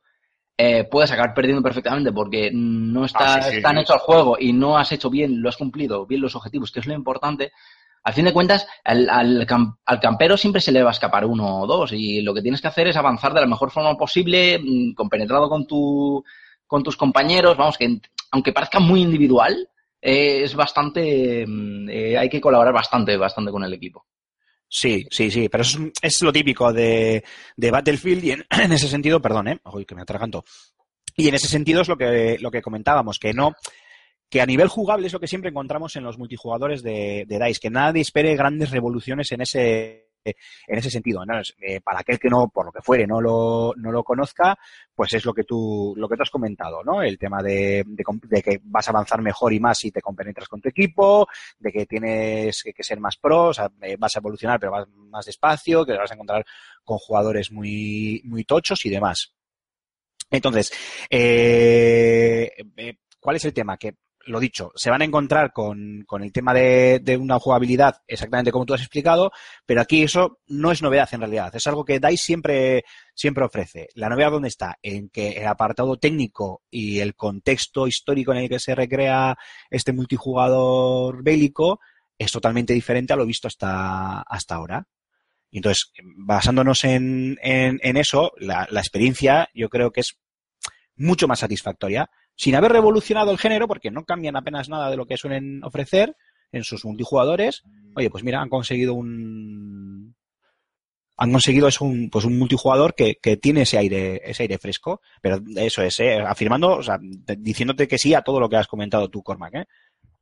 eh, 0.58 0.86
puedes 0.90 1.12
acabar 1.12 1.34
perdiendo 1.34 1.62
perfectamente 1.62 2.12
porque 2.12 2.50
no 2.54 3.06
está 3.06 3.36
Ah, 3.36 3.42
sí, 3.42 3.58
sí, 3.58 3.62
tan 3.62 3.76
sí. 3.76 3.82
hecho 3.82 3.94
al 3.94 4.00
juego 4.00 4.38
y 4.40 4.54
no 4.54 4.78
has 4.78 4.92
hecho 4.92 5.10
bien, 5.10 5.42
lo 5.42 5.50
has 5.50 5.58
cumplido 5.58 6.06
bien 6.06 6.22
los 6.22 6.36
objetivos, 6.36 6.72
que 6.72 6.80
es 6.80 6.86
lo 6.88 6.94
importante. 6.94 7.52
Al 8.04 8.14
fin 8.14 8.26
de 8.26 8.34
cuentas, 8.34 8.68
al, 8.84 9.10
al, 9.10 9.48
cam- 9.48 9.78
al 9.86 10.00
campero 10.00 10.38
siempre 10.38 10.62
se 10.62 10.72
le 10.72 10.84
va 10.84 10.90
a 10.90 10.94
escapar 10.94 11.26
uno 11.26 11.62
o 11.62 11.68
dos 11.68 11.92
y 11.92 12.22
lo 12.22 12.34
que 12.34 12.42
tienes 12.42 12.62
que 12.62 12.68
hacer 12.68 12.88
es 12.88 12.96
avanzar 12.96 13.34
de 13.34 13.42
la 13.42 13.48
mejor 13.48 13.72
forma 13.72 13.98
posible, 13.98 14.60
mm, 14.60 14.94
compenetrado 14.94 15.50
con, 15.50 15.66
tu, 15.66 16.24
con 16.68 16.84
tus 16.84 16.96
compañeros, 16.98 17.58
vamos, 17.58 17.78
que 17.78 18.00
aunque 18.32 18.54
parezca 18.54 18.80
muy 18.80 19.02
individual, 19.02 19.68
eh, 20.02 20.44
es 20.44 20.54
bastante, 20.56 21.46
mm, 21.48 21.90
eh, 21.90 22.18
hay 22.18 22.30
que 22.30 22.40
colaborar 22.40 22.74
bastante, 22.74 23.18
bastante 23.18 23.52
con 23.52 23.64
el 23.64 23.74
equipo. 23.74 24.06
Sí, 24.68 25.06
sí, 25.10 25.32
sí, 25.32 25.48
pero 25.50 25.62
es, 25.62 25.78
es 26.02 26.22
lo 26.22 26.34
típico 26.34 26.74
de, 26.74 27.24
Battlefield 27.58 28.24
y 28.24 28.32
en, 28.32 28.46
en 28.50 28.72
ese 28.72 28.88
sentido, 28.88 29.22
perdón, 29.22 29.48
¿eh? 29.48 29.60
Uy, 29.74 29.86
que 29.86 29.96
me 29.96 30.02
atraganto. 30.02 30.44
Y 31.16 31.28
en 31.28 31.36
ese 31.36 31.48
sentido 31.48 31.82
es 31.82 31.88
lo 31.88 31.98
que, 31.98 32.38
lo 32.40 32.52
que 32.52 32.62
comentábamos, 32.62 33.20
que 33.20 33.34
no, 33.34 33.54
que 34.30 34.42
a 34.42 34.46
nivel 34.46 34.68
jugable 34.68 35.08
es 35.08 35.14
lo 35.14 35.20
que 35.20 35.28
siempre 35.28 35.50
encontramos 35.50 35.96
en 35.96 36.04
los 36.04 36.18
multijugadores 36.18 36.84
de, 36.84 37.26
de 37.28 37.40
DICE, 37.40 37.60
que 37.60 37.70
nadie 37.70 38.02
espere 38.02 38.36
grandes 38.36 38.72
revoluciones 38.72 39.32
en 39.32 39.42
ese, 39.42 40.05
en 40.26 40.78
ese 40.78 40.90
sentido. 40.90 41.24
eh, 41.60 41.82
para 41.82 42.00
aquel 42.00 42.20
que 42.20 42.30
no, 42.30 42.50
por 42.50 42.66
lo 42.66 42.72
que 42.72 42.82
fuere, 42.82 43.06
no 43.06 43.22
lo, 43.22 43.74
no 43.78 43.92
lo 43.92 44.04
conozca, 44.04 44.58
pues 44.94 45.14
es 45.14 45.26
lo 45.26 45.34
que 45.34 45.44
tú, 45.44 45.94
lo 45.98 46.10
que 46.10 46.16
tú 46.16 46.24
has 46.24 46.30
comentado, 46.30 46.84
¿no? 46.84 47.02
El 47.02 47.18
tema 47.18 47.42
de, 47.44 47.84
de, 47.86 48.42
que 48.42 48.60
vas 48.64 48.88
a 48.88 48.92
avanzar 48.92 49.22
mejor 49.22 49.54
y 49.54 49.60
más 49.60 49.78
si 49.78 49.92
te 49.92 50.02
compenetras 50.02 50.48
con 50.48 50.62
tu 50.62 50.70
equipo, 50.70 51.28
de 51.60 51.72
que 51.72 51.86
tienes 51.86 52.64
que, 52.64 52.84
ser 52.84 53.00
más 53.00 53.18
pro, 53.18 53.52
eh, 53.82 53.96
vas 53.98 54.16
a 54.16 54.20
evolucionar 54.20 54.60
pero 54.60 54.72
vas 54.72 54.88
más 54.90 55.26
despacio, 55.26 55.86
que 55.86 55.94
te 55.94 55.98
vas 56.00 56.12
a 56.12 56.16
encontrar 56.16 56.46
con 56.84 56.98
jugadores 56.98 57.52
muy, 57.52 58.22
muy 58.26 58.44
tochos 58.44 58.86
y 58.86 58.90
demás. 58.90 59.34
Entonces, 60.32 60.72
eh, 61.10 62.52
¿cuál 63.20 63.36
es 63.36 63.46
el 63.46 63.54
tema? 63.54 63.78
Que 63.78 63.96
lo 64.26 64.40
dicho, 64.40 64.72
se 64.76 64.90
van 64.90 65.02
a 65.02 65.06
encontrar 65.06 65.54
con, 65.54 66.04
con 66.06 66.24
el 66.24 66.32
tema 66.32 66.54
de, 66.54 67.00
de 67.02 67.18
una 67.18 67.40
jugabilidad 67.40 68.02
exactamente 68.08 68.52
como 68.52 68.66
tú 68.66 68.74
has 68.74 68.82
explicado, 68.82 69.32
pero 69.66 69.82
aquí 69.82 70.04
eso 70.04 70.40
no 70.48 70.72
es 70.72 70.82
novedad 70.82 71.10
en 71.12 71.22
realidad. 71.22 71.56
Es 71.56 71.68
algo 71.68 71.86
que 71.86 72.00
DICE 72.00 72.18
siempre, 72.18 72.84
siempre 73.14 73.46
ofrece. 73.46 73.88
La 73.94 74.10
novedad 74.10 74.32
dónde 74.32 74.48
está? 74.48 74.78
En 74.82 75.10
que 75.10 75.32
el 75.32 75.48
apartado 75.48 75.98
técnico 75.98 76.64
y 76.70 77.00
el 77.00 77.16
contexto 77.16 77.88
histórico 77.88 78.32
en 78.32 78.40
el 78.40 78.50
que 78.50 78.60
se 78.60 78.76
recrea 78.76 79.38
este 79.70 79.94
multijugador 79.94 81.24
bélico 81.24 81.80
es 82.18 82.32
totalmente 82.32 82.74
diferente 82.74 83.14
a 83.14 83.18
lo 83.18 83.26
visto 83.26 83.48
hasta, 83.48 84.22
hasta 84.22 84.56
ahora. 84.56 84.88
Y 85.52 85.58
entonces, 85.58 85.92
basándonos 86.18 86.84
en, 86.84 87.38
en, 87.42 87.80
en 87.82 87.98
eso, 87.98 88.34
la, 88.38 88.68
la 88.70 88.80
experiencia 88.80 89.48
yo 89.54 89.70
creo 89.70 89.92
que 89.92 90.02
es 90.02 90.18
mucho 90.98 91.28
más 91.28 91.40
satisfactoria, 91.40 92.10
sin 92.36 92.56
haber 92.56 92.72
revolucionado 92.72 93.32
el 93.32 93.38
género, 93.38 93.68
porque 93.68 93.92
no 93.92 94.04
cambian 94.04 94.36
apenas 94.36 94.70
nada 94.70 94.90
de 94.90 94.98
lo 94.98 95.06
que 95.06 95.18
suelen 95.18 95.64
ofrecer 95.64 96.16
en 96.52 96.64
sus 96.64 96.86
multijugadores. 96.86 97.64
Oye, 97.96 98.10
pues 98.10 98.24
mira, 98.24 98.42
han 98.42 98.50
conseguido 98.50 98.94
un 98.94 100.16
han 101.18 101.32
conseguido 101.32 101.70
un, 101.80 102.10
pues 102.10 102.26
un 102.26 102.38
multijugador 102.38 102.94
que, 102.94 103.16
que 103.22 103.38
tiene 103.38 103.62
ese 103.62 103.78
aire, 103.78 104.22
ese 104.26 104.44
aire 104.44 104.58
fresco, 104.58 105.02
pero 105.22 105.40
eso 105.56 105.82
es, 105.82 106.00
¿eh? 106.02 106.20
afirmando, 106.20 106.78
o 106.78 106.84
sea, 106.84 107.00
diciéndote 107.02 107.88
que 107.88 107.98
sí 107.98 108.14
a 108.14 108.22
todo 108.22 108.40
lo 108.40 108.50
que 108.50 108.58
has 108.58 108.68
comentado 108.68 109.10
tú, 109.10 109.24
Cormac, 109.24 109.56
¿eh? 109.56 109.66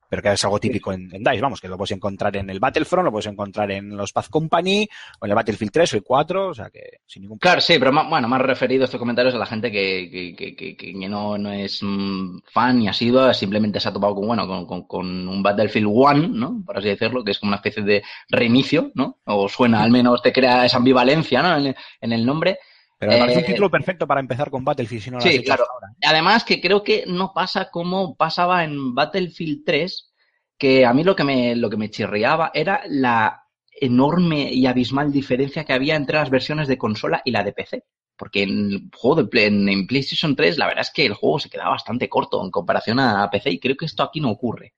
Pero 0.09 0.21
que 0.21 0.31
es 0.31 0.43
algo 0.43 0.59
típico 0.59 0.93
en, 0.93 1.09
en 1.13 1.23
DICE, 1.23 1.41
vamos, 1.41 1.61
que 1.61 1.67
lo 1.67 1.77
puedes 1.77 1.91
encontrar 1.91 2.35
en 2.37 2.49
el 2.49 2.59
Battlefront, 2.59 3.05
lo 3.05 3.11
puedes 3.11 3.27
encontrar 3.27 3.71
en 3.71 3.95
los 3.95 4.11
Path 4.11 4.29
Company, 4.29 4.87
o 5.19 5.25
en 5.25 5.31
el 5.31 5.35
Battlefield 5.35 5.71
3 5.71 5.93
o 5.93 5.97
el 5.97 6.03
4, 6.03 6.47
o 6.49 6.53
sea 6.53 6.69
que 6.69 6.99
sin 7.05 7.23
ningún 7.23 7.37
Claro, 7.37 7.61
sí, 7.61 7.77
pero 7.79 7.91
más, 7.91 8.09
bueno, 8.09 8.27
más 8.27 8.41
referido 8.41 8.85
estos 8.85 8.99
comentarios 8.99 9.35
a 9.35 9.37
la 9.37 9.45
gente 9.45 9.71
que, 9.71 10.09
que, 10.11 10.35
que, 10.35 10.55
que, 10.55 10.75
que 10.75 11.09
no, 11.09 11.37
no 11.37 11.51
es 11.51 11.79
mm, 11.81 12.39
fan 12.51 12.79
ni 12.79 12.87
ha 12.87 12.93
sido, 12.93 13.33
simplemente 13.33 13.79
se 13.79 13.89
ha 13.89 13.93
topado 13.93 14.15
con, 14.15 14.27
bueno, 14.27 14.47
con, 14.47 14.65
con, 14.65 14.83
con 14.83 15.27
un 15.27 15.43
Battlefield 15.43 15.89
One, 15.93 16.27
¿no? 16.27 16.63
Por 16.65 16.77
así 16.77 16.89
decirlo, 16.89 17.23
que 17.23 17.31
es 17.31 17.39
como 17.39 17.49
una 17.49 17.57
especie 17.57 17.83
de 17.83 18.03
reinicio, 18.29 18.91
¿no? 18.95 19.19
O 19.25 19.49
suena, 19.49 19.83
al 19.83 19.91
menos 19.91 20.21
te 20.21 20.33
crea 20.33 20.65
esa 20.65 20.77
ambivalencia, 20.77 21.41
¿no? 21.41 21.57
En, 21.57 21.75
en 22.01 22.13
el 22.13 22.25
nombre. 22.25 22.59
Pero 23.03 23.13
me 23.13 23.17
parece 23.19 23.39
un 23.39 23.45
Eh, 23.45 23.45
título 23.45 23.69
perfecto 23.71 24.07
para 24.07 24.19
empezar 24.21 24.49
con 24.51 24.63
Battlefield 24.65 25.03
si 25.03 25.11
no 25.11 25.19
lo 25.19 25.27
has 25.27 25.29
Sí, 25.31 25.39
hecho 25.39 25.53
claro. 25.53 25.65
hasta 25.65 25.71
ahora. 25.73 25.87
¿eh? 25.93 25.95
Además 26.03 26.43
que 26.43 26.59
creo 26.61 26.83
que 26.83 27.05
no 27.07 27.33
pasa 27.33 27.69
como 27.71 28.15
pasaba 28.15 28.63
en 28.63 28.93
Battlefield 28.93 29.63
3, 29.65 30.13
que 30.57 30.85
a 30.85 30.93
mí 30.93 31.03
lo 31.03 31.15
que 31.15 31.23
me, 31.23 31.55
lo 31.55 31.69
que 31.69 31.77
me 31.77 31.89
chirriaba 31.89 32.51
era 32.53 32.81
la 32.87 33.43
enorme 33.79 34.51
y 34.53 34.65
abismal 34.65 35.11
diferencia 35.11 35.63
que 35.65 35.73
había 35.73 35.95
entre 35.95 36.17
las 36.17 36.29
versiones 36.29 36.67
de 36.67 36.77
consola 36.77 37.21
y 37.25 37.31
la 37.31 37.43
de 37.43 37.53
PC. 37.53 37.83
Porque 38.17 38.43
en 38.43 38.49
el 38.71 38.89
juego 38.95 39.23
de 39.23 39.27
Play- 39.29 39.45
en, 39.47 39.67
en 39.69 39.87
PlayStation 39.87 40.35
3 40.35 40.57
la 40.57 40.67
verdad 40.67 40.81
es 40.81 40.91
que 40.91 41.05
el 41.05 41.13
juego 41.13 41.39
se 41.39 41.49
quedaba 41.49 41.71
bastante 41.71 42.09
corto 42.09 42.43
en 42.43 42.51
comparación 42.51 42.99
a 42.99 43.29
PC 43.29 43.49
y 43.51 43.59
creo 43.59 43.75
que 43.77 43.85
esto 43.85 44.03
aquí 44.03 44.19
no 44.21 44.29
ocurre. 44.31 44.73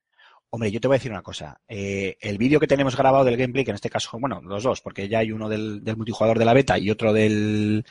Hombre, 0.50 0.72
yo 0.72 0.80
te 0.80 0.88
voy 0.88 0.96
a 0.96 1.00
decir 1.00 1.12
una 1.12 1.22
cosa. 1.22 1.60
Eh, 1.68 2.16
el 2.22 2.38
vídeo 2.38 2.60
que 2.62 2.68
tenemos 2.68 2.96
grabado 2.96 3.26
del 3.26 3.36
gameplay, 3.36 3.66
que 3.66 3.72
en 3.72 3.76
este 3.76 3.90
caso, 3.90 4.18
bueno, 4.20 4.42
los 4.42 4.64
dos, 4.64 4.80
porque 4.82 5.10
ya 5.10 5.20
hay 5.20 5.32
uno 5.32 5.50
del, 5.50 5.84
del 5.84 5.98
multijugador 5.98 6.40
de 6.40 6.46
la 6.46 6.54
beta 6.54 6.78
y 6.80 6.90
otro 6.90 7.12
del, 7.12 7.86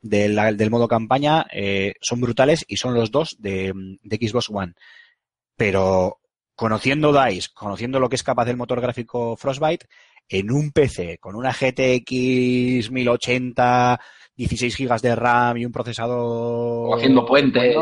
del, 0.00 0.56
del 0.56 0.70
modo 0.70 0.88
campaña, 0.88 1.46
eh, 1.52 1.94
son 2.00 2.20
brutales 2.20 2.64
y 2.68 2.76
son 2.76 2.94
los 2.94 3.10
dos 3.10 3.36
de, 3.38 3.72
de 4.02 4.28
Xbox 4.28 4.48
One. 4.50 4.74
Pero 5.56 6.18
conociendo 6.54 7.12
DICE, 7.12 7.50
conociendo 7.54 8.00
lo 8.00 8.08
que 8.08 8.16
es 8.16 8.22
capaz 8.22 8.44
del 8.44 8.56
motor 8.56 8.80
gráfico 8.80 9.36
Frostbite, 9.36 9.86
en 10.28 10.50
un 10.50 10.72
PC 10.72 11.18
con 11.18 11.34
una 11.34 11.52
GTX 11.52 12.90
1080, 12.90 14.00
16 14.36 14.76
GB 14.76 15.00
de 15.00 15.16
RAM 15.16 15.56
y 15.56 15.64
un 15.64 15.72
procesador... 15.72 16.90
O 16.90 16.94
haciendo 16.94 17.24
puentes, 17.24 17.74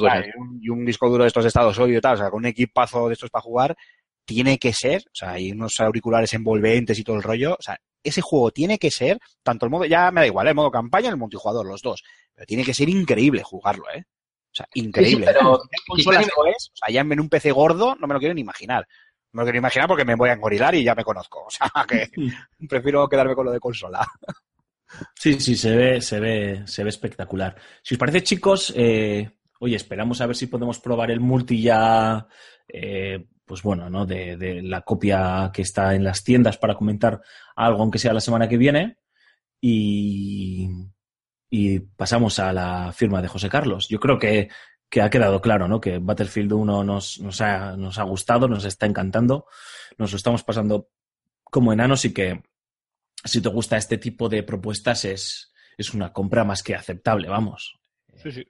bueno. 0.00 0.22
Claro, 0.22 0.26
un, 0.38 0.58
y 0.60 0.68
un 0.70 0.84
disco 0.84 1.08
duro 1.08 1.24
de 1.24 1.28
estos 1.28 1.44
de 1.44 1.48
estado 1.48 1.72
sólido 1.72 1.98
y 1.98 2.00
tal, 2.00 2.14
o 2.14 2.18
sea, 2.18 2.30
con 2.30 2.38
un 2.38 2.46
equipazo 2.46 3.08
de 3.08 3.14
estos 3.14 3.30
para 3.30 3.42
jugar, 3.42 3.76
tiene 4.24 4.58
que 4.58 4.72
ser, 4.72 5.02
o 5.06 5.14
sea, 5.14 5.32
hay 5.32 5.52
unos 5.52 5.78
auriculares 5.80 6.32
envolventes 6.34 6.98
y 6.98 7.04
todo 7.04 7.16
el 7.16 7.22
rollo, 7.22 7.54
o 7.54 7.62
sea, 7.62 7.78
ese 8.08 8.20
juego 8.20 8.50
tiene 8.50 8.78
que 8.78 8.90
ser, 8.90 9.18
tanto 9.42 9.66
el 9.66 9.70
modo, 9.70 9.84
ya 9.84 10.10
me 10.10 10.22
da 10.22 10.26
igual, 10.26 10.46
¿eh? 10.46 10.50
el 10.50 10.56
modo 10.56 10.70
campaña 10.70 11.08
el 11.08 11.16
multijugador, 11.16 11.66
los 11.66 11.82
dos, 11.82 12.02
pero 12.34 12.46
tiene 12.46 12.64
que 12.64 12.74
ser 12.74 12.88
increíble 12.88 13.42
jugarlo, 13.42 13.84
¿eh. 13.94 14.04
O 14.50 14.54
sea, 14.54 14.66
increíble. 14.74 15.26
Sí, 15.26 15.32
sí, 15.32 15.38
pero 15.38 15.54
En 15.62 15.78
consolas 15.86 16.26
es, 16.26 16.70
o 16.72 16.76
sea, 16.76 16.92
ya 16.92 17.00
en 17.00 17.20
un 17.20 17.28
PC 17.28 17.52
gordo 17.52 17.94
no 17.96 18.06
me 18.06 18.14
lo 18.14 18.20
quiero 18.20 18.34
ni 18.34 18.40
imaginar. 18.40 18.86
No 19.32 19.38
me 19.38 19.42
lo 19.42 19.46
quiero 19.46 19.58
imaginar 19.58 19.86
porque 19.86 20.04
me 20.04 20.14
voy 20.14 20.30
a 20.30 20.32
engorilar 20.32 20.74
y 20.74 20.82
ya 20.82 20.94
me 20.94 21.04
conozco. 21.04 21.44
O 21.44 21.50
sea, 21.50 21.70
que 21.86 22.08
prefiero 22.68 23.08
quedarme 23.08 23.34
con 23.34 23.46
lo 23.46 23.52
de 23.52 23.60
consola. 23.60 24.06
Sí, 25.14 25.38
sí, 25.38 25.54
se 25.54 25.76
ve, 25.76 26.00
se 26.00 26.18
ve, 26.18 26.62
se 26.66 26.82
ve 26.82 26.88
espectacular. 26.88 27.54
Si 27.82 27.94
os 27.94 27.98
parece, 27.98 28.22
chicos, 28.22 28.72
eh, 28.74 29.30
oye, 29.60 29.76
esperamos 29.76 30.20
a 30.20 30.26
ver 30.26 30.34
si 30.34 30.46
podemos 30.46 30.78
probar 30.80 31.10
el 31.10 31.20
multi 31.20 31.60
ya, 31.60 32.26
eh, 32.66 33.26
pues 33.48 33.62
bueno, 33.62 33.90
¿no? 33.90 34.06
De, 34.06 34.36
de 34.36 34.62
la 34.62 34.82
copia 34.82 35.50
que 35.52 35.62
está 35.62 35.96
en 35.96 36.04
las 36.04 36.22
tiendas 36.22 36.58
para 36.58 36.76
comentar 36.76 37.20
algo, 37.56 37.82
aunque 37.82 37.98
sea 37.98 38.12
la 38.12 38.20
semana 38.20 38.48
que 38.48 38.58
viene. 38.58 38.98
Y, 39.60 40.70
pasamos 41.96 42.38
a 42.38 42.52
la 42.52 42.92
firma 42.92 43.20
de 43.22 43.28
José 43.28 43.48
Carlos. 43.48 43.88
Yo 43.88 43.98
creo 43.98 44.18
que, 44.18 44.50
que 44.88 45.02
ha 45.02 45.10
quedado 45.10 45.40
claro, 45.40 45.66
¿no? 45.66 45.80
Que 45.80 45.98
Battlefield 45.98 46.52
1 46.52 46.84
nos, 46.84 47.18
nos, 47.20 47.40
ha, 47.40 47.76
nos 47.76 47.98
ha 47.98 48.04
gustado, 48.04 48.46
nos 48.46 48.64
está 48.64 48.86
encantando, 48.86 49.46
nos 49.96 50.12
lo 50.12 50.16
estamos 50.16 50.44
pasando 50.44 50.90
como 51.42 51.72
enanos 51.72 52.04
y 52.04 52.12
que 52.12 52.42
si 53.24 53.40
te 53.40 53.48
gusta 53.48 53.76
este 53.76 53.98
tipo 53.98 54.28
de 54.28 54.42
propuestas 54.42 55.04
es, 55.04 55.52
es 55.76 55.94
una 55.94 56.12
compra 56.12 56.44
más 56.44 56.62
que 56.62 56.74
aceptable, 56.76 57.28
vamos. 57.28 57.78
Sí, 58.22 58.30
sí. 58.30 58.46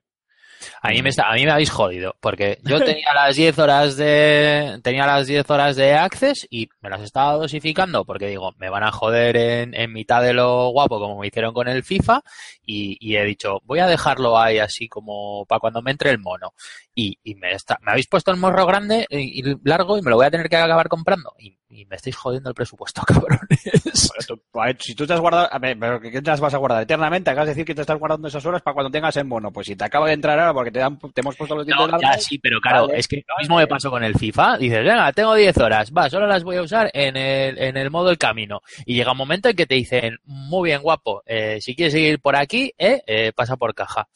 A 0.83 0.91
mí, 0.91 1.03
me 1.03 1.11
está- 1.11 1.29
a 1.31 1.35
mí 1.35 1.45
me 1.45 1.53
habéis 1.53 1.71
jodido, 1.71 2.17
porque 2.21 2.59
yo 2.65 2.79
tenía 2.85 3.13
las 3.15 3.37
10 3.37 3.59
horas 3.59 3.97
de 3.97 4.81
tenía 4.83 5.07
las 5.07 5.27
10 5.27 5.49
horas 5.51 5.77
de 5.77 5.95
Access 5.95 6.47
y 6.51 6.69
me 6.81 6.91
las 6.91 7.03
estaba 7.03 7.35
dosificando 7.35 8.05
porque 8.05 8.27
digo, 8.29 8.53
me 8.59 8.69
van 8.71 8.83
a 8.85 8.91
joder 8.93 9.37
en, 9.37 9.75
en 9.75 9.93
mitad 9.93 10.23
de 10.23 10.33
lo 10.33 10.69
guapo 10.71 10.99
como 10.99 11.19
me 11.21 11.27
hicieron 11.29 11.53
con 11.55 11.69
el 11.69 11.83
FIFA 11.85 12.23
y, 12.65 12.97
y 13.01 13.17
he 13.17 13.25
dicho, 13.25 13.61
voy 13.65 13.79
a 13.81 13.87
dejarlo 13.87 14.39
ahí 14.39 14.59
así 14.59 14.89
como 14.89 15.45
para 15.47 15.61
cuando 15.61 15.83
me 15.83 15.91
entre 15.91 16.11
el 16.11 16.19
mono. 16.19 16.53
Y, 17.01 17.17
y 17.23 17.37
me, 17.37 17.53
está, 17.53 17.79
me 17.83 17.93
habéis 17.93 18.09
puesto 18.09 18.33
el 18.33 18.39
morro 18.39 18.67
grande 18.67 19.07
y, 19.09 19.39
y 19.49 19.57
largo 19.63 19.97
y 19.97 20.03
me 20.03 20.11
lo 20.11 20.17
voy 20.17 20.27
a 20.27 20.33
tener 20.33 20.49
que 20.49 20.57
acabar 20.57 20.89
comprando. 20.89 21.33
Y, 21.39 21.57
y 21.69 21.85
me 21.87 21.95
estáis 21.95 22.17
jodiendo 22.17 22.49
el 22.49 22.57
presupuesto, 22.57 23.03
cabrones. 23.07 24.11
Tú- 24.27 24.43
ver, 24.53 24.77
si 24.81 24.97
tú 24.97 25.07
te 25.07 25.13
has 25.13 25.21
guardado, 25.21 25.49
a 25.49 25.59
ver, 25.61 25.79
pero 25.79 26.01
¿qué 26.01 26.11
te 26.21 26.29
las 26.29 26.41
vas 26.41 26.55
a 26.55 26.57
guardar 26.59 26.83
eternamente? 26.83 27.31
Acabas 27.31 27.47
de 27.47 27.51
decir 27.53 27.65
que 27.65 27.77
te 27.77 27.83
estás 27.83 27.97
guardando 28.01 28.27
esas 28.27 28.45
horas 28.45 28.63
para 28.63 28.75
cuando 28.75 28.91
tengas 28.91 29.17
el 29.17 29.27
mono. 29.27 29.53
Pues 29.53 29.69
si 29.69 29.77
te 29.77 29.85
acaba 29.85 30.09
de 30.09 30.15
entrar 30.15 30.37
ahora 30.41 30.53
porque 30.53 30.73
te, 30.73 30.83
han- 30.83 30.99
te 30.99 31.21
hemos 31.21 31.37
puesto 31.37 31.55
los 31.55 31.65
dientes 31.65 31.87
No, 31.87 31.93
largos, 31.93 32.03
ya 32.17 32.19
sí, 32.19 32.37
pero 32.41 32.61
claro, 32.61 32.89
Vale. 32.89 32.99
es 32.99 33.07
que 33.07 33.17
lo 33.29 33.35
mismo 33.39 33.59
me 33.59 33.69
pasó 33.69 33.91
con 33.91 34.03
el 34.03 34.15
FIFA. 34.19 34.59
Dices, 34.59 34.83
venga, 34.85 35.13
tengo 35.13 35.37
10 35.37 35.57
horas, 35.59 35.93
va, 35.97 36.11
solo 36.11 36.27
las 36.27 36.43
voy 36.43 36.57
a 36.57 36.63
usar 36.63 36.91
en 36.95 37.17
el, 37.17 37.59
en 37.59 37.77
el 37.77 37.93
modo 37.93 38.11
el 38.11 38.19
camino. 38.19 38.61
Y 38.85 38.95
llega 38.97 39.13
un 39.13 39.19
momento 39.19 39.49
en 39.49 39.55
que 39.55 39.67
te 39.67 39.77
dicen, 39.77 40.17
muy 40.25 40.71
bien, 40.71 40.83
guapo, 40.83 41.23
eh, 41.27 41.59
si 41.61 41.77
quieres 41.77 41.93
seguir 41.93 42.21
por 42.21 42.35
aquí, 42.35 42.73
eh, 42.77 43.03
eh, 43.07 43.33
pasa 43.37 43.57
por 43.57 43.73
caja. 43.73 44.09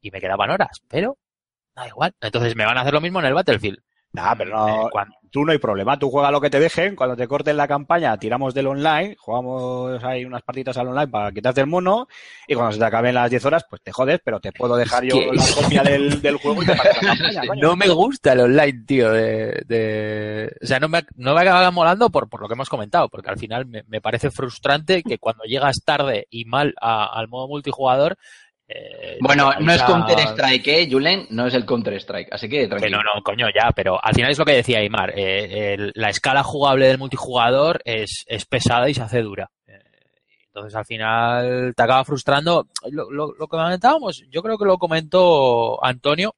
Y 0.00 0.10
me 0.10 0.20
quedaban 0.22 0.48
horas, 0.50 0.80
pero 0.88 1.18
da 1.74 1.86
igual. 1.88 2.12
Entonces 2.20 2.54
me 2.56 2.64
van 2.66 2.78
a 2.78 2.82
hacer 2.82 2.94
lo 2.94 3.00
mismo 3.00 3.20
en 3.20 3.26
el 3.26 3.34
Battlefield. 3.34 3.78
Nah, 4.12 4.34
pero 4.36 4.50
no, 4.56 4.86
Eh, 4.86 4.90
cuando- 4.92 5.14
tú 5.32 5.44
no 5.44 5.50
hay 5.50 5.58
problema. 5.58 5.98
Tú 5.98 6.08
juega 6.08 6.30
lo 6.30 6.40
que 6.40 6.48
te 6.48 6.60
dejen. 6.60 6.94
Cuando 6.94 7.16
te 7.16 7.26
corten 7.26 7.56
la 7.56 7.66
campaña, 7.66 8.16
tiramos 8.16 8.54
del 8.54 8.68
online. 8.68 9.16
Jugamos 9.18 10.04
ahí 10.04 10.24
unas 10.24 10.42
partidas 10.42 10.76
al 10.76 10.86
online 10.86 11.08
para 11.08 11.32
quitarte 11.32 11.62
el 11.62 11.66
mono. 11.66 12.06
Y 12.46 12.54
cuando 12.54 12.70
se 12.74 12.78
te 12.78 12.84
acaben 12.84 13.12
las 13.16 13.28
10 13.28 13.44
horas, 13.44 13.64
pues 13.68 13.82
te 13.82 13.90
jodes, 13.90 14.20
pero 14.24 14.38
te 14.38 14.52
puedo 14.52 14.76
dejar 14.76 15.02
yo 15.02 15.16
la 15.32 15.42
copia 15.60 15.82
del, 15.82 16.22
del 16.22 16.36
juego 16.36 16.62
y 16.62 16.66
te 16.66 16.76
la 16.76 16.82
campaña, 16.84 17.42
coño. 17.48 17.60
No 17.60 17.74
me 17.74 17.88
gusta 17.88 18.34
el 18.34 18.40
online, 18.42 18.84
tío. 18.86 19.10
De, 19.10 19.64
de... 19.66 20.56
O 20.62 20.66
sea, 20.66 20.78
no 20.78 20.88
me, 20.88 21.02
no 21.16 21.34
me 21.34 21.40
acaba 21.40 21.68
molando 21.72 22.08
por, 22.10 22.28
por 22.28 22.40
lo 22.40 22.46
que 22.46 22.54
hemos 22.54 22.68
comentado, 22.68 23.08
porque 23.08 23.30
al 23.30 23.38
final 23.38 23.66
me, 23.66 23.82
me 23.88 24.00
parece 24.00 24.30
frustrante 24.30 25.02
que 25.02 25.18
cuando 25.18 25.42
llegas 25.42 25.78
tarde 25.84 26.28
y 26.30 26.44
mal 26.44 26.72
a- 26.80 27.06
al 27.18 27.26
modo 27.26 27.48
multijugador. 27.48 28.16
Eh, 28.68 29.18
Bueno, 29.20 29.52
no 29.60 29.72
es 29.72 29.80
avisas- 29.82 29.86
Counter 29.86 30.18
Strike, 30.20 30.66
¿eh, 30.68 30.88
Julen? 30.90 31.26
No 31.30 31.46
es 31.46 31.54
el 31.54 31.64
Counter 31.66 31.94
Strike, 31.94 32.32
así 32.32 32.48
que 32.48 32.60
Que 32.60 32.68
tranquilo. 32.68 32.98
no, 32.98 33.14
no, 33.16 33.22
coño, 33.22 33.46
ya, 33.54 33.70
pero 33.72 33.98
al 34.02 34.14
final 34.14 34.30
es 34.30 34.38
lo 34.38 34.44
que 34.44 34.52
decía 34.54 34.78
Aymar. 34.78 35.12
eh, 35.18 35.74
el- 35.74 35.92
la 35.94 36.08
escala 36.10 36.42
jugable 36.42 36.86
del 36.88 36.98
multijugador 36.98 37.80
es, 37.84 38.24
es 38.26 38.44
pesada 38.46 38.88
y 38.88 38.94
se 38.94 39.02
hace 39.02 39.20
dura. 39.22 39.50
Eh, 39.66 39.78
Entonces 40.46 40.74
al 40.76 40.84
final 40.86 41.74
te 41.76 41.82
acaba 41.82 42.04
frustrando. 42.04 42.68
Lo, 42.90 43.10
lo, 43.10 43.26
lo 43.34 43.46
que 43.48 43.56
comentábamos, 43.56 44.22
yo 44.30 44.40
creo 44.42 44.56
que 44.56 44.64
lo 44.64 44.78
comentó 44.78 45.84
Antonio 45.84 46.34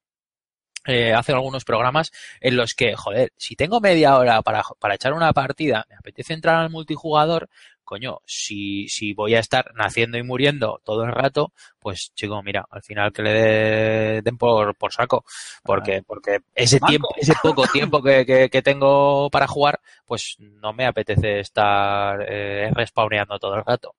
eh, 0.85 1.13
hace 1.13 1.33
algunos 1.33 1.65
programas 1.65 2.11
en 2.39 2.55
los 2.55 2.73
que, 2.73 2.95
joder, 2.95 3.31
si 3.37 3.55
tengo 3.55 3.79
media 3.81 4.17
hora 4.17 4.41
para, 4.41 4.63
para 4.79 4.95
echar 4.95 5.11
una 5.13 5.33
partida, 5.33 5.85
me 5.89 5.95
apetece 5.97 6.33
entrar 6.33 6.55
al 6.61 6.69
multijugador, 6.69 7.49
coño, 7.87 8.19
si, 8.25 8.89
si 8.89 9.13
voy 9.13 9.33
a 9.35 9.39
estar 9.39 9.73
naciendo 9.73 10.17
y 10.17 10.23
muriendo 10.23 10.81
todo 10.83 11.05
el 11.05 11.13
rato, 11.13 11.53
pues 11.79 12.11
chico, 12.13 12.43
mira, 12.43 12.67
al 12.69 12.83
final 12.83 13.13
que 13.13 13.21
le 13.23 14.21
den 14.21 14.37
por, 14.37 14.75
por 14.75 14.91
saco, 14.91 15.23
porque, 15.63 16.03
porque 16.05 16.39
ese 16.53 16.81
tiempo, 16.81 17.07
ese 17.15 17.33
poco 17.41 17.65
tiempo 17.67 18.03
que, 18.03 18.25
que, 18.25 18.49
que 18.49 18.61
tengo 18.61 19.29
para 19.29 19.47
jugar, 19.47 19.79
pues 20.05 20.35
no 20.39 20.73
me 20.73 20.85
apetece 20.85 21.39
estar 21.39 22.25
eh, 22.27 22.69
respawneando 22.73 23.39
todo 23.39 23.55
el 23.55 23.63
rato. 23.63 23.95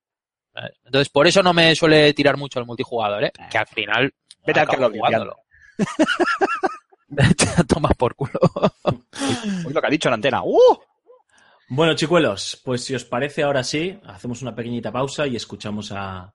Entonces, 0.85 1.09
por 1.09 1.27
eso 1.27 1.43
no 1.43 1.55
me 1.55 1.75
suele 1.75 2.13
tirar 2.13 2.37
mucho 2.37 2.59
el 2.59 2.67
multijugador, 2.67 3.25
¿eh? 3.25 3.33
Que 3.51 3.59
al 3.59 3.67
final. 3.67 4.13
Vete 4.47 4.61
al 4.61 4.67
jugándolo. 4.67 5.37
Toma 7.69 7.89
por 7.91 8.15
culo. 8.15 8.39
Es 9.13 9.73
lo 9.73 9.81
que 9.81 9.87
ha 9.87 9.91
dicho 9.91 10.09
en 10.09 10.15
antena. 10.15 10.43
¡Uh! 10.45 10.79
Bueno, 11.71 11.95
chicuelos, 11.95 12.61
pues 12.65 12.83
si 12.83 12.95
os 12.95 13.05
parece 13.05 13.43
ahora 13.43 13.63
sí, 13.63 13.99
hacemos 14.07 14.41
una 14.41 14.55
pequeñita 14.55 14.91
pausa 14.91 15.27
y 15.27 15.37
escuchamos 15.37 15.93
a, 15.93 16.35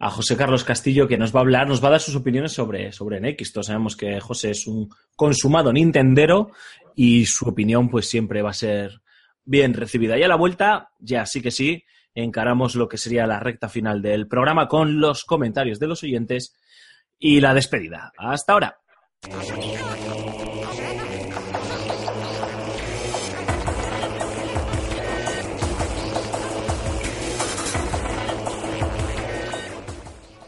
José 0.00 0.36
Carlos 0.36 0.64
Castillo 0.64 1.08
que 1.08 1.16
nos 1.16 1.34
va 1.34 1.40
a 1.40 1.42
hablar, 1.42 1.66
nos 1.66 1.82
va 1.82 1.88
a 1.88 1.92
dar 1.92 2.00
sus 2.00 2.16
opiniones 2.16 2.52
sobre, 2.52 2.92
sobre 2.92 3.20
NX. 3.20 3.52
Todos 3.52 3.66
sabemos 3.66 3.96
que 3.96 4.20
José 4.20 4.50
es 4.50 4.66
un 4.66 4.90
consumado 5.16 5.72
nintendero 5.72 6.50
y 6.94 7.24
su 7.24 7.48
opinión 7.48 7.88
pues 7.88 8.08
siempre 8.08 8.42
va 8.42 8.50
a 8.50 8.54
ser 8.54 9.00
bien 9.44 9.72
recibida. 9.72 10.18
Y 10.18 10.22
a 10.22 10.28
la 10.28 10.36
vuelta, 10.36 10.90
ya 10.98 11.24
sí 11.24 11.40
que 11.40 11.50
sí, 11.50 11.84
encaramos 12.14 12.74
lo 12.74 12.88
que 12.88 12.98
sería 12.98 13.26
la 13.26 13.40
recta 13.40 13.68
final 13.68 14.02
del 14.02 14.28
programa 14.28 14.68
con 14.68 15.00
los 15.00 15.24
comentarios 15.24 15.78
de 15.78 15.86
los 15.86 16.02
oyentes 16.02 16.54
y 17.18 17.40
la 17.40 17.54
despedida. 17.54 18.12
Hasta 18.18 18.52
ahora. 18.52 18.78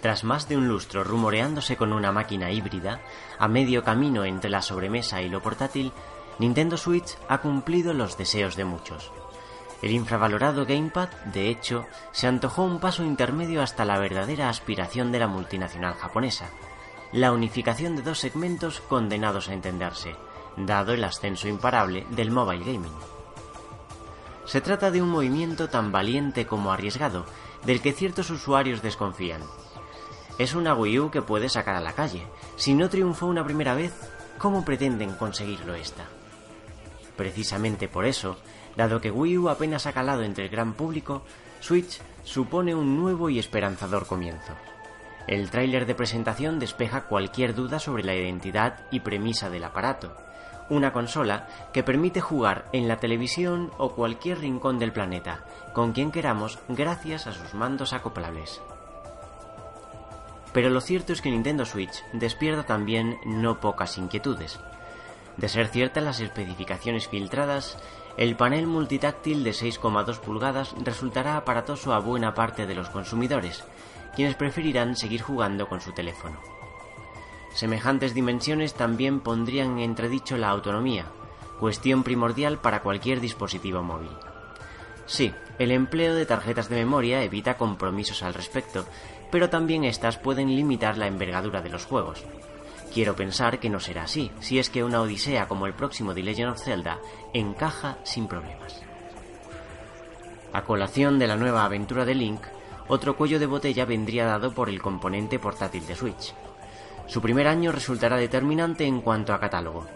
Tras 0.06 0.22
más 0.22 0.48
de 0.48 0.56
un 0.56 0.68
lustro 0.68 1.02
rumoreándose 1.02 1.76
con 1.76 1.92
una 1.92 2.12
máquina 2.12 2.52
híbrida, 2.52 3.00
a 3.40 3.48
medio 3.48 3.82
camino 3.82 4.24
entre 4.24 4.48
la 4.48 4.62
sobremesa 4.62 5.20
y 5.20 5.28
lo 5.28 5.42
portátil, 5.42 5.90
Nintendo 6.38 6.76
Switch 6.76 7.18
ha 7.28 7.38
cumplido 7.38 7.92
los 7.92 8.16
deseos 8.16 8.54
de 8.54 8.64
muchos. 8.64 9.10
El 9.82 9.90
infravalorado 9.90 10.64
Gamepad, 10.64 11.08
de 11.24 11.48
hecho, 11.48 11.86
se 12.12 12.28
antojó 12.28 12.62
un 12.62 12.78
paso 12.78 13.02
intermedio 13.02 13.62
hasta 13.62 13.84
la 13.84 13.98
verdadera 13.98 14.48
aspiración 14.48 15.10
de 15.10 15.18
la 15.18 15.26
multinacional 15.26 15.94
japonesa, 15.94 16.50
la 17.10 17.32
unificación 17.32 17.96
de 17.96 18.02
dos 18.02 18.20
segmentos 18.20 18.80
condenados 18.82 19.48
a 19.48 19.54
entenderse, 19.54 20.14
dado 20.56 20.92
el 20.92 21.02
ascenso 21.02 21.48
imparable 21.48 22.06
del 22.10 22.30
mobile 22.30 22.64
gaming. 22.64 22.94
Se 24.44 24.60
trata 24.60 24.92
de 24.92 25.02
un 25.02 25.08
movimiento 25.08 25.68
tan 25.68 25.90
valiente 25.90 26.46
como 26.46 26.70
arriesgado, 26.70 27.26
del 27.64 27.82
que 27.82 27.92
ciertos 27.92 28.30
usuarios 28.30 28.82
desconfían. 28.82 29.42
Es 30.38 30.54
una 30.54 30.74
Wii 30.74 31.00
U 31.00 31.10
que 31.10 31.22
puede 31.22 31.48
sacar 31.48 31.76
a 31.76 31.80
la 31.80 31.92
calle. 31.92 32.26
Si 32.56 32.74
no 32.74 32.90
triunfó 32.90 33.26
una 33.26 33.44
primera 33.44 33.74
vez, 33.74 33.92
¿cómo 34.38 34.64
pretenden 34.64 35.14
conseguirlo 35.14 35.74
esta? 35.74 36.04
Precisamente 37.16 37.88
por 37.88 38.04
eso, 38.04 38.36
dado 38.76 39.00
que 39.00 39.10
Wii 39.10 39.38
U 39.38 39.48
apenas 39.48 39.86
ha 39.86 39.92
calado 39.92 40.22
entre 40.22 40.44
el 40.44 40.50
gran 40.50 40.74
público, 40.74 41.22
Switch 41.60 42.00
supone 42.22 42.74
un 42.74 42.96
nuevo 42.96 43.30
y 43.30 43.38
esperanzador 43.38 44.06
comienzo. 44.06 44.52
El 45.26 45.50
tráiler 45.50 45.86
de 45.86 45.94
presentación 45.94 46.58
despeja 46.58 47.06
cualquier 47.06 47.54
duda 47.54 47.78
sobre 47.78 48.04
la 48.04 48.14
identidad 48.14 48.86
y 48.90 49.00
premisa 49.00 49.48
del 49.48 49.64
aparato. 49.64 50.14
Una 50.68 50.92
consola 50.92 51.48
que 51.72 51.82
permite 51.82 52.20
jugar 52.20 52.68
en 52.72 52.88
la 52.88 52.98
televisión 52.98 53.70
o 53.78 53.94
cualquier 53.94 54.40
rincón 54.40 54.78
del 54.78 54.92
planeta, 54.92 55.44
con 55.72 55.92
quien 55.92 56.12
queramos, 56.12 56.58
gracias 56.68 57.26
a 57.26 57.32
sus 57.32 57.54
mandos 57.54 57.92
acoplables. 57.92 58.60
Pero 60.56 60.70
lo 60.70 60.80
cierto 60.80 61.12
es 61.12 61.20
que 61.20 61.30
Nintendo 61.30 61.66
Switch 61.66 62.02
despierta 62.14 62.62
también 62.62 63.18
no 63.26 63.60
pocas 63.60 63.98
inquietudes. 63.98 64.58
De 65.36 65.50
ser 65.50 65.68
ciertas 65.68 66.02
las 66.02 66.20
especificaciones 66.20 67.08
filtradas, 67.08 67.76
el 68.16 68.36
panel 68.36 68.66
multitáctil 68.66 69.44
de 69.44 69.50
6,2 69.50 70.18
pulgadas 70.18 70.74
resultará 70.82 71.36
aparatoso 71.36 71.92
a 71.92 71.98
buena 71.98 72.32
parte 72.32 72.64
de 72.64 72.74
los 72.74 72.88
consumidores, 72.88 73.64
quienes 74.14 74.34
preferirán 74.34 74.96
seguir 74.96 75.20
jugando 75.20 75.68
con 75.68 75.82
su 75.82 75.92
teléfono. 75.92 76.40
Semejantes 77.52 78.14
dimensiones 78.14 78.72
también 78.72 79.20
pondrían 79.20 79.72
en 79.72 79.80
entredicho 79.80 80.38
la 80.38 80.48
autonomía, 80.48 81.04
cuestión 81.60 82.02
primordial 82.02 82.56
para 82.56 82.80
cualquier 82.80 83.20
dispositivo 83.20 83.82
móvil. 83.82 84.08
Sí, 85.04 85.32
el 85.58 85.70
empleo 85.70 86.14
de 86.14 86.26
tarjetas 86.26 86.68
de 86.68 86.76
memoria 86.76 87.22
evita 87.22 87.56
compromisos 87.56 88.22
al 88.22 88.34
respecto, 88.34 88.84
pero 89.36 89.50
también 89.50 89.84
estas 89.84 90.16
pueden 90.16 90.56
limitar 90.56 90.96
la 90.96 91.06
envergadura 91.06 91.60
de 91.60 91.68
los 91.68 91.84
juegos. 91.84 92.24
Quiero 92.94 93.14
pensar 93.14 93.58
que 93.58 93.68
no 93.68 93.80
será 93.80 94.04
así, 94.04 94.30
si 94.40 94.58
es 94.58 94.70
que 94.70 94.82
una 94.82 95.02
odisea 95.02 95.46
como 95.46 95.66
el 95.66 95.74
próximo 95.74 96.14
The 96.14 96.22
Legend 96.22 96.52
of 96.52 96.64
Zelda 96.64 97.00
encaja 97.34 97.98
sin 98.02 98.28
problemas. 98.28 98.80
A 100.54 100.62
colación 100.62 101.18
de 101.18 101.26
la 101.26 101.36
nueva 101.36 101.66
aventura 101.66 102.06
de 102.06 102.14
Link, 102.14 102.40
otro 102.88 103.14
cuello 103.14 103.38
de 103.38 103.44
botella 103.44 103.84
vendría 103.84 104.24
dado 104.24 104.54
por 104.54 104.70
el 104.70 104.80
componente 104.80 105.38
portátil 105.38 105.86
de 105.86 105.96
Switch. 105.96 106.32
Su 107.06 107.20
primer 107.20 107.46
año 107.46 107.72
resultará 107.72 108.16
determinante 108.16 108.86
en 108.86 109.02
cuanto 109.02 109.34
a 109.34 109.38
catálogo. 109.38 109.86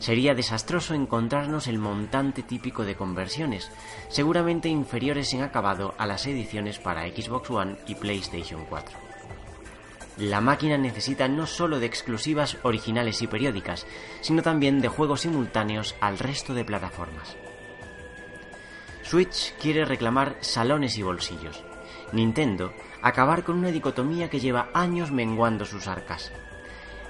Sería 0.00 0.34
desastroso 0.34 0.94
encontrarnos 0.94 1.66
el 1.66 1.78
montante 1.78 2.42
típico 2.42 2.84
de 2.84 2.96
conversiones, 2.96 3.70
seguramente 4.08 4.68
inferiores 4.70 5.32
en 5.34 5.42
acabado 5.42 5.94
a 5.98 6.06
las 6.06 6.26
ediciones 6.26 6.78
para 6.78 7.06
Xbox 7.06 7.50
One 7.50 7.76
y 7.86 7.94
PlayStation 7.94 8.64
4. 8.64 8.98
La 10.16 10.40
máquina 10.40 10.78
necesita 10.78 11.28
no 11.28 11.46
solo 11.46 11.78
de 11.80 11.86
exclusivas 11.86 12.56
originales 12.62 13.20
y 13.20 13.26
periódicas, 13.26 13.86
sino 14.22 14.42
también 14.42 14.80
de 14.80 14.88
juegos 14.88 15.20
simultáneos 15.20 15.94
al 16.00 16.18
resto 16.18 16.54
de 16.54 16.64
plataformas. 16.64 17.36
Switch 19.02 19.54
quiere 19.60 19.84
reclamar 19.84 20.38
salones 20.40 20.96
y 20.96 21.02
bolsillos. 21.02 21.62
Nintendo 22.12 22.72
acabar 23.02 23.44
con 23.44 23.58
una 23.58 23.70
dicotomía 23.70 24.30
que 24.30 24.40
lleva 24.40 24.70
años 24.72 25.10
menguando 25.10 25.66
sus 25.66 25.88
arcas. 25.88 26.32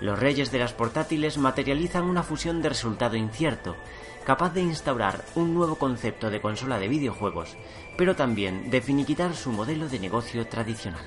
Los 0.01 0.19
reyes 0.19 0.51
de 0.51 0.59
las 0.59 0.73
portátiles 0.73 1.37
materializan 1.37 2.05
una 2.05 2.23
fusión 2.23 2.63
de 2.63 2.71
resultado 2.71 3.17
incierto, 3.17 3.77
capaz 4.25 4.55
de 4.55 4.63
instaurar 4.63 5.25
un 5.35 5.53
nuevo 5.53 5.77
concepto 5.77 6.31
de 6.31 6.41
consola 6.41 6.79
de 6.79 6.89
videojuegos, 6.89 7.57
pero 7.99 8.17
también 8.17 8.71
de 8.71 8.81
finiquitar 8.81 9.35
su 9.35 9.53
modelo 9.53 9.89
de 9.89 9.99
negocio 9.99 10.47
tradicional. 10.47 11.05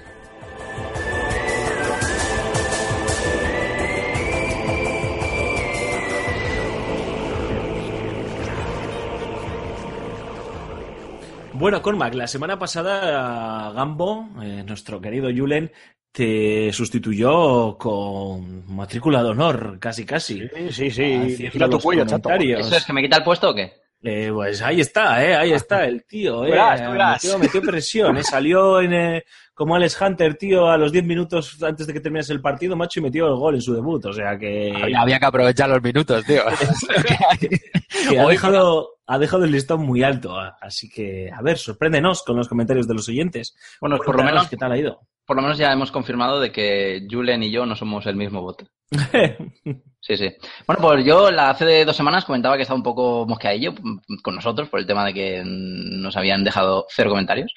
Bueno, 11.53 11.81
Cormac, 11.81 12.13
la 12.15 12.27
semana 12.27 12.59
pasada 12.59 13.71
Gambo, 13.71 14.27
eh, 14.41 14.63
nuestro 14.67 14.99
querido 14.99 15.29
Julen, 15.35 15.71
te 16.13 16.71
sustituyó 16.71 17.75
con 17.75 18.71
matrícula 18.73 19.23
de 19.23 19.29
honor, 19.29 19.79
casi 19.79 20.05
casi. 20.05 20.47
Sí, 20.69 20.91
sí, 20.91 21.49
sí. 21.49 21.49
Tu 21.59 21.79
cuello, 21.79 22.05
chato. 22.05 22.29
¿Eso 22.29 22.75
es 22.75 22.85
que 22.85 22.93
me 22.93 23.01
quita 23.01 23.17
el 23.17 23.23
puesto 23.23 23.49
o 23.49 23.55
qué? 23.55 23.73
Eh, 24.05 24.29
pues 24.31 24.61
ahí 24.61 24.81
está, 24.81 25.25
eh, 25.25 25.33
ahí 25.33 25.53
está 25.53 25.85
el 25.85 26.05
tío, 26.05 26.45
eh. 26.45 26.51
Verás, 26.51 26.83
tú 26.83 26.91
verás. 26.91 27.23
Metió, 27.23 27.39
metió 27.39 27.61
presión, 27.61 28.17
eh. 28.17 28.23
Salió 28.23 28.81
en, 28.81 28.93
eh, 28.93 29.23
como 29.53 29.75
Alex 29.75 29.99
Hunter, 29.99 30.35
tío, 30.35 30.69
a 30.69 30.77
los 30.77 30.91
10 30.91 31.05
minutos 31.05 31.63
antes 31.63 31.87
de 31.87 31.93
que 31.93 32.01
terminase 32.01 32.33
el 32.33 32.41
partido, 32.41 32.75
macho, 32.75 32.99
y 32.99 33.03
metió 33.03 33.27
el 33.27 33.35
gol 33.35 33.55
en 33.55 33.61
su 33.61 33.73
debut. 33.73 34.05
O 34.05 34.13
sea 34.13 34.37
que, 34.37 34.73
Había, 34.75 35.01
había 35.01 35.19
que 35.19 35.25
aprovechar 35.25 35.69
los 35.69 35.81
minutos, 35.81 36.23
tío. 36.25 36.43
que 38.09 38.19
ha, 38.19 38.27
dejado, 38.27 38.97
ha 39.07 39.17
dejado 39.17 39.45
el 39.45 39.51
listón 39.51 39.81
muy 39.85 40.03
alto. 40.03 40.37
ah. 40.37 40.57
Así 40.61 40.89
que, 40.89 41.31
a 41.31 41.41
ver, 41.41 41.57
sorpréndenos 41.57 42.23
con 42.23 42.35
los 42.35 42.49
comentarios 42.49 42.87
de 42.87 42.93
los 42.93 43.07
oyentes. 43.07 43.55
Bueno, 43.79 43.97
por 43.97 44.17
lo 44.17 44.23
menos, 44.23 44.49
¿Qué 44.49 44.57
tal 44.57 44.73
ha 44.73 44.77
ido? 44.77 45.07
Por 45.25 45.35
lo 45.35 45.41
menos 45.41 45.57
ya 45.57 45.71
hemos 45.71 45.91
confirmado 45.91 46.39
de 46.39 46.51
que 46.51 47.07
Julen 47.09 47.43
y 47.43 47.51
yo 47.51 47.65
no 47.65 47.75
somos 47.75 48.05
el 48.05 48.15
mismo 48.15 48.41
bot. 48.41 48.65
Sí, 50.05 50.17
sí. 50.17 50.29
Bueno, 50.67 50.81
pues 50.81 51.05
yo 51.05 51.31
la, 51.31 51.49
hace 51.49 51.85
dos 51.85 51.95
semanas 51.95 52.25
comentaba 52.25 52.57
que 52.57 52.63
estaba 52.63 52.75
un 52.75 52.83
poco 52.83 53.25
mosqueadillo 53.25 53.73
con 54.21 54.35
nosotros 54.35 54.67
por 54.67 54.81
el 54.81 54.85
tema 54.85 55.05
de 55.05 55.13
que 55.13 55.41
nos 55.45 56.17
habían 56.17 56.43
dejado 56.43 56.87
cero 56.89 57.09
comentarios. 57.09 57.53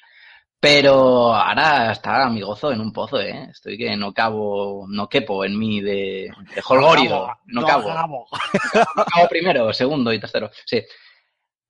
Pero 0.57 1.35
ahora 1.35 1.91
está 1.91 2.23
a 2.23 2.29
mi 2.29 2.41
gozo 2.41 2.71
en 2.71 2.79
un 2.79 2.93
pozo, 2.93 3.19
¿eh? 3.19 3.49
Estoy 3.51 3.77
que 3.77 3.97
no 3.97 4.13
cabo, 4.13 4.85
no 4.87 5.09
quepo 5.09 5.43
en 5.43 5.59
mí 5.59 5.81
de, 5.81 6.31
de 6.55 6.61
holgorio. 6.65 7.27
No 7.47 7.65
cabo. 7.65 7.89
No 7.89 9.05
cabo 9.05 9.27
primero, 9.29 9.73
segundo 9.73 10.13
y 10.13 10.19
tercero. 10.19 10.49
Sí. 10.65 10.81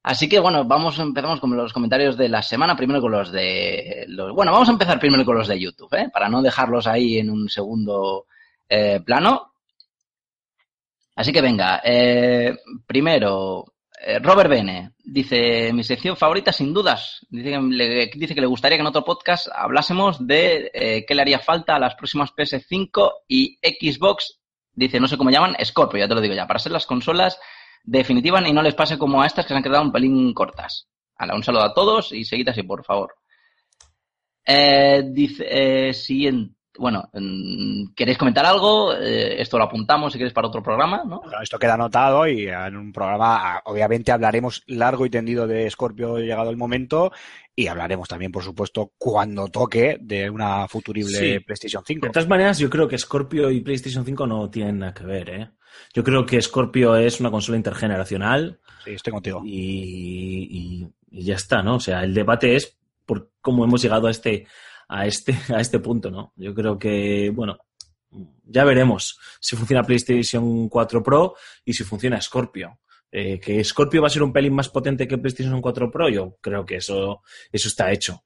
Así 0.07 0.29
que 0.29 0.39
bueno, 0.39 0.63
vamos, 0.63 0.97
empezamos 0.99 1.41
con 1.41 1.57
los 1.57 1.73
comentarios 1.73 2.15
de 2.15 2.29
la 2.29 2.41
semana, 2.41 2.77
primero 2.77 3.01
con 3.01 3.11
los 3.11 3.29
de... 3.29 4.07
Bueno, 4.33 4.53
vamos 4.53 4.69
a 4.69 4.71
empezar 4.71 5.01
primero 5.01 5.25
con 5.25 5.37
los 5.37 5.49
de 5.49 5.59
YouTube, 5.59 5.93
¿eh? 5.95 6.09
Para 6.13 6.29
no 6.29 6.41
dejarlos 6.41 6.87
ahí 6.87 7.17
en 7.17 7.29
un 7.29 7.49
segundo 7.49 8.25
eh, 8.69 9.01
plano. 9.03 9.51
Así 11.13 11.33
que 11.33 11.41
venga, 11.41 11.81
eh, 11.83 12.57
primero, 12.85 13.65
eh, 13.99 14.19
Robert 14.19 14.49
Bene 14.49 14.93
dice, 15.03 15.73
mi 15.73 15.83
sección 15.83 16.15
favorita 16.15 16.53
sin 16.53 16.73
dudas. 16.73 17.25
Dice 17.29 17.49
que, 17.49 17.59
le, 17.59 18.11
dice 18.15 18.33
que 18.33 18.39
le 18.39 18.47
gustaría 18.47 18.77
que 18.77 18.83
en 18.83 18.87
otro 18.87 19.03
podcast 19.03 19.49
hablásemos 19.53 20.25
de 20.25 21.03
qué 21.05 21.15
le 21.15 21.21
haría 21.21 21.39
falta 21.39 21.75
a 21.75 21.79
las 21.79 21.95
próximas 21.95 22.33
PS5 22.33 23.11
y 23.27 23.59
Xbox. 23.61 24.39
Dice, 24.71 25.01
no 25.01 25.09
sé 25.09 25.17
cómo 25.17 25.31
llaman, 25.31 25.57
Scorpio, 25.65 25.99
ya 25.99 26.07
te 26.07 26.15
lo 26.15 26.21
digo 26.21 26.33
ya, 26.33 26.47
para 26.47 26.59
ser 26.59 26.71
las 26.71 26.85
consolas 26.85 27.37
definitivas 27.87 28.47
y 28.47 28.53
no 28.53 28.61
les 28.61 28.75
pase 28.75 28.97
como 28.97 29.21
a 29.21 29.25
estas 29.25 29.45
que 29.45 29.49
se 29.53 29.55
han 29.57 29.63
quedado 29.63 29.83
un 29.83 29.91
pelín 29.91 30.33
cortas. 30.33 30.87
Hala, 31.15 31.35
un 31.35 31.43
saludo 31.43 31.63
a 31.63 31.73
todos 31.73 32.11
y 32.11 32.23
seguid 32.25 32.49
así, 32.49 32.61
por 32.61 32.85
favor. 32.85 33.15
Eh, 34.45 35.03
dice, 35.07 35.45
eh, 35.89 35.93
siguiente. 35.93 36.55
Bueno, 36.79 37.09
mm, 37.11 37.93
¿queréis 37.95 38.19
comentar 38.19 38.45
algo? 38.45 38.93
Eh, 38.93 39.41
esto 39.41 39.57
lo 39.57 39.63
apuntamos 39.63 40.13
si 40.13 40.19
queréis 40.19 40.33
para 40.33 40.47
otro 40.47 40.61
programa, 40.61 41.01
¿no? 41.03 41.21
Bueno, 41.21 41.41
esto 41.41 41.57
queda 41.57 41.73
anotado 41.73 42.27
y 42.27 42.47
en 42.47 42.77
un 42.77 42.93
programa 42.93 43.55
ah, 43.55 43.61
obviamente 43.65 44.11
hablaremos 44.11 44.61
largo 44.67 45.03
y 45.03 45.09
tendido 45.09 45.47
de 45.47 45.67
Scorpio 45.71 46.19
llegado 46.19 46.51
el 46.51 46.57
momento 46.57 47.11
y 47.55 47.65
hablaremos 47.65 48.07
también, 48.07 48.31
por 48.31 48.43
supuesto, 48.43 48.91
cuando 48.95 49.47
toque 49.47 49.97
de 49.99 50.29
una 50.29 50.67
futurible 50.67 51.17
Sí. 51.17 51.39
PlayStation 51.39 51.83
5. 51.83 52.05
De 52.05 52.11
todas 52.11 52.29
maneras, 52.29 52.59
yo 52.59 52.69
creo 52.69 52.87
que 52.87 52.99
Scorpio 52.99 53.49
y 53.49 53.61
PlayStation 53.61 54.05
5 54.05 54.27
no 54.27 54.47
tienen 54.51 54.77
nada 54.77 54.93
que 54.93 55.03
ver, 55.03 55.29
¿eh? 55.31 55.49
Yo 55.93 56.03
creo 56.03 56.25
que 56.25 56.41
Scorpio 56.41 56.95
es 56.95 57.19
una 57.19 57.31
consola 57.31 57.57
intergeneracional 57.57 58.59
Sí, 58.83 58.91
estoy 58.91 59.11
contigo. 59.13 59.41
y, 59.45 60.47
y- 60.51 60.87
y 61.09 61.23
ya 61.23 61.35
está, 61.35 61.61
¿no? 61.63 61.75
O 61.75 61.79
sea, 61.79 62.03
el 62.03 62.13
debate 62.13 62.55
es 62.55 62.77
por 63.05 63.31
cómo 63.41 63.63
hemos 63.63 63.81
llegado 63.81 64.07
a 64.07 64.11
este, 64.11 64.45
a 64.89 65.05
este, 65.07 65.33
a 65.55 65.59
este 65.61 65.79
punto, 65.79 66.11
¿no? 66.11 66.33
Yo 66.35 66.53
creo 66.53 66.77
que, 66.77 67.31
bueno, 67.33 67.57
ya 68.45 68.63
veremos 68.63 69.17
si 69.39 69.55
funciona 69.55 69.83
PlayStation 69.83 70.69
4 70.69 71.03
Pro 71.03 71.35
y 71.65 71.73
si 71.73 71.83
funciona 71.83 72.21
Scorpio. 72.21 72.79
Eh, 73.09 73.39
que 73.39 73.63
Scorpio 73.63 74.01
va 74.01 74.07
a 74.07 74.11
ser 74.11 74.21
un 74.23 74.33
pelín 74.33 74.53
más 74.53 74.67
potente 74.69 75.07
que 75.07 75.17
PlayStation 75.17 75.61
4 75.61 75.89
Pro, 75.89 76.09
yo 76.09 76.37
creo 76.41 76.65
que 76.65 76.75
eso, 76.77 77.21
eso 77.51 77.67
está 77.69 77.91
hecho. 77.91 78.23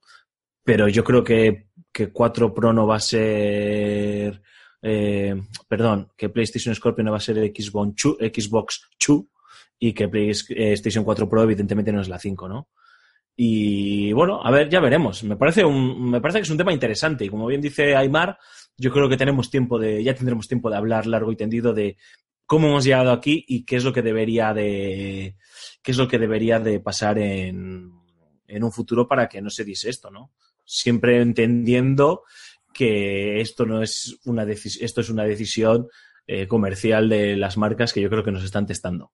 Pero 0.64 0.88
yo 0.88 1.02
creo 1.04 1.22
que, 1.22 1.68
que 1.92 2.10
4 2.12 2.52
Pro 2.52 2.72
no 2.72 2.86
va 2.86 2.96
a 2.96 3.00
ser. 3.00 4.42
Eh, 4.82 5.40
perdón, 5.68 6.10
que 6.16 6.28
PlayStation 6.28 6.74
Scorpio 6.74 7.04
no 7.04 7.12
va 7.12 7.18
a 7.18 7.20
ser 7.20 7.36
Xbox 7.36 7.94
2, 8.02 8.16
Xbox 8.34 8.88
2 9.06 9.20
y 9.78 9.92
que 9.92 10.08
PlayStation 10.08 11.04
4 11.04 11.28
Pro 11.28 11.42
evidentemente 11.42 11.92
no 11.92 12.00
es 12.00 12.08
la 12.08 12.18
5, 12.18 12.48
¿no? 12.48 12.68
Y 13.34 14.12
bueno, 14.12 14.40
a 14.44 14.50
ver, 14.50 14.68
ya 14.68 14.80
veremos. 14.80 15.24
Me 15.24 15.36
parece 15.36 15.64
me 15.64 16.20
parece 16.20 16.40
que 16.40 16.42
es 16.42 16.50
un 16.50 16.58
tema 16.58 16.72
interesante 16.72 17.24
y 17.24 17.28
como 17.28 17.46
bien 17.46 17.60
dice 17.60 17.96
Aymar, 17.96 18.38
yo 18.76 18.90
creo 18.90 19.08
que 19.08 19.16
tenemos 19.16 19.50
tiempo 19.50 19.78
de, 19.78 20.02
ya 20.02 20.14
tendremos 20.14 20.48
tiempo 20.48 20.68
de 20.68 20.76
hablar 20.76 21.06
largo 21.06 21.32
y 21.32 21.36
tendido 21.36 21.72
de 21.72 21.96
cómo 22.44 22.68
hemos 22.68 22.84
llegado 22.84 23.12
aquí 23.12 23.44
y 23.48 23.64
qué 23.64 23.76
es 23.76 23.84
lo 23.84 23.92
que 23.92 24.02
debería 24.02 24.52
de, 24.52 25.36
qué 25.82 25.90
es 25.92 25.96
lo 25.96 26.08
que 26.08 26.18
debería 26.18 26.58
de 26.60 26.80
pasar 26.80 27.18
en, 27.18 27.92
en 28.46 28.64
un 28.64 28.72
futuro 28.72 29.08
para 29.08 29.28
que 29.28 29.40
no 29.40 29.48
se 29.48 29.64
diese 29.64 29.88
esto, 29.88 30.10
¿no? 30.10 30.32
Siempre 30.64 31.20
entendiendo 31.20 32.24
que 32.72 33.40
esto 33.40 33.66
no 33.66 33.82
es 33.82 34.18
una 34.24 34.44
decisión, 34.44 34.84
esto 34.84 35.00
es 35.00 35.10
una 35.10 35.24
decisión 35.24 35.88
eh, 36.26 36.46
comercial 36.46 37.08
de 37.08 37.36
las 37.36 37.56
marcas 37.56 37.92
que 37.92 38.00
yo 38.00 38.08
creo 38.10 38.24
que 38.24 38.32
nos 38.32 38.44
están 38.44 38.66
testando. 38.66 39.12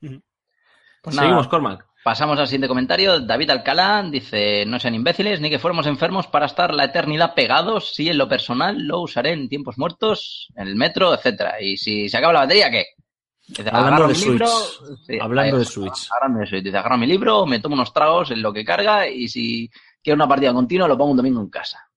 Pues 0.00 1.16
Seguimos, 1.16 1.36
nada, 1.38 1.48
Cormac. 1.48 1.86
Pasamos 2.02 2.38
al 2.38 2.46
siguiente 2.46 2.68
comentario. 2.68 3.20
David 3.20 3.50
Alcalá 3.50 4.02
dice, 4.10 4.64
no 4.66 4.78
sean 4.78 4.94
imbéciles 4.94 5.40
ni 5.40 5.50
que 5.50 5.58
fuéramos 5.58 5.86
enfermos 5.86 6.26
para 6.26 6.46
estar 6.46 6.74
la 6.74 6.84
eternidad 6.84 7.34
pegados. 7.34 7.94
Si 7.94 8.08
en 8.08 8.18
lo 8.18 8.28
personal 8.28 8.86
lo 8.86 9.00
usaré 9.00 9.32
en 9.32 9.48
tiempos 9.48 9.76
muertos, 9.76 10.48
en 10.56 10.68
el 10.68 10.76
metro, 10.76 11.12
etcétera. 11.14 11.60
Y 11.60 11.76
si 11.76 12.08
se 12.08 12.16
acaba 12.16 12.32
la 12.32 12.40
batería, 12.40 12.70
¿qué? 12.70 12.86
Dice, 13.46 13.68
Hablando 13.70 14.08
de 14.08 14.14
libro, 14.14 14.46
Switch. 14.46 14.98
sí, 15.06 15.18
Hablando 15.20 15.56
ahí, 15.56 15.60
de 15.60 15.64
Switch. 15.66 16.08
Hablando 16.10 16.40
de 16.40 16.46
Switch. 16.46 16.64
Dice, 16.64 16.78
agarro 16.78 16.96
mi 16.96 17.06
libro, 17.06 17.44
me 17.46 17.60
tomo 17.60 17.74
unos 17.74 17.92
tragos 17.92 18.30
en 18.30 18.40
lo 18.40 18.52
que 18.52 18.64
carga 18.64 19.08
y 19.08 19.28
si 19.28 19.70
quiero 20.02 20.14
una 20.16 20.28
partida 20.28 20.54
continua 20.54 20.88
lo 20.88 20.96
pongo 20.96 21.10
un 21.10 21.16
domingo 21.16 21.40
en 21.40 21.50
casa. 21.50 21.89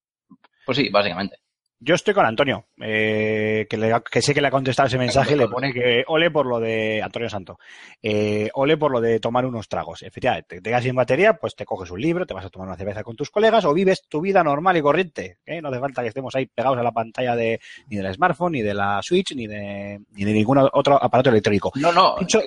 Pues 0.65 0.77
sí, 0.77 0.90
básicamente. 0.90 1.38
Yo 1.85 1.95
estoy 1.95 2.14
con 2.14 2.26
Antonio, 2.26 2.68
eh, 2.81 3.68
que, 3.69 3.76
le- 3.76 3.94
que 4.10 4.22
sé 4.22 4.34
que 4.34 4.40
le 4.40 4.48
ha 4.48 4.52
contestado 4.52 4.88
ese 4.88 4.98
mensaje 4.98 5.34
y 5.34 5.38
le 5.38 5.49
pone 5.49 5.73
que 5.73 6.06
ole 6.07 6.31
por 6.31 6.45
lo 6.45 6.57
de 6.61 7.02
Antonio 7.03 7.27
Santo, 7.27 7.60
eh, 8.02 8.49
ole 8.53 8.77
por 8.77 8.90
lo 8.90 9.02
de 9.02 9.19
tomar 9.19 9.45
unos 9.45 9.68
tragos. 9.68 10.02
Efectivamente, 10.02 10.61
te 10.61 10.69
quedas 10.69 10.84
sin 10.84 10.95
batería, 10.95 11.34
pues 11.34 11.56
te 11.57 11.65
coges 11.65 11.91
un 11.91 11.99
libro, 11.99 12.26
te 12.26 12.34
vas 12.34 12.45
a 12.45 12.49
tomar 12.49 12.69
una 12.69 12.77
cerveza 12.77 13.03
con 13.03 13.18
tus 13.18 13.30
colegas 13.30 13.65
o 13.65 13.73
vives 13.73 14.03
tu 14.07 14.22
vida 14.22 14.41
normal 14.45 14.77
y 14.77 14.81
corriente. 14.81 15.40
¿eh? 15.45 15.61
No 15.61 15.68
hace 15.68 15.80
falta 15.81 16.02
que 16.03 16.07
estemos 16.07 16.34
ahí 16.35 16.45
pegados 16.45 16.77
a 16.77 16.84
la 16.84 16.94
pantalla 16.94 17.35
de 17.35 17.60
ni 17.88 17.98
del 17.98 18.14
smartphone, 18.14 18.53
ni 18.53 18.61
de 18.61 18.73
la 18.76 19.02
Switch, 19.03 19.35
ni 19.35 19.45
de, 19.48 19.99
ni 20.11 20.23
de 20.23 20.31
ningún 20.31 20.60
otro 20.72 21.03
aparato 21.03 21.31
electrónico. 21.31 21.69
No, 21.76 21.91
no. 21.91 22.15
Dicho- 22.18 22.40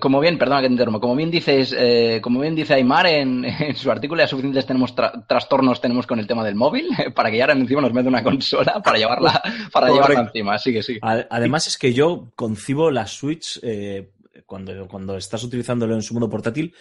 Como 0.00 0.20
bien, 0.20 0.38
perdona 0.38 0.60
que 0.60 0.66
te 0.66 0.72
interrumpa, 0.72 1.00
como 1.00 1.16
bien 1.16 1.30
dices, 1.30 1.74
eh, 1.76 2.20
como 2.22 2.40
bien 2.40 2.54
dice 2.54 2.74
Aymar 2.74 3.06
en, 3.06 3.44
en 3.60 3.74
su 3.76 3.90
artículo, 3.90 4.20
ya 4.22 4.26
suficientes 4.28 4.66
tenemos 4.66 4.94
tra- 4.94 5.26
trastornos 5.26 5.80
tenemos 5.80 6.06
con 6.06 6.18
el 6.18 6.26
tema 6.26 6.44
del 6.44 6.54
móvil, 6.56 6.88
para 7.14 7.30
que 7.30 7.38
ya 7.38 7.44
ahora 7.44 7.54
encima 7.54 7.80
nos 7.80 7.92
mete 7.92 8.08
una 8.08 8.22
consola 8.22 8.80
para 8.82 8.98
llevarla, 8.98 9.42
para 9.72 9.88
llevarla 9.90 10.20
encima. 10.20 10.58
Sigue, 10.58 10.82
sigue. 10.82 11.00
A- 11.02 11.26
Además 11.30 11.66
es 11.68 11.78
que 11.78 11.92
yo 11.94 12.30
concibo 12.36 12.90
la 12.90 13.06
Switch 13.06 13.58
eh, 13.62 14.10
cuando, 14.46 14.86
cuando 14.88 15.16
estás 15.16 15.42
utilizándolo 15.44 15.94
en 15.94 16.02
su 16.02 16.14
modo 16.14 16.28
portátil 16.30 16.74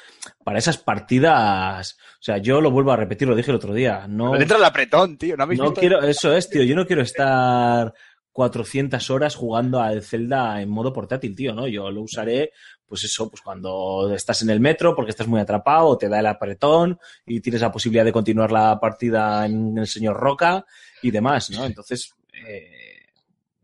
para 0.43 0.59
esas 0.59 0.77
partidas. 0.77 1.97
O 2.19 2.21
sea, 2.23 2.37
yo 2.37 2.61
lo 2.61 2.71
vuelvo 2.71 2.91
a 2.91 2.95
repetir, 2.97 3.27
lo 3.27 3.35
dije 3.35 3.51
el 3.51 3.57
otro 3.57 3.73
día. 3.73 4.05
No, 4.07 4.31
Pero 4.31 4.43
entra 4.43 4.57
el 4.57 4.63
apretón, 4.65 5.17
tío. 5.17 5.35
No, 5.37 5.45
no 5.45 5.49
visto? 5.49 5.73
quiero, 5.73 6.01
eso 6.03 6.35
es, 6.35 6.49
tío. 6.49 6.63
Yo 6.63 6.75
no 6.75 6.85
quiero 6.85 7.01
estar 7.01 7.93
400 8.31 9.09
horas 9.09 9.35
jugando 9.35 9.81
al 9.81 10.03
Zelda 10.03 10.61
en 10.61 10.69
modo 10.69 10.93
portátil, 10.93 11.35
tío, 11.35 11.53
¿no? 11.55 11.67
Yo 11.67 11.89
lo 11.89 12.01
usaré, 12.03 12.51
pues 12.87 13.03
eso, 13.03 13.29
pues 13.29 13.41
cuando 13.41 14.13
estás 14.15 14.41
en 14.41 14.49
el 14.49 14.59
metro 14.59 14.95
porque 14.95 15.11
estás 15.11 15.27
muy 15.27 15.39
atrapado, 15.39 15.87
o 15.87 15.97
te 15.97 16.09
da 16.09 16.19
el 16.19 16.25
apretón 16.25 16.99
y 17.25 17.41
tienes 17.41 17.61
la 17.61 17.71
posibilidad 17.71 18.05
de 18.05 18.11
continuar 18.11 18.51
la 18.51 18.79
partida 18.79 19.45
en 19.45 19.77
el 19.77 19.87
señor 19.87 20.17
Roca 20.17 20.65
y 21.01 21.11
demás, 21.11 21.49
¿no? 21.51 21.65
Entonces, 21.65 22.13
eh, 22.47 23.05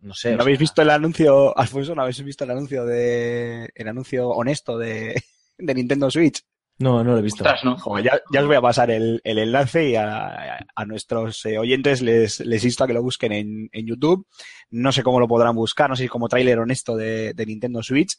no 0.02 0.14
sé. 0.14 0.36
¿No 0.36 0.42
habéis 0.42 0.58
sea, 0.58 0.64
visto 0.64 0.82
el 0.82 0.90
anuncio, 0.90 1.58
Alfonso? 1.58 1.96
¿No 1.96 2.02
habéis 2.02 2.22
visto 2.24 2.44
el 2.44 2.52
anuncio 2.52 2.86
de, 2.86 3.70
el 3.74 3.88
anuncio 3.88 4.30
honesto 4.30 4.78
de, 4.78 5.22
de 5.58 5.74
Nintendo 5.74 6.12
Switch? 6.12 6.44
No, 6.80 7.04
no 7.04 7.12
lo 7.14 7.20
he 7.20 7.22
visto. 7.22 7.44
Ostras, 7.44 7.64
¿no? 7.64 7.78
Joder, 7.78 8.04
ya, 8.04 8.22
ya 8.34 8.42
os 8.42 8.48
voy 8.48 8.56
a 8.56 8.62
pasar 8.62 8.90
el, 8.90 9.22
el 9.24 9.38
enlace 9.38 9.90
y 9.90 9.96
a, 9.96 10.66
a 10.76 10.86
nuestros 10.86 11.46
eh, 11.46 11.60
oyentes 11.60 12.02
les, 12.02 12.40
les 12.40 12.66
insto 12.66 12.84
a 12.84 12.88
que 12.88 12.94
lo 12.94 13.04
busquen 13.04 13.32
en, 13.32 13.70
en 13.72 13.86
YouTube. 13.86 14.28
No 14.72 14.92
sé 14.92 15.04
cómo 15.04 15.20
lo 15.20 15.28
podrán 15.28 15.56
buscar, 15.56 15.88
no 15.90 15.96
sé 15.96 16.04
si 16.04 16.10
como 16.10 16.28
tráiler 16.28 16.58
honesto 16.58 16.98
de, 16.98 17.34
de 17.36 17.46
Nintendo 17.46 17.84
Switch. 17.84 18.18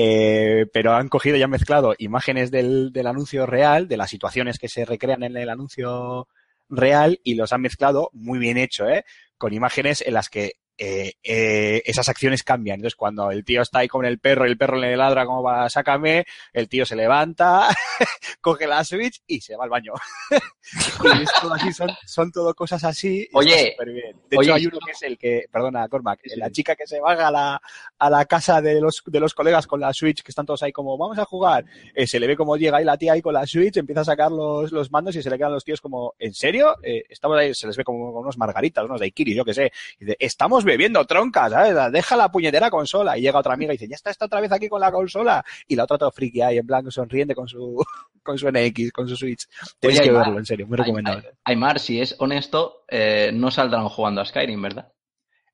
Eh, 0.00 0.66
pero 0.72 0.94
han 0.94 1.08
cogido 1.08 1.36
y 1.36 1.42
han 1.42 1.50
mezclado 1.50 1.92
imágenes 1.98 2.52
del, 2.52 2.92
del 2.92 3.08
anuncio 3.08 3.46
real, 3.46 3.88
de 3.88 3.96
las 3.96 4.08
situaciones 4.08 4.60
que 4.60 4.68
se 4.68 4.84
recrean 4.84 5.24
en 5.24 5.36
el 5.36 5.50
anuncio 5.50 6.28
real 6.68 7.18
y 7.24 7.34
los 7.34 7.52
han 7.52 7.62
mezclado 7.62 8.08
muy 8.12 8.38
bien 8.38 8.58
hecho, 8.58 8.88
¿eh? 8.88 9.04
Con 9.38 9.52
imágenes 9.52 10.04
en 10.06 10.14
las 10.14 10.28
que 10.28 10.52
eh, 10.78 11.14
eh, 11.24 11.82
esas 11.84 12.08
acciones 12.08 12.44
cambian. 12.44 12.76
Entonces, 12.76 12.94
cuando 12.96 13.30
el 13.32 13.44
tío 13.44 13.62
está 13.62 13.80
ahí 13.80 13.88
con 13.88 14.04
el 14.04 14.20
perro 14.20 14.46
y 14.46 14.50
el 14.50 14.56
perro 14.56 14.76
le 14.76 14.96
ladra 14.96 15.26
como 15.26 15.42
va, 15.42 15.68
sácame, 15.68 16.24
el 16.52 16.68
tío 16.68 16.86
se 16.86 16.94
levanta, 16.94 17.68
coge 18.40 18.66
la 18.66 18.84
Switch 18.84 19.20
y 19.26 19.40
se 19.40 19.56
va 19.56 19.64
al 19.64 19.70
baño. 19.70 19.92
y 20.30 21.50
así, 21.52 21.72
son, 21.72 21.90
son 22.06 22.30
todo 22.30 22.54
cosas 22.54 22.84
así. 22.84 23.22
y 23.22 23.28
Oye, 23.32 23.58
está 23.58 23.70
superbién. 23.72 24.16
De 24.30 24.38
oye, 24.38 24.48
hecho, 24.48 24.54
hay 24.54 24.66
uno 24.66 24.78
que 24.84 24.92
es 24.92 25.02
el 25.02 25.18
que, 25.18 25.46
perdona, 25.50 25.88
Cormac, 25.88 26.20
Sí, 26.22 26.30
sí. 26.30 26.36
la 26.36 26.50
chica 26.50 26.76
que 26.76 26.86
se 26.86 27.00
baja 27.00 27.28
a 27.28 27.30
la, 27.30 27.62
a 27.98 28.10
la 28.10 28.24
casa 28.26 28.60
de 28.62 28.80
los, 28.80 29.02
de 29.04 29.20
los 29.20 29.34
colegas 29.34 29.66
con 29.66 29.80
la 29.80 29.92
Switch, 29.92 30.22
que 30.22 30.30
están 30.30 30.46
todos 30.46 30.62
ahí 30.62 30.72
como, 30.72 30.96
vamos 30.96 31.18
a 31.18 31.24
jugar. 31.24 31.64
Eh, 31.94 32.06
se 32.06 32.20
le 32.20 32.26
ve 32.26 32.36
como 32.36 32.56
llega 32.56 32.78
ahí 32.78 32.84
la 32.84 32.96
tía 32.96 33.14
ahí 33.14 33.22
con 33.22 33.34
la 33.34 33.46
Switch, 33.46 33.76
empieza 33.76 34.02
a 34.02 34.04
sacar 34.04 34.30
los, 34.30 34.70
los 34.70 34.90
mandos 34.92 35.16
y 35.16 35.22
se 35.22 35.30
le 35.30 35.36
quedan 35.36 35.52
los 35.52 35.64
tíos 35.64 35.80
como, 35.80 36.14
¿en 36.18 36.34
serio? 36.34 36.76
Eh, 36.82 37.04
estamos 37.08 37.36
ahí, 37.36 37.52
se 37.54 37.66
les 37.66 37.76
ve 37.76 37.84
como 37.84 38.10
unos 38.10 38.38
margaritas, 38.38 38.84
unos 38.84 39.00
daiquiris, 39.00 39.36
yo 39.36 39.44
qué 39.44 39.54
sé. 39.54 39.72
Y 39.98 40.04
dice, 40.04 40.16
estamos 40.20 40.64
bebiendo 40.68 41.04
tronca, 41.04 41.50
¿sabes? 41.50 41.92
Deja 41.92 42.16
la 42.16 42.30
puñetera 42.30 42.70
consola. 42.70 43.18
Y 43.18 43.22
llega 43.22 43.38
otra 43.40 43.54
amiga 43.54 43.72
y 43.72 43.76
dice, 43.76 43.88
ya 43.88 43.96
está 43.96 44.10
esta 44.10 44.26
otra 44.26 44.40
vez 44.40 44.52
aquí 44.52 44.68
con 44.68 44.80
la 44.80 44.92
consola. 44.92 45.44
Y 45.66 45.74
la 45.74 45.84
otra 45.84 45.98
todo 45.98 46.12
friki 46.12 46.40
ahí, 46.42 46.58
en 46.58 46.66
blanco, 46.66 46.90
sonriente 46.90 47.34
con 47.34 47.48
su, 47.48 47.84
con 48.22 48.38
su 48.38 48.48
NX, 48.50 48.92
con 48.92 49.08
su 49.08 49.16
Switch. 49.16 49.46
Tenéis 49.80 50.00
Oye, 50.00 50.08
que 50.08 50.10
Aymar, 50.10 50.24
verlo, 50.26 50.38
en 50.38 50.46
serio, 50.46 50.66
muy 50.66 50.76
recomendable. 50.76 51.28
Ay- 51.44 51.54
Aymar, 51.54 51.80
si 51.80 52.00
es 52.00 52.14
honesto, 52.18 52.84
eh, 52.88 53.30
no 53.34 53.50
saldrán 53.50 53.88
jugando 53.88 54.20
a 54.20 54.24
Skyrim, 54.26 54.60
¿verdad? 54.62 54.92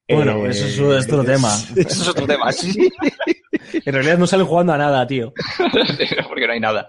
Bueno, 0.06 0.44
eso 0.46 0.66
es 0.66 0.78
otro 1.06 1.24
tema. 1.24 1.48
Eso 1.76 2.02
es 2.02 2.08
otro 2.08 2.26
tema, 2.26 2.52
sí. 2.52 2.90
En 3.86 3.92
realidad 3.94 4.18
no 4.18 4.26
salen 4.26 4.46
jugando 4.46 4.72
a 4.74 4.78
nada, 4.78 5.06
tío. 5.06 5.32
Porque 6.28 6.46
no 6.46 6.52
hay 6.52 6.60
nada. 6.60 6.86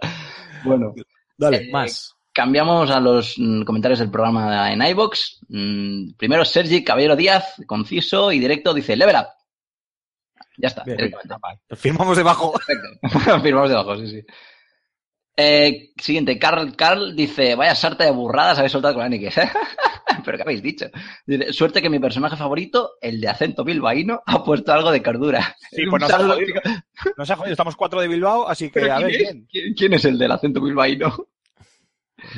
Bueno, 0.64 0.94
Dale, 1.38 1.58
Eh, 1.58 1.70
más. 1.72 2.15
Cambiamos 2.36 2.92
a 2.92 3.00
los 3.00 3.36
mm, 3.38 3.64
comentarios 3.64 4.00
del 4.00 4.12
programa 4.12 4.70
en 4.74 4.82
iBox. 4.82 5.40
Mm, 5.48 6.16
primero 6.18 6.44
Sergi 6.44 6.84
Caballero 6.84 7.16
Díaz, 7.16 7.56
conciso 7.66 8.30
y 8.34 8.40
directo, 8.40 8.74
dice 8.74 8.98
level 8.98 9.16
up. 9.16 9.28
Ya 10.58 10.68
está, 10.68 10.84
Bien, 10.84 10.98
directamente. 10.98 11.64
Firmamos 11.78 12.18
debajo. 12.18 12.52
Perfecto. 12.52 13.40
Firmamos 13.42 13.70
debajo, 13.70 13.98
sí, 14.00 14.08
sí. 14.10 14.22
Eh, 15.38 15.92
siguiente, 15.98 16.38
Carl 16.38 16.76
Carl 16.76 17.16
dice, 17.16 17.56
vaya 17.56 17.74
sarta 17.76 18.04
de 18.04 18.12
burradas 18.12 18.58
habéis 18.58 18.72
soltado 18.74 18.96
con 18.96 19.04
Anique. 19.04 19.32
Pero 20.26 20.38
¿qué 20.38 20.44
habéis 20.44 20.62
dicho? 20.62 20.88
Dice, 21.26 21.54
suerte 21.54 21.82
que 21.82 21.90
mi 21.90 22.00
personaje 22.00 22.36
favorito, 22.36 22.92
el 23.02 23.20
de 23.22 23.30
acento 23.30 23.64
bilbaíno, 23.64 24.22
ha 24.26 24.44
puesto 24.44 24.74
algo 24.74 24.92
de 24.92 25.02
cordura. 25.02 25.56
Sí, 25.72 25.84
pues 25.90 26.02
nos 26.02 26.12
ha 26.12 26.18
jodido. 26.18 26.46
chico. 26.46 26.60
Nos 27.18 27.30
ha 27.32 27.36
jodido, 27.38 27.52
estamos 27.54 27.76
cuatro 27.78 28.02
de 28.02 28.08
Bilbao, 28.10 28.48
así 28.48 28.70
que 28.70 28.82
¿Pero 28.82 28.94
a 28.94 28.98
quién, 28.98 29.08
ver 29.08 29.16
es? 29.16 29.24
quién. 29.30 29.48
¿Quién- 29.50 29.74
quién 29.74 29.94
es 29.94 30.04
el 30.06 30.18
del 30.18 30.32
acento 30.32 30.62
bilbaíno? 30.62 31.14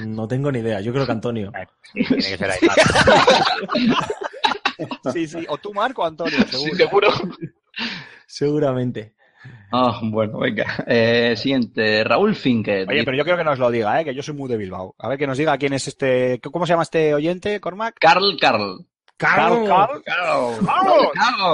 No 0.05 0.27
tengo 0.27 0.51
ni 0.51 0.59
idea. 0.59 0.81
Yo 0.81 0.91
creo 0.93 1.05
que 1.05 1.11
Antonio. 1.11 1.51
Tiene 1.93 2.15
que 2.15 2.38
ser 2.38 2.51
ahí. 2.51 2.59
Sí, 5.14 5.27
sí, 5.27 5.45
o 5.49 5.57
tú, 5.57 5.73
Marco, 5.73 6.03
o 6.03 6.05
Antonio, 6.05 6.38
seguro. 6.47 6.72
Sí, 6.72 6.76
seguro. 6.77 7.09
Seguramente. 8.26 9.14
Ah, 9.72 9.99
bueno, 10.03 10.39
venga. 10.39 10.65
Eh, 10.88 11.35
siguiente, 11.38 12.03
Raúl 12.03 12.35
Finker. 12.35 12.88
Oye, 12.89 13.03
pero 13.03 13.18
yo 13.18 13.23
creo 13.23 13.38
que 13.38 13.43
nos 13.43 13.59
lo 13.59 13.72
diga, 13.72 13.99
¿eh? 13.99 14.05
que 14.05 14.14
yo 14.14 14.22
soy 14.22 14.35
muy 14.35 14.49
de 14.49 14.57
Bilbao. 14.57 14.95
A 14.97 15.07
ver 15.09 15.18
que 15.18 15.27
nos 15.27 15.38
diga 15.38 15.57
quién 15.57 15.73
es 15.73 15.88
este. 15.88 16.39
¿Cómo 16.41 16.65
se 16.65 16.73
llama 16.73 16.84
este 16.84 17.14
oyente, 17.14 17.59
Cormac? 17.59 17.95
Carl 17.99 18.38
Carl. 18.39 18.85
Carl, 19.18 19.68
Carl. 19.68 20.03
Carl. 20.03 20.56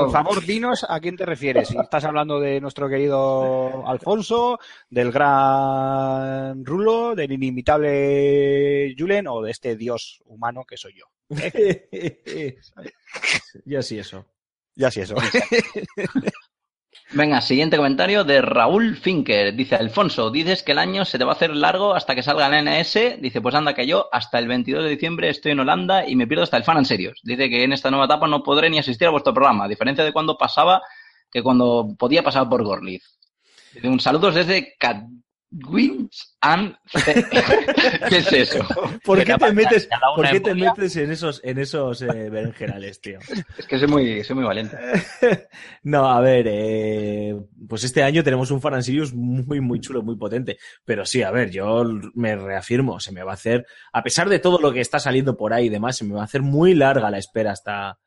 Por 0.03 0.11
favor, 0.11 0.45
dinos 0.45 0.85
a 0.88 0.99
quién 0.99 1.15
te 1.15 1.26
refieres. 1.26 1.69
Si 1.69 1.77
estás 1.77 2.03
hablando 2.03 2.40
de 2.40 2.60
nuestro 2.60 2.90
querido 2.90 3.88
Alfonso, 3.88 4.60
del 4.90 5.11
gran 5.11 6.65
Rulo, 6.65 7.15
del 7.15 7.31
inimitable 7.31 8.94
Julen 8.98 9.27
o 9.27 9.41
de 9.41 9.52
este 9.52 9.77
dios 9.77 10.22
humano 10.26 10.65
que 10.68 10.76
soy 10.77 10.95
yo. 10.98 11.06
Yo 13.65 13.81
sí, 13.81 13.99
eso. 13.99 14.26
Ya 14.76 14.91
sí, 14.91 15.02
eso. 15.02 15.15
Venga, 17.15 17.41
siguiente 17.41 17.77
comentario 17.77 18.23
de 18.23 18.41
Raúl 18.41 18.98
Finker. 18.98 19.53
Dice, 19.53 19.76
Alfonso, 19.76 20.31
dices 20.31 20.64
que 20.64 20.72
el 20.72 20.80
año 20.80 21.06
se 21.06 21.19
te 21.19 21.23
va 21.23 21.34
a 21.34 21.35
hacer 21.35 21.56
largo 21.56 21.94
hasta 21.94 22.15
que 22.15 22.23
salga 22.23 22.48
el 22.48 22.65
NS. 22.65 23.22
Dice, 23.22 23.40
pues 23.40 23.53
anda 23.53 23.76
que 23.76 23.85
yo 23.85 24.10
hasta 24.11 24.40
el 24.40 24.48
22 24.48 24.84
de 24.84 24.90
diciembre 24.90 25.30
estoy 25.30 25.52
en 25.52 25.60
Holanda 25.60 26.07
y 26.07 26.15
me 26.15 26.26
pierdo 26.26 26.44
hasta 26.44 26.57
el 26.57 26.64
fan 26.64 26.77
en 26.77 26.85
serios. 26.85 27.19
Dice 27.22 27.52
que 27.52 27.64
en 27.64 27.72
esta 27.72 27.91
nueva 27.91 28.06
etapa 28.06 28.27
no 28.27 28.41
podré 28.41 28.68
ni 28.72 28.80
asistir 28.80 29.07
a 29.07 29.11
vuestro 29.11 29.31
programa, 29.31 29.65
a 29.65 29.68
diferencia 29.68 30.03
de 30.03 30.11
cuando 30.11 30.40
pasaba, 30.40 30.81
que 31.31 31.44
cuando 31.44 31.94
podía 31.99 32.23
pasar 32.23 32.49
por 32.49 32.64
Gorlitz. 32.64 33.19
Un 33.84 33.99
saludos 33.99 34.34
desde 34.34 34.73
Wins 35.69 36.35
and. 36.41 36.75
¿Qué 38.09 38.17
es 38.17 38.34
eso? 38.34 38.65
¿Por 39.03 39.23
qué 39.23 39.35
te 39.35 39.51
metes, 39.51 39.88
¿por 40.15 40.30
qué 40.30 40.39
te 40.39 40.55
metes 40.55 40.95
en 40.95 41.11
esos, 41.11 41.41
en 41.43 41.59
esos 41.59 42.01
eh, 42.01 42.30
berenjenales, 42.30 42.99
tío? 42.99 43.19
Es 43.57 43.67
que 43.67 43.77
soy 43.77 43.88
muy, 43.88 44.23
soy 44.23 44.35
muy 44.35 44.45
valiente. 44.45 44.77
No, 45.84 46.09
a 46.09 46.21
ver, 46.21 46.45
eh, 46.47 47.35
pues 47.67 47.84
este 47.84 48.03
año 48.03 48.23
tenemos 48.23 48.49
un 48.51 48.61
Fan 48.61 48.81
Sirius 48.81 49.13
muy, 49.13 49.59
muy 49.59 49.80
chulo, 49.80 50.01
muy 50.01 50.15
potente. 50.15 50.57
Pero 50.85 51.05
sí, 51.05 51.21
a 51.21 51.31
ver, 51.31 51.51
yo 51.51 51.84
me 52.15 52.35
reafirmo, 52.35 52.99
se 52.99 53.11
me 53.11 53.23
va 53.23 53.31
a 53.31 53.35
hacer, 53.35 53.65
a 53.91 54.01
pesar 54.01 54.30
de 54.30 54.39
todo 54.39 54.59
lo 54.59 54.71
que 54.71 54.81
está 54.81 54.99
saliendo 54.99 55.35
por 55.35 55.53
ahí 55.53 55.65
y 55.65 55.69
demás, 55.69 55.97
se 55.97 56.05
me 56.05 56.13
va 56.13 56.21
a 56.21 56.25
hacer 56.25 56.41
muy 56.41 56.73
larga 56.73 57.11
la 57.11 57.17
espera 57.17 57.51
hasta, 57.51 57.99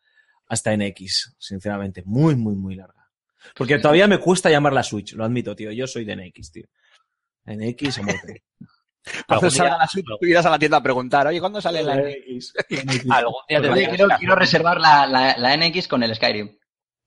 hasta 0.48 0.76
NX, 0.76 1.36
sinceramente. 1.38 2.02
Muy, 2.06 2.34
muy, 2.34 2.56
muy 2.56 2.74
larga. 2.74 3.08
Porque 3.54 3.78
todavía 3.78 4.08
me 4.08 4.18
cuesta 4.18 4.50
llamar 4.50 4.72
la 4.72 4.82
Switch, 4.82 5.12
lo 5.14 5.24
admito, 5.24 5.54
tío. 5.54 5.70
Yo 5.70 5.86
soy 5.86 6.04
de 6.04 6.16
NX, 6.16 6.52
tío. 6.52 6.66
NX 7.46 7.98
a 7.98 8.02
muerte. 8.02 8.42
Cuando 9.28 9.46
Algún 9.46 9.50
salga 9.52 9.78
la 9.78 9.88
tú 10.18 10.26
irás 10.26 10.46
a 10.46 10.50
la 10.50 10.58
tienda 10.58 10.78
a 10.78 10.82
preguntar, 10.82 11.26
oye, 11.28 11.38
¿cuándo 11.40 11.60
sale 11.60 11.82
la 11.82 11.94
NX. 11.96 12.54
Algún 13.10 13.34
día 13.48 13.60
quiero, 13.88 14.08
quiero 14.18 14.34
reservar 14.34 14.80
la, 14.80 15.06
la, 15.06 15.36
la 15.38 15.56
NX 15.56 15.86
con 15.88 16.02
el 16.02 16.14
Skyrim. 16.14 16.56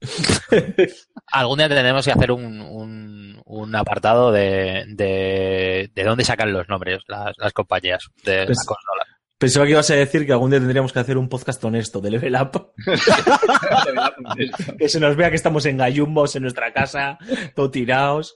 algún 1.28 1.57
día 1.57 1.68
tendremos 1.68 2.06
que 2.06 2.11
hacer 2.14 2.32
un, 2.32 2.61
un, 2.61 3.41
un 3.45 3.76
apartado 3.76 4.32
de, 4.32 4.86
de, 4.88 5.91
de 5.94 6.03
dónde 6.03 6.24
sacan 6.24 6.53
los 6.53 6.70
nombres 6.70 6.99
las, 7.07 7.36
las 7.38 7.52
compañías 7.53 8.06
de 8.24 8.45
Pues- 8.45 8.57
la 8.60 8.66
consola. 8.66 9.06
Pensaba 9.38 9.66
que 9.66 9.72
ibas 9.72 9.90
a 9.90 9.95
decir 9.95 10.26
que 10.26 10.34
algún 10.34 10.52
día 10.52 10.60
tendríamos 10.60 10.91
que 10.91 10.99
hacer 10.99 11.18
un 11.18 11.30
podcast 11.30 11.64
honesto 11.64 12.02
de 12.02 12.11
Level 12.11 12.36
Up. 12.36 12.74
que 14.78 14.90
se 14.90 14.99
nos 14.99 15.16
vea 15.16 15.30
que 15.30 15.38
estamos 15.38 15.66
en 15.66 15.78
gallumbos 15.78 16.36
en 16.36 16.44
nuestra 16.44 16.74
casa, 16.74 17.18
todo 17.56 17.72
tirados. 17.72 18.36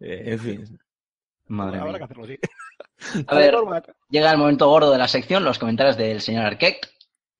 Eh, 0.00 0.22
en 0.32 0.38
fin. 0.40 0.78
Madre 1.50 1.78
Habrá 1.78 1.90
mía. 1.92 1.98
que 1.98 2.04
hacerlo 2.04 2.24
así. 2.24 2.38
A 3.28 3.34
ver, 3.36 3.54
llega 4.08 4.30
el 4.30 4.38
momento 4.38 4.68
gordo 4.68 4.90
de 4.92 4.98
la 4.98 5.08
sección, 5.08 5.44
los 5.44 5.58
comentarios 5.58 5.96
del 5.96 6.20
señor 6.20 6.44
Arquette. 6.44 6.88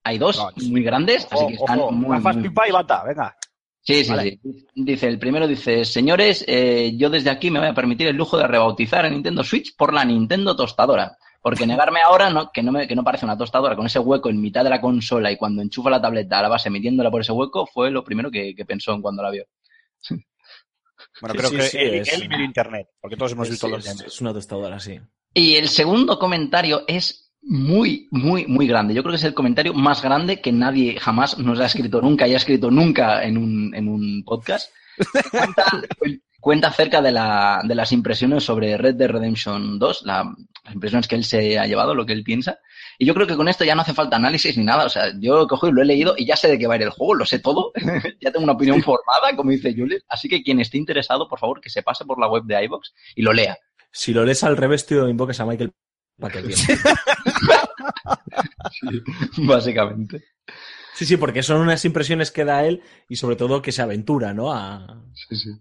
Hay 0.05 0.19
dos 0.19 0.37
No, 0.39 0.51
muy 0.69 0.83
grandes, 0.83 1.29
así 1.31 1.47
que 1.49 1.55
están 1.55 1.79
Ojo, 1.81 1.93
muy, 1.93 2.17
gafas 2.17 2.37
muy- 2.37 2.49
pipa 2.49 2.69
y 2.69 2.73
bata, 2.73 3.05
venga. 3.05 3.37
Sí, 3.83 4.05
sí, 4.05 4.11
Vale. 4.11 4.39
sí. 4.43 4.67
Dice, 4.75 5.07
el 5.09 5.19
primero 5.19 5.47
dice, 5.47 5.85
señores, 5.85 6.45
eh, 6.49 6.93
yo 6.97 7.09
desde 7.11 7.31
aquí 7.31 7.51
me 7.51 7.59
voy 7.61 7.69
a 7.69 7.75
permitir 7.75 8.07
el 8.09 8.17
lujo 8.17 8.37
de 8.37 8.47
rebautizar 8.47 9.05
a 9.05 9.11
Nintendo 9.11 9.43
Switch 9.45 9.75
por 9.77 9.93
la 9.95 10.05
Nintendo 10.05 10.55
Tostadora. 10.57 11.17
Porque 11.43 11.67
negarme 11.67 12.01
ahora 12.05 12.29
no, 12.29 12.51
que, 12.53 12.63
no 12.63 12.71
me, 12.73 12.87
que 12.87 12.95
no 12.95 13.03
parece 13.03 13.25
una 13.25 13.39
tostadora 13.39 13.75
con 13.75 13.87
ese 13.87 13.99
hueco 13.99 14.29
en 14.29 14.41
mitad 14.43 14.63
de 14.63 14.69
la 14.69 14.81
consola 14.81 15.33
y 15.33 15.39
cuando 15.39 15.63
enchufa 15.63 15.89
la 15.89 16.01
tableta 16.01 16.39
a 16.39 16.43
la 16.43 16.49
base 16.51 16.69
metiéndola 16.69 17.11
por 17.11 17.23
ese 17.23 17.33
hueco 17.33 17.65
fue 17.67 17.91
lo 17.91 18.05
primero 18.05 18.31
que, 18.31 18.55
que 18.55 18.67
pensó 18.67 18.93
en 18.93 19.01
cuando 19.01 19.23
la 19.23 19.31
vio. 19.31 19.45
Bueno, 21.21 21.35
Sí, 21.35 21.39
creo 21.39 21.51
sí, 21.51 21.57
que 21.57 21.63
sí, 21.63 21.79
él, 21.79 21.95
es- 21.97 22.13
él 22.13 22.29
y 22.31 22.45
internet, 22.45 22.89
porque 23.01 23.17
todos 23.17 23.33
hemos 23.33 23.49
visto 23.51 23.67
Sí, 23.67 23.73
los 23.73 23.87
es, 23.87 23.95
memes. 23.97 24.13
es 24.15 24.21
una 24.21 24.33
tostadora, 24.33 24.81
sí. 24.81 24.99
Y 25.35 25.55
el 25.57 25.69
segundo 25.69 26.19
comentario 26.19 26.83
es 26.89 27.33
muy, 27.43 28.09
muy, 28.11 28.47
muy 28.47 28.67
grande. 28.67 28.93
Yo 28.95 29.03
creo 29.03 29.13
que 29.13 29.17
es 29.19 29.25
el 29.25 29.35
comentario 29.35 29.73
más 29.75 30.03
grande 30.03 30.41
que 30.41 30.53
nadie 30.53 30.99
jamás 31.01 31.39
nos 31.39 31.59
ha 31.61 31.67
escrito 31.67 32.01
nunca 32.03 32.27
y 32.29 32.35
ha 32.35 32.37
escrito 32.39 32.71
nunca 32.71 33.23
en 33.25 33.39
un, 33.39 33.75
en 33.75 33.89
un 33.89 34.23
podcast. 34.25 34.71
Cuenta, 35.31 35.65
cuenta 36.41 36.69
acerca 36.69 37.01
de, 37.01 37.13
la, 37.13 37.63
de 37.65 37.75
las 37.75 37.93
impresiones 37.93 38.45
sobre 38.45 38.77
Red 38.77 38.97
Dead 38.97 39.09
Redemption 39.11 39.79
2, 39.79 40.03
la- 40.05 40.35
las 40.65 40.75
impresiones 40.75 41.09
que 41.09 41.17
él 41.17 41.25
se 41.25 41.59
ha 41.59 41.67
llevado, 41.67 41.95
lo 41.95 42.05
que 42.07 42.13
él 42.13 42.23
piensa. 42.25 42.59
Y 43.01 43.07
yo 43.07 43.15
creo 43.15 43.27
que 43.27 43.35
con 43.35 43.49
esto 43.49 43.65
ya 43.65 43.75
no 43.75 43.81
hace 43.81 43.95
falta 43.95 44.17
análisis 44.17 44.59
ni 44.59 44.65
nada. 44.65 44.85
O 44.85 44.91
sea, 44.91 45.11
yo 45.19 45.39
lo 45.39 45.47
cojo 45.47 45.67
y 45.67 45.73
lo 45.73 45.81
he 45.81 45.87
leído 45.87 46.13
y 46.19 46.27
ya 46.27 46.37
sé 46.37 46.49
de 46.49 46.59
qué 46.59 46.67
va 46.67 46.75
a 46.75 46.77
ir 46.77 46.83
el 46.83 46.91
juego, 46.91 47.15
lo 47.15 47.25
sé 47.25 47.39
todo. 47.39 47.73
ya 48.21 48.31
tengo 48.31 48.45
una 48.45 48.53
opinión 48.53 48.83
formada, 48.83 49.35
como 49.35 49.53
dice 49.53 49.75
Julius. 49.75 50.05
Así 50.07 50.29
que 50.29 50.43
quien 50.43 50.61
esté 50.61 50.77
interesado, 50.77 51.27
por 51.27 51.39
favor, 51.39 51.63
que 51.63 51.71
se 51.71 51.83
pase 51.83 52.05
por 52.05 52.21
la 52.21 52.29
web 52.29 52.45
de 52.45 52.63
iVox 52.63 52.93
y 53.17 53.23
lo 53.23 53.33
lea. 53.33 53.57
Si 53.91 54.13
lo 54.13 54.23
lees 54.27 54.45
al 54.45 54.59
revés, 54.59 54.85
tío, 54.85 55.09
invocas 55.09 55.41
a 55.41 55.47
Michael 55.47 55.73
para 56.21 56.35
que 56.35 56.39
entienda. 56.41 56.95
Básicamente. 59.49 60.23
Sí, 61.01 61.07
sí, 61.07 61.17
porque 61.17 61.43
son 61.43 61.63
unas 61.63 61.83
impresiones 61.87 62.31
que 62.31 62.45
da 62.45 62.63
él 62.67 62.83
y 63.09 63.17
sobre 63.17 63.35
todo 63.35 63.63
que 63.63 63.73
se 63.73 63.81
aventura, 63.81 64.35
¿no? 64.35 64.53
A, 64.53 65.03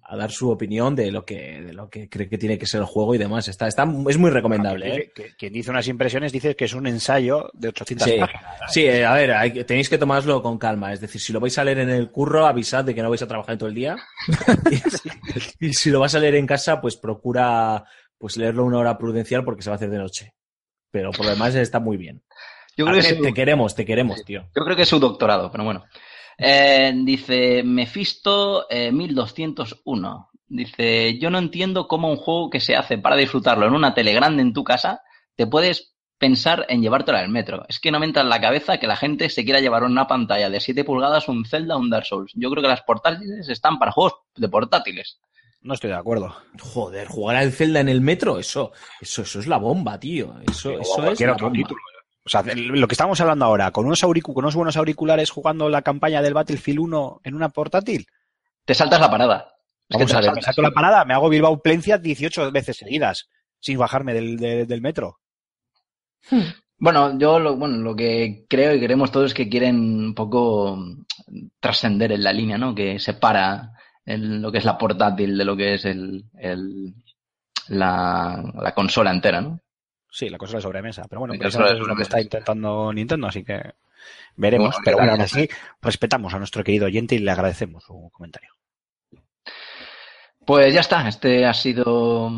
a 0.03 0.17
dar 0.17 0.31
su 0.31 0.49
opinión 0.49 0.97
de 0.97 1.11
lo 1.11 1.23
que 1.23 1.61
de 1.61 1.71
lo 1.71 1.89
que 1.89 2.09
cree 2.09 2.27
que 2.27 2.37
tiene 2.37 2.57
que 2.57 2.65
ser 2.65 2.81
el 2.81 2.85
juego 2.85 3.15
y 3.15 3.17
demás. 3.17 3.47
Está, 3.47 3.65
está, 3.69 3.83
es 4.09 4.17
muy 4.17 4.31
recomendable, 4.31 4.93
¿eh? 4.95 5.11
Que- 5.15 5.23
que- 5.23 5.35
Quien 5.37 5.53
dice 5.53 5.71
unas 5.71 5.87
impresiones 5.87 6.33
dice 6.33 6.57
que 6.57 6.65
es 6.65 6.73
un 6.73 6.87
ensayo 6.87 7.49
de 7.53 7.69
800 7.69 8.05
Sí, 8.05 8.17
páginas. 8.19 8.43
sí 8.67 8.81
eh, 8.85 9.05
a 9.05 9.13
ver, 9.13 9.31
hay 9.31 9.53
que- 9.53 9.63
tenéis 9.63 9.87
que 9.89 9.97
tomarlo 9.97 10.41
con 10.43 10.57
calma. 10.57 10.91
Es 10.91 10.99
decir, 10.99 11.21
si 11.21 11.31
lo 11.31 11.39
vais 11.39 11.57
a 11.57 11.63
leer 11.63 11.79
en 11.79 11.89
el 11.89 12.11
curro, 12.11 12.45
avisad 12.45 12.83
de 12.83 12.93
que 12.93 13.01
no 13.01 13.09
vais 13.09 13.21
a 13.21 13.27
trabajar 13.27 13.57
todo 13.57 13.69
el 13.69 13.75
día. 13.75 13.95
y, 15.61 15.67
y 15.67 15.73
si 15.73 15.89
lo 15.89 16.01
vas 16.01 16.15
a 16.15 16.19
leer 16.19 16.35
en 16.35 16.47
casa, 16.47 16.81
pues 16.81 16.95
procura 16.97 17.85
pues 18.17 18.35
leerlo 18.35 18.65
una 18.65 18.79
hora 18.79 18.97
prudencial 18.97 19.45
porque 19.45 19.61
se 19.61 19.69
va 19.69 19.75
a 19.75 19.77
hacer 19.77 19.89
de 19.89 19.97
noche. 19.99 20.33
Pero 20.91 21.11
por 21.11 21.23
lo 21.25 21.31
demás 21.31 21.55
está 21.55 21.79
muy 21.79 21.97
bien. 21.97 22.23
Yo 22.79 22.85
creo, 22.85 22.95
que 22.95 23.01
ver, 23.01 23.11
es 23.11 23.17
su, 23.17 23.23
te 23.23 23.33
queremos, 23.33 23.75
te 23.75 23.85
queremos, 23.85 24.23
tío. 24.23 24.45
yo 24.55 24.63
creo 24.63 24.73
que 24.77 24.83
es 24.83 24.87
su 24.87 24.99
doctorado, 24.99 25.51
pero 25.51 25.65
bueno. 25.65 25.83
Eh, 26.37 26.93
dice 26.95 27.61
Mephisto 27.61 28.67
eh, 28.69 28.89
1201. 28.89 30.29
Dice, 30.47 31.19
yo 31.19 31.29
no 31.29 31.39
entiendo 31.39 31.89
cómo 31.89 32.09
un 32.09 32.15
juego 32.15 32.49
que 32.49 32.61
se 32.61 32.77
hace 32.77 32.97
para 32.97 33.17
disfrutarlo 33.17 33.67
en 33.67 33.73
una 33.73 33.93
tele 33.93 34.13
grande 34.13 34.43
en 34.43 34.53
tu 34.53 34.63
casa, 34.63 35.01
te 35.35 35.45
puedes 35.45 35.93
pensar 36.17 36.65
en 36.69 36.81
llevártelo 36.81 37.17
al 37.17 37.27
metro. 37.27 37.65
Es 37.67 37.81
que 37.81 37.91
no 37.91 37.99
me 37.99 38.05
entra 38.05 38.21
en 38.21 38.29
la 38.29 38.39
cabeza 38.39 38.77
que 38.77 38.87
la 38.87 38.95
gente 38.95 39.29
se 39.29 39.43
quiera 39.43 39.59
llevar 39.59 39.83
una 39.83 40.07
pantalla 40.07 40.49
de 40.49 40.61
7 40.61 40.85
pulgadas, 40.85 41.27
un 41.27 41.43
Zelda, 41.43 41.75
un 41.75 41.89
Dark 41.89 42.05
Souls. 42.05 42.31
Yo 42.33 42.49
creo 42.49 42.63
que 42.63 42.69
las 42.69 42.83
portátiles 42.83 43.49
están 43.49 43.77
para 43.77 43.91
juegos 43.91 44.13
de 44.37 44.47
portátiles. 44.47 45.19
No 45.61 45.73
estoy 45.73 45.89
de 45.89 45.97
acuerdo. 45.97 46.33
Joder, 46.57 47.09
jugar 47.09 47.35
al 47.35 47.51
Zelda 47.51 47.81
en 47.81 47.89
el 47.89 47.99
metro, 47.99 48.39
eso, 48.39 48.71
eso, 49.01 49.23
eso 49.23 49.41
es 49.41 49.47
la 49.47 49.57
bomba, 49.57 49.99
tío. 49.99 50.35
Eso, 50.49 50.79
es 50.79 50.87
cualquier 50.95 51.31
la 51.31 51.35
bomba. 51.35 51.57
título. 51.57 51.81
O 52.25 52.29
sea, 52.29 52.43
lo 52.43 52.87
que 52.87 52.93
estamos 52.93 53.19
hablando 53.21 53.45
ahora, 53.45 53.71
con 53.71 53.85
unos, 53.85 54.01
con 54.01 54.13
unos 54.35 54.55
buenos 54.55 54.77
auriculares 54.77 55.31
jugando 55.31 55.69
la 55.69 55.81
campaña 55.81 56.21
del 56.21 56.33
Battlefield 56.33 56.79
1 56.79 57.21
en 57.23 57.35
una 57.35 57.49
portátil. 57.49 58.05
Te 58.65 58.73
saltas 58.75 58.99
la 58.99 59.09
parada. 59.09 59.53
Es 59.87 59.97
que 59.97 60.03
Vamos 60.03 60.11
te 60.11 60.17
a 60.17 60.21
la 60.21 60.27
ver, 60.27 60.35
me 60.35 60.41
salto 60.41 60.61
la 60.61 60.71
parada, 60.71 61.05
me 61.05 61.13
hago 61.13 61.29
Bilbao 61.29 61.61
Plencia 61.61 61.97
18 61.97 62.51
veces 62.51 62.77
seguidas, 62.77 63.29
sin 63.59 63.79
bajarme 63.79 64.13
del, 64.13 64.37
de- 64.37 64.65
del 64.65 64.81
metro. 64.81 65.19
Bueno, 66.77 67.17
yo 67.17 67.39
lo, 67.39 67.55
bueno, 67.57 67.77
lo 67.77 67.95
que 67.95 68.45
creo 68.47 68.73
y 68.75 68.79
queremos 68.79 69.11
todos 69.11 69.27
es 69.27 69.33
que 69.33 69.49
quieren 69.49 69.77
un 69.79 70.13
poco 70.15 70.77
trascender 71.59 72.11
en 72.11 72.23
la 72.23 72.31
línea, 72.33 72.57
¿no? 72.57 72.75
Que 72.75 72.99
separa 72.99 73.71
el- 74.05 74.41
lo 74.41 74.51
que 74.51 74.59
es 74.59 74.65
la 74.65 74.77
portátil 74.77 75.37
de 75.37 75.45
lo 75.45 75.57
que 75.57 75.73
es 75.75 75.85
el, 75.85 76.25
el- 76.37 76.93
la, 77.69 78.43
la 78.61 78.73
consola 78.73 79.11
entera, 79.11 79.41
¿no? 79.41 79.59
Sí, 80.11 80.29
la 80.29 80.37
cosa 80.37 80.57
de 80.57 80.61
sobremesa. 80.63 81.03
Pero 81.07 81.19
bueno, 81.19 81.35
consola 81.37 81.67
de 81.73 81.79
es 81.79 81.87
lo 81.87 81.95
que 81.95 82.03
está 82.03 82.19
intentando 82.21 82.91
Nintendo, 82.93 83.27
así 83.27 83.43
que 83.43 83.61
veremos. 84.35 84.69
Bueno, 84.69 84.81
pero 84.83 84.97
bueno, 84.97 85.11
aún 85.13 85.21
así, 85.21 85.47
respetamos 85.81 86.33
a 86.33 86.39
nuestro 86.39 86.63
querido 86.63 86.87
oyente 86.87 87.15
y 87.15 87.19
le 87.19 87.31
agradecemos 87.31 87.83
su 87.83 88.09
comentario. 88.11 88.49
Pues 90.45 90.73
ya 90.73 90.79
está, 90.81 91.07
este 91.07 91.45
ha 91.45 91.53
sido. 91.53 92.31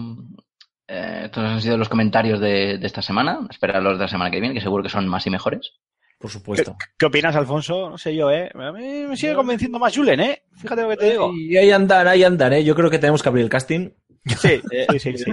eh, 0.88 1.22
estos 1.26 1.44
han 1.44 1.62
sido 1.62 1.78
los 1.78 1.88
comentarios 1.90 2.40
de, 2.40 2.78
de 2.78 2.88
esta 2.88 3.02
semana. 3.02 3.40
Esperar 3.50 3.82
los 3.82 3.98
de 3.98 4.04
la 4.04 4.10
semana 4.10 4.30
que 4.32 4.42
viene, 4.42 4.54
que 4.54 4.62
seguro 4.62 4.84
que 4.84 4.90
son 4.90 5.08
más 5.08 5.26
y 5.28 5.30
mejores. 5.30 5.74
Por 6.20 6.30
supuesto. 6.30 6.76
¿Qué 6.98 7.06
opinas, 7.08 7.36
Alfonso? 7.36 7.90
No 7.90 7.98
sé 7.98 8.16
yo, 8.16 8.30
¿eh? 8.30 8.52
A 8.54 8.72
mí 8.72 9.06
me 9.08 9.18
sigue 9.18 9.34
convenciendo 9.34 9.80
más 9.80 9.96
Julen, 9.96 10.20
¿eh? 10.20 10.44
Fíjate 10.56 10.84
lo 10.84 10.90
que 10.90 10.98
te 10.98 11.12
digo. 11.12 11.32
Y 11.34 11.58
ahí 11.58 11.72
andan, 11.72 12.08
ahí 12.08 12.24
andan, 12.24 12.54
¿eh? 12.54 12.64
Yo 12.64 12.76
creo 12.76 12.92
que 12.92 13.00
tenemos 13.00 13.24
que 13.24 13.30
abrir 13.30 13.44
el 13.44 13.50
casting. 13.50 13.90
Sí, 14.26 14.62
eh, 14.72 14.86
sí, 14.92 15.00
sí, 15.00 15.18
sí. 15.18 15.32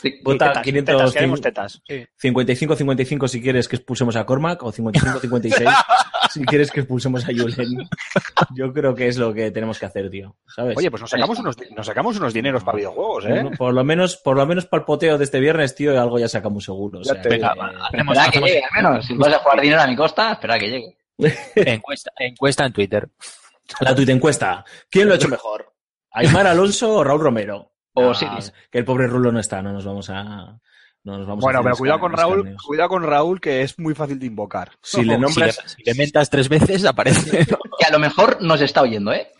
Sí. 0.00 0.20
Vota 0.24 0.48
tetas, 0.48 0.62
500, 0.62 0.96
tetas, 0.96 1.12
queremos 1.12 1.40
tetas. 1.40 1.82
Sí. 1.86 2.06
55-55 2.22 3.28
si 3.28 3.42
quieres 3.42 3.68
que 3.68 3.76
expulsemos 3.76 4.16
a 4.16 4.24
Cormac 4.24 4.62
o 4.62 4.72
55-56 4.72 5.84
si 6.30 6.44
quieres 6.44 6.70
que 6.70 6.80
expulsemos 6.80 7.24
a 7.24 7.26
Julen. 7.26 7.88
Yo 8.54 8.72
creo 8.72 8.94
que 8.94 9.08
es 9.08 9.18
lo 9.18 9.34
que 9.34 9.50
tenemos 9.50 9.78
que 9.78 9.86
hacer, 9.86 10.08
tío. 10.10 10.36
¿Sabes? 10.46 10.76
Oye, 10.78 10.90
pues 10.90 11.00
nos 11.02 11.10
sacamos 11.10 11.38
unos, 11.38 11.56
nos 11.76 11.86
sacamos 11.86 12.16
unos 12.18 12.32
dineros 12.32 12.62
para 12.64 12.76
videojuegos, 12.76 13.26
¿eh? 13.26 13.42
Por- 13.42 13.56
por 13.58 13.74
lo 13.74 13.84
menos, 13.84 14.16
por 14.16 14.36
lo 14.36 14.46
menos 14.46 14.64
para 14.66 14.80
el 14.82 14.84
poteo 14.86 15.18
de 15.18 15.24
este 15.24 15.40
viernes, 15.40 15.74
tío, 15.74 16.00
algo 16.00 16.18
ya 16.18 16.28
sacamos 16.28 16.64
seguro. 16.64 17.00
o 17.00 17.04
sea, 17.04 17.20
que- 17.20 17.28
Venga, 17.30 17.52
hacemos, 17.52 18.16
Espera 18.16 18.30
que 18.32 18.40
llegue, 18.40 18.62
al 18.70 18.82
menos. 18.82 19.06
Si 19.06 19.14
vas 19.16 19.32
a 19.34 19.38
jugar 19.40 19.60
dinero 19.60 19.82
a 19.82 19.86
mi 19.86 19.96
costa, 19.96 20.32
espera 20.32 20.58
que 20.58 20.68
llegue. 20.68 20.96
encuesta, 21.56 22.10
encuesta 22.18 22.64
en 22.66 22.72
Twitter. 22.72 23.08
La 23.80 23.94
tuita 23.94 24.12
encuesta. 24.12 24.64
¿Quién 24.88 25.06
lo 25.08 25.14
ha 25.14 25.16
hecho 25.16 25.28
mejor? 25.28 25.72
¿Aymar 26.12 26.46
Alonso 26.46 26.94
o 26.94 27.04
Raúl 27.04 27.20
Romero? 27.20 27.72
O 27.94 28.10
Ah, 28.10 28.14
Siris. 28.14 28.52
Que 28.70 28.78
el 28.78 28.84
pobre 28.84 29.06
Rulo 29.06 29.32
no 29.32 29.40
está, 29.40 29.62
no 29.62 29.72
nos 29.72 29.84
vamos 29.84 30.08
a. 30.10 30.58
No 31.02 31.16
nos 31.16 31.26
vamos 31.26 31.42
a 31.42 31.46
Bueno, 31.46 31.58
hacer 31.60 31.64
pero 31.70 31.76
cuidado 31.78 32.00
con 32.00 32.12
Raúl, 32.12 32.56
cuidado 32.66 32.88
con 32.90 33.02
Raúl, 33.02 33.40
que 33.40 33.62
es 33.62 33.78
muy 33.78 33.94
fácil 33.94 34.18
de 34.18 34.26
invocar. 34.26 34.72
Si 34.82 34.98
le 34.98 35.02
Si 35.02 35.08
le, 35.08 35.18
nombras. 35.18 35.58
si 35.66 35.82
le 35.82 35.94
mentas 35.94 36.28
tres 36.30 36.48
veces, 36.48 36.84
aparece. 36.84 37.46
Que 37.78 37.86
a 37.86 37.90
lo 37.90 37.98
mejor 37.98 38.42
nos 38.42 38.60
está 38.60 38.82
oyendo, 38.82 39.10
¿eh? 39.12 39.30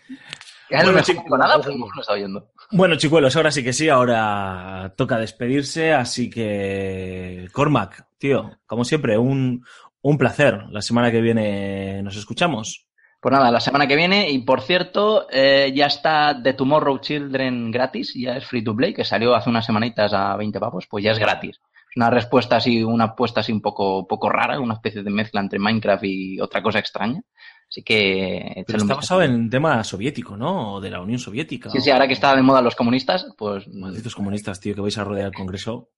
Que 0.67 0.75
a 0.75 0.79
lo 0.83 0.85
Bueno, 0.91 0.97
mejor 0.97 1.15
no 1.15 1.23
digo 1.23 1.37
nada, 1.37 1.57
pero 1.59 1.69
a 1.69 1.73
lo 1.73 1.77
mejor 1.77 1.95
nos 1.95 2.03
está 2.03 2.13
oyendo. 2.13 2.51
Bueno, 2.71 2.95
chicuelos, 2.95 3.35
ahora 3.35 3.51
sí 3.51 3.63
que 3.63 3.73
sí, 3.73 3.87
ahora 3.89 4.93
toca 4.97 5.17
despedirse, 5.19 5.93
así 5.93 6.29
que. 6.29 7.47
Cormac, 7.51 8.07
tío, 8.17 8.57
como 8.65 8.83
siempre, 8.83 9.17
un, 9.19 9.63
un 10.01 10.17
placer. 10.17 10.63
La 10.71 10.81
semana 10.81 11.11
que 11.11 11.21
viene 11.21 12.01
nos 12.01 12.15
escuchamos. 12.17 12.87
Pues 13.21 13.33
nada, 13.33 13.51
la 13.51 13.59
semana 13.59 13.85
que 13.85 13.95
viene, 13.95 14.31
y 14.31 14.39
por 14.39 14.61
cierto, 14.61 15.27
eh, 15.29 15.71
ya 15.75 15.85
está 15.85 16.41
The 16.41 16.53
Tomorrow 16.53 16.97
Children 16.97 17.69
gratis, 17.69 18.15
ya 18.15 18.35
es 18.35 18.47
free 18.47 18.63
to 18.63 18.75
play, 18.75 18.95
que 18.95 19.05
salió 19.05 19.35
hace 19.35 19.47
unas 19.47 19.63
semanitas 19.63 20.11
a 20.11 20.35
20 20.35 20.59
pavos, 20.59 20.87
pues 20.87 21.03
ya 21.03 21.11
es 21.11 21.19
gratis. 21.19 21.61
Es 21.91 21.97
una 21.97 22.09
respuesta 22.09 22.55
así, 22.55 22.83
una 22.83 23.03
apuesta 23.03 23.41
así 23.41 23.51
un 23.51 23.61
poco, 23.61 24.07
poco 24.07 24.27
rara, 24.27 24.59
una 24.59 24.73
especie 24.73 25.03
de 25.03 25.11
mezcla 25.11 25.39
entre 25.39 25.59
Minecraft 25.59 26.03
y 26.03 26.39
otra 26.41 26.63
cosa 26.63 26.79
extraña. 26.79 27.21
Así 27.69 27.83
que 27.83 28.63
Pero 28.65 28.79
está 28.79 28.95
basado 28.95 29.21
en 29.21 29.51
tema 29.51 29.83
soviético, 29.83 30.35
¿no? 30.35 30.73
O 30.73 30.81
de 30.81 30.89
la 30.89 30.99
Unión 30.99 31.19
Soviética. 31.19 31.69
Sí, 31.69 31.79
sí, 31.79 31.91
ahora 31.91 32.07
que 32.07 32.13
está 32.13 32.35
de 32.35 32.41
moda 32.41 32.61
los 32.63 32.75
comunistas, 32.75 33.27
pues... 33.37 33.67
Malditos 33.67 34.15
comunistas, 34.15 34.59
tío, 34.59 34.73
que 34.73 34.81
vais 34.81 34.97
a 34.97 35.03
rodear 35.03 35.27
el 35.27 35.33
Congreso. 35.33 35.89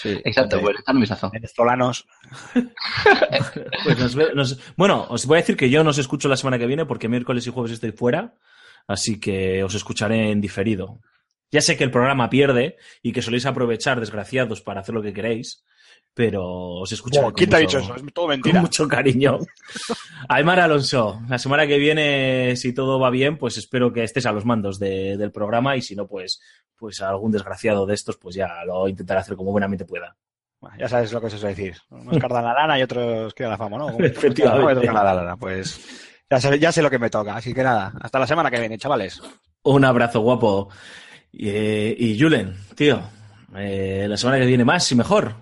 Sí. 0.00 0.20
Exacto, 0.24 0.60
pues 0.60 0.76
echale 0.80 0.96
un 0.96 1.00
vistazo. 1.00 1.30
Venezolanos. 1.30 2.06
Pues 3.84 3.98
nos 3.98 4.14
ve- 4.14 4.32
nos- 4.34 4.58
Bueno, 4.76 5.06
os 5.08 5.26
voy 5.26 5.38
a 5.38 5.40
decir 5.40 5.56
que 5.56 5.70
yo 5.70 5.82
no 5.84 5.90
os 5.90 5.98
escucho 5.98 6.28
la 6.28 6.36
semana 6.36 6.58
que 6.58 6.66
viene 6.66 6.86
porque 6.86 7.08
miércoles 7.08 7.46
y 7.46 7.50
jueves 7.50 7.72
estoy 7.72 7.92
fuera, 7.92 8.34
así 8.86 9.18
que 9.20 9.62
os 9.64 9.74
escucharé 9.74 10.30
en 10.30 10.40
diferido. 10.40 11.00
Ya 11.50 11.60
sé 11.60 11.76
que 11.76 11.84
el 11.84 11.90
programa 11.90 12.30
pierde 12.30 12.76
y 13.02 13.12
que 13.12 13.22
soléis 13.22 13.46
aprovechar, 13.46 14.00
desgraciados, 14.00 14.60
para 14.62 14.80
hacer 14.80 14.94
lo 14.94 15.02
que 15.02 15.12
queréis, 15.12 15.64
pero 16.14 16.44
os 16.80 16.92
escucharé. 16.92 17.24
Buah, 17.26 17.34
¿Quién 17.34 17.48
con 17.50 17.50
te 17.50 17.56
ha 17.56 17.66
mucho- 17.66 17.78
dicho 17.80 17.92
eso? 17.94 18.06
Es 18.06 18.14
todo 18.14 18.26
Con 18.28 18.60
mucho 18.60 18.88
cariño. 18.88 19.38
Aymar 20.28 20.60
Alonso, 20.60 21.20
la 21.28 21.38
semana 21.38 21.66
que 21.66 21.78
viene, 21.78 22.54
si 22.56 22.72
todo 22.72 22.98
va 23.00 23.10
bien, 23.10 23.38
pues 23.38 23.56
espero 23.58 23.92
que 23.92 24.04
estés 24.04 24.26
a 24.26 24.32
los 24.32 24.44
mandos 24.44 24.78
de- 24.78 25.16
del 25.16 25.32
programa 25.32 25.76
y 25.76 25.82
si 25.82 25.96
no, 25.96 26.06
pues, 26.06 26.40
pues 26.76 27.00
algún 27.00 27.32
desgraciado 27.32 27.86
de 27.86 27.94
estos, 27.94 28.16
pues 28.16 28.34
ya 28.34 28.64
lo 28.66 28.88
intentaré 28.88 29.20
hacer 29.20 29.36
como 29.36 29.52
buenamente 29.52 29.84
pueda. 29.84 30.16
Bueno, 30.60 30.76
Ya 30.78 30.88
sabes 30.88 31.12
lo 31.12 31.20
que 31.20 31.26
es 31.26 31.34
eso 31.34 31.46
decir. 31.46 31.76
Unos 31.90 32.18
cardan 32.18 32.44
la 32.44 32.54
lana 32.54 32.78
y 32.78 32.82
otros 32.82 33.34
quieren 33.34 33.50
la 33.50 33.58
fama, 33.58 33.78
¿no? 33.78 33.90
Efectivamente. 33.98 34.86
La 34.86 35.02
lana. 35.14 35.36
Pues 35.36 35.80
ya 36.30 36.40
sé, 36.40 36.58
ya 36.58 36.70
sé 36.70 36.82
lo 36.82 36.90
que 36.90 36.98
me 37.00 37.10
toca. 37.10 37.34
Así 37.36 37.52
que 37.52 37.62
nada, 37.64 37.92
hasta 38.00 38.18
la 38.20 38.26
semana 38.28 38.50
que 38.50 38.60
viene, 38.60 38.78
chavales. 38.78 39.20
Un 39.64 39.84
abrazo 39.84 40.20
guapo. 40.20 40.68
Y, 41.32 41.48
eh, 41.48 41.96
y 41.98 42.20
Julen, 42.20 42.54
tío, 42.76 43.00
eh, 43.56 44.06
la 44.08 44.16
semana 44.16 44.38
que 44.38 44.46
viene 44.46 44.64
más 44.64 44.90
y 44.92 44.94
mejor. 44.94 45.34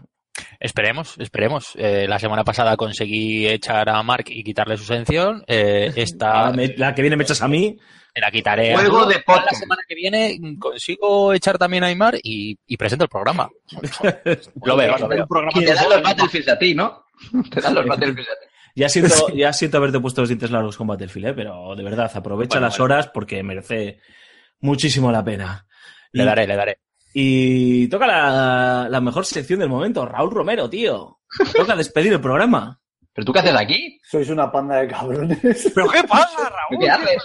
Esperemos, 0.59 1.17
esperemos. 1.19 1.73
Eh, 1.77 2.07
la 2.09 2.19
semana 2.19 2.45
pasada 2.45 2.77
conseguí 2.77 3.47
echar 3.47 3.89
a 3.89 4.03
Mark 4.03 4.25
y 4.29 4.43
quitarle 4.45 4.77
su 4.77 4.85
sanción. 4.85 5.43
Eh, 5.47 5.93
esta 5.97 6.53
me- 6.53 6.75
la 6.77 6.95
que 6.95 7.03
viene 7.03 7.17
me 7.17 7.25
echas 7.25 7.43
a 7.43 7.49
mí. 7.49 7.77
me 8.15 8.21
la 8.21 8.31
quitaré. 8.31 8.75
Juego 8.75 9.09
La 9.09 9.49
semana 9.53 9.83
que 9.89 9.95
viene 9.95 10.39
consigo 10.59 11.33
echar 11.33 11.59
también 11.59 11.85
a 11.85 11.89
Aymar 11.89 12.17
y, 12.23 12.59
y 12.67 12.77
presento 12.77 13.05
el 13.05 13.11
programa. 13.11 13.49
Lo 14.65 14.77
veo, 14.77 14.97
lo 14.99 15.09
veo. 15.09 15.27
Y 15.55 15.61
te 15.65 15.75
dan 15.75 15.89
los 15.89 16.03
Battlefields 16.03 16.49
a 16.49 16.59
ti, 16.59 16.75
¿no? 16.75 17.05
Te 17.51 17.61
dan 17.61 17.75
los 17.75 17.87
Battlefields 17.87 18.31
a 18.31 18.35
ti. 18.35 18.47
Ya 18.77 18.89
siento, 18.89 19.29
ya 19.35 19.53
siento 19.53 19.79
haberte 19.79 19.99
puesto 20.01 20.23
los 20.23 20.29
dientes 20.29 20.51
largos 20.51 20.77
con 20.77 20.87
Battlefield, 20.87 21.27
¿eh? 21.29 21.35
pero 21.35 21.75
de 21.75 21.83
verdad, 21.83 22.11
aprovecha 22.15 22.55
Bueno, 22.55 22.67
las 22.69 22.79
bueno. 22.79 22.95
horas 22.95 23.09
porque 23.13 23.43
merece 23.43 23.99
muchísimo 24.61 25.11
la 25.11 25.25
pena. 25.25 25.67
Le 26.13 26.23
Y- 26.23 26.27
daré, 26.27 26.47
le 26.47 26.57
daré. 26.57 26.79
Y 27.13 27.89
toca 27.89 28.07
la, 28.07 28.87
la 28.89 29.01
mejor 29.01 29.27
sección 29.27 29.59
del 29.61 29.69
momento, 29.69 30.07
Raúl 30.07 30.31
Romero, 30.31 30.69
tío. 30.71 31.19
Toca 31.57 31.77
despedir 31.77 32.13
el 32.13 32.21
programa. 32.21 32.77
¿Pero 33.13 33.25
tú 33.25 33.33
qué 33.33 33.41
haces 33.41 33.57
aquí? 33.57 33.99
Sois 34.09 34.31
una 34.31 34.51
panda 34.53 34.77
de 34.77 34.87
cabrones. 34.87 35.73
¿Pero 35.75 35.89
qué 35.89 36.03
pasa, 36.05 36.39
Raúl? 36.71 36.81
¿Qué 36.81 36.89
haces? 36.89 37.23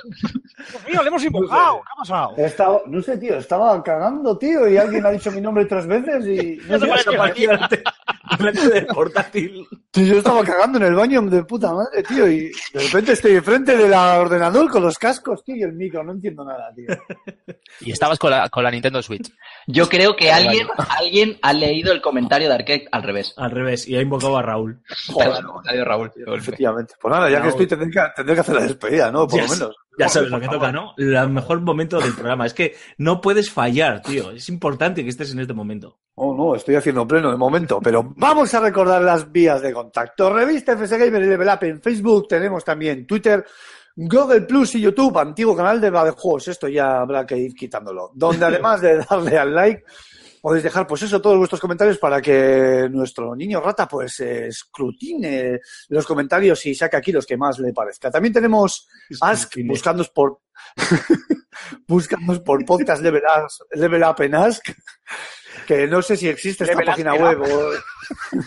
Dios 0.58 0.84
mío, 0.90 1.02
le 1.04 1.08
hemos 1.10 1.24
invocado. 1.24 1.76
¿Qué 1.82 1.88
ha 1.94 1.98
pasado? 2.00 2.34
He 2.38 2.46
estado- 2.46 2.84
no 2.88 3.02
sé, 3.04 3.18
tío, 3.20 3.38
estaba 3.38 3.84
cagando, 3.84 4.36
tío, 4.38 4.68
y 4.68 4.78
alguien 4.78 5.06
ha 5.06 5.12
dicho 5.12 5.32
mi 5.32 5.42
nombre 5.42 5.66
tres 5.66 5.86
veces 5.86 6.26
y... 6.26 6.56
No 6.68 6.80
sé, 6.80 6.86
Desapareció 6.88 7.50
delante- 7.52 7.84
del 8.74 8.86
portátil. 8.88 9.68
Tío, 9.92 10.06
yo 10.06 10.18
estaba 10.18 10.44
cagando 10.44 10.80
en 10.80 10.86
el 10.86 10.96
baño 10.96 11.22
de 11.22 11.44
puta 11.44 11.72
madre, 11.72 12.02
tío, 12.04 12.28
y 12.30 12.52
de 12.74 12.80
repente 12.80 13.12
estoy 13.14 13.34
enfrente 13.36 13.78
del 13.78 13.94
ordenador 13.94 14.70
con 14.72 14.82
los 14.82 14.98
cascos, 14.98 15.44
tío, 15.44 15.56
y 15.56 15.62
el 15.62 15.74
micro, 15.74 16.04
no 16.04 16.14
entiendo 16.14 16.44
nada, 16.44 16.74
tío. 16.76 16.88
Y 17.82 17.92
estabas 17.92 18.18
con 18.18 18.32
la, 18.32 18.50
con 18.50 18.64
la 18.64 18.72
Nintendo 18.72 19.02
Switch. 19.04 19.32
Yo 19.68 19.90
creo 19.90 20.16
que 20.16 20.32
alguien, 20.32 20.68
alguien 21.00 21.38
ha 21.42 21.54
leído 21.54 21.92
el 21.92 22.02
comentario 22.02 22.48
de 22.48 22.56
Arcade 22.56 22.88
al 22.92 23.04
revés. 23.04 23.34
Al 23.38 23.52
revés, 23.52 23.88
y 23.88 23.96
ha 23.96 24.02
invocado 24.02 24.38
a 24.38 24.42
Raúl. 24.42 24.82
Pero 25.18 25.38
el 25.38 25.46
comentario 25.46 25.80
de 25.80 25.86
Raúl. 25.86 26.12
Efectivamente. 26.36 26.94
Pues 27.00 27.12
nada, 27.14 27.30
ya 27.30 27.42
que 27.42 27.50
estoy, 27.50 27.68
tendré 27.68 27.90
que, 27.90 28.00
tendré 28.16 28.36
que 28.36 28.42
hacer 28.42 28.56
la 28.56 28.62
despedida, 28.62 29.12
¿no? 29.12 29.28
Por 29.28 29.40
Ya 29.40 29.46
lo 29.46 29.54
menos. 29.54 29.76
Ya 29.98 30.10
sabes 30.10 30.30
lo 30.30 30.40
que 30.40 30.48
toca, 30.50 30.72
¿no? 30.72 30.94
El 30.98 31.30
mejor 31.30 31.62
momento 31.62 32.00
del 32.00 32.14
programa. 32.14 32.46
Es 32.46 32.54
que 32.54 32.76
no 32.98 33.22
puedes 33.22 33.50
fallar, 33.50 34.02
tío. 34.02 34.32
Es 34.32 34.50
importante 34.50 35.04
que 35.04 35.10
estés 35.10 35.32
en 35.32 35.40
este 35.40 35.54
momento. 35.54 36.00
Oh, 36.16 36.34
no, 36.34 36.56
estoy 36.56 36.76
haciendo 36.76 37.08
pleno 37.08 37.32
de 37.32 37.38
momento, 37.38 37.80
pero 37.82 38.14
vamos 38.16 38.54
a 38.54 38.62
recordar 38.62 39.02
las 39.02 39.32
vías 39.32 39.62
de 39.62 39.74
contacto. 39.74 40.34
Revista 40.34 40.74
FS 40.74 40.98
Gamer 40.98 41.22
y 41.22 41.28
Level 41.28 41.48
Up 41.50 41.64
en 41.64 41.82
Facebook, 41.82 42.28
tenemos 42.30 42.64
también 42.64 43.06
Twitter, 43.06 43.46
Google 43.96 44.42
Plus 44.42 44.76
y 44.76 44.82
YouTube, 44.82 45.18
antiguo 45.18 45.56
canal 45.56 45.80
de 45.80 45.90
Juegos. 45.90 46.50
Esto 46.50 46.68
ya 46.68 47.00
habrá 47.00 47.26
que 47.26 47.38
ir 47.38 47.54
quitándolo. 47.54 48.12
Donde 48.14 48.46
además 48.46 48.82
de 48.82 48.98
darle 48.98 49.38
al 49.38 49.56
like, 49.56 49.84
podéis 50.42 50.64
dejar, 50.64 50.86
pues 50.86 51.02
eso, 51.02 51.22
todos 51.22 51.38
vuestros 51.38 51.62
comentarios 51.62 51.98
para 51.98 52.22
que 52.22 52.88
nuestro 52.92 53.36
niño 53.36 53.62
rata, 53.62 53.88
pues, 53.88 54.20
escrutine 54.20 55.60
los 55.88 56.06
comentarios 56.06 56.66
y 56.66 56.76
saque 56.76 56.98
aquí 56.98 57.12
los 57.12 57.26
que 57.26 57.38
más 57.38 57.58
le 57.60 57.74
parezca. 57.74 58.12
También 58.12 58.34
tenemos 58.34 58.88
Ask, 59.22 59.56
buscándonos 59.66 60.10
por, 60.10 60.42
buscándonos 61.88 62.42
por 62.42 62.66
podcast 62.66 63.02
Level 63.02 63.24
Up, 63.24 63.50
Level 63.72 64.04
Up 64.04 64.22
en 64.22 64.36
Ask, 64.36 64.70
que 65.68 65.88
no 65.88 66.02
sé 66.02 66.18
si 66.18 66.28
existe 66.28 66.64
esta 66.64 66.80
página 66.82 67.14
web 67.14 67.42
o... 67.42 67.72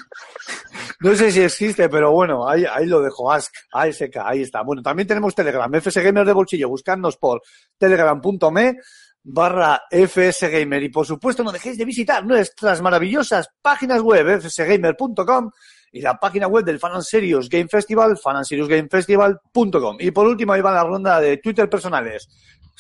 No 1.01 1.15
sé 1.15 1.31
si 1.31 1.41
existe, 1.41 1.89
pero 1.89 2.11
bueno, 2.11 2.49
ahí, 2.49 2.65
ahí 2.65 2.87
lo 2.87 3.01
dejo. 3.01 3.31
Ask, 3.31 3.53
ASK, 3.73 4.17
ahí 4.25 4.43
está. 4.43 4.63
Bueno, 4.63 4.83
también 4.83 5.07
tenemos 5.07 5.33
Telegram, 5.33 5.73
FS 5.73 6.03
Gamer 6.03 6.27
de 6.27 6.33
bolsillo. 6.33 6.69
Buscadnos 6.69 7.17
por 7.17 7.41
telegram.me 7.77 8.77
barra 9.23 9.83
FS 9.91 10.49
Gamer. 10.49 10.83
Y 10.83 10.89
por 10.89 11.07
supuesto, 11.07 11.45
no 11.45 11.53
dejéis 11.53 11.79
de 11.79 11.85
visitar 11.85 12.25
nuestras 12.25 12.81
maravillosas 12.83 13.49
páginas 13.63 14.01
web, 14.01 14.41
fsgamer.com 14.41 15.51
y 15.93 16.01
la 16.01 16.19
página 16.19 16.49
web 16.49 16.65
del 16.65 16.79
Fan 16.79 17.03
Serious 17.03 17.49
Game 17.49 17.69
Festival, 17.69 18.19
fanandserious.gamefestival.com. 18.19 19.97
Y 20.01 20.11
por 20.11 20.27
último, 20.27 20.53
ahí 20.53 20.61
va 20.61 20.73
la 20.73 20.85
ronda 20.85 21.21
de 21.21 21.39
Twitter 21.39 21.69
personales. 21.69 22.29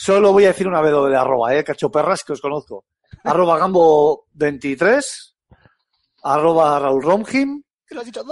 Solo 0.01 0.33
voy 0.33 0.45
a 0.45 0.49
decir 0.49 0.69
una 0.69 0.81
vez 0.81 0.93
lo 0.93 1.07
de 1.07 1.11
la 1.11 1.23
arroba, 1.23 1.57
eh, 1.57 1.65
cachoperras 1.65 2.23
que 2.23 2.33
os 2.33 2.41
conozco. 2.41 2.85
Arroba 3.25 3.59
Gambo23, 3.59 5.05
arroba 6.23 6.79
Raúl 6.79 7.03
Romjim, 7.03 7.61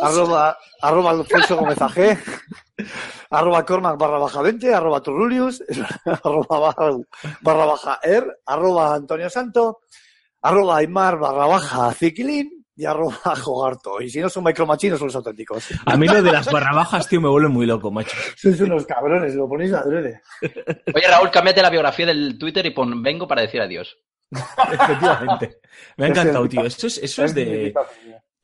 arroba, 0.01 0.57
arroba 0.81 1.11
Alfonso 1.11 1.57
Gómez 1.57 1.83
AG, 1.83 2.19
arroba 3.31 3.67
Cormac 3.67 3.99
barra 3.99 4.19
baja 4.19 4.43
20, 4.43 4.73
arroba 4.73 5.01
Turrulius, 5.01 5.61
arroba 6.23 6.61
barra, 6.61 6.97
barra 7.41 7.65
baja 7.67 7.99
Er, 8.01 8.25
arroba 8.47 8.95
Antonio 8.95 9.29
Santo, 9.29 9.81
arroba 10.43 10.77
Aymar 10.77 11.19
barra 11.19 11.47
baja 11.49 11.93
Ziquilín 11.95 12.56
y 12.77 12.85
arroba 12.85 13.17
Jogarto. 13.43 14.01
Y 14.01 14.11
si 14.11 14.21
no 14.21 14.29
son 14.29 14.45
micromachinos, 14.45 14.99
son 14.99 15.09
los 15.09 15.17
auténticos. 15.17 15.69
A 15.85 15.97
mí 15.97 16.07
lo 16.07 16.23
de 16.23 16.33
las 16.33 16.51
barra 16.51 16.75
bajas, 16.75 17.09
tío, 17.09 17.21
me 17.21 17.29
vuelve 17.29 17.49
muy 17.49 17.67
loco, 17.67 17.91
macho. 17.91 18.17
Sois 18.37 18.61
unos 18.61 18.87
cabrones, 18.87 19.35
lo 19.35 19.49
ponéis 19.49 19.73
adrede. 19.73 20.21
Oye, 20.95 21.09
Raúl, 21.09 21.31
cámbiate 21.31 21.63
la 21.63 21.71
biografía 21.71 22.07
del 22.07 22.39
Twitter 22.39 22.67
y 22.67 22.71
pon 22.71 23.03
vengo 23.03 23.27
para 23.27 23.43
decir 23.43 23.61
adiós. 23.61 23.97
Efectivamente. 24.31 25.61
Me 25.97 26.07
ha 26.07 26.09
encantado, 26.09 26.49
tío. 26.49 26.65
Eso 26.65 26.87
es, 26.87 26.99
eso 26.99 27.25
es 27.25 27.35
de. 27.35 27.73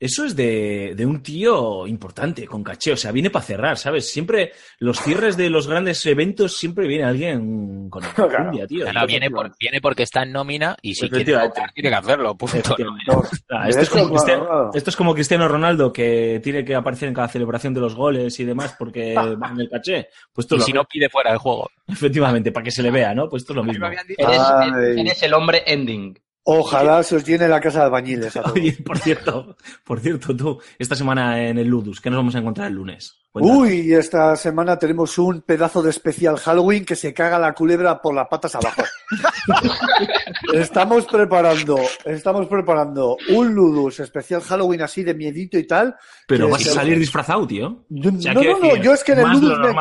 Eso 0.03 0.25
es 0.25 0.35
de, 0.35 0.93
de 0.97 1.05
un 1.05 1.23
tío 1.23 1.87
importante, 1.87 2.45
con 2.45 2.61
caché. 2.61 2.91
O 2.91 2.97
sea, 2.97 3.13
viene 3.13 3.29
para 3.29 3.45
cerrar, 3.45 3.77
¿sabes? 3.77 4.11
Siempre, 4.11 4.51
los 4.79 4.99
cierres 4.99 5.37
de 5.37 5.49
los 5.49 5.65
grandes 5.67 6.05
eventos, 6.05 6.57
siempre 6.57 6.87
viene 6.87 7.05
alguien 7.05 7.89
con 7.89 8.03
enjundia, 8.17 8.67
tío. 8.67 8.91
No, 8.91 9.07
viene, 9.07 9.31
por- 9.31 9.53
viene 9.57 9.79
porque 9.79 10.03
está 10.03 10.23
en 10.23 10.33
nómina 10.33 10.75
y 10.81 10.93
si 10.95 11.07
quiere 11.09 11.23
tiene 11.23 11.89
que 11.89 11.95
hacerlo. 11.95 12.35
punto. 12.35 12.75
No, 13.07 13.23
esto, 13.65 13.81
es 13.81 13.89
como 13.89 14.03
claro, 14.03 14.09
Cristiano, 14.09 14.45
claro. 14.45 14.71
esto 14.73 14.89
es 14.89 14.95
como 14.97 15.13
Cristiano 15.13 15.47
Ronaldo, 15.47 15.93
que 15.93 16.41
tiene 16.43 16.65
que 16.65 16.75
aparecer 16.75 17.07
en 17.07 17.13
cada 17.15 17.29
celebración 17.29 17.73
de 17.73 17.79
los 17.79 17.95
goles 17.95 18.37
y 18.41 18.43
demás 18.43 18.75
porque 18.77 19.13
va 19.15 19.49
en 19.51 19.59
el 19.61 19.69
caché. 19.69 20.09
Pues 20.33 20.47
Y 20.51 20.59
si 20.59 20.73
no 20.73 20.83
pide 20.83 21.07
fuera 21.09 21.29
del 21.29 21.39
juego. 21.39 21.69
Efectivamente, 21.87 22.51
para 22.51 22.65
que 22.65 22.71
se 22.71 22.83
le 22.83 22.91
vea, 22.91 23.15
¿no? 23.15 23.29
Pues 23.29 23.43
esto 23.43 23.53
es 23.53 23.57
lo 23.57 23.63
mismo. 23.63 23.85
Eres, 23.87 24.97
eres 24.97 25.23
el 25.23 25.33
hombre 25.33 25.63
ending. 25.65 26.19
Ojalá 26.45 27.01
se 27.03 27.15
os 27.15 27.23
llene 27.25 27.47
la 27.47 27.61
casa 27.61 27.79
de 27.79 27.85
albañiles. 27.85 28.35
a 28.35 28.41
todos. 28.43 28.55
Oye, 28.57 28.73
por 28.85 28.97
cierto, 28.99 29.55
por 29.85 29.99
cierto, 30.01 30.35
tú, 30.35 30.59
esta 30.77 30.95
semana 30.95 31.41
en 31.41 31.57
el 31.57 31.67
Ludus, 31.67 32.01
¿qué 32.01 32.09
nos 32.09 32.17
vamos 32.17 32.35
a 32.35 32.39
encontrar 32.39 32.67
el 32.67 32.73
lunes? 32.73 33.17
Cuéntanos. 33.31 33.59
Uy, 33.61 33.93
esta 33.93 34.35
semana 34.35 34.77
tenemos 34.77 35.17
un 35.17 35.41
pedazo 35.41 35.81
de 35.81 35.89
especial 35.89 36.37
Halloween 36.37 36.85
que 36.85 36.95
se 36.95 37.13
caga 37.13 37.39
la 37.39 37.53
culebra 37.53 37.99
por 38.01 38.13
las 38.13 38.27
patas 38.27 38.53
abajo. 38.55 38.83
estamos 40.53 41.05
preparando, 41.05 41.79
estamos 42.05 42.47
preparando 42.47 43.17
un 43.29 43.53
Ludus 43.53 43.99
especial 44.01 44.41
Halloween 44.41 44.81
así 44.81 45.03
de 45.03 45.13
miedito 45.13 45.57
y 45.57 45.65
tal. 45.65 45.95
Pero 46.27 46.49
vas 46.49 46.67
a 46.67 46.71
salir 46.73 46.99
disfrazado, 46.99 47.47
tío. 47.47 47.85
Yo- 47.89 48.11
O 48.15 48.21
sea, 48.21 48.33
no, 48.33 48.43
no, 48.43 48.59
no, 48.59 48.75
yo 48.77 48.93
es 48.93 49.03
que 49.03 49.13
en 49.13 49.19
el 49.19 49.29
Ludus 49.31 49.59
me-. 49.59 49.73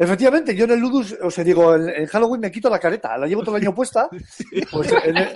Efectivamente, 0.00 0.54
yo 0.54 0.64
en 0.64 0.70
el 0.72 0.78
Ludus, 0.80 1.16
o 1.22 1.30
sea, 1.30 1.42
digo, 1.42 1.74
en 1.74 2.06
Halloween 2.06 2.40
me 2.40 2.52
quito 2.52 2.70
la 2.70 2.78
careta, 2.78 3.16
la 3.18 3.26
llevo 3.26 3.42
todo 3.42 3.56
el 3.56 3.62
año 3.62 3.74
puesta. 3.74 4.08
Pues 4.70 4.92
en 5.04 5.16
el- 5.16 5.28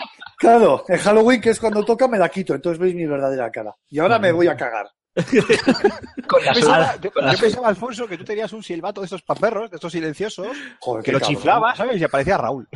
claro, 0.43 0.85
en 0.89 0.99
Halloween, 0.99 1.41
que 1.41 1.51
es 1.51 1.59
cuando 1.61 1.83
toca, 1.85 2.07
me 2.09 2.19
la 2.19 2.29
quito, 2.29 2.55
entonces 2.55 2.79
veis 2.79 2.95
mi 2.95 3.07
verdadera 3.07 3.51
cara. 3.51 3.75
Y 3.89 3.99
ahora 3.99 4.19
me 4.19 4.31
voy 4.33 4.49
a 4.49 4.57
cagar. 4.57 4.87
Con 6.27 6.43
la 6.45 6.53
Yo 6.55 6.61
pensaba, 6.61 6.97
yo- 7.03 7.11
con 7.13 7.25
la 7.27 7.35
yo 7.35 7.39
pensaba, 7.41 7.69
Alfonso, 7.69 8.07
que 8.07 8.17
tú 8.17 8.25
tenías 8.25 8.51
un 8.55 8.63
silbato 8.63 9.03
de 9.03 9.05
estos 9.07 9.21
paperros, 9.23 9.71
de 9.71 9.77
estos 9.77 9.93
silenciosos, 9.93 10.49
Joder, 10.81 11.05
que 11.05 11.13
lo 11.13 11.21
cabrón. 11.21 11.37
chiflaba, 11.37 11.77
¿sabes? 11.77 12.01
Y 12.01 12.05
aparecía 12.05 12.39
Raúl. 12.39 12.67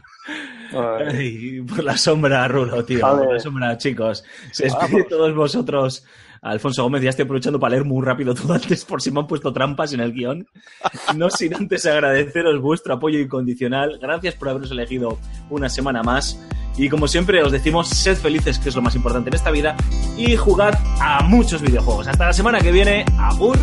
Ay, 0.72 1.62
por 1.62 1.82
la 1.82 1.96
sombra, 1.96 2.46
Rulo, 2.48 2.84
tío. 2.84 3.00
Por 3.00 3.32
la 3.34 3.40
sombra, 3.40 3.78
chicos. 3.78 4.22
Se 4.52 4.64
despide 4.64 5.04
todos 5.04 5.34
vosotros. 5.34 6.04
Alfonso 6.46 6.82
Gómez, 6.82 7.02
ya 7.02 7.10
estoy 7.10 7.24
aprovechando 7.24 7.58
para 7.58 7.72
leer 7.72 7.84
muy 7.84 8.04
rápido 8.04 8.34
todo 8.34 8.52
antes 8.54 8.84
por 8.84 9.02
si 9.02 9.10
me 9.10 9.20
han 9.20 9.26
puesto 9.26 9.52
trampas 9.52 9.92
en 9.92 10.00
el 10.00 10.12
guion. 10.12 10.46
No 11.16 11.30
sin 11.30 11.54
antes 11.54 11.86
agradeceros 11.86 12.60
vuestro 12.60 12.94
apoyo 12.94 13.18
incondicional. 13.18 13.98
Gracias 14.00 14.34
por 14.34 14.48
haberos 14.48 14.70
elegido 14.70 15.18
una 15.50 15.68
semana 15.68 16.02
más. 16.02 16.40
Y 16.76 16.88
como 16.88 17.08
siempre 17.08 17.42
os 17.42 17.52
decimos, 17.52 17.88
sed 17.88 18.16
felices, 18.16 18.58
que 18.58 18.68
es 18.68 18.76
lo 18.76 18.82
más 18.82 18.94
importante 18.94 19.30
en 19.30 19.34
esta 19.34 19.50
vida, 19.50 19.76
y 20.16 20.36
jugad 20.36 20.78
a 21.00 21.22
muchos 21.22 21.62
videojuegos. 21.62 22.06
Hasta 22.06 22.26
la 22.26 22.32
semana 22.32 22.60
que 22.60 22.70
viene. 22.70 23.04
¡Agur! 23.18 23.56